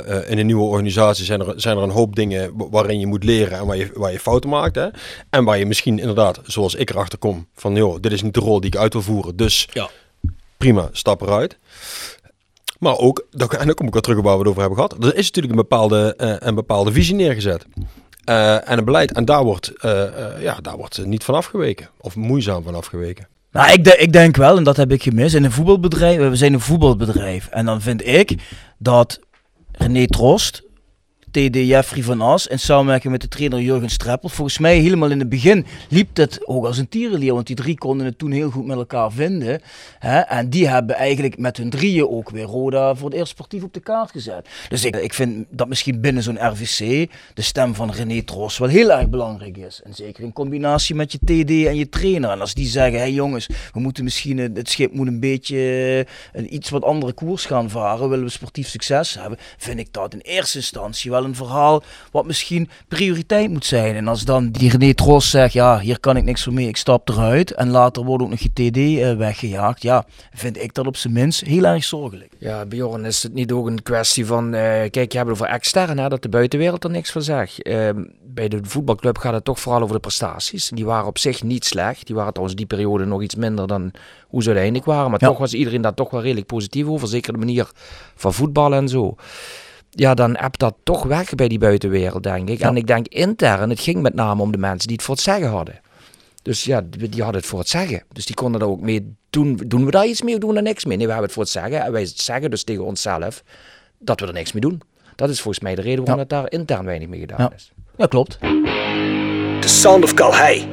uh, 0.07 0.30
in 0.30 0.38
een 0.38 0.45
nieuwe 0.45 0.64
organisatie. 0.64 1.26
Zijn 1.26 1.41
er, 1.41 1.53
zijn 1.61 1.77
er 1.77 1.84
een 1.84 1.89
hoop 1.89 2.15
dingen 2.15 2.69
waarin 2.69 2.99
je 2.99 3.07
moet 3.07 3.23
leren 3.23 3.57
en 3.57 3.65
waar 3.65 3.77
je, 3.77 3.91
waar 3.94 4.11
je 4.11 4.19
fouten 4.19 4.49
maakt. 4.49 4.76
Hè? 4.76 4.88
En 5.30 5.44
waar 5.44 5.57
je 5.57 5.65
misschien 5.65 5.99
inderdaad, 5.99 6.39
zoals 6.45 6.76
ik 6.76 6.89
erachter 6.89 7.19
kom, 7.19 7.48
van 7.56 7.76
joh, 7.76 7.98
dit 7.99 8.11
is 8.11 8.22
niet 8.22 8.34
de 8.34 8.39
rol 8.39 8.60
die 8.60 8.72
ik 8.72 8.80
uit 8.80 8.94
wil 8.94 9.02
voeren. 9.02 9.35
Dus 9.35 9.68
ja. 9.73 9.89
prima, 10.57 10.89
stap 10.91 11.22
eruit. 11.22 11.57
Maar 12.80 12.98
ook, 12.98 13.26
en 13.31 13.65
dan 13.65 13.73
kom 13.73 13.88
ik 13.88 13.94
wel 13.94 14.02
terug 14.02 14.18
op 14.18 14.23
waar 14.23 14.34
we 14.34 14.39
het 14.39 14.48
over 14.48 14.61
hebben 14.61 14.80
gehad. 14.80 15.03
Er 15.03 15.15
is 15.15 15.26
natuurlijk 15.26 15.53
een 15.53 15.61
bepaalde, 15.61 16.14
uh, 16.22 16.35
een 16.39 16.56
bepaalde 16.56 16.91
visie 16.91 17.15
neergezet. 17.15 17.65
Uh, 18.30 18.69
en 18.69 18.77
een 18.77 18.85
beleid. 18.85 19.14
En 19.14 19.26
daar 19.26 19.44
wordt, 19.44 19.72
uh, 19.81 19.91
uh, 19.91 20.41
ja, 20.41 20.60
daar 20.61 20.77
wordt 20.77 21.06
niet 21.06 21.23
van 21.23 21.35
afgeweken. 21.35 21.89
Of 21.98 22.15
moeizaam 22.15 22.64
van 22.64 22.76
afgeweken. 22.76 23.27
Nou, 23.57 23.71
ik, 23.71 23.88
ik 23.88 24.13
denk 24.13 24.35
wel, 24.35 24.57
en 24.57 24.63
dat 24.63 24.77
heb 24.77 24.91
ik 24.91 25.03
gemist, 25.03 25.35
een 25.35 25.51
voetbalbedrijf, 25.51 26.29
we 26.29 26.35
zijn 26.35 26.53
een 26.53 26.59
voetbalbedrijf. 26.59 27.47
En 27.47 27.65
dan 27.65 27.81
vind 27.81 28.07
ik 28.07 28.35
dat 28.77 29.19
René 29.71 30.07
Trost 30.07 30.63
TD 31.31 31.55
Jeffrey 31.55 32.03
van 32.03 32.21
As 32.21 32.47
in 32.47 32.59
samenwerking 32.59 33.11
met 33.11 33.21
de 33.21 33.27
trainer 33.27 33.61
Jurgen 33.61 33.89
Streppel. 33.89 34.29
Volgens 34.29 34.57
mij 34.57 34.77
helemaal 34.77 35.11
in 35.11 35.19
het 35.19 35.29
begin 35.29 35.65
liep 35.89 36.17
het 36.17 36.47
ook 36.47 36.65
als 36.65 36.77
een 36.77 36.89
tierenlier, 36.89 37.33
want 37.33 37.47
die 37.47 37.55
drie 37.55 37.77
konden 37.77 38.05
het 38.05 38.17
toen 38.17 38.31
heel 38.31 38.49
goed 38.49 38.65
met 38.65 38.77
elkaar 38.77 39.11
vinden. 39.11 39.61
Hè? 39.99 40.19
En 40.19 40.49
die 40.49 40.67
hebben 40.67 40.95
eigenlijk 40.95 41.37
met 41.37 41.57
hun 41.57 41.69
drieën 41.69 42.09
ook 42.09 42.29
weer 42.29 42.45
Roda 42.45 42.95
voor 42.95 43.09
het 43.09 43.17
eerst 43.17 43.31
sportief 43.31 43.63
op 43.63 43.73
de 43.73 43.79
kaart 43.79 44.11
gezet. 44.11 44.49
Dus 44.69 44.85
ik, 44.85 44.95
ik 44.95 45.13
vind 45.13 45.45
dat 45.49 45.67
misschien 45.67 46.01
binnen 46.01 46.23
zo'n 46.23 46.47
RVC 46.51 47.09
de 47.33 47.41
stem 47.41 47.75
van 47.75 47.91
René 47.91 48.21
Tros 48.21 48.57
wel 48.57 48.69
heel 48.69 48.91
erg 48.91 49.09
belangrijk 49.09 49.57
is. 49.57 49.81
En 49.83 49.93
zeker 49.93 50.23
in 50.23 50.33
combinatie 50.33 50.95
met 50.95 51.11
je 51.11 51.17
TD 51.17 51.67
en 51.67 51.75
je 51.75 51.89
trainer. 51.89 52.29
En 52.29 52.39
als 52.39 52.53
die 52.53 52.67
zeggen, 52.67 52.93
hé 52.93 52.99
hey 52.99 53.11
jongens, 53.11 53.47
we 53.73 53.79
moeten 53.79 54.03
misschien, 54.03 54.37
het 54.37 54.67
het 54.67 54.75
schip 54.75 54.93
moet 54.93 55.07
een 55.07 55.19
beetje 55.19 55.57
eh, 55.57 56.39
een 56.41 56.53
iets 56.53 56.69
wat 56.69 56.83
andere 56.83 57.13
koers 57.13 57.45
gaan 57.45 57.69
varen, 57.69 58.09
willen 58.09 58.25
we 58.25 58.31
sportief 58.31 58.67
succes 58.67 59.13
hebben, 59.13 59.39
vind 59.57 59.79
ik 59.79 59.93
dat 59.93 60.13
in 60.13 60.19
eerste 60.19 60.57
instantie 60.57 61.11
wel 61.11 61.16
een 61.23 61.35
verhaal 61.35 61.84
wat 62.11 62.26
misschien 62.26 62.69
prioriteit 62.88 63.49
moet 63.49 63.65
zijn. 63.65 63.95
En 63.95 64.07
als 64.07 64.26
dan 64.26 64.49
die 64.52 64.69
René 64.69 64.94
Tros 64.94 65.30
zegt, 65.30 65.53
ja, 65.53 65.80
hier 65.80 65.99
kan 65.99 66.18
ik 66.18 66.23
niks 66.23 66.44
voor 66.44 66.53
mee, 66.53 66.68
ik 66.68 66.77
stap 66.77 67.10
eruit. 67.10 67.52
En 67.52 67.69
later 67.69 68.03
wordt 68.03 68.23
ook 68.23 68.30
nog 68.30 68.39
je 68.39 68.49
TD 68.53 68.77
eh, 68.77 69.18
weggejaagd. 69.18 69.81
Ja, 69.81 70.06
vind 70.34 70.61
ik 70.61 70.73
dat 70.73 70.88
op 70.88 70.98
zijn 70.98 71.14
minst 71.14 71.41
heel 71.41 71.64
erg 71.64 71.84
zorgelijk. 71.84 72.31
Ja, 72.38 72.65
Bjorn, 72.65 73.06
is 73.06 73.23
het 73.23 73.34
niet 73.34 73.52
ook 73.52 73.68
een 73.68 73.84
kwestie 73.84 74.26
van, 74.26 74.53
eh, 74.53 74.61
kijk, 74.89 75.11
je 75.11 75.18
hebt 75.18 75.30
het 75.30 75.39
over 75.41 75.45
extern, 75.48 75.98
hè, 75.99 76.10
dat 76.10 76.22
de 76.22 76.30
buitenwereld 76.30 76.84
er 76.84 76.89
niks 76.89 77.11
van 77.11 77.22
zegt. 77.22 77.61
Ehm, 77.61 78.03
bij 78.23 78.48
de 78.48 78.60
voetbalclub 78.61 79.18
gaat 79.18 79.34
het 79.34 79.45
toch 79.45 79.60
vooral 79.60 79.81
over 79.81 79.94
de 79.95 80.02
prestaties. 80.02 80.69
Die 80.73 80.85
waren 80.85 81.07
op 81.07 81.18
zich 81.18 81.44
niet 81.44 81.65
slecht. 81.65 82.06
Die 82.06 82.15
waren 82.15 82.31
trouwens 82.31 82.57
die 82.57 82.65
periode 82.68 83.06
nog 83.06 83.22
iets 83.22 83.35
minder 83.35 83.68
dan 83.68 83.91
hoe 84.27 84.41
ze 84.41 84.48
uiteindelijk 84.48 84.85
waren. 84.85 85.11
Maar 85.11 85.22
Ja. 85.22 85.27
toch 85.27 85.38
was 85.38 85.53
iedereen 85.53 85.81
daar 85.81 85.94
toch 85.94 86.10
wel 86.10 86.22
redelijk 86.22 86.48
positief 86.48 86.85
over. 86.88 87.07
Zeker 87.07 87.34
de 87.34 87.39
manier 87.39 87.69
van 88.15 88.34
voetballen 88.34 88.77
en 88.80 88.88
zo. 88.89 89.15
Ja, 89.99 90.13
dan 90.13 90.37
heb 90.39 90.57
dat 90.57 90.75
toch 90.83 91.03
weg 91.03 91.35
bij 91.35 91.47
die 91.47 91.59
buitenwereld, 91.59 92.23
denk 92.23 92.49
ik. 92.49 92.59
Ja. 92.59 92.67
En 92.67 92.77
ik 92.77 92.87
denk 92.87 93.07
intern, 93.07 93.69
het 93.69 93.79
ging 93.79 94.01
met 94.01 94.13
name 94.13 94.41
om 94.41 94.51
de 94.51 94.57
mensen 94.57 94.87
die 94.87 94.95
het 94.95 95.05
voor 95.05 95.15
het 95.15 95.23
zeggen 95.23 95.49
hadden. 95.49 95.79
Dus 96.41 96.63
ja, 96.63 96.81
die 96.89 97.09
die 97.09 97.21
hadden 97.23 97.41
het 97.41 97.49
voor 97.49 97.59
het 97.59 97.69
zeggen. 97.69 98.03
Dus 98.13 98.25
die 98.25 98.35
konden 98.35 98.61
er 98.61 98.67
ook 98.67 98.81
mee 98.81 99.15
doen. 99.29 99.61
Doen 99.67 99.85
we 99.85 99.91
daar 99.91 100.05
iets 100.07 100.21
mee 100.21 100.33
of 100.33 100.39
doen 100.39 100.49
we 100.49 100.55
er 100.55 100.61
niks 100.61 100.85
mee? 100.85 100.97
Nee, 100.97 101.05
we 101.05 101.11
hebben 101.11 101.29
het 101.29 101.37
voor 101.37 101.43
het 101.47 101.51
zeggen. 101.61 101.81
En 101.83 101.91
wij 101.91 102.05
zeggen 102.15 102.49
dus 102.49 102.63
tegen 102.63 102.83
onszelf 102.85 103.43
dat 103.99 104.19
we 104.19 104.27
er 104.27 104.33
niks 104.33 104.51
mee 104.51 104.61
doen. 104.61 104.81
Dat 105.15 105.29
is 105.29 105.41
volgens 105.41 105.63
mij 105.63 105.75
de 105.75 105.81
reden 105.81 106.05
waarom 106.05 106.15
Ja. 106.15 106.21
het 106.21 106.29
daar 106.29 106.51
intern 106.59 106.85
weinig 106.85 107.07
mee 107.07 107.19
gedaan 107.19 107.37
Ja. 107.39 107.51
is. 107.55 107.71
Ja, 107.97 108.05
klopt. 108.05 108.37
The 109.59 109.67
Sound 109.67 110.03
of 110.03 110.13
Calhei. 110.13 110.67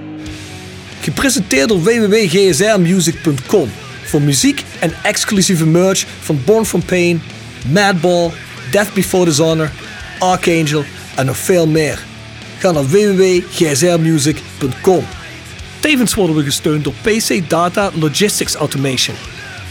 Gepresenteerd 1.01 1.69
door 1.69 1.83
www.gsrmusic.com. 1.83 3.69
Voor 4.05 4.23
muziek 4.23 4.65
en 4.81 4.93
exclusieve 5.03 5.67
merch 5.67 6.07
van 6.21 6.39
Born 6.45 6.65
From 6.65 6.85
Pain, 6.85 7.23
Madball, 7.73 8.31
Death 8.75 8.95
Before 8.95 9.25
Dishonor, 9.25 9.71
Archangel 10.19 10.85
en 11.15 11.27
nog 11.27 11.37
veel 11.37 11.67
meer. 11.67 12.05
Ga 12.59 12.71
naar 12.71 12.89
www.gsrmusic.com. 12.89 15.05
Tevens 15.81 16.15
worden 16.15 16.37
we 16.37 16.43
gesteund 16.43 16.85
door 16.85 16.93
PC 17.03 17.49
Data 17.49 17.91
Logistics 17.95 18.55
Automation. 18.55 19.17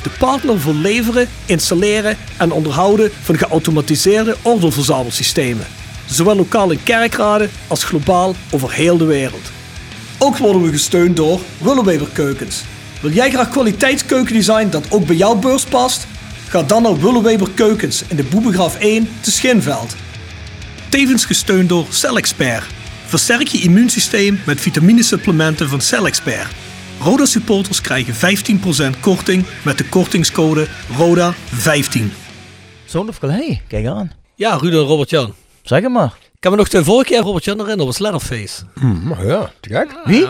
De 0.04 0.10
partner 0.10 0.60
voor 0.60 0.74
leveren, 0.74 1.28
installeren 1.46 2.18
en 2.38 2.52
onderhouden 2.52 3.12
van 3.22 3.38
geautomatiseerde 3.38 4.36
ordeelverzamelsystemen. 4.42 5.66
Zowel 6.06 6.36
lokaal 6.36 6.72
in 6.72 6.84
kerkraden 6.84 7.50
als 7.68 7.84
globaal 7.84 8.36
over 8.52 8.72
heel 8.72 8.98
de 8.98 9.06
wereld. 9.06 9.52
Ook 10.18 10.38
worden 10.38 10.62
we 10.62 10.72
gesteund 10.72 11.16
door 11.16 11.40
Willeweber 11.58 12.08
Keukens. 12.14 12.64
Wil 13.02 13.12
jij 13.12 13.30
graag 13.30 13.50
kwaliteitskeukendesign 13.50 14.70
dat 14.70 14.86
ook 14.90 15.06
bij 15.06 15.16
jouw 15.16 15.36
beurs 15.36 15.64
past? 15.64 16.08
Ga 16.54 16.64
dan 16.64 16.82
naar 16.82 17.00
Willeweber 17.00 17.50
Keukens 17.52 18.04
in 18.08 18.16
de 18.16 18.24
Boebegraaf 18.24 18.80
1 18.80 19.08
te 19.22 19.32
Schinveld. 19.32 19.96
Tevens 20.90 21.26
gesteund 21.26 21.70
door 21.70 21.86
CellExpert. 21.90 22.66
Versterk 23.06 23.48
je 23.48 23.62
immuunsysteem 23.62 24.40
met 24.46 24.62
vitaminesupplementen 24.62 25.70
van 25.70 25.82
CellExpert. 25.82 26.52
Roda 27.00 27.26
supporters 27.26 27.82
krijgen 27.82 28.38
15% 28.96 29.00
korting 29.00 29.46
met 29.64 29.78
de 29.78 29.90
kortingscode 29.90 30.68
RODA15. 30.68 32.02
Sound 32.86 33.10
of 33.10 33.20
Calais, 33.20 33.62
kijk 33.68 33.86
aan. 33.86 34.12
Ja, 34.36 34.56
Ruud 34.56 34.74
en 34.74 34.80
Robert-Jan. 34.80 35.34
Zeg 35.62 35.82
het 35.82 35.92
maar. 35.92 36.14
Ik 36.34 36.40
kan 36.40 36.52
me 36.52 36.58
nog 36.58 36.70
de 36.70 36.84
vorige 36.84 37.12
keer 37.12 37.22
Robert-Jan 37.22 37.58
herinneren, 37.58 37.86
was 37.86 38.00
Letterface. 38.00 38.64
Maar 39.04 39.28
ja, 39.28 39.52
te 39.60 39.70
gek. 39.70 39.96
Wie? 40.04 40.28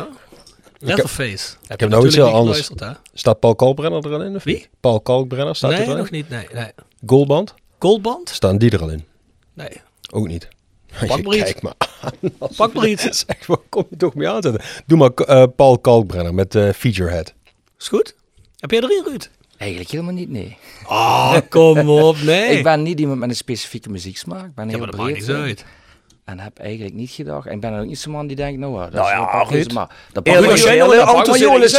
Letterface. 0.88 1.56
Heb, 1.68 1.80
heb 1.80 1.90
nou 1.90 2.06
iets 2.06 2.16
heel 2.16 2.34
anders. 2.34 2.70
Hè? 2.76 2.92
Staat 3.14 3.40
Paul 3.40 3.56
Kalkbrenner 3.56 4.06
er 4.06 4.14
al 4.14 4.22
in? 4.24 4.36
Of 4.36 4.44
Wie? 4.44 4.68
Paul 4.80 5.02
Kalkbrenner 5.02 5.56
staat 5.56 5.72
Nee, 5.72 5.80
er 5.80 5.86
al 5.86 5.92
in? 5.92 5.98
nog 5.98 6.10
niet. 6.12 6.30
Nee, 6.30 6.48
nee. 6.54 6.72
Goalband? 7.06 7.54
Goldband? 7.80 8.30
Staan 8.30 8.58
die 8.58 8.72
er 8.72 8.82
al 8.82 8.90
in? 8.90 9.06
Nee. 9.54 9.82
Ook 10.12 10.28
niet. 10.28 10.48
Pak 11.08 11.24
maar 11.24 11.36
iets. 11.36 11.44
Kijk 11.52 11.62
maar 11.62 11.74
aan. 11.78 12.12
Pak 12.56 12.74
maar 12.74 12.88
iets. 12.88 13.04
Zeg, 13.04 13.46
waar 13.48 13.58
kom 13.70 13.86
je 13.90 13.98
toch 13.98 14.16
mee 14.16 14.30
aanzetten? 14.30 14.62
Doe 14.86 14.98
maar 14.98 15.10
eh, 15.10 15.44
Paul 15.56 15.80
Kalkbrenner 15.80 16.34
met 16.34 16.56
eh 16.56 16.70
Featurehead. 16.74 17.34
Is 17.80 17.88
goed? 17.88 18.16
Heb 18.58 18.72
jij 18.72 18.82
erin, 18.82 19.04
Ruud? 19.08 19.30
Eigenlijk 19.58 19.92
helemaal 19.92 20.14
niet, 20.14 20.30
nee. 20.30 20.58
Ah, 20.86 21.38
kom 21.50 21.90
op. 21.90 22.18
Nee. 22.26 22.58
Ik 22.58 22.64
ben 22.64 22.84
niet 22.84 23.00
iemand 23.00 23.20
met 23.20 23.30
een 23.30 23.36
specifieke 23.36 23.90
muzieksmaak. 23.90 24.46
Ik 24.46 24.56
ben 24.56 24.66
ja, 24.66 24.70
heel 24.70 24.80
maar 24.80 24.92
dat 24.92 25.00
maakt 25.00 25.14
niet 25.14 25.30
uit. 25.30 25.66
En 26.26 26.40
heb 26.40 26.60
eigenlijk 26.60 26.94
niet 26.96 27.12
gedacht. 27.12 27.48
En 27.48 27.54
ik 27.54 27.60
ben 27.60 27.80
ook 27.80 27.86
niet 27.86 28.00
zo'n 28.00 28.12
man 28.12 28.28
die 28.28 28.36
denkt, 28.36 28.60
nou, 28.60 28.74
ja, 28.74 28.84
dat 28.84 28.94
Nou 28.94 29.06
is 29.06 29.12
ja, 29.12 29.46
goed. 29.46 29.74
maar 29.74 29.90
dat 30.12 30.24
pakt 30.24 30.40
maar 30.40 30.48
alle 30.48 30.96
dat 30.96 31.06
pakt 31.06 31.16
auto's 31.16 31.40
maar 31.40 31.62
is. 31.62 31.72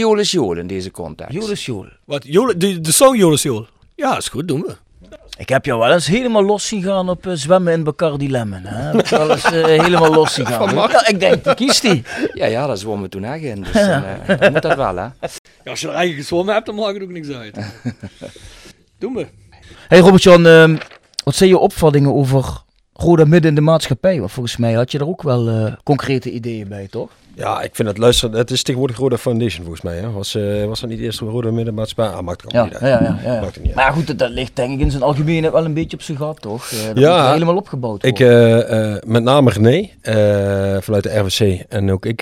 Dat 0.00 0.18
is 0.18 0.30
Joel 0.30 0.56
in 0.56 0.66
deze 0.66 0.90
context. 0.90 1.32
Jolis 1.32 1.66
Joel. 1.66 1.86
Wat? 2.04 2.22
De, 2.22 2.80
de 2.80 2.92
song 2.92 3.16
Jolis 3.16 3.42
Jol. 3.42 3.66
Ja, 3.94 4.16
is 4.16 4.28
goed. 4.28 4.48
Doen 4.48 4.60
we. 4.60 4.76
Ik 5.38 5.48
heb 5.48 5.64
jou 5.64 5.78
wel 5.80 5.92
eens 5.92 6.06
helemaal 6.06 6.44
los 6.44 6.66
zien 6.66 6.82
gaan 6.82 7.08
op 7.08 7.26
eh, 7.26 7.32
zwemmen 7.34 7.72
in 7.72 7.84
Bacardi 7.84 8.30
Lemon. 8.30 8.62
Hè? 8.64 8.82
Heb 8.82 9.00
ik 9.00 9.06
wel 9.06 9.30
eens 9.30 9.44
eh, 9.44 9.64
helemaal 9.64 10.12
los 10.14 10.34
zien 10.34 10.46
gaan. 10.52 10.74
Ja, 10.74 11.06
ik 11.08 11.20
denk, 11.20 11.44
die 11.44 11.54
kiest 11.54 11.82
die. 11.82 12.02
Ja, 12.34 12.46
ja, 12.46 12.66
dat 12.66 12.78
zwommen 12.80 13.02
we 13.02 13.08
toen 13.08 13.24
echt 13.24 13.42
in. 13.42 13.62
Dus 13.62 13.72
dan, 13.72 14.04
eh, 14.04 14.38
dan 14.40 14.52
moet 14.52 14.62
dat 14.62 14.76
wel, 14.76 14.96
hè. 14.96 15.02
Ja, 15.02 15.10
als 15.64 15.80
je 15.80 15.86
er 15.88 15.94
eigenlijk 15.94 16.22
gezwommen 16.22 16.54
hebt, 16.54 16.66
dan 16.66 16.74
maakt 16.74 16.94
het 16.94 17.02
ook 17.02 17.10
niks 17.10 17.28
uit. 17.28 17.56
Doen 18.98 19.14
we. 19.14 19.26
Hey 19.88 19.98
Robert-Jan, 19.98 20.46
ehm, 20.46 20.76
wat 21.24 21.34
zijn 21.34 21.48
je 21.48 21.58
opvattingen 21.58 22.14
over 22.14 22.62
Roda 23.02 23.24
midden 23.24 23.50
in 23.50 23.54
de 23.54 23.60
maatschappij? 23.60 24.18
Want 24.18 24.32
volgens 24.32 24.56
mij 24.56 24.72
had 24.72 24.92
je 24.92 24.98
er 24.98 25.08
ook 25.08 25.22
wel 25.22 25.48
eh, 25.48 25.72
concrete 25.82 26.30
ideeën 26.30 26.68
bij, 26.68 26.86
toch? 26.90 27.10
Ja, 27.34 27.62
ik 27.62 27.74
vind 27.74 27.88
het 27.88 27.98
luisteren. 27.98 28.38
Het 28.38 28.50
is 28.50 28.62
tegenwoordig 28.62 28.96
Roda 28.98 29.16
Foundation 29.18 29.60
volgens 29.64 29.82
mij. 29.82 29.96
Hè? 29.96 30.10
Was, 30.10 30.34
eh, 30.34 30.64
was 30.64 30.80
dat 30.80 30.90
niet 30.90 31.00
eerst 31.00 31.20
Roda 31.20 31.50
Middenmaatschappij? 31.50 32.14
Ah, 32.16 32.22
maakt 32.22 32.42
het 32.42 32.52
Ja, 32.52 32.58
ja, 32.58 32.64
niet 32.64 32.80
ja. 32.80 32.86
uit. 32.88 33.20
ja, 33.22 33.32
ja. 33.32 33.40
Maakt 33.40 33.54
het 33.54 33.64
niet 33.64 33.66
uit. 33.66 33.74
Maar 33.74 33.92
goed, 33.92 34.18
dat, 34.18 34.30
ligt 34.30 34.56
denk 34.56 34.72
ik 34.72 34.80
in 34.80 34.90
zijn 34.90 35.02
algemeenheid 35.02 35.52
wel 35.52 35.64
een 35.64 35.74
beetje 35.74 35.96
op 35.96 36.02
zijn 36.02 36.18
gat, 36.18 36.40
toch? 36.40 36.70
Eh, 36.70 36.86
dat 36.86 36.98
Ja, 36.98 37.22
moet 37.22 37.32
helemaal 37.32 37.56
opgebouwd 37.56 38.04
Ik, 38.04 38.18
worden. 38.18 38.68
eh, 38.68 38.96
met 39.10 39.22
name 39.22 39.50
René, 39.50 39.88
vanuit 40.80 41.02
de 41.02 41.18
RWC. 41.18 41.64
En 41.68 41.90
ook 41.92 42.06
ik 42.06 42.16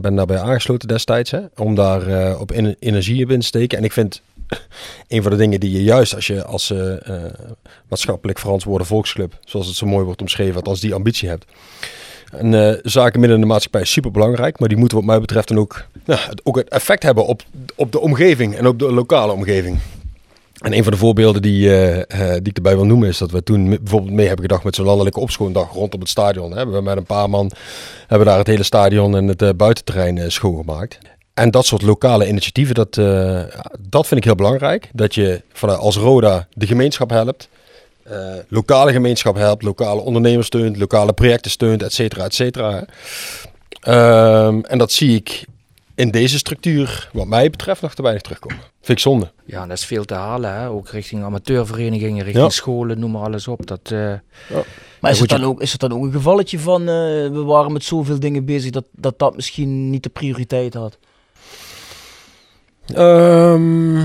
ben 0.00 0.14
daarbij 0.14 0.38
aangesloten 0.38 0.88
destijds. 0.88 1.30
Hè, 1.30 1.40
om 1.56 1.74
daar 1.74 2.38
op 2.40 2.50
ener- 2.50 2.76
energie 2.78 3.28
in 3.28 3.40
te 3.40 3.46
steken. 3.46 3.78
En 3.78 3.84
ik 3.84 3.92
vind 3.92 4.22
een 5.08 5.22
van 5.22 5.30
de 5.30 5.36
dingen 5.36 5.60
die 5.60 5.70
je 5.70 5.82
juist 5.82 6.14
als 6.14 6.26
je 6.26 6.44
als 6.44 6.72
maatschappelijk 7.88 8.38
verantwoorde 8.38 8.84
volksclub, 8.84 9.38
zoals 9.44 9.66
het 9.66 9.76
zo 9.76 9.86
mooi 9.86 10.04
wordt 10.04 10.20
omschreven, 10.20 10.62
als 10.62 10.80
die 10.80 10.94
ambitie 10.94 11.28
hebt. 11.28 11.44
En 12.38 12.54
eh, 12.54 12.78
zaken 12.82 13.20
midden 13.20 13.38
in 13.38 13.44
de 13.44 13.52
maatschappij 13.52 13.80
is 13.80 13.92
super 13.92 14.10
belangrijk, 14.10 14.58
maar 14.58 14.68
die 14.68 14.78
moeten 14.78 14.98
wat 14.98 15.06
mij 15.06 15.20
betreft 15.20 15.48
dan 15.48 15.58
ook, 15.58 15.84
ook 16.42 16.56
het 16.56 16.68
effect 16.68 17.02
hebben 17.02 17.26
op, 17.26 17.42
op 17.74 17.92
de 17.92 18.00
omgeving 18.00 18.56
en 18.56 18.66
op 18.66 18.78
de 18.78 18.92
lokale 18.92 19.32
omgeving. 19.32 19.78
En 20.58 20.72
een 20.72 20.82
van 20.82 20.92
de 20.92 20.98
voorbeelden 20.98 21.42
die, 21.42 21.68
eh, 21.68 22.00
eh, 22.00 22.32
die 22.32 22.48
ik 22.48 22.56
erbij 22.56 22.74
wil 22.74 22.86
noemen 22.86 23.08
is 23.08 23.18
dat 23.18 23.30
we 23.30 23.42
toen 23.42 23.68
bijvoorbeeld 23.68 24.12
mee 24.12 24.26
hebben 24.26 24.44
gedacht 24.44 24.64
met 24.64 24.74
zo'n 24.74 24.84
landelijke 24.84 25.20
opschoondag 25.20 25.72
rondom 25.72 26.00
het 26.00 26.08
stadion. 26.08 26.50
We 26.50 26.56
hebben 26.56 26.84
met 26.84 26.96
een 26.96 27.04
paar 27.04 27.30
man 27.30 27.50
hebben 28.06 28.26
daar 28.26 28.38
het 28.38 28.46
hele 28.46 28.62
stadion 28.62 29.16
en 29.16 29.28
het 29.28 29.56
buitenterrein 29.56 30.32
schoongemaakt. 30.32 30.98
En 31.34 31.50
dat 31.50 31.66
soort 31.66 31.82
lokale 31.82 32.28
initiatieven, 32.28 32.74
dat, 32.74 32.94
dat 33.80 34.06
vind 34.06 34.20
ik 34.20 34.24
heel 34.24 34.34
belangrijk. 34.34 34.90
Dat 34.92 35.14
je 35.14 35.42
als 35.60 35.96
Roda 35.96 36.46
de 36.52 36.66
gemeenschap 36.66 37.10
helpt. 37.10 37.48
Eh, 38.04 38.34
lokale 38.48 38.92
gemeenschap 38.92 39.36
helpt, 39.36 39.62
lokale 39.62 40.00
ondernemers 40.00 40.46
steunt, 40.46 40.76
lokale 40.76 41.12
projecten 41.12 41.50
steunt, 41.50 41.82
et 41.82 41.92
cetera, 41.92 42.24
et 42.24 42.34
cetera. 42.34 42.84
Ehm, 43.80 44.60
en 44.60 44.78
dat 44.78 44.92
zie 44.92 45.14
ik 45.16 45.44
in 45.94 46.10
deze 46.10 46.38
structuur, 46.38 47.08
wat 47.12 47.26
mij 47.26 47.50
betreft, 47.50 47.82
nog 47.82 47.94
te 47.94 48.02
weinig 48.02 48.22
terugkomen. 48.22 48.58
Vind 48.58 48.98
ik 48.98 49.04
zonde. 49.04 49.30
Ja, 49.44 49.62
en 49.62 49.68
dat 49.68 49.78
is 49.78 49.84
veel 49.84 50.04
te 50.04 50.14
halen, 50.14 50.54
hè. 50.54 50.68
Ook 50.68 50.88
richting 50.88 51.24
amateurverenigingen, 51.24 52.24
richting 52.24 52.44
Ja. 52.44 52.50
scholen, 52.50 52.98
noem 52.98 53.10
maar 53.10 53.22
alles 53.22 53.48
op. 53.48 53.66
Dat, 53.66 53.80
eh, 53.84 54.12
maar 55.00 55.10
is 55.10 55.20
het, 55.20 55.28
dan 55.28 55.44
ook, 55.44 55.60
is 55.62 55.72
het 55.72 55.80
dan 55.80 55.92
ook 55.92 56.02
een 56.04 56.12
gevalletje 56.12 56.58
van, 56.58 56.80
eh, 56.80 56.86
we 56.86 57.42
waren 57.44 57.72
met 57.72 57.84
zoveel 57.84 58.20
dingen 58.20 58.44
bezig, 58.44 58.70
dat, 58.70 58.84
dat 58.92 59.18
dat 59.18 59.36
misschien 59.36 59.90
niet 59.90 60.02
de 60.02 60.08
prioriteit 60.08 60.74
had? 60.74 60.98
Ehm, 62.86 63.98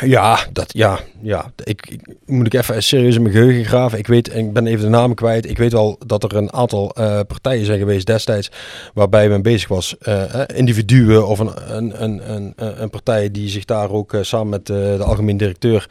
ja, 0.00 0.38
dat, 0.52 0.72
ja, 0.72 0.98
ja. 1.22 1.52
Ik, 1.64 1.96
moet 2.26 2.46
ik 2.46 2.54
even 2.54 2.82
serieus 2.82 3.14
in 3.14 3.22
mijn 3.22 3.34
geheugen 3.34 3.64
graven. 3.64 3.98
Ik 3.98 4.06
weet, 4.06 4.34
ik 4.34 4.52
ben 4.52 4.66
even 4.66 4.84
de 4.84 4.90
namen 4.90 5.16
kwijt. 5.16 5.50
Ik 5.50 5.58
weet 5.58 5.72
wel 5.72 5.98
dat 6.06 6.22
er 6.22 6.36
een 6.36 6.52
aantal 6.52 6.90
eh, 6.94 7.20
partijen 7.26 7.66
zijn 7.66 7.78
geweest 7.78 8.06
destijds 8.06 8.50
waarbij 8.94 9.28
men 9.28 9.42
bezig 9.42 9.68
was. 9.68 9.98
eh, 9.98 10.42
individuen 10.54 11.26
of 11.26 11.38
een, 11.38 11.76
een, 11.76 12.02
een, 12.02 12.32
een, 12.34 12.52
een 12.82 12.90
partij 12.90 13.30
die 13.30 13.48
zich 13.48 13.64
daar 13.64 13.90
ook 13.90 14.12
eh, 14.14 14.22
samen 14.22 14.48
met 14.48 14.66
de 14.66 14.98
algemeen 15.04 15.36
directeur 15.36 15.88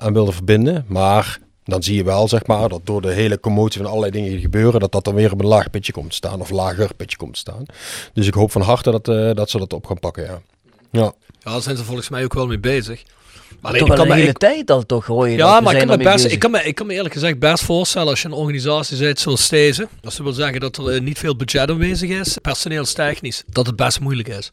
aan 0.00 0.12
wilde 0.12 0.32
verbinden. 0.32 0.84
Maar 0.88 1.38
Dan 1.64 1.82
zie 1.82 1.96
je 1.96 2.04
wel, 2.04 2.28
zeg 2.28 2.46
maar, 2.46 2.68
dat 2.68 2.80
door 2.84 3.02
de 3.02 3.12
hele 3.12 3.40
commotie 3.40 3.80
van 3.80 3.90
allerlei 3.90 4.12
dingen 4.12 4.30
die 4.30 4.40
gebeuren, 4.40 4.80
dat 4.80 4.92
dat 4.92 5.04
dan 5.04 5.14
weer 5.14 5.32
op 5.32 5.40
een 5.40 5.46
laag 5.46 5.70
pitje 5.70 5.92
komt 5.92 6.10
te 6.10 6.16
staan. 6.16 6.40
Of 6.40 6.50
lager 6.50 6.94
pitje 6.96 7.16
komt 7.16 7.32
te 7.32 7.38
staan. 7.38 7.64
Dus 8.12 8.26
ik 8.26 8.34
hoop 8.34 8.50
van 8.52 8.60
harte 8.62 8.90
dat, 8.90 9.04
dat 9.36 9.50
ze 9.50 9.58
dat 9.58 9.72
op 9.72 9.86
gaan 9.86 9.98
pakken, 9.98 10.24
ja. 10.24 10.40
Ja. 10.96 11.12
Ja, 11.40 11.52
daar 11.52 11.62
zijn 11.62 11.76
ze 11.76 11.84
volgens 11.84 12.08
mij 12.08 12.24
ook 12.24 12.34
wel 12.34 12.46
mee 12.46 12.58
bezig. 12.58 13.02
Alleen, 13.60 13.80
Toch 13.80 13.88
ik 13.90 13.94
kan 13.96 14.08
de 14.08 14.14
hele 14.14 14.28
ik- 14.28 14.38
tijd 14.38 14.70
al 14.70 14.86
toch 14.86 15.06
hoor 15.06 15.28
je 15.28 15.36
ja, 15.36 15.60
maar 15.60 15.72
ik 15.76 15.86
kan, 15.86 15.98
me 15.98 16.04
best, 16.04 16.24
ik, 16.24 16.38
kan 16.38 16.50
me, 16.50 16.62
ik 16.62 16.74
kan 16.74 16.86
me 16.86 16.94
eerlijk 16.94 17.14
gezegd 17.14 17.38
best 17.38 17.64
voorstellen 17.64 18.08
als 18.08 18.20
je 18.22 18.28
een 18.28 18.34
organisatie 18.34 18.96
zit 18.96 19.20
zoals 19.20 19.48
deze. 19.48 19.88
Dat 20.00 20.16
wil 20.16 20.32
zeggen 20.32 20.60
dat 20.60 20.76
er 20.76 20.88
eh, 20.88 21.00
niet 21.00 21.18
veel 21.18 21.36
budget 21.36 21.70
aanwezig 21.70 22.10
is, 22.10 22.38
personeelstechnisch, 22.42 23.42
dat 23.46 23.66
het 23.66 23.76
best 23.76 24.00
moeilijk 24.00 24.28
is. 24.28 24.50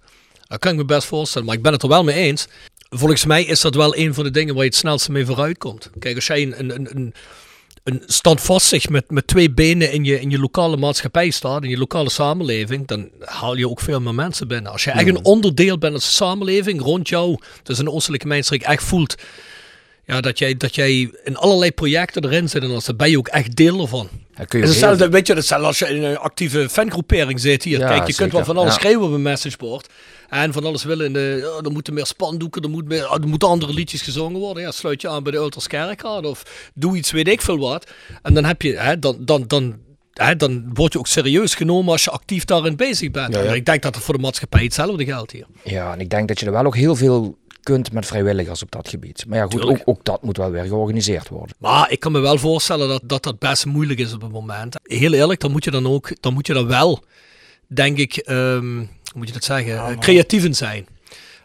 Dat 0.47 0.59
kan 0.59 0.71
ik 0.71 0.77
me 0.77 0.85
best 0.85 1.07
voorstellen, 1.07 1.47
maar 1.47 1.55
ik 1.55 1.61
ben 1.61 1.71
het 1.73 1.83
er 1.83 1.89
wel 1.89 2.03
mee 2.03 2.15
eens. 2.15 2.47
Volgens 2.89 3.25
mij 3.25 3.43
is 3.43 3.61
dat 3.61 3.75
wel 3.75 3.95
een 3.97 4.13
van 4.13 4.23
de 4.23 4.31
dingen 4.31 4.53
waar 4.53 4.63
je 4.63 4.69
het 4.69 4.79
snelste 4.79 5.11
mee 5.11 5.25
vooruit 5.25 5.57
komt. 5.57 5.89
Kijk, 5.99 6.15
als 6.15 6.27
jij 6.27 6.41
een, 6.41 6.59
een, 6.59 6.75
een, 6.75 6.87
een, 6.95 7.13
een 7.83 8.03
standvastig 8.05 8.89
met, 8.89 9.11
met 9.11 9.27
twee 9.27 9.51
benen 9.51 9.91
in 9.91 10.03
je, 10.03 10.21
in 10.21 10.29
je 10.29 10.39
lokale 10.39 10.77
maatschappij 10.77 11.29
staat, 11.29 11.63
in 11.63 11.69
je 11.69 11.77
lokale 11.77 12.09
samenleving, 12.09 12.87
dan 12.87 13.09
haal 13.19 13.55
je 13.55 13.69
ook 13.69 13.79
veel 13.79 14.01
meer 14.01 14.15
mensen 14.15 14.47
binnen. 14.47 14.71
Als 14.71 14.83
je 14.83 14.91
echt 14.91 15.07
een 15.07 15.25
onderdeel 15.25 15.77
bent 15.77 15.93
als 15.93 16.15
samenleving 16.15 16.81
rond 16.81 17.09
jou, 17.09 17.37
dus 17.63 17.77
een 17.77 17.89
oostelijke 17.89 18.27
mijnstreek 18.27 18.61
echt 18.61 18.83
voelt 18.83 19.15
ja, 20.05 20.21
dat, 20.21 20.39
jij, 20.39 20.57
dat 20.57 20.75
jij 20.75 21.11
in 21.23 21.37
allerlei 21.37 21.71
projecten 21.71 22.23
erin 22.25 22.49
zit 22.49 22.63
en 22.63 22.71
als 22.71 22.85
dan 22.85 22.95
ben 22.95 23.09
je 23.09 23.17
ook 23.17 23.27
echt 23.27 23.55
deel 23.55 23.87
kun 24.47 24.59
je 24.59 24.65
heel 24.65 24.73
hetzelfde, 24.73 25.09
weet 25.09 25.27
je, 25.27 25.33
hetzelfde 25.33 25.67
als 25.67 25.79
je 25.79 25.87
in 25.87 26.03
een 26.03 26.17
actieve 26.17 26.69
fangroepering 26.69 27.39
zit 27.39 27.63
hier. 27.63 27.79
Ja, 27.79 27.87
Kijk, 27.87 28.07
je 28.07 28.15
kunt 28.15 28.31
wel 28.31 28.45
van 28.45 28.57
alles 28.57 28.73
Ja. 28.73 28.79
schreeuwen 28.79 29.07
op 29.07 29.13
een 29.13 29.21
messageboard. 29.21 29.87
En 30.33 30.53
van 30.53 30.65
alles 30.65 30.83
willen. 30.83 31.05
In 31.05 31.13
de, 31.13 31.39
ja, 31.41 31.65
er 31.65 31.71
moeten 31.71 31.93
meer 31.93 32.05
spandoeken, 32.05 32.61
er, 32.61 32.69
moet 32.69 32.87
meer, 32.87 33.11
er 33.11 33.27
moeten 33.27 33.47
andere 33.47 33.73
liedjes 33.73 34.01
gezongen 34.01 34.39
worden. 34.39 34.63
Ja, 34.63 34.71
sluit 34.71 35.01
je 35.01 35.09
aan 35.09 35.23
bij 35.23 35.31
de 35.31 35.37
Ultras 35.37 35.67
Kerkraad 35.67 36.25
of 36.25 36.69
doe 36.73 36.97
iets, 36.97 37.11
weet 37.11 37.27
ik 37.27 37.41
veel 37.41 37.57
wat. 37.57 37.91
En 38.21 38.33
dan 38.33 38.45
heb 38.45 38.61
je, 38.61 38.77
hè, 38.77 38.99
dan, 38.99 39.17
dan, 39.19 39.43
dan, 39.47 39.75
hè, 40.13 40.35
dan 40.35 40.69
word 40.73 40.93
je 40.93 40.99
ook 40.99 41.07
serieus 41.07 41.55
genomen 41.55 41.91
als 41.91 42.03
je 42.03 42.09
actief 42.09 42.45
daarin 42.45 42.75
bezig 42.75 43.11
bent. 43.11 43.33
Ja, 43.33 43.41
ja. 43.41 43.49
En 43.49 43.55
ik 43.55 43.65
denk 43.65 43.81
dat 43.81 43.95
het 43.95 44.03
voor 44.03 44.13
de 44.13 44.19
maatschappij 44.19 44.63
hetzelfde 44.63 45.05
geldt 45.05 45.31
hier. 45.31 45.45
Ja, 45.63 45.93
en 45.93 45.99
ik 45.99 46.09
denk 46.09 46.27
dat 46.27 46.39
je 46.39 46.45
er 46.45 46.51
wel 46.51 46.65
ook 46.65 46.75
heel 46.75 46.95
veel 46.95 47.37
kunt 47.61 47.91
met 47.91 48.05
vrijwilligers 48.05 48.63
op 48.63 48.71
dat 48.71 48.89
gebied. 48.89 49.25
Maar 49.27 49.37
ja, 49.37 49.45
goed, 49.45 49.61
ook, 49.61 49.81
ook 49.85 50.03
dat 50.03 50.23
moet 50.23 50.37
wel 50.37 50.51
weer 50.51 50.65
georganiseerd 50.65 51.29
worden. 51.29 51.55
Maar 51.59 51.91
ik 51.91 51.99
kan 51.99 52.11
me 52.11 52.19
wel 52.19 52.37
voorstellen 52.37 52.87
dat, 52.87 53.01
dat 53.05 53.23
dat 53.23 53.39
best 53.39 53.65
moeilijk 53.65 53.99
is 53.99 54.13
op 54.13 54.21
het 54.21 54.31
moment. 54.31 54.75
Heel 54.83 55.13
eerlijk, 55.13 55.39
dan 55.39 55.51
moet 55.51 55.63
je 55.63 55.71
dan 55.71 55.87
ook, 55.87 56.21
dan 56.21 56.33
moet 56.33 56.47
je 56.47 56.53
dan 56.53 56.67
wel, 56.67 57.03
denk 57.67 57.97
ik, 57.97 58.17
ehm, 58.17 58.83
hoe 59.13 59.21
moet 59.21 59.27
je 59.27 59.33
dat 59.33 59.43
zeggen, 59.43 59.75
eh, 59.75 59.97
creatief 59.99 60.43
in 60.43 60.55
zijn. 60.55 60.87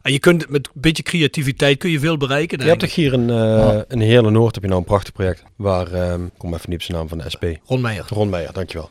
En 0.02 0.12
je 0.12 0.18
kunt 0.18 0.48
met 0.48 0.66
een 0.66 0.80
beetje 0.80 1.02
creativiteit 1.02 1.78
kun 1.78 1.90
je 1.90 1.98
veel 1.98 2.16
bereiken. 2.16 2.58
Je 2.58 2.64
hebt 2.64 2.80
toch 2.80 2.94
hier 2.94 3.12
een, 3.12 3.30
eh 3.30 3.80
een 3.88 4.00
Heerle 4.00 4.30
Noord, 4.30 4.54
heb 4.54 4.62
je 4.62 4.68
nou 4.68 4.80
een 4.80 4.86
prachtig 4.86 5.12
project. 5.12 5.42
Waar, 5.56 5.92
ehm, 5.92 6.24
ik 6.24 6.30
kom 6.36 6.54
even 6.54 6.70
niet 6.70 6.78
op 6.78 6.84
zijn 6.84 6.98
naam 6.98 7.08
van 7.08 7.18
de 7.18 7.30
SP. 7.34 7.44
Ron 7.64 7.80
Meijer. 7.80 8.04
Ron 8.08 8.28
Meijer, 8.28 8.52
dankjewel. 8.52 8.90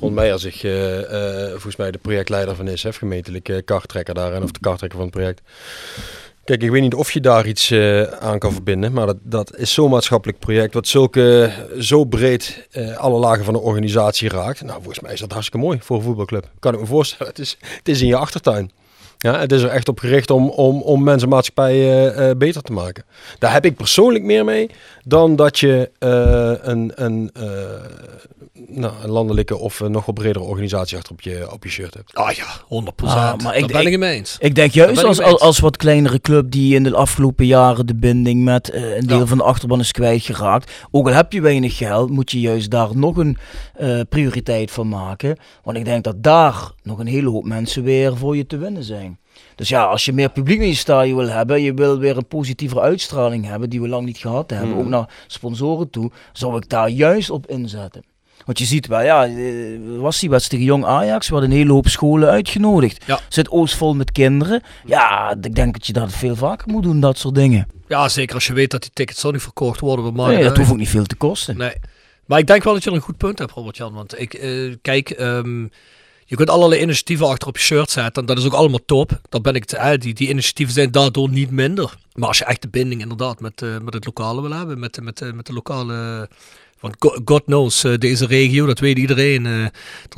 Ron 0.00 0.14
Meijer 0.14 0.38
zich 0.38 0.64
eh, 0.64 1.44
eh, 1.44 1.50
volgens 1.50 1.76
mij 1.76 1.90
de 1.90 1.98
projectleider 1.98 2.56
van 2.56 2.68
is, 2.68 2.84
gemeentelijke 2.88 3.62
karttrekker 3.62 4.14
daar 4.14 4.32
en 4.32 4.42
of 4.42 4.50
de 4.50 4.60
karttrekker 4.60 4.98
van 4.98 5.06
het 5.06 5.16
project. 5.16 5.40
Kijk, 6.44 6.62
ik 6.62 6.70
weet 6.70 6.82
niet 6.82 6.94
of 6.94 7.12
je 7.12 7.20
daar 7.20 7.46
iets 7.46 7.70
eh, 7.70 8.02
aan 8.02 8.38
kan 8.38 8.52
verbinden, 8.52 8.92
maar 8.92 9.06
dat, 9.06 9.16
dat 9.22 9.56
is 9.56 9.72
zo'n 9.72 9.90
maatschappelijk 9.90 10.38
project 10.38 10.74
wat 10.74 10.88
zulke, 10.88 11.50
zo 11.78 12.04
breed 12.04 12.66
eh, 12.70 12.96
alle 12.96 13.18
lagen 13.18 13.44
van 13.44 13.54
de 13.54 13.60
organisatie 13.60 14.28
raakt. 14.28 14.62
Nou, 14.62 14.76
volgens 14.76 15.00
mij 15.00 15.12
is 15.12 15.20
dat 15.20 15.32
hartstikke 15.32 15.66
mooi 15.66 15.78
voor 15.82 15.96
een 15.96 16.02
voetbalclub. 16.02 16.50
Kan 16.58 16.74
ik 16.74 16.80
me 16.80 16.86
voorstellen. 16.86 17.26
Het 17.32 17.38
is, 17.38 17.56
het 17.60 17.88
is 17.88 18.00
in 18.00 18.06
je 18.06 18.16
achtertuin. 18.16 18.70
Ja, 19.18 19.38
het 19.38 19.52
is 19.52 19.62
er 19.62 19.68
echt 19.68 19.88
op 19.88 19.98
gericht 19.98 20.30
om, 20.30 20.48
om, 20.50 20.82
om 20.82 21.02
mensen 21.02 21.28
maatschappij 21.28 22.08
eh, 22.12 22.36
beter 22.36 22.62
te 22.62 22.72
maken. 22.72 23.04
Daar 23.38 23.52
heb 23.52 23.64
ik 23.64 23.76
persoonlijk 23.76 24.24
meer 24.24 24.44
mee 24.44 24.70
dan 25.04 25.36
dat 25.36 25.58
je 25.58 25.90
een, 26.62 26.92
een, 26.94 27.30
nou, 28.68 28.92
een 29.02 29.10
landelijke 29.10 29.56
of 29.56 29.80
een 29.80 29.90
nog 29.90 30.04
wel 30.06 30.14
bredere 30.14 30.44
organisatie 30.44 30.96
achter 30.96 31.12
op 31.12 31.20
je, 31.20 31.52
op 31.52 31.64
je 31.64 31.70
shirt 31.70 31.94
hebt. 31.94 32.14
Ah 32.14 32.30
ja, 32.30 32.46
100 32.66 33.02
Ah, 33.02 33.36
maar 33.36 33.56
ik- 33.56 33.66
ben 33.66 33.86
ik 33.86 33.98
mee 33.98 34.16
eens. 34.16 34.36
Ik 34.40 34.54
denk 34.54 34.72
juist 34.72 35.04
als, 35.04 35.20
als, 35.20 35.58
wat 35.58 35.76
kleinere 35.76 36.20
club 36.20 36.50
die 36.50 36.74
in 36.74 36.82
de 36.82 36.94
afgelopen 36.94 37.46
jaren 37.46 37.86
de 37.86 37.94
binding 37.94 38.44
met 38.44 38.70
eh, 38.70 38.96
een 38.96 39.06
deel 39.06 39.18
Ja. 39.18 39.26
van 39.26 39.38
de 39.38 39.44
achterban 39.44 39.80
is 39.80 39.92
kwijtgeraakt. 39.92 40.72
Ook 40.90 41.06
al 41.06 41.12
heb 41.14 41.32
je 41.32 41.40
weinig 41.40 41.76
geld, 41.76 42.10
moet 42.10 42.30
je 42.30 42.40
juist 42.40 42.70
daar 42.70 42.96
nog 42.96 43.16
een 43.16 43.36
eh, 43.74 44.00
prioriteit 44.08 44.70
van 44.70 44.88
maken. 44.88 45.36
Want 45.62 45.76
ik 45.76 45.84
denk 45.84 46.04
dat 46.04 46.22
daar 46.22 46.70
nog 46.82 46.98
een 46.98 47.06
hele 47.06 47.28
hoop 47.30 47.44
mensen 47.44 47.82
weer 47.82 48.16
voor 48.16 48.36
je 48.36 48.46
te 48.46 48.56
winnen 48.56 48.84
zijn. 48.84 49.18
Dus 49.54 49.68
ja, 49.68 49.84
als 49.84 50.04
je 50.04 50.12
meer 50.12 50.30
publiek 50.30 50.60
in 50.60 50.66
je 50.68 50.74
stadion 50.74 51.16
wil 51.18 51.28
hebben, 51.28 51.62
je 51.62 51.74
wil 51.74 51.98
weer 51.98 52.16
een 52.16 52.26
positievere 52.28 52.80
uitstraling 52.80 53.46
hebben, 53.46 53.70
die 53.70 53.80
we 53.80 53.88
lang 53.88 54.06
niet 54.06 54.18
gehad 54.18 54.50
hebben, 54.50 54.68
Hmm. 54.70 54.78
ook 54.80 54.88
naar 54.88 55.08
sponsoren 55.26 55.90
toe, 55.90 56.10
zou 56.32 56.56
ik 56.56 56.68
daar 56.68 56.88
juist 56.88 57.30
op 57.30 57.46
inzetten. 57.46 58.04
Want 58.44 58.58
je 58.58 58.64
ziet 58.64 58.86
wel, 58.86 59.00
ja, 59.02 59.26
eh, 59.26 59.32
was 59.98 60.20
die 60.20 60.30
wedstrijd 60.30 60.62
tegen 60.62 60.76
Jong 60.78 60.84
Ajax, 60.84 61.26
we 61.26 61.32
hadden 61.32 61.50
een 61.50 61.56
hele 61.56 61.72
hoop 61.72 61.88
scholen 61.88 62.28
uitgenodigd. 62.28 63.04
Ja. 63.06 63.20
Zit 63.28 63.50
Oost 63.50 63.76
vol 63.76 63.94
met 63.94 64.12
kinderen. 64.12 64.62
Ja, 64.84 65.36
ik 65.40 65.54
denk 65.54 65.72
dat 65.72 65.86
je 65.86 65.92
dat 65.92 66.12
veel 66.12 66.36
vaker 66.36 66.70
moet 66.72 66.82
doen, 66.82 67.00
dat 67.00 67.18
soort 67.18 67.34
dingen. 67.34 67.66
Ja, 67.88 68.08
zeker 68.08 68.34
als 68.34 68.46
je 68.46 68.52
weet 68.52 68.70
dat 68.70 68.80
die 68.82 68.90
tickets 68.92 69.20
zo 69.20 69.30
niet 69.30 69.42
verkocht 69.42 69.80
worden. 69.80 70.04
Maken 70.14 70.32
Nee, 70.32 70.42
dat 70.42 70.48
uit. 70.48 70.56
hoeft 70.56 70.70
ook 70.70 70.76
niet 70.78 70.88
veel 70.88 71.04
te 71.04 71.16
kosten. 71.16 71.56
Nee. 71.56 71.72
Maar 72.26 72.38
ik 72.38 72.46
denk 72.46 72.62
wel 72.64 72.72
dat 72.72 72.84
je 72.84 72.90
een 72.90 73.00
goed 73.00 73.16
punt 73.16 73.38
hebt, 73.38 73.50
Robert-Jan. 73.52 73.92
Want 73.92 74.20
ik, 74.20 74.34
eh, 74.34 74.74
kijk, 74.82 75.10
ehm, 75.10 75.62
je 76.24 76.36
kunt 76.36 76.50
allerlei 76.50 76.80
initiatieven 76.80 77.26
achter 77.26 77.48
op 77.48 77.56
je 77.56 77.62
shirt 77.62 77.90
zetten. 77.90 78.22
En 78.22 78.28
dat 78.28 78.38
is 78.38 78.44
ook 78.44 78.52
allemaal 78.52 78.84
top. 78.86 79.20
Dan 79.28 79.42
ben 79.42 79.54
ik 79.54 79.62
het, 79.62 79.72
eh, 79.72 79.90
die, 79.98 80.14
die 80.14 80.28
initiatieven 80.28 80.74
zijn 80.74 80.90
daardoor 80.90 81.28
niet 81.28 81.50
minder. 81.50 81.94
Maar 82.12 82.28
als 82.28 82.38
je 82.38 82.44
echt 82.44 82.62
de 82.62 82.68
binding 82.68 83.00
inderdaad 83.00 83.40
met, 83.40 83.60
met 83.82 83.94
het 83.94 84.04
lokale 84.06 84.40
wil 84.42 84.50
hebben, 84.52 84.78
met, 84.78 85.00
met, 85.02 85.20
met, 85.20 85.34
met 85.34 85.46
de 85.46 85.52
lokale... 85.52 86.28
Want 86.84 86.96
go- 86.98 87.20
God 87.24 87.44
knows, 87.44 87.84
eh, 87.84 87.92
deze 87.98 88.26
regio, 88.26 88.66
dat 88.66 88.78
weet 88.78 88.98
iedereen. 88.98 89.46
eh, 89.46 89.62
er 89.62 89.70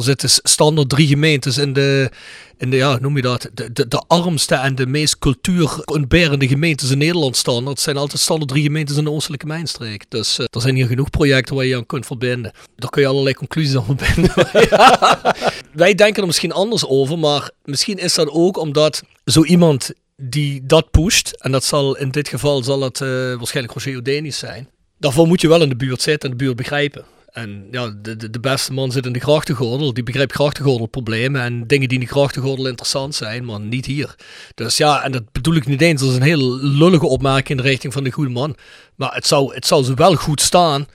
zitten 0.02 0.28
standaard 0.30 0.88
drie 0.88 1.06
gemeentes 1.06 1.58
in 1.58 1.72
de, 1.72 2.10
in 2.58 2.70
de 2.70 2.76
ja, 2.76 2.98
noem 3.00 3.16
je 3.16 3.22
dat, 3.22 3.50
de, 3.54 3.88
de, 3.88 4.02
armste 4.06 4.54
en 4.54 4.74
de 4.74 4.86
meest 4.86 5.18
cultuurontberende 5.18 6.48
gemeentes 6.48 6.90
in 6.90 6.98
Nederland 6.98 7.36
staan. 7.36 7.64
Dat 7.64 7.80
zijn 7.80 7.96
altijd 7.96 8.20
standaard 8.20 8.50
drie 8.50 8.62
gemeentes 8.62 8.96
in 8.96 9.04
de 9.04 9.10
oostelijke 9.10 9.46
mijnstreek. 9.46 10.04
Dus 10.08 10.38
eh, 10.38 10.46
er 10.50 10.60
zijn 10.60 10.74
hier 10.74 10.86
genoeg 10.86 11.10
projecten 11.10 11.54
waar 11.54 11.64
je 11.64 11.76
aan 11.76 11.86
kunt 11.86 12.06
verbinden. 12.06 12.52
Daar 12.76 12.90
kun 12.90 13.02
je 13.02 13.08
allerlei 13.08 13.34
conclusies 13.34 13.76
aan 13.76 13.84
verbinden. 13.96 14.34
Wij 15.72 15.94
denken 15.94 16.20
er 16.20 16.26
misschien 16.26 16.52
anders 16.52 16.86
over, 16.86 17.18
maar 17.18 17.50
misschien 17.64 17.98
is 17.98 18.14
dat 18.14 18.28
ook 18.30 18.56
omdat 18.58 19.02
zo 19.24 19.44
iemand 19.44 19.90
die 20.16 20.66
dat 20.66 20.90
pusht, 20.90 21.30
en 21.30 21.52
dat 21.52 21.64
zal 21.64 21.96
in 21.96 22.10
dit 22.10 22.28
geval 22.28 22.62
zal 22.62 22.80
het 22.82 22.98
waarschijnlijk 22.98 23.74
Roger 23.74 23.96
Odenis 23.96 24.38
zijn. 24.38 24.68
Daarvoor 24.98 25.26
moet 25.26 25.40
je 25.40 25.48
wel 25.48 25.62
in 25.62 25.68
de 25.68 25.76
buurt 25.76 26.02
zitten 26.02 26.30
en 26.30 26.36
de 26.36 26.44
buurt 26.44 26.56
begrijpen. 26.56 27.04
En 27.32 27.66
ja, 27.70 27.94
de, 28.02 28.16
de, 28.16 28.30
de 28.30 28.40
beste 28.40 28.72
man 28.72 28.92
zit 28.92 29.06
in 29.06 29.12
de 29.12 29.20
grachtengordel. 29.20 29.94
Die 29.94 30.02
begrijpt 30.02 30.32
grachtengordelproblemen 30.32 31.40
en 31.40 31.66
dingen 31.66 31.88
die 31.88 31.98
in 31.98 32.04
de 32.04 32.10
grachtengordel 32.10 32.66
interessant 32.66 33.14
zijn, 33.14 33.44
maar 33.44 33.60
niet 33.60 33.86
hier. 33.86 34.14
Dus 34.54 34.76
ja, 34.76 35.02
en 35.02 35.12
dat 35.12 35.32
bedoel 35.32 35.54
ik 35.54 35.66
niet 35.66 35.80
eens 35.80 36.02
als 36.02 36.14
een 36.14 36.22
heel 36.22 36.56
lullige 36.60 37.06
opmerking 37.06 37.48
in 37.48 37.64
de 37.64 37.70
richting 37.70 37.92
van 37.92 38.04
de 38.04 38.10
goede 38.10 38.30
man. 38.30 38.56
Maar 38.94 39.14
het 39.14 39.26
zou, 39.26 39.54
het 39.54 39.66
zou 39.66 39.84
ze 39.84 39.94
wel 39.94 40.14
goed 40.14 40.40
staan 40.40 40.86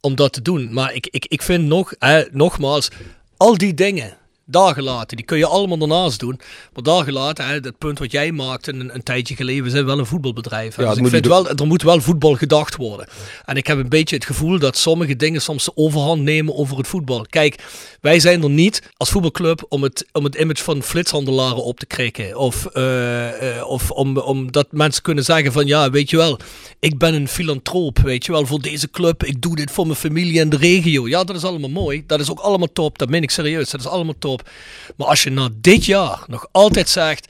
om 0.00 0.14
dat 0.14 0.32
te 0.32 0.42
doen. 0.42 0.72
Maar 0.72 0.94
ik, 0.94 1.06
ik, 1.10 1.26
ik 1.26 1.42
vind 1.42 1.64
nog, 1.64 1.92
nogmaals, 2.30 2.88
al 3.36 3.58
die 3.58 3.74
dingen 3.74 4.16
daar 4.46 4.74
gelaten, 4.74 5.16
die 5.16 5.26
kun 5.26 5.38
je 5.38 5.46
allemaal 5.46 5.78
daarnaast 5.78 6.20
doen. 6.20 6.40
Maar 6.72 6.82
daar 6.82 7.04
gelaten, 7.04 7.46
hè, 7.46 7.60
dat 7.60 7.78
punt 7.78 7.98
wat 7.98 8.10
jij 8.12 8.32
maakte 8.32 8.72
een, 8.72 8.94
een 8.94 9.02
tijdje 9.02 9.34
geleden, 9.36 9.64
we 9.64 9.70
zijn 9.70 9.84
wel 9.84 9.98
een 9.98 10.06
voetbalbedrijf. 10.06 10.74
hè. 10.74 10.82
Ja, 10.82 10.88
dus 10.88 10.98
ik 10.98 11.06
vind 11.08 11.26
wel, 11.26 11.48
er 11.48 11.66
moet 11.66 11.82
wel 11.82 12.00
voetbal 12.00 12.34
gedacht 12.34 12.76
worden. 12.76 13.08
En 13.44 13.56
ik 13.56 13.66
heb 13.66 13.78
een 13.78 13.88
beetje 13.88 14.16
het 14.16 14.24
gevoel 14.24 14.58
dat 14.58 14.76
sommige 14.76 15.16
dingen 15.16 15.40
soms 15.42 15.64
de 15.64 15.72
overhand 15.74 16.22
nemen 16.22 16.56
over 16.56 16.76
het 16.76 16.86
voetbal. 16.86 17.26
Kijk, 17.30 17.62
wij 18.00 18.20
zijn 18.20 18.42
er 18.42 18.50
niet 18.50 18.82
als 18.96 19.10
voetbalclub 19.10 19.66
om 19.68 19.82
het, 19.82 20.06
om 20.12 20.24
het 20.24 20.34
image 20.34 20.62
van 20.62 20.82
flitshandelaren 20.82 21.64
op 21.64 21.78
te 21.78 21.86
krikken. 21.86 22.38
Of, 22.38 22.66
eh, 22.66 23.64
of 23.66 23.90
om, 23.90 24.18
omdat 24.18 24.66
mensen 24.70 25.02
kunnen 25.02 25.24
zeggen 25.24 25.52
van 25.52 25.66
ja, 25.66 25.90
weet 25.90 26.10
je 26.10 26.16
wel, 26.16 26.38
ik 26.80 26.98
ben 26.98 27.14
een 27.14 27.28
filantroop, 27.28 27.98
weet 27.98 28.26
je 28.26 28.32
wel, 28.32 28.46
voor 28.46 28.60
deze 28.60 28.90
club. 28.90 29.24
Ik 29.24 29.42
doe 29.42 29.56
dit 29.56 29.70
voor 29.70 29.86
mijn 29.86 29.98
familie 29.98 30.40
en 30.40 30.48
de 30.48 30.56
regio. 30.56 31.08
Ja, 31.08 31.24
dat 31.24 31.36
is 31.36 31.44
allemaal 31.44 31.70
mooi. 31.70 32.02
Dat 32.06 32.20
is 32.20 32.30
ook 32.30 32.40
allemaal 32.40 32.72
top. 32.72 32.98
Dat 32.98 33.08
meen 33.08 33.22
ik 33.22 33.30
serieus. 33.30 33.70
Dat 33.70 33.80
is 33.80 33.86
allemaal 33.86 34.14
top. 34.18 34.33
Maar 34.96 35.06
als 35.06 35.22
je 35.22 35.30
na 35.30 35.48
dit 35.52 35.84
jaar 35.84 36.24
nog 36.26 36.46
altijd 36.52 36.88
zegt... 36.88 37.28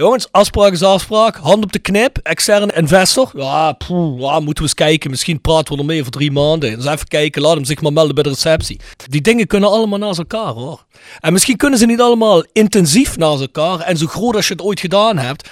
Jongens, 0.00 0.28
afspraak 0.30 0.72
is 0.72 0.82
afspraak. 0.82 1.36
Hand 1.36 1.64
op 1.64 1.72
de 1.72 1.78
knip. 1.78 2.18
Externe 2.22 2.72
investor. 2.72 3.30
Ja, 3.34 3.76
ja, 4.18 4.40
moeten 4.40 4.54
we 4.54 4.62
eens 4.62 4.74
kijken. 4.74 5.10
Misschien 5.10 5.40
praten 5.40 5.74
we 5.74 5.80
ermee 5.80 6.02
voor 6.02 6.12
drie 6.12 6.32
maanden. 6.32 6.76
Dus 6.76 6.86
even 6.86 7.08
kijken. 7.08 7.42
Laat 7.42 7.54
hem 7.54 7.64
zich 7.64 7.80
maar 7.80 7.92
melden 7.92 8.14
bij 8.14 8.22
de 8.22 8.28
receptie. 8.28 8.80
Die 9.08 9.20
dingen 9.20 9.46
kunnen 9.46 9.70
allemaal 9.70 9.98
naast 9.98 10.18
elkaar 10.18 10.52
hoor. 10.52 10.84
En 11.20 11.32
misschien 11.32 11.56
kunnen 11.56 11.78
ze 11.78 11.86
niet 11.86 12.00
allemaal 12.00 12.44
intensief 12.52 13.16
naast 13.16 13.40
elkaar. 13.40 13.80
En 13.80 13.96
zo 13.96 14.06
groot 14.06 14.36
als 14.36 14.46
je 14.46 14.52
het 14.52 14.62
ooit 14.62 14.80
gedaan 14.80 15.18
hebt. 15.18 15.50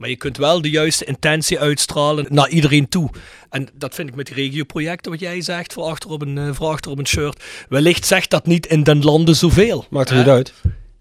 Maar 0.00 0.08
je 0.08 0.16
kunt 0.16 0.36
wel 0.36 0.62
de 0.62 0.70
juiste 0.70 1.04
intentie 1.04 1.58
uitstralen 1.58 2.26
naar 2.28 2.48
iedereen 2.48 2.88
toe. 2.88 3.10
En 3.50 3.68
dat 3.74 3.94
vind 3.94 4.08
ik 4.08 4.14
met 4.14 4.26
die 4.26 4.34
regioprojecten, 4.34 5.10
wat 5.10 5.20
jij 5.20 5.40
zegt, 5.40 5.72
voor 5.72 5.84
achter 5.84 6.10
op 6.10 6.22
een, 6.22 6.38
eh, 6.38 6.48
voor 6.52 6.68
achter 6.68 6.90
op 6.90 6.98
een 6.98 7.06
shirt. 7.06 7.44
Wellicht 7.68 8.06
zegt 8.06 8.30
dat 8.30 8.46
niet 8.46 8.66
in 8.66 8.82
den 8.82 9.02
landen 9.02 9.36
zoveel. 9.36 9.86
Maakt 9.90 10.08
er 10.08 10.14
Hè? 10.14 10.20
niet 10.20 10.30
uit. 10.30 10.52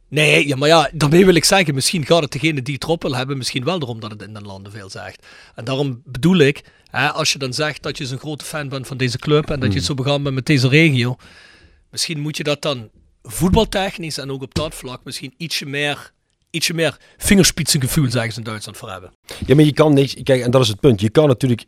Nee, 0.09 0.47
ja, 0.47 0.55
maar 0.55 0.67
ja, 0.67 0.89
daarmee 0.93 1.25
wil 1.25 1.35
ik 1.35 1.45
zeggen, 1.45 1.73
misschien 1.73 2.05
gaat 2.05 2.21
het 2.21 2.31
degene 2.31 2.61
die 2.61 2.73
het 2.73 2.83
erop 2.83 3.01
wil 3.01 3.15
hebben, 3.15 3.37
misschien 3.37 3.63
wel 3.63 3.81
erom 3.81 3.99
dat 3.99 4.11
het 4.11 4.21
in 4.21 4.33
de 4.33 4.41
landen 4.41 4.71
veel 4.71 4.89
zegt. 4.89 5.25
En 5.55 5.65
daarom 5.65 6.01
bedoel 6.05 6.37
ik, 6.37 6.63
hè, 6.91 7.09
als 7.11 7.31
je 7.33 7.39
dan 7.39 7.53
zegt 7.53 7.83
dat 7.83 7.97
je 7.97 8.05
zo'n 8.05 8.17
grote 8.17 8.45
fan 8.45 8.69
bent 8.69 8.87
van 8.87 8.97
deze 8.97 9.17
club 9.17 9.49
en 9.49 9.59
dat 9.59 9.69
je 9.71 9.77
het 9.77 9.85
zo 9.87 9.93
begaan 9.93 10.23
bent 10.23 10.35
met 10.35 10.45
deze 10.45 10.67
regio, 10.67 11.15
misschien 11.91 12.19
moet 12.19 12.37
je 12.37 12.43
dat 12.43 12.61
dan 12.61 12.89
voetbaltechnisch 13.23 14.17
en 14.17 14.31
ook 14.31 14.41
op 14.41 14.53
dat 14.53 14.75
vlak 14.75 15.03
misschien 15.03 15.33
ietsje 15.37 15.65
meer, 15.65 16.11
ietsje 16.49 16.73
meer 16.73 16.97
vingerspitsengevoel, 17.17 18.11
zeggen 18.11 18.31
ze 18.31 18.37
in 18.37 18.45
Duitsland, 18.45 18.77
voor 18.77 18.91
hebben. 18.91 19.11
Ja, 19.45 19.55
maar 19.55 19.65
je 19.65 19.73
kan 19.73 19.93
niks. 19.93 20.15
Kijk, 20.23 20.41
en 20.41 20.51
dat 20.51 20.61
is 20.61 20.67
het 20.67 20.79
punt. 20.79 21.01
Je 21.01 21.09
kan 21.09 21.27
natuurlijk. 21.27 21.65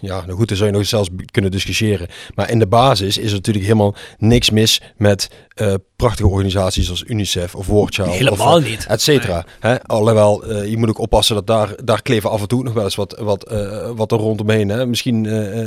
Ja, 0.00 0.24
nou 0.26 0.38
goed, 0.38 0.48
dan 0.48 0.56
zou 0.56 0.70
je 0.70 0.76
nog 0.76 0.86
zelfs 0.86 1.08
kunnen 1.30 1.50
discussiëren. 1.50 2.08
Maar 2.34 2.50
in 2.50 2.58
de 2.58 2.66
basis 2.66 3.18
is 3.18 3.28
er 3.28 3.34
natuurlijk 3.34 3.64
helemaal 3.64 3.94
niks 4.18 4.50
mis 4.50 4.80
met 4.96 5.30
eh, 5.54 5.74
prachtige 5.96 6.28
organisaties 6.28 6.90
als 6.90 7.04
UNICEF 7.06 7.54
of 7.54 7.66
World 7.66 7.94
Child. 7.94 8.08
Helemaal 8.08 8.56
of, 8.56 8.62
eh, 8.62 8.70
niet. 8.70 8.86
Et 8.86 9.00
cetera. 9.00 9.44
Hè? 9.60 9.82
Alhoewel, 9.82 10.44
eh, 10.44 10.70
je 10.70 10.76
moet 10.76 10.88
ook 10.88 10.98
oppassen 10.98 11.34
dat 11.34 11.46
daar, 11.46 11.74
daar 11.84 12.02
kleven 12.02 12.30
af 12.30 12.40
en 12.40 12.48
toe 12.48 12.62
nog 12.62 12.72
wel 12.72 12.84
eens 12.84 12.94
wat, 12.94 13.18
wat, 13.18 13.52
wat 13.94 14.12
er 14.12 14.18
rondomheen. 14.18 14.68
Hè? 14.68 14.86
Misschien, 14.86 15.20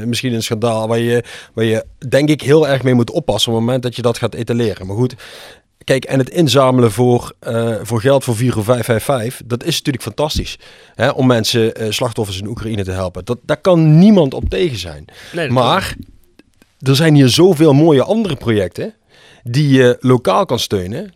misschien 0.09 0.33
een 0.33 0.43
schandaal 0.43 0.87
waar 0.87 0.99
je, 0.99 1.23
waar 1.53 1.65
je 1.65 1.85
denk 2.09 2.29
ik 2.29 2.41
heel 2.41 2.67
erg 2.67 2.83
mee 2.83 2.93
moet 2.93 3.11
oppassen 3.11 3.51
op 3.51 3.57
het 3.57 3.65
moment 3.65 3.83
dat 3.83 3.95
je 3.95 4.01
dat 4.01 4.17
gaat 4.17 4.33
etaleren. 4.33 4.87
Maar 4.87 4.95
goed, 4.95 5.15
Kijk, 5.83 6.05
en 6.05 6.19
het 6.19 6.29
inzamelen 6.29 6.91
voor, 6.91 7.33
eh, 7.39 7.75
voor 7.81 8.01
geld 8.01 8.23
voor 8.23 8.35
4555, 8.35 9.47
dat 9.47 9.63
is 9.63 9.77
natuurlijk 9.77 10.03
fantastisch. 10.03 10.57
Hè, 10.95 11.09
om 11.09 11.27
mensen, 11.27 11.75
eh, 11.75 11.91
slachtoffers 11.91 12.39
in 12.39 12.47
Oekraïne 12.47 12.83
te 12.83 12.91
helpen. 12.91 13.25
Dat, 13.25 13.37
daar 13.45 13.61
kan 13.61 13.97
niemand 13.97 14.33
op 14.33 14.49
tegen 14.49 14.77
zijn. 14.77 15.05
Nee, 15.33 15.49
maar 15.49 15.95
er 16.79 16.95
zijn 16.95 17.15
hier 17.15 17.29
zoveel 17.29 17.73
mooie 17.73 18.03
andere 18.03 18.35
projecten 18.35 18.93
die 19.43 19.69
je 19.69 19.97
lokaal 19.99 20.45
kan 20.45 20.59
steunen, 20.59 21.13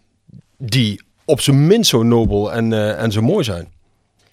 die 0.58 1.02
op 1.26 1.42
zijn 1.42 1.68
minst 1.68 1.90
zo 1.90 2.04
nobel 2.04 2.52
en, 2.54 2.74
eh, 2.74 3.02
en 3.02 3.12
zo 3.12 3.22
mooi 3.22 3.44
zijn. 3.44 3.68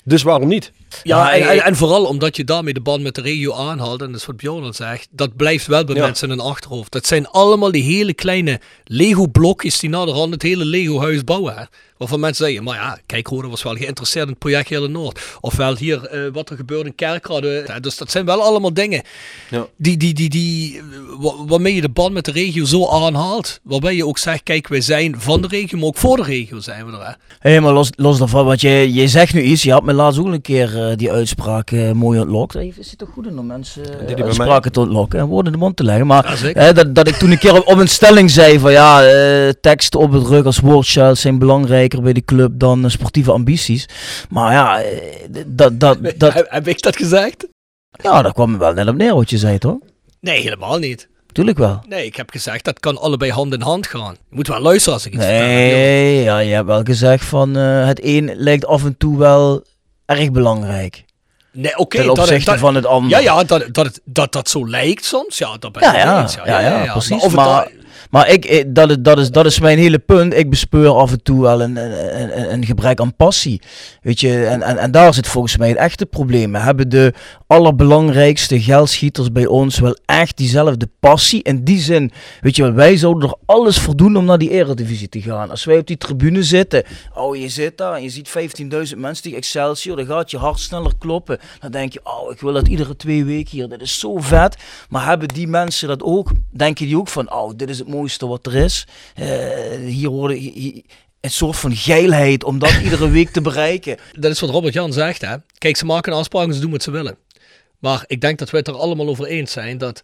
Dus 0.04 0.22
waarom 0.22 0.48
niet? 0.48 0.72
Ja, 1.02 1.32
en, 1.32 1.48
en, 1.48 1.64
en 1.64 1.76
vooral 1.76 2.04
omdat 2.04 2.36
je 2.36 2.44
daarmee 2.44 2.74
de 2.74 2.80
band 2.80 3.02
met 3.02 3.14
de 3.14 3.20
regio 3.20 3.54
aanhaalt, 3.54 4.00
en 4.02 4.06
dat 4.12 4.20
is 4.20 4.26
wat 4.26 4.36
Bjorn 4.36 4.64
al 4.64 4.72
zegt, 4.72 5.08
dat 5.10 5.36
blijft 5.36 5.66
wel 5.66 5.84
bij 5.84 5.94
Ja. 5.94 6.04
mensen 6.04 6.30
in 6.30 6.38
hun 6.38 6.46
achterhoofd. 6.46 6.92
Dat 6.92 7.06
zijn 7.06 7.26
allemaal 7.28 7.70
die 7.72 7.82
hele 7.82 8.14
kleine 8.14 8.60
Lego-blokjes 8.84 9.78
die 9.78 9.90
naderhand 9.90 10.32
het 10.32 10.42
hele 10.42 10.64
Lego-huis 10.64 11.24
bouwen. 11.24 11.68
Waarvan 11.98 12.20
mensen 12.20 12.44
zeggen, 12.46 12.64
maar 12.64 12.74
ja, 12.76 12.98
kijk 13.06 13.28
Rode 13.28 13.48
was 13.48 13.62
wel 13.62 13.74
geïnteresseerd 13.74 14.24
in 14.24 14.30
het 14.30 14.38
project 14.38 14.68
Hele 14.68 14.88
Noord. 14.88 15.20
Ofwel 15.40 15.76
hier 15.76 16.04
eh, 16.04 16.20
wat 16.32 16.50
er 16.50 16.56
gebeurt 16.56 16.86
in 16.86 16.94
Kerkrade. 16.94 17.78
Dus 17.80 17.96
dat 17.96 18.10
zijn 18.10 18.24
wel 18.24 18.42
allemaal 18.42 18.72
dingen 18.74 19.02
Ja. 19.50 19.66
die, 19.76 19.96
die, 19.96 20.14
die, 20.14 20.28
die, 20.28 20.80
wa- 21.18 21.44
waarmee 21.46 21.74
je 21.74 21.80
de 21.80 21.88
band 21.88 22.12
met 22.12 22.24
de 22.24 22.30
regio 22.30 22.64
zo 22.64 22.88
aanhaalt. 22.88 23.60
Waarbij 23.62 23.94
je 23.96 24.06
ook 24.06 24.18
zegt, 24.18 24.42
kijk, 24.42 24.68
wij 24.68 24.80
zijn 24.80 25.14
van 25.20 25.40
de 25.42 25.48
regio, 25.48 25.78
maar 25.78 25.86
ook 25.86 25.96
voor 25.96 26.16
de 26.16 26.22
regio 26.22 26.60
zijn 26.60 26.86
we 26.86 26.92
er. 26.92 27.16
Hè. 27.38 27.50
Hé, 27.50 27.60
maar 27.60 27.72
los, 27.72 27.90
los 27.96 28.18
daarvan, 28.18 28.44
want 28.46 28.60
je, 28.60 28.92
je 28.94 29.08
zegt 29.08 29.34
nu 29.34 29.42
iets. 29.42 29.62
Je 29.62 29.72
had 29.72 29.82
me 29.84 29.92
laatst 29.92 30.20
ook 30.20 30.26
een 30.26 30.40
keer 30.40 30.88
eh, 30.88 30.96
die 30.96 31.12
uitspraak 31.12 31.70
eh, 31.70 31.92
mooi 31.92 32.20
ontlokt. 32.20 32.52
Hey, 32.54 32.72
is 32.78 32.90
het 32.90 32.98
toch 32.98 33.08
goed 33.12 33.26
in 33.26 33.38
om 33.38 33.46
mensen 33.46 34.06
eh, 34.08 34.24
uitspraken 34.24 34.72
te 34.72 34.80
ontlokken 34.80 35.18
en 35.18 35.26
woorden 35.26 35.52
in 35.52 35.58
de 35.58 35.64
mond 35.64 35.76
te 35.76 35.84
leggen? 35.84 36.06
Maar 36.06 36.38
Ja, 36.42 36.52
eh, 36.52 36.74
dat, 36.74 36.94
dat 36.94 37.08
ik 37.08 37.14
toen 37.14 37.30
een 37.30 37.38
keer 37.38 37.56
op, 37.56 37.66
op 37.66 37.78
een 37.78 37.88
stelling 37.88 38.30
zei 38.30 38.58
van 38.58 38.72
ja, 38.72 39.04
eh, 39.04 39.48
teksten 39.60 40.00
op 40.00 40.12
het 40.12 40.26
rug 40.26 40.44
als 40.44 40.58
woordchild 40.58 41.18
zijn 41.18 41.38
bij 41.96 42.12
de 42.12 42.24
club 42.24 42.50
dan 42.54 42.84
eh, 42.84 42.90
sportieve 42.90 43.32
ambities. 43.32 43.88
Maar 44.30 44.52
ja, 44.52 44.80
eh, 44.82 44.98
dat, 45.46 45.80
dat, 45.80 45.98
dat, 46.16 46.32
Heb, 46.32 46.46
heb 46.50 46.68
ik 46.68 46.82
dat 46.82 46.96
gezegd? 46.96 47.46
ja, 48.02 48.22
daar 48.22 48.32
kwam 48.32 48.58
wel 48.58 48.72
net 48.72 48.88
op 48.88 48.94
neer 48.96 49.14
wat 49.14 49.30
je 49.30 49.38
zei, 49.38 49.58
toch? 49.58 49.76
Nee, 50.20 50.40
helemaal 50.40 50.78
niet. 50.78 51.08
Tuurlijk 51.32 51.58
wel. 51.58 51.82
Nee, 51.88 52.04
ik 52.06 52.16
heb 52.16 52.30
gezegd 52.30 52.64
dat 52.64 52.80
kan 52.80 52.98
allebei 52.98 53.30
hand 53.32 53.52
in 53.54 53.60
hand 53.60 53.86
gaan. 53.86 54.16
Je 54.30 54.36
moet 54.36 54.48
wel 54.48 54.60
luisteren 54.60 54.94
als 54.94 55.06
ik 55.06 55.12
iets 55.14 55.22
joh. 55.24 55.32
Nee, 55.32 56.22
ja, 56.22 56.38
je 56.38 56.54
hebt 56.54 56.66
wel 56.66 56.82
gezegd 56.82 57.24
van 57.24 57.56
eh, 57.56 57.86
het 57.86 58.00
een 58.02 58.32
lijkt 58.36 58.66
af 58.66 58.84
en 58.84 58.96
toe 58.96 59.18
wel 59.18 59.64
erg 60.06 60.30
belangrijk. 60.30 61.04
Nee, 61.52 61.76
oké. 61.78 61.96
ten 61.96 62.10
opzichte 62.10 62.50
dat- 62.50 62.58
van 62.58 62.74
het 62.74 62.86
andere. 62.86 63.22
Ja, 63.22 63.34
ja, 63.34 63.44
dat, 63.44 63.64
dat, 63.74 64.00
dat 64.04 64.32
dat 64.32 64.48
zo 64.48 64.68
lijkt 64.68 65.04
soms. 65.04 65.38
Ja, 65.38 65.56
dat 65.58 65.72
ben 65.72 65.82
Ja, 65.82 65.92
ik 65.96 66.02
ja, 66.02 66.20
eens. 66.22 66.34
ja, 66.44 66.60
ja, 66.60 66.92
precies. 66.92 67.28
Maar 67.28 67.62
of 67.66 67.72
Maar 68.10 68.30
ik, 68.30 68.64
dat, 68.74 68.90
is, 68.90 68.96
dat, 69.00 69.18
is, 69.18 69.30
dat 69.30 69.46
is 69.46 69.60
mijn 69.60 69.78
hele 69.78 69.98
punt. 69.98 70.34
Ik 70.34 70.50
bespeur 70.50 70.88
af 70.88 71.12
en 71.12 71.22
toe 71.22 71.42
wel 71.42 71.62
een, 71.62 71.76
een, 71.76 72.52
een, 72.52 72.64
gebrek 72.64 73.00
aan 73.00 73.16
passie. 73.16 73.60
Weet 74.02 74.20
je, 74.20 74.44
en, 74.44 74.62
en, 74.62 74.78
en 74.78 74.90
daar 74.90 75.14
zit 75.14 75.26
volgens 75.26 75.56
mij 75.56 75.68
het 75.68 75.76
echte 75.76 76.06
probleem. 76.06 76.54
Hebben 76.54 76.88
de 76.88 77.12
allerbelangrijkste 77.46 78.60
geldschieters 78.60 79.32
bij 79.32 79.46
ons 79.46 79.78
wel 79.78 79.96
echt 80.04 80.36
diezelfde 80.36 80.88
passie. 81.00 81.42
In 81.42 81.64
die 81.64 81.80
zin, 81.80 82.10
weet 82.40 82.56
je 82.56 82.72
wij 82.72 82.96
zouden 82.96 83.28
er 83.28 83.36
alles 83.46 83.78
voor 83.78 83.96
doen 83.96 84.16
om 84.16 84.24
naar 84.24 84.38
die 84.38 84.50
eredivisie 84.50 85.08
te 85.08 85.20
gaan. 85.20 85.50
Als 85.50 85.64
wij 85.64 85.78
op 85.78 85.86
die 85.86 85.96
tribune 85.96 86.42
zitten, 86.42 86.84
oh 87.14 87.36
je 87.36 87.48
zit 87.48 87.78
daar 87.78 87.94
en 87.94 88.02
je 88.02 88.08
ziet 88.08 88.28
15.000 88.28 88.96
mensen 88.96 89.22
tegen 89.22 89.38
Excelsior, 89.38 89.96
dan 89.96 90.06
gaat 90.06 90.30
je 90.30 90.36
hart 90.36 90.58
sneller 90.58 90.92
kloppen. 90.98 91.38
Dan 91.60 91.70
denk 91.70 91.92
je, 91.92 92.00
oh 92.02 92.32
ik 92.32 92.40
wil 92.40 92.52
dat 92.52 92.68
iedere 92.68 92.96
twee 92.96 93.24
weken 93.24 93.50
hier, 93.50 93.68
dit 93.68 93.80
is 93.80 93.98
zo 93.98 94.16
vet. 94.16 94.56
Maar 94.88 95.06
hebben 95.06 95.28
die 95.28 95.48
mensen 95.48 95.88
dat 95.88 96.02
ook? 96.02 96.30
Denken 96.50 96.86
die 96.86 96.98
ook 96.98 97.08
van, 97.08 97.32
oh 97.32 97.52
dit 97.56 97.68
is 97.68 97.78
het 97.78 97.88
mooiste 97.88 97.97
wat 98.18 98.46
er 98.46 98.54
is. 98.54 98.86
Eh, 99.14 99.26
hier 99.86 100.28
hi- 100.28 100.82
een 101.20 101.30
soort 101.30 101.56
van 101.56 101.76
geilheid 101.76 102.44
om 102.44 102.58
dat 102.58 102.80
iedere 102.82 103.08
week 103.18 103.28
te 103.30 103.40
bereiken. 103.40 103.96
dat 104.12 104.30
is 104.30 104.40
wat 104.40 104.50
Robert 104.50 104.74
Jan 104.74 104.92
zegt. 104.92 105.20
Hè. 105.20 105.36
Kijk, 105.58 105.76
ze 105.76 105.84
maken 105.84 106.12
een 106.12 106.18
afspraak 106.18 106.46
en 106.46 106.54
ze 106.54 106.60
doen 106.60 106.70
wat 106.70 106.82
ze 106.82 106.90
willen. 106.90 107.16
Maar 107.78 108.04
ik 108.06 108.20
denk 108.20 108.38
dat 108.38 108.50
we 108.50 108.56
het 108.56 108.68
er 108.68 108.74
allemaal 108.76 109.08
over 109.08 109.26
eens 109.26 109.52
zijn 109.52 109.78
dat 109.78 110.02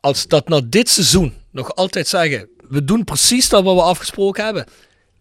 als 0.00 0.26
dat 0.26 0.48
na 0.48 0.60
dit 0.66 0.88
seizoen 0.88 1.34
nog 1.50 1.74
altijd 1.74 2.08
zeggen, 2.08 2.48
we 2.68 2.84
doen 2.84 3.04
precies 3.04 3.48
dat 3.48 3.64
wat 3.64 3.74
we 3.74 3.82
afgesproken 3.82 4.44
hebben. 4.44 4.64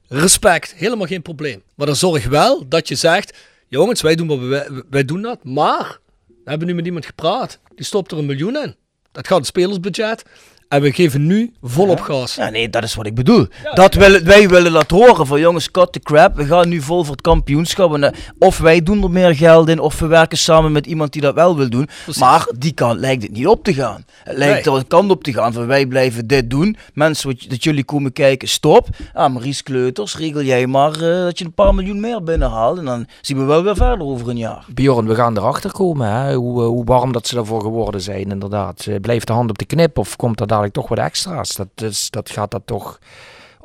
Respect, 0.08 0.74
helemaal 0.76 1.08
geen 1.08 1.22
probleem. 1.22 1.64
Maar 1.76 1.86
dan 1.86 1.96
zorg 1.96 2.28
wel 2.28 2.68
dat 2.68 2.88
je 2.88 2.96
zegt, 2.96 3.38
jongens, 3.68 4.02
wij 4.02 4.16
doen, 4.16 4.28
wat 4.28 4.40
we, 4.40 4.84
wij 4.90 5.06
doen 5.06 5.22
dat, 5.22 5.44
maar 5.44 6.00
we 6.28 6.50
hebben 6.50 6.68
nu 6.68 6.74
met 6.74 6.86
iemand 6.86 7.06
gepraat. 7.06 7.60
Die 7.76 7.86
stopt 7.86 8.12
er 8.12 8.18
een 8.18 8.26
miljoen 8.26 8.58
in. 8.58 8.76
Dat 9.12 9.28
gaat 9.28 9.38
het 9.38 9.48
spelersbudget. 9.48 10.24
En 10.70 10.82
we 10.82 10.92
geven 10.92 11.26
nu 11.26 11.54
volop 11.62 12.00
gas. 12.00 12.36
Ja, 12.36 12.50
nee, 12.50 12.70
dat 12.70 12.84
is 12.84 12.96
wat 12.96 13.06
ik 13.06 13.16
bedoel. 13.16 13.48
dat 13.74 13.94
willen, 13.94 14.26
wij 14.26 14.50
willen 14.50 14.72
dat 14.72 14.92
horen 14.92 15.28
van 15.28 15.40
jongens, 15.40 15.72
cut 15.72 15.92
the 15.92 16.00
crap. 16.00 16.36
We 16.36 16.46
gaan 16.46 16.70
nu 16.70 16.82
vol 16.82 17.04
voor 17.04 17.12
het 17.12 17.22
kampioenschap. 17.22 17.94
En, 17.94 18.04
eh, 18.04 18.20
of 18.40 18.58
wij 18.58 18.84
doen 18.84 19.04
er 19.04 19.12
meer 19.12 19.36
geld 19.36 19.70
in, 19.70 19.80
of 19.80 20.00
we 20.00 20.08
werken 20.08 20.38
samen 20.38 20.72
met 20.72 20.86
iemand 20.86 21.14
die 21.14 21.22
dat 21.22 21.34
wel 21.36 21.56
wil 21.58 21.70
doen. 21.70 21.88
Precies. 22.04 22.22
Maar 22.22 22.48
die 22.58 22.72
kant 22.74 23.00
lijkt 23.00 23.24
het 23.24 23.32
niet 23.32 23.48
op 23.48 23.64
te 23.64 23.74
gaan. 23.74 24.04
Het 24.24 24.38
lijkt 24.38 24.66
Nee. 24.66 24.74
er 24.74 24.80
een 24.80 24.88
kant 24.88 25.12
op 25.12 25.24
te 25.24 25.34
gaan 25.34 25.54
van 25.54 25.68
wij 25.68 25.86
blijven 25.86 26.28
dit 26.28 26.50
doen. 26.50 26.78
Mensen, 26.94 27.30
wat, 27.30 27.46
dat 27.50 27.64
jullie 27.64 27.84
komen 27.84 28.14
kijken, 28.14 28.48
stop. 28.48 28.88
Ah, 29.14 29.34
Maries 29.34 29.64
Kleuters, 29.64 30.18
regel 30.18 30.42
jij 30.44 30.68
maar 30.68 30.92
eh, 30.94 31.00
dat 31.24 31.40
je 31.40 31.46
een 31.46 31.54
paar 31.54 31.76
miljoen 31.76 32.00
meer 32.00 32.24
binnenhaalt. 32.24 32.78
En 32.78 32.86
dan 32.86 33.06
zien 33.22 33.38
we 33.38 33.44
wel 33.44 33.64
weer 33.64 33.76
verder 33.76 34.08
over 34.08 34.30
een 34.30 34.38
jaar. 34.38 34.66
Bjorn, 34.74 35.08
we 35.08 35.16
gaan 35.16 35.38
erachter 35.38 35.72
komen. 35.72 36.10
Hè? 36.12 36.34
Hoe, 36.36 36.62
eh, 36.62 36.68
hoe 36.68 36.86
warm 36.86 37.12
dat 37.12 37.28
ze 37.28 37.36
daarvoor 37.36 37.62
geworden 37.62 38.02
zijn, 38.02 38.32
inderdaad. 38.32 38.88
Blijft 39.02 39.28
de 39.28 39.34
hand 39.34 39.50
op 39.50 39.58
de 39.58 39.66
knip 39.66 39.98
of 39.98 40.16
komt 40.16 40.40
er 40.40 40.48
dadelijk 40.56 40.74
toch 40.74 40.88
wat 40.88 40.98
extra's? 40.98 41.56
Dat, 41.56 41.68
is, 41.76 42.10
dat 42.10 42.30
gaat 42.30 42.52
dat 42.52 42.62
toch 42.66 43.00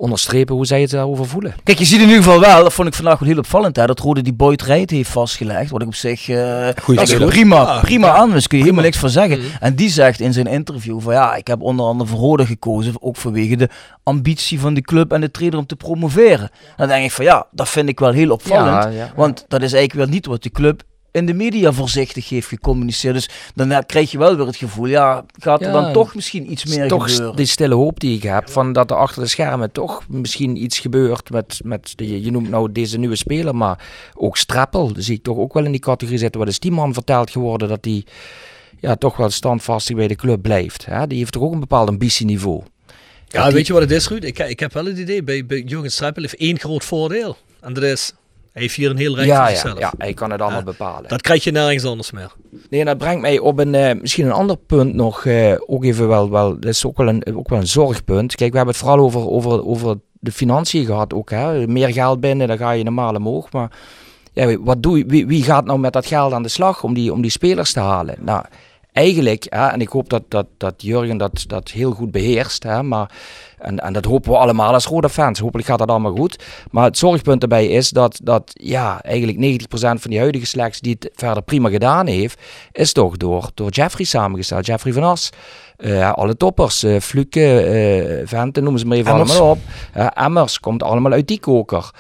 onderstrepen 0.01 0.55
hoe 0.55 0.67
zij 0.67 0.81
het 0.81 0.91
daarover 0.91 1.27
voelen. 1.27 1.55
Kijk, 1.65 1.79
je 1.79 1.85
ziet 1.85 2.01
in 2.01 2.09
ieder 2.09 2.23
geval 2.23 2.41
wel, 2.41 2.63
dat 2.63 2.73
vond 2.73 2.89
ik 2.89 2.95
vandaag 2.95 3.19
wel 3.19 3.29
heel 3.29 3.39
opvallend, 3.39 3.77
hè, 3.77 3.87
dat 3.87 3.99
Rode 3.99 4.23
die 4.23 4.33
Boyd 4.33 4.63
Rijt 4.63 4.91
heeft 4.91 5.11
vastgelegd. 5.11 5.71
Wat 5.71 5.81
ik 5.83 5.87
op 5.87 5.95
zich 5.95 6.29
eh, 6.29 6.69
dat 6.87 7.09
is 7.09 7.17
prima, 7.17 7.57
Ja, 7.57 7.81
prima 7.81 8.07
ja. 8.07 8.15
aan, 8.15 8.31
dus 8.31 8.47
kun 8.47 8.59
je 8.59 8.65
helemaal 8.65 8.85
niks 8.85 8.99
van 8.99 9.11
zeggen. 9.11 9.39
Mhm. 9.39 9.47
En 9.61 9.75
die 9.75 9.89
zegt 9.89 10.21
in 10.21 10.33
zijn 10.33 10.47
interview 10.47 11.01
van 11.01 11.13
ja, 11.13 11.35
ik 11.35 11.47
heb 11.47 11.63
onder 11.63 11.87
andere 11.87 12.11
voor 12.11 12.19
Rode 12.19 12.47
gekozen, 12.47 12.95
ook 13.01 13.17
vanwege 13.17 13.57
de 13.57 13.69
ambitie 14.03 14.61
van 14.61 14.75
de 14.75 14.81
club 14.81 15.13
en 15.13 15.21
de 15.21 15.31
trainer 15.31 15.59
om 15.59 15.67
te 15.67 15.77
promoveren. 15.77 16.51
Dan 16.77 16.89
denk 16.89 17.05
ik 17.05 17.13
van 17.13 17.25
ja, 17.25 17.47
dat 17.51 17.69
vind 17.69 17.89
ik 17.89 17.99
wel 17.99 18.13
heel 18.13 18.31
opvallend, 18.31 18.85
Ja, 18.85 18.89
ja. 18.91 19.13
want 19.17 19.45
dat 19.49 19.63
is 19.63 19.73
eigenlijk 19.73 20.05
wel 20.07 20.15
niet 20.15 20.27
wat 20.27 20.43
de 20.43 20.51
club 20.51 20.83
in 21.13 21.27
de 21.27 21.35
media 21.35 21.73
voorzichtig 21.73 22.29
heeft 22.29 22.47
gecommuniceerd. 22.49 23.15
Dus 23.15 23.29
dan 23.55 23.85
krijg 23.87 24.11
je 24.11 24.19
wel 24.19 24.37
weer 24.37 24.47
het 24.47 24.57
gevoel, 24.57 24.87
ja, 24.87 25.25
gaat 25.39 25.61
er 25.61 25.67
Ja, 25.67 25.73
dan 25.83 25.93
toch 25.93 26.15
misschien 26.15 26.51
iets 26.53 26.65
meer 26.65 26.89
toch 26.89 27.11
gebeuren? 27.11 27.37
die 27.37 27.47
stille 27.47 27.75
hoop 27.75 28.01
die 28.01 28.17
ik 28.17 28.23
heb 28.23 28.51
van 28.51 28.73
dat 28.73 28.91
er 28.91 28.97
achter 28.97 29.23
de 29.23 29.29
schermen 29.29 29.73
toch 29.73 30.03
misschien 30.09 30.63
iets 30.63 30.79
gebeurt 30.79 31.31
met, 31.31 31.61
met 31.65 31.93
de, 31.97 32.23
je 32.23 32.31
noemt 32.31 32.49
nou 32.49 32.73
deze 32.73 32.99
nieuwe 32.99 33.17
speler, 33.17 33.57
maar 33.57 33.89
ook 34.15 34.37
Strappel, 34.37 34.93
die 34.93 35.03
zie 35.03 35.17
ik 35.17 35.23
toch 35.23 35.37
ook 35.37 35.53
wel 35.55 35.65
in 35.65 35.71
die 35.71 35.81
categorie 35.81 36.19
zitten. 36.21 36.41
Wat 36.41 36.49
is 36.51 36.59
die 36.59 36.71
man 36.73 36.93
verteld 36.95 37.31
geworden 37.31 37.69
dat 37.69 37.85
hij 37.85 38.05
ja, 38.81 38.97
toch 38.97 39.17
wel 39.17 39.31
standvastig 39.31 39.97
bij 39.97 40.09
de 40.09 40.15
club 40.17 40.43
blijft? 40.43 40.87
Hè? 40.87 41.07
Die 41.07 41.19
heeft 41.19 41.33
toch 41.33 41.43
ook 41.43 41.53
een 41.53 41.61
bepaald 41.61 41.89
ambitieniveau. 41.89 42.63
Ja, 43.27 43.45
die- 43.45 43.55
weet 43.55 43.67
je 43.67 43.73
wat 43.73 43.83
het 43.83 43.91
is, 43.91 44.09
Ruud? 44.09 44.25
Ik, 44.25 44.39
ik 44.39 44.61
heb 44.61 44.73
wel 44.73 44.85
het 44.85 44.99
idee, 44.99 45.23
bij, 45.23 45.47
bij 45.47 45.61
Jurgen 45.67 45.91
Streppel 45.93 46.23
heeft 46.23 46.37
één 46.37 46.59
groot 46.59 46.85
voordeel. 46.85 47.37
En 47.61 47.73
dat 47.73 47.83
is, 47.83 48.13
hij 48.53 48.63
heeft 48.63 48.75
hier 48.75 48.91
een 48.91 48.97
heel 48.97 49.15
rijk 49.17 49.29
voor 49.29 49.37
Ja, 49.37 49.75
ja, 49.75 49.75
ja, 49.79 49.93
hij 49.99 50.15
kan 50.15 50.31
het 50.31 50.41
allemaal 50.41 50.59
Ja. 50.59 50.65
bepalen. 50.65 51.09
Dat 51.09 51.21
krijg 51.21 51.45
je 51.45 51.51
nergens 51.51 51.85
anders 51.85 52.11
meer. 52.11 52.33
Nee, 52.71 52.81
en 52.81 52.87
dat 52.87 52.99
brengt 52.99 53.21
mij 53.21 53.39
op 53.39 53.59
een, 53.59 53.75
eh, 53.75 54.01
misschien 54.01 54.27
een 54.27 54.33
ander 54.33 54.57
punt 54.57 54.95
nog, 54.95 55.25
eh, 55.25 55.55
ook 55.67 55.85
even 55.85 56.09
wel, 56.09 56.31
wel, 56.31 56.55
dat 56.55 56.71
is 56.71 56.85
ook 56.87 56.97
wel, 56.97 57.09
een, 57.09 57.37
ook 57.37 57.49
wel 57.49 57.59
een 57.59 57.67
zorgpunt. 57.67 58.35
Kijk, 58.35 58.51
we 58.51 58.57
hebben 58.57 58.75
het 58.75 58.85
vooral 58.85 59.05
over, 59.05 59.29
over, 59.29 59.67
over 59.67 59.97
de 60.13 60.33
financiën 60.33 60.85
gehad 60.85 61.15
ook. 61.15 61.31
Hè? 61.31 61.67
Meer 61.67 61.93
geld 61.93 62.21
binnen, 62.21 62.49
dan 62.49 62.57
ga 62.59 62.71
je 62.71 62.85
normaal 62.85 63.15
omhoog. 63.15 63.53
Maar 63.53 63.71
ja, 64.33 64.59
wat 64.59 64.83
doe 64.83 64.99
je, 64.99 65.05
wie, 65.07 65.27
wie 65.27 65.43
gaat 65.43 65.65
nou 65.65 65.79
met 65.79 65.93
dat 65.93 66.07
geld 66.07 66.33
aan 66.33 66.43
de 66.43 66.49
slag 66.49 66.83
om 66.83 66.95
die, 66.95 67.13
om 67.13 67.23
die 67.23 67.31
spelers 67.31 67.73
te 67.73 67.81
halen? 67.81 68.15
Nou, 68.21 68.45
eigenlijk, 68.93 69.47
hè, 69.49 69.67
en 69.67 69.81
ik 69.81 69.89
hoop 69.89 70.09
dat, 70.09 70.23
dat, 70.29 70.47
dat 70.57 70.75
Jurgen 70.77 71.17
dat, 71.17 71.45
dat 71.47 71.71
heel 71.71 71.91
goed 71.91 72.11
beheerst, 72.11 72.63
hè, 72.63 72.83
maar, 72.83 73.11
en, 73.61 73.79
en 73.79 73.93
dat 73.93 74.05
hopen 74.05 74.31
we 74.31 74.37
allemaal 74.37 74.73
als 74.73 74.87
rode 74.87 75.09
fans. 75.09 75.39
Hopelijk 75.39 75.69
gaat 75.69 75.79
dat 75.79 75.89
allemaal 75.89 76.15
goed. 76.17 76.45
Maar 76.71 76.85
het 76.85 76.99
zorgpunt 76.99 77.41
daarbij 77.41 77.67
is 77.67 77.91
dat, 77.91 78.21
dat 78.23 78.51
ja, 78.53 79.03
eigenlijk 79.03 79.63
90% 79.63 79.67
van 79.71 80.11
die 80.11 80.19
huidige 80.19 80.47
selectie 80.47 80.83
die 80.83 80.97
het 80.99 81.11
verder 81.15 81.43
prima 81.43 81.69
gedaan 81.69 82.07
heeft, 82.07 82.41
is 82.73 82.93
toch 82.93 83.17
door, 83.17 83.51
door 83.55 83.71
Jeffrey 83.71 84.05
samengesteld. 84.05 84.67
Jeffrey 84.67 84.93
van 84.93 85.03
As. 85.03 85.31
Uh, 85.79 86.13
alle 86.13 86.37
toppers, 86.37 86.85
uh, 86.85 87.01
Fluke, 87.01 87.41
uh, 87.41 88.27
Venten, 88.27 88.65
noem 88.65 88.79
ze 88.79 88.87
maar 88.87 88.97
even 88.97 89.13
Emmers. 89.13 89.31
allemaal 89.31 89.51
op. 89.51 89.59
Emmers 90.15 90.61
komt 90.61 90.83
allemaal 90.83 91.13
uit 91.13 91.29
die 91.29 91.41
koker. 91.41 91.91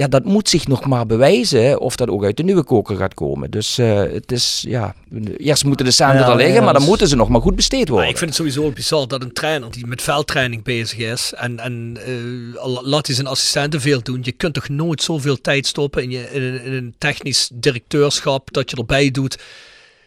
Ja, 0.00 0.08
dat 0.08 0.24
moet 0.24 0.48
zich 0.48 0.66
nog 0.66 0.86
maar 0.86 1.06
bewijzen 1.06 1.80
of 1.80 1.96
dat 1.96 2.08
ook 2.08 2.24
uit 2.24 2.36
de 2.36 2.42
nieuwe 2.42 2.62
koker 2.64 2.96
gaat 2.96 3.14
komen. 3.14 3.50
Dus 3.50 3.76
het 3.76 4.32
is, 4.32 4.64
ja, 4.68 4.94
eerst 5.36 5.64
moeten 5.64 5.84
de 5.84 5.90
centen 5.90 6.18
Ja, 6.18 6.28
er 6.30 6.36
liggen, 6.36 6.54
ja, 6.54 6.60
maar 6.60 6.64
dan 6.64 6.72
dat 6.72 6.82
is- 6.82 6.88
moeten 6.88 7.08
ze 7.08 7.16
nog 7.16 7.28
maar 7.28 7.40
goed 7.40 7.56
besteed 7.56 7.80
Maar 7.84 7.90
worden. 7.90 8.10
ik 8.10 8.16
vind 8.18 8.30
het 8.30 8.38
sowieso 8.38 8.70
bizar 8.70 9.08
dat 9.08 9.22
een 9.22 9.32
trainer 9.32 9.70
die 9.70 9.86
met 9.86 10.02
veldtraining 10.02 10.62
bezig 10.62 10.98
is 10.98 11.32
en, 11.36 11.58
en 11.60 11.96
eh, 12.06 12.82
laat 12.82 13.06
hij 13.06 13.14
zijn 13.14 13.26
assistenten 13.26 13.80
veel 13.80 14.02
doen. 14.02 14.20
Je 14.22 14.32
kunt 14.32 14.54
toch 14.54 14.68
nooit 14.68 15.02
zoveel 15.02 15.40
tijd 15.40 15.66
stoppen 15.66 16.02
in, 16.02 16.10
je, 16.10 16.28
in, 16.32 16.42
een, 16.42 16.62
in 16.64 16.72
een 16.72 16.94
technisch 16.98 17.50
directeurschap 17.54 18.52
dat 18.52 18.70
je 18.70 18.76
erbij 18.76 19.10
doet. 19.10 19.38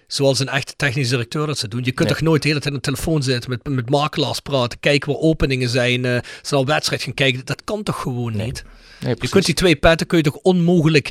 Zoals 0.07 0.39
een 0.39 0.49
echte 0.49 0.73
technisch 0.75 1.09
directeur 1.09 1.47
dat 1.47 1.57
ze 1.57 1.67
doen. 1.67 1.83
Je 1.83 1.91
kunt 1.91 2.07
Nee. 2.09 2.17
toch 2.17 2.27
nooit 2.27 2.41
de 2.41 2.47
hele 2.47 2.59
tijd 2.59 2.73
aan 2.73 2.79
de 2.79 2.85
telefoon 2.85 3.23
zitten, 3.23 3.49
met, 3.49 3.67
met 3.69 3.89
makelaars 3.89 4.39
praten, 4.39 4.79
kijken 4.79 5.11
waar 5.11 5.21
openingen 5.21 5.69
zijn, 5.69 6.05
eh 6.05 6.17
snel 6.41 6.59
een 6.59 6.65
wedstrijd 6.65 7.01
gaan 7.01 7.13
kijken. 7.13 7.41
Dat 7.45 7.63
kan 7.63 7.83
toch 7.83 8.01
gewoon 8.01 8.37
niet? 8.37 8.63
Nee, 9.03 9.15
Je 9.19 9.29
kunt 9.29 9.45
die 9.45 9.55
twee 9.55 9.75
petten 9.75 10.07
kun 10.07 10.17
je 10.17 10.23
toch 10.23 10.35
onmogelijk 10.35 11.09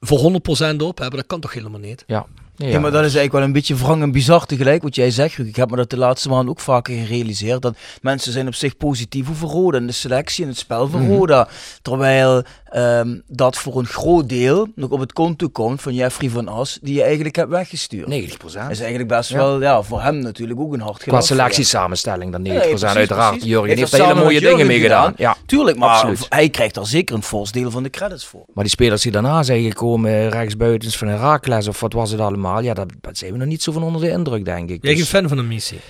voor 0.00 0.18
100% 0.18 0.76
op 0.76 0.98
hebben? 0.98 1.18
Dat 1.18 1.26
kan 1.26 1.40
toch 1.40 1.52
helemaal 1.52 1.80
niet? 1.80 2.04
Ja. 2.06 2.26
Ja, 2.68 2.80
maar 2.80 2.90
dat 2.90 3.04
is 3.04 3.14
eigenlijk 3.14 3.32
wel 3.32 3.42
een 3.42 3.52
beetje 3.52 3.74
wrang 3.76 4.02
en 4.02 4.12
bizar 4.12 4.46
tegelijk 4.46 4.82
wat 4.82 4.94
jij 4.94 5.10
zegt. 5.10 5.38
Ik 5.38 5.56
heb 5.56 5.70
me 5.70 5.76
dat 5.76 5.90
de 5.90 5.96
laatste 5.96 6.28
maanden 6.28 6.48
ook 6.50 6.60
vaker 6.60 6.94
gerealiseerd. 6.94 7.62
Dat 7.62 7.76
mensen 8.02 8.32
zijn 8.32 8.46
op 8.46 8.54
zich 8.54 8.76
positief 8.76 9.30
over 9.30 9.48
Roda 9.48 9.76
en 9.78 9.86
de 9.86 9.92
selectie 9.92 10.42
en 10.44 10.50
het 10.50 10.58
spel 10.58 10.88
van 10.88 11.02
Mhm. 11.02 11.12
Roda. 11.12 11.48
Terwijl 11.82 12.42
ehm, 12.70 13.18
dat 13.26 13.56
voor 13.56 13.78
een 13.78 13.86
groot 13.86 14.28
deel 14.28 14.68
nog 14.74 14.90
op 14.90 15.00
het 15.00 15.12
konto 15.12 15.48
komt 15.48 15.82
van 15.82 15.94
Jeffrey 15.94 16.28
van 16.30 16.48
As, 16.48 16.78
die 16.82 16.94
je 16.94 17.02
eigenlijk 17.02 17.36
hebt 17.36 17.50
weggestuurd. 17.50 18.06
90%. 18.08 18.62
Dat 18.62 18.70
is 18.72 18.78
eigenlijk 18.80 19.08
best 19.08 19.30
Ja. 19.30 19.36
wel 19.36 19.60
ja, 19.62 19.82
voor 19.82 20.02
hem 20.02 20.18
natuurlijk 20.18 20.60
ook 20.60 20.72
een 20.72 20.80
hard 20.80 20.96
Qua 20.96 21.04
gelach. 21.04 21.24
selectiesamenstelling 21.24 22.32
dan 22.32 22.42
90%. 22.42 22.44
Nee, 22.70 22.78
precies, 22.78 22.96
uiteraard. 22.98 23.44
Jurgen 23.44 23.76
Heeft 23.78 23.90
daar 23.90 24.06
hele 24.06 24.22
mooie 24.22 24.40
dingen 24.40 24.66
mee 24.66 24.80
gedaan. 24.80 25.12
Ja. 25.16 25.36
Tuurlijk, 25.46 25.78
maar 25.78 25.88
Absoluut. 25.88 26.26
hij 26.28 26.48
krijgt 26.48 26.74
daar 26.74 26.86
zeker 26.86 27.14
een 27.14 27.22
fors 27.22 27.52
deel 27.52 27.70
van 27.70 27.82
de 27.82 27.90
credits 27.90 28.24
voor. 28.26 28.44
Maar 28.54 28.64
die 28.64 28.72
spelers 28.72 29.02
die 29.02 29.12
daarna 29.12 29.42
zijn 29.42 29.62
gekomen, 29.62 30.28
rechtsbuitens 30.28 30.96
van 30.96 31.08
Herakles 31.08 31.68
of 31.68 31.80
wat 31.80 31.92
was 31.92 32.10
het 32.10 32.20
allemaal, 32.20 32.49
ja, 32.58 32.74
daar 32.74 32.86
daar 33.00 33.16
zijn 33.16 33.32
we 33.32 33.38
nog 33.38 33.46
niet 33.48 33.62
zo 33.62 33.72
van 33.72 33.82
onder 33.82 34.00
de 34.00 34.10
indruk, 34.10 34.44
denk 34.44 34.70
ik. 34.70 34.78
Jij 34.84 34.94
Dus, 34.94 35.00
geen 35.08 35.20
fan 35.20 35.28
van 35.28 35.38
een 35.38 35.48
missie? 35.48 35.80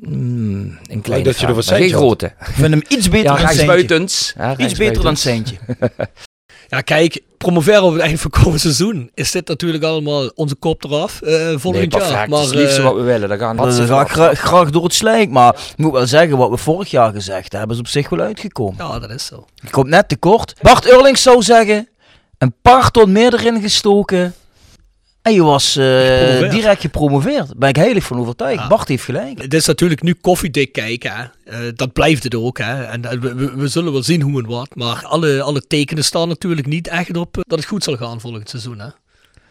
mm, 0.00 0.78
een 0.90 1.00
kleine 1.00 1.24
dat 1.26 1.38
je 1.40 1.46
er 1.46 1.54
wat 1.54 1.66
maar 1.70 1.78
geen 1.78 1.90
grote. 1.90 2.26
Ik 2.26 2.46
vind 2.54 2.70
hem 2.70 2.82
iets 2.88 3.08
beter 3.08 3.24
Ja, 3.24 3.36
dan 3.36 3.48
Seintje. 3.54 4.32
hè, 4.36 4.56
Iets 4.56 4.74
beter 4.78 5.02
dan. 5.02 5.16
Seintje. 5.16 5.56
Ja, 6.68 6.80
kijk, 6.80 7.20
promoveren 7.38 7.82
op 7.82 7.92
het 7.92 8.02
eind 8.02 8.20
van 8.20 8.30
komend 8.30 8.60
seizoen. 8.60 9.10
Is 9.14 9.30
dit 9.30 9.48
natuurlijk 9.48 9.84
allemaal 9.84 10.28
onze 10.34 10.54
kop 10.54 10.84
eraf 10.84 11.22
eh 11.22 11.30
Nee, 11.46 11.58
volgend 11.58 11.88
perfect. 11.88 12.12
jaar. 12.12 12.28
dat 12.28 12.40
is 12.40 12.46
het 12.46 12.54
liefste 12.54 12.78
eh, 12.78 12.84
wat 12.84 12.94
we 12.94 13.02
willen. 13.02 13.28
Daar 13.28 13.38
gaan 13.38 13.56
Dat 13.56 13.64
hartstikke 13.64 13.92
ga 13.92 14.00
ik 14.00 14.08
van. 14.08 14.16
gra- 14.16 14.34
graag 14.34 14.70
door 14.70 14.82
het 14.84 14.94
slijk. 14.94 15.30
Maar 15.30 15.54
ik 15.54 15.76
moet 15.76 15.92
wel 15.92 16.06
zeggen, 16.06 16.36
wat 16.36 16.50
we 16.50 16.56
vorig 16.56 16.90
jaar 16.90 17.12
gezegd 17.12 17.52
hebben, 17.52 17.70
is 17.74 17.78
op 17.78 17.86
zich 17.88 18.08
wel 18.08 18.20
uitgekomen. 18.20 18.74
ja, 18.86 18.98
dat 18.98 19.10
is 19.10 19.26
zo. 19.26 19.46
Ik 19.62 19.70
kom 19.70 19.88
net 19.88 20.08
tekort. 20.08 20.54
Bart 20.62 20.86
Eurlings 20.86 21.22
zou 21.22 21.42
zeggen, 21.42 21.88
een 22.38 22.54
paar 22.62 22.90
ton 22.90 23.12
meer 23.12 23.34
erin 23.34 23.60
gestoken. 23.60 24.34
En 25.22 25.32
je 25.32 25.42
was 25.42 25.76
eh, 25.76 25.84
Gepromoveerd. 25.84 26.50
direct 26.50 26.80
gepromoveerd. 26.80 27.46
Daar 27.46 27.56
ben 27.58 27.68
ik 27.68 27.76
heilig 27.76 28.04
van 28.04 28.18
overtuigd. 28.18 28.60
Ja. 28.62 28.68
Bart 28.68 28.88
heeft 28.88 29.04
gelijk. 29.04 29.42
Het 29.42 29.54
is 29.54 29.66
natuurlijk 29.66 30.02
nu 30.02 30.14
koffiedik 30.14 30.72
kijken. 30.72 31.12
Hè. 31.12 31.24
Eh, 31.66 31.72
dat 31.74 31.92
blijft 31.92 32.22
het 32.22 32.34
ook. 32.34 32.58
Hè. 32.58 32.82
En 32.84 33.04
eh, 33.04 33.18
we, 33.18 33.52
we- 33.56 33.68
zullen 33.68 33.92
wel 33.92 34.02
zien 34.02 34.20
hoe 34.22 34.42
en 34.42 34.48
wat. 34.48 34.74
Maar 34.74 35.04
alle, 35.06 35.42
alle 35.42 35.66
tekenen 35.66 36.04
staan 36.04 36.28
natuurlijk 36.28 36.66
niet 36.66 36.88
echt 36.88 37.16
op 37.16 37.34
dat 37.34 37.58
het 37.58 37.64
goed 37.68 37.84
zal 37.84 37.96
gaan 37.96 38.20
volgend 38.20 38.48
seizoen. 38.48 38.78
Hè. 38.78 38.86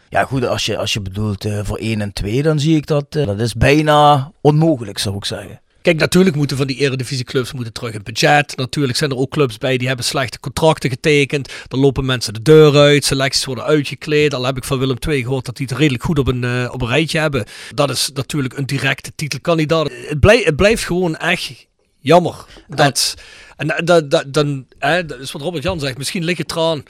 Ja 0.08 0.24
goed, 0.24 0.46
als 0.46 0.66
je, 0.66 0.76
als 0.76 0.92
je 0.92 1.00
bedoelt 1.00 1.46
voor 1.62 1.76
1 1.78 2.00
en 2.00 2.12
2, 2.12 2.42
dan 2.42 2.58
zie 2.60 2.76
ik 2.76 2.86
dat. 2.86 3.12
dat 3.12 3.40
is 3.40 3.54
bijna 3.54 4.30
onmogelijk, 4.40 4.98
zou 4.98 5.16
ik 5.16 5.24
zeggen. 5.24 5.60
Kijk, 5.82 5.98
natuurlijk 5.98 6.36
moeten 6.36 6.56
van 6.56 6.66
die 6.66 6.76
eredivisieclubs 6.76 7.52
moeten 7.52 7.72
terug 7.72 7.94
in 7.94 8.02
budget. 8.02 8.56
Natuurlijk 8.56 8.98
zijn 8.98 9.10
er 9.10 9.16
ook 9.16 9.30
clubs 9.30 9.58
bij 9.58 9.76
die 9.76 9.86
hebben 9.86 10.04
slechte 10.04 10.40
contracten 10.40 10.90
getekend. 10.90 11.52
Dan 11.68 11.80
lopen 11.80 12.04
mensen 12.04 12.34
de 12.34 12.42
deur 12.42 12.76
uit, 12.76 13.04
selecties 13.04 13.44
worden 13.44 13.64
uitgekleed. 13.64 14.34
Al 14.34 14.44
heb 14.44 14.56
ik 14.56 14.64
van 14.64 14.78
Willem 14.78 14.96
II 15.08 15.22
gehoord 15.22 15.44
dat 15.44 15.56
die 15.56 15.66
het 15.66 15.78
redelijk 15.78 16.02
goed 16.04 16.18
op 16.18 16.26
een, 16.28 16.44
eh, 16.44 16.68
op 16.72 16.82
een 16.82 16.88
rijtje 16.88 17.18
hebben. 17.18 17.44
Dat 17.74 17.90
is 17.90 18.10
natuurlijk 18.14 18.56
een 18.56 18.66
directe 18.66 19.12
titelkandidaat. 19.14 19.90
Het, 20.08 20.20
blij- 20.20 20.42
het 20.44 20.56
blijft 20.56 20.84
gewoon 20.84 21.16
echt 21.16 21.66
jammer. 21.98 22.34
Dat, 22.68 23.14
en 23.56 23.66
da- 23.66 23.80
da- 23.80 24.00
da- 24.00 24.24
dan, 24.26 24.66
hè, 24.78 25.06
dat 25.06 25.18
is 25.20 25.32
wat 25.32 25.42
Robert 25.42 25.62
Jan 25.62 25.80
zegt, 25.80 25.98
misschien 25.98 26.24
ligt 26.24 26.38
het 26.38 26.50
eraan 26.52 26.82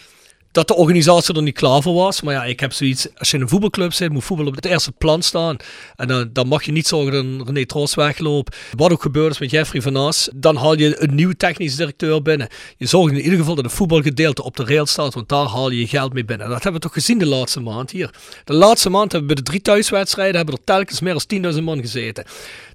dat 0.53 0.69
de 0.69 0.75
organisatie 0.75 1.35
er 1.35 1.43
niet 1.43 1.55
klaar 1.55 1.83
voor 1.83 1.95
was. 1.95 2.23
Maar 2.23 2.35
ja, 2.35 2.45
ik 2.45 2.61
heb 2.61 2.73
zoiets, 2.73 3.07
als 3.17 3.31
je 3.31 3.37
in 3.37 3.43
een 3.43 3.49
voetbalclub 3.49 3.93
zit, 3.93 4.13
moet 4.13 4.25
voetbal 4.25 4.47
op 4.47 4.55
het 4.55 4.65
eerste 4.65 4.93
plan 4.93 5.23
staan. 5.23 5.57
En 5.97 6.09
dan, 6.09 6.31
dan 6.33 6.49
mag 6.49 6.63
je 6.63 6.73
niet 6.73 6.87
zorgen 6.87 7.39
dat 7.39 7.47
René 7.47 7.67
Tros 7.67 7.95
wegloopt. 7.95 8.57
Wat 8.77 8.93
ook 8.93 9.03
gebeurd 9.03 9.33
is 9.33 9.39
met 9.39 9.51
Jeffrey 9.51 9.83
van 9.83 9.97
As, 9.97 10.29
dan 10.35 10.57
haal 10.57 10.79
je 10.79 11.03
een 11.03 11.15
nieuwe 11.15 11.37
technisch 11.37 11.77
directeur 11.77 12.23
binnen. 12.23 12.49
Je 12.77 12.87
zorgt 12.87 13.13
in 13.15 13.21
ieder 13.21 13.39
geval 13.39 13.55
dat 13.55 13.65
het 13.65 13.75
voetbalgedeelte 13.75 14.43
op 14.43 14.57
de 14.57 14.65
rail 14.65 14.87
staat, 14.87 15.15
want 15.15 15.29
daar 15.29 15.47
haal 15.47 15.71
je 15.71 15.79
je 15.79 15.87
geld 15.87 16.13
mee 16.13 16.25
binnen. 16.25 16.49
Dat 16.49 16.63
hebben 16.63 16.81
we 16.81 16.87
toch 16.87 16.93
gezien 16.93 17.19
de 17.19 17.27
laatste 17.27 17.61
maand 17.61 17.91
hier. 17.91 18.11
De 18.45 18.55
laatste 18.55 18.91
maand 18.91 19.13
hebben 19.13 19.29
we 19.29 19.35
bij 19.35 19.45
de 19.45 19.51
drie 19.51 19.63
thuiswedstrijden 19.63 20.37
hebben 20.37 20.55
er 20.55 20.65
telkens 20.65 21.01
meer 21.01 21.17
dan 21.27 21.55
10.000 21.55 21.63
man 21.63 21.81
gezeten. 21.81 22.25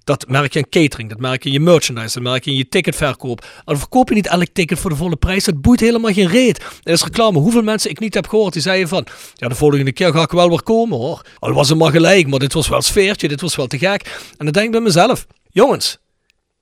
Dat 0.07 0.27
merk 0.27 0.53
je 0.53 0.59
aan 0.59 0.69
catering, 0.69 1.09
dat 1.09 1.19
merk 1.19 1.43
je 1.43 1.49
in 1.49 1.55
je 1.55 1.59
merchandise, 1.59 2.13
dat 2.13 2.23
merk 2.23 2.45
je 2.45 2.51
in 2.51 2.57
je 2.57 2.67
ticketverkoop. 2.69 3.45
Al 3.65 3.77
verkoop 3.77 4.09
je 4.09 4.15
niet 4.15 4.27
elk 4.27 4.47
ticket 4.53 4.79
voor 4.79 4.89
de 4.89 4.95
volle 4.95 5.15
prijs, 5.15 5.43
dat 5.43 5.61
boeit 5.61 5.79
helemaal 5.79 6.13
geen 6.13 6.27
reet. 6.27 6.57
Er 6.83 6.93
is 6.93 7.03
reclame. 7.03 7.39
Hoeveel 7.39 7.61
mensen 7.61 7.89
ik 7.89 7.99
niet 7.99 8.13
heb 8.13 8.27
gehoord, 8.27 8.53
die 8.53 8.61
zeiden 8.61 8.87
van, 8.87 9.05
ja 9.35 9.47
de 9.47 9.55
volgende 9.55 9.91
keer 9.91 10.11
ga 10.11 10.21
ik 10.21 10.31
wel 10.31 10.49
weer 10.49 10.63
komen 10.63 10.97
hoor. 10.97 11.21
Al 11.39 11.53
was 11.53 11.69
het 11.69 11.77
maar 11.77 11.91
gelijk, 11.91 12.27
maar 12.27 12.39
dit 12.39 12.53
was 12.53 12.67
wel 12.67 12.81
sfeertje, 12.81 13.27
dit 13.27 13.41
was 13.41 13.55
wel 13.55 13.67
te 13.67 13.77
gek. 13.77 14.01
En 14.37 14.45
dan 14.45 14.51
denk 14.51 14.65
ik 14.65 14.71
bij 14.71 14.81
mezelf, 14.81 15.27
jongens, 15.49 15.97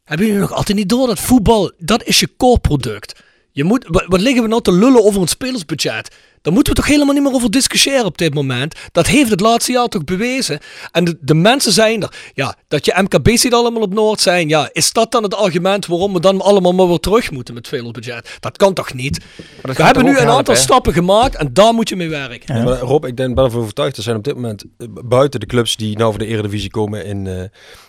hebben 0.04 0.26
jullie 0.26 0.42
nog 0.42 0.54
altijd 0.54 0.78
niet 0.78 0.90
door 0.90 1.08
dat 1.08 1.20
voetbal, 1.20 1.72
dat 1.78 2.04
is 2.04 2.20
je 2.20 2.30
core 2.38 2.60
product. 2.60 3.24
Je 3.52 3.64
moet, 3.64 3.86
wat, 3.88 4.22
liggen 4.22 4.44
we 4.44 4.50
nou 4.50 4.62
te 4.62 4.72
lullen 4.72 5.04
over 5.04 5.22
een 5.22 5.28
spelersbudget? 5.28 6.16
Daar 6.46 6.54
moeten 6.54 6.74
we 6.74 6.80
toch 6.80 6.90
helemaal 6.90 7.14
niet 7.14 7.24
meer 7.24 7.34
over 7.34 7.52
discussiëren 7.52 8.06
op 8.06 8.18
dit 8.18 8.34
moment. 8.34 8.76
Dat 8.92 9.08
heeft 9.08 9.30
het 9.30 9.40
laatste 9.40 9.72
jaar 9.72 9.88
toch 9.88 10.04
bewezen. 10.04 10.60
En 10.92 11.04
de, 11.04 11.18
de 11.22 11.34
mensen 11.34 11.72
zijn 11.72 12.02
er. 12.02 12.14
Ja, 12.34 12.56
dat 12.68 12.86
je 12.86 13.02
MKB's 13.02 13.44
niet 13.44 13.54
allemaal 13.54 13.82
op 13.82 13.94
Noord 13.94 14.22
zijn. 14.22 14.48
Ja, 14.50 14.70
is 14.72 14.92
dat 14.92 15.12
dan 15.12 15.24
het 15.24 15.36
argument 15.36 15.86
waarom 15.86 16.14
we 16.14 16.20
dan 16.20 16.42
allemaal 16.42 16.74
maar 16.74 16.88
weer 16.88 17.00
terug 17.00 17.32
moeten 17.32 17.54
met 17.54 17.66
spelersbudget? 17.68 18.38
Dat 18.40 18.58
kan 18.58 18.74
toch 18.74 18.94
niet? 18.94 19.20
We 19.62 19.84
hebben 19.84 20.04
nu 20.04 20.10
een 20.10 20.16
helpen, 20.16 20.36
aantal 20.36 20.54
hè? 20.54 20.60
stappen 20.60 20.94
gemaakt 20.94 21.36
en 21.36 21.54
daar 21.54 21.74
moet 21.74 21.90
je 21.90 21.96
mee 21.96 22.10
werken. 22.10 22.56
Ja, 22.56 22.64
maar 22.64 22.80
Rob, 22.80 23.06
ik 23.06 23.18
denk, 23.18 23.36
ben 23.36 23.44
ervan 23.44 23.62
overtuigd. 23.62 23.98
Er 23.98 24.04
zijn 24.04 24.16
op 24.16 24.24
dit 24.24 24.36
moment 24.36 24.64
eh, 24.78 24.88
buiten 25.06 25.40
de 25.40 25.46
clubs 25.46 25.76
die 25.76 25.98
nou 25.98 26.10
voor 26.10 26.20
de 26.20 26.28
Eredivisie 26.28 26.70
komen 26.70 27.06
in, 27.06 27.28
eh, 27.28 27.44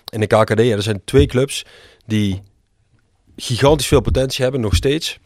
in 0.08 0.20
de 0.20 0.26
KKD. 0.26 0.60
Ja, 0.60 0.76
er 0.76 0.82
zijn 0.82 1.02
twee 1.04 1.26
clubs 1.26 1.64
die 2.06 2.42
gigantisch 3.36 3.86
veel 3.86 4.00
potentie 4.00 4.42
hebben, 4.42 4.60
nog 4.60 4.74
steeds. 4.74 5.18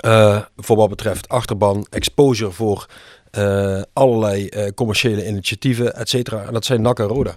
Eh, 0.00 0.42
voor 0.56 0.76
wat 0.76 0.88
betreft 0.88 1.28
achterban, 1.28 1.86
exposure 1.90 2.50
voor 2.50 2.86
eh, 3.30 3.82
allerlei 3.92 4.46
eh, 4.48 4.72
commerciële 4.74 5.26
initiatieven, 5.26 5.94
et 5.94 6.08
cetera. 6.08 6.44
En 6.46 6.52
dat 6.52 6.64
zijn 6.64 6.82
NAC 6.82 6.98
en 6.98 7.06
Roda. 7.06 7.34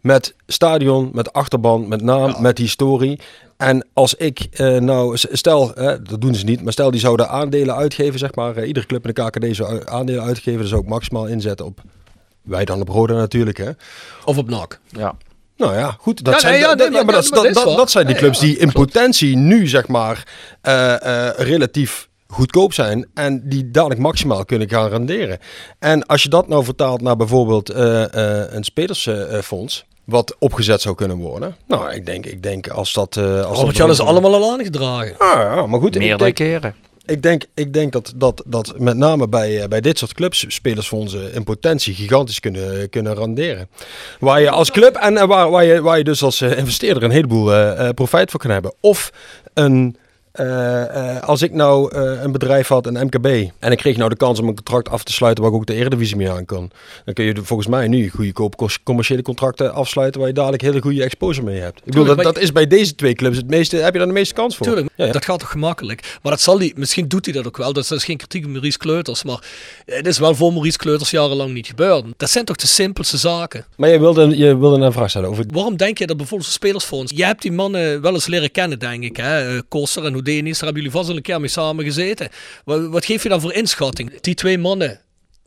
Met 0.00 0.34
stadion, 0.46 1.10
met 1.12 1.32
achterban, 1.32 1.88
met 1.88 2.02
naam, 2.02 2.42
met 2.42 2.58
historie. 2.58 3.20
En 3.56 3.86
als 3.92 4.14
ik 4.14 4.40
eh, 4.50 4.78
nou, 4.78 5.16
stel, 5.16 5.74
dat 6.02 6.20
doen 6.20 6.34
ze 6.34 6.44
niet, 6.44 6.62
maar 6.62 6.72
stel 6.72 6.90
die 6.90 7.00
zouden 7.00 7.28
aandelen 7.28 7.74
uitgeven, 7.76 8.18
zeg 8.18 8.34
maar. 8.34 8.56
eh, 8.56 8.66
iedere 8.66 8.86
club 8.86 9.06
in 9.06 9.12
de 9.14 9.22
KKD 9.22 9.56
zou 9.56 9.82
aandelen 9.84 10.22
uitgeven. 10.22 10.58
Dan 10.60 10.68
zou 10.68 10.82
ik 10.82 10.88
maximaal 10.88 11.26
inzetten 11.26 11.66
op, 11.66 11.80
wij 12.42 12.64
dan 12.64 12.80
op 12.80 12.88
Roda 12.88 13.14
natuurlijk, 13.14 13.56
hè. 13.58 13.70
Of 14.24 14.38
op 14.38 14.48
NAC. 14.48 14.80
Ja. 14.88 15.14
Nou 15.56 15.74
ja, 15.76 15.96
goed. 16.00 16.24
Dat 16.24 16.34
Ja, 16.34 16.40
zijn, 16.40 16.52
nee, 16.52 16.60
ja, 16.62 16.68
dat- 16.68 16.76
nee, 16.78 16.86
ja, 16.86 16.92
maar- 16.92 17.04
maar 17.04 17.14
dat, 17.14 17.24
ja, 17.24 17.30
maar 17.34 17.42
dat, 17.42 17.44
dat 17.44 17.50
is 17.50 17.54
dat, 17.56 17.64
wel. 17.64 17.76
dat 17.76 17.90
zijn 17.90 18.06
die 18.06 18.16
clubs 18.16 18.40
ja, 18.40 18.46
die 18.46 18.58
in 18.58 18.72
klopt. 18.72 18.92
potentie 18.92 19.36
nu, 19.36 19.66
zeg 19.68 19.88
maar, 19.88 20.26
eh, 20.60 21.26
eh, 21.28 21.34
relatief 21.36 22.08
goedkoop 22.28 22.72
zijn 22.72 23.06
en 23.14 23.48
die 23.48 23.70
dadelijk 23.70 24.00
maximaal 24.00 24.44
kunnen 24.44 24.68
gaan 24.68 24.88
renderen. 24.88 25.38
En 25.78 26.06
als 26.06 26.22
je 26.22 26.28
dat 26.28 26.48
nou 26.48 26.64
vertaalt 26.64 27.00
naar 27.00 27.16
bijvoorbeeld 27.16 27.70
eh, 27.70 28.02
eh, 28.42 28.52
een 28.52 28.64
spelersfonds, 28.64 29.84
wat 30.04 30.36
opgezet 30.38 30.80
zou 30.80 30.94
kunnen 30.94 31.16
worden. 31.16 31.56
Nou, 31.66 31.92
ik 31.92 32.06
denk, 32.06 32.26
ik 32.26 32.42
denk 32.42 32.68
als 32.68 32.92
dat... 32.92 33.16
eh 33.16 33.44
als 33.44 33.58
Robert 33.58 33.76
Jan 33.76 33.90
is 33.90 34.00
allemaal 34.00 34.34
al 34.34 34.52
aangedragen. 34.52 35.14
Ah, 35.18 35.38
ja, 35.38 35.66
maar 35.66 35.80
goed. 35.80 35.98
Meerdere 35.98 36.32
keren. 36.32 36.74
Ik 37.12 37.22
denk, 37.22 37.44
ik 37.54 37.72
denk 37.72 37.92
dat, 37.92 38.12
dat, 38.16 38.42
dat 38.46 38.78
met 38.78 38.96
name 38.96 39.28
bij, 39.28 39.62
eh, 39.62 39.68
bij 39.68 39.80
dit 39.80 39.98
soort 39.98 40.14
clubs 40.14 40.44
spelersfondsen 40.48 41.34
in 41.34 41.44
potentie 41.44 41.94
gigantisch 41.94 42.40
kunnen, 42.40 42.90
kunnen 42.90 43.14
renderen. 43.14 43.68
Waar 44.20 44.40
je 44.40 44.50
als 44.50 44.70
club 44.70 44.96
en 44.96 45.16
eh, 45.16 45.26
waar, 45.26 45.50
waar, 45.50 45.64
je, 45.64 45.82
waar 45.82 45.98
je 45.98 46.04
dus 46.04 46.22
als 46.22 46.40
eh, 46.40 46.58
investeerder 46.58 47.02
een 47.02 47.10
heleboel 47.10 47.50
profijt 47.94 48.30
voor 48.30 48.40
kan 48.40 48.50
hebben. 48.50 48.74
Of 48.80 49.12
een 49.54 49.96
eh, 50.32 51.16
eh, 51.16 51.22
als 51.22 51.42
ik 51.42 51.52
nou 51.52 51.94
eh, 51.94 52.22
een 52.22 52.32
bedrijf 52.32 52.68
had, 52.68 52.86
een 52.86 53.06
MKB, 53.06 53.50
en 53.58 53.72
ik 53.72 53.78
kreeg 53.78 53.96
nou 53.96 54.10
de 54.10 54.16
kans 54.16 54.40
om 54.40 54.48
een 54.48 54.54
contract 54.54 54.88
af 54.88 55.04
te 55.04 55.12
sluiten 55.12 55.44
waar 55.44 55.52
ik 55.52 55.58
ook 55.58 55.66
de 55.66 55.74
Eredivisie 55.74 56.16
mee 56.16 56.30
aan 56.30 56.44
kan, 56.44 56.70
dan 57.04 57.14
kun 57.14 57.24
je 57.24 57.34
volgens 57.42 57.68
mij 57.68 57.88
nu 57.88 58.08
goedkoop 58.08 58.70
commerciële 58.84 59.22
contracten 59.22 59.74
afsluiten 59.74 60.20
waar 60.20 60.28
je 60.28 60.34
dadelijk 60.34 60.62
hele 60.62 60.80
goede 60.80 61.02
exposure 61.02 61.46
mee 61.46 61.60
hebt. 61.60 61.78
Ik 61.84 61.92
bedoel, 61.92 62.16
dat, 62.16 62.38
is 62.38 62.52
bij 62.52 62.66
deze 62.66 62.94
twee 62.94 63.14
clubs 63.14 63.36
het 63.36 63.48
meeste, 63.48 63.76
heb 63.76 63.92
je 63.92 63.98
daar 63.98 64.08
de 64.08 64.14
meeste 64.14 64.34
kans 64.34 64.56
voor. 64.56 64.66
Tuurlijk, 64.66 64.88
Ja, 64.96 65.04
ja. 65.04 65.12
dat 65.12 65.24
gaat 65.24 65.38
toch 65.38 65.50
gemakkelijk. 65.50 66.18
Maar 66.22 66.32
dat 66.32 66.40
zal 66.40 66.58
hij, 66.58 66.72
misschien 66.76 67.08
doet 67.08 67.24
hij 67.24 67.34
dat 67.34 67.46
ook 67.46 67.56
wel. 67.56 67.72
Dat 67.72 67.90
is 67.90 68.04
geen 68.04 68.16
kritiek 68.16 68.44
op 68.44 68.50
Maurice 68.50 68.78
Kleuters. 68.78 69.22
Maar 69.22 69.44
het 69.84 70.06
is 70.06 70.18
wel 70.18 70.34
voor 70.34 70.52
Maurice 70.52 70.78
Kleuters 70.78 71.10
jarenlang 71.10 71.52
niet 71.52 71.66
gebeurd. 71.66 72.04
Dat 72.16 72.30
zijn 72.30 72.44
toch 72.44 72.56
de 72.56 72.66
simpelste 72.66 73.16
zaken. 73.16 73.64
Maar 73.76 73.88
je 73.88 73.98
wilde, 73.98 74.36
je 74.36 74.58
wilde 74.58 74.84
een 74.84 74.92
vraag 74.92 75.10
stellen 75.10 75.28
over 75.28 75.44
Waarom 75.52 75.76
denk 75.76 75.98
je 75.98 76.06
dat 76.06 76.16
bijvoorbeeld 76.16 76.50
spelersfonds... 76.50 77.12
Je 77.14 77.24
hebt 77.24 77.42
die 77.42 77.52
mannen 77.52 78.00
wel 78.00 78.14
eens 78.14 78.26
leren 78.26 78.50
kennen, 78.50 78.78
denk 78.78 79.02
ik. 79.02 79.16
Hè? 79.16 79.62
Koster 79.62 80.04
en 80.04 80.21
Houdini's, 80.22 80.58
daar 80.58 80.64
hebben 80.64 80.82
jullie 80.82 80.98
vast 80.98 81.10
al 81.10 81.16
een 81.16 81.22
keer 81.22 81.40
mee 81.40 81.48
samen 81.48 81.84
gezeten. 81.84 82.28
Wat, 82.64 82.86
wat 82.86 83.04
geef 83.04 83.22
je 83.22 83.28
dan 83.28 83.40
voor 83.40 83.52
inschatting? 83.52 84.20
Die 84.20 84.34
twee 84.34 84.58
mannen, 84.58 85.00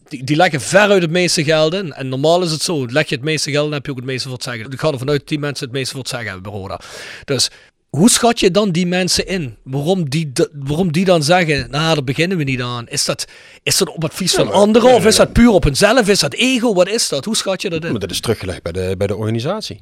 die, 0.07 0.23
die 0.23 0.35
leggen 0.35 0.61
veruit 0.61 1.01
het 1.01 1.11
meeste 1.11 1.43
geld 1.43 1.73
in. 1.73 1.93
En 1.93 2.09
normaal 2.09 2.41
is 2.43 2.51
het 2.51 2.61
zo, 2.61 2.85
leg 2.87 3.09
je 3.09 3.15
het 3.15 3.23
meeste 3.23 3.51
geld 3.51 3.67
in, 3.67 3.73
heb 3.73 3.85
je 3.85 3.91
ook 3.91 3.97
het 3.97 4.05
meeste 4.05 4.27
voor 4.27 4.37
het 4.37 4.43
zeggen. 4.43 4.71
Ik 4.71 4.79
ga 4.79 4.91
ervan 4.91 5.09
uit 5.09 5.19
dat 5.19 5.27
die 5.27 5.39
mensen 5.39 5.65
het 5.65 5.75
meeste 5.75 5.91
voor 5.91 5.99
het 5.99 6.09
zeggen 6.09 6.31
hebben 6.31 6.51
bij 6.51 6.61
Roda. 6.61 6.79
Dus 7.25 7.49
hoe 7.89 8.09
schat 8.09 8.39
je 8.39 8.51
dan 8.51 8.71
die 8.71 8.87
mensen 8.87 9.27
in? 9.27 9.57
Waarom 9.63 10.09
die, 10.09 10.31
waarom 10.53 10.91
die 10.91 11.05
dan 11.05 11.23
zeggen, 11.23 11.69
nou 11.69 11.95
daar 11.95 12.03
beginnen 12.03 12.37
we 12.37 12.43
niet 12.43 12.61
aan. 12.61 12.87
Is 12.87 13.05
dat, 13.05 13.25
is 13.63 13.77
dat 13.77 13.89
op 13.89 14.03
advies 14.03 14.33
van 14.33 14.51
anderen 14.51 14.93
of 14.93 15.05
is 15.05 15.15
dat 15.15 15.33
puur 15.33 15.49
op 15.49 15.63
hunzelf? 15.63 16.07
Is 16.07 16.19
dat 16.19 16.33
ego? 16.33 16.73
Wat 16.73 16.87
is 16.87 17.09
dat? 17.09 17.25
Hoe 17.25 17.35
schat 17.35 17.61
je 17.61 17.69
dat 17.69 17.83
in? 17.83 17.91
Maar 17.91 17.99
dat 17.99 18.11
is 18.11 18.19
teruggelegd 18.19 18.63
bij 18.63 18.71
de, 18.71 18.95
bij 18.97 19.07
de 19.07 19.15
organisatie. 19.15 19.81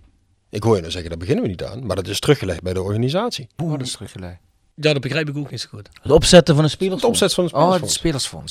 Ik 0.50 0.64
hoor 0.64 0.74
je 0.74 0.80
nou 0.80 0.92
zeggen, 0.92 1.10
daar 1.10 1.20
beginnen 1.20 1.44
we 1.44 1.50
niet 1.50 1.64
aan. 1.64 1.86
Maar 1.86 1.96
dat 1.96 2.08
is 2.08 2.20
teruggelegd 2.20 2.62
bij 2.62 2.74
de 2.74 2.82
organisatie. 2.82 3.48
Hoe 3.56 3.78
dat 3.78 3.88
is 3.88 3.94
teruggelegd? 3.94 4.38
Ja, 4.76 4.94
dat 4.94 5.02
begrijp 5.02 5.30
ik 5.30 5.38
ook 5.38 5.52
niet 5.52 5.62
zo 5.62 5.68
goed. 5.70 5.90
Het 6.02 6.12
opzetten 6.12 6.56
van 6.56 6.64
een 6.64 6.70
speler. 6.70 6.94
Het 6.96 7.04
opzet 7.04 7.34
van 7.34 7.44
het 7.44 7.54
Oh, 7.54 7.60
het 7.60 7.90
spelersfonds. 7.92 7.94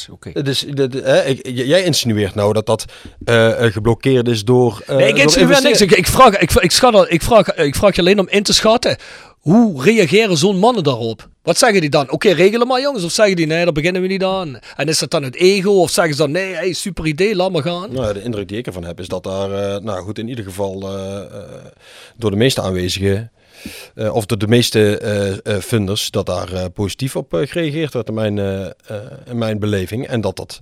spelersfonds, 0.02 0.08
oké. 0.08 0.30
Het 0.32 0.48
is, 0.48 0.64
de, 0.70 0.88
de- 0.88 1.00
hè, 1.02 1.22
ik- 1.24 1.46
j- 1.46 1.62
jij 1.68 1.82
insinueert 1.84 2.34
nou 2.34 2.52
dat 2.52 2.66
dat 2.66 2.84
eh, 3.24 3.52
geblokkeerd 3.58 4.28
is 4.28 4.44
door. 4.44 4.82
eh, 4.86 4.96
Nee, 4.96 5.08
ik 5.08 5.18
insinueer 5.18 5.62
niks. 5.62 5.80
Ik, 5.80 5.90
ik, 5.90 6.06
vraag, 6.06 6.38
ik, 6.38 6.52
ik, 6.52 6.70
schat 6.70 7.10
ik, 7.12 7.22
vraag, 7.22 7.54
ik 7.54 7.74
vraag 7.74 7.94
je 7.94 8.00
alleen 8.00 8.18
om 8.20 8.28
in 8.28 8.42
te 8.42 8.52
schatten. 8.52 8.96
Hoe 9.38 9.82
reageren 9.84 10.36
zo'n 10.36 10.58
mannen 10.58 10.84
daarop? 10.84 11.28
Wat 11.42 11.58
zeggen 11.58 11.80
die 11.80 11.90
dan? 11.90 12.10
Oké, 12.10 12.30
regelen 12.30 12.66
maar 12.66 12.80
jongens. 12.80 13.04
Of 13.04 13.12
zeggen 13.12 13.36
die 13.36 13.46
nee, 13.46 13.64
daar 13.64 13.72
beginnen 13.72 14.02
we 14.02 14.08
niet 14.08 14.24
aan. 14.24 14.58
En 14.76 14.88
is 14.88 14.98
dat 14.98 15.10
dan 15.10 15.22
het 15.22 15.34
ego? 15.36 15.70
Of 15.70 15.90
zeggen 15.90 16.14
ze 16.14 16.22
dan 16.22 16.30
nee, 16.30 16.54
hey, 16.54 16.72
super 16.72 17.06
idee, 17.06 17.36
laat 17.36 17.52
maar 17.52 17.62
gaan. 17.62 17.92
Nou, 17.92 18.12
de 18.12 18.22
indruk 18.22 18.48
die 18.48 18.58
ik 18.58 18.66
ervan 18.66 18.84
heb 18.84 19.00
is 19.00 19.08
dat 19.08 19.22
daar, 19.24 19.52
eh, 19.74 19.80
nou 19.82 20.02
goed, 20.02 20.18
in 20.18 20.28
ieder 20.28 20.44
geval 20.44 20.80
door 22.16 22.30
de 22.30 22.36
meeste 22.36 22.60
aanwezigen, 22.62 23.30
eh, 23.94 24.14
of 24.14 24.26
door 24.26 24.38
de 24.38 24.48
meeste 24.48 24.98
eh, 24.98 25.54
eh, 25.56 25.62
funders, 25.62 26.10
dat 26.10 26.26
daar 26.26 26.52
eh, 26.52 26.64
positief 26.74 27.16
op 27.16 27.32
gereageerd 27.32 27.92
werd 27.92 28.08
in 28.08 28.14
mijn, 28.14 28.38
eh, 28.38 28.64
eh, 28.66 28.70
in 29.26 29.38
mijn 29.38 29.58
beleving. 29.58 30.06
En 30.06 30.20
dat 30.20 30.36
dat 30.36 30.60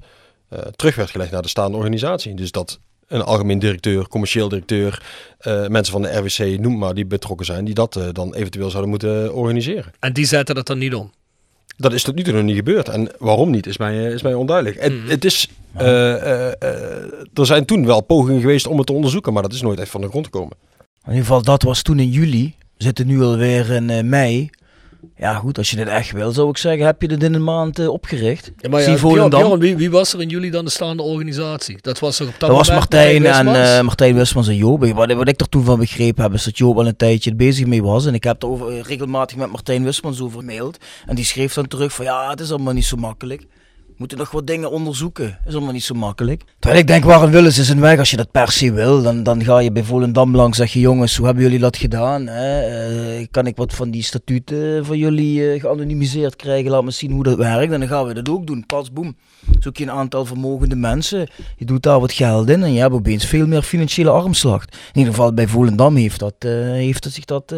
eh, 0.49 0.59
terug 0.59 0.95
werd 0.95 1.11
gelegd 1.11 1.31
naar 1.31 1.43
de 1.43 1.49
staande 1.49 1.77
organisatie. 1.77 2.35
Dus 2.35 2.51
dat 2.51 2.79
een 3.07 3.23
algemeen 3.23 3.59
directeur, 3.59 4.09
commercieel 4.09 4.49
directeur, 4.49 5.03
eh, 5.39 5.67
mensen 5.67 5.93
van 5.93 6.03
de 6.03 6.17
RWC, 6.17 6.59
noem 6.61 6.79
maar, 6.79 6.95
die 6.95 7.07
betrokken 7.07 7.47
zijn, 7.47 7.65
die 7.65 7.75
dat 7.75 7.97
eh, 7.97 8.05
dan 8.13 8.35
eventueel 8.35 8.71
zouden 8.71 8.91
moeten 8.91 9.35
organiseren. 9.35 9.93
En 9.99 10.13
die 10.13 10.27
zetten 10.27 10.55
dat 10.55 10.67
dan 10.67 10.79
niet 10.79 10.95
om. 10.95 11.11
Dat 11.77 11.93
is 11.93 12.03
tot 12.03 12.15
nu 12.15 12.23
toe 12.23 12.33
nog 12.33 12.43
niet 12.43 12.57
gebeurd. 12.57 12.89
En 12.89 13.09
waarom 13.19 13.51
niet, 13.51 13.67
is 13.67 13.79
mij, 13.79 14.13
is 14.13 14.23
mij 14.23 14.35
onduidelijk. 14.35 14.81
Het, 14.83 14.93
het 15.07 15.25
is, 15.25 15.49
eh, 15.73 16.15
eh, 16.15 16.53
eh, 16.59 17.11
er 17.35 17.47
zijn 17.47 17.65
toen 17.65 17.87
wel 17.87 18.01
pogingen 18.01 18.41
geweest 18.41 18.67
om 18.67 18.79
het 18.79 18.87
te 18.87 18.93
onderzoeken, 18.93 19.33
maar 19.33 19.43
dat 19.43 19.53
is 19.53 19.63
nooit 19.63 19.81
echt 19.81 19.91
van 19.91 20.01
de 20.01 20.09
grond 20.09 20.25
gekomen. 20.25 20.57
In 21.05 21.09
ieder 21.09 21.25
geval, 21.25 21.43
dat 21.43 21.63
was 21.63 21.83
toen 21.83 21.99
in 21.99 22.11
juli. 22.11 22.55
Zitten 22.83 23.07
nu 23.07 23.23
alweer 23.23 23.71
in 23.71 23.91
eh, 23.91 24.03
mei. 24.03 24.51
Ja 25.17 25.35
goed, 25.35 25.59
als 25.59 25.71
je 25.71 25.77
dit 25.77 25.89
echt 25.89 26.13
wil, 26.13 26.33
zou 26.33 26.49
ik 26.49 26.57
zeggen, 26.57 26.87
heb 26.87 27.03
je 27.03 27.09
dit 27.09 27.23
in 27.23 27.35
een 27.35 27.45
maand 27.45 27.79
eh, 27.79 27.89
opgericht. 27.89 28.53
Ja, 28.57 28.69
maar 28.69 28.81
ja, 28.81 28.97
Volendam. 28.97 29.29
Bjorn, 29.31 29.45
Bjorn, 29.45 29.61
wie, 29.61 29.77
wie 29.77 29.91
was 29.91 30.13
er 30.13 30.21
in 30.21 30.29
jullie 30.29 30.51
dan 30.51 30.65
de 30.65 30.71
staande 30.71 31.03
organisatie? 31.03 31.79
Dat 31.81 31.99
was 31.99 32.21
er 32.21 32.27
op 32.27 32.35
dat, 32.39 32.49
Dat 32.49 32.59
was 32.59 32.71
Martijn 32.71 33.27
en 33.27 33.47
eh, 33.47 33.81
Martijn 33.81 34.15
Wismans 34.15 34.49
en 34.49 34.57
Joop. 34.57 34.85
Wat, 34.85 35.13
wat 35.13 35.29
ik 35.29 35.41
er 35.41 35.49
toen 35.49 35.65
van 35.65 35.79
begrepen 35.79 36.23
heb, 36.23 36.33
is 36.33 36.45
dat 36.45 36.59
Joop 36.59 36.77
al 36.77 36.87
een 36.87 36.97
tijdje 36.97 37.35
bezig 37.35 37.67
mee 37.67 37.83
was. 37.83 38.07
En 38.07 38.15
ik 38.15 38.25
heb 38.25 38.43
er 38.43 38.49
over, 38.49 38.83
regelmatig 38.83 39.37
met 39.37 39.51
Martijn 39.51 39.85
Wismans 39.85 40.21
over 40.21 40.39
gemaild. 40.39 40.77
En 41.07 41.15
die 41.15 41.25
schreef 41.25 41.55
dan 41.55 41.67
terug 41.67 41.93
van 41.93 42.05
ja, 42.05 42.31
het 42.31 42.41
is 42.41 42.51
allemaal 42.51 42.75
niet 42.75 42.85
zo 42.85 42.97
makkelijk. 42.97 43.47
Moeten 44.01 44.19
nog 44.19 44.31
wat 44.31 44.47
dingen 44.47 44.71
onderzoeken. 44.71 45.39
is 45.47 45.55
allemaal 45.55 45.73
niet 45.73 45.85
zo 45.85 45.95
makkelijk. 45.95 46.43
Terwijl 46.59 46.81
ik 46.81 46.87
denk, 46.87 47.05
waarom 47.05 47.31
willen 47.31 47.53
ze 47.53 47.65
zijn 47.65 47.81
weg? 47.81 47.99
Als 47.99 48.11
je 48.11 48.17
dat 48.17 48.31
per 48.31 48.53
se 48.53 48.73
wil, 48.73 49.03
dan, 49.03 49.23
dan 49.23 49.45
ga 49.45 49.59
je 49.59 49.73
bij 49.73 49.85
Volendam 49.85 50.37
langs. 50.37 50.57
Zeg 50.57 50.73
je, 50.73 50.81
jongens, 50.81 51.17
hoe 51.17 51.27
hebben 51.27 51.45
jullie 51.45 51.59
dat 51.59 51.77
gedaan? 51.77 52.27
Hè? 52.27 52.61
Eh, 52.61 53.27
kan 53.31 53.47
ik 53.47 53.57
wat 53.57 53.75
van 53.75 53.91
die 53.91 54.03
statuten 54.03 54.85
van 54.85 54.99
jullie 54.99 55.53
eh, 55.53 55.61
geanonimiseerd 55.61 56.37
krijgen? 56.37 56.71
Laat 56.71 56.85
me 56.85 56.91
zien 56.91 57.11
hoe 57.11 57.23
dat 57.23 57.37
werkt. 57.37 57.73
En 57.73 57.81
dan 57.81 57.89
gaan 57.89 58.07
we 58.07 58.15
dat 58.15 58.29
ook 58.29 58.47
doen. 58.47 58.67
Pas, 58.67 58.93
boem. 58.93 59.17
Zoek 59.59 59.77
je 59.77 59.85
een 59.85 59.91
aantal 59.91 60.25
vermogende 60.25 60.77
mensen. 60.77 61.29
Je 61.57 61.65
doet 61.65 61.83
daar 61.83 62.01
wat 62.01 62.13
geld 62.13 62.49
in 62.49 62.63
en 62.63 62.73
je 62.73 62.81
hebt 62.81 62.95
opeens 62.95 63.27
veel 63.27 63.47
meer 63.47 63.63
financiële 63.63 64.11
armslag. 64.11 64.63
In 64.63 64.99
ieder 64.99 65.13
geval 65.13 65.35
bij 65.35 65.49
Volendam 65.49 65.97
heeft, 65.97 66.19
dat, 66.19 66.35
eh, 66.39 66.51
heeft 66.53 67.05
het 67.05 67.13
zich 67.13 67.25
dat 67.25 67.55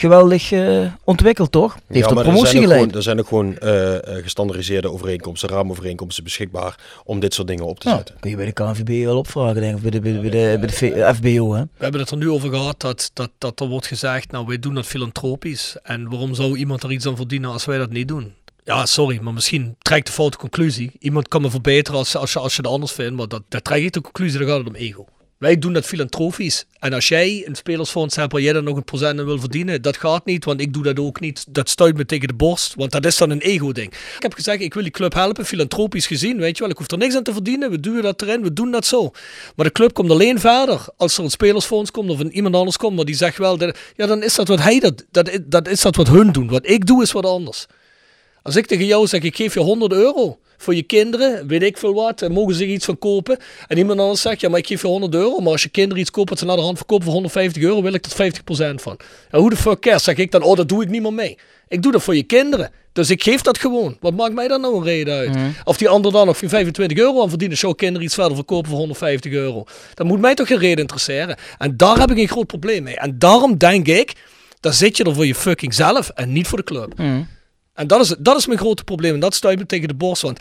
geweldig 0.00 0.52
eh, 0.52 0.86
ontwikkeld, 1.04 1.52
toch? 1.52 1.72
Heeft 1.86 2.00
Ja, 2.00 2.06
tot 2.06 2.16
er 2.16 2.22
promotie 2.22 2.46
zijn 2.46 2.56
ook 2.56 2.62
geleid. 2.62 2.80
gewoon- 2.80 2.96
Er 2.96 3.02
zijn 3.02 3.18
ook 3.18 3.28
gewoon 3.28 3.58
eh, 3.58 4.16
eh, 4.16 4.22
gestandardiseerde 4.22 4.90
overeenkomsten, 4.90 5.48
raamovereenkomsten 5.48 6.24
beschikbaar 6.24 6.78
om 7.04 7.20
dit 7.20 7.34
soort 7.34 7.48
dingen 7.48 7.64
op 7.66 7.80
te 7.80 7.88
Ja, 7.88 7.96
zetten. 7.96 8.16
kun 8.20 8.30
je 8.30 8.36
bij 8.36 8.44
de 8.46 8.52
KNVB 8.52 9.04
wel 9.04 9.16
opvragen, 9.18 9.60
denk 9.60 9.76
ik. 9.76 9.82
Bij 9.82 9.90
de, 9.90 10.00
bij 10.00 10.12
de, 10.12 10.18
bij 10.20 10.30
de, 10.30 10.58
bij 10.58 10.66
de 10.66 10.72
V- 10.72 11.16
FBO, 11.16 11.52
hè? 11.54 11.60
We 11.62 11.68
hebben 11.82 12.00
het 12.00 12.10
er 12.10 12.16
nu 12.16 12.30
over 12.30 12.48
gehad 12.50 12.80
dat, 12.80 13.10
dat, 13.14 13.30
dat 13.38 13.60
er 13.60 13.68
wordt 13.68 13.86
gezegd, 13.86 14.30
nou 14.30 14.46
wij 14.46 14.58
doen 14.58 14.74
dat 14.74 14.86
filantropisch. 14.86 15.76
En 15.82 16.08
waarom 16.08 16.34
zou 16.34 16.56
iemand 16.56 16.82
er 16.82 16.92
iets 16.92 17.06
aan 17.06 17.16
verdienen 17.16 17.50
als 17.50 17.64
wij 17.64 17.78
dat 17.78 17.90
niet 17.90 18.08
doen? 18.08 18.34
Ja, 18.64 18.86
sorry, 18.86 19.18
maar 19.22 19.32
misschien 19.34 19.74
trekt 19.78 20.06
de 20.06 20.12
foute 20.12 20.38
conclusie. 20.38 20.90
Iemand 20.98 21.28
kan 21.28 21.42
me 21.42 21.50
verbeteren 21.50 21.98
als, 21.98 22.16
als, 22.16 22.32
je, 22.32 22.38
als 22.38 22.56
je 22.56 22.62
het 22.62 22.70
anders 22.70 22.92
vindt, 22.92 23.16
maar 23.16 23.28
dat, 23.28 23.42
dat 23.48 23.64
trek 23.64 23.82
ik 23.82 23.92
de 23.92 24.00
conclusie, 24.00 24.38
dan 24.38 24.48
gaat 24.48 24.58
het 24.58 24.66
om 24.68 24.74
ego. 24.74 25.06
Wij 25.40 25.58
doen 25.58 25.72
dat 25.72 25.84
filantropisch. 25.84 26.64
En 26.78 26.92
als 26.92 27.08
jij 27.08 27.42
een 27.46 27.54
spelersfonds 27.54 28.16
hebt 28.16 28.32
waar 28.32 28.40
jij 28.40 28.52
dan 28.52 28.64
nog 28.64 28.76
een 28.76 28.84
procent 28.84 29.18
aan 29.18 29.24
wil 29.24 29.38
verdienen, 29.38 29.82
dat 29.82 29.96
gaat 29.96 30.24
niet, 30.24 30.44
want 30.44 30.60
ik 30.60 30.72
doe 30.72 30.82
dat 30.82 30.98
ook 30.98 31.20
niet. 31.20 31.44
Dat 31.48 31.68
stuit 31.68 31.96
me 31.96 32.06
tegen 32.06 32.28
de 32.28 32.34
borst, 32.34 32.74
want 32.74 32.90
dat 32.90 33.04
is 33.04 33.16
dan 33.16 33.30
een 33.30 33.40
ego-ding. 33.40 33.92
Ik 34.16 34.22
heb 34.22 34.34
gezegd, 34.34 34.60
ik 34.60 34.74
wil 34.74 34.82
die 34.82 34.92
club 34.92 35.14
helpen, 35.14 35.44
filantropisch 35.44 36.06
gezien, 36.06 36.38
weet 36.38 36.56
je 36.56 36.62
wel. 36.62 36.70
Ik 36.72 36.78
hoef 36.78 36.90
er 36.90 36.98
niks 36.98 37.14
aan 37.14 37.22
te 37.22 37.32
verdienen, 37.32 37.70
we 37.70 37.80
duwen 37.80 38.02
dat 38.02 38.22
erin, 38.22 38.42
we 38.42 38.52
doen 38.52 38.70
dat 38.70 38.86
zo. 38.86 39.10
Maar 39.56 39.66
de 39.66 39.72
club 39.72 39.92
komt 39.92 40.10
alleen 40.10 40.40
verder 40.40 40.86
als 40.96 41.18
er 41.18 41.24
een 41.24 41.30
spelersfonds 41.30 41.90
komt 41.90 42.10
of 42.10 42.18
een, 42.18 42.32
iemand 42.32 42.54
anders 42.54 42.76
komt, 42.76 42.96
maar 42.96 43.04
die 43.04 43.16
zegt 43.16 43.38
wel, 43.38 43.58
ja 43.96 44.06
dan 44.06 44.22
is 44.22 44.34
dat 44.34 44.48
wat 44.48 44.60
hij, 44.60 44.80
dat, 44.80 45.04
dat, 45.10 45.38
dat 45.44 45.68
is 45.68 45.80
dat 45.80 45.96
wat 45.96 46.08
hun 46.08 46.32
doen. 46.32 46.48
Wat 46.48 46.68
ik 46.68 46.86
doe 46.86 47.02
is 47.02 47.12
wat 47.12 47.26
anders. 47.26 47.66
Als 48.42 48.56
ik 48.56 48.66
tegen 48.66 48.86
jou 48.86 49.06
zeg, 49.06 49.22
ik 49.22 49.36
geef 49.36 49.54
je 49.54 49.60
100 49.60 49.92
euro 49.92 50.38
voor 50.60 50.74
je 50.74 50.82
kinderen, 50.82 51.46
weet 51.46 51.62
ik 51.62 51.78
veel 51.78 51.94
wat, 51.94 52.22
en 52.22 52.32
mogen 52.32 52.54
ze 52.54 52.62
er 52.62 52.68
iets 52.68 52.84
van 52.84 52.98
kopen. 52.98 53.38
En 53.66 53.78
iemand 53.78 54.00
anders 54.00 54.20
zegt, 54.20 54.40
ja, 54.40 54.48
maar 54.48 54.58
ik 54.58 54.66
geef 54.66 54.82
je 54.82 54.88
100 54.88 55.14
euro, 55.14 55.38
maar 55.38 55.52
als 55.52 55.62
je 55.62 55.68
kinderen 55.68 56.00
iets 56.00 56.10
koopt 56.10 56.28
wat 56.28 56.38
ze 56.38 56.44
naar 56.44 56.56
de 56.56 56.62
hand 56.62 56.76
verkopen 56.76 57.04
voor 57.04 57.12
150 57.12 57.62
euro, 57.62 57.82
wil 57.82 57.94
ik 57.94 58.04
er 58.04 58.32
50% 58.72 58.74
van. 58.74 58.96
Ja, 59.30 59.38
hoe 59.38 59.50
de 59.50 59.56
fuck 59.56 59.80
cares? 59.80 60.04
Zeg 60.04 60.16
ik 60.16 60.30
dan, 60.30 60.42
oh, 60.42 60.56
dat 60.56 60.68
doe 60.68 60.82
ik 60.82 60.88
niet 60.88 61.02
meer 61.02 61.12
mee. 61.12 61.38
Ik 61.68 61.82
doe 61.82 61.92
dat 61.92 62.02
voor 62.02 62.16
je 62.16 62.22
kinderen. 62.22 62.70
Dus 62.92 63.10
ik 63.10 63.22
geef 63.22 63.40
dat 63.40 63.58
gewoon. 63.58 63.96
Wat 64.00 64.14
maakt 64.14 64.34
mij 64.34 64.48
dan 64.48 64.60
nou 64.60 64.76
een 64.76 64.84
reden 64.84 65.14
uit? 65.14 65.36
Of 65.64 65.76
die 65.76 65.88
ander 65.88 66.12
dan 66.12 66.26
nog 66.26 66.36
voor 66.36 66.48
25 66.48 66.98
euro 66.98 67.22
aan 67.22 67.28
verdienen, 67.28 67.56
jouw 67.56 67.72
kinderen 67.72 68.06
iets 68.06 68.14
verder 68.14 68.34
verkopen 68.34 68.68
voor 68.68 68.78
150 68.78 69.32
euro. 69.32 69.64
Dat 69.94 70.06
moet 70.06 70.20
mij 70.20 70.34
toch 70.34 70.46
geen 70.46 70.58
reden 70.58 70.78
interesseren. 70.78 71.36
En 71.58 71.76
daar 71.76 71.98
heb 71.98 72.10
ik 72.10 72.16
een 72.16 72.28
groot 72.28 72.46
probleem 72.46 72.82
mee. 72.82 72.96
En 72.96 73.18
daarom 73.18 73.58
denk 73.58 73.86
ik, 73.88 74.12
dan 74.60 74.72
zit 74.72 74.96
je 74.96 75.04
er 75.04 75.14
voor 75.14 75.26
je 75.26 75.34
fucking 75.34 75.74
zelf 75.74 76.08
en 76.08 76.32
niet 76.32 76.46
voor 76.46 76.58
de 76.58 76.64
club. 76.64 76.92
En 77.80 77.86
dat 77.86 78.00
is, 78.00 78.14
dat 78.18 78.36
is 78.36 78.46
mijn 78.46 78.58
grote 78.58 78.84
probleem. 78.84 79.14
En 79.14 79.20
dat 79.20 79.34
stuit 79.34 79.58
me 79.58 79.66
tegen 79.66 79.88
de 79.88 79.94
borst. 79.94 80.22
Want 80.22 80.40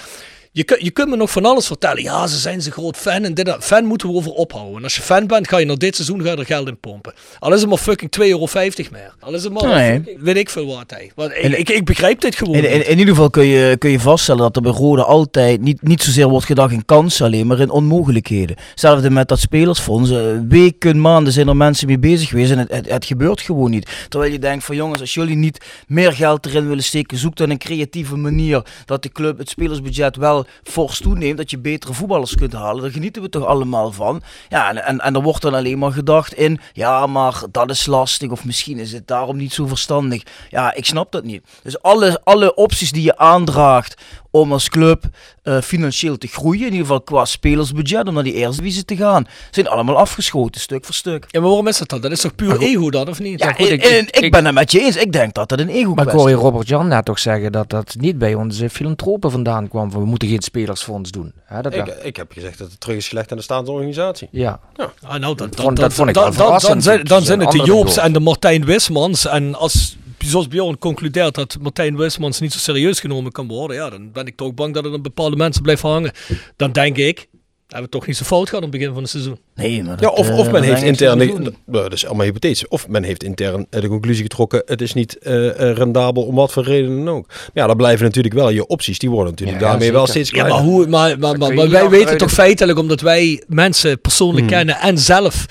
je, 0.68 0.78
je 0.84 0.92
kunt 0.92 1.10
me 1.10 1.16
nog 1.16 1.32
van 1.32 1.46
alles 1.46 1.68
vertellen. 1.68 2.04
Ja, 2.04 2.28
ze 2.28 2.38
zijn 2.38 2.62
ze 2.62 2.72
groot 2.72 2.98
fan. 2.98 3.24
En 3.24 3.34
dit, 3.34 3.46
dat. 3.46 3.64
fan 3.66 3.86
moeten 3.86 4.08
we 4.10 4.16
over 4.16 4.32
ophouden. 4.32 4.78
En 4.78 4.84
als 4.84 4.96
je 4.96 5.02
fan 5.02 5.28
bent, 5.28 5.48
ga 5.48 5.58
je 5.58 5.66
naar 5.66 5.78
dit 5.78 5.96
seizoen 5.96 6.22
ga 6.24 6.32
je 6.32 6.38
er 6.38 6.46
geld 6.46 6.68
in 6.68 6.80
pompen. 6.80 7.14
Al 7.40 7.54
is 7.54 7.60
het 7.60 7.70
maar 7.70 7.78
fucking 7.78 8.12
2,50 8.20 8.26
euro 8.28 8.48
meer. 8.92 9.14
Al 9.20 9.34
is 9.34 9.44
het 9.44 9.54
maar, 9.54 9.68
Nee. 9.68 9.94
fucking- 9.96 10.22
weet 10.22 10.38
ik 10.38 10.50
veel 10.50 10.66
wat. 10.66 10.84
Hey. 10.88 11.12
Want 11.16 11.32
ik, 11.32 11.58
ik, 11.58 11.70
ik 11.70 11.86
begrijp 11.86 12.22
dit 12.22 12.36
gewoon 12.36 12.56
In, 12.56 12.88
in, 12.88 12.98
ieder 13.00 13.14
geval 13.14 13.30
kun 13.30 13.46
je, 13.46 13.78
kun 13.78 13.90
je 13.90 14.00
vaststellen 14.00 14.42
dat 14.42 14.56
er 14.56 14.62
bij 14.62 14.72
Rode 14.72 15.04
altijd 15.04 15.62
niet, 15.62 15.82
niet 15.82 16.04
zozeer 16.04 16.28
wordt 16.30 16.46
gedacht 16.46 16.72
in 16.74 16.86
kansen 16.86 17.26
alleen, 17.26 17.48
maar 17.48 17.60
in 17.60 17.70
onmogelijkheden. 17.70 18.56
Hetzelfde 18.70 19.10
met 19.10 19.28
dat 19.28 19.40
spelersfonds. 19.40 20.10
Eh, 20.10 20.18
Weken, 20.50 21.02
maanden 21.02 21.34
zijn 21.34 21.48
er 21.48 21.56
mensen 21.56 21.88
mee 21.88 22.00
bezig 22.00 22.30
geweest 22.30 22.52
en 22.52 22.58
het, 22.58 22.72
het, 22.72 22.90
het 22.90 23.06
gebeurt 23.06 23.42
gewoon 23.42 23.70
niet. 23.70 23.90
Terwijl 24.10 24.32
je 24.32 24.40
denkt 24.40 24.64
van 24.64 24.76
jongens, 24.76 25.00
als 25.02 25.14
jullie 25.14 25.36
niet 25.36 25.66
meer 25.88 26.14
geld 26.14 26.46
erin 26.46 26.68
willen 26.68 26.84
steken, 26.84 27.18
zoek 27.18 27.36
dan 27.36 27.50
een 27.50 27.58
creatieve 27.58 28.16
manier 28.16 28.62
dat 28.86 29.04
de 29.04 29.10
club 29.12 29.38
het 29.38 29.50
spelersbudget 29.50 30.16
wel 30.16 30.46
fors 30.64 31.00
toeneemt, 31.00 31.38
dat 31.38 31.50
je 31.50 31.60
betere 31.60 31.94
voetballers 31.94 32.36
kunt 32.36 32.54
halen. 32.54 32.82
Daar 32.82 32.92
genieten 32.92 33.22
we 33.22 33.30
toch 33.30 33.46
allemaal 33.46 33.92
van. 33.92 34.22
Ja, 34.50 34.70
en, 34.70 34.86
en, 34.86 35.00
en 35.00 35.16
er 35.16 35.22
wordt 35.22 35.42
dan 35.42 35.54
alleen 35.54 35.80
maar 35.80 35.92
gedacht 35.92 36.34
in, 36.34 36.60
ja, 36.74 37.08
maar 37.08 37.42
dat 37.52 37.70
is 37.70 37.86
lastig 37.86 38.30
of 38.30 38.46
misschien 38.46 38.78
is 38.78 38.92
het 38.92 39.08
daarom 39.08 39.38
niet 39.38 39.54
zo 39.54 39.68
verstandig. 39.68 40.24
Ja, 40.50 40.74
ik 40.74 40.86
snap 40.86 41.12
dat 41.12 41.24
niet. 41.24 41.44
Dus 41.64 41.82
alle, 41.82 42.22
alle 42.24 42.56
opties 42.56 42.92
die 42.92 43.04
je 43.04 43.18
aandraagt 43.18 44.02
om 44.32 44.52
als 44.54 44.70
club 44.70 45.04
eh, 45.44 45.62
financieel 45.62 46.18
te 46.18 46.28
groeien. 46.28 46.60
In 46.66 46.66
ieder 46.72 46.82
geval 46.86 47.02
qua 47.02 47.26
spelersbudget, 47.26 48.08
om 48.08 48.14
naar 48.14 48.24
die 48.24 48.34
eerste 48.34 48.62
divisie 48.62 48.86
te 48.86 48.96
gaan. 48.96 49.28
Zijn 49.52 49.68
allemaal 49.68 49.98
afgeschoten, 49.98 50.62
stuk 50.62 50.86
voor 50.86 50.94
stuk. 50.94 51.26
Ja, 51.30 51.40
maar 51.40 51.48
waarom 51.50 51.68
is 51.68 51.78
dat 51.78 51.90
dan? 51.90 52.02
Dat 52.02 52.12
is 52.12 52.22
toch 52.22 52.36
puur 52.36 52.60
ego 52.62 52.90
dan, 52.90 53.08
of 53.08 53.20
niet? 53.20 53.40
Ja, 53.40 53.52
goed, 53.54 53.70
ik- 53.70 53.84
en 53.84 54.00
ik, 54.08 54.20
ik- 54.20 54.32
ben 54.32 54.46
het 54.46 54.54
met 54.54 54.72
je 54.72 54.80
eens. 54.80 54.96
Ik 54.96 55.12
denk 55.12 55.34
dat 55.34 55.50
dat 55.50 55.60
een 55.60 55.70
ego 55.70 55.94
Maar 55.94 56.06
ik 56.08 56.12
hoor 56.12 56.30
je 56.30 56.36
Robert 56.36 56.68
Jan 56.68 56.88
net 56.88 57.06
toch 57.06 57.20
zeggen 57.20 57.52
dat 57.52 57.70
dat 57.70 57.96
niet 58.00 58.18
bij 58.18 58.34
onze 58.34 58.70
filantropen 58.70 59.32
vandaan 59.32 59.68
kwam. 59.68 59.92
We 59.92 60.06
moeten 60.06 60.28
geen 60.30 60.42
spelersfonds 60.42 61.12
doen. 61.12 61.34
Hè, 61.46 61.62
dat, 61.62 61.74
Ik, 61.76 61.88
ik 62.04 62.16
heb 62.16 62.32
gezegd 62.32 62.58
dat 62.58 62.70
het 62.72 62.80
terug 62.80 62.96
is 62.98 63.08
gelegd 63.08 63.32
aan 63.32 63.38
de 63.38 63.44
staande 63.44 63.72
organisatie. 63.72 64.28
ja. 64.32 64.60
Ah, 65.02 65.20
nou, 65.20 65.36
dat, 65.36 65.56
vond- 65.56 65.78
dat 65.78 65.94
vond 65.94 66.10
ik 66.10 66.16
wel 66.16 66.24
dan, 66.24 66.34
dan, 66.50 66.60
dan, 66.60 66.82
zijn, 66.82 67.04
dan 67.04 67.24
zijn 67.24 67.40
het 67.40 67.52
de 67.52 67.64
Joops 67.64 67.98
en 67.98 68.14
de 68.14 68.20
Martijn 68.20 68.66
Wismans. 68.66 69.26
En 69.28 69.56
als, 69.56 69.98
zoals 70.26 70.48
Bjorn 70.48 70.78
concludeert 70.78 71.36
dat 71.36 71.58
Martijn 71.62 71.98
Wismans 71.98 72.40
niet 72.40 72.54
zo 72.54 72.60
serieus 72.60 73.00
genomen 73.00 73.32
kan 73.32 73.48
worden, 73.48 73.76
ja, 73.78 73.90
dan 73.90 74.12
ben 74.12 74.26
ik 74.26 74.36
toch 74.36 74.54
bang 74.54 74.74
dat 74.74 74.84
het 74.84 74.94
aan 74.94 75.02
bepaalde 75.02 75.36
mensen 75.36 75.62
blijft 75.62 75.82
hangen. 75.82 76.12
Dan 76.56 76.72
denk 76.72 76.98
ik, 76.98 77.28
hebben 77.70 77.90
we 77.92 77.98
toch 77.98 78.08
niet 78.08 78.18
zo 78.18 78.26
fout 78.26 78.50
gehad 78.50 78.64
aan 78.64 78.70
het 78.70 78.78
begin 78.78 78.94
van 78.94 79.02
het 79.02 79.12
seizoen. 79.12 79.38
Nee, 79.56 79.84
maar 79.84 80.02
Ja, 80.02 80.10
of, 80.10 80.30
eh, 80.30 80.38
of 80.38 80.52
men 80.52 80.64
heeft 80.64 80.82
intern, 80.82 81.56
dat 81.66 81.94
is 81.94 82.06
allemaal 82.06 82.26
hypothetisch, 82.26 82.68
of 82.68 82.88
men 82.88 83.04
heeft 83.04 83.24
intern 83.24 83.68
de 83.70 83.88
conclusie 83.88 84.24
getrokken, 84.24 84.62
het 84.66 84.82
is 84.82 84.94
niet 84.94 85.18
eh, 85.18 85.70
eh, 85.70 85.78
rendabel 85.78 86.24
om 86.24 86.36
wat 86.36 86.52
voor 86.52 86.64
reden 86.64 87.06
dan 87.06 87.16
ook. 87.16 87.28
Maar 87.28 87.50
ja, 87.54 87.68
dan 87.68 87.78
blijven 87.78 88.06
natuurlijk 88.06 88.36
wel 88.36 88.50
je 88.50 88.68
opties, 88.68 89.00
die 89.00 89.10
worden 89.10 89.30
natuurlijk 89.32 89.60
Ja, 89.60 89.68
daarmee 89.68 89.92
wel 89.92 90.08
steeds 90.08 90.30
Ja, 90.30 90.36
kleiner. 90.36 90.64
maar, 90.64 90.74
hoe, 90.74 90.88
maar, 90.88 91.20
maar, 91.20 91.38
maar, 91.38 91.70
wij 91.70 91.90
weten 91.90 92.18
toch 92.18 92.32
feitelijk, 92.32 92.80
omdat 92.80 93.02
wij 93.02 93.44
mensen 93.48 94.02
persoonlijk 94.02 94.48
kennen 94.48 94.76
en 94.80 94.98
zelf 94.98 95.46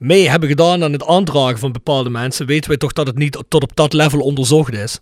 mee 0.00 0.28
hebben 0.28 0.48
gedaan 0.48 0.84
aan 0.84 0.92
het 0.92 1.06
aandragen 1.06 1.58
van 1.58 1.72
bepaalde 1.72 2.10
mensen, 2.10 2.46
weten 2.46 2.68
wij 2.68 2.78
toch 2.78 2.92
dat 2.92 3.06
het 3.06 3.18
niet 3.18 3.44
tot 3.48 3.62
op 3.62 3.76
dat 3.76 3.92
level 3.92 4.20
onderzocht 4.20 4.72
is. 4.72 5.00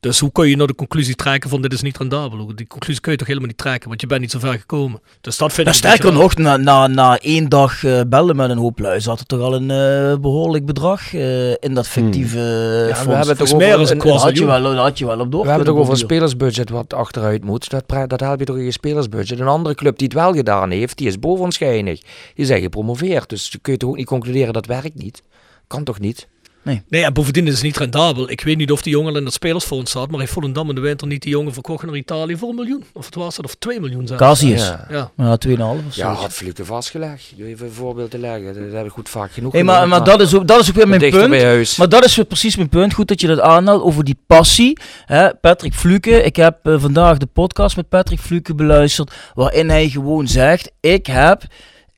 Dus 0.00 0.18
hoe 0.18 0.32
kun 0.32 0.48
je 0.48 0.56
nou 0.56 0.68
de 0.68 0.74
conclusie 0.74 1.14
trekken 1.14 1.50
van 1.50 1.62
dit 1.62 1.72
is 1.72 1.82
niet 1.82 1.98
rendabel? 1.98 2.52
Die 2.54 2.66
conclusie 2.66 3.00
kun 3.00 3.12
je 3.12 3.18
toch 3.18 3.26
helemaal 3.26 3.48
niet 3.48 3.58
trekken, 3.58 3.88
want 3.88 4.00
je 4.00 4.06
bent 4.06 4.20
niet 4.20 4.30
zo 4.30 4.38
ver 4.38 4.52
gekomen. 4.58 5.00
Dus 5.20 5.36
dat 5.36 5.52
vind 5.52 5.66
Nou, 5.66 5.78
ik 5.78 5.84
sterker 5.84 6.12
nog, 6.12 6.36
na, 6.36 6.56
na, 6.56 6.86
na 6.86 7.18
één 7.18 7.48
dag 7.48 7.84
eh, 7.84 8.00
bellen 8.06 8.36
met 8.36 8.50
een 8.50 8.58
hoop 8.58 8.78
lui 8.78 9.00
zat 9.00 9.18
er 9.20 9.26
toch 9.26 9.40
al 9.40 9.54
een 9.54 9.70
eh, 9.70 10.20
behoorlijk 10.20 10.64
bedrag 10.66 11.14
eh, 11.14 11.50
in 11.50 11.74
dat 11.74 11.88
fictieve 11.88 12.38
eh, 12.38 12.88
we 12.88 12.94
fonds. 12.94 13.26
hebben 13.26 13.36
toch 13.36 13.90
een 13.90 13.98
kwart 13.98 14.20
had 14.22 14.36
je 14.38 14.44
miljoen. 14.44 14.62
wel, 14.62 14.76
had 14.76 14.98
je 14.98 15.06
wel 15.06 15.20
op 15.20 15.32
door 15.32 15.44
We 15.44 15.50
hebben 15.50 15.68
ook 15.68 15.78
over 15.78 15.92
een 15.92 15.98
spelersbudget 15.98 16.70
wat 16.70 16.94
achteruit 16.94 17.44
moet. 17.44 17.70
Dat, 17.70 17.84
dat 18.06 18.20
help 18.20 18.38
je 18.38 18.44
toch 18.44 18.56
in 18.56 18.64
je 18.64 18.70
spelersbudget. 18.70 19.40
Een 19.40 19.46
andere 19.46 19.74
club 19.74 19.98
die 19.98 20.06
het 20.06 20.16
wel 20.16 20.32
gedaan 20.32 20.70
heeft, 20.70 20.98
die 20.98 21.06
is 21.06 21.18
bovenschijnig. 21.18 22.00
Die 22.34 22.46
zijn 22.46 22.62
gepromoveerd. 22.62 23.28
Dus 23.28 23.58
kun 23.62 23.72
je 23.72 23.78
toch 23.78 23.90
ook 23.90 23.96
niet 23.96 24.06
concluderen 24.06 24.52
dat 24.52 24.66
werkt 24.66 24.94
niet. 24.94 25.22
Kan 25.66 25.84
toch 25.84 26.00
niet? 26.00 26.28
Nee, 26.62 27.04
en 27.04 27.12
bovendien 27.12 27.46
is 27.46 27.54
het 27.54 27.62
niet 27.62 27.76
rendabel. 27.76 28.30
Ik 28.30 28.40
weet 28.40 28.56
niet 28.56 28.70
of 28.70 28.82
die 28.82 28.92
jongen 28.92 29.16
in 29.16 29.24
het 29.24 29.32
spelersfonds 29.34 29.90
zat, 29.90 30.10
maar 30.10 30.20
heeft 30.20 30.32
Volendam 30.32 30.68
in 30.68 30.74
de 30.74 30.80
winter 30.80 31.06
niet 31.06 31.22
die 31.22 31.30
jongen 31.30 31.52
verkocht 31.52 31.84
naar 31.84 31.96
Italië 31.96 32.36
voor 32.36 32.48
een 32.48 32.54
miljoen? 32.54 32.84
Of 32.92 33.04
het 33.04 33.14
was 33.14 33.36
het, 33.36 33.46
of 33.46 33.54
2 33.54 33.80
miljoen 33.80 34.06
zelfs. 34.06 34.22
Casius. 34.22 34.66
Ja. 34.66 34.86
Ja. 34.90 35.10
Ja, 35.16 35.38
2,5 35.48 35.52
of 35.86 35.94
zo. 35.94 36.00
Ja, 36.00 36.12
had 36.12 36.32
Fluke 36.32 36.64
vastgelegd. 36.64 37.32
Doe 37.36 37.46
even 37.46 37.66
een 37.66 37.72
voorbeeld 37.72 38.10
te 38.10 38.18
leggen. 38.18 38.54
Dat 38.54 38.72
heb 38.72 38.86
ik 38.86 38.92
goed 38.92 39.08
vaak 39.08 39.32
genoeg 39.32 39.52
Hey, 39.52 39.64
maar, 39.64 39.88
maar 39.88 40.04
dat, 40.04 40.20
is 40.20 40.34
ook, 40.34 40.46
dat 40.46 40.60
is 40.60 40.68
ook 40.68 40.74
weer 40.74 40.88
mijn 40.88 41.10
punt. 41.10 41.30
bij 41.30 41.44
huis. 41.44 41.76
Maar 41.76 41.88
dat 41.88 42.04
is 42.04 42.16
weer 42.16 42.24
precies 42.24 42.56
mijn 42.56 42.68
punt. 42.68 42.94
Goed 42.94 43.08
dat 43.08 43.20
je 43.20 43.26
dat 43.26 43.40
aanhaalt 43.40 43.82
over 43.82 44.04
die 44.04 44.18
passie. 44.26 44.78
Hè, 45.04 45.34
Patrick 45.34 45.74
Fluke, 45.74 46.22
ik 46.22 46.36
heb 46.36 46.58
eh, 46.62 46.74
vandaag 46.78 47.18
de 47.18 47.26
podcast 47.26 47.76
met 47.76 47.88
Patrick 47.88 48.20
Fluke 48.20 48.54
beluisterd. 48.54 49.12
Waarin 49.34 49.68
hij 49.68 49.88
gewoon 49.88 50.28
zegt: 50.28 50.70
Ik 50.80 51.06
heb 51.06 51.42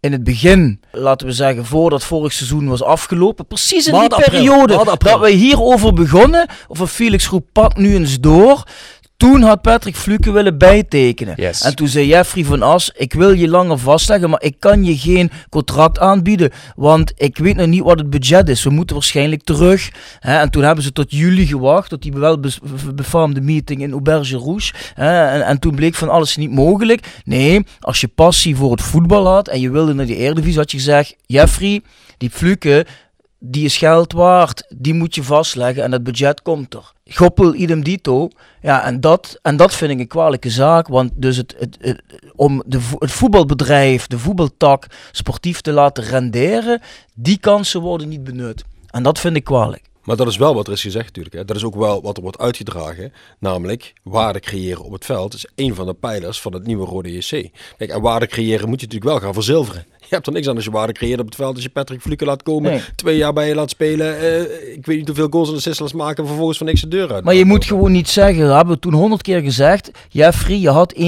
in 0.02 0.12
het 0.12 0.24
begin, 0.24 0.80
laten 0.92 1.26
we 1.26 1.32
zeggen, 1.32 1.64
voordat 1.64 2.04
vorig 2.04 2.32
seizoen 2.32 2.68
was 2.68 2.82
afgelopen, 2.82 3.46
precies 3.46 3.86
in 3.86 3.92
Maart, 3.92 4.10
die 4.10 4.18
april. 4.18 4.40
periode 4.40 4.74
Maart, 4.74 4.88
april. 4.88 5.12
dat 5.12 5.20
wij 5.20 5.32
hierover 5.32 5.92
begonnen, 5.92 6.46
of 6.68 6.78
een 6.78 6.86
Felix 6.86 7.26
groep 7.26 7.46
pak 7.52 7.76
nu 7.76 7.94
eens 7.94 8.20
door. 8.20 8.64
Toen 9.22 9.42
had 9.42 9.62
Patrick 9.62 9.96
Fluke 9.96 10.32
willen 10.32 10.58
bijtekenen. 10.58 11.34
Yes. 11.36 11.62
En 11.62 11.76
toen 11.76 11.88
zei 11.88 12.06
Jeffrey 12.06 12.44
van 12.44 12.62
As, 12.62 12.90
ik 12.96 13.12
wil 13.12 13.32
je 13.32 13.48
langer 13.48 13.78
vastleggen, 13.78 14.30
maar 14.30 14.42
ik 14.42 14.54
kan 14.58 14.84
je 14.84 14.96
geen 14.98 15.30
contract 15.50 15.98
aanbieden, 15.98 16.50
want 16.76 17.12
ik 17.16 17.38
weet 17.38 17.56
nog 17.56 17.66
niet 17.66 17.82
wat 17.82 17.98
het 17.98 18.10
budget 18.10 18.48
is. 18.48 18.64
We 18.64 18.70
moeten 18.70 18.96
waarschijnlijk 18.96 19.42
terug. 19.42 19.90
Hè? 20.18 20.38
En 20.38 20.50
toen 20.50 20.62
hebben 20.62 20.84
ze 20.84 20.92
tot 20.92 21.10
juli 21.10 21.46
gewacht, 21.46 21.88
tot 21.88 22.02
die 22.02 22.12
wel 22.12 22.40
bes- 22.40 22.58
befaamde 22.94 23.40
meeting 23.40 23.82
in 23.82 23.92
Auberge 23.92 24.36
Rouge. 24.36 24.72
Hè? 24.94 25.26
En, 25.26 25.46
en 25.46 25.58
toen 25.58 25.74
bleek 25.74 25.94
van 25.94 26.08
alles 26.08 26.36
niet 26.36 26.52
mogelijk. 26.52 27.06
Nee, 27.24 27.66
als 27.80 28.00
je 28.00 28.08
passie 28.08 28.56
voor 28.56 28.70
het 28.70 28.82
voetbal 28.82 29.26
had 29.26 29.48
en 29.48 29.60
je 29.60 29.70
wilde 29.70 29.94
naar 29.94 30.06
die 30.06 30.16
Eredivisie, 30.16 30.58
had 30.58 30.70
je 30.70 30.76
gezegd, 30.76 31.16
Jeffrey, 31.26 31.80
die 32.18 32.30
Fluke, 32.30 32.86
die 33.44 33.64
is 33.64 33.76
geld 33.76 34.12
waard, 34.12 34.64
die 34.76 34.94
moet 34.94 35.14
je 35.14 35.22
vastleggen 35.22 35.82
en 35.82 35.92
het 35.92 36.02
budget 36.02 36.42
komt 36.42 36.74
er. 36.74 36.92
Goppel 37.10 37.54
idem 37.54 37.82
dito. 37.84 38.28
Ja, 38.62 38.84
en 38.84 39.00
dat, 39.00 39.38
en 39.42 39.56
dat 39.56 39.74
vind 39.74 39.90
ik 39.90 39.98
een 39.98 40.06
kwalijke 40.06 40.50
zaak, 40.50 40.88
want 40.88 41.10
dus 41.14 41.36
het, 41.36 41.54
het, 41.58 41.76
het- 41.80 42.02
om 42.34 42.62
de, 42.66 42.80
het 42.98 43.10
voetbalbedrijf, 43.12 44.06
de 44.06 44.18
voetbaltak, 44.18 44.86
sportief 45.12 45.60
te 45.60 45.72
laten 45.72 46.04
renderen, 46.04 46.80
die 47.14 47.38
kansen 47.38 47.80
worden 47.80 48.08
niet 48.08 48.24
benut. 48.24 48.64
En 48.90 49.02
dat 49.02 49.18
vind 49.20 49.36
ik 49.36 49.44
kwalijk. 49.44 49.82
Maar 50.04 50.16
dat 50.16 50.26
is 50.26 50.36
wel 50.36 50.54
wat 50.54 50.66
er 50.66 50.72
is 50.72 50.82
gezegd 50.82 51.06
natuurlijk. 51.06 51.34
Hè. 51.34 51.44
Dat 51.44 51.56
is 51.56 51.64
ook 51.64 51.74
wel 51.74 52.02
wat 52.02 52.16
er 52.16 52.22
wordt 52.22 52.38
uitgedragen. 52.38 53.12
Namelijk, 53.38 53.92
waarde 54.02 54.40
creëren 54.40 54.84
op 54.84 54.92
het 54.92 55.04
veld 55.04 55.34
is 55.34 55.46
een 55.54 55.74
van 55.74 55.86
de 55.86 55.94
pijlers 55.94 56.40
van 56.40 56.52
het 56.52 56.66
nieuwe 56.66 56.86
Rode 56.86 57.12
JC. 57.12 57.50
Kijk, 57.76 57.90
en 57.90 58.00
waarde 58.00 58.26
creëren 58.26 58.68
moet 58.68 58.80
je 58.80 58.86
natuurlijk 58.86 59.12
wel 59.12 59.20
gaan 59.20 59.34
verzilveren. 59.34 59.84
Je 60.18 60.18
hebt 60.18 60.30
er 60.30 60.32
niks 60.36 60.48
aan 60.48 60.54
als 60.56 60.64
je 60.64 60.70
waarde 60.70 60.92
creëert 60.92 61.20
op 61.20 61.26
het 61.26 61.34
veld. 61.34 61.54
Als 61.54 61.62
je 61.64 61.70
Patrick 61.70 62.00
Fluke 62.00 62.24
laat 62.24 62.42
komen, 62.42 62.70
Nee. 62.70 62.80
twee 62.94 63.16
jaar 63.16 63.32
bij 63.32 63.48
je 63.48 63.54
laat 63.54 63.70
spelen. 63.70 64.18
eh, 64.20 64.40
ik 64.76 64.86
weet 64.86 64.96
niet 64.96 65.06
hoeveel 65.06 65.26
goals 65.30 65.48
en 65.48 65.54
assists 65.54 65.80
laat 65.80 65.92
maken 65.94 66.16
en 66.22 66.26
vervolgens 66.26 66.58
van 66.58 66.66
niks 66.66 66.80
de 66.80 66.88
deur 66.88 67.12
uit. 67.12 67.24
Maar 67.24 67.34
je 67.34 67.44
moet 67.44 67.64
gewoon 67.64 67.92
niet 67.92 68.08
zeggen, 68.08 68.46
dat 68.46 68.56
hebben 68.56 68.74
we 68.74 68.80
toen 68.80 68.92
honderd 68.92 69.22
keer 69.22 69.40
gezegd, 69.40 69.90
Jeffrey, 70.08 70.58
je 70.58 70.68
had 70.70 70.94
1.9, 70.96 71.04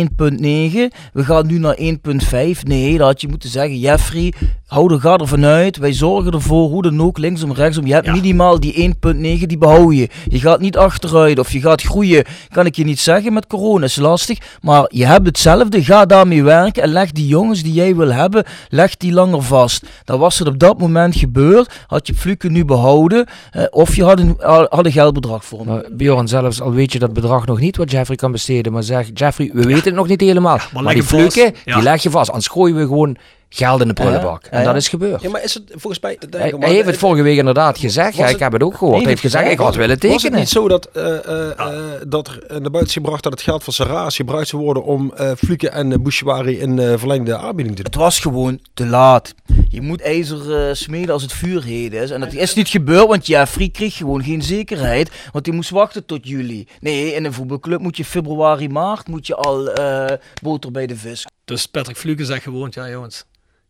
we 1.13 1.25
gaan 1.25 1.47
nu 1.47 1.59
naar 1.59 1.77
1.5. 1.79 2.63
Nee, 2.65 2.99
dat 2.99 3.07
had 3.07 3.21
je 3.21 3.29
moeten 3.29 3.49
zeggen, 3.49 3.79
Jeffrey, 3.79 4.33
hou 4.67 4.93
er, 4.95 5.01
ga 5.01 5.17
ervan 5.17 5.45
uit, 5.45 5.77
wij 5.77 5.93
zorgen 5.93 6.33
ervoor, 6.33 6.69
hoe 6.69 6.83
dan 6.83 7.03
ook, 7.03 7.19
linksom, 7.19 7.53
rechtsom, 7.53 7.87
je 7.87 7.93
hebt 7.93 8.13
minimaal 8.13 8.61
die 8.61 8.95
1.9, 9.07 9.47
die 9.47 9.59
behoud 9.59 9.95
je. 9.97 10.09
Je 10.29 10.39
gaat 10.41 10.61
niet 10.61 10.77
achteruit 10.77 11.39
of 11.39 11.53
je 11.53 11.61
gaat 11.61 11.83
groeien, 11.83 12.25
kan 12.53 12.67
ik 12.67 12.77
je 12.77 12.85
niet 12.85 13.01
zeggen, 13.01 13.33
met 13.33 13.47
corona 13.47 13.85
is 13.85 13.97
lastig, 13.97 14.39
maar 14.61 14.85
je 14.89 15.07
hebt 15.07 15.27
hetzelfde, 15.27 15.85
ga 15.85 16.07
daarmee 16.07 16.43
werken 16.43 16.83
en 16.83 16.89
leg 16.93 17.13
die 17.13 17.27
jongens 17.27 17.63
die 17.63 17.73
jij 17.73 17.97
wil 17.97 18.13
hebben, 18.13 18.45
leg 18.69 18.94
die 19.01 19.13
langer 19.13 19.43
vast. 19.43 19.87
Dan 20.05 20.19
was 20.19 20.39
het 20.39 20.49
op 20.49 20.59
dat 20.59 20.79
moment 20.79 21.17
gebeurd, 21.17 21.73
had 21.87 22.07
je 22.07 22.15
Fluke 22.15 22.51
nu 22.51 22.65
behouden, 22.65 23.27
eh, 23.51 23.63
of 23.71 23.97
je 23.97 24.05
had 24.05 24.19
een, 24.19 24.37
had 24.71 24.85
een 24.87 24.93
geldbedrag 24.93 25.45
voor 25.45 25.59
hem. 25.59 25.69
Maar 25.69 25.85
Bjorn, 25.93 26.29
zelfs 26.29 26.61
al 26.61 26.73
weet 26.73 26.93
je 26.93 26.99
dat 26.99 27.13
bedrag 27.13 27.47
nog 27.47 27.61
niet 27.61 27.77
wat 27.77 27.91
Jeffrey 27.91 28.17
kan 28.17 28.33
besteden, 28.33 28.73
maar 28.73 28.83
zeg 28.83 29.11
Jeffrey, 29.15 29.51
we 29.53 29.63
weten 29.63 29.85
het 29.85 29.95
nog 29.95 30.09
niet 30.09 30.21
helemaal. 30.21 30.59
maar, 30.73 30.83
leg 30.83 30.93
die. 30.93 31.03
Fluke, 31.03 31.55
Ja. 31.65 31.75
die 31.75 31.83
leg 31.83 32.03
je 32.03 32.11
vast. 32.11 32.29
Anders 32.29 32.49
gooien 32.49 32.77
we 32.77 32.87
gewoon 32.87 33.17
geld 33.57 33.81
in 33.81 33.89
de 33.89 33.95
prullenbak. 33.95 34.45
Ja, 34.45 34.51
En 34.51 34.65
dat 34.65 34.77
is 34.77 34.89
gebeurd. 34.89 35.23
Ja, 35.23 35.31
maar 35.31 35.43
is 35.45 35.55
het 35.55 35.63
volgens 35.71 36.01
mij... 36.01 36.19
Hij, 36.31 36.55
hij 36.59 36.73
heeft 36.73 36.87
het 36.87 36.97
vorige 36.97 37.23
week 37.23 37.39
inderdaad 37.39 37.79
gezegd. 37.79 38.17
Ja, 38.17 38.27
ik 38.27 38.39
heb 38.39 38.53
het 38.53 38.63
ook 38.63 38.77
gehoord. 38.77 38.99
Hij 38.99 39.09
heeft 39.09 39.21
gezegd, 39.21 39.51
ik 39.51 39.59
had 39.59 39.75
willen 39.75 39.99
Was 40.01 40.09
het 40.13 40.21
tekenen. 40.21 40.39
niet 40.39 40.49
zo 40.49 40.69
dat, 40.69 40.89
eh, 40.93 41.29
eh, 41.29 41.51
eh, 41.59 42.01
dat 42.07 42.29
er 42.29 42.39
naar 42.49 42.61
buiten 42.61 42.87
is 42.87 42.93
gebracht 42.93 43.23
dat 43.23 43.33
het 43.33 43.43
geld 43.43 43.65
van 43.65 43.73
Sarraas 43.73 44.17
gebruikt 44.17 44.49
zou 44.49 44.63
worden 44.63 44.85
om 44.85 45.13
eh 45.17 45.31
Fluke 45.37 45.69
en 45.69 45.91
uh, 45.91 45.97
Bouchouari 45.99 46.63
een 46.63 46.79
eh, 46.79 46.93
verlengde 46.99 47.37
aanbieding 47.37 47.77
te 47.77 47.83
doen? 47.83 47.93
Het 47.93 48.01
was 48.01 48.19
gewoon 48.21 48.61
te 48.75 48.87
laat. 48.87 49.35
Je 49.69 49.81
moet 49.81 50.01
ijzer 50.03 50.69
eh, 50.69 50.75
smeden 50.75 51.13
als 51.13 51.23
het 51.23 51.33
vuur 51.33 51.63
heet 51.65 51.93
is. 51.93 52.11
En 52.11 52.21
dat 52.21 52.33
is 52.33 52.55
niet 52.55 52.69
gebeurd, 52.69 53.07
want 53.09 53.27
Jeffrey 53.27 53.69
kreeg 53.69 53.97
gewoon 53.97 54.23
geen 54.25 54.43
zekerheid. 54.43 55.11
Want 55.33 55.47
hij 55.47 55.55
moest 55.55 55.71
wachten 55.71 56.07
tot 56.07 56.29
juli. 56.29 56.67
Nee, 56.81 57.15
in 57.15 57.25
een 57.25 57.33
voetbalclub 57.33 57.81
moet 57.81 57.97
je 57.97 58.05
februari, 58.05 58.69
maart 58.69 59.09
moet 59.09 59.27
je 59.27 59.35
al 59.35 59.69
eh, 59.71 60.17
boter 60.43 60.71
bij 60.71 60.87
de 60.87 60.97
vis. 60.97 61.27
Dus 61.45 61.67
Patrick 61.67 61.97
Fluke 61.97 62.25
zegt 62.25 62.43
gewoon, 62.43 62.69
ja 62.75 62.89
jongens, 62.89 63.25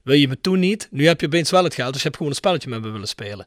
wil 0.04 0.16
je 0.16 0.28
me 0.28 0.40
toen 0.40 0.58
niet? 0.58 0.88
Nu 0.90 1.06
heb 1.06 1.20
je 1.20 1.26
opeens 1.26 1.50
wel 1.50 1.64
het 1.64 1.74
geld, 1.74 1.92
dus 1.92 1.96
je 1.96 2.06
hebt 2.06 2.16
gewoon 2.16 2.32
een 2.32 2.38
spelletje 2.38 2.68
met 2.68 2.82
me 2.82 2.90
willen 2.90 3.08
spelen. 3.08 3.46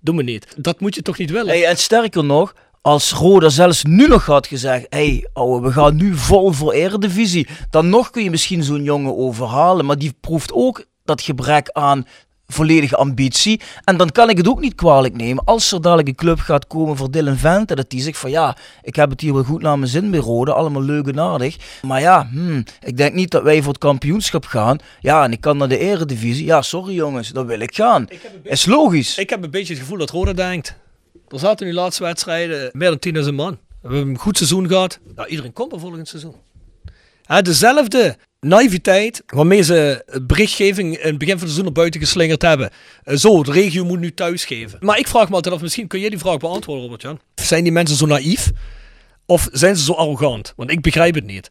Doe 0.00 0.14
me 0.14 0.22
niet. 0.22 0.54
Dat 0.56 0.80
moet 0.80 0.94
je 0.94 1.02
toch 1.02 1.18
niet 1.18 1.30
willen? 1.30 1.48
Hey, 1.48 1.66
en 1.66 1.76
sterker 1.76 2.24
nog, 2.24 2.54
als 2.80 3.12
Roda 3.12 3.48
zelfs 3.48 3.84
nu 3.84 4.06
nog 4.06 4.26
had 4.26 4.46
gezegd: 4.46 4.86
hé, 4.88 5.06
hey, 5.06 5.28
ouwe, 5.32 5.60
we 5.60 5.72
gaan 5.72 5.96
nu 5.96 6.14
vol 6.14 6.52
voor 6.52 6.72
Eredivisie. 6.72 7.46
Dan 7.70 7.88
nog 7.88 8.10
kun 8.10 8.22
je 8.22 8.30
misschien 8.30 8.62
zo'n 8.62 8.82
jongen 8.82 9.16
overhalen. 9.16 9.84
Maar 9.84 9.98
die 9.98 10.16
proeft 10.20 10.52
ook 10.52 10.84
dat 11.04 11.22
gebrek 11.22 11.70
aan 11.70 12.06
volledige 12.46 12.96
ambitie. 12.96 13.60
En 13.84 13.96
dan 13.96 14.12
kan 14.12 14.30
ik 14.30 14.36
het 14.36 14.48
ook 14.48 14.60
niet 14.60 14.74
kwalijk 14.74 15.16
nemen. 15.16 15.44
Als 15.44 15.72
er 15.72 15.80
dadelijk 15.80 16.08
een 16.08 16.14
club 16.14 16.38
gaat 16.38 16.66
komen 16.66 16.96
voor 16.96 17.10
Dylan 17.10 17.36
Vente, 17.36 17.74
dat 17.74 17.90
die 17.90 18.00
zegt 18.00 18.18
van 18.18 18.30
ja, 18.30 18.56
ik 18.82 18.96
heb 18.96 19.10
het 19.10 19.20
hier 19.20 19.34
wel 19.34 19.44
goed 19.44 19.62
naar 19.62 19.78
mijn 19.78 19.90
zin 19.90 20.10
bij 20.10 20.20
Roda. 20.20 20.52
Allemaal 20.52 20.82
leuk 20.82 21.06
en 21.06 21.20
aardig. 21.20 21.56
Maar 21.82 22.00
ja, 22.00 22.28
hmm, 22.32 22.64
ik 22.80 22.96
denk 22.96 23.14
niet 23.14 23.30
dat 23.30 23.42
wij 23.42 23.62
voor 23.62 23.72
het 23.72 23.78
kampioenschap 23.78 24.44
gaan. 24.44 24.78
Ja, 25.00 25.24
en 25.24 25.32
ik 25.32 25.40
kan 25.40 25.56
naar 25.56 25.68
de 25.68 25.78
Eredivisie. 25.78 26.46
Ja, 26.46 26.62
sorry 26.62 26.94
jongens, 26.94 27.28
dan 27.28 27.46
wil 27.46 27.60
ik 27.60 27.74
gaan. 27.74 28.08
Is 28.42 28.66
logisch. 28.66 29.18
Ik 29.18 29.30
heb 29.30 29.42
een 29.42 29.50
beetje 29.50 29.72
het 29.72 29.82
gevoel 29.82 29.98
dat 29.98 30.10
Roda 30.10 30.32
denkt. 30.32 30.76
Er 31.28 31.38
zaten 31.38 31.66
nu 31.66 31.72
laatste 31.72 32.02
wedstrijden 32.02 32.70
meer 32.72 32.98
dan 32.98 33.24
10.000 33.24 33.34
man. 33.34 33.58
We 33.82 33.94
hebben 33.94 34.08
een 34.08 34.18
goed 34.18 34.36
seizoen 34.36 34.68
gehad. 34.68 34.98
Nou, 35.14 35.28
iedereen 35.28 35.52
komt 35.52 35.72
er 35.72 35.80
volgend 35.80 36.08
seizoen. 36.08 36.34
Hè, 37.22 37.42
dezelfde 37.42 38.16
naïviteit 38.48 39.22
waarmee 39.26 39.62
ze 39.62 40.04
berichtgeving 40.22 40.98
in 40.98 41.06
het 41.08 41.18
begin 41.18 41.38
van 41.38 41.46
het 41.46 41.54
seizoen 41.54 41.64
naar 41.64 41.72
buiten 41.72 42.00
geslingerd 42.00 42.42
hebben. 42.42 42.70
Eh, 43.04 43.16
zo, 43.16 43.42
de 43.42 43.52
regio 43.52 43.84
moet 43.84 44.00
nu 44.00 44.14
thuisgeven. 44.14 44.78
Maar 44.80 44.98
ik 44.98 45.08
vraag 45.08 45.28
me 45.28 45.34
altijd 45.34 45.54
af, 45.54 45.60
misschien 45.60 45.86
kun 45.86 46.00
jij 46.00 46.08
die 46.08 46.18
vraag 46.18 46.36
beantwoorden, 46.38 46.82
Robert-Jan. 46.84 47.20
Zijn 47.34 47.62
die 47.62 47.72
mensen 47.72 47.96
zo 47.96 48.06
naïef? 48.06 48.50
Of 49.26 49.48
zijn 49.52 49.76
ze 49.76 49.84
zo 49.84 49.92
arrogant? 49.92 50.52
Want 50.56 50.70
ik 50.70 50.80
begrijp 50.80 51.14
het 51.14 51.24
niet. 51.26 51.50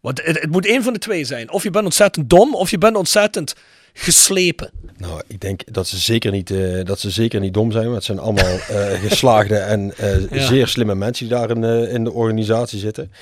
Want 0.00 0.20
het, 0.24 0.40
het 0.40 0.50
moet 0.50 0.66
één 0.66 0.82
van 0.82 0.92
de 0.92 0.98
twee 0.98 1.24
zijn. 1.24 1.52
Of 1.52 1.62
je 1.62 1.70
bent 1.70 1.84
ontzettend 1.84 2.30
dom, 2.30 2.54
of 2.54 2.70
je 2.70 2.78
bent 2.78 2.96
ontzettend 2.96 3.54
geslepen. 3.92 4.70
Nou, 4.96 5.22
ik 5.26 5.40
denk 5.40 5.60
dat 5.72 5.88
ze 5.88 5.96
zeker 5.98 6.30
niet, 6.30 6.50
eh, 6.50 6.84
dat 6.84 7.00
ze 7.00 7.10
zeker 7.10 7.40
niet 7.40 7.54
dom 7.54 7.70
zijn. 7.72 7.84
Want 7.84 7.94
het 7.96 8.04
zijn 8.04 8.18
allemaal 8.18 8.58
eh, 8.58 9.00
geslaagde 9.08 9.56
en 9.56 9.94
Ja. 10.30 10.46
zeer 10.46 10.68
slimme 10.68 10.94
mensen 10.94 11.28
die 11.28 11.36
daar 11.36 11.50
in, 11.50 11.64
in 11.64 12.04
de 12.04 12.12
organisatie 12.12 12.78
zitten. 12.78 13.12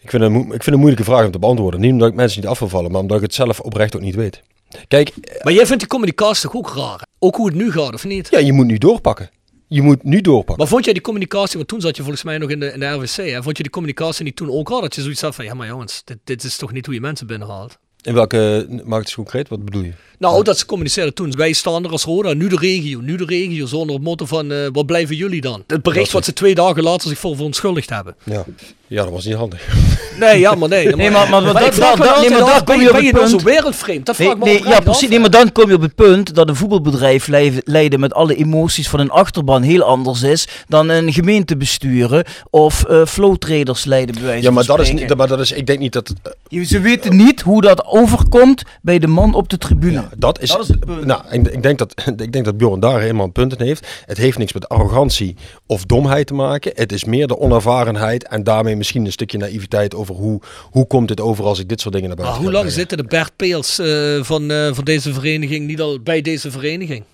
Ik 0.00 0.10
vind, 0.10 0.22
het, 0.22 0.32
ik 0.32 0.46
vind 0.46 0.64
het 0.64 0.66
een 0.66 0.78
moeilijke 0.78 1.04
vraag 1.04 1.24
om 1.24 1.30
te 1.30 1.38
beantwoorden. 1.38 1.80
Niet 1.80 1.92
omdat 1.92 2.08
ik 2.08 2.14
mensen 2.14 2.40
niet 2.40 2.50
af 2.50 2.58
wil 2.58 2.68
vallen, 2.68 2.90
maar 2.90 3.00
omdat 3.00 3.16
ik 3.16 3.22
het 3.22 3.34
zelf 3.34 3.60
oprecht 3.60 3.96
ook 3.96 4.02
niet 4.02 4.14
weet. 4.14 4.42
Kijk, 4.88 5.14
Maar 5.42 5.52
jij 5.52 5.66
vindt 5.66 5.80
die 5.80 5.88
communicatie 5.88 6.42
toch 6.42 6.54
ook 6.54 6.74
raar? 6.76 7.06
Ook 7.18 7.36
hoe 7.36 7.46
het 7.46 7.54
nu 7.54 7.72
gaat, 7.72 7.94
of 7.94 8.04
niet? 8.04 8.28
ja, 8.30 8.38
je 8.38 8.52
moet 8.52 8.66
nu 8.66 8.78
doorpakken. 8.78 9.30
Je 9.66 9.82
moet 9.82 10.02
nu 10.02 10.20
doorpakken. 10.20 10.56
Maar 10.56 10.66
vond 10.66 10.84
jij 10.84 10.92
die 10.92 11.02
communicatie, 11.02 11.56
want 11.56 11.68
toen 11.68 11.80
zat 11.80 11.96
je 11.96 12.02
volgens 12.02 12.22
mij 12.24 12.38
nog 12.38 12.50
in 12.50 12.60
de, 12.60 12.72
in 12.72 12.80
de 12.80 12.86
RWC, 12.86 13.16
hè? 13.16 13.42
vond 13.42 13.56
je 13.56 13.62
die 13.62 13.72
communicatie 13.72 14.24
niet 14.24 14.36
toen 14.36 14.50
ook 14.50 14.68
raar? 14.68 14.80
Dat 14.80 14.94
je 14.94 15.02
zoiets 15.02 15.20
had 15.20 15.34
van, 15.34 15.44
ja 15.44 15.54
maar 15.54 15.66
jongens, 15.66 16.02
dit, 16.04 16.18
dit 16.24 16.44
is 16.44 16.56
toch 16.56 16.72
niet 16.72 16.86
hoe 16.86 16.94
je 16.94 17.00
mensen 17.00 17.26
binnenhaalt? 17.26 17.78
In 18.02 18.14
welke, 18.14 18.66
maak 18.68 18.98
het 18.98 19.06
eens 19.06 19.14
concreet, 19.14 19.48
wat 19.48 19.64
bedoel 19.64 19.82
je? 19.82 19.92
Nou, 20.18 20.44
dat 20.44 20.58
ze 20.58 20.66
communiceerden 20.66 21.14
toen. 21.14 21.30
Wij 21.36 21.52
staan 21.52 21.84
er 21.84 21.90
als 21.90 22.04
Roda, 22.04 22.32
nu 22.32 22.48
de 22.48 22.56
regio, 22.56 23.00
nu 23.00 23.16
de 23.16 23.24
regio, 23.24 23.66
zonder 23.66 23.94
het 23.94 24.04
motto 24.04 24.26
van, 24.26 24.52
eh, 24.52 24.58
wat 24.72 24.86
blijven 24.86 25.16
jullie 25.16 25.40
dan? 25.40 25.62
Het 25.66 25.82
bericht 25.82 26.12
wat 26.12 26.24
ze 26.24 26.32
twee 26.32 26.54
dagen 26.54 26.82
later 26.82 27.08
zich 27.08 27.18
voor 27.18 27.34
verontschuldigd 27.36 27.90
hebben. 27.90 28.14
Ja, 28.24 28.44
ja 28.86 29.02
dat 29.02 29.12
was 29.12 29.24
niet 29.24 29.34
handig. 29.34 29.60
Nee, 30.18 30.38
ja, 30.38 30.54
maar 30.54 30.68
nee. 30.68 30.94
Nee, 30.96 31.10
maar- 31.10 31.30
maar- 31.30 31.42
dat- 31.42 31.54
nee, 31.54 31.62
maar 31.78 31.96
ben 31.96 32.64
kom 32.64 32.80
je, 32.80 32.88
op 32.90 32.96
het 32.96 33.12
nou 33.12 33.26
zo 33.26 33.30
punt. 33.36 33.42
wereldvreemd? 33.42 34.06
Dat 34.06 34.16
vraag 34.16 34.36
Nee, 34.36 34.62
ja, 34.64 34.80
precies. 34.80 35.08
Nee, 35.08 35.18
maar 35.20 35.30
dan 35.30 35.52
kom 35.52 35.68
je 35.68 35.74
op 35.74 35.80
het 35.80 35.94
punt 35.94 36.34
dat 36.34 36.48
een 36.48 36.56
voetbalbedrijf 36.56 37.26
leiden, 37.64 38.00
met 38.00 38.14
alle 38.14 38.34
emoties 38.34 38.88
van 38.88 39.00
een 39.00 39.10
achterban 39.10 39.62
heel 39.62 39.82
anders 39.82 40.22
is 40.22 40.48
dan 40.68 40.88
een 40.88 41.12
gemeentebesturen 41.12 42.24
of 42.50 42.84
eh 42.84 43.06
flowtraders 43.06 43.84
leiden 43.84 44.14
bij 44.14 44.24
wijze 44.24 44.42
Ja, 44.42 44.50
maar 44.50 44.64
dat 44.64 44.80
is 44.80 44.92
niet, 44.92 45.14
maar 45.16 45.28
dat 45.28 45.40
is, 45.40 45.52
ik 45.52 45.66
denk 45.66 45.78
niet 45.78 45.92
dat, 45.92 46.12
Je- 46.48 46.64
Ze 46.64 46.80
weten 46.80 47.16
niet 47.16 47.40
hoe 47.40 47.60
dat 47.60 47.84
overkomt 47.86 48.62
bij 48.82 48.98
de 48.98 49.06
man 49.06 49.34
op 49.34 49.48
de 49.48 49.58
tribune. 49.58 49.92
Ja, 49.92 50.07
dat 50.16 50.40
is, 50.40 50.48
Dat 50.50 50.60
is 50.60 50.68
het 50.68 50.80
punt. 50.80 51.04
nou, 51.04 51.22
ik, 51.30 51.48
ik 51.48 51.62
denk 51.62 51.78
dat, 51.78 51.94
ik 52.16 52.32
denk 52.32 52.44
dat 52.44 52.56
Bjorn 52.56 52.80
daar 52.80 53.00
helemaal 53.00 53.24
een 53.24 53.32
punt 53.32 53.58
in 53.58 53.66
heeft. 53.66 53.86
Het 54.06 54.16
heeft 54.18 54.38
niks 54.38 54.52
met 54.52 54.68
arrogantie 54.68 55.36
of 55.66 55.84
domheid 55.84 56.26
te 56.26 56.34
maken. 56.34 56.72
Het 56.74 56.92
is 56.92 57.04
meer 57.04 57.26
de 57.26 57.38
onervarenheid 57.38 58.28
en 58.28 58.42
daarmee 58.42 58.76
misschien 58.76 59.04
een 59.04 59.12
stukje 59.12 59.38
naïviteit 59.38 59.94
over 59.94 60.14
hoe, 60.14 60.40
hoe 60.70 60.86
komt 60.86 61.08
het 61.08 61.20
over 61.20 61.44
als 61.44 61.58
ik 61.58 61.68
dit 61.68 61.80
soort 61.80 61.94
dingen 61.94 62.08
naar 62.08 62.16
Maar 62.18 62.26
buiten 62.26 62.46
hoe 62.46 62.54
ga 62.54 62.58
lang 62.62 62.72
brengen. 62.74 62.88
zitten 62.88 63.08
de 63.08 63.16
Bert 63.16 63.36
Peels 63.36 63.78
eh, 63.78 64.24
van, 64.24 64.50
eh, 64.50 64.74
van 64.74 64.84
deze 64.84 65.12
vereniging 65.12 65.66
niet 65.66 65.80
al 65.80 66.00
bij 66.00 66.22
deze 66.22 66.50
vereniging? 66.50 67.04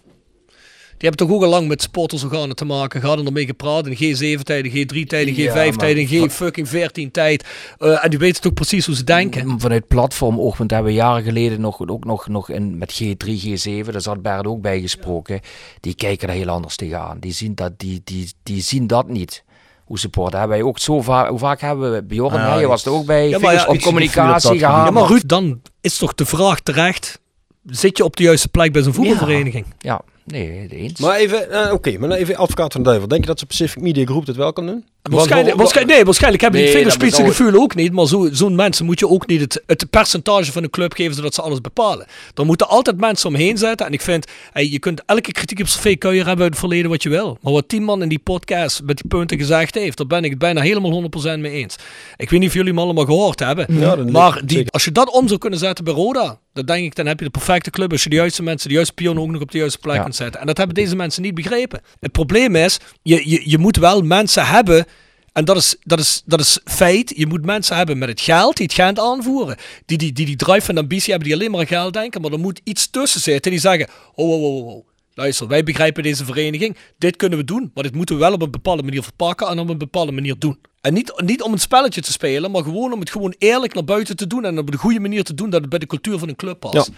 Die 0.99 1.09
hebben 1.09 1.27
toch 1.27 1.37
ook 1.37 1.43
al 1.43 1.49
lang 1.49 1.69
met 1.69 1.83
supportersorganen 1.83 2.57
te 2.57 2.65
maken 2.65 3.01
gehad 3.01 3.19
en 3.19 3.27
ermee 3.27 3.47
gepraat. 3.47 3.87
In 3.87 3.95
G7-tijden, 3.97 4.71
G3-tijden, 4.71 5.35
Ja, 5.35 5.51
G5-tijden, 5.53 6.19
maar- 6.21 6.29
G-fucking 6.29 6.69
14-tijd. 6.69 7.45
Eh, 7.79 8.05
en 8.05 8.11
die 8.11 8.19
weten 8.19 8.43
toch 8.43 8.55
precies 8.55 8.87
hoe 8.87 8.95
ze 8.95 9.05
denken. 9.05 9.61
Vanuit 9.61 9.87
platformoogpunt 9.89 10.71
hebben 10.71 10.91
we 10.93 10.99
jaren 10.99 11.23
geleden 11.23 11.61
nog, 11.61 11.87
ook 11.89 12.05
nog, 12.05 12.29
nog 12.29 12.49
in, 12.51 12.79
met 12.79 13.03
G3, 13.03 13.29
G7, 13.31 13.91
daar 13.91 14.01
zat 14.01 14.23
Bert 14.23 14.47
ook 14.47 14.61
bij 14.61 14.81
gesproken. 14.81 15.41
Die 15.81 15.95
kijken 15.95 16.29
er 16.29 16.35
heel 16.35 16.49
anders 16.49 16.77
tegenaan. 16.77 17.19
Die 17.21 17.33
zien 17.33 17.55
dat, 17.55 17.73
die, 17.77 18.01
die, 18.05 18.33
die 18.43 18.63
zien 18.63 18.87
dat 18.87 19.09
niet. 19.09 19.45
Hoe 19.85 19.99
supporten 19.99 20.39
hebben 20.39 20.57
wij 20.57 20.67
ook 20.67 20.79
zo 20.79 21.01
vaak, 21.03 21.29
hoe 21.29 21.39
vaak 21.39 21.61
hebben 21.61 21.93
we, 21.93 22.03
Bjorn, 22.05 22.35
Ah, 22.35 22.59
jij 22.59 22.67
was 22.67 22.85
er 22.85 22.93
ook 22.93 23.07
bij, 23.07 23.29
Ja, 23.29 23.39
maar 23.39 23.55
ja, 23.55 23.67
op 23.67 23.79
communicatie 23.81 24.59
gehaald. 24.59 24.85
Ja, 24.87 24.91
maar 24.91 25.09
Ruud, 25.09 25.23
dan 25.27 25.61
is 25.81 25.99
toch 25.99 26.15
de 26.15 26.27
vraag 26.27 26.61
terecht. 26.61 27.21
Zit 27.67 27.97
je 27.97 28.05
op 28.05 28.17
de 28.17 28.23
juiste 28.23 28.49
plek 28.49 28.73
bij 28.73 28.83
zo'n 28.83 28.93
voetbalvereniging? 28.93 29.67
Ja, 29.79 30.01
nee, 30.25 30.67
eens. 30.71 31.01
Maar 31.01 31.17
even, 31.17 31.51
eh, 31.51 31.73
oké, 31.73 31.99
maar 31.99 32.09
nou 32.09 32.21
even 32.21 32.37
advocaat 32.37 32.73
van 32.73 32.83
de 32.83 32.89
duivel. 32.89 33.09
Denk 33.09 33.21
je 33.21 33.27
dat 33.27 33.39
ze 33.39 33.47
Pacific 33.47 33.83
Media 33.83 34.05
Group 34.05 34.27
dit 34.27 34.37
wel 34.37 34.53
kan 34.53 34.67
doen? 34.67 34.85
Waarschijnlijk, 35.11 35.57
waarschijnlijk, 35.57 35.97
nee, 35.97 36.05
waarschijnlijk 36.05 36.43
hebben 36.43 36.61
die 36.61 36.69
Nee, 36.69 36.79
vingerspitsengevoel 36.79 37.63
ook 37.63 37.75
niet. 37.75 37.93
Maar 37.93 38.07
zo- 38.07 38.29
zo'n 38.33 38.55
mensen 38.55 38.85
moet 38.85 38.99
je 38.99 39.09
ook 39.09 39.27
niet 39.27 39.41
het, 39.41 39.63
het 39.67 39.91
percentage 39.91 40.53
van 40.53 40.63
een 40.63 40.71
club 40.71 40.93
geven 40.93 41.15
zodat 41.15 41.35
ze 41.35 41.43
alles 41.43 41.61
bepalen. 41.61 42.07
Er 42.35 42.45
moeten 42.47 42.69
altijd 42.69 43.01
mensen 43.01 43.29
omheen 43.29 43.59
zetten. 43.59 43.87
En 43.87 43.93
ik 43.93 44.01
vind, 44.01 44.27
hey, 44.53 44.69
je 44.69 44.79
kunt 44.79 45.03
elke 45.07 45.33
kritiek 45.33 45.61
op 45.61 45.67
cv 45.67 45.99
kun 45.99 46.11
je 46.15 46.17
hebben 46.25 46.43
uit 46.43 46.51
het 46.51 46.59
verleden 46.59 46.91
wat 46.91 47.03
je 47.03 47.09
wil. 47.09 47.39
Maar 47.41 47.53
wat 47.53 47.69
die 47.71 47.81
man 47.81 48.03
in 48.03 48.09
die 48.09 48.19
podcast 48.19 48.83
met 48.85 48.97
die 48.97 49.09
punten 49.09 49.39
gezegd 49.39 49.75
heeft, 49.75 49.97
daar 49.97 50.07
ben 50.07 50.25
ik 50.25 50.31
het 50.31 50.39
bijna 50.39 50.61
helemaal 50.61 50.91
100% 50.91 51.41
mee 51.41 51.53
eens. 51.53 51.77
Ik 52.17 52.31
weet 52.31 52.41
niet 52.41 52.49
of 52.49 52.55
jullie 52.55 52.71
hem 52.71 52.79
allemaal 52.79 53.05
gehoord 53.05 53.41
hebben. 53.41 53.67
Ja, 53.69 53.97
dat 53.97 54.11
maar 54.11 54.41
die, 54.45 54.71
als 54.71 54.85
je 54.85 54.93
dat 54.93 55.11
om 55.11 55.27
zou 55.29 55.39
kunnen 55.41 55.59
zetten 55.59 55.85
bij 55.85 55.95
Roda, 55.95 56.39
dan 56.53 56.65
denk 56.65 56.85
ik, 56.85 56.95
dan 56.95 57.07
heb 57.07 57.19
je 57.19 57.25
de 57.25 57.31
perfecte 57.31 57.71
club. 57.71 57.91
Als 57.93 58.03
je 58.03 58.09
de 58.09 58.17
juiste 58.17 58.43
mensen, 58.43 58.69
de 58.69 58.75
juiste 58.75 58.95
pionnen 58.95 59.23
ook 59.23 59.31
nog 59.31 59.41
op 59.43 59.51
de 59.51 59.59
juiste 59.59 59.79
plek 59.79 59.97
Ja. 59.97 60.03
En 60.21 60.47
dat 60.47 60.57
hebben 60.57 60.75
deze 60.75 60.97
mensen 60.97 61.23
niet 61.23 61.35
begrepen. 61.35 61.81
Het 62.01 62.13
probleem 62.13 62.57
is, 62.57 62.79
je, 63.03 63.31
je, 63.31 63.51
je 63.51 63.59
moet 63.59 63.77
wel 63.77 64.03
mensen 64.03 64.47
hebben 64.47 64.87
en 65.35 65.45
dat 65.45 65.57
is, 65.57 65.77
dat, 65.83 65.99
is, 65.99 66.23
dat 66.25 66.41
is 66.41 66.59
feit. 66.65 67.13
Je 67.17 67.27
moet 67.27 67.45
mensen 67.45 67.77
hebben 67.77 67.99
met 67.99 68.09
het 68.09 68.21
geld, 68.21 68.57
die 68.57 68.67
het 68.67 68.75
geld 68.75 68.99
aanvoeren. 68.99 69.57
Die 69.87 69.99
die, 69.99 70.13
die, 70.13 70.27
die 70.27 70.37
drive 70.37 70.71
en 70.71 70.79
ambitie 70.79 71.11
hebben, 71.11 71.29
die 71.29 71.39
alleen 71.39 71.51
maar 71.51 71.61
aan 71.61 71.67
geld 71.67 71.93
denken. 71.93 72.21
Maar 72.21 72.33
er 72.33 72.39
moet 72.39 72.61
iets 72.65 72.91
tussen 72.91 73.21
zitten 73.21 73.51
die 73.51 73.61
zeggen: 73.61 73.89
oh, 74.15 74.31
oh, 74.31 74.57
oh, 74.57 74.67
oh. 74.67 74.87
Luister, 75.15 75.49
wij 75.49 75.63
begrijpen 75.63 76.03
deze 76.03 76.25
vereniging. 76.25 76.77
Dit 76.99 77.17
kunnen 77.17 77.39
we 77.39 77.45
doen. 77.45 77.71
Maar 77.75 77.83
dit 77.83 77.95
moeten 77.95 78.15
we 78.15 78.21
wel 78.21 78.33
op 78.33 78.43
een 78.43 78.51
bepaalde 78.51 78.83
manier 78.83 79.03
verpakken 79.03 79.49
en 79.49 79.59
op 79.59 79.69
een 79.69 79.79
bepaalde 79.79 80.13
manier 80.13 80.39
doen. 80.39 80.59
En 80.85 80.95
niet, 80.95 81.13
niet 81.25 81.43
om 81.43 81.53
een 81.53 81.59
spelletje 81.59 82.01
te 82.01 82.13
spelen, 82.13 82.51
maar 82.51 82.63
gewoon 82.63 82.93
om 82.93 83.01
het 83.01 83.11
gewoon 83.11 83.35
eerlijk 83.39 83.75
naar 83.75 83.85
buiten 83.85 84.17
te 84.17 84.27
doen. 84.27 84.45
En 84.45 84.59
op 84.59 84.71
de 84.71 84.77
goede 84.77 85.01
manier 85.01 85.25
te 85.25 85.35
doen 85.35 85.51
dat 85.51 85.61
het 85.61 85.71
bij 85.71 85.79
de 85.79 85.87
cultuur 85.87 86.19
van 86.19 86.29
een 86.29 86.37
club 86.37 86.61
past. 86.61 86.91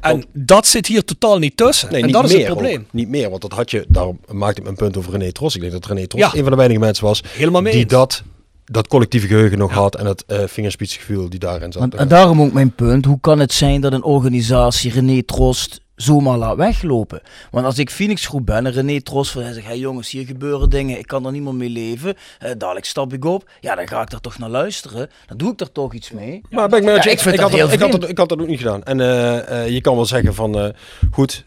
En 0.00 0.24
dat 0.32 0.66
zit 0.66 0.86
hier 0.86 1.04
totaal 1.04 1.38
niet 1.38 1.56
tussen. 1.56 1.88
Nee, 1.90 2.00
en 2.00 2.06
niet 2.06 2.14
dat 2.14 2.24
is 2.24 2.30
meer 2.30 2.40
het 2.40 2.50
probleem. 2.52 2.80
ook. 2.80 2.92
Niet 2.92 3.08
meer, 3.08 3.30
want 3.30 3.42
dat 3.42 3.52
had 3.52 3.70
je, 3.70 3.84
daarom 3.88 4.20
maakte 4.32 4.58
ik 4.58 4.62
mijn 4.64 4.76
punt 4.76 4.96
over 4.96 5.12
René 5.12 5.32
Tros. 5.32 5.54
Ik 5.54 5.60
denk 5.60 5.72
dat 5.72 5.86
René 5.86 6.06
Tros 6.06 6.20
Ja. 6.22 6.30
een 6.34 6.42
van 6.42 6.50
de 6.50 6.56
weinige 6.56 6.80
mensen 6.80 7.04
was 7.04 7.22
Helemaal 7.32 7.62
mee 7.62 7.72
die 7.72 7.82
eens. 7.82 7.90
dat, 7.90 8.22
dat 8.64 8.86
collectieve 8.88 9.26
geheugen 9.26 9.58
nog 9.58 9.72
had 9.72 9.96
en 9.96 10.04
dat 10.04 10.24
eh 10.26 10.42
vingerspitsgevoel 10.46 11.28
die 11.30 11.38
daarin 11.38 11.72
zat. 11.72 11.80
Want, 11.80 11.94
en 11.94 12.08
daarom 12.08 12.42
ook 12.42 12.52
mijn 12.52 12.74
punt. 12.74 13.04
Hoe 13.04 13.20
kan 13.20 13.38
het 13.38 13.52
zijn 13.52 13.80
dat 13.80 13.92
een 13.92 14.02
organisatie 14.04 14.90
René 14.92 15.22
Trost 15.22 15.80
zomaar 16.02 16.38
laat 16.38 16.56
weglopen? 16.56 17.20
Want 17.50 17.64
als 17.64 17.78
ik 17.78 17.90
Phoenix 17.90 18.26
groep 18.26 18.46
ben 18.46 18.66
en 18.66 18.72
René 18.72 19.00
Trost 19.00 19.30
van 19.30 19.42
hij 19.42 19.52
zegt, 19.52 19.66
hey 19.66 19.78
jongens, 19.78 20.10
hier 20.10 20.26
gebeuren 20.26 20.70
dingen, 20.70 20.98
ik 20.98 21.06
kan 21.06 21.26
er 21.26 21.32
niet 21.32 21.42
meer 21.42 21.54
mee 21.54 21.68
leven. 21.68 22.14
Eh, 22.38 22.50
dadelijk 22.58 22.86
stap 22.86 23.12
ik 23.12 23.24
op. 23.24 23.50
Ja, 23.60 23.74
dan 23.74 23.88
ga 23.88 24.02
ik 24.02 24.10
daar 24.10 24.20
toch 24.20 24.38
naar 24.38 24.48
luisteren. 24.48 25.10
Dan 25.26 25.36
doe 25.36 25.50
ik 25.52 25.58
daar 25.58 25.72
toch 25.72 25.94
iets 25.94 26.10
mee. 26.10 26.40
Maar 26.50 26.68
ben 26.68 26.78
ik 26.78 26.84
met 26.84 26.94
Ja, 26.94 27.02
je 27.02 27.08
ik 27.08 27.14
eens. 27.14 27.22
vind 27.22 27.34
ik, 27.34 27.40
dat 27.40 27.50
had 27.50 27.58
heel 27.58 27.72
ik, 27.72 27.80
had 27.80 28.00
dat, 28.00 28.10
ik 28.10 28.18
had 28.18 28.28
dat 28.28 28.40
ook 28.40 28.46
niet 28.46 28.58
gedaan. 28.58 28.82
En 28.82 29.00
eh, 29.00 29.64
eh, 29.64 29.68
je 29.68 29.80
kan 29.80 29.94
wel 29.96 30.06
zeggen 30.06 30.34
van, 30.34 30.58
eh, 30.58 30.68
goed, 31.10 31.44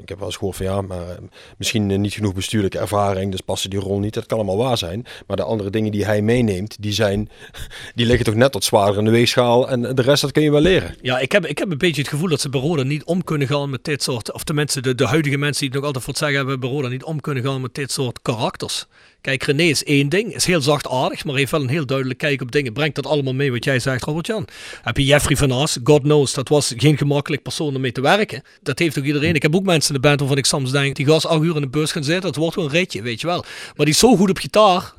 ik 0.00 0.08
heb 0.08 0.18
wel 0.18 0.26
eens 0.26 0.36
gehoord 0.36 0.56
van 0.56 0.66
ja, 0.66 0.80
maar 0.80 1.18
misschien 1.56 2.00
niet 2.00 2.12
genoeg 2.12 2.34
bestuurlijke 2.34 2.78
ervaring, 2.78 3.30
dus 3.30 3.40
passen 3.40 3.70
die 3.70 3.78
rol 3.78 3.98
niet. 3.98 4.14
Dat 4.14 4.26
kan 4.26 4.38
allemaal 4.38 4.56
waar 4.56 4.78
zijn. 4.78 5.06
Maar 5.26 5.36
de 5.36 5.42
andere 5.42 5.70
dingen 5.70 5.92
die 5.92 6.04
hij 6.04 6.22
meeneemt, 6.22 6.76
die 6.80 6.92
zijn, 6.92 7.28
die 7.94 8.06
liggen 8.06 8.24
toch 8.24 8.34
net 8.34 8.54
wat 8.54 8.64
zwaarder 8.64 8.98
in 8.98 9.04
de 9.04 9.10
weegschaal. 9.10 9.68
En 9.68 9.94
de 9.94 10.02
rest, 10.02 10.22
dat 10.22 10.32
kun 10.32 10.42
je 10.42 10.50
wel 10.50 10.60
leren. 10.60 10.94
Ja, 11.02 11.18
ik 11.18 11.32
heb, 11.32 11.46
ik 11.46 11.58
heb 11.58 11.70
een 11.70 11.78
beetje 11.78 12.00
het 12.00 12.10
gevoel 12.10 12.28
dat 12.28 12.40
ze 12.40 12.48
bij 12.48 12.60
Roda 12.60 12.82
niet 12.82 13.04
om 13.04 13.24
kunnen 13.32 13.58
gaan 13.58 13.70
met 13.70 13.84
dit 13.84 14.02
soort... 14.02 14.32
Of 14.32 14.44
tenminste, 14.44 14.80
de, 14.80 14.94
de 14.94 15.06
huidige 15.06 15.36
mensen 15.36 15.60
die 15.60 15.68
het 15.68 15.76
nog 15.76 15.86
altijd 15.86 16.04
voor 16.04 16.12
het 16.12 16.22
zeggen 16.22 16.38
hebben... 16.38 16.60
bij 16.60 16.70
Roda 16.70 16.88
niet 16.88 17.04
om 17.04 17.20
kunnen 17.20 17.42
gaan 17.42 17.60
met 17.60 17.74
dit 17.74 17.90
soort 17.92 18.22
karakters. 18.22 18.86
Kijk, 19.20 19.42
René 19.42 19.62
is 19.62 19.84
één 19.84 20.08
ding. 20.08 20.34
Is 20.34 20.44
heel 20.44 20.60
zachtaardig, 20.60 21.24
maar 21.24 21.34
heeft 21.34 21.50
wel 21.50 21.60
een 21.60 21.68
heel 21.68 21.86
duidelijk 21.86 22.18
kijk 22.18 22.42
op 22.42 22.52
dingen. 22.52 22.72
Brengt 22.72 22.94
dat 22.94 23.06
allemaal 23.06 23.34
mee 23.34 23.52
wat 23.52 23.64
jij 23.64 23.78
zegt, 23.78 24.04
Robert-Jan. 24.04 24.48
Heb 24.82 24.96
je 24.96 25.04
Jeffrey 25.04 25.36
van 25.36 25.52
Aas, 25.52 25.78
God 25.84 26.02
knows, 26.02 26.34
dat 26.34 26.48
was 26.48 26.74
geen 26.76 26.96
gemakkelijk 26.96 27.42
persoon 27.42 27.74
om 27.74 27.80
mee 27.80 27.92
te 27.92 28.00
werken. 28.00 28.42
Dat 28.62 28.78
heeft 28.78 28.98
ook 28.98 29.04
iedereen. 29.04 29.34
Ik 29.34 29.42
heb 29.42 29.54
ook 29.54 29.64
mensen 29.64 29.94
in 29.94 30.00
de 30.00 30.08
band 30.08 30.20
waarvan 30.20 30.38
ik 30.38 30.46
soms 30.46 30.70
denk... 30.70 30.96
die 30.96 31.06
gast 31.06 31.26
acht 31.26 31.42
uur 31.42 31.54
in 31.54 31.60
de 31.60 31.68
bus 31.68 31.92
gaan 31.92 32.04
zitten, 32.04 32.22
dat 32.22 32.36
wordt 32.36 32.54
gewoon 32.54 32.68
een 32.68 32.76
ritje, 32.76 33.02
weet 33.02 33.20
je 33.20 33.26
wel. 33.26 33.44
Maar 33.76 33.86
die 33.86 33.94
is 33.94 33.98
zo 33.98 34.16
goed 34.16 34.30
op 34.30 34.38
gitaar... 34.38 34.92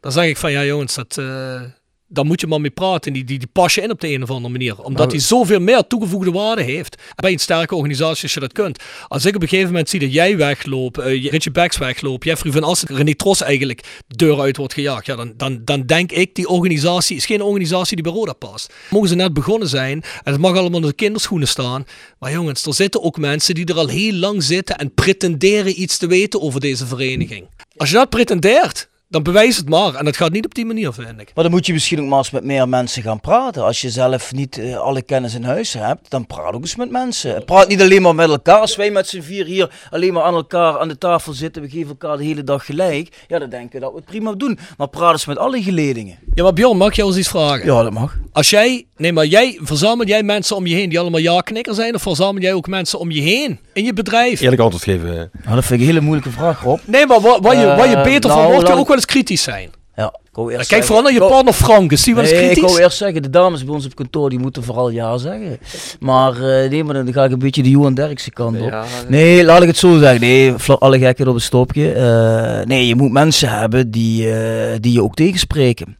Dan 0.00 0.12
zeg 0.12 0.24
ik 0.24 0.36
van, 0.36 0.52
ja 0.52 0.64
jongens, 0.64 0.94
dat... 0.94 1.18
eh, 1.18 1.62
dan 2.08 2.26
moet 2.26 2.40
je 2.40 2.46
maar 2.46 2.60
mee 2.60 2.70
praten. 2.70 3.12
Die, 3.12 3.24
die, 3.24 3.38
die 3.38 3.48
pas 3.52 3.74
je 3.74 3.80
in 3.80 3.90
op 3.90 4.00
de 4.00 4.08
een 4.08 4.22
of 4.22 4.30
andere 4.30 4.52
manier. 4.52 4.82
Omdat 4.82 5.10
hij 5.10 5.20
zoveel 5.20 5.60
meer 5.60 5.86
toegevoegde 5.86 6.30
waarde 6.30 6.62
heeft. 6.62 6.96
Bij 7.14 7.32
een 7.32 7.38
sterke 7.38 7.74
organisatie 7.74 8.22
als 8.22 8.34
je 8.34 8.40
dat 8.40 8.52
kunt. 8.52 8.82
Als 9.08 9.24
ik 9.24 9.34
op 9.34 9.42
een 9.42 9.48
gegeven 9.48 9.70
moment 9.70 9.88
zie 9.88 10.00
dat 10.00 10.12
jij 10.12 10.36
wegloopt, 10.36 10.98
eh, 10.98 11.30
Richie 11.30 11.52
Becks 11.52 11.78
wegloopt, 11.78 12.24
Jeffrey 12.24 12.52
van 12.52 12.62
Assen, 12.62 12.96
René 12.96 13.14
Tros 13.14 13.42
eigenlijk 13.42 14.02
de 14.06 14.16
deur 14.16 14.40
uit 14.40 14.56
wordt 14.56 14.74
gejaagd. 14.74 15.06
Ja, 15.06 15.16
dan, 15.16 15.34
dan, 15.36 15.60
dan 15.64 15.82
denk 15.86 16.12
ik, 16.12 16.34
die 16.34 16.48
organisatie 16.48 17.16
is 17.16 17.26
geen 17.26 17.42
organisatie 17.42 17.94
die 17.94 18.04
bij 18.04 18.12
Roda 18.12 18.32
past. 18.32 18.72
Mogen 18.90 19.08
ze 19.08 19.14
net 19.14 19.34
begonnen 19.34 19.68
zijn 19.68 20.02
en 20.22 20.32
het 20.32 20.40
mag 20.40 20.56
allemaal 20.56 20.80
in 20.80 20.86
de 20.86 20.92
kinderschoenen 20.92 21.48
staan. 21.48 21.84
Maar 22.18 22.32
jongens, 22.32 22.66
er 22.66 22.74
zitten 22.74 23.02
ook 23.02 23.18
mensen 23.18 23.54
die 23.54 23.66
er 23.66 23.76
al 23.76 23.88
heel 23.88 24.12
lang 24.12 24.42
zitten 24.42 24.76
en 24.76 24.94
pretenderen 24.94 25.80
iets 25.82 25.98
te 25.98 26.06
weten 26.06 26.40
over 26.40 26.60
deze 26.60 26.86
vereniging. 26.86 27.46
Als 27.76 27.90
je 27.90 27.94
dat 27.94 28.08
pretendeert, 28.10 28.88
dan 29.14 29.22
bewijs 29.22 29.56
het 29.56 29.68
maar. 29.68 29.94
En 29.94 30.04
dat 30.04 30.16
gaat 30.16 30.32
niet 30.32 30.44
op 30.44 30.54
die 30.54 30.64
manier, 30.66 30.92
vind 30.92 31.20
ik. 31.20 31.30
Maar 31.34 31.44
dan 31.44 31.52
moet 31.52 31.66
je 31.66 31.72
misschien 31.72 32.00
ook 32.00 32.06
maar 32.08 32.18
eens 32.18 32.30
met 32.30 32.44
meer 32.44 32.68
mensen 32.68 33.02
gaan 33.02 33.20
praten. 33.20 33.64
Als 33.64 33.80
je 33.80 33.90
zelf 33.90 34.32
niet 34.32 34.58
eh, 34.58 34.76
alle 34.76 35.02
kennis 35.02 35.34
in 35.34 35.44
huis 35.44 35.72
hebt, 35.72 36.10
dan 36.10 36.26
praat 36.26 36.54
ook 36.54 36.60
eens 36.60 36.76
met 36.76 36.90
mensen. 36.90 37.44
Praat 37.44 37.68
niet 37.68 37.80
alleen 37.82 38.02
maar 38.02 38.14
met 38.14 38.28
elkaar. 38.28 38.58
Als 38.60 38.76
wij 38.76 38.90
met 38.90 39.08
z'n 39.08 39.20
vier 39.20 39.44
hier 39.46 39.70
alleen 39.90 40.12
maar 40.12 40.22
aan 40.22 40.34
elkaar 40.34 40.78
aan 40.78 40.88
de 40.88 40.98
tafel 40.98 41.32
zitten, 41.32 41.62
we 41.62 41.68
geven 41.68 41.88
elkaar 41.88 42.16
de 42.16 42.24
hele 42.24 42.44
dag 42.44 42.64
gelijk. 42.66 43.08
Ja, 43.28 43.38
dan 43.38 43.48
denken 43.50 43.72
we 43.72 43.80
dat 43.80 43.90
we 43.90 43.96
het 43.96 44.04
prima 44.06 44.32
doen. 44.32 44.58
Maar 44.76 44.88
praat 44.88 45.12
eens 45.12 45.26
met 45.26 45.38
alle 45.38 45.62
geledingen. 45.62 46.18
Ja, 46.34 46.42
maar 46.42 46.52
Bjorn, 46.52 46.76
mag 46.76 46.94
jou 46.96 47.08
eens 47.08 47.18
iets 47.18 47.28
vragen? 47.28 47.66
Ja, 47.66 47.82
dat 47.82 47.92
mag. 47.92 48.16
Als 48.32 48.50
jij, 48.50 48.86
nee, 48.96 49.12
maar 49.12 49.26
jij, 49.26 49.58
verzamel 49.62 50.06
jij 50.06 50.22
mensen 50.22 50.56
om 50.56 50.66
je 50.66 50.74
heen 50.74 50.88
die 50.88 50.98
allemaal 50.98 51.20
ja-knikker 51.20 51.74
zijn? 51.74 51.94
Of 51.94 52.02
verzamel 52.02 52.42
jij 52.42 52.52
ook 52.52 52.66
mensen 52.66 52.98
om 52.98 53.10
je 53.10 53.20
heen 53.20 53.58
in 53.72 53.84
je 53.84 53.92
bedrijf? 53.92 54.40
Eerlijk 54.40 54.60
antwoord 54.62 54.84
geven. 54.84 55.08
eh. 55.10 55.14
Nou, 55.44 55.54
dat 55.54 55.64
vind 55.64 55.70
ik 55.70 55.80
een 55.80 55.92
hele 55.92 56.00
moeilijke 56.00 56.30
vraag, 56.30 56.62
Rob. 56.62 56.78
Nee, 56.84 57.06
maar 57.06 57.20
waar, 57.20 57.40
waar, 57.40 57.56
je, 57.56 57.66
waar 57.66 57.88
je 57.88 57.96
Eh, 57.96 58.02
beter 58.02 58.30
nou, 58.30 58.40
van 58.42 58.50
wordt, 58.50 58.58
kun 58.58 58.62
laat 58.62 58.74
je 58.74 58.80
ook 58.80 58.86
wel 58.86 58.96
eens 58.96 59.03
kritisch 59.06 59.42
zijn. 59.42 59.70
Ja, 59.96 60.06
ik 60.06 60.28
wou 60.32 60.52
eerst 60.52 60.68
Kijk 60.68 60.68
zeggen- 60.68 60.86
vooral 60.86 61.02
naar 61.02 61.12
je 61.12 61.28
partner 61.34 61.52
Frank, 61.54 61.92
is 61.92 62.02
die 62.02 62.14
wel 62.14 62.24
eens 62.24 62.32
Nee, 62.32 62.50
ik 62.50 62.60
wou 62.62 62.80
eerst 62.80 62.96
zeggen, 62.96 63.22
de 63.22 63.30
dames 63.30 63.64
bij 63.64 63.74
ons 63.74 63.84
op 63.86 63.94
kantoor 63.94 64.30
die 64.30 64.38
moeten 64.38 64.62
vooral 64.64 64.90
ja 64.90 65.18
zeggen. 65.18 65.58
Maar 66.00 66.32
eh, 66.32 66.70
nee, 66.70 66.84
maar 66.84 66.94
dan 66.94 67.12
ga 67.12 67.24
ik 67.24 67.30
een 67.32 67.38
beetje 67.38 67.62
de 67.62 67.70
Johan 67.70 67.94
Derksen 67.94 68.32
kant 68.32 68.60
op. 68.60 68.68
Ja, 68.68 68.84
Nee, 69.08 69.44
laat 69.44 69.60
ik 69.62 69.68
het 69.68 69.76
zo 69.76 69.98
zeggen. 69.98 70.20
Nee, 70.20 70.54
alle 70.78 70.98
gekheid 70.98 71.28
op 71.28 71.34
een 71.34 71.40
stopje. 71.40 71.92
Eh, 71.92 72.66
nee, 72.66 72.86
je 72.86 72.94
moet 72.94 73.12
mensen 73.12 73.48
hebben 73.48 73.90
die, 73.90 74.32
eh, 74.32 74.76
die 74.80 74.92
je 74.92 75.02
ook 75.02 75.14
tegenspreken. 75.14 75.96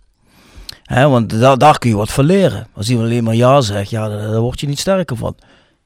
Hè, 0.83 1.09
want 1.09 1.41
da- 1.41 1.57
daar 1.57 1.79
kun 1.79 1.91
je 1.91 1.97
wat 1.97 2.11
van 2.13 2.25
leren. 2.25 2.67
Als 2.75 2.89
iemand 2.91 3.09
alleen 3.09 3.25
maar 3.25 3.35
ja 3.35 3.61
zegt, 3.61 3.91
ja, 3.91 4.09
daar, 4.09 4.31
daar 4.31 4.41
word 4.41 4.61
je 4.61 4.67
niet 4.67 4.79
sterker 4.79 5.17
van. 5.17 5.37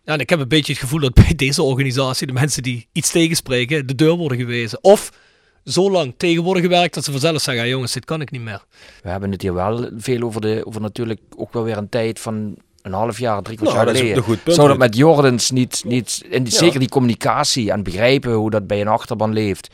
Ja, 0.05 0.13
en 0.13 0.21
ik 0.21 0.31
heb 0.31 0.41
een 0.41 0.49
beetje 0.49 0.73
het 0.73 0.81
gevoel 0.81 1.01
dat 1.01 1.15
bij 1.15 1.33
deze 1.37 1.63
organisatie 1.63 2.27
de 2.27 2.33
mensen 2.33 2.63
die 2.63 2.89
iets 2.93 3.11
tegenspreken 3.11 3.87
de 3.87 3.95
deur 3.95 4.15
worden 4.17 4.39
gewezen. 4.39 4.79
Of 4.81 5.11
zo 5.69 5.91
lang 5.91 6.15
tegen 6.17 6.43
worden 6.43 6.63
gewerkt 6.63 6.95
dat 6.95 7.05
ze 7.05 7.11
vanzelf 7.11 7.43
zeggen, 7.43 7.65
ja, 7.65 7.71
jongens, 7.71 7.93
dit 7.93 8.05
kan 8.05 8.21
ik 8.21 8.31
niet 8.31 8.43
meer. 8.43 8.65
We 9.03 9.09
hebben 9.09 9.31
het 9.31 9.43
hier 9.43 9.55
wel 9.55 9.89
veel 9.97 10.23
over, 10.23 10.41
de, 10.41 10.63
over 10.65 10.81
natuurlijk 10.81 11.21
ook 11.37 11.53
wel 11.53 11.63
weer 11.63 11.77
een 11.77 11.89
tijd 11.89 12.21
van 12.21 12.55
een 12.83 12.93
half 12.93 13.19
jaar, 13.19 13.43
drie 13.43 13.57
kwart 13.57 13.73
Nou, 13.75 13.75
jaar 13.77 13.85
dat 13.87 13.95
is 13.95 14.01
geleden. 14.01 14.23
een 14.23 14.29
goed 14.29 14.43
punt, 14.43 14.57
Zou 14.57 14.69
dat 14.69 14.79
met 14.79 14.97
Jordans 14.97 15.51
niet, 15.51 15.83
niet 15.87 16.23
en 16.31 16.43
die- 16.43 16.53
Ja. 16.53 16.59
zeker 16.59 16.79
die 16.79 16.89
communicatie 16.89 17.71
en 17.71 17.83
begrijpen 17.83 18.33
hoe 18.33 18.51
dat 18.51 18.67
bij 18.67 18.81
een 18.81 18.89
achterban 18.89 19.33
leeft, 19.33 19.69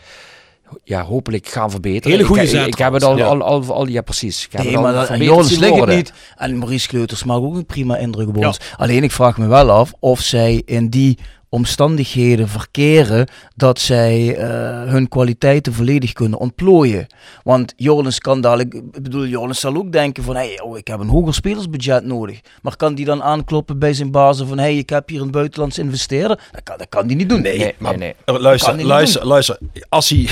ja, 0.85 1.03
hopelijk 1.03 1.47
gaan 1.49 1.71
verbeteren. 1.71 2.11
Hele 2.17 2.25
goede 2.29 2.43
ik, 2.43 2.49
zet 2.49 2.61
ik, 2.61 2.67
ik 2.67 2.79
heb 2.79 2.93
het 2.93 3.03
al, 3.03 3.15
trouwens, 3.17 3.45
al, 3.45 3.63
al, 3.69 3.75
al, 3.75 3.87
ja 3.89 4.01
precies. 4.03 4.45
Ik 4.45 4.53
heb 4.53 4.61
Nee, 4.61 4.69
het 4.71 4.77
al 4.77 4.83
maar 4.93 4.93
dat, 5.09 5.19
Joris 5.19 5.59
niet. 5.87 6.13
En 6.37 6.59
Maurice 6.59 6.89
Kleuters 6.89 7.25
maakt 7.25 7.41
ook 7.43 7.55
een 7.55 7.67
prima 7.67 7.97
indruk 7.97 8.29
op 8.29 8.37
Ja. 8.37 8.47
ons. 8.47 8.59
Alleen 8.77 9.03
ik 9.03 9.13
vraag 9.13 9.39
me 9.39 9.47
wel 9.47 9.71
af 9.71 9.93
of 9.99 10.21
zij 10.21 10.63
in 10.65 10.89
die 10.89 11.19
omstandigheden 11.55 12.49
verkeren 12.49 13.27
dat 13.57 13.79
zij 13.81 14.37
eh, 14.37 14.49
hun 14.91 15.09
kwaliteiten 15.09 15.73
volledig 15.73 16.13
kunnen 16.13 16.39
ontplooien. 16.39 17.07
Want 17.43 17.73
Joris 17.77 18.19
kan 18.19 18.41
dadelijk, 18.41 18.75
ik 18.75 19.03
bedoel, 19.03 19.27
Joris 19.27 19.61
zal 19.61 19.77
ook 19.77 19.93
denken 19.93 20.23
van, 20.25 20.35
hey, 20.35 20.61
oh, 20.63 20.79
ik 20.79 20.87
heb 20.87 21.01
een 21.01 21.09
hoger 21.09 21.35
spelersbudget 21.35 22.05
nodig. 22.05 22.41
Maar 22.63 22.77
kan 22.77 22.95
die 22.95 23.05
dan 23.05 23.23
aankloppen 23.23 23.79
bij 23.79 23.93
zijn 23.95 24.11
bazen 24.11 24.47
van, 24.49 24.59
hey, 24.59 24.77
ik 24.77 24.91
heb 24.91 25.09
hier 25.09 25.21
een 25.21 25.31
buitenlands 25.31 25.79
investeerder? 25.79 26.41
Dat 26.53 26.63
kan, 26.63 26.79
dat 26.79 26.89
kan 26.89 27.07
die 27.07 27.17
niet 27.17 27.29
doen. 27.29 27.43
Nee, 27.43 27.59
Nee, 27.59 27.75
maar 27.79 27.99
nee, 27.99 28.15
Kan 28.25 28.41
luister, 28.41 28.85
luister, 28.85 29.27
luister. 29.27 29.59
Als 29.89 30.09
hij, 30.09 30.29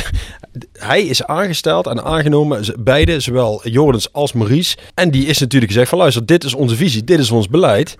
hij 0.73 1.03
is 1.03 1.25
aangesteld 1.25 1.87
en 1.87 2.05
aangenomen, 2.05 2.65
ze- 2.65 2.77
beide, 2.79 3.21
zowel 3.21 3.69
Jordens 3.69 4.13
als 4.13 4.33
Maurice. 4.33 4.77
En 4.95 5.11
die 5.11 5.27
is 5.27 5.39
natuurlijk 5.39 5.73
gezegd 5.73 5.89
van 5.91 5.99
luister, 5.99 6.27
dit 6.27 6.45
is 6.45 6.55
onze 6.55 6.77
visie, 6.77 7.05
dit 7.05 7.19
is 7.19 7.31
ons 7.31 7.49
beleid. 7.49 7.97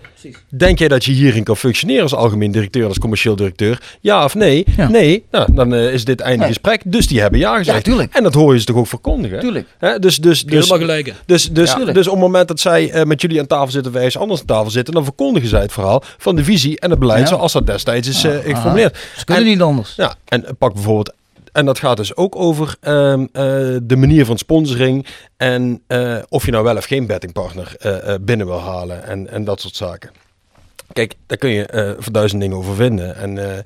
Denk 0.57 0.79
jij 0.79 0.89
dat 0.89 1.05
je 1.05 1.13
hierin 1.13 1.45
kan 1.45 1.57
functioneren 1.57 2.03
als 2.03 2.15
algemeen 2.15 2.53
directeur, 2.53 2.87
als 2.89 2.99
commercieel 3.13 3.37
directeur? 3.37 3.81
Ja 4.01 4.25
of 4.25 4.35
nee? 4.35 4.65
Ja. 4.77 4.89
Nee, 4.89 5.25
nou, 5.31 5.55
dan 5.55 5.75
eh, 5.75 5.93
is 5.93 6.05
dit 6.05 6.21
einde 6.21 6.39
Nee. 6.39 6.49
gesprek. 6.49 6.83
Dus 6.85 7.07
die 7.09 7.21
hebben 7.21 7.39
ja 7.41 7.57
gezegd. 7.57 7.87
Ja. 7.87 8.07
En 8.11 8.23
dat 8.23 8.35
hoor 8.35 8.53
je 8.53 8.59
ze 8.61 8.67
toch 8.67 8.77
ook 8.77 8.87
verkondigen? 8.87 9.41
Tuurlijk. 9.41 9.67
Hè? 9.79 9.99
Dus, 9.99 10.17
dus, 10.17 10.43
dus, 10.45 10.55
Helemaal 10.55 10.79
gelijk. 10.79 11.07
hè. 11.07 11.13
dus, 11.27 11.51
dus, 11.51 11.69
Ja, 11.71 11.75
tuurlijk. 11.75 11.97
dus 11.97 12.07
op 12.07 12.13
het 12.13 12.23
moment 12.23 12.49
dat 12.49 12.61
zij 12.61 12.91
eh, 12.91 13.05
met 13.05 13.21
jullie 13.21 13.41
aan 13.41 13.47
tafel 13.47 13.71
zitten 13.71 13.91
of 13.93 13.97
ergens 13.97 14.19
anders 14.19 14.41
aan 14.41 14.47
tafel 14.47 14.71
zitten, 14.71 14.95
dan 14.95 15.05
verkondigen 15.05 15.49
zij 15.49 15.61
het 15.61 15.73
verhaal 15.73 16.03
van 16.19 16.37
de 16.37 16.45
visie 16.45 16.81
en 16.81 16.91
het 16.91 16.99
beleid 16.99 17.21
Ja. 17.21 17.27
zoals 17.27 17.53
dat 17.53 17.67
destijds 17.67 18.09
is 18.09 18.25
eh, 18.25 18.37
Ah, 18.37 18.45
geformuleerd. 18.45 18.97
Ze 19.17 19.25
kunnen 19.25 19.45
En- 19.45 19.51
niet 19.51 19.61
anders. 19.63 19.95
ja, 19.97 20.15
en 20.29 20.45
pak 20.59 20.73
bijvoorbeeld. 20.73 21.13
En 21.53 21.67
dat 21.67 21.79
gaat 21.79 21.97
dus 21.97 22.17
ook 22.17 22.37
over 22.37 22.75
ehm, 22.81 23.21
eh, 23.33 23.43
de 23.83 23.97
manier 23.97 24.25
van 24.27 24.39
sponsoring. 24.39 25.07
En 25.37 25.83
eh, 25.87 26.17
of 26.29 26.45
je 26.45 26.51
nou 26.51 26.65
wel 26.65 26.77
of 26.77 26.85
geen 26.85 27.07
bettingpartner 27.07 27.75
eh, 27.79 28.09
eh, 28.15 28.21
binnen 28.21 28.47
wil 28.47 28.61
halen. 28.61 29.07
En, 29.07 29.31
en 29.31 29.45
dat 29.45 29.61
soort 29.61 29.77
zaken. 29.77 30.11
Kijk, 30.93 31.15
daar 31.27 31.39
kun 31.39 31.51
je 31.51 31.67
eh 31.67 31.91
voor 31.99 32.13
duizend 32.13 32.41
dingen 32.41 32.57
over 32.57 32.75
vinden. 32.75 33.17
En, 33.17 33.39
eh, 33.39 33.59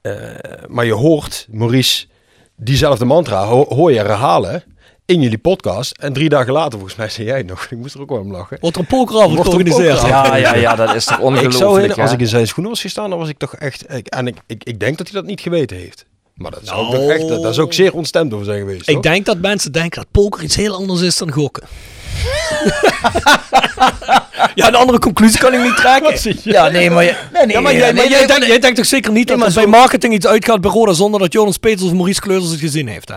eh, 0.00 0.36
maar 0.68 0.84
je 0.84 0.92
hoort 0.92 1.46
Maurice 1.50 2.06
diezelfde 2.56 3.04
mantra 3.04 3.44
ho- 3.44 3.66
hoor 3.74 3.92
je 3.92 3.98
herhalen 3.98 4.62
in 5.04 5.20
jullie 5.20 5.38
podcast. 5.38 5.96
En 5.98 6.12
drie 6.12 6.28
dagen 6.28 6.52
later, 6.52 6.72
volgens 6.78 6.96
mij, 6.96 7.08
zei 7.08 7.26
jij 7.26 7.36
het 7.36 7.46
nog. 7.46 7.66
Ik 7.70 7.78
moest 7.78 7.94
er 7.94 8.00
ook 8.00 8.08
wel 8.10 8.18
om 8.20 8.32
lachen. 8.32 8.58
Wordt 8.60 8.76
er 8.76 8.82
een 8.82 8.88
pokeravond 8.88 9.34
Wordt 9.36 9.52
er 9.52 9.58
georganiseerd? 9.60 10.00
Ja, 10.08 10.36
ja, 10.36 10.54
ja, 10.54 10.74
dat 10.74 10.94
is 10.94 11.04
toch 11.04 11.14
Ik 11.16 11.20
zou 11.22 11.34
ongelooflijk. 11.50 11.98
als 11.98 12.12
ik 12.12 12.20
in 12.20 12.26
zijn 12.26 12.46
schoenen 12.46 12.72
was 12.72 12.80
gestaan, 12.80 13.10
dan 13.10 13.18
was 13.18 13.28
ik 13.28 13.38
toch 13.38 13.54
echt. 13.56 13.92
Ik, 13.94 14.06
en 14.06 14.26
ik, 14.26 14.36
ik, 14.46 14.64
ik 14.64 14.80
denk 14.80 14.98
dat 14.98 15.06
hij 15.08 15.16
dat 15.20 15.28
niet 15.30 15.40
geweten 15.40 15.76
heeft. 15.76 16.06
Maar 16.34 16.50
dat 16.50 16.60
zou 16.64 16.82
Nou. 16.82 16.94
toch 16.96 17.10
echt. 17.10 17.42
Daar 17.42 17.54
zou 17.54 17.66
ik 17.66 17.72
zeer 17.72 17.92
ontstemd 17.94 18.32
over 18.32 18.44
zijn 18.46 18.58
geweest. 18.58 18.88
Ik 18.88 19.02
denk 19.02 19.26
dat 19.26 19.38
mensen 19.38 19.72
denken 19.72 20.00
dat 20.02 20.10
poker 20.10 20.42
iets 20.42 20.56
heel 20.56 20.74
anders 20.74 21.00
is 21.00 21.16
dan 21.18 21.32
gokken. 21.32 21.62
ja, 24.54 24.66
een 24.66 24.74
andere 24.74 24.98
conclusie 24.98 25.38
kan 25.38 25.54
ik 25.54 25.62
niet 25.62 25.76
trekken. 25.76 26.36
Ja, 26.42 26.68
nee, 26.68 26.90
maar, 26.90 27.04
je, 27.04 27.14
nee, 27.32 27.46
nee, 27.46 27.56
Ja, 27.56 27.60
maar, 27.60 27.72
jij, 27.72 27.92
maar 27.92 28.04
denkt, 28.04 28.38
nee. 28.38 28.48
jij 28.48 28.58
denkt 28.58 28.76
toch 28.76 28.86
zeker 28.86 29.12
niet 29.12 29.28
dat 29.28 29.42
er 29.42 29.52
bij 29.54 29.66
marketing 29.66 30.14
iets 30.14 30.26
uitgaat 30.26 30.60
bij 30.60 30.70
Roda 30.70 30.92
zonder 30.92 31.20
dat 31.20 31.32
Jonas 31.32 31.56
Peters 31.56 31.82
of 31.82 31.92
Maurice 31.92 32.20
Kleuters 32.20 32.50
het 32.50 32.60
gezien 32.60 32.88
heeft, 32.88 33.08
hè? 33.08 33.16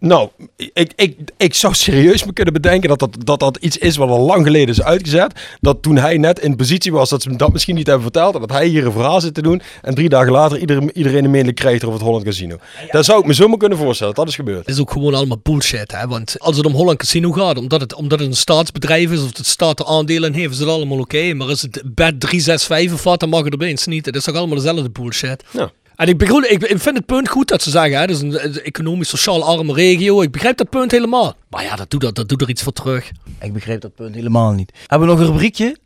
Nou, 0.00 0.28
ik, 0.56 0.92
ik, 0.96 1.16
ik 1.36 1.54
zou 1.54 1.74
serieus 1.74 2.24
me 2.24 2.32
kunnen 2.32 2.52
bedenken 2.52 2.88
dat 2.88 2.98
dat, 2.98 3.16
dat 3.24 3.40
dat 3.40 3.56
iets 3.56 3.76
is 3.76 3.96
wat 3.96 4.08
al 4.08 4.20
lang 4.20 4.44
geleden 4.44 4.68
is 4.68 4.82
uitgezet. 4.82 5.32
Dat 5.60 5.82
toen 5.82 5.96
hij 5.96 6.16
net 6.16 6.38
in 6.38 6.56
positie 6.56 6.92
was, 6.92 7.10
dat 7.10 7.22
ze 7.22 7.28
hem 7.28 7.38
dat 7.38 7.52
misschien 7.52 7.74
niet 7.74 7.86
hebben 7.86 8.02
verteld. 8.02 8.34
En 8.34 8.40
dat 8.40 8.50
hij 8.50 8.66
hier 8.66 8.86
een 8.86 8.92
verhaal 8.92 9.20
zit 9.20 9.34
te 9.34 9.42
doen. 9.42 9.62
En 9.82 9.94
drie 9.94 10.08
dagen 10.08 10.32
later 10.32 10.58
iedereen, 10.58 10.90
iedereen 10.94 11.24
een 11.24 11.30
mailing 11.30 11.54
krijgt 11.54 11.82
over 11.82 11.94
het 11.94 12.06
Holland 12.06 12.24
Casino. 12.24 12.56
Dat 12.90 13.04
zou 13.04 13.20
ik 13.20 13.26
me 13.26 13.32
zomaar 13.32 13.58
kunnen 13.58 13.78
voorstellen. 13.78 14.14
Dat 14.14 14.28
is 14.28 14.34
gebeurd. 14.34 14.58
Het 14.58 14.74
is 14.74 14.80
ook 14.80 14.90
gewoon 14.90 15.14
allemaal 15.14 15.40
bullshit, 15.42 15.92
hè? 15.92 16.06
Want 16.06 16.36
als 16.38 16.56
het 16.56 16.66
om 16.66 16.72
Holland 16.72 16.98
Casino 16.98 17.32
gaat, 17.32 17.58
omdat 17.58 17.80
het, 17.80 17.94
omdat 17.94 18.18
het 18.18 18.28
een 18.28 18.36
staatsbedrijf 18.36 19.10
is 19.10 19.22
of 19.22 19.36
het 19.36 19.46
staat 19.46 19.80
er 19.80 19.86
aandelen 19.86 20.32
in 20.32 20.38
heeft, 20.40 20.52
is 20.52 20.58
het 20.58 20.68
allemaal 20.68 20.98
oké. 20.98 21.34
Maar 21.34 21.48
als 21.48 21.62
het 21.62 21.82
bed 21.84 22.20
365 22.20 22.92
of 22.92 23.04
wat, 23.04 23.20
dan 23.20 23.28
mag 23.28 23.44
het 23.44 23.54
opeens 23.54 23.86
niet. 23.86 24.06
Het 24.06 24.16
is 24.16 24.24
toch 24.24 24.34
allemaal 24.34 24.56
dezelfde 24.56 24.90
bullshit. 24.90 25.44
Ja. 25.50 25.70
En 25.98 26.08
ik, 26.08 26.22
ik, 26.22 26.62
ik 26.62 26.80
vind 26.80 26.96
het 26.96 27.06
punt 27.06 27.28
goed 27.28 27.48
dat 27.48 27.62
ze 27.62 27.70
zeggen, 27.70 27.92
hè, 27.92 28.00
het 28.00 28.10
is 28.10 28.20
een, 28.20 28.44
een 28.44 28.62
economisch 28.62 29.08
sociaal 29.08 29.44
arme 29.44 29.72
regio. 29.72 30.22
Ik 30.22 30.30
begrijp 30.30 30.56
dat 30.56 30.70
punt 30.70 30.90
helemaal. 30.90 31.34
Maar 31.50 31.62
ja, 31.62 31.76
dat 31.76 31.90
doet, 31.90 32.00
dat, 32.00 32.14
dat 32.14 32.28
doet 32.28 32.42
er 32.42 32.48
iets 32.48 32.62
voor 32.62 32.72
terug. 32.72 33.10
Ik 33.40 33.52
begreep 33.52 33.80
dat 33.80 33.94
punt 33.94 34.14
helemaal 34.14 34.52
niet. 34.52 34.72
Hebben 34.86 35.08
we 35.08 35.14
nog 35.14 35.22
een 35.22 35.28
rubriekje? 35.32 35.76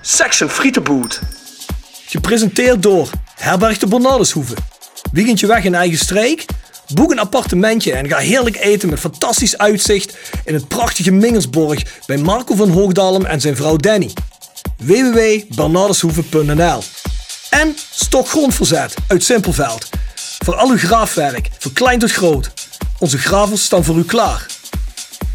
Section 0.00 0.48
Frietenboot. 0.48 1.20
Gepresenteerd 2.06 2.82
door 2.82 3.10
Herberg 3.34 3.78
de 3.78 3.86
Bernardeshoeve. 3.86 4.54
Weekendje 5.12 5.46
weg 5.46 5.64
in 5.64 5.74
eigen 5.74 5.98
streek? 5.98 6.44
Boek 6.94 7.10
een 7.10 7.18
appartementje 7.18 7.92
en 7.92 8.08
ga 8.08 8.18
heerlijk 8.18 8.56
eten 8.56 8.88
met 8.88 9.00
fantastisch 9.00 9.58
uitzicht 9.58 10.18
in 10.44 10.54
het 10.54 10.68
prachtige 10.68 11.10
Mingelsborg 11.10 11.82
bij 12.06 12.16
Marco 12.16 12.54
van 12.54 12.70
Hoogdalem 12.70 13.24
en 13.24 13.40
zijn 13.40 13.56
vrouw 13.56 13.76
Danny. 13.76 14.10
www.bernardeshoeve.nl 14.76 16.82
En 17.52 17.76
Stokgrondverzet 17.90 18.94
uit 19.06 19.24
Simpelveld. 19.24 19.88
Voor 20.44 20.54
al 20.54 20.70
uw 20.70 20.78
graafwerk, 20.78 21.48
van 21.58 21.72
klein 21.72 21.98
tot 21.98 22.12
groot. 22.12 22.52
Onze 22.98 23.18
gravels 23.18 23.64
staan 23.64 23.84
voor 23.84 23.96
u 23.96 24.04
klaar. 24.04 24.46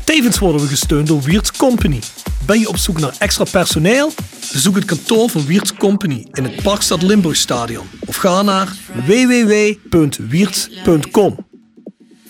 Tevens 0.04 0.40
worden 0.40 0.62
we 0.62 0.68
gesteund 0.68 1.08
door 1.08 1.22
Wiert's 1.22 1.52
Company. 1.52 2.00
Ben 2.46 2.60
je 2.60 2.68
op 2.68 2.78
zoek 2.78 3.00
naar 3.00 3.16
extra 3.18 3.44
personeel? 3.52 4.12
Bezoek 4.52 4.76
het 4.76 4.86
kantoor 4.86 5.30
van 5.30 5.46
Wiert's 5.46 5.74
Company 5.74 6.28
in 6.32 6.44
het 6.44 6.64
Parkstad 6.64 7.02
Limburgstadion 7.02 7.90
of 8.06 8.16
ga 8.16 8.42
naar 8.42 8.74
www.wiertz.com. 9.06 11.47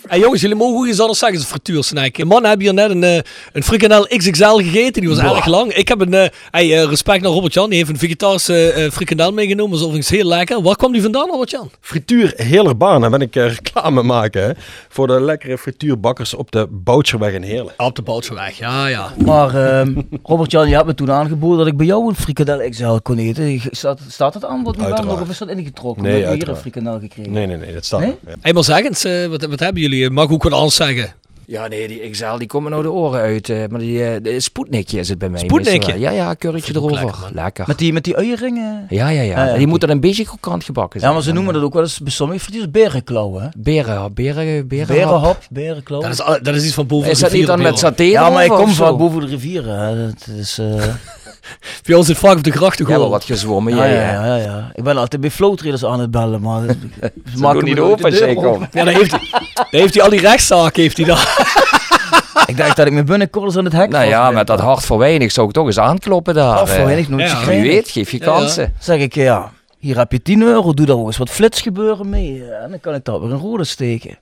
Hey 0.07 0.19
jongens, 0.19 0.41
jullie 0.41 0.55
mogen 0.55 0.77
ook 0.79 0.85
iets 0.87 0.99
anders 0.99 1.19
zeggen 1.19 1.37
als 1.37 1.47
frituursnack. 1.47 2.23
Man, 2.23 2.45
heb 2.45 2.59
hier 2.59 2.73
net 2.73 2.89
een, 2.89 3.03
eh, 3.03 3.19
een 3.53 3.63
frikandel 3.63 4.07
XXL 4.17 4.55
gegeten. 4.55 5.01
Die 5.01 5.09
was 5.09 5.19
erg 5.19 5.45
lang. 5.45 5.73
Ik 5.73 5.87
heb 5.87 6.01
een, 6.01 6.13
eh, 6.13 6.29
hey, 6.51 6.81
eh, 6.81 6.89
respect 6.89 7.21
naar 7.21 7.31
Robert-Jan. 7.31 7.69
Die 7.69 7.77
heeft 7.77 7.89
een 7.89 7.97
vegetarische 7.97 8.71
eh 8.71 8.91
frikandel 8.91 9.31
meegenomen. 9.31 9.71
Dat 9.71 9.79
is 9.79 9.85
overigens 9.85 10.15
heel 10.15 10.27
lekker. 10.27 10.61
Waar 10.61 10.75
kwam 10.75 10.91
die 10.91 11.01
vandaan, 11.01 11.29
Robert-Jan? 11.29 11.69
Frituur 11.81 12.33
Heerlerbaan. 12.35 13.01
Daar 13.01 13.09
ben 13.09 13.21
ik 13.21 13.35
eh, 13.35 13.47
reclame 13.47 14.03
maken. 14.03 14.43
Hè, 14.43 14.51
voor 14.89 15.07
de 15.07 15.21
lekkere 15.21 15.57
frituurbakkers 15.57 16.33
op 16.33 16.51
de 16.51 16.67
Boucherweg 16.69 17.33
in 17.33 17.43
Heerlen. 17.43 17.73
Op 17.77 17.95
de 17.95 18.01
Boutjeweg, 18.01 18.57
ja, 18.57 18.87
ja. 18.87 19.13
Maar 19.25 19.55
ehm, 19.79 20.01
Robert-Jan, 20.23 20.69
je 20.69 20.75
hebt 20.75 20.87
me 20.87 20.93
toen 20.93 21.11
aangeboden 21.11 21.57
dat 21.57 21.67
ik 21.67 21.77
bij 21.77 21.85
jou 21.85 22.07
een 22.07 22.15
frikandel 22.15 22.69
XL 22.69 22.95
kon 23.03 23.17
eten. 23.17 23.61
Staat, 23.71 23.99
staat 24.07 24.33
het 24.33 24.45
aanbod 24.45 24.75
nu 24.75 24.81
wel 24.81 24.91
Uiteraard. 24.91 25.19
nog 25.19 25.27
of 25.27 25.33
is 25.33 25.37
dat 25.37 25.49
ingetrokken? 25.49 26.03
Nee, 26.03 26.11
Nee, 26.13 26.25
we 26.25 26.33
hier 26.33 26.49
een 26.49 26.55
frikandel 26.55 26.99
gekregen. 26.99 27.31
Nee, 27.31 27.45
nee, 27.45 27.57
nee. 27.57 27.73
Dat 27.73 27.85
staat 27.85 27.99
Nee? 27.99 28.15
Ja. 28.27 28.35
Hey, 28.41 28.53
maar 28.53 28.63
zeg 28.63 28.83
eens, 28.83 29.03
wat, 29.29 29.45
wat 29.45 29.59
hebben 29.59 29.81
jullie? 29.81 29.96
Mag 30.05 30.25
ik 30.25 30.31
ook 30.31 30.43
wat 30.43 30.51
anders 30.53 30.75
zeggen? 30.75 31.13
Ja, 31.49 31.67
nee, 31.67 31.87
die 31.87 32.09
XL 32.09 32.37
die 32.37 32.47
komen 32.47 32.71
nou 32.71 32.83
de 32.83 32.91
oren 32.91 33.19
uit. 33.21 33.49
eh, 33.49 33.57
maar 33.69 33.79
die 33.79 34.03
eh, 34.05 34.23
de 34.23 34.39
Spoednikje 34.39 34.99
is 34.99 35.09
het 35.09 35.17
bij 35.17 35.29
mij. 35.29 35.39
Spoednikje? 35.39 35.99
Ja, 35.99 36.11
ja, 36.11 36.29
ook 36.29 36.43
erover. 36.43 37.29
lekker. 37.33 37.63
Met 37.67 37.77
die, 37.77 37.93
met 37.93 38.03
die 38.03 38.15
uieringen? 38.15 38.85
Ja, 38.89 39.09
ja, 39.09 39.21
ja. 39.21 39.45
ja, 39.45 39.47
En 39.47 39.57
die 39.57 39.67
moeten 39.67 39.87
dan 39.87 39.97
een 39.97 40.03
beetje 40.03 40.23
krokant 40.23 40.63
gebakken 40.63 40.99
zijn. 40.99 41.11
Ja, 41.11 41.17
maar 41.17 41.27
ze 41.27 41.33
noemen 41.33 41.53
dat 41.53 41.63
ook 41.63 41.73
wel 41.73 41.83
eens 41.83 41.99
bij 41.99 42.11
sommige 42.11 42.39
frituurs 42.39 42.71
berenklauwen. 42.71 43.41
hè? 43.43 43.47
Beren, 43.57 44.13
beren, 44.13 44.67
beren. 44.67 44.87
Berenhap, 44.87 45.41
berenklauw. 45.49 46.01
Dat 46.01 46.11
is, 46.11 46.17
dat 46.41 46.55
is 46.55 46.65
iets 46.65 46.73
van 46.73 46.87
boven 46.87 47.09
Is 47.09 47.17
de 47.17 47.23
dat 47.23 47.31
niet 47.33 47.45
dan 47.47 47.55
rivieren 47.55 47.81
met 47.81 47.97
saté 47.97 48.03
Ja, 48.03 48.29
maar 48.29 48.43
ik 48.45 48.51
kom 48.51 48.69
vaak 48.69 48.97
boven 48.97 49.19
de 49.21 49.27
rivieren. 49.27 50.15
Dat 50.25 50.35
is, 50.35 50.57
eh, 50.59 50.65
Bij 51.83 51.95
ons 51.95 52.05
zit 52.07 52.17
vaak 52.17 52.37
op 52.37 52.43
de 52.43 52.51
grachten 52.51 52.83
Ja, 52.85 52.89
wel 52.89 52.95
gewoon. 52.99 53.11
wat 53.13 53.23
gezwommen. 53.23 53.75
ja, 53.75 53.85
Ja, 53.85 53.93
ja, 53.93 54.11
ja. 54.11 54.25
ja, 54.25 54.35
ja. 54.43 54.71
Ik 54.73 54.83
ben 54.83 54.97
altijd 54.97 55.21
bij 55.21 55.31
floatraders 55.31 55.85
aan 55.85 55.99
het 55.99 56.11
bellen, 56.11 56.41
maar 56.41 56.61
ze 56.67 56.77
Ze 57.35 57.39
doen 57.53 57.63
niet 57.63 57.79
open, 57.79 58.13
zeker. 58.13 58.59
Ja, 58.71 58.83
dan 58.83 58.87
heeft, 58.87 59.11
hij, 59.11 59.29
dan 59.53 59.65
heeft 59.81 59.93
hij 59.93 60.03
al 60.03 60.09
die 60.09 60.19
rechtszaken 60.19 60.81
heeft 60.81 60.97
hij 60.97 61.05
dan. 61.05 61.17
Ik 62.45 62.57
dacht 62.57 62.75
dat 62.75 62.87
ik 62.87 62.93
me 62.93 63.03
binnenkort 63.03 63.57
aan 63.57 63.63
het 63.63 63.73
hek 63.73 63.89
Nou 63.89 64.05
ja, 64.05 64.31
met 64.31 64.47
dat 64.47 64.59
hart 64.59 64.85
voor 64.85 64.97
weinig 64.97 65.31
zou 65.31 65.47
ik 65.47 65.53
toch 65.53 65.65
eens 65.65 65.79
aankloppen 65.79 66.33
daar. 66.33 66.57
Af 66.57 66.69
voor 66.69 66.77
eh. 66.79 66.83
weinig 66.85 67.09
nooit 67.09 67.29
Ja. 67.29 67.45
Wie 67.45 67.61
weet, 67.61 67.89
geef 67.89 68.11
je 68.11 68.19
Ja, 68.19 68.25
ja. 68.25 68.31
kansen. 68.31 68.73
Zeg 68.79 68.99
ik, 68.99 69.13
ja, 69.13 69.51
hier 69.77 69.97
heb 69.97 70.11
je 70.11 70.21
10 70.21 70.41
euro, 70.41 70.73
doe 70.73 70.85
daar 70.85 70.95
ook 70.95 71.05
eens 71.05 71.17
wat 71.17 71.29
flits 71.29 71.61
gebeuren 71.61 72.09
mee. 72.09 72.43
eh, 72.43 72.63
En 72.63 72.69
dan 72.69 72.79
kan 72.79 72.93
ik 72.93 73.05
daar 73.05 73.19
weer 73.21 73.31
een 73.31 73.37
rode 73.39 73.63
steken. 73.63 74.17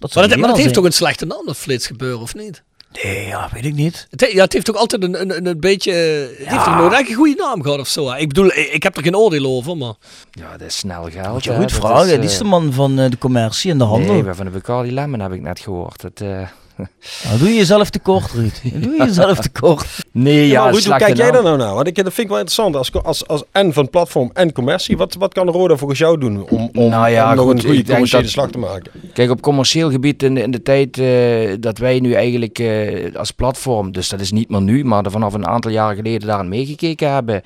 Maar 0.00 0.10
zou 0.10 0.28
dat, 0.28 0.38
maar 0.38 0.48
dat 0.48 0.58
heeft 0.58 0.74
toch 0.74 0.84
een 0.84 0.92
slechte 0.92 1.26
naam, 1.26 1.42
dat 1.46 1.56
flits 1.56 1.86
gebeuren, 1.86 2.20
of 2.20 2.34
niet? 2.34 2.62
Nee, 3.04 3.26
ja, 3.26 3.48
weet 3.52 3.64
ik 3.64 3.74
niet. 3.74 4.06
Het, 4.10 4.20
he- 4.20 4.26
ja, 4.26 4.42
het 4.42 4.52
heeft 4.52 4.64
toch 4.66 4.76
altijd 4.76 5.02
een, 5.02 5.20
een, 5.20 5.36
een, 5.36 5.46
een 5.46 5.60
beetje... 5.60 5.92
Het 6.38 6.48
heeft 6.48 6.64
toch 6.64 6.76
nooit 6.76 6.92
echt 6.92 7.08
een 7.08 7.14
goede 7.14 7.34
naam 7.34 7.62
gehad 7.62 7.78
of 7.78 7.88
zo? 7.88 8.10
hè? 8.10 8.18
Ik 8.18 8.28
bedoel, 8.28 8.46
ik, 8.46 8.68
ik 8.72 8.82
heb 8.82 8.96
er 8.96 9.02
geen 9.02 9.16
oordeel 9.16 9.46
over, 9.46 9.76
maar... 9.76 9.94
Ja, 10.30 10.50
dat 10.56 10.66
is 10.66 10.76
snel 10.76 11.08
geld. 11.10 11.32
Moet 11.32 11.44
je 11.44 11.54
goed 11.54 11.72
vragen. 11.72 12.04
is, 12.04 12.10
Die 12.10 12.18
eh, 12.18 12.24
is 12.24 12.38
de 12.38 12.44
man 12.44 12.72
van 12.72 12.98
eh, 12.98 13.10
de 13.10 13.18
commercie 13.18 13.70
en 13.70 13.78
de 13.78 13.84
handel. 13.84 14.12
Nee, 14.12 14.22
maar 14.22 14.34
van 14.36 14.44
de 14.44 14.50
Bacardi 14.50 14.92
Lemon 14.92 15.20
heb 15.20 15.32
ik 15.32 15.40
net 15.40 15.60
gehoord. 15.60 16.00
Dat, 16.00 16.20
eh, 16.20 16.48
Nou, 17.24 17.38
doe 17.38 17.48
je 17.48 17.54
jezelf 17.54 17.90
tekort, 17.90 18.30
Ruud. 18.32 18.60
Doe 18.82 18.92
je 18.92 19.04
jezelf 19.04 19.38
tekort. 19.38 19.86
Nee, 20.12 20.46
Ja, 20.48 20.70
Ruud, 20.70 20.84
hoe 20.84 20.96
kijk 20.96 21.16
jij 21.16 21.24
naam. 21.24 21.34
daar 21.34 21.42
nou 21.42 21.56
naar? 21.58 21.74
Want 21.74 21.86
ik, 21.86 21.94
dat 21.94 22.04
vind 22.04 22.18
ik 22.18 22.28
wel 22.28 22.38
interessant. 22.38 22.76
Als, 22.76 22.92
als, 23.02 23.26
als 23.26 23.42
en 23.52 23.72
van 23.72 23.90
platform 23.90 24.30
en 24.32 24.52
commercie, 24.52 24.96
wat, 24.96 25.14
wat 25.14 25.32
kan 25.34 25.48
Roda 25.48 25.76
volgens 25.76 25.98
jou 25.98 26.18
doen 26.18 26.48
om, 26.50 26.70
om, 26.74 26.88
Nou 26.88 27.10
ja, 27.10 27.30
om 27.30 27.36
nog 27.36 27.48
een 27.48 27.60
goede 27.64 27.84
commerciële 27.84 28.22
dat- 28.22 28.30
slag 28.30 28.50
te 28.50 28.58
maken? 28.58 28.92
Kijk, 29.12 29.30
op 29.30 29.40
commercieel 29.40 29.90
gebied 29.90 30.22
in, 30.22 30.34
de- 30.34 30.42
in 30.42 30.50
de 30.50 30.62
tijd 30.62 30.98
eh, 30.98 31.54
dat 31.60 31.78
wij 31.78 32.00
nu 32.00 32.12
eigenlijk 32.12 32.58
eh, 32.58 33.14
als 33.16 33.30
platform, 33.30 33.92
dus 33.92 34.08
dat 34.08 34.20
is 34.20 34.30
niet 34.32 34.48
meer 34.48 34.62
nu, 34.62 34.84
maar 34.84 35.04
vanaf 35.08 35.34
een 35.34 35.46
aantal 35.46 35.70
jaren 35.70 35.96
geleden 35.96 36.28
daaraan 36.28 36.48
meegekeken 36.48 37.12
hebben. 37.12 37.42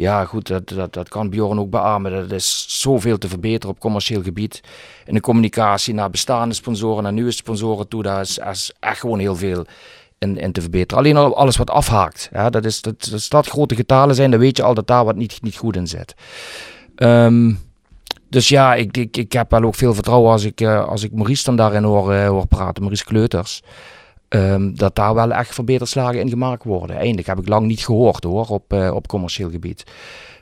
Ja, 0.00 0.24
goed, 0.24 0.46
dat, 0.46 0.68
dat, 0.68 0.92
dat 0.92 1.08
kan 1.08 1.30
Bjorn 1.30 1.58
ook 1.58 1.70
beamen. 1.70 2.12
Dat 2.12 2.32
is 2.32 2.64
zoveel 2.68 3.18
te 3.18 3.28
verbeteren 3.28 3.74
op 3.74 3.80
commercieel 3.80 4.22
gebied. 4.22 4.60
In 5.06 5.14
de 5.14 5.20
communicatie 5.20 5.94
naar 5.94 6.10
bestaande 6.10 6.54
sponsoren, 6.54 7.02
naar 7.02 7.12
nieuwe 7.12 7.30
sponsoren 7.30 7.88
toe, 7.88 8.02
daar 8.02 8.20
is, 8.20 8.38
er 8.38 8.70
echt 8.80 9.00
gewoon 9.00 9.18
heel 9.18 9.36
veel 9.36 9.64
in, 10.18 10.38
in 10.38 10.52
te 10.52 10.60
verbeteren. 10.60 11.04
Alleen 11.04 11.16
al 11.16 11.36
alles 11.36 11.56
wat 11.56 11.70
afhaakt. 11.70 12.28
Ja, 12.32 12.50
dat 12.50 12.64
is, 12.64 12.80
dat, 12.80 13.10
als 13.12 13.28
dat 13.28 13.46
grote 13.46 13.74
getalen 13.74 14.14
zijn, 14.14 14.30
dan 14.30 14.40
weet 14.40 14.56
je 14.56 14.62
al 14.62 14.74
dat 14.74 14.86
daar 14.86 15.04
wat 15.04 15.16
niet, 15.16 15.42
niet 15.42 15.56
goed 15.56 15.76
in 15.76 15.86
zit. 15.86 16.14
Ehm, 16.94 17.52
dus 18.28 18.48
ja, 18.48 18.74
ik, 18.74 18.96
ik, 18.96 19.16
ik 19.16 19.32
heb 19.32 19.50
wel 19.50 19.62
ook 19.62 19.74
veel 19.74 19.94
vertrouwen 19.94 20.32
als 20.32 20.44
ik, 20.44 20.60
eh, 20.60 20.88
als 20.88 21.02
ik 21.02 21.12
Maurice 21.12 21.44
dan 21.44 21.56
daarin 21.56 21.82
hoor, 21.82 22.12
eh, 22.12 22.28
hoor 22.28 22.46
praten, 22.46 22.82
Maurice 22.82 23.04
Kleuters. 23.04 23.62
Ehm, 24.30 24.74
dat 24.74 24.94
daar 24.94 25.14
wel 25.14 25.32
echt 25.32 25.54
verbeterslagen 25.54 26.20
in 26.20 26.28
gemaakt 26.28 26.64
worden. 26.64 26.96
Eindelijk 26.96 27.26
heb 27.26 27.38
ik 27.38 27.48
lang 27.48 27.66
niet 27.66 27.84
gehoord 27.84 28.24
hoor, 28.24 28.46
op, 28.46 28.72
eh, 28.72 28.94
op 28.94 29.06
commercieel 29.08 29.50
gebied. 29.50 29.84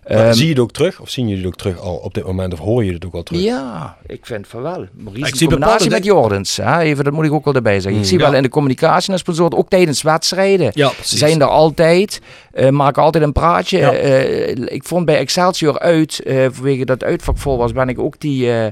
Maar 0.08 0.18
Ehm, 0.26 0.32
zie 0.32 0.44
je 0.44 0.50
het 0.50 0.58
ook 0.58 0.70
terug? 0.72 1.00
Of 1.00 1.10
zien 1.10 1.28
jullie 1.28 1.44
het 1.44 1.52
ook 1.52 1.58
terug 1.58 1.78
al 1.80 1.94
op 1.96 2.14
dit 2.14 2.24
moment? 2.24 2.52
Of 2.52 2.58
hoor 2.58 2.84
je 2.84 2.92
het 2.92 3.06
ook 3.06 3.14
al 3.14 3.22
terug? 3.22 3.42
ja, 3.42 3.96
ik 4.06 4.26
vind 4.26 4.46
van 4.46 4.62
wel. 4.62 4.86
Maurice 4.92 5.26
Ik 5.26 5.32
in 5.32 5.36
zie 5.38 5.48
combinatie 5.48 5.90
met 5.90 6.04
Jordans. 6.04 6.56
Hè? 6.56 6.78
Even, 6.80 7.04
dat 7.04 7.12
moet 7.12 7.24
ik 7.24 7.32
ook 7.32 7.44
wel 7.44 7.54
erbij 7.54 7.80
zeggen. 7.80 8.00
ik 8.00 8.06
zie 8.06 8.18
wel 8.18 8.34
in 8.34 8.42
de 8.42 8.48
communicatie 8.48 9.10
naar 9.10 9.18
sponsoren, 9.18 9.58
ook 9.58 9.68
tijdens 9.68 10.02
wedstrijden. 10.02 10.70
Ja, 10.74 10.88
Ze 10.88 10.94
precies. 10.94 11.18
zijn 11.18 11.40
er 11.40 11.46
altijd, 11.46 12.20
eh, 12.52 12.68
maken 12.68 13.02
altijd 13.02 13.24
een 13.24 13.32
praatje. 13.32 13.78
Ja. 13.78 13.92
Eh, 13.92 14.48
ik 14.74 14.84
vond 14.84 15.04
bij 15.04 15.16
Excelsior 15.18 15.78
uit, 15.78 16.20
eh, 16.22 16.46
vanwege 16.50 16.84
dat 16.84 17.00
het 17.00 17.08
uitvak 17.10 17.38
vol 17.38 17.56
was, 17.56 17.72
ben 17.72 17.88
ik 17.88 17.98
ook 17.98 18.20
die, 18.20 18.52
eh, 18.52 18.66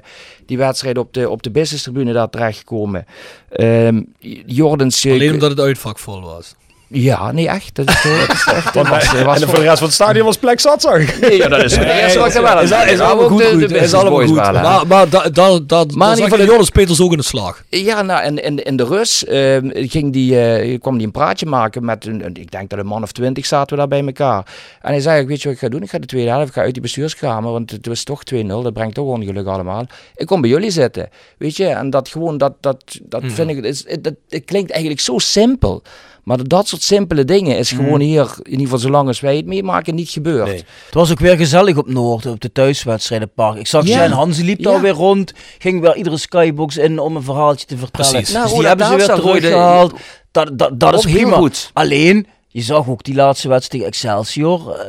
die 0.47 0.59
wedstrijd 0.59 0.99
op 0.99 1.13
de, 1.15 1.29
op 1.31 1.43
de 1.43 1.51
business 1.51 1.83
tribune 1.85 2.13
daar 2.13 2.31
terechtgekomen. 2.31 3.07
Ehm 3.51 4.03
Jordans... 4.47 5.05
eh, 5.05 5.13
Alleen 5.13 5.33
omdat 5.33 5.51
het 5.51 5.61
uitvak 5.61 5.99
vol 5.99 6.21
was. 6.21 6.55
Ja, 6.89 7.33
nee, 7.33 7.49
echt. 7.49 7.75
Dat 7.75 7.89
is, 7.89 8.03
dat 8.03 8.37
is 8.37 8.47
echt... 8.55 8.75
dat 8.75 8.89
was, 8.89 9.23
was 9.23 9.41
en 9.41 9.49
voor 9.49 9.59
de 9.59 9.65
rest 9.65 9.77
van 9.79 9.87
het 9.87 9.95
stadion 9.95 10.25
was 10.25 10.37
plek 10.37 10.61
zat, 10.61 10.83
zag 10.83 10.97
ik. 10.99 11.19
Nee, 11.21 11.37
ja, 11.37 11.49
dat 11.49 11.63
is 11.65 11.73
ik 11.77 11.83
er 11.83 12.43
wel 12.43 12.61
is, 12.61 12.71
is 12.71 13.01
allemaal 13.01 13.29
goed, 13.29 13.39
de- 13.39 13.49
Ruud. 13.49 13.69
de 13.69 13.79
is 13.79 13.95
allemaal 13.95 14.27
goed. 14.27 14.35
Maar, 14.37 14.87
maar 14.87 15.09
da, 15.09 15.29
da, 15.29 15.59
da, 15.67 15.81
in 15.81 15.97
maar 15.97 16.09
ieder 16.11 16.25
in 16.25 16.31
geval- 16.31 16.47
Joris 16.47 16.71
Peters 16.71 17.01
ook 17.01 17.11
in 17.11 17.17
de 17.19 17.25
slag. 17.25 17.63
Ja, 17.69 18.03
nou, 18.03 18.23
en 18.23 18.43
in, 18.43 18.65
in 18.65 18.77
de 18.77 18.85
Rus 18.85 19.25
ehm, 19.25 19.71
ging 19.73 20.13
die, 20.13 20.41
eh, 20.41 20.81
kwam 20.81 20.97
die 20.97 21.07
een 21.07 21.13
praatje 21.13 21.47
maken 21.47 21.85
met, 21.85 22.07
een, 22.07 22.35
ik 22.35 22.51
denk 22.51 22.71
dat 22.71 22.79
een 22.79 22.87
man 22.87 23.03
of 23.03 23.13
twintig 23.13 23.47
zaten 23.47 23.69
we 23.71 23.77
daar 23.77 23.89
bij 23.89 24.07
elkaar. 24.07 24.47
En 24.83 24.91
hij 24.91 25.01
zei, 25.01 25.27
weet 25.27 25.39
je 25.43 25.45
wat 25.49 25.55
ik 25.57 25.63
ga 25.63 25.69
doen? 25.69 25.83
Ik 25.83 25.91
ga 25.91 25.99
de 25.99 26.07
tweede 26.07 26.31
helft, 26.31 26.49
ik 26.49 26.55
ga 26.55 26.61
uit 26.61 26.73
die 26.73 26.83
bestuurskamer, 26.83 27.53
want 27.53 27.71
het 27.71 27.87
was 27.87 28.03
toch 28.05 28.23
2-0, 28.35 28.47
dat 28.47 28.73
brengt 28.73 28.95
toch 28.95 29.07
ongeluk 29.07 29.47
allemaal. 29.47 29.87
Ik 30.15 30.27
kom 30.27 30.41
bij 30.41 30.51
jullie 30.51 30.71
zitten, 30.71 31.09
weet 31.39 31.57
je. 31.57 31.67
En 31.67 31.91
dat 31.91 32.09
gewoon, 32.09 32.39
dat, 32.39 32.53
dat, 32.61 32.99
dat 33.03 33.23
Mhm. 33.23 33.31
vind 33.31 33.51
ik, 33.51 33.65
is, 33.65 33.85
dat, 34.01 34.15
het 34.29 34.45
klinkt 34.45 34.71
eigenlijk 34.71 35.01
zo 35.03 35.19
simpel. 35.19 35.83
Maar 36.27 36.44
dat 36.44 36.69
soort 36.69 36.82
simpele 36.82 37.24
dingen 37.24 37.59
is 37.59 37.70
gewoon 37.70 38.01
hier, 38.01 38.35
in 38.43 38.51
ieder 38.51 38.65
geval 38.65 38.78
zolang 38.78 39.09
als 39.09 39.20
wij 39.20 39.36
het 39.36 39.47
meemaken, 39.47 39.94
niet 39.94 40.09
gebeurd. 40.09 40.47
Nee. 40.47 40.57
Het 40.57 40.94
was 40.94 41.11
ook 41.11 41.19
weer 41.19 41.36
gezellig 41.36 41.77
op 41.77 41.89
Noord, 41.89 42.27
op 42.27 42.40
de 42.40 42.53
thuiswedstrijdenpark. 42.53 43.59
Ik 43.59 43.66
zag 43.66 43.86
Ja. 43.86 44.03
Jan 44.03 44.11
Hansen 44.11 44.44
liep 44.44 44.59
Ja. 44.59 44.70
daar 44.70 44.81
weer 44.81 44.93
rond. 44.93 45.32
Ging 45.59 45.81
weer 45.81 45.97
iedere 45.97 46.16
skybox 46.16 46.77
in 46.77 46.98
om 46.98 47.16
een 47.16 47.23
verhaaltje 47.23 47.66
te 47.66 47.77
vertellen. 47.77 48.11
Precies. 48.11 48.32
Nou, 48.32 48.44
Dus 48.44 48.53
Roda 48.57 48.74
die 48.74 48.85
hebben 48.85 49.01
ze 49.01 49.12
weer 49.12 49.16
teruggehaald. 49.23 49.93
Dat, 50.31 50.59
dat, 50.59 50.81
dat 50.81 50.94
is 50.94 51.05
heel 51.05 51.15
prima. 51.20 51.36
goed. 51.36 51.70
Alleen, 51.73 52.27
je 52.48 52.62
zag 52.62 52.89
ook 52.89 53.03
die 53.05 53.15
laatste 53.15 53.48
wedstrijd 53.48 53.85
Excelsior 53.85 54.70
eh, 54.70 54.86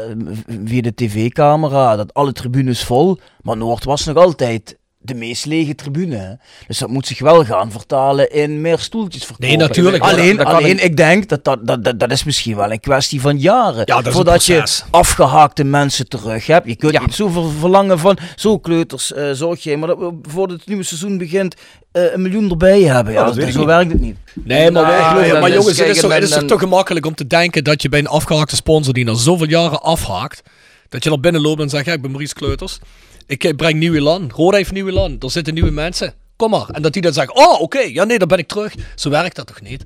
via 0.65 0.81
de 0.81 0.93
tv-camera. 0.93 1.95
Dat 1.95 2.13
alle 2.13 2.31
tribunes 2.31 2.83
vol. 2.83 3.17
Maar 3.41 3.57
Noord 3.57 3.83
was 3.83 4.05
nog 4.05 4.17
altijd 4.17 4.77
de 5.07 5.13
meest 5.15 5.45
lege 5.45 5.75
tribune. 5.75 6.15
hè. 6.15 6.31
Dus 6.67 6.77
dat 6.77 6.89
moet 6.89 7.07
zich 7.07 7.19
wel 7.19 7.45
gaan 7.45 7.71
vertalen 7.71 8.31
in 8.31 8.61
meer 8.61 8.79
stoeltjes 8.79 9.23
verkopen. 9.25 9.47
Nee, 9.47 9.57
natuurlijk. 9.57 10.03
Alleen, 10.03 10.45
alleen 10.45 10.83
ik- 10.83 10.97
denk 10.97 11.29
dat 11.29 11.43
dat, 11.43 11.67
dat, 11.67 11.83
dat 11.83 11.99
dat 11.99 12.11
is 12.11 12.23
misschien 12.23 12.55
wel 12.55 12.71
een 12.71 12.79
kwestie 12.79 13.21
van 13.21 13.37
jaren. 13.39 13.77
Ja, 13.77 13.83
dat 13.85 13.99
is 13.99 14.05
een 14.05 14.11
Voordat 14.11 14.45
je 14.45 14.63
afgehaakte 14.91 15.63
mensen 15.63 16.07
terug 16.09 16.47
hebt. 16.47 16.67
Je 16.67 16.75
kunt 16.75 16.93
Ja. 16.93 17.01
niet 17.01 17.13
zoveel 17.15 17.49
verlangen 17.59 17.99
van, 17.99 18.17
zo 18.35 18.59
kleuters, 18.59 19.13
eh 19.13 19.29
zorg 19.31 19.63
je, 19.63 19.77
maar 19.77 19.87
dat 19.87 19.97
we 19.97 20.13
voordat 20.21 20.57
het 20.57 20.67
nieuwe 20.67 20.83
seizoen 20.83 21.17
begint 21.17 21.55
eh, 21.91 22.13
een 22.13 22.21
miljoen 22.21 22.49
erbij 22.49 22.81
hebben. 22.81 23.13
Ja, 23.13 23.31
dat 23.31 23.51
zo 23.51 23.65
werkt 23.65 23.91
het 23.91 24.01
niet. 24.01 24.17
Nee, 24.33 24.71
maar, 24.71 24.83
Nou, 24.83 25.15
wij 25.15 25.39
maar 25.39 25.49
is- 25.49 25.55
jongens, 25.55 25.77
het 25.77 25.87
is, 25.87 25.99
toch, 25.99 26.11
en 26.11 26.21
het 26.21 26.29
is 26.29 26.35
toch 26.35 26.45
te 26.47 26.57
gemakkelijk 26.57 27.05
om 27.05 27.15
te 27.15 27.27
denken 27.27 27.63
dat 27.63 27.81
je 27.81 27.89
bij 27.89 27.99
een 27.99 28.07
afgehaakte 28.07 28.55
sponsor 28.55 28.93
die 28.93 29.05
na 29.05 29.13
zoveel 29.13 29.47
jaren 29.49 29.81
afhaakt, 29.81 30.41
dat 30.89 31.03
je 31.03 31.11
er 31.11 31.19
binnen 31.19 31.41
loopt 31.41 31.61
en 31.61 31.69
zegt, 31.69 31.85
ja, 31.85 31.93
ik 31.93 32.01
ben 32.01 32.11
Maurice 32.11 32.33
Kleuters. 32.33 32.79
Ik 33.27 33.43
eh, 33.43 33.55
breng 33.55 33.79
nieuwe 33.79 34.01
land. 34.01 34.31
Roda 34.33 34.57
heeft 34.57 34.71
nieuwe 34.71 34.91
land. 34.91 35.23
Er 35.23 35.31
zitten 35.31 35.53
nieuwe 35.53 35.71
mensen. 35.71 36.13
Kom 36.35 36.49
maar. 36.49 36.69
En 36.69 36.81
dat 36.81 36.93
die 36.93 37.01
dan 37.01 37.13
zeggen, 37.13 37.35
oh, 37.35 37.61
oké, 37.61 37.79
ja, 37.79 38.03
nee, 38.03 38.19
dan 38.19 38.27
ben 38.27 38.37
ik 38.37 38.47
terug. 38.47 38.73
Zo 38.95 39.09
werkt 39.09 39.35
dat 39.35 39.47
toch 39.47 39.61
niet? 39.61 39.83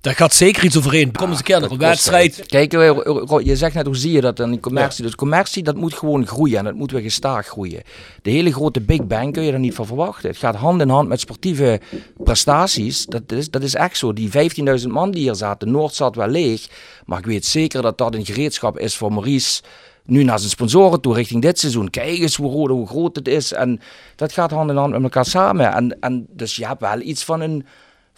Daar 0.00 0.14
gaat 0.14 0.34
zeker 0.34 0.64
iets 0.64 0.76
overheen. 0.76 1.12
Kom 1.12 1.28
eens 1.28 1.38
een 1.38 1.44
keer 1.44 1.60
naar 1.60 1.70
een 1.70 1.78
wedstrijd. 1.78 2.46
Kijk, 2.46 2.72
eh, 2.72 2.88
Ro- 3.04 3.40
je 3.40 3.56
zegt 3.56 3.74
net, 3.74 3.86
hoe 3.86 3.96
zie 3.96 4.12
je 4.12 4.20
dat 4.20 4.36
dan 4.36 4.52
in 4.52 4.60
commercie? 4.60 5.04
Dus 5.04 5.14
commercie, 5.14 5.62
dat 5.62 5.76
moet 5.76 5.94
gewoon 5.94 6.26
groeien 6.26 6.58
en 6.58 6.64
dat 6.64 6.74
moet 6.74 6.90
weer 6.90 7.00
gestaag 7.00 7.46
groeien. 7.46 7.82
De 8.22 8.30
hele 8.30 8.52
grote 8.52 8.80
Big 8.80 9.06
Bang 9.06 9.32
kun 9.32 9.42
je 9.42 9.52
er 9.52 9.58
niet 9.58 9.74
van 9.74 9.86
verwachten. 9.86 10.28
Het 10.30 10.38
gaat 10.38 10.54
hand 10.54 10.80
in 10.80 10.88
hand 10.88 11.08
met 11.08 11.20
sportieve 11.20 11.80
prestaties. 12.24 13.06
Dat 13.06 13.22
is, 13.32 13.50
dat 13.50 13.62
is 13.62 13.74
echt 13.74 13.96
zo. 13.96 14.12
Die 14.12 14.30
15.000 14.80 14.86
man 14.88 15.10
die 15.10 15.22
hier 15.22 15.34
zaten, 15.34 15.70
Noord 15.70 15.94
zat 15.94 16.16
wel 16.16 16.28
leeg. 16.28 16.66
Maar 17.06 17.18
ik 17.18 17.26
weet 17.26 17.46
zeker 17.46 17.82
dat 17.82 17.98
dat 17.98 18.14
een 18.14 18.26
gereedschap 18.26 18.78
is 18.78 18.96
voor 18.96 19.12
Maurice. 19.12 19.62
Nu 20.04 20.22
naar 20.22 20.38
zijn 20.38 20.50
sponsoren 20.50 21.00
toe 21.00 21.14
richting 21.14 21.42
dit 21.42 21.58
seizoen. 21.58 21.90
Kijk 21.90 22.18
eens 22.18 22.36
hoe, 22.36 22.70
hoe 22.70 22.86
groot 22.86 23.16
het 23.16 23.28
is. 23.28 23.52
En 23.52 23.80
dat 24.16 24.32
gaat 24.32 24.50
hand 24.50 24.70
in 24.70 24.76
hand 24.76 24.92
met 24.92 25.02
elkaar 25.02 25.24
samen. 25.24 25.72
En, 25.72 26.00
en 26.00 26.26
dus 26.30 26.56
je 26.56 26.66
hebt 26.66 26.80
wel 26.80 27.00
iets 27.00 27.24
van 27.24 27.40
een 27.40 27.66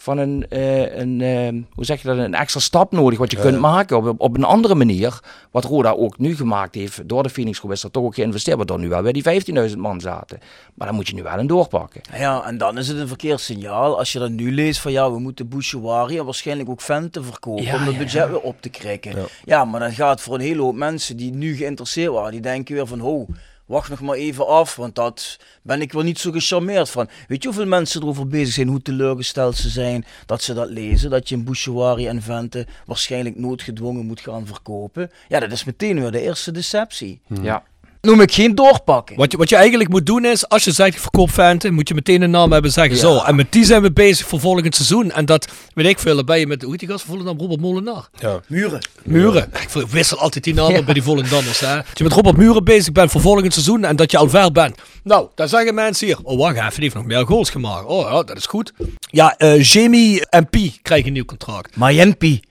van 0.03 0.17
een, 0.17 0.45
eh, 0.49 0.97
een 0.97 1.21
eh, 1.21 1.63
hoe 1.73 1.85
zeg 1.85 2.01
je 2.01 2.07
dat, 2.07 2.17
een 2.17 2.33
extra 2.33 2.59
stap 2.59 2.91
nodig 2.91 3.19
wat 3.19 3.31
je 3.31 3.37
kunt 3.37 3.59
maken 3.59 3.97
op, 3.97 4.15
op 4.17 4.37
een 4.37 4.43
andere 4.43 4.75
manier. 4.75 5.19
Wat 5.51 5.63
Roda 5.63 5.91
ook 5.91 6.17
nu 6.17 6.35
gemaakt 6.35 6.75
heeft 6.75 7.09
door 7.09 7.23
de 7.23 7.29
Phoenix 7.29 7.59
Groep 7.59 7.71
is 7.71 7.83
er 7.83 7.91
toch 7.91 8.03
ook 8.03 8.15
geïnvesteerd, 8.15 8.57
waardoor 8.57 8.79
nu 8.79 8.89
wel 8.89 9.01
bij 9.01 9.11
die 9.11 9.23
15.000 9.69 9.77
man 9.77 10.01
zaten. 10.01 10.39
Maar 10.73 10.87
dan 10.87 10.95
moet 10.95 11.07
je 11.07 11.13
nu 11.13 11.23
wel 11.23 11.37
een 11.37 11.47
doorpakken. 11.47 12.01
Ja, 12.17 12.43
en 12.45 12.57
dan 12.57 12.77
is 12.77 12.87
het 12.87 12.97
een 12.97 13.07
verkeerd 13.07 13.39
signaal 13.39 13.97
als 13.97 14.11
je 14.11 14.19
dan 14.19 14.35
nu 14.35 14.51
leest 14.51 14.79
van 14.79 14.91
ja, 14.91 15.11
we 15.11 15.19
moeten 15.19 15.47
Bouchouari 15.47 16.17
en 16.17 16.25
waarschijnlijk 16.25 16.69
ook 16.69 16.81
Vente 16.81 17.23
verkopen 17.23 17.63
Ja, 17.63 17.75
om 17.75 17.81
het 17.81 17.93
ja, 17.93 17.97
budget 17.97 18.29
weer 18.29 18.41
op 18.41 18.61
te 18.61 18.69
krikken. 18.69 19.15
Ja. 19.45 19.65
maar 19.65 19.79
dan 19.79 19.91
gaat 19.91 20.21
voor 20.21 20.35
een 20.35 20.41
hele 20.41 20.61
hoop 20.61 20.75
mensen 20.75 21.17
die 21.17 21.33
nu 21.33 21.55
geïnteresseerd 21.55 22.11
waren, 22.11 22.31
die 22.31 22.41
denken 22.41 22.75
weer 22.75 22.87
van 22.87 22.99
ho, 22.99 23.25
wacht 23.65 23.89
nog 23.89 24.01
maar 24.01 24.15
even 24.15 24.47
af, 24.47 24.75
want 24.75 24.95
dat 24.95 25.39
ben 25.61 25.81
ik 25.81 25.91
wel 25.91 26.03
niet 26.03 26.19
zo 26.19 26.31
gecharmeerd 26.31 26.89
van. 26.89 27.09
Weet 27.27 27.41
je 27.43 27.47
hoeveel 27.47 27.67
mensen 27.67 28.01
erover 28.01 28.27
bezig 28.27 28.53
zijn, 28.53 28.67
hoe 28.67 28.81
teleurgesteld 28.81 29.55
ze 29.55 29.69
zijn 29.69 30.05
dat 30.25 30.41
ze 30.41 30.53
dat 30.53 30.69
lezen, 30.69 31.09
dat 31.09 31.29
je 31.29 31.35
een 31.35 31.43
Bouchouari 31.43 32.07
en 32.07 32.21
Vente 32.21 32.67
waarschijnlijk 32.85 33.39
noodgedwongen 33.39 34.05
moet 34.05 34.21
gaan 34.21 34.47
verkopen. 34.47 35.11
Ja, 35.27 35.39
dat 35.39 35.51
is 35.51 35.63
meteen 35.63 35.99
weer 35.99 36.11
de 36.11 36.21
eerste 36.21 36.51
deceptie. 36.51 37.21
Ja. 37.41 37.63
Noem 38.07 38.21
ik 38.21 38.31
geen 38.33 38.55
doorpakken. 38.55 39.15
Wat 39.15 39.31
je, 39.31 39.37
wat 39.37 39.49
je 39.49 39.55
eigenlijk 39.55 39.89
moet 39.89 40.05
doen 40.05 40.25
is, 40.25 40.49
als 40.49 40.63
je 40.63 40.71
zegt 40.71 40.93
ik 40.93 40.99
verkoop 40.99 41.29
Fenten, 41.29 41.73
moet 41.73 41.87
je 41.87 41.93
meteen 41.93 42.21
een 42.21 42.29
naam 42.29 42.51
hebben 42.51 42.71
en 42.71 42.71
zeggen 42.71 42.97
zo. 42.97 43.17
En 43.17 43.35
met 43.35 43.51
die 43.51 43.65
zijn 43.65 43.81
we 43.81 43.91
bezig 43.91 44.27
voor 44.27 44.39
volgend 44.39 44.75
seizoen. 44.75 45.11
En 45.11 45.25
dat, 45.25 45.47
weet 45.73 45.87
ik 45.87 45.99
veel, 45.99 46.15
dan 46.15 46.25
ben 46.25 46.39
je 46.39 46.47
met, 46.47 46.61
hoe 46.61 46.71
heet 46.71 46.79
die 46.79 46.89
gast 46.89 47.05
van 47.05 47.15
Volendam? 47.15 47.39
Robert 47.39 47.61
Molenaar. 47.61 48.07
Ja. 48.19 48.39
Muren. 48.47 48.87
Muren. 49.03 49.49
Ik 49.61 49.87
wissel 49.87 50.17
altijd 50.17 50.43
die 50.43 50.53
naam 50.53 50.75
op 50.75 50.85
bij 50.85 50.93
die 50.93 51.03
Volendammers. 51.03 51.59
Hè. 51.59 51.75
Als 51.77 51.85
je 51.93 52.03
met 52.03 52.13
Robert 52.13 52.37
Muren 52.37 52.63
bezig 52.63 52.91
bent 52.91 53.11
voor 53.11 53.21
volgend 53.21 53.53
seizoen 53.53 53.83
en 53.83 53.95
dat 53.95 54.11
je 54.11 54.17
al 54.17 54.29
ver 54.29 54.51
bent. 54.51 54.77
Nou, 55.03 55.27
dan 55.35 55.49
zeggen 55.49 55.73
mensen 55.73 56.07
hier, 56.07 56.17
oh 56.23 56.37
wacht 56.37 56.55
even, 56.55 56.69
die 56.69 56.81
heeft 56.81 56.95
nog 56.95 57.05
meer 57.05 57.25
goals 57.25 57.49
gemaakt. 57.49 57.85
Oh 57.85 58.09
ja, 58.09 58.23
dat 58.23 58.37
is 58.37 58.45
goed. 58.45 58.73
Ja, 58.99 59.37
eh 59.37 59.63
Jamie 59.63 60.29
en 60.29 60.49
Pi 60.49 60.79
krijgen 60.81 61.07
een 61.07 61.13
nieuw 61.13 61.25
contract. 61.25 61.75
Mayenpi. 61.75 62.41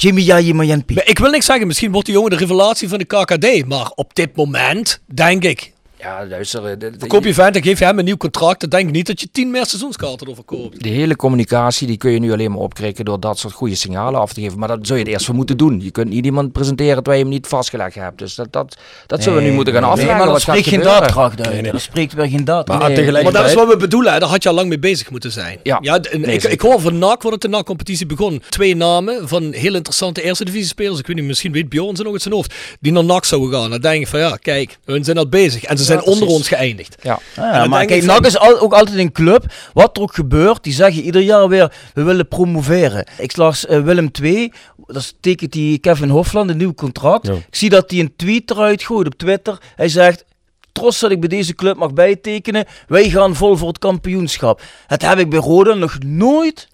Jimmy 0.00 0.52
Mayenpi. 0.52 0.94
Maar 0.94 1.08
ik 1.08 1.18
wil 1.18 1.30
niks 1.30 1.46
zeggen, 1.46 1.66
misschien 1.66 1.92
wordt 1.92 2.06
die 2.06 2.14
jongen 2.14 2.30
de 2.30 2.36
revelatie 2.36 2.88
van 2.88 2.98
de 2.98 3.04
KKD. 3.04 3.66
Maar 3.66 3.90
op 3.94 4.14
dit 4.14 4.36
moment 4.36 5.00
denk 5.06 5.44
ik, 5.44 5.72
Ja, 6.00 6.26
luister. 6.28 6.64
eh, 6.64 6.70
de- 6.70 6.76
de- 6.90 6.92
Verkoop 6.98 7.24
je 7.24 7.34
vent 7.34 7.56
en 7.56 7.62
geef 7.62 7.78
je 7.78 7.84
hem 7.84 7.98
een 7.98 8.04
nieuw 8.04 8.16
contract, 8.16 8.60
dan 8.60 8.68
denk 8.68 8.86
ik 8.88 8.94
niet 8.94 9.06
dat 9.06 9.20
je 9.20 9.28
tien 9.32 9.50
meer 9.50 9.66
seizoenskaarten 9.66 10.26
ervoor 10.28 10.44
koopt. 10.44 10.82
De 10.82 10.88
hele 10.88 11.16
communicatie 11.16 11.86
die 11.86 11.96
kun 11.96 12.10
je 12.10 12.18
nu 12.18 12.32
alleen 12.32 12.50
maar 12.50 12.60
opkrikken 12.60 13.04
door 13.04 13.20
dat 13.20 13.38
soort 13.38 13.52
goede 13.54 13.74
signalen 13.74 14.20
af 14.20 14.32
te 14.32 14.40
geven. 14.40 14.58
Maar 14.58 14.68
dat 14.68 14.78
zul 14.82 14.96
je 14.96 15.02
het 15.02 15.10
eerst 15.12 15.24
voor 15.26 15.34
moeten 15.34 15.56
doen. 15.56 15.80
Je 15.82 15.90
kunt 15.90 16.08
niet 16.08 16.24
iemand 16.24 16.52
presenteren 16.52 16.94
terwijl 16.94 17.16
je 17.18 17.22
hem 17.24 17.32
niet 17.32 17.46
vastgelegd 17.46 17.94
hebt. 17.94 18.18
Dus 18.18 18.34
dat, 18.34 18.52
dat, 18.52 18.76
dat 19.06 19.22
zullen 19.22 19.38
we 19.42 19.48
nu 19.48 19.52
moeten 19.54 19.72
gaan 19.72 19.82
Nee, 19.82 19.90
afvragen. 19.90 20.16
maar 20.16 20.26
dat 20.26 20.34
wat 20.34 20.44
gaat 20.44 20.56
spreekt 20.56 20.68
geen 20.68 20.78
gebeuren. 20.78 21.00
daadkracht 21.02 21.46
uit. 21.46 21.72
Dat 21.72 21.80
spreekt 21.80 22.12
weer 22.12 22.28
geen 22.28 22.44
daad. 22.44 22.68
Maar 22.68 22.78
Nee, 22.78 22.86
tegelijkertijd... 22.86 23.32
Maar 23.32 23.42
dat 23.42 23.50
is 23.50 23.56
wat 23.56 23.68
we 23.68 23.76
bedoelen, 23.76 24.12
hè. 24.12 24.18
daar 24.18 24.28
had 24.28 24.42
je 24.42 24.48
al 24.48 24.54
lang 24.54 24.68
mee 24.68 24.78
bezig 24.78 25.10
moeten 25.10 25.32
zijn. 25.32 25.58
Ja. 25.62 25.78
Nee, 25.80 26.34
ik, 26.36 26.42
ik 26.42 26.60
hoor 26.60 26.80
van 26.80 26.98
NAC, 26.98 27.22
voordat 27.22 27.40
de 27.42 27.48
NAC-competitie 27.48 28.06
begon, 28.06 28.42
twee 28.48 28.76
namen 28.76 29.28
van 29.28 29.52
heel 29.52 29.74
interessante 29.74 30.22
eerste 30.22 30.44
divisie 30.44 30.66
spelers. 30.68 30.98
Ik 30.98 31.06
weet 31.06 31.16
niet, 31.16 31.24
misschien 31.24 31.52
weet 31.52 31.68
Bjorn 31.68 31.96
ze 31.96 32.02
nog 32.02 32.12
uit 32.12 32.22
zijn 32.22 32.34
hoofd. 32.34 32.54
Die 32.80 32.92
naar 32.92 33.04
NAC 33.04 33.24
zouden 33.24 33.52
gaan. 33.60 33.70
Dan 33.70 33.80
denk 33.80 34.00
ik 34.02 34.08
van 34.08 34.20
ja, 34.20 34.36
kijk, 34.36 34.78
hun 34.84 35.04
zijn 35.04 35.18
al 35.18 35.28
bezig. 35.28 35.64
En 35.64 35.78
ze 35.78 35.84
zijn 35.88 36.02
onder 36.02 36.18
precies. 36.18 36.36
ons 36.36 36.48
geëindigd. 36.48 36.96
Ja. 37.02 37.66
Maar 37.66 37.84
kijk, 37.84 38.04
NAC 38.04 38.26
is 38.26 38.38
al, 38.38 38.60
ook 38.60 38.72
altijd 38.72 38.98
een 38.98 39.12
club. 39.12 39.52
Wat 39.72 39.96
er 39.96 40.02
ook 40.02 40.14
gebeurt, 40.14 40.62
die 40.62 40.72
zeggen 40.72 41.02
ieder 41.02 41.20
jaar 41.20 41.48
weer: 41.48 41.72
we 41.94 42.02
willen 42.02 42.28
promoveren. 42.28 43.06
Ik 43.18 43.36
las 43.36 43.66
eh, 43.66 43.80
Willem 43.80 44.10
II, 44.22 44.52
dat 44.86 45.14
tekent 45.20 45.52
die 45.52 45.78
Kevin 45.78 46.08
Hofland 46.08 46.50
een 46.50 46.56
nieuw 46.56 46.74
contract. 46.74 47.26
Ja. 47.26 47.32
Ik 47.32 47.46
zie 47.50 47.70
dat 47.70 47.90
hij 47.90 48.00
een 48.00 48.12
tweet 48.16 48.50
eruit 48.50 48.82
gooit 48.82 49.06
op 49.06 49.14
Twitter. 49.14 49.58
Hij 49.76 49.88
zegt. 49.88 50.26
Trots 50.72 51.00
dat 51.00 51.10
ik 51.10 51.20
bij 51.20 51.28
deze 51.28 51.54
club 51.54 51.76
mag 51.76 51.92
bijtekenen. 51.92 52.64
Wij 52.86 53.10
gaan 53.10 53.34
vol 53.34 53.56
voor 53.56 53.68
het 53.68 53.78
kampioenschap. 53.78 54.62
Het 54.86 55.02
heb 55.02 55.18
ik 55.18 55.30
bij 55.30 55.38
Roda 55.38 55.74
nog 55.74 55.98
nooit 56.06 56.68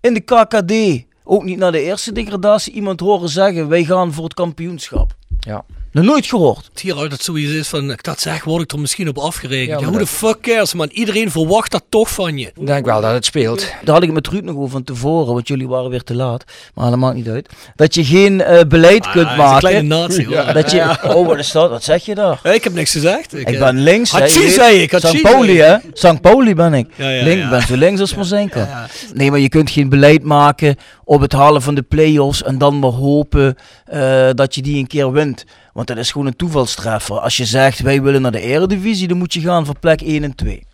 in 0.00 0.14
de 0.14 0.20
KKD, 0.20 1.04
ook 1.24 1.44
niet 1.44 1.58
naar 1.58 1.72
de 1.72 1.82
eerste 1.82 2.12
degradatie, 2.12 2.72
iemand 2.72 3.00
horen 3.00 3.28
zeggen: 3.28 3.68
wij 3.68 3.84
gaan 3.84 4.12
voor 4.12 4.24
het 4.24 4.34
kampioenschap. 4.34 5.14
Ja. 5.38 5.64
Nog 5.92 6.04
nooit 6.04 6.26
gehoord. 6.26 6.70
Hieruit 6.82 7.10
dat 7.10 7.22
zoiets 7.22 7.52
is 7.52 7.68
van, 7.68 7.90
ik 7.90 8.02
dat 8.04 8.20
zeg, 8.20 8.44
word 8.44 8.62
ik 8.62 8.72
er 8.72 8.78
misschien 8.78 9.08
op 9.08 9.18
afgerekend. 9.18 9.80
Ja, 9.80 9.84
hoe 9.86 9.92
de 9.92 9.98
dat- 9.98 10.08
fuck 10.08 10.40
cares, 10.40 10.74
man. 10.74 10.88
Iedereen 10.92 11.30
verwacht 11.30 11.70
dat 11.70 11.82
toch 11.88 12.10
van 12.10 12.38
je. 12.38 12.46
Ik 12.46 12.66
denk 12.66 12.84
wel 12.84 13.00
dat 13.00 13.12
het 13.12 13.24
speelt. 13.24 13.58
Daar 13.84 13.94
had 13.94 14.02
ik 14.02 14.02
het 14.02 14.12
met 14.14 14.28
Ruud 14.28 14.44
nog 14.44 14.56
over 14.56 14.70
van 14.70 14.84
tevoren, 14.84 15.32
want 15.34 15.48
jullie 15.48 15.68
waren 15.68 15.90
weer 15.90 16.02
te 16.02 16.14
laat. 16.14 16.44
Maar 16.74 16.90
dat 16.90 16.98
maakt 16.98 17.16
niet 17.16 17.28
uit. 17.28 17.48
Dat 17.76 17.94
je 17.94 18.04
geen 18.04 18.40
eh, 18.42 18.64
beleid 18.68 19.10
kunt 19.10 19.26
Ah, 19.26 19.36
hij 19.36 19.46
is 19.46 19.52
een 19.52 19.58
kleine 19.58 19.82
maken. 19.88 20.08
nazi, 20.08 20.26
hoor. 20.26 20.52
Dat 20.54 20.70
je, 20.70 20.96
oh, 21.16 21.26
wat 21.26 21.38
is 21.38 21.50
dat? 21.52 21.70
Wat 21.70 21.84
zeg 21.84 22.04
je 22.04 22.14
daar? 22.14 22.40
Hey, 22.42 22.54
ik 22.54 22.64
heb 22.64 22.74
niks 22.74 22.92
gezegd. 22.92 23.34
Ik, 23.34 23.48
Ik 23.48 23.54
eh, 23.54 23.58
ben 23.60 23.78
links. 23.82 24.10
Hachi 24.10 24.48
zei 24.50 24.76
ik, 24.82 24.90
Hachi 24.92 25.16
St. 25.18 25.22
Pauli, 25.22 25.58
hè? 25.60 25.76
St. 25.92 26.20
Pauli 26.20 26.54
ben 26.54 26.74
ik. 26.74 26.86
Ja, 26.96 27.08
ja, 27.10 27.22
Link, 27.22 27.42
ja. 27.42 27.48
ben 27.50 27.62
zo 27.62 27.76
links 27.76 28.00
als 28.00 28.14
maar 28.14 28.24
zijn 28.24 28.48
kan. 28.48 28.66
Nee, 29.14 29.30
maar 29.30 29.40
je 29.40 29.48
kunt 29.48 29.70
geen 29.70 29.88
beleid 29.88 30.22
maken 30.22 30.76
op 31.04 31.20
het 31.20 31.32
halen 31.32 31.62
van 31.62 31.74
de 31.74 31.82
play-offs 31.82 32.42
en 32.42 32.58
dan 32.58 32.78
maar 32.78 32.90
hopen 32.90 33.56
eh, 33.84 34.28
dat 34.34 34.54
je 34.54 34.62
die 34.62 34.76
een 34.78 34.86
keer 34.86 35.12
wint. 35.12 35.44
Want 35.72 35.86
dat 35.86 35.96
is 35.96 36.10
gewoon 36.10 36.26
een 36.26 36.36
toevalstreffer. 36.36 37.18
Als 37.18 37.36
je 37.36 37.44
zegt, 37.44 37.80
wij 37.80 38.02
willen 38.02 38.22
naar 38.22 38.32
de 38.32 38.40
eredivisie, 38.40 39.08
dan 39.08 39.18
moet 39.18 39.32
je 39.32 39.40
gaan 39.40 39.66
voor 39.66 39.78
plek 39.78 40.00
1 40.00 40.22
en 40.24 40.34
2. 40.34 40.66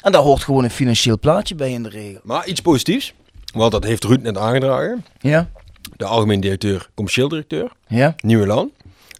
En 0.00 0.12
daar 0.12 0.22
hoort 0.22 0.44
gewoon 0.44 0.64
een 0.64 0.70
financieel 0.70 1.18
plaatje 1.18 1.54
bij 1.54 1.72
in 1.72 1.82
de 1.82 1.88
regel. 1.88 2.20
Maar 2.22 2.46
iets 2.46 2.60
positiefs, 2.60 3.14
want 3.54 3.72
dat 3.72 3.84
heeft 3.84 4.04
Ruud 4.04 4.22
net 4.22 4.38
aangedragen. 4.38 5.04
Ja? 5.20 5.50
De 5.96 6.04
algemeen 6.04 6.40
directeur, 6.40 6.88
commercieel 6.94 7.28
directeur, 7.28 7.72
Ja? 7.86 8.14
Nieuwe 8.16 8.46
Land. 8.46 8.72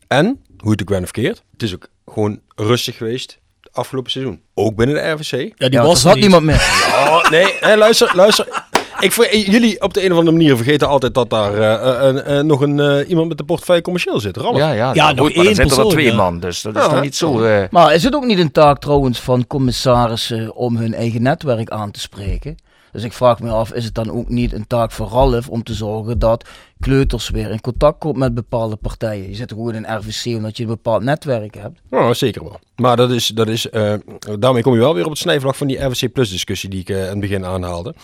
En, 0.07 0.41
hoe 0.59 0.71
het 0.71 0.81
ook 0.81 0.89
ben 0.89 1.03
of 1.03 1.11
keert, 1.11 1.43
het 1.53 1.63
is 1.63 1.75
ook 1.75 1.89
gewoon 2.07 2.41
rustig 2.57 2.97
geweest 2.97 3.39
het 3.61 3.73
afgelopen 3.73 4.11
seizoen. 4.11 4.41
Ook 4.55 4.77
binnen 4.77 4.97
de 4.97 5.11
RVC. 5.11 5.31
Ja, 5.57 5.69
die 5.69 5.79
ja, 5.79 5.85
was 5.85 6.01
zat 6.01 6.13
niet. 6.15 6.23
niemand 6.23 6.45
meer. 6.45 6.55
Oh, 6.95 7.31
nee, 7.31 7.57
hè, 7.61 7.77
luister, 7.77 8.13
luister. 8.17 8.64
Ik, 9.05 9.13
ver- 9.13 9.37
jullie 9.37 9.83
op 9.83 9.95
de 9.95 10.05
een 10.05 10.13
of 10.13 10.19
andere 10.19 10.37
manier 10.37 10.57
vergeten 10.57 10.89
altijd 10.89 11.15
dat 11.15 11.31
daar 11.31 11.55
eh, 11.55 12.09
eh, 12.09 12.39
eh, 12.39 12.45
nog 12.45 12.61
een, 12.61 12.81
eh, 12.81 13.09
iemand 13.09 13.29
met 13.29 13.39
de 13.39 13.45
portefeuille 13.45 13.83
commercieel 13.83 14.21
zit. 14.21 14.37
Ralf. 14.37 14.57
Ja, 14.57 14.73
ja, 14.73 14.95
Ja, 14.95 15.03
nou, 15.05 15.15
nog 15.15 15.27
goed, 15.27 15.35
maar 15.37 15.45
dan 15.45 15.47
één 15.47 15.55
zitten 15.55 15.85
er 15.85 15.91
twee 15.91 16.13
man. 16.13 16.41
Dus 16.41 16.63
dat 16.63 16.77
is 16.77 16.87
hè? 16.87 17.01
niet 17.01 17.17
zo... 17.17 17.43
eh, 17.43 17.65
Maar 17.71 17.95
is 17.95 18.03
het 18.03 18.15
ook 18.15 18.25
niet 18.27 18.39
een 18.39 18.53
taak 18.53 18.79
trouwens 18.79 19.21
van 19.21 19.47
commissarissen 19.47 20.55
om 20.55 20.77
hun 20.77 20.95
eigen 20.95 21.23
netwerk 21.23 21.71
aan 21.71 21.91
te 21.91 22.01
spreken? 22.01 22.57
Dus 22.93 23.03
ik 23.03 23.13
vraag 23.13 23.41
me 23.41 23.51
af, 23.51 23.73
is 23.73 23.85
het 23.85 23.95
dan 23.95 24.11
ook 24.11 24.29
niet 24.29 24.53
een 24.53 24.67
taak 24.67 24.93
voor 24.93 25.09
Ralf 25.09 25.49
om 25.49 25.63
te 25.63 25.75
zorgen 25.75 26.19
dat 26.19 26.45
kleuters 26.81 27.31
weer 27.31 27.51
in 27.51 27.61
contact 27.61 27.99
komt 27.99 28.17
met 28.17 28.35
bepaalde 28.35 28.77
partijen? 28.77 29.29
Je 29.29 29.35
zit 29.35 29.51
gewoon 29.53 29.75
in 29.75 29.87
RVC 29.97 30.37
omdat 30.37 30.57
je 30.57 30.63
een 30.63 30.69
bepaald 30.69 31.03
netwerk 31.03 31.55
hebt. 31.55 31.81
Ja, 31.91 32.15
zeker 32.15 32.43
wel. 32.43 32.59
Maar 32.77 32.97
dat 32.97 33.11
is, 33.11 33.27
dat 33.27 33.49
is, 33.49 33.71
eh, 33.71 33.95
daarmee 34.39 34.63
kom 34.63 34.73
je 34.75 34.79
wel 34.81 34.95
weer 34.95 35.05
op 35.05 35.11
het 35.11 35.19
snijvlak 35.19 35.55
van 35.55 35.67
die 35.67 35.85
RVC 35.85 36.13
Plus 36.13 36.31
discussie 36.31 36.69
die 36.71 36.81
ik 36.81 36.89
eh, 36.89 36.97
in 37.03 37.09
het 37.09 37.21
begin 37.21 37.45
aanhaalde. 37.45 37.95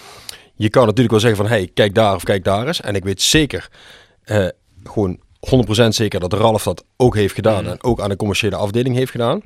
Je 0.61 0.71
kan 0.71 0.83
natuurlijk 0.83 1.11
wel 1.11 1.21
zeggen 1.21 1.39
van, 1.39 1.49
hey, 1.49 1.71
kijk 1.75 1.95
daar 1.95 2.15
of 2.15 2.23
kijk 2.25 2.45
daar 2.45 2.67
eens. 2.67 2.81
En 2.81 2.95
ik 2.95 3.05
weet 3.05 3.23
zeker, 3.23 3.69
eh, 4.25 4.47
gewoon 4.85 5.19
100% 5.41 5.95
zeker 5.95 6.21
dat 6.21 6.33
Ralf 6.33 6.63
dat 6.63 6.85
ook 6.97 7.15
heeft 7.15 7.35
gedaan. 7.35 7.67
En 7.67 7.83
ook 7.83 8.01
aan 8.01 8.09
de 8.09 8.17
commerciële 8.17 8.57
afdeling 8.57 8.95
heeft 8.97 9.11
gedaan. 9.11 9.43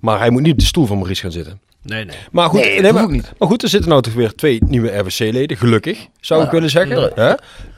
Maar 0.00 0.18
hij 0.18 0.30
moet 0.30 0.42
niet 0.42 0.52
op 0.52 0.58
de 0.58 0.64
stoel 0.64 0.86
van 0.86 0.96
Maurice 0.96 1.20
gaan 1.22 1.32
zitten. 1.32 1.60
Nee, 1.82 2.04
nee. 2.04 2.16
Maar 2.32 2.48
goed, 2.48 2.60
Nee, 2.60 2.80
nee, 2.80 2.92
maar, 2.92 3.08
goed, 3.38 3.62
er 3.62 3.68
zitten 3.68 3.90
nou 3.90 4.02
toch 4.02 4.12
weer 4.14 4.34
twee 4.34 4.58
nieuwe 4.66 4.98
RVC-leden, 4.98 5.56
gelukkig, 5.56 6.06
zou 6.20 6.40
ik 6.40 6.46
Ja, 6.46 6.52
willen 6.52 6.70
zeggen. 6.70 6.98
ja. 7.00 7.10
Hè? 7.14 7.34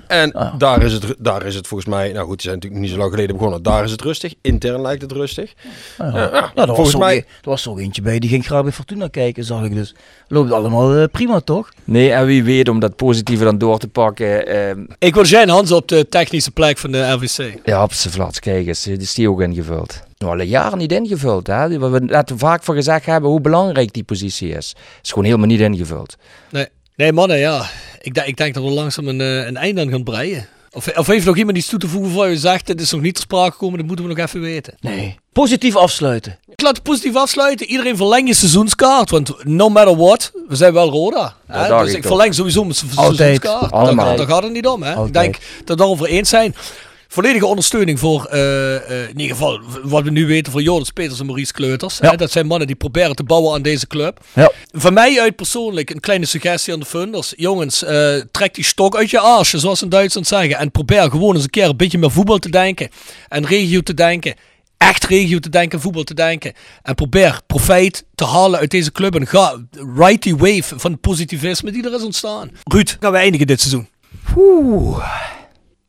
En 0.08 0.30
Ja. 0.34 0.54
daar, 0.58 0.82
is 0.82 0.92
het, 0.92 1.14
daar 1.18 1.46
is 1.46 1.54
het 1.54 1.66
volgens 1.66 1.88
mij, 1.90 2.12
nou 2.12 2.26
goed, 2.26 2.32
die 2.36 2.40
zijn 2.40 2.54
natuurlijk 2.54 2.82
niet 2.82 2.90
zo 2.92 2.98
lang 2.98 3.10
geleden 3.10 3.36
begonnen. 3.36 3.62
Daar 3.62 3.84
is 3.84 3.90
het 3.90 4.00
rustig, 4.02 4.34
intern 4.40 4.80
lijkt 4.80 5.02
het 5.02 5.12
rustig. 5.12 5.52
Ja, 5.98 6.06
ja, 6.14 6.50
er, 6.54 6.66
was 6.66 6.66
volgens 6.66 6.92
er, 6.92 6.98
mij- 6.98 7.08
mij... 7.14 7.24
er 7.42 7.48
was 7.50 7.64
er 7.64 7.70
ook 7.70 7.78
eentje 7.78 8.02
bij 8.02 8.18
die 8.18 8.30
ging 8.30 8.44
graag 8.46 8.62
bij 8.62 8.72
Fortuna 8.72 9.08
kijken, 9.08 9.44
zag 9.44 9.64
ik 9.64 9.74
dus. 9.74 9.94
Loopt 10.28 10.50
allemaal 10.52 10.94
eh, 10.94 11.04
prima, 11.12 11.40
toch? 11.40 11.68
Nee, 11.84 12.12
en 12.12 12.26
wie 12.26 12.44
weet 12.44 12.68
om 12.68 12.80
dat 12.80 12.96
positieve 12.96 13.44
dan 13.44 13.58
door 13.58 13.78
te 13.78 13.88
pakken. 13.88 14.46
ehm, 14.46 14.84
Ik 14.98 15.14
wil 15.14 15.26
zijn 15.26 15.48
Hans 15.48 15.72
op 15.72 15.88
de 15.88 16.08
technische 16.08 16.50
plek 16.50 16.78
van 16.78 16.90
de 16.92 17.12
RVC. 17.12 17.60
ja, 17.64 17.82
op 17.82 17.92
zijn 17.92 18.12
flats, 18.14 18.38
kijk 18.40 18.66
eens, 18.66 18.82
die 18.82 18.96
is 18.96 19.14
die 19.14 19.30
ook 19.30 19.40
ingevuld. 19.40 20.00
Nou, 20.18 20.38
al 20.38 20.46
jaren 20.46 20.78
niet 20.78 20.92
ingevuld. 20.92 21.46
Hè? 21.46 21.78
Wat 21.78 21.90
we 21.90 21.98
net 22.00 22.32
vaak 22.36 22.62
van 22.62 22.74
gezegd 22.74 23.06
hebben, 23.06 23.30
hoe 23.30 23.40
belangrijk 23.40 23.92
die 23.92 24.04
positie 24.04 24.48
is. 24.48 24.74
Is 25.02 25.08
gewoon 25.08 25.24
helemaal 25.24 25.46
niet 25.46 25.60
ingevuld. 25.60 26.16
Nee, 26.50 26.66
nee 26.96 27.12
mannen, 27.12 27.38
ja. 27.38 27.66
Ik, 28.06 28.14
denk- 28.14 28.26
ik 28.26 28.36
denk 28.36 28.54
dat 28.54 28.62
we 28.62 28.70
langzaam 28.70 29.08
een, 29.08 29.20
eh, 29.20 29.46
een 29.46 29.56
einde 29.56 29.80
aan 29.80 29.90
gaan 29.90 30.02
breien. 30.04 30.46
Of, 30.72 30.96
of 30.98 31.06
heeft 31.06 31.26
nog 31.26 31.36
iemand 31.36 31.56
iets 31.56 31.66
toe 31.68 31.78
te 31.78 31.88
voegen 31.88 32.12
voor 32.12 32.28
je 32.28 32.36
zegt, 32.38 32.66
dit 32.66 32.80
is 32.80 32.90
nog 32.90 33.00
niet 33.00 33.14
ter 33.14 33.22
sprake 33.22 33.52
gekomen, 33.52 33.78
dat 33.78 33.86
moeten 33.86 34.04
we 34.08 34.14
nog 34.14 34.26
even 34.26 34.40
weten. 34.40 34.74
Nee. 34.80 35.18
Positief 35.32 35.76
afsluiten. 35.76 36.38
Ik 36.48 36.60
laat 36.60 36.74
het 36.74 36.82
positief 36.82 37.14
afsluiten. 37.16 37.66
Iedereen 37.66 37.96
verleng 37.96 38.28
je 38.28 38.34
seizoenskaart. 38.34 39.10
Want 39.10 39.44
no 39.44 39.68
matter 39.68 39.96
what, 39.96 40.32
we 40.48 40.56
zijn 40.56 40.72
wel 40.72 40.88
Roda. 40.90 41.34
hè. 41.46 41.68
dus 41.84 41.94
ik 41.94 42.02
verleng 42.08 42.34
sowieso 42.34 42.62
mijn 42.62 42.74
seizoenskaart. 42.74 43.70
Daar, 43.70 43.94
daar 44.16 44.26
gaat 44.26 44.42
het 44.42 44.52
niet 44.52 44.66
om. 44.66 44.82
Hè. 44.82 45.04
Ik 45.06 45.12
denk 45.12 45.32
dat 45.34 45.42
we 45.42 45.64
het 45.66 45.78
daarover 45.78 46.06
eens 46.06 46.28
zijn. 46.28 46.54
Volledige 47.16 47.46
ondersteuning 47.46 47.98
voor, 47.98 48.24
eh, 48.24 48.76
eh, 48.76 49.08
in 49.08 49.20
ieder 49.20 49.36
geval, 49.36 49.60
wat 49.82 50.04
we 50.04 50.10
nu 50.10 50.26
weten 50.26 50.52
voor 50.52 50.62
Joris 50.62 50.90
Peters 50.90 51.20
en 51.20 51.26
Maurice 51.26 51.52
Kleuters. 51.52 51.98
Ja. 52.00 52.10
Hè. 52.10 52.16
Dat 52.16 52.30
zijn 52.30 52.46
mannen 52.46 52.66
die 52.66 52.76
proberen 52.76 53.16
te 53.16 53.22
bouwen 53.22 53.54
aan 53.54 53.62
deze 53.62 53.86
club. 53.86 54.20
Ja. 54.32 54.50
Van 54.72 54.92
mij 54.92 55.20
uit 55.20 55.36
persoonlijk 55.36 55.90
een 55.90 56.00
kleine 56.00 56.26
suggestie 56.26 56.72
aan 56.72 56.80
de 56.80 56.86
funders. 56.86 57.32
Jongens, 57.36 57.84
eh, 57.84 58.14
trek 58.30 58.54
die 58.54 58.64
stok 58.64 58.96
uit 58.96 59.10
je 59.10 59.20
aasje, 59.20 59.58
zoals 59.58 59.78
ze 59.78 59.84
in 59.84 59.90
Duitsland 59.90 60.26
zeggen. 60.26 60.58
En 60.58 60.70
probeer 60.70 61.10
gewoon 61.10 61.34
eens 61.34 61.44
een 61.44 61.50
keer 61.50 61.68
een 61.68 61.76
beetje 61.76 61.98
meer 61.98 62.10
voetbal 62.10 62.38
te 62.38 62.50
denken. 62.50 62.88
En 63.28 63.46
regio 63.46 63.80
te 63.80 63.94
denken. 63.94 64.34
Echt 64.76 65.04
regio 65.04 65.38
te 65.38 65.48
denken, 65.48 65.80
voetbal 65.80 66.04
te 66.04 66.14
denken. 66.14 66.52
En 66.82 66.94
probeer 66.94 67.40
profijt 67.46 68.04
te 68.14 68.24
halen 68.24 68.58
uit 68.58 68.70
deze 68.70 68.92
club. 68.92 69.14
En 69.14 69.26
ga 69.26 69.56
die 70.18 70.36
wave 70.36 70.78
van 70.78 71.00
positivisme 71.00 71.70
die 71.70 71.84
er 71.84 71.94
is 71.94 72.02
ontstaan. 72.02 72.50
Ruud, 72.64 72.96
gaan 73.00 73.12
we 73.12 73.18
eindigen 73.18 73.46
dit 73.46 73.60
seizoen? 73.60 73.88
Oeh, 74.36 75.06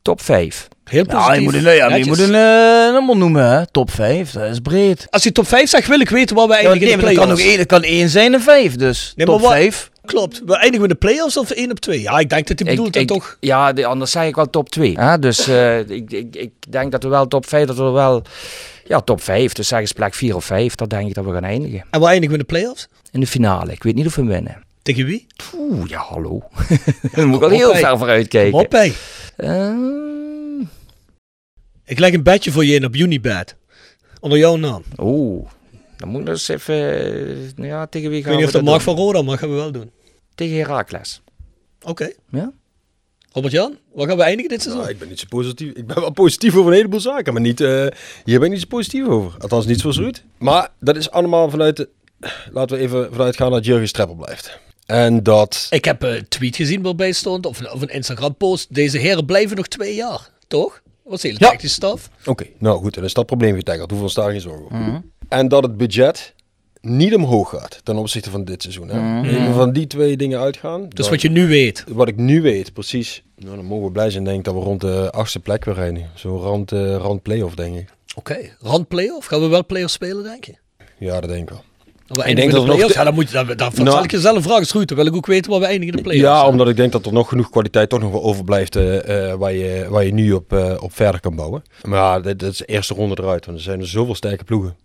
top 0.02 0.22
5. 0.22 0.68
Heel 0.88 1.04
positief. 1.04 1.26
Ja, 1.26 1.34
je 1.34 1.40
moet 1.40 1.54
een, 1.54 1.74
ja, 1.74 1.88
maar 1.88 1.98
je 1.98 2.06
moet 2.06 2.18
een 2.18 2.34
eh, 2.34 2.92
nummer 2.92 3.16
noemen, 3.16 3.50
hè? 3.50 3.66
Top 3.66 3.90
5, 3.90 4.30
dat 4.30 4.50
is 4.50 4.58
breed. 4.60 5.06
Als 5.10 5.22
je 5.22 5.32
top 5.32 5.46
5 5.48 5.68
zegt, 5.68 5.88
wil 5.88 6.00
ik 6.00 6.08
weten 6.08 6.36
waar 6.36 6.46
we 6.46 6.52
Ja, 6.52 6.58
eindigen 6.58 6.80
nee, 6.80 6.90
in 6.92 6.98
de 6.98 7.04
play-offs. 7.14 7.56
dat 7.56 7.66
kan 7.66 7.82
één 7.82 8.08
zijn 8.08 8.34
en 8.34 8.40
vijf, 8.40 8.76
dus. 8.76 9.12
Nee, 9.16 9.26
maar 9.26 9.36
top 9.36 9.44
wat- 9.44 9.54
5. 9.54 9.90
Klopt. 10.04 10.42
We 10.46 10.52
eindigen 10.52 10.76
we 10.76 10.82
in 10.82 10.88
de 10.88 10.94
play-offs 11.06 11.36
of 11.36 11.50
1 11.50 11.70
op 11.70 11.80
2? 11.80 12.00
Ja, 12.00 12.18
ik 12.18 12.28
denk 12.28 12.46
dat 12.46 12.58
hij 12.58 12.68
bedoelt 12.70 12.92
dat 12.92 13.06
toch... 13.06 13.36
Ja, 13.40 13.72
de, 13.72 13.86
anders 13.86 14.10
zeg 14.10 14.24
ik 14.24 14.34
wel 14.34 14.50
top 14.50 14.68
2. 14.70 14.94
Hè? 14.98 15.18
Dus 15.18 15.48
eh, 15.48 15.78
ik, 15.78 16.12
ik, 16.12 16.36
ik 16.36 16.50
denk 16.68 16.92
dat 16.92 17.02
we 17.02 17.08
wel 17.08 17.26
top 17.28 17.46
5, 17.48 17.66
dat 17.66 17.76
we 17.76 17.82
wel... 17.90 18.22
Ja, 18.84 19.00
top 19.00 19.22
5. 19.22 19.52
Dus 19.52 19.68
zeg 19.68 19.80
eens 19.80 19.92
plek 19.92 20.14
4 20.14 20.34
of 20.36 20.44
5. 20.44 20.74
Dat 20.74 20.90
denk 20.90 21.08
ik 21.08 21.14
dat 21.14 21.24
we 21.24 21.32
gaan 21.32 21.44
eindigen. 21.44 21.84
En 21.90 22.00
waar 22.00 22.10
eindigen 22.10 22.36
we 22.36 22.40
in 22.42 22.46
de 22.48 22.52
play-offs? 22.58 22.88
In 23.12 23.20
de 23.20 23.26
finale. 23.26 23.72
Ik 23.72 23.82
weet 23.82 23.94
niet 23.94 24.06
of 24.06 24.14
we 24.14 24.24
winnen. 24.24 24.62
Tegen 24.82 25.04
wie? 25.04 25.26
Oeh, 25.58 25.88
ja, 25.88 25.98
hallo. 25.98 26.42
Dan 27.14 27.26
moet 27.26 27.34
ik 27.34 27.40
wel 27.40 27.48
kom 27.48 27.58
heel 27.58 27.70
op, 27.70 27.76
ver 27.76 27.98
vooruit 27.98 28.28
kijken. 28.28 28.58
Op, 28.58 28.74
Ik 31.88 31.98
leg 31.98 32.12
een 32.12 32.22
bedje 32.22 32.52
voor 32.52 32.64
je 32.64 32.74
in 32.74 32.84
op 32.84 32.94
Unibet. 32.96 33.56
Onder 34.20 34.38
jouw 34.38 34.56
naam. 34.56 34.82
Oeh, 34.98 35.48
dan 35.96 36.08
moet 36.08 36.20
ik 36.20 36.26
dus 36.26 36.48
even... 36.48 36.74
eh, 36.74 37.36
nou 37.56 37.68
ja, 37.68 37.86
tegen 37.86 38.08
wie 38.08 38.18
Ik 38.18 38.24
gaan 38.24 38.32
weet 38.32 38.42
niet 38.42 38.52
we 38.52 38.58
of 38.58 38.64
dat 38.64 38.72
mag 38.74 38.82
van 38.82 38.96
Roda, 38.96 39.22
maar 39.22 39.38
gaan 39.38 39.48
we 39.48 39.54
wel 39.54 39.72
doen. 39.72 39.90
Tegen 40.34 40.56
Heracles. 40.56 41.20
Oké. 41.82 42.10
Ja? 42.30 42.52
Robert-Jan, 43.32 43.78
waar 43.92 44.06
gaan 44.06 44.16
we 44.16 44.22
eindigen 44.22 44.50
dit 44.50 44.62
seizoen? 44.62 44.82
Nou, 44.82 44.94
ik 44.94 44.98
ben 44.98 45.08
niet 45.08 45.18
zo 45.18 45.26
positief. 45.28 45.72
Ik 45.72 45.86
ben 45.86 46.00
wel 46.00 46.10
positief 46.10 46.56
over 46.56 46.70
een 46.70 46.76
heleboel 46.76 47.00
zaken, 47.00 47.32
maar 47.32 47.42
niet, 47.42 47.60
eh, 47.60 47.86
hier 48.24 48.38
ben 48.38 48.42
ik 48.42 48.50
niet 48.50 48.60
zo 48.60 48.66
positief 48.68 49.06
over. 49.06 49.34
Althans, 49.38 49.66
niet 49.66 49.80
zoals 49.80 49.98
Ruud. 49.98 50.22
Maar 50.38 50.68
dat 50.80 50.96
is 50.96 51.10
allemaal 51.10 51.50
vanuit 51.50 51.76
de... 51.76 51.88
Laten 52.50 52.76
we 52.76 52.82
even 52.82 53.08
vanuit 53.12 53.36
gaan 53.36 53.50
dat 53.50 53.64
Jurgen 53.64 53.88
Streppel 53.88 54.14
blijft. 54.14 54.58
En 54.86 55.22
dat... 55.22 55.66
Ik 55.70 55.84
heb 55.84 56.02
een 56.02 56.28
tweet 56.28 56.56
gezien 56.56 56.82
waarbij 56.82 57.12
stond, 57.12 57.46
of 57.46 57.60
een, 57.60 57.70
of 57.70 57.82
een 57.82 57.88
Instagram 57.88 58.36
post. 58.36 58.74
Deze 58.74 58.98
heren 58.98 59.26
blijven 59.26 59.56
nog 59.56 59.66
twee 59.66 59.94
jaar, 59.94 60.30
toch? 60.46 60.82
Dat 61.08 61.22
was 61.22 61.22
hele 61.30 61.36
Ja. 61.44 61.50
technische 61.50 61.74
staf. 61.76 62.10
Oké, 62.24 62.46
nou 62.58 62.78
goed, 62.78 62.94
dan 62.94 63.04
is 63.04 63.14
dat 63.14 63.26
probleem 63.26 63.56
getackled. 63.56 63.90
Hoeveel 63.90 64.08
staan 64.08 64.30
geen 64.30 64.40
zorgen 64.40 64.64
over. 64.64 65.02
En 65.28 65.48
dat 65.48 65.62
het 65.62 65.76
budget 65.76 66.34
niet 66.80 67.14
omhoog 67.14 67.48
gaat 67.50 67.80
ten 67.82 67.96
opzichte 67.96 68.30
van 68.30 68.44
dit 68.44 68.62
seizoen. 68.62 68.88
Hè? 68.88 69.00
Mhm. 69.00 69.52
Van 69.52 69.72
die 69.72 69.86
twee 69.86 70.16
dingen 70.16 70.40
uitgaan. 70.40 70.88
Dus 70.88 70.98
dan- 71.04 71.10
wat 71.10 71.22
je 71.22 71.30
nu 71.30 71.46
weet. 71.46 71.84
wat 71.88 72.08
ik 72.08 72.16
nu 72.16 72.42
weet, 72.42 72.72
precies. 72.72 73.22
Nou, 73.36 73.56
dan 73.56 73.64
mogen 73.64 73.84
we 73.86 73.92
blij 73.92 74.10
zijn, 74.10 74.24
denk 74.24 74.38
ik, 74.38 74.44
dat 74.44 74.54
we 74.54 74.60
rond 74.60 74.80
de 74.80 75.10
achtste 75.10 75.40
plek 75.40 75.64
weer 75.64 75.74
rijden. 75.74 76.10
Zo'n 76.14 76.38
rand, 76.40 76.72
eh 76.72 76.96
rand 76.96 77.22
play-off, 77.22 77.54
denk 77.54 77.76
ik. 77.76 77.88
Oké, 78.16 78.36
rand 78.60 78.88
play-off. 78.88 79.26
Gaan 79.26 79.40
we 79.40 79.46
wel 79.46 79.66
play-off 79.66 79.92
spelen, 79.92 80.22
denk 80.24 80.44
je? 80.44 80.54
Ja, 80.98 81.20
dat 81.20 81.30
denk 81.30 81.42
ik 81.42 81.48
wel. 81.50 81.62
We 82.08 82.24
Ik 82.28 82.36
denk 82.36 82.50
de 82.50 82.56
dat 82.56 82.68
er 82.68 82.78
nog 82.78 82.92
Ja, 82.92 83.04
dan 83.04 83.14
moet 83.14 83.28
je, 83.28 83.32
dan, 83.34 83.46
dan, 83.46 83.56
dan 83.56 83.72
Nou- 83.74 83.90
zal 83.90 84.04
ik 84.04 84.10
je 84.10 84.20
zelf 84.20 84.42
vragen, 84.42 84.66
Schroet. 84.66 84.88
Dan 84.88 84.96
wil 84.96 85.06
ik 85.06 85.16
ook 85.16 85.26
weten 85.26 85.50
waar 85.50 85.60
we 85.60 85.66
eindigen 85.66 85.90
in 85.90 85.96
de 85.96 86.02
play-offs. 86.02 86.28
Ja, 86.28 86.42
hè? 86.42 86.48
omdat 86.48 86.68
ik 86.68 86.76
denk 86.76 86.92
dat 86.92 87.06
er 87.06 87.12
nog 87.12 87.28
genoeg 87.28 87.50
kwaliteit 87.50 87.88
toch 87.88 88.00
nog 88.00 88.10
wel 88.10 88.22
overblijft 88.22 88.76
eh, 88.76 89.30
eh, 89.30 89.38
waar, 89.38 89.52
je, 89.52 89.86
waar 89.88 90.04
je 90.04 90.12
nu 90.12 90.32
op, 90.32 90.52
eh, 90.52 90.74
op 90.80 90.94
verder 90.94 91.20
kan 91.20 91.34
bouwen. 91.34 91.62
Maar 91.82 91.98
ja, 91.98 92.20
dit, 92.20 92.38
dit 92.38 92.50
is 92.50 92.58
de 92.58 92.64
eerste 92.64 92.94
ronde 92.94 93.16
eruit, 93.20 93.46
want 93.46 93.58
er 93.58 93.64
zijn 93.64 93.80
er 93.80 93.88
zoveel 93.88 94.14
sterke 94.14 94.44
ploegen. 94.44 94.76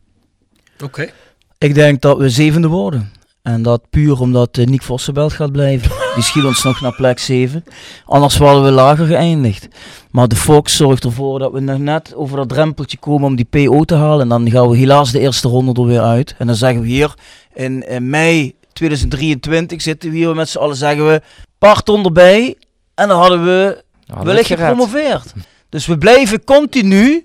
Oké. 0.84 1.10
Ik 1.58 1.74
denk 1.74 2.02
dat 2.02 2.18
we 2.18 2.30
zevende 2.30 2.68
worden. 2.68 3.12
En 3.44 3.62
dat 3.62 3.90
puur 3.90 4.20
omdat 4.20 4.58
eh, 4.58 4.66
Nick 4.66 4.82
Vossenbelt 4.82 5.34
gaat 5.34 5.52
blijven. 5.52 5.92
Die 6.16 6.24
schiet 6.24 6.44
ons 6.44 6.64
nog 6.64 6.82
naar 6.82 6.96
plek 6.96 7.20
7. 7.20 7.64
Anders 8.06 8.38
waren 8.38 8.64
we 8.64 8.72
lager 8.72 9.06
geëindigd. 9.06 9.68
Maar 10.12 10.28
de 10.28 10.36
Fox 10.36 10.76
zorgt 10.76 11.04
ervoor 11.04 11.40
dat 11.40 11.52
we 11.52 11.60
nog 11.60 11.78
net 11.78 12.16
over 12.16 12.38
dat 12.38 12.50
drempeltje 12.50 12.98
komen 12.98 13.28
om 13.28 13.36
die 13.36 13.46
PO 13.46 13.84
te 13.84 13.96
halen. 13.96 14.22
En 14.22 14.30
dan 14.30 14.52
gaan 14.52 14.70
we 14.70 14.78
helaas 14.78 15.12
de 15.12 15.20
eerste 15.20 15.48
ronde 15.48 15.82
er 15.82 15.88
weer 15.88 16.02
uit. 16.02 16.36
En 16.38 16.48
dan 16.48 16.56
zeggen 16.56 16.82
we 16.82 16.88
hier 16.88 17.14
in, 17.54 17.88
in 17.88 18.10
mei 18.10 18.56
2023 18.74 19.82
zitten 19.82 20.10
we 20.10 20.16
hier 20.16 20.36
met 20.36 20.50
z'n 20.50 20.58
allen 20.58 20.76
zeggen 20.76 21.08
we 21.08 21.22
parton 21.58 22.04
erbij. 22.04 22.56
En 22.96 23.08
dan 23.08 23.20
hadden 23.20 23.46
we 23.46 23.84
wellicht 24.24 24.48
gepromoveerd. 24.48 25.34
Dus 25.70 25.86
we 25.86 25.98
blijven 25.98 26.44
continu 26.44 27.24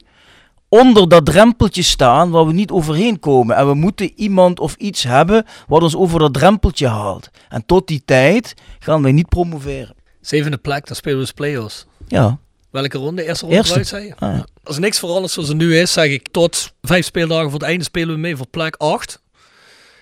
onder 0.68 1.08
dat 1.08 1.24
drempeltje 1.26 1.82
staan 1.82 2.30
waar 2.30 2.46
we 2.46 2.52
niet 2.52 2.70
overheen 2.70 3.18
komen. 3.18 3.56
En 3.56 3.66
we 3.66 3.74
moeten 3.74 4.12
iemand 4.16 4.60
of 4.60 4.74
iets 4.74 5.02
hebben 5.02 5.44
wat 5.66 5.82
ons 5.82 5.96
over 5.96 6.18
dat 6.18 6.34
drempeltje 6.34 6.86
haalt. 6.88 7.30
En 7.48 7.66
tot 7.66 7.86
die 7.86 8.02
tijd 8.04 8.54
gaan 8.78 9.02
wij 9.02 9.12
niet 9.12 9.28
promoveren. 9.28 9.94
Zevende 10.20 10.56
plek, 10.56 10.86
dan 10.86 10.96
spelen 10.96 11.18
we 11.18 11.24
dus 11.24 11.32
play-offs. 11.32 11.86
Ja. 12.08 12.38
Welke 12.70 12.98
ronde? 12.98 13.24
Eerste 13.24 13.40
ronde 13.44 13.56
Eerste. 13.56 13.72
eruit, 13.72 13.88
zei 13.88 14.04
je? 14.04 14.14
Ah, 14.18 14.36
ja. 14.36 14.46
Als 14.62 14.78
niks 14.78 14.98
verandert 14.98 15.32
zoals 15.32 15.48
het 15.48 15.56
nu 15.58 15.78
is, 15.78 15.92
zeg 15.92 16.10
ik 16.10 16.28
tot 16.30 16.72
vijf 16.82 17.04
speeldagen 17.04 17.50
voor 17.50 17.58
het 17.58 17.68
einde 17.68 17.84
spelen 17.84 18.14
we 18.14 18.20
mee 18.20 18.36
voor 18.36 18.46
plek 18.46 18.74
8. 18.76 19.20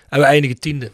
En 0.09 0.19
we 0.19 0.25
eindigen 0.25 0.59
tiende. 0.59 0.91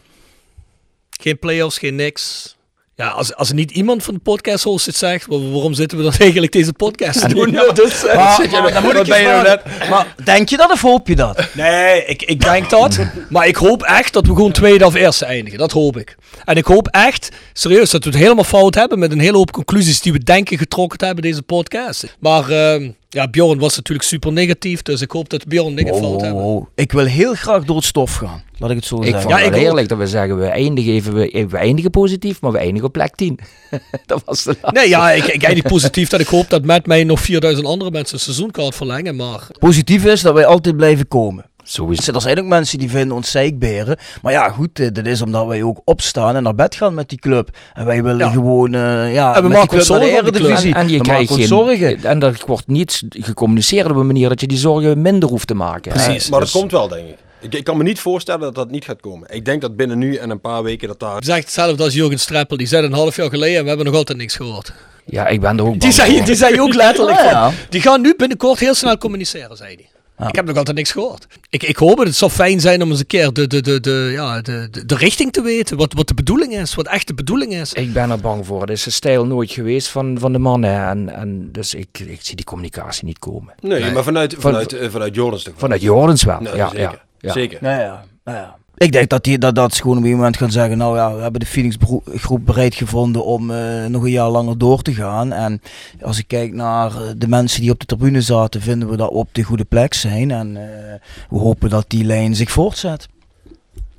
Geen 1.10 1.38
play-offs, 1.38 1.78
geen 1.78 1.94
niks. 1.94 2.53
Ja, 2.96 3.08
als, 3.08 3.34
als 3.34 3.48
er 3.48 3.54
niet 3.54 3.70
iemand 3.70 4.02
van 4.02 4.14
de 4.14 4.20
podcast 4.20 4.64
host 4.64 4.86
het 4.86 4.96
zegt, 4.96 5.26
waar- 5.26 5.50
waarom 5.52 5.74
zitten 5.74 5.98
we 5.98 6.04
dan 6.04 6.12
eigenlijk 6.28 6.52
deze 6.52 6.72
podcast 6.72 7.20
te 7.20 7.28
doen? 7.28 7.50
Ja. 7.50 7.72
Dus, 7.72 8.04
eh, 8.04 8.16
Maar, 8.16 8.62
maar 8.62 8.72
dan 8.72 8.82
moet 8.82 8.94
ik 8.94 9.06
je 9.06 9.22
nou. 9.22 9.58
Maar 9.90 10.14
denk 10.24 10.48
je 10.48 10.56
dat 10.56 10.70
of 10.72 10.80
hoop 10.80 11.08
je 11.08 11.16
dat? 11.16 11.48
Nee, 11.52 12.04
ik, 12.04 12.22
ik 12.22 12.40
denk 12.40 12.70
dat. 12.70 12.98
Maar 13.28 13.46
ik 13.46 13.56
hoop 13.56 13.82
echt 13.82 14.12
dat 14.12 14.26
we 14.26 14.34
gewoon 14.34 14.52
tweede 14.52 14.86
of 14.86 14.94
eerste 14.94 15.24
eindigen. 15.24 15.58
Dat 15.58 15.72
hoop 15.72 15.96
ik. 15.96 16.16
En 16.44 16.56
ik 16.56 16.64
hoop 16.66 16.88
echt, 16.88 17.28
serieus, 17.52 17.90
dat 17.90 18.04
we 18.04 18.10
het 18.10 18.18
helemaal 18.18 18.44
fout 18.44 18.74
hebben 18.74 18.98
met 18.98 19.12
een 19.12 19.20
hele 19.20 19.36
hoop 19.36 19.50
conclusies 19.52 20.00
die 20.00 20.12
we 20.12 20.18
denken 20.18 20.58
getrokken 20.58 21.06
hebben 21.06 21.24
deze 21.24 21.42
podcast. 21.42 22.16
Maar 22.20 22.50
ehm, 22.50 22.90
ja, 23.14 23.28
Bjorn 23.28 23.58
was 23.58 23.76
natuurlijk 23.76 24.08
super 24.08 24.32
negatief, 24.32 24.82
dus 24.82 25.00
ik 25.00 25.10
hoop 25.10 25.28
dat 25.28 25.46
Bjorn 25.46 25.74
niks 25.74 25.90
fout 25.98 26.20
hebben. 26.20 26.42
Oh, 26.42 26.56
oh. 26.56 26.66
Ik 26.74 26.92
wil 26.92 27.04
heel 27.04 27.34
graag 27.34 27.64
door 27.64 27.76
het 27.76 27.84
stof 27.84 28.14
gaan. 28.14 28.42
Laat 28.58 28.70
ik 28.70 28.76
het 28.76 28.84
zo 28.84 28.96
Ik 28.96 29.02
zeggen. 29.02 29.20
vond 29.20 29.32
Ja, 29.34 29.38
het 29.38 29.46
ik 29.46 29.52
wel 29.52 29.60
ook. 29.62 29.66
eerlijk 29.68 29.88
dat 29.88 29.98
we 29.98 30.06
zeggen, 30.06 30.38
we 30.38 30.46
eindigen, 30.46 30.92
even, 30.92 31.14
we, 31.14 31.46
we 31.50 31.56
eindigen 31.56 31.90
positief, 31.90 32.40
maar 32.40 32.52
we 32.52 32.58
eindigen 32.58 32.86
op 32.86 32.92
plek 32.92 33.14
10. 33.14 33.38
dat 34.06 34.22
was 34.24 34.42
de 34.42 34.56
laatste. 34.60 34.80
Nee, 34.80 34.88
ja, 34.88 35.10
ik, 35.10 35.24
ik 35.26 35.42
eindig 35.42 35.64
positief 35.64 36.08
dat 36.08 36.20
ik 36.20 36.26
hoop 36.26 36.50
dat 36.50 36.64
met 36.64 36.86
mij 36.86 37.04
nog 37.04 37.20
4000 37.20 37.66
andere 37.66 37.90
mensen 37.90 38.14
een 38.14 38.20
seizoenkaart 38.20 38.74
verlengen. 38.74 39.16
Maar 39.16 39.46
Positief 39.58 40.04
is 40.04 40.20
dat 40.22 40.34
wij 40.34 40.46
altijd 40.46 40.76
blijven 40.76 41.08
komen. 41.08 41.44
Sowieso. 41.66 42.12
Er 42.12 42.20
zijn 42.20 42.38
ook 42.38 42.44
mensen 42.44 42.78
die 42.78 42.90
vinden 42.90 43.16
ons 43.16 43.30
zeikberen. 43.30 43.96
Maar 44.22 44.32
ja, 44.32 44.48
goed, 44.48 44.78
eh, 44.80 44.88
dat 44.92 45.06
is 45.06 45.22
omdat 45.22 45.46
wij 45.46 45.62
ook 45.62 45.80
opstaan 45.84 46.36
en 46.36 46.42
naar 46.42 46.54
bed 46.54 46.74
gaan 46.74 46.94
met 46.94 47.08
die 47.08 47.18
club. 47.18 47.48
En 47.74 47.84
wij 47.86 48.02
willen 48.02 48.26
Ja. 48.26 48.30
gewoon, 48.32 48.74
eh, 48.74 49.14
ja, 49.14 49.34
En 49.36 49.42
we 49.42 49.48
met 49.48 49.56
maken 49.58 49.68
die 49.70 49.78
ons 49.78 49.88
naar 49.88 49.98
de 50.00 50.04
zorgen. 50.06 50.24
Eredivisie. 50.26 50.74
En, 50.74 50.80
en 50.80 50.88
je 50.88 51.00
krijgt 51.00 51.32
geen 51.32 51.46
zorgen. 51.46 52.04
En 52.04 52.18
dat 52.18 52.40
wordt 52.46 52.66
niet 52.66 53.02
gecommuniceerd 53.10 53.90
op 53.90 53.96
een 53.96 54.06
manier 54.06 54.28
dat 54.28 54.40
je 54.40 54.46
die 54.46 54.58
zorgen 54.58 55.02
minder 55.02 55.28
hoeft 55.28 55.46
te 55.46 55.54
maken. 55.54 55.92
Precies. 55.92 56.28
Maar 56.28 56.40
Dus- 56.40 56.52
dat 56.52 56.60
komt 56.60 56.72
wel, 56.72 56.88
denk 56.88 57.08
ik. 57.08 57.16
ik. 57.40 57.54
Ik 57.54 57.64
kan 57.64 57.76
me 57.76 57.82
niet 57.82 58.00
voorstellen 58.00 58.40
dat 58.40 58.54
dat 58.54 58.70
niet 58.70 58.84
gaat 58.84 59.00
komen. 59.00 59.28
Ik 59.34 59.44
denk 59.44 59.60
dat 59.60 59.76
binnen 59.76 59.98
nu 59.98 60.14
en 60.16 60.30
een 60.30 60.40
paar 60.40 60.62
weken 60.62 60.88
dat 60.88 61.00
daar... 61.00 61.14
het 61.14 61.24
zegt 61.24 61.40
hetzelfde 61.44 61.82
als 61.84 61.94
Jurgen 61.94 62.18
Streppel. 62.18 62.56
Die 62.56 62.66
zei 62.66 62.86
een 62.86 62.92
half 62.92 63.16
jaar 63.16 63.28
geleden 63.28 63.56
en 63.56 63.62
we 63.62 63.68
hebben 63.68 63.86
nog 63.86 63.94
altijd 63.94 64.18
niks 64.18 64.36
gehoord. 64.36 64.72
Ja, 65.06 65.26
ik 65.26 65.40
ben 65.40 65.58
er 65.58 65.64
ook 65.66 65.80
Die 65.80 65.92
zei, 65.92 66.16
voor. 66.16 66.26
die 66.26 66.34
zei 66.34 66.60
ook 66.60 66.74
letterlijk 66.74 67.18
Ja, 67.18 67.22
van, 67.24 67.32
ja. 67.32 67.50
die 67.68 67.80
gaan 67.80 68.00
nu 68.00 68.14
binnenkort 68.16 68.58
heel 68.58 68.74
snel 68.74 68.98
communiceren, 68.98 69.56
zei 69.56 69.74
hij. 69.74 69.88
Ja. 70.18 70.28
Ik 70.28 70.34
heb 70.34 70.46
nog 70.46 70.56
altijd 70.56 70.76
niks 70.76 70.92
gehoord. 70.92 71.26
Ik, 71.48 71.62
ik 71.62 71.76
hoop 71.76 71.98
het. 71.98 72.06
Het 72.06 72.16
zou 72.16 72.30
fijn 72.30 72.60
zijn 72.60 72.82
om 72.82 72.90
eens 72.90 72.98
een 73.00 73.06
keer 73.06 73.32
de, 73.32 73.46
de, 73.46 73.60
de, 73.60 73.80
de, 73.80 74.08
ja, 74.12 74.40
de, 74.40 74.68
de, 74.70 74.86
de 74.86 74.96
richting 74.96 75.32
te 75.32 75.42
weten. 75.42 75.76
Wat, 75.76 75.92
wat 75.92 76.08
de 76.08 76.14
bedoeling 76.14 76.56
is. 76.56 76.74
Wat 76.74 76.86
echt 76.86 77.06
de 77.06 77.14
bedoeling 77.14 77.54
is. 77.54 77.72
Ik 77.72 77.92
ben 77.92 78.10
er 78.10 78.20
bang 78.20 78.46
voor. 78.46 78.60
Het 78.60 78.70
is 78.70 78.82
de 78.82 78.90
stijl 78.90 79.26
nooit 79.26 79.50
geweest 79.50 79.88
van, 79.88 80.18
van 80.18 80.32
de 80.32 80.38
mannen. 80.38 80.88
En, 80.88 81.14
en 81.14 81.48
dus 81.52 81.74
ik, 81.74 81.98
ik 81.98 82.18
zie 82.20 82.36
die 82.36 82.44
communicatie 82.44 83.04
niet 83.04 83.18
komen. 83.18 83.54
Nee, 83.60 83.90
maar 83.90 84.04
vanuit, 84.04 84.34
vanuit, 84.38 84.72
eh, 84.72 84.90
vanuit 84.90 85.14
Jordans 85.14 85.42
toch 85.42 85.52
wel. 85.52 85.60
Vanuit 85.60 85.82
Jordens 85.82 86.24
wel. 86.24 86.40
Nee, 86.40 86.56
ja, 86.56 86.68
zeker. 86.68 86.80
ja, 86.80 87.02
ja. 87.18 87.32
Zeker. 87.32 87.58
Ja, 87.62 87.80
ja, 87.80 88.04
ja. 88.24 88.56
Ik 88.76 88.92
denk 88.92 89.08
dat, 89.08 89.24
die, 89.24 89.38
dat, 89.38 89.54
dat 89.54 89.74
ze 89.74 89.82
gewoon 89.82 89.98
op 89.98 90.04
een 90.04 90.10
moment 90.10 90.36
gaan 90.36 90.50
zeggen, 90.50 90.78
nou 90.78 90.96
ja, 90.96 91.14
we 91.14 91.22
hebben 91.22 91.40
de 91.40 91.46
Phoenix 91.46 91.76
bro- 91.76 92.02
groep 92.06 92.46
bereid 92.46 92.74
gevonden 92.74 93.24
om 93.24 93.50
eh, 93.50 93.86
nog 93.86 94.02
een 94.02 94.10
jaar 94.10 94.28
langer 94.28 94.58
door 94.58 94.82
te 94.82 94.94
gaan. 94.94 95.32
En 95.32 95.62
als 96.02 96.18
ik 96.18 96.28
kijk 96.28 96.52
naar 96.52 96.90
eh, 96.90 97.08
de 97.16 97.28
mensen 97.28 97.60
die 97.60 97.70
op 97.70 97.80
de 97.80 97.86
tribune 97.86 98.20
zaten, 98.20 98.60
vinden 98.60 98.88
we 98.88 98.96
dat 98.96 99.08
we 99.08 99.14
op 99.14 99.28
de 99.32 99.42
goede 99.42 99.64
plek 99.64 99.94
zijn. 99.94 100.30
En 100.30 100.56
eh, 100.56 100.94
we 101.30 101.38
hopen 101.38 101.70
dat 101.70 101.84
die 101.88 102.04
lijn 102.04 102.34
zich 102.34 102.50
voortzet. 102.50 103.08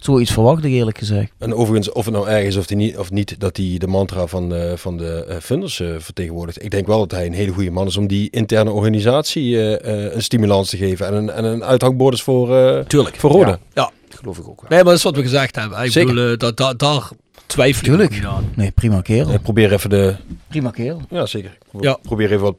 Zoiets 0.06 0.32
verwacht 0.32 0.64
ik 0.64 0.72
eerlijk 0.72 0.98
gezegd. 0.98 1.32
En 1.38 1.54
overigens, 1.54 1.92
of 1.92 2.06
het 2.06 2.14
nou 2.14 2.28
erg 2.28 2.46
is 2.46 2.56
of, 2.56 2.66
die 2.66 2.78
niet, 2.78 2.98
of 2.98 3.12
niet, 3.12 3.36
dat 3.40 3.58
hij 3.58 3.76
de 3.78 3.88
mantra 3.88 4.28
van, 4.28 4.54
eh, 4.56 4.76
van 4.76 4.98
de 4.98 5.26
eh, 5.28 5.38
funders 5.42 5.80
eh, 5.80 5.88
vertegenwoordigt. 5.98 6.64
Ik 6.64 6.72
denk 6.72 6.88
wel 6.88 7.00
dat 7.00 7.12
hij 7.12 7.26
een 7.26 7.34
hele 7.34 7.52
goede 7.52 7.72
man 7.72 7.88
is 7.88 7.98
om 7.98 8.08
die 8.08 8.30
interne 8.30 8.72
organisatie 8.72 9.58
eh, 9.58 10.06
eh, 10.06 10.14
een 10.14 10.24
stimulans 10.24 10.70
te 10.70 10.78
geven. 10.78 11.06
En 11.08 11.14
een, 11.14 11.30
en 11.30 11.44
een 11.44 11.64
uithangbord 11.64 12.14
is 12.14 12.22
voor, 12.22 12.56
eh 12.58 12.80
Tuurlijk. 12.86 13.16
voor 13.16 13.32
Rode. 13.32 13.60
Ja. 13.74 13.92
Geloof 14.10 14.38
ik 14.38 14.48
ook 14.48 14.62
wel. 14.62 14.70
Nee, 14.70 14.78
maar 14.80 14.88
dat 14.88 14.94
is 14.98 15.04
wat 15.04 15.16
we 15.16 15.22
gezegd 15.22 15.56
hebben. 15.56 15.84
Ik 15.84 15.92
Zeker. 15.92 16.14
bedoel, 16.14 16.38
dat, 16.38 16.58
dat, 16.58 16.80
daar 16.80 17.10
twijfel 17.46 17.80
ik 17.82 17.86
Tuurlijk. 17.88 18.12
niet 18.12 18.26
aan. 18.26 18.52
Nee, 18.56 18.72
prima 18.72 19.02
kerel. 19.02 19.34
Ik 19.34 19.42
probeer 19.42 19.74
even 19.74 19.90
de... 19.90 20.16
Prima 20.48 20.70
kerel. 20.70 21.02
Ja, 21.10 21.26
zeker. 21.26 21.58
Ik 21.74 21.84
Ja. 21.84 21.98
probeer 22.02 22.32
even 22.32 22.42
wat 22.44 22.56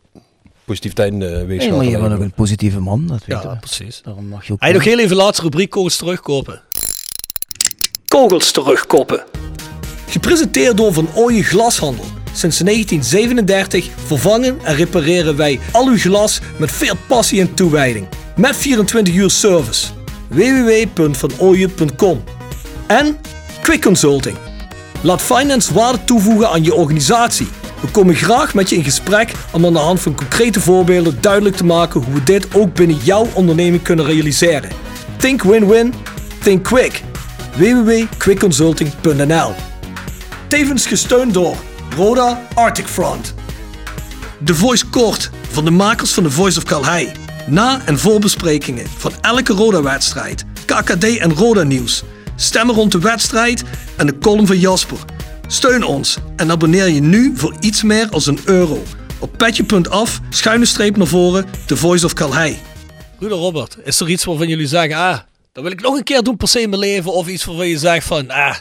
positiviteit 0.65 1.13
in 1.13 1.19
de 1.19 1.45
Nee, 1.47 1.71
maar 1.73 1.85
je 1.85 1.99
bent 1.99 2.13
ook 2.15 2.21
een 2.21 2.33
positieve 2.33 2.81
man, 2.81 3.07
dat 3.07 3.25
weet 3.25 3.43
Ja, 3.43 3.55
precies. 3.61 4.01
Daarom 4.05 4.27
mag 4.27 4.47
je 4.47 4.53
ook... 4.53 4.61
Hij 4.61 4.73
nog 4.73 4.85
heel 4.85 4.99
even 4.99 5.17
laatste 5.17 5.43
rubriek 5.43 5.71
kogels 5.71 5.97
terugkopen. 5.97 6.63
Kogels 8.09 8.51
terugkoppen. 8.51 9.25
Gepresenteerd 10.09 10.77
door 10.77 10.93
Van 10.93 11.09
Ooyen 11.15 11.45
Glashandel. 11.45 12.05
Sinds 12.33 12.59
1937 12.59 13.89
vervangen 14.07 14.59
en 14.63 14.77
repareren 14.77 15.37
wij 15.37 15.61
al 15.73 15.87
uw 15.87 15.99
glas 15.99 16.41
met 16.57 16.73
veel 16.73 16.95
passie 17.07 17.41
en 17.41 17.55
toewijding. 17.55 18.09
Met 18.37 18.57
24 18.57 19.15
uur 19.15 19.31
service. 19.31 19.87
www.vanooyen.com 20.29 22.25
En 22.87 23.17
Quick 23.63 23.83
Consulting. 23.83 24.37
Laat 25.01 25.23
finance 25.23 25.75
waarde 25.75 26.05
toevoegen 26.05 26.51
aan 26.51 26.65
je 26.65 26.75
organisatie. 26.75 27.49
We 27.81 27.89
komen 27.89 28.15
graag 28.15 28.55
met 28.55 28.69
je 28.69 28.77
in 28.77 28.85
gesprek 28.85 29.33
om 29.53 29.67
aan 29.67 29.73
de 29.73 29.79
hand 29.79 30.01
van 30.01 30.15
concrete 30.15 30.61
voorbeelden 30.61 31.19
duidelijk 31.21 31.57
te 31.57 31.65
maken 31.65 32.03
hoe 32.03 32.15
we 32.15 32.23
dit 32.23 32.55
ook 32.55 32.75
binnen 32.75 32.97
jouw 32.97 33.27
onderneming 33.35 33.83
kunnen 33.83 34.05
realiseren. 34.05 34.71
Think 35.17 35.43
win-win, 35.43 35.95
think 36.43 36.63
quick. 36.63 37.03
www.quickconsulting.nl 37.57 39.55
Tevens 40.49 40.87
gesteund 40.87 41.35
door 41.35 41.57
Roda 41.97 42.47
Arctic 42.55 42.87
Front. 42.87 43.35
De 44.39 44.55
Voice 44.55 44.87
Kort 44.87 45.31
van 45.51 45.65
de 45.65 45.71
makers 45.71 46.13
van 46.13 46.23
The 46.23 46.31
Voice 46.31 46.59
of 46.59 46.65
Calhei. 46.65 47.13
Na- 47.47 47.81
en 47.85 47.99
voorbesprekingen 47.99 48.87
van 48.97 49.13
elke 49.21 49.53
Roda-wedstrijd, 49.53 50.45
KKD 50.65 51.19
en 51.19 51.35
Roda-nieuws. 51.35 52.03
Stemmen 52.37 52.75
rond 52.75 52.93
de 52.93 52.99
wedstrijd 52.99 53.65
en 53.97 54.07
de 54.07 54.19
column 54.19 54.47
van 54.47 54.59
Jasper. 54.59 54.99
Steun 55.47 55.85
ons 55.85 56.19
en 56.37 56.51
abonneer 56.51 56.89
je 56.89 57.01
nu 57.01 57.33
voor 57.37 57.55
iets 57.61 57.83
meer 57.83 58.09
als 58.11 58.27
een 58.27 58.39
euro. 58.45 58.83
Op 59.19 59.39
petje.af, 59.39 60.21
schuine 60.31 60.65
streep 60.65 60.97
naar 60.97 61.07
voren, 61.07 61.47
The 61.67 61.77
Voice 61.77 62.05
of 62.05 62.13
Calhei. 62.13 62.59
Broeder 63.19 63.39
Robert, 63.39 63.77
is 63.85 64.01
er 64.01 64.09
iets 64.09 64.25
waarvan 64.25 64.49
jullie 64.49 64.67
zeggen, 64.67 64.97
ah, 64.97 65.19
dat 65.57 65.65
wil 65.65 65.73
ik 65.75 65.81
nog 65.81 65.97
een 65.97 66.03
keer 66.03 66.23
doen 66.23 66.37
per 66.37 66.49
se 66.49 66.61
in 66.61 66.69
mijn 66.69 66.81
leven? 66.81 67.13
Of 67.13 67.29
iets 67.29 67.45
waarvan 67.45 67.69
je 67.69 67.79
zegt 67.79 68.07
van, 68.07 68.31
ah, 68.31 68.55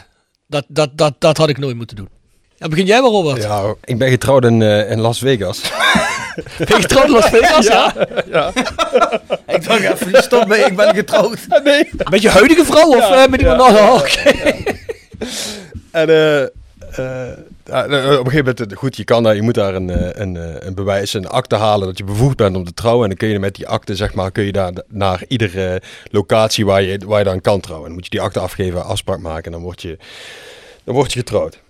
dat, 0.46 0.64
dat, 0.68 0.90
dat, 0.92 1.14
dat 1.18 1.36
had 1.36 1.48
ik 1.48 1.58
nooit 1.58 1.76
moeten 1.76 1.96
doen. 1.96 2.08
Ja, 2.56 2.68
begin 2.68 2.86
jij 2.86 3.00
maar 3.00 3.10
Robert. 3.10 3.42
Ja, 3.42 3.74
ik 3.84 3.98
ben 3.98 4.10
getrouwd 4.10 4.44
in, 4.44 4.62
eh, 4.62 4.90
in 4.90 5.00
Las 5.00 5.18
Vegas. 5.18 5.60
Ben 6.58 6.66
je 6.66 6.74
getrouwd 6.74 7.06
in 7.06 7.12
Las 7.12 7.28
Vegas, 7.28 7.66
ja? 8.32 8.52
Ik 9.56 9.64
dacht 9.64 9.80
even, 9.80 10.22
stop 10.22 10.46
mee, 10.46 10.64
ik 10.64 10.76
ben 10.76 10.94
getrouwd. 10.94 11.38
nee. 11.64 11.90
Met 12.10 12.22
je 12.22 12.28
huidige 12.28 12.64
vrouw 12.64 12.88
of 12.88 13.10
eh, 13.10 13.26
met 13.26 13.40
iemand 13.40 13.60
anders? 13.60 13.80
Oh, 13.80 13.94
oké. 13.94 14.32
En 15.90 16.08
eh, 16.08 16.46
eh, 16.98 17.28
Ja, 17.64 17.84
eh, 17.84 18.18
op 18.18 18.24
een 18.24 18.30
gegeven 18.30 18.54
moment, 18.58 18.74
goed, 18.74 18.96
je, 18.96 19.04
kan 19.04 19.34
je 19.34 19.42
moet 19.42 19.54
daar 19.54 19.74
een, 19.74 19.90
eh, 19.90 20.20
een, 20.20 20.36
eh, 20.36 20.54
een 20.58 20.74
bewijs, 20.74 21.14
een 21.14 21.28
akte 21.28 21.56
halen 21.56 21.86
dat 21.86 21.98
je 21.98 22.04
bevoegd 22.04 22.36
bent 22.36 22.56
om 22.56 22.64
te 22.64 22.74
trouwen. 22.74 23.02
En 23.02 23.08
dan 23.08 23.18
kun 23.18 23.28
je 23.28 23.38
met 23.38 23.54
die 23.54 23.68
akte, 23.68 23.96
zeg 23.96 24.14
maar, 24.14 24.30
kun 24.30 24.44
je 24.44 24.52
daar 24.52 24.72
naar 24.88 25.24
iedere 25.28 25.82
locatie 26.10 26.66
waar 26.66 26.82
je, 26.82 26.98
waar 27.06 27.18
je 27.18 27.24
dan 27.24 27.40
kan 27.40 27.60
trouwen. 27.60 27.86
Dan 27.86 27.96
moet 27.96 28.04
je 28.04 28.10
die 28.10 28.20
akte 28.20 28.40
afgeven, 28.40 28.84
afspraak 28.84 29.20
maken 29.20 29.44
en 29.44 29.52
dan 29.52 29.62
word 29.62 29.82
je, 29.82 29.98
dan 30.84 30.94
word 30.94 31.12
je 31.12 31.18
getrouwd. 31.18 31.60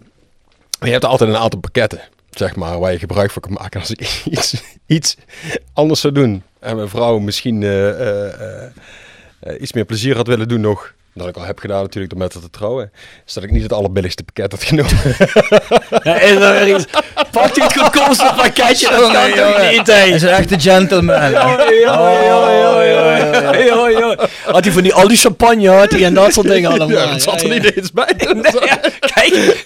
Je 0.81 0.91
hebt 0.91 1.05
altijd 1.05 1.31
een 1.31 1.37
aantal 1.37 1.61
pakketten, 1.61 2.01
zeg 2.31 2.57
maar, 2.57 2.79
waar 2.79 2.93
je 2.93 2.99
gebruik 2.99 3.31
van 3.31 3.43
kan 3.43 3.53
maken 3.53 3.81
als 3.81 3.91
ik 3.91 4.23
iets, 4.87 5.17
anders 5.73 6.01
zou 6.01 6.13
doen. 6.15 6.43
En 6.61 6.77
mijn 6.77 6.89
vrouw 6.89 7.19
misschien 7.19 7.63
eh, 7.63 7.89
eh, 7.89 8.41
eh, 8.41 8.71
eh, 9.41 9.61
iets 9.61 9.73
meer 9.73 9.85
plezier 9.85 10.17
had 10.17 10.27
willen 10.27 10.49
doen 10.49 10.61
nog. 10.61 10.95
Dat 11.17 11.29
ik 11.29 11.37
al 11.37 11.45
heb 11.45 11.59
gedaan 11.59 11.83
natuurlijk 11.83 12.13
door 12.13 12.23
met 12.23 12.33
haar 12.33 12.43
te 12.43 12.51
trouwen. 12.51 12.93
Is 13.27 13.33
dat 13.33 13.43
ik 13.43 13.51
niet 13.51 13.63
het 13.63 13.73
allerbilligste 13.73 14.23
pakket 14.23 14.53
had 14.53 14.65
genomen. 14.65 14.97
Ja, 16.03 16.21
is 16.21 16.35
er 16.35 16.69
iets? 16.75 16.85
Pakt 17.31 17.57
hij 17.57 17.67
het 17.67 17.79
goedkoopste 17.79 18.33
pakketje? 18.37 18.89
Dat 18.91 19.13
kan 19.13 19.31
toch 19.31 19.71
niet, 19.71 19.87
hè? 19.87 20.05
is 20.05 20.23
een 20.23 20.29
echte 20.29 20.61
gentleman. 20.61 21.35
Had 24.45 24.65
hij 24.65 24.73
van 24.73 24.83
die, 24.83 24.95
al 24.95 25.09
die 25.09 25.17
champagne 25.17 25.69
had 25.69 25.91
hij 25.91 26.05
en 26.05 26.15
dat 26.15 26.33
soort 26.33 26.49
dingen 26.49 26.71
allemaal. 26.71 26.91
ja, 26.91 27.11
dat 27.11 27.23
zat 27.23 27.43
er 27.43 27.49
niet 27.49 27.77
eens 27.77 27.93
bij. 27.93 28.15
Kijk. 29.15 29.65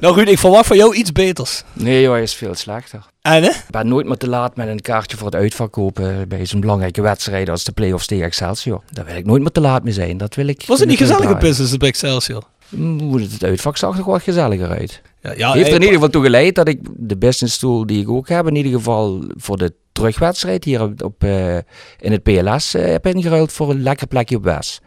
nou 0.00 0.14
Ruud, 0.14 0.28
ik 0.28 0.38
verwacht 0.38 0.66
van 0.66 0.76
jou 0.76 0.94
iets 0.94 1.12
beters. 1.12 1.62
Nee 1.72 2.02
joh, 2.02 2.12
hij 2.12 2.22
is 2.22 2.34
veel 2.34 2.54
slechter. 2.54 3.00
En 3.24 3.42
hè? 3.42 3.48
Ik 3.48 3.70
ben 3.70 3.88
nooit 3.88 4.06
meer 4.06 4.16
te 4.16 4.28
laat 4.28 4.56
met 4.56 4.68
een 4.68 4.80
kaartje 4.80 5.16
voor 5.16 5.26
het 5.26 5.34
uitverkopen 5.34 6.28
bij 6.28 6.46
zo'n 6.46 6.60
belangrijke 6.60 7.02
wedstrijd 7.02 7.48
als 7.48 7.64
de 7.64 7.72
play-offs 7.72 8.06
tegen 8.06 8.24
Excelsior. 8.24 8.82
Daar 8.92 9.04
wil 9.04 9.16
ik 9.16 9.26
nooit 9.26 9.42
meer 9.42 9.50
te 9.50 9.60
laat 9.60 9.84
mee 9.84 9.92
zijn. 9.92 10.16
Dat 10.16 10.34
wil 10.34 10.46
ik. 10.46 10.62
Was 10.66 10.80
het 10.80 10.88
niet 10.88 10.98
draaien. 10.98 11.38
business 11.38 11.76
bij 11.76 11.88
Excelsior? 11.88 12.42
Mm, 12.68 13.00
Hoe 13.00 13.20
het, 13.20 13.32
het 13.32 13.44
uitvak 13.44 13.76
zag 13.76 13.98
er 13.98 14.04
wat 14.04 14.22
gezelliger 14.22 14.68
uit. 14.68 15.02
Ja, 15.20 15.32
ja, 15.36 15.52
Heeft 15.52 15.68
er 15.68 15.74
in 15.74 15.80
ieder 15.80 15.94
geval 15.94 16.08
toe 16.08 16.22
geleid 16.22 16.54
dat 16.54 16.68
ik 16.68 16.78
de 16.96 17.16
business 17.16 17.58
tool 17.58 17.86
die 17.86 18.00
ik 18.00 18.08
ook 18.08 18.28
heb, 18.28 18.46
in 18.46 18.56
ieder 18.56 18.72
geval 18.72 19.24
voor 19.36 19.56
de 19.56 19.74
terugwedstrijd 19.92 20.64
hier 20.64 20.82
op, 20.82 21.02
op, 21.02 21.24
eh, 21.24 21.56
in 22.00 22.12
het 22.12 22.22
PLS 22.22 22.74
eh, 22.74 22.84
heb 22.86 23.06
ingeruild 23.06 23.52
voor 23.52 23.70
een 23.70 23.82
lekker 23.82 24.06
plekje 24.06 24.36
op 24.36 24.44
West. 24.44 24.80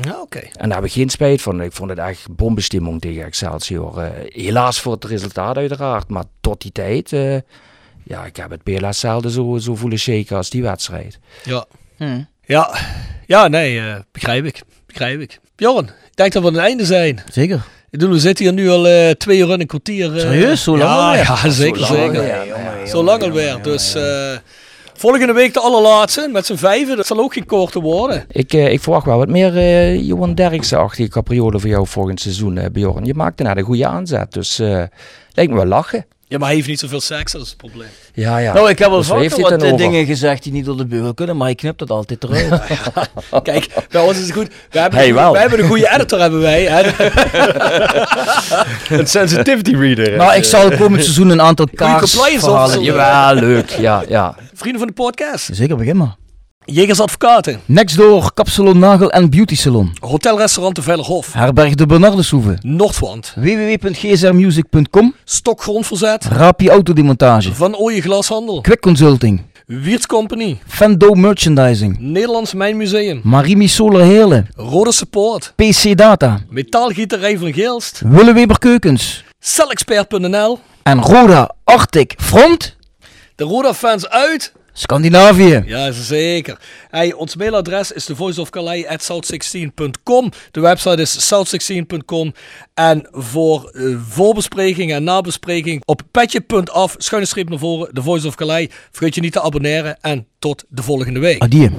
Ja, 0.00 0.20
oké. 0.20 0.38
En 0.38 0.68
daar 0.68 0.78
heb 0.78 0.86
ik 0.86 0.92
geen 0.92 1.10
spijt 1.10 1.42
van. 1.42 1.62
Ik 1.62 1.72
vond 1.72 1.90
het 1.90 1.98
echt 1.98 2.36
bombestimmung 2.36 3.00
tegen 3.00 3.24
Excelsior. 3.24 3.98
Eh, 3.98 4.10
helaas 4.44 4.80
voor 4.80 4.92
het 4.92 5.04
resultaat 5.04 5.56
uiteraard, 5.56 6.08
maar 6.08 6.24
tot 6.40 6.60
die 6.60 6.72
tijd, 6.72 7.12
eh, 7.12 7.36
ja, 8.04 8.24
ik 8.24 8.36
heb 8.36 8.50
het 8.50 8.62
PLS 8.62 8.98
zelden 9.00 9.30
zo, 9.30 9.56
zo 9.58 9.74
voelen 9.74 9.98
shaken 9.98 10.36
als 10.36 10.50
die 10.50 10.62
wedstrijd. 10.62 11.18
Ja. 11.44 11.64
Hm. 11.96 12.20
Ja. 12.44 12.74
Ja, 13.26 13.48
nee, 13.48 13.78
eh, 13.80 13.94
begrijp 14.12 14.44
ik. 14.44 14.62
Begrijp 14.86 15.20
ik. 15.20 15.38
Joran, 15.56 15.84
ik 15.84 16.16
denk 16.16 16.32
dat 16.32 16.42
we 16.42 16.48
aan 16.48 16.54
het 16.54 16.62
einde 16.62 16.84
zijn. 16.84 17.22
Zeker. 17.32 17.56
Ik 17.56 17.98
bedoel, 17.98 18.10
we 18.14 18.18
zitten 18.20 18.44
hier 18.44 18.54
nu 18.54 18.68
al 18.70 18.88
eh, 18.88 19.10
twee 19.10 19.38
uur 19.38 19.50
en 19.50 19.60
een 19.60 19.66
kwartier. 19.66 20.14
eh. 20.14 20.20
Serieus? 20.20 20.62
Zo 20.62 20.76
lang 20.78 20.90
ja, 20.90 20.96
alweer? 21.06 21.22
Ja, 21.22 21.50
zeker, 21.50 21.86
Zo 21.86 21.96
lang, 21.96 22.14
zeker. 22.14 22.46
ja, 22.46 22.86
Zo 22.86 23.02
lang 23.04 23.22
alweer. 23.22 23.62
Dus 23.62 23.94
eh, 23.94 24.36
volgende 24.94 25.32
week 25.32 25.52
de 25.54 25.60
allerlaatste 25.60 26.28
met 26.32 26.46
z'n 26.46 26.54
vijven. 26.56 26.96
Dat 26.96 27.06
zal 27.06 27.18
ook 27.18 27.32
geen 27.32 27.46
korte 27.46 27.80
worden. 27.80 28.24
Ik, 28.30 28.52
eh, 28.52 28.72
ik 28.72 28.80
verwacht 28.80 29.06
wel 29.06 29.18
wat 29.18 29.28
meer 29.28 29.56
eh 29.56 30.06
Johan 30.06 30.34
Derksen-achtige 30.34 31.08
capriolen 31.08 31.60
voor 31.60 31.70
jou 31.70 31.86
volgend 31.86 32.20
seizoen, 32.20 32.58
eh, 32.58 32.70
Bjorn. 32.72 33.04
Je 33.04 33.14
maakte 33.14 33.42
net 33.42 33.56
een 33.56 33.62
goede 33.64 33.86
aanzet, 33.86 34.32
dus 34.32 34.58
eh 34.58 34.82
lijkt 35.32 35.50
me 35.52 35.56
wel 35.56 35.66
lachen. 35.66 36.06
Ja, 36.30 36.38
maar 36.38 36.46
hij 36.46 36.56
heeft 36.56 36.68
niet 36.68 36.78
zoveel 36.78 37.00
seks, 37.00 37.32
dat 37.32 37.42
is 37.42 37.48
het 37.48 37.56
probleem. 37.56 37.88
Ja, 38.14 38.38
ja. 38.38 38.52
Nou, 38.52 38.68
ik 38.70 38.78
heb 38.78 38.88
wel 38.88 38.98
Dus 38.98 39.06
vaker 39.06 39.40
wat 39.40 39.50
eh, 39.50 39.64
over? 39.64 39.76
dingen 39.76 40.06
gezegd 40.06 40.42
die 40.42 40.52
niet 40.52 40.64
door 40.64 40.76
de 40.76 40.86
beugel 40.86 41.14
kunnen, 41.14 41.36
maar 41.36 41.48
ik 41.50 41.56
knip 41.56 41.78
dat 41.78 41.90
altijd 41.90 42.24
eruit. 42.24 42.60
Kijk, 43.42 43.66
bij 43.90 44.00
ons 44.02 44.16
is 44.18 44.22
het 44.26 44.32
goed. 44.32 44.48
We 44.70 44.78
hebben, 44.78 44.98
Hey, 44.98 45.08
een, 45.08 45.14
wel. 45.14 45.32
we 45.32 45.38
hebben 45.38 45.58
een 45.60 45.66
goede 45.66 45.90
editor, 45.94 46.20
hebben 46.20 46.40
wij. 46.40 46.62
Hè? 46.64 46.82
een 48.98 49.06
sensitivity 49.06 49.74
reader. 49.74 50.16
maar 50.16 50.36
ik 50.36 50.44
zal 50.44 50.70
komend 50.76 51.02
seizoen 51.02 51.28
een 51.30 51.40
aantal 51.42 51.66
kaars 51.74 52.12
compliance 52.12 52.46
verhalen. 52.46 52.82
Jawel, 52.82 53.34
leuk. 53.34 53.70
Ja, 53.70 54.02
ja. 54.08 54.34
Vrienden 54.54 54.78
van 54.80 54.88
de 54.88 54.94
podcast. 54.94 55.48
Zeker, 55.52 55.76
begin 55.76 55.96
maar. 55.96 56.16
Jegers 56.64 57.00
Advocaten. 57.00 57.60
Nextdoor, 57.66 58.34
Kapsalon 58.34 58.78
Nagel 58.78 59.10
en 59.10 59.30
Beauty 59.30 59.56
Salon. 59.56 59.92
Hotelrestaurant 60.00 60.74
de 60.74 60.82
Vellerhof. 60.82 61.32
Herberg 61.32 61.74
de 61.74 61.86
Bernardeshoeve. 61.86 62.58
Noordwand. 62.60 63.32
www.gsrmusic.com. 63.36 65.14
Stokgrondverzet. 65.24 66.24
Rapi 66.24 66.68
Autodemontage. 66.68 67.54
Van 67.54 67.76
Ooyen 67.76 68.02
Glashandel. 68.02 68.60
Quick 68.60 68.80
Consulting. 68.80 69.42
Wiertz 69.66 70.06
Company. 70.06 70.58
Fendo 70.66 71.14
Merchandising. 71.14 71.96
Nederlands 71.98 72.54
Mijnmuseum. 72.54 73.20
Marimi 73.24 73.68
Solar 73.68 74.02
Heerlen. 74.02 74.48
Rode 74.56 74.92
Support. 74.92 75.52
PC 75.56 75.96
Data. 75.96 76.40
Metaalgieterij 76.48 77.38
van 77.38 77.52
Geelst. 77.52 78.02
Willeweber 78.04 78.58
Keukens. 78.58 79.24
Celexpert.nl. 79.38 80.58
En 80.82 81.00
Roda 81.02 81.54
Arctic 81.64 82.14
Front. 82.16 82.76
De 83.34 83.44
Roda 83.44 83.74
fans 83.74 84.08
uit. 84.08 84.52
Scandinavië. 84.72 85.62
Ja, 85.66 85.92
zeker. 85.92 86.58
Hey, 86.90 87.12
ons 87.12 87.36
mailadres 87.36 87.92
is 87.92 88.04
thevoiceofcalais@south16.com. 88.04 90.30
De 90.50 90.60
website 90.60 91.02
is 91.02 91.32
south16.com. 91.32 92.32
En 92.74 93.08
voor 93.10 93.68
eh, 93.68 93.96
voorbespreking 94.08 94.92
en 94.92 95.04
nabespreking 95.04 95.82
op 95.84 96.02
petje.af, 96.10 96.94
schuine 96.98 97.26
streep 97.26 97.48
naar 97.48 97.58
voren, 97.58 97.94
The 97.94 98.02
Voice 98.02 98.26
of 98.26 98.34
Calais. 98.34 98.68
Vergeet 98.90 99.14
je 99.14 99.20
niet 99.20 99.32
te 99.32 99.42
abonneren 99.42 99.98
en 100.00 100.26
tot 100.38 100.64
de 100.68 100.82
volgende 100.82 101.20
week. 101.20 101.42
Adieu. 101.42 101.70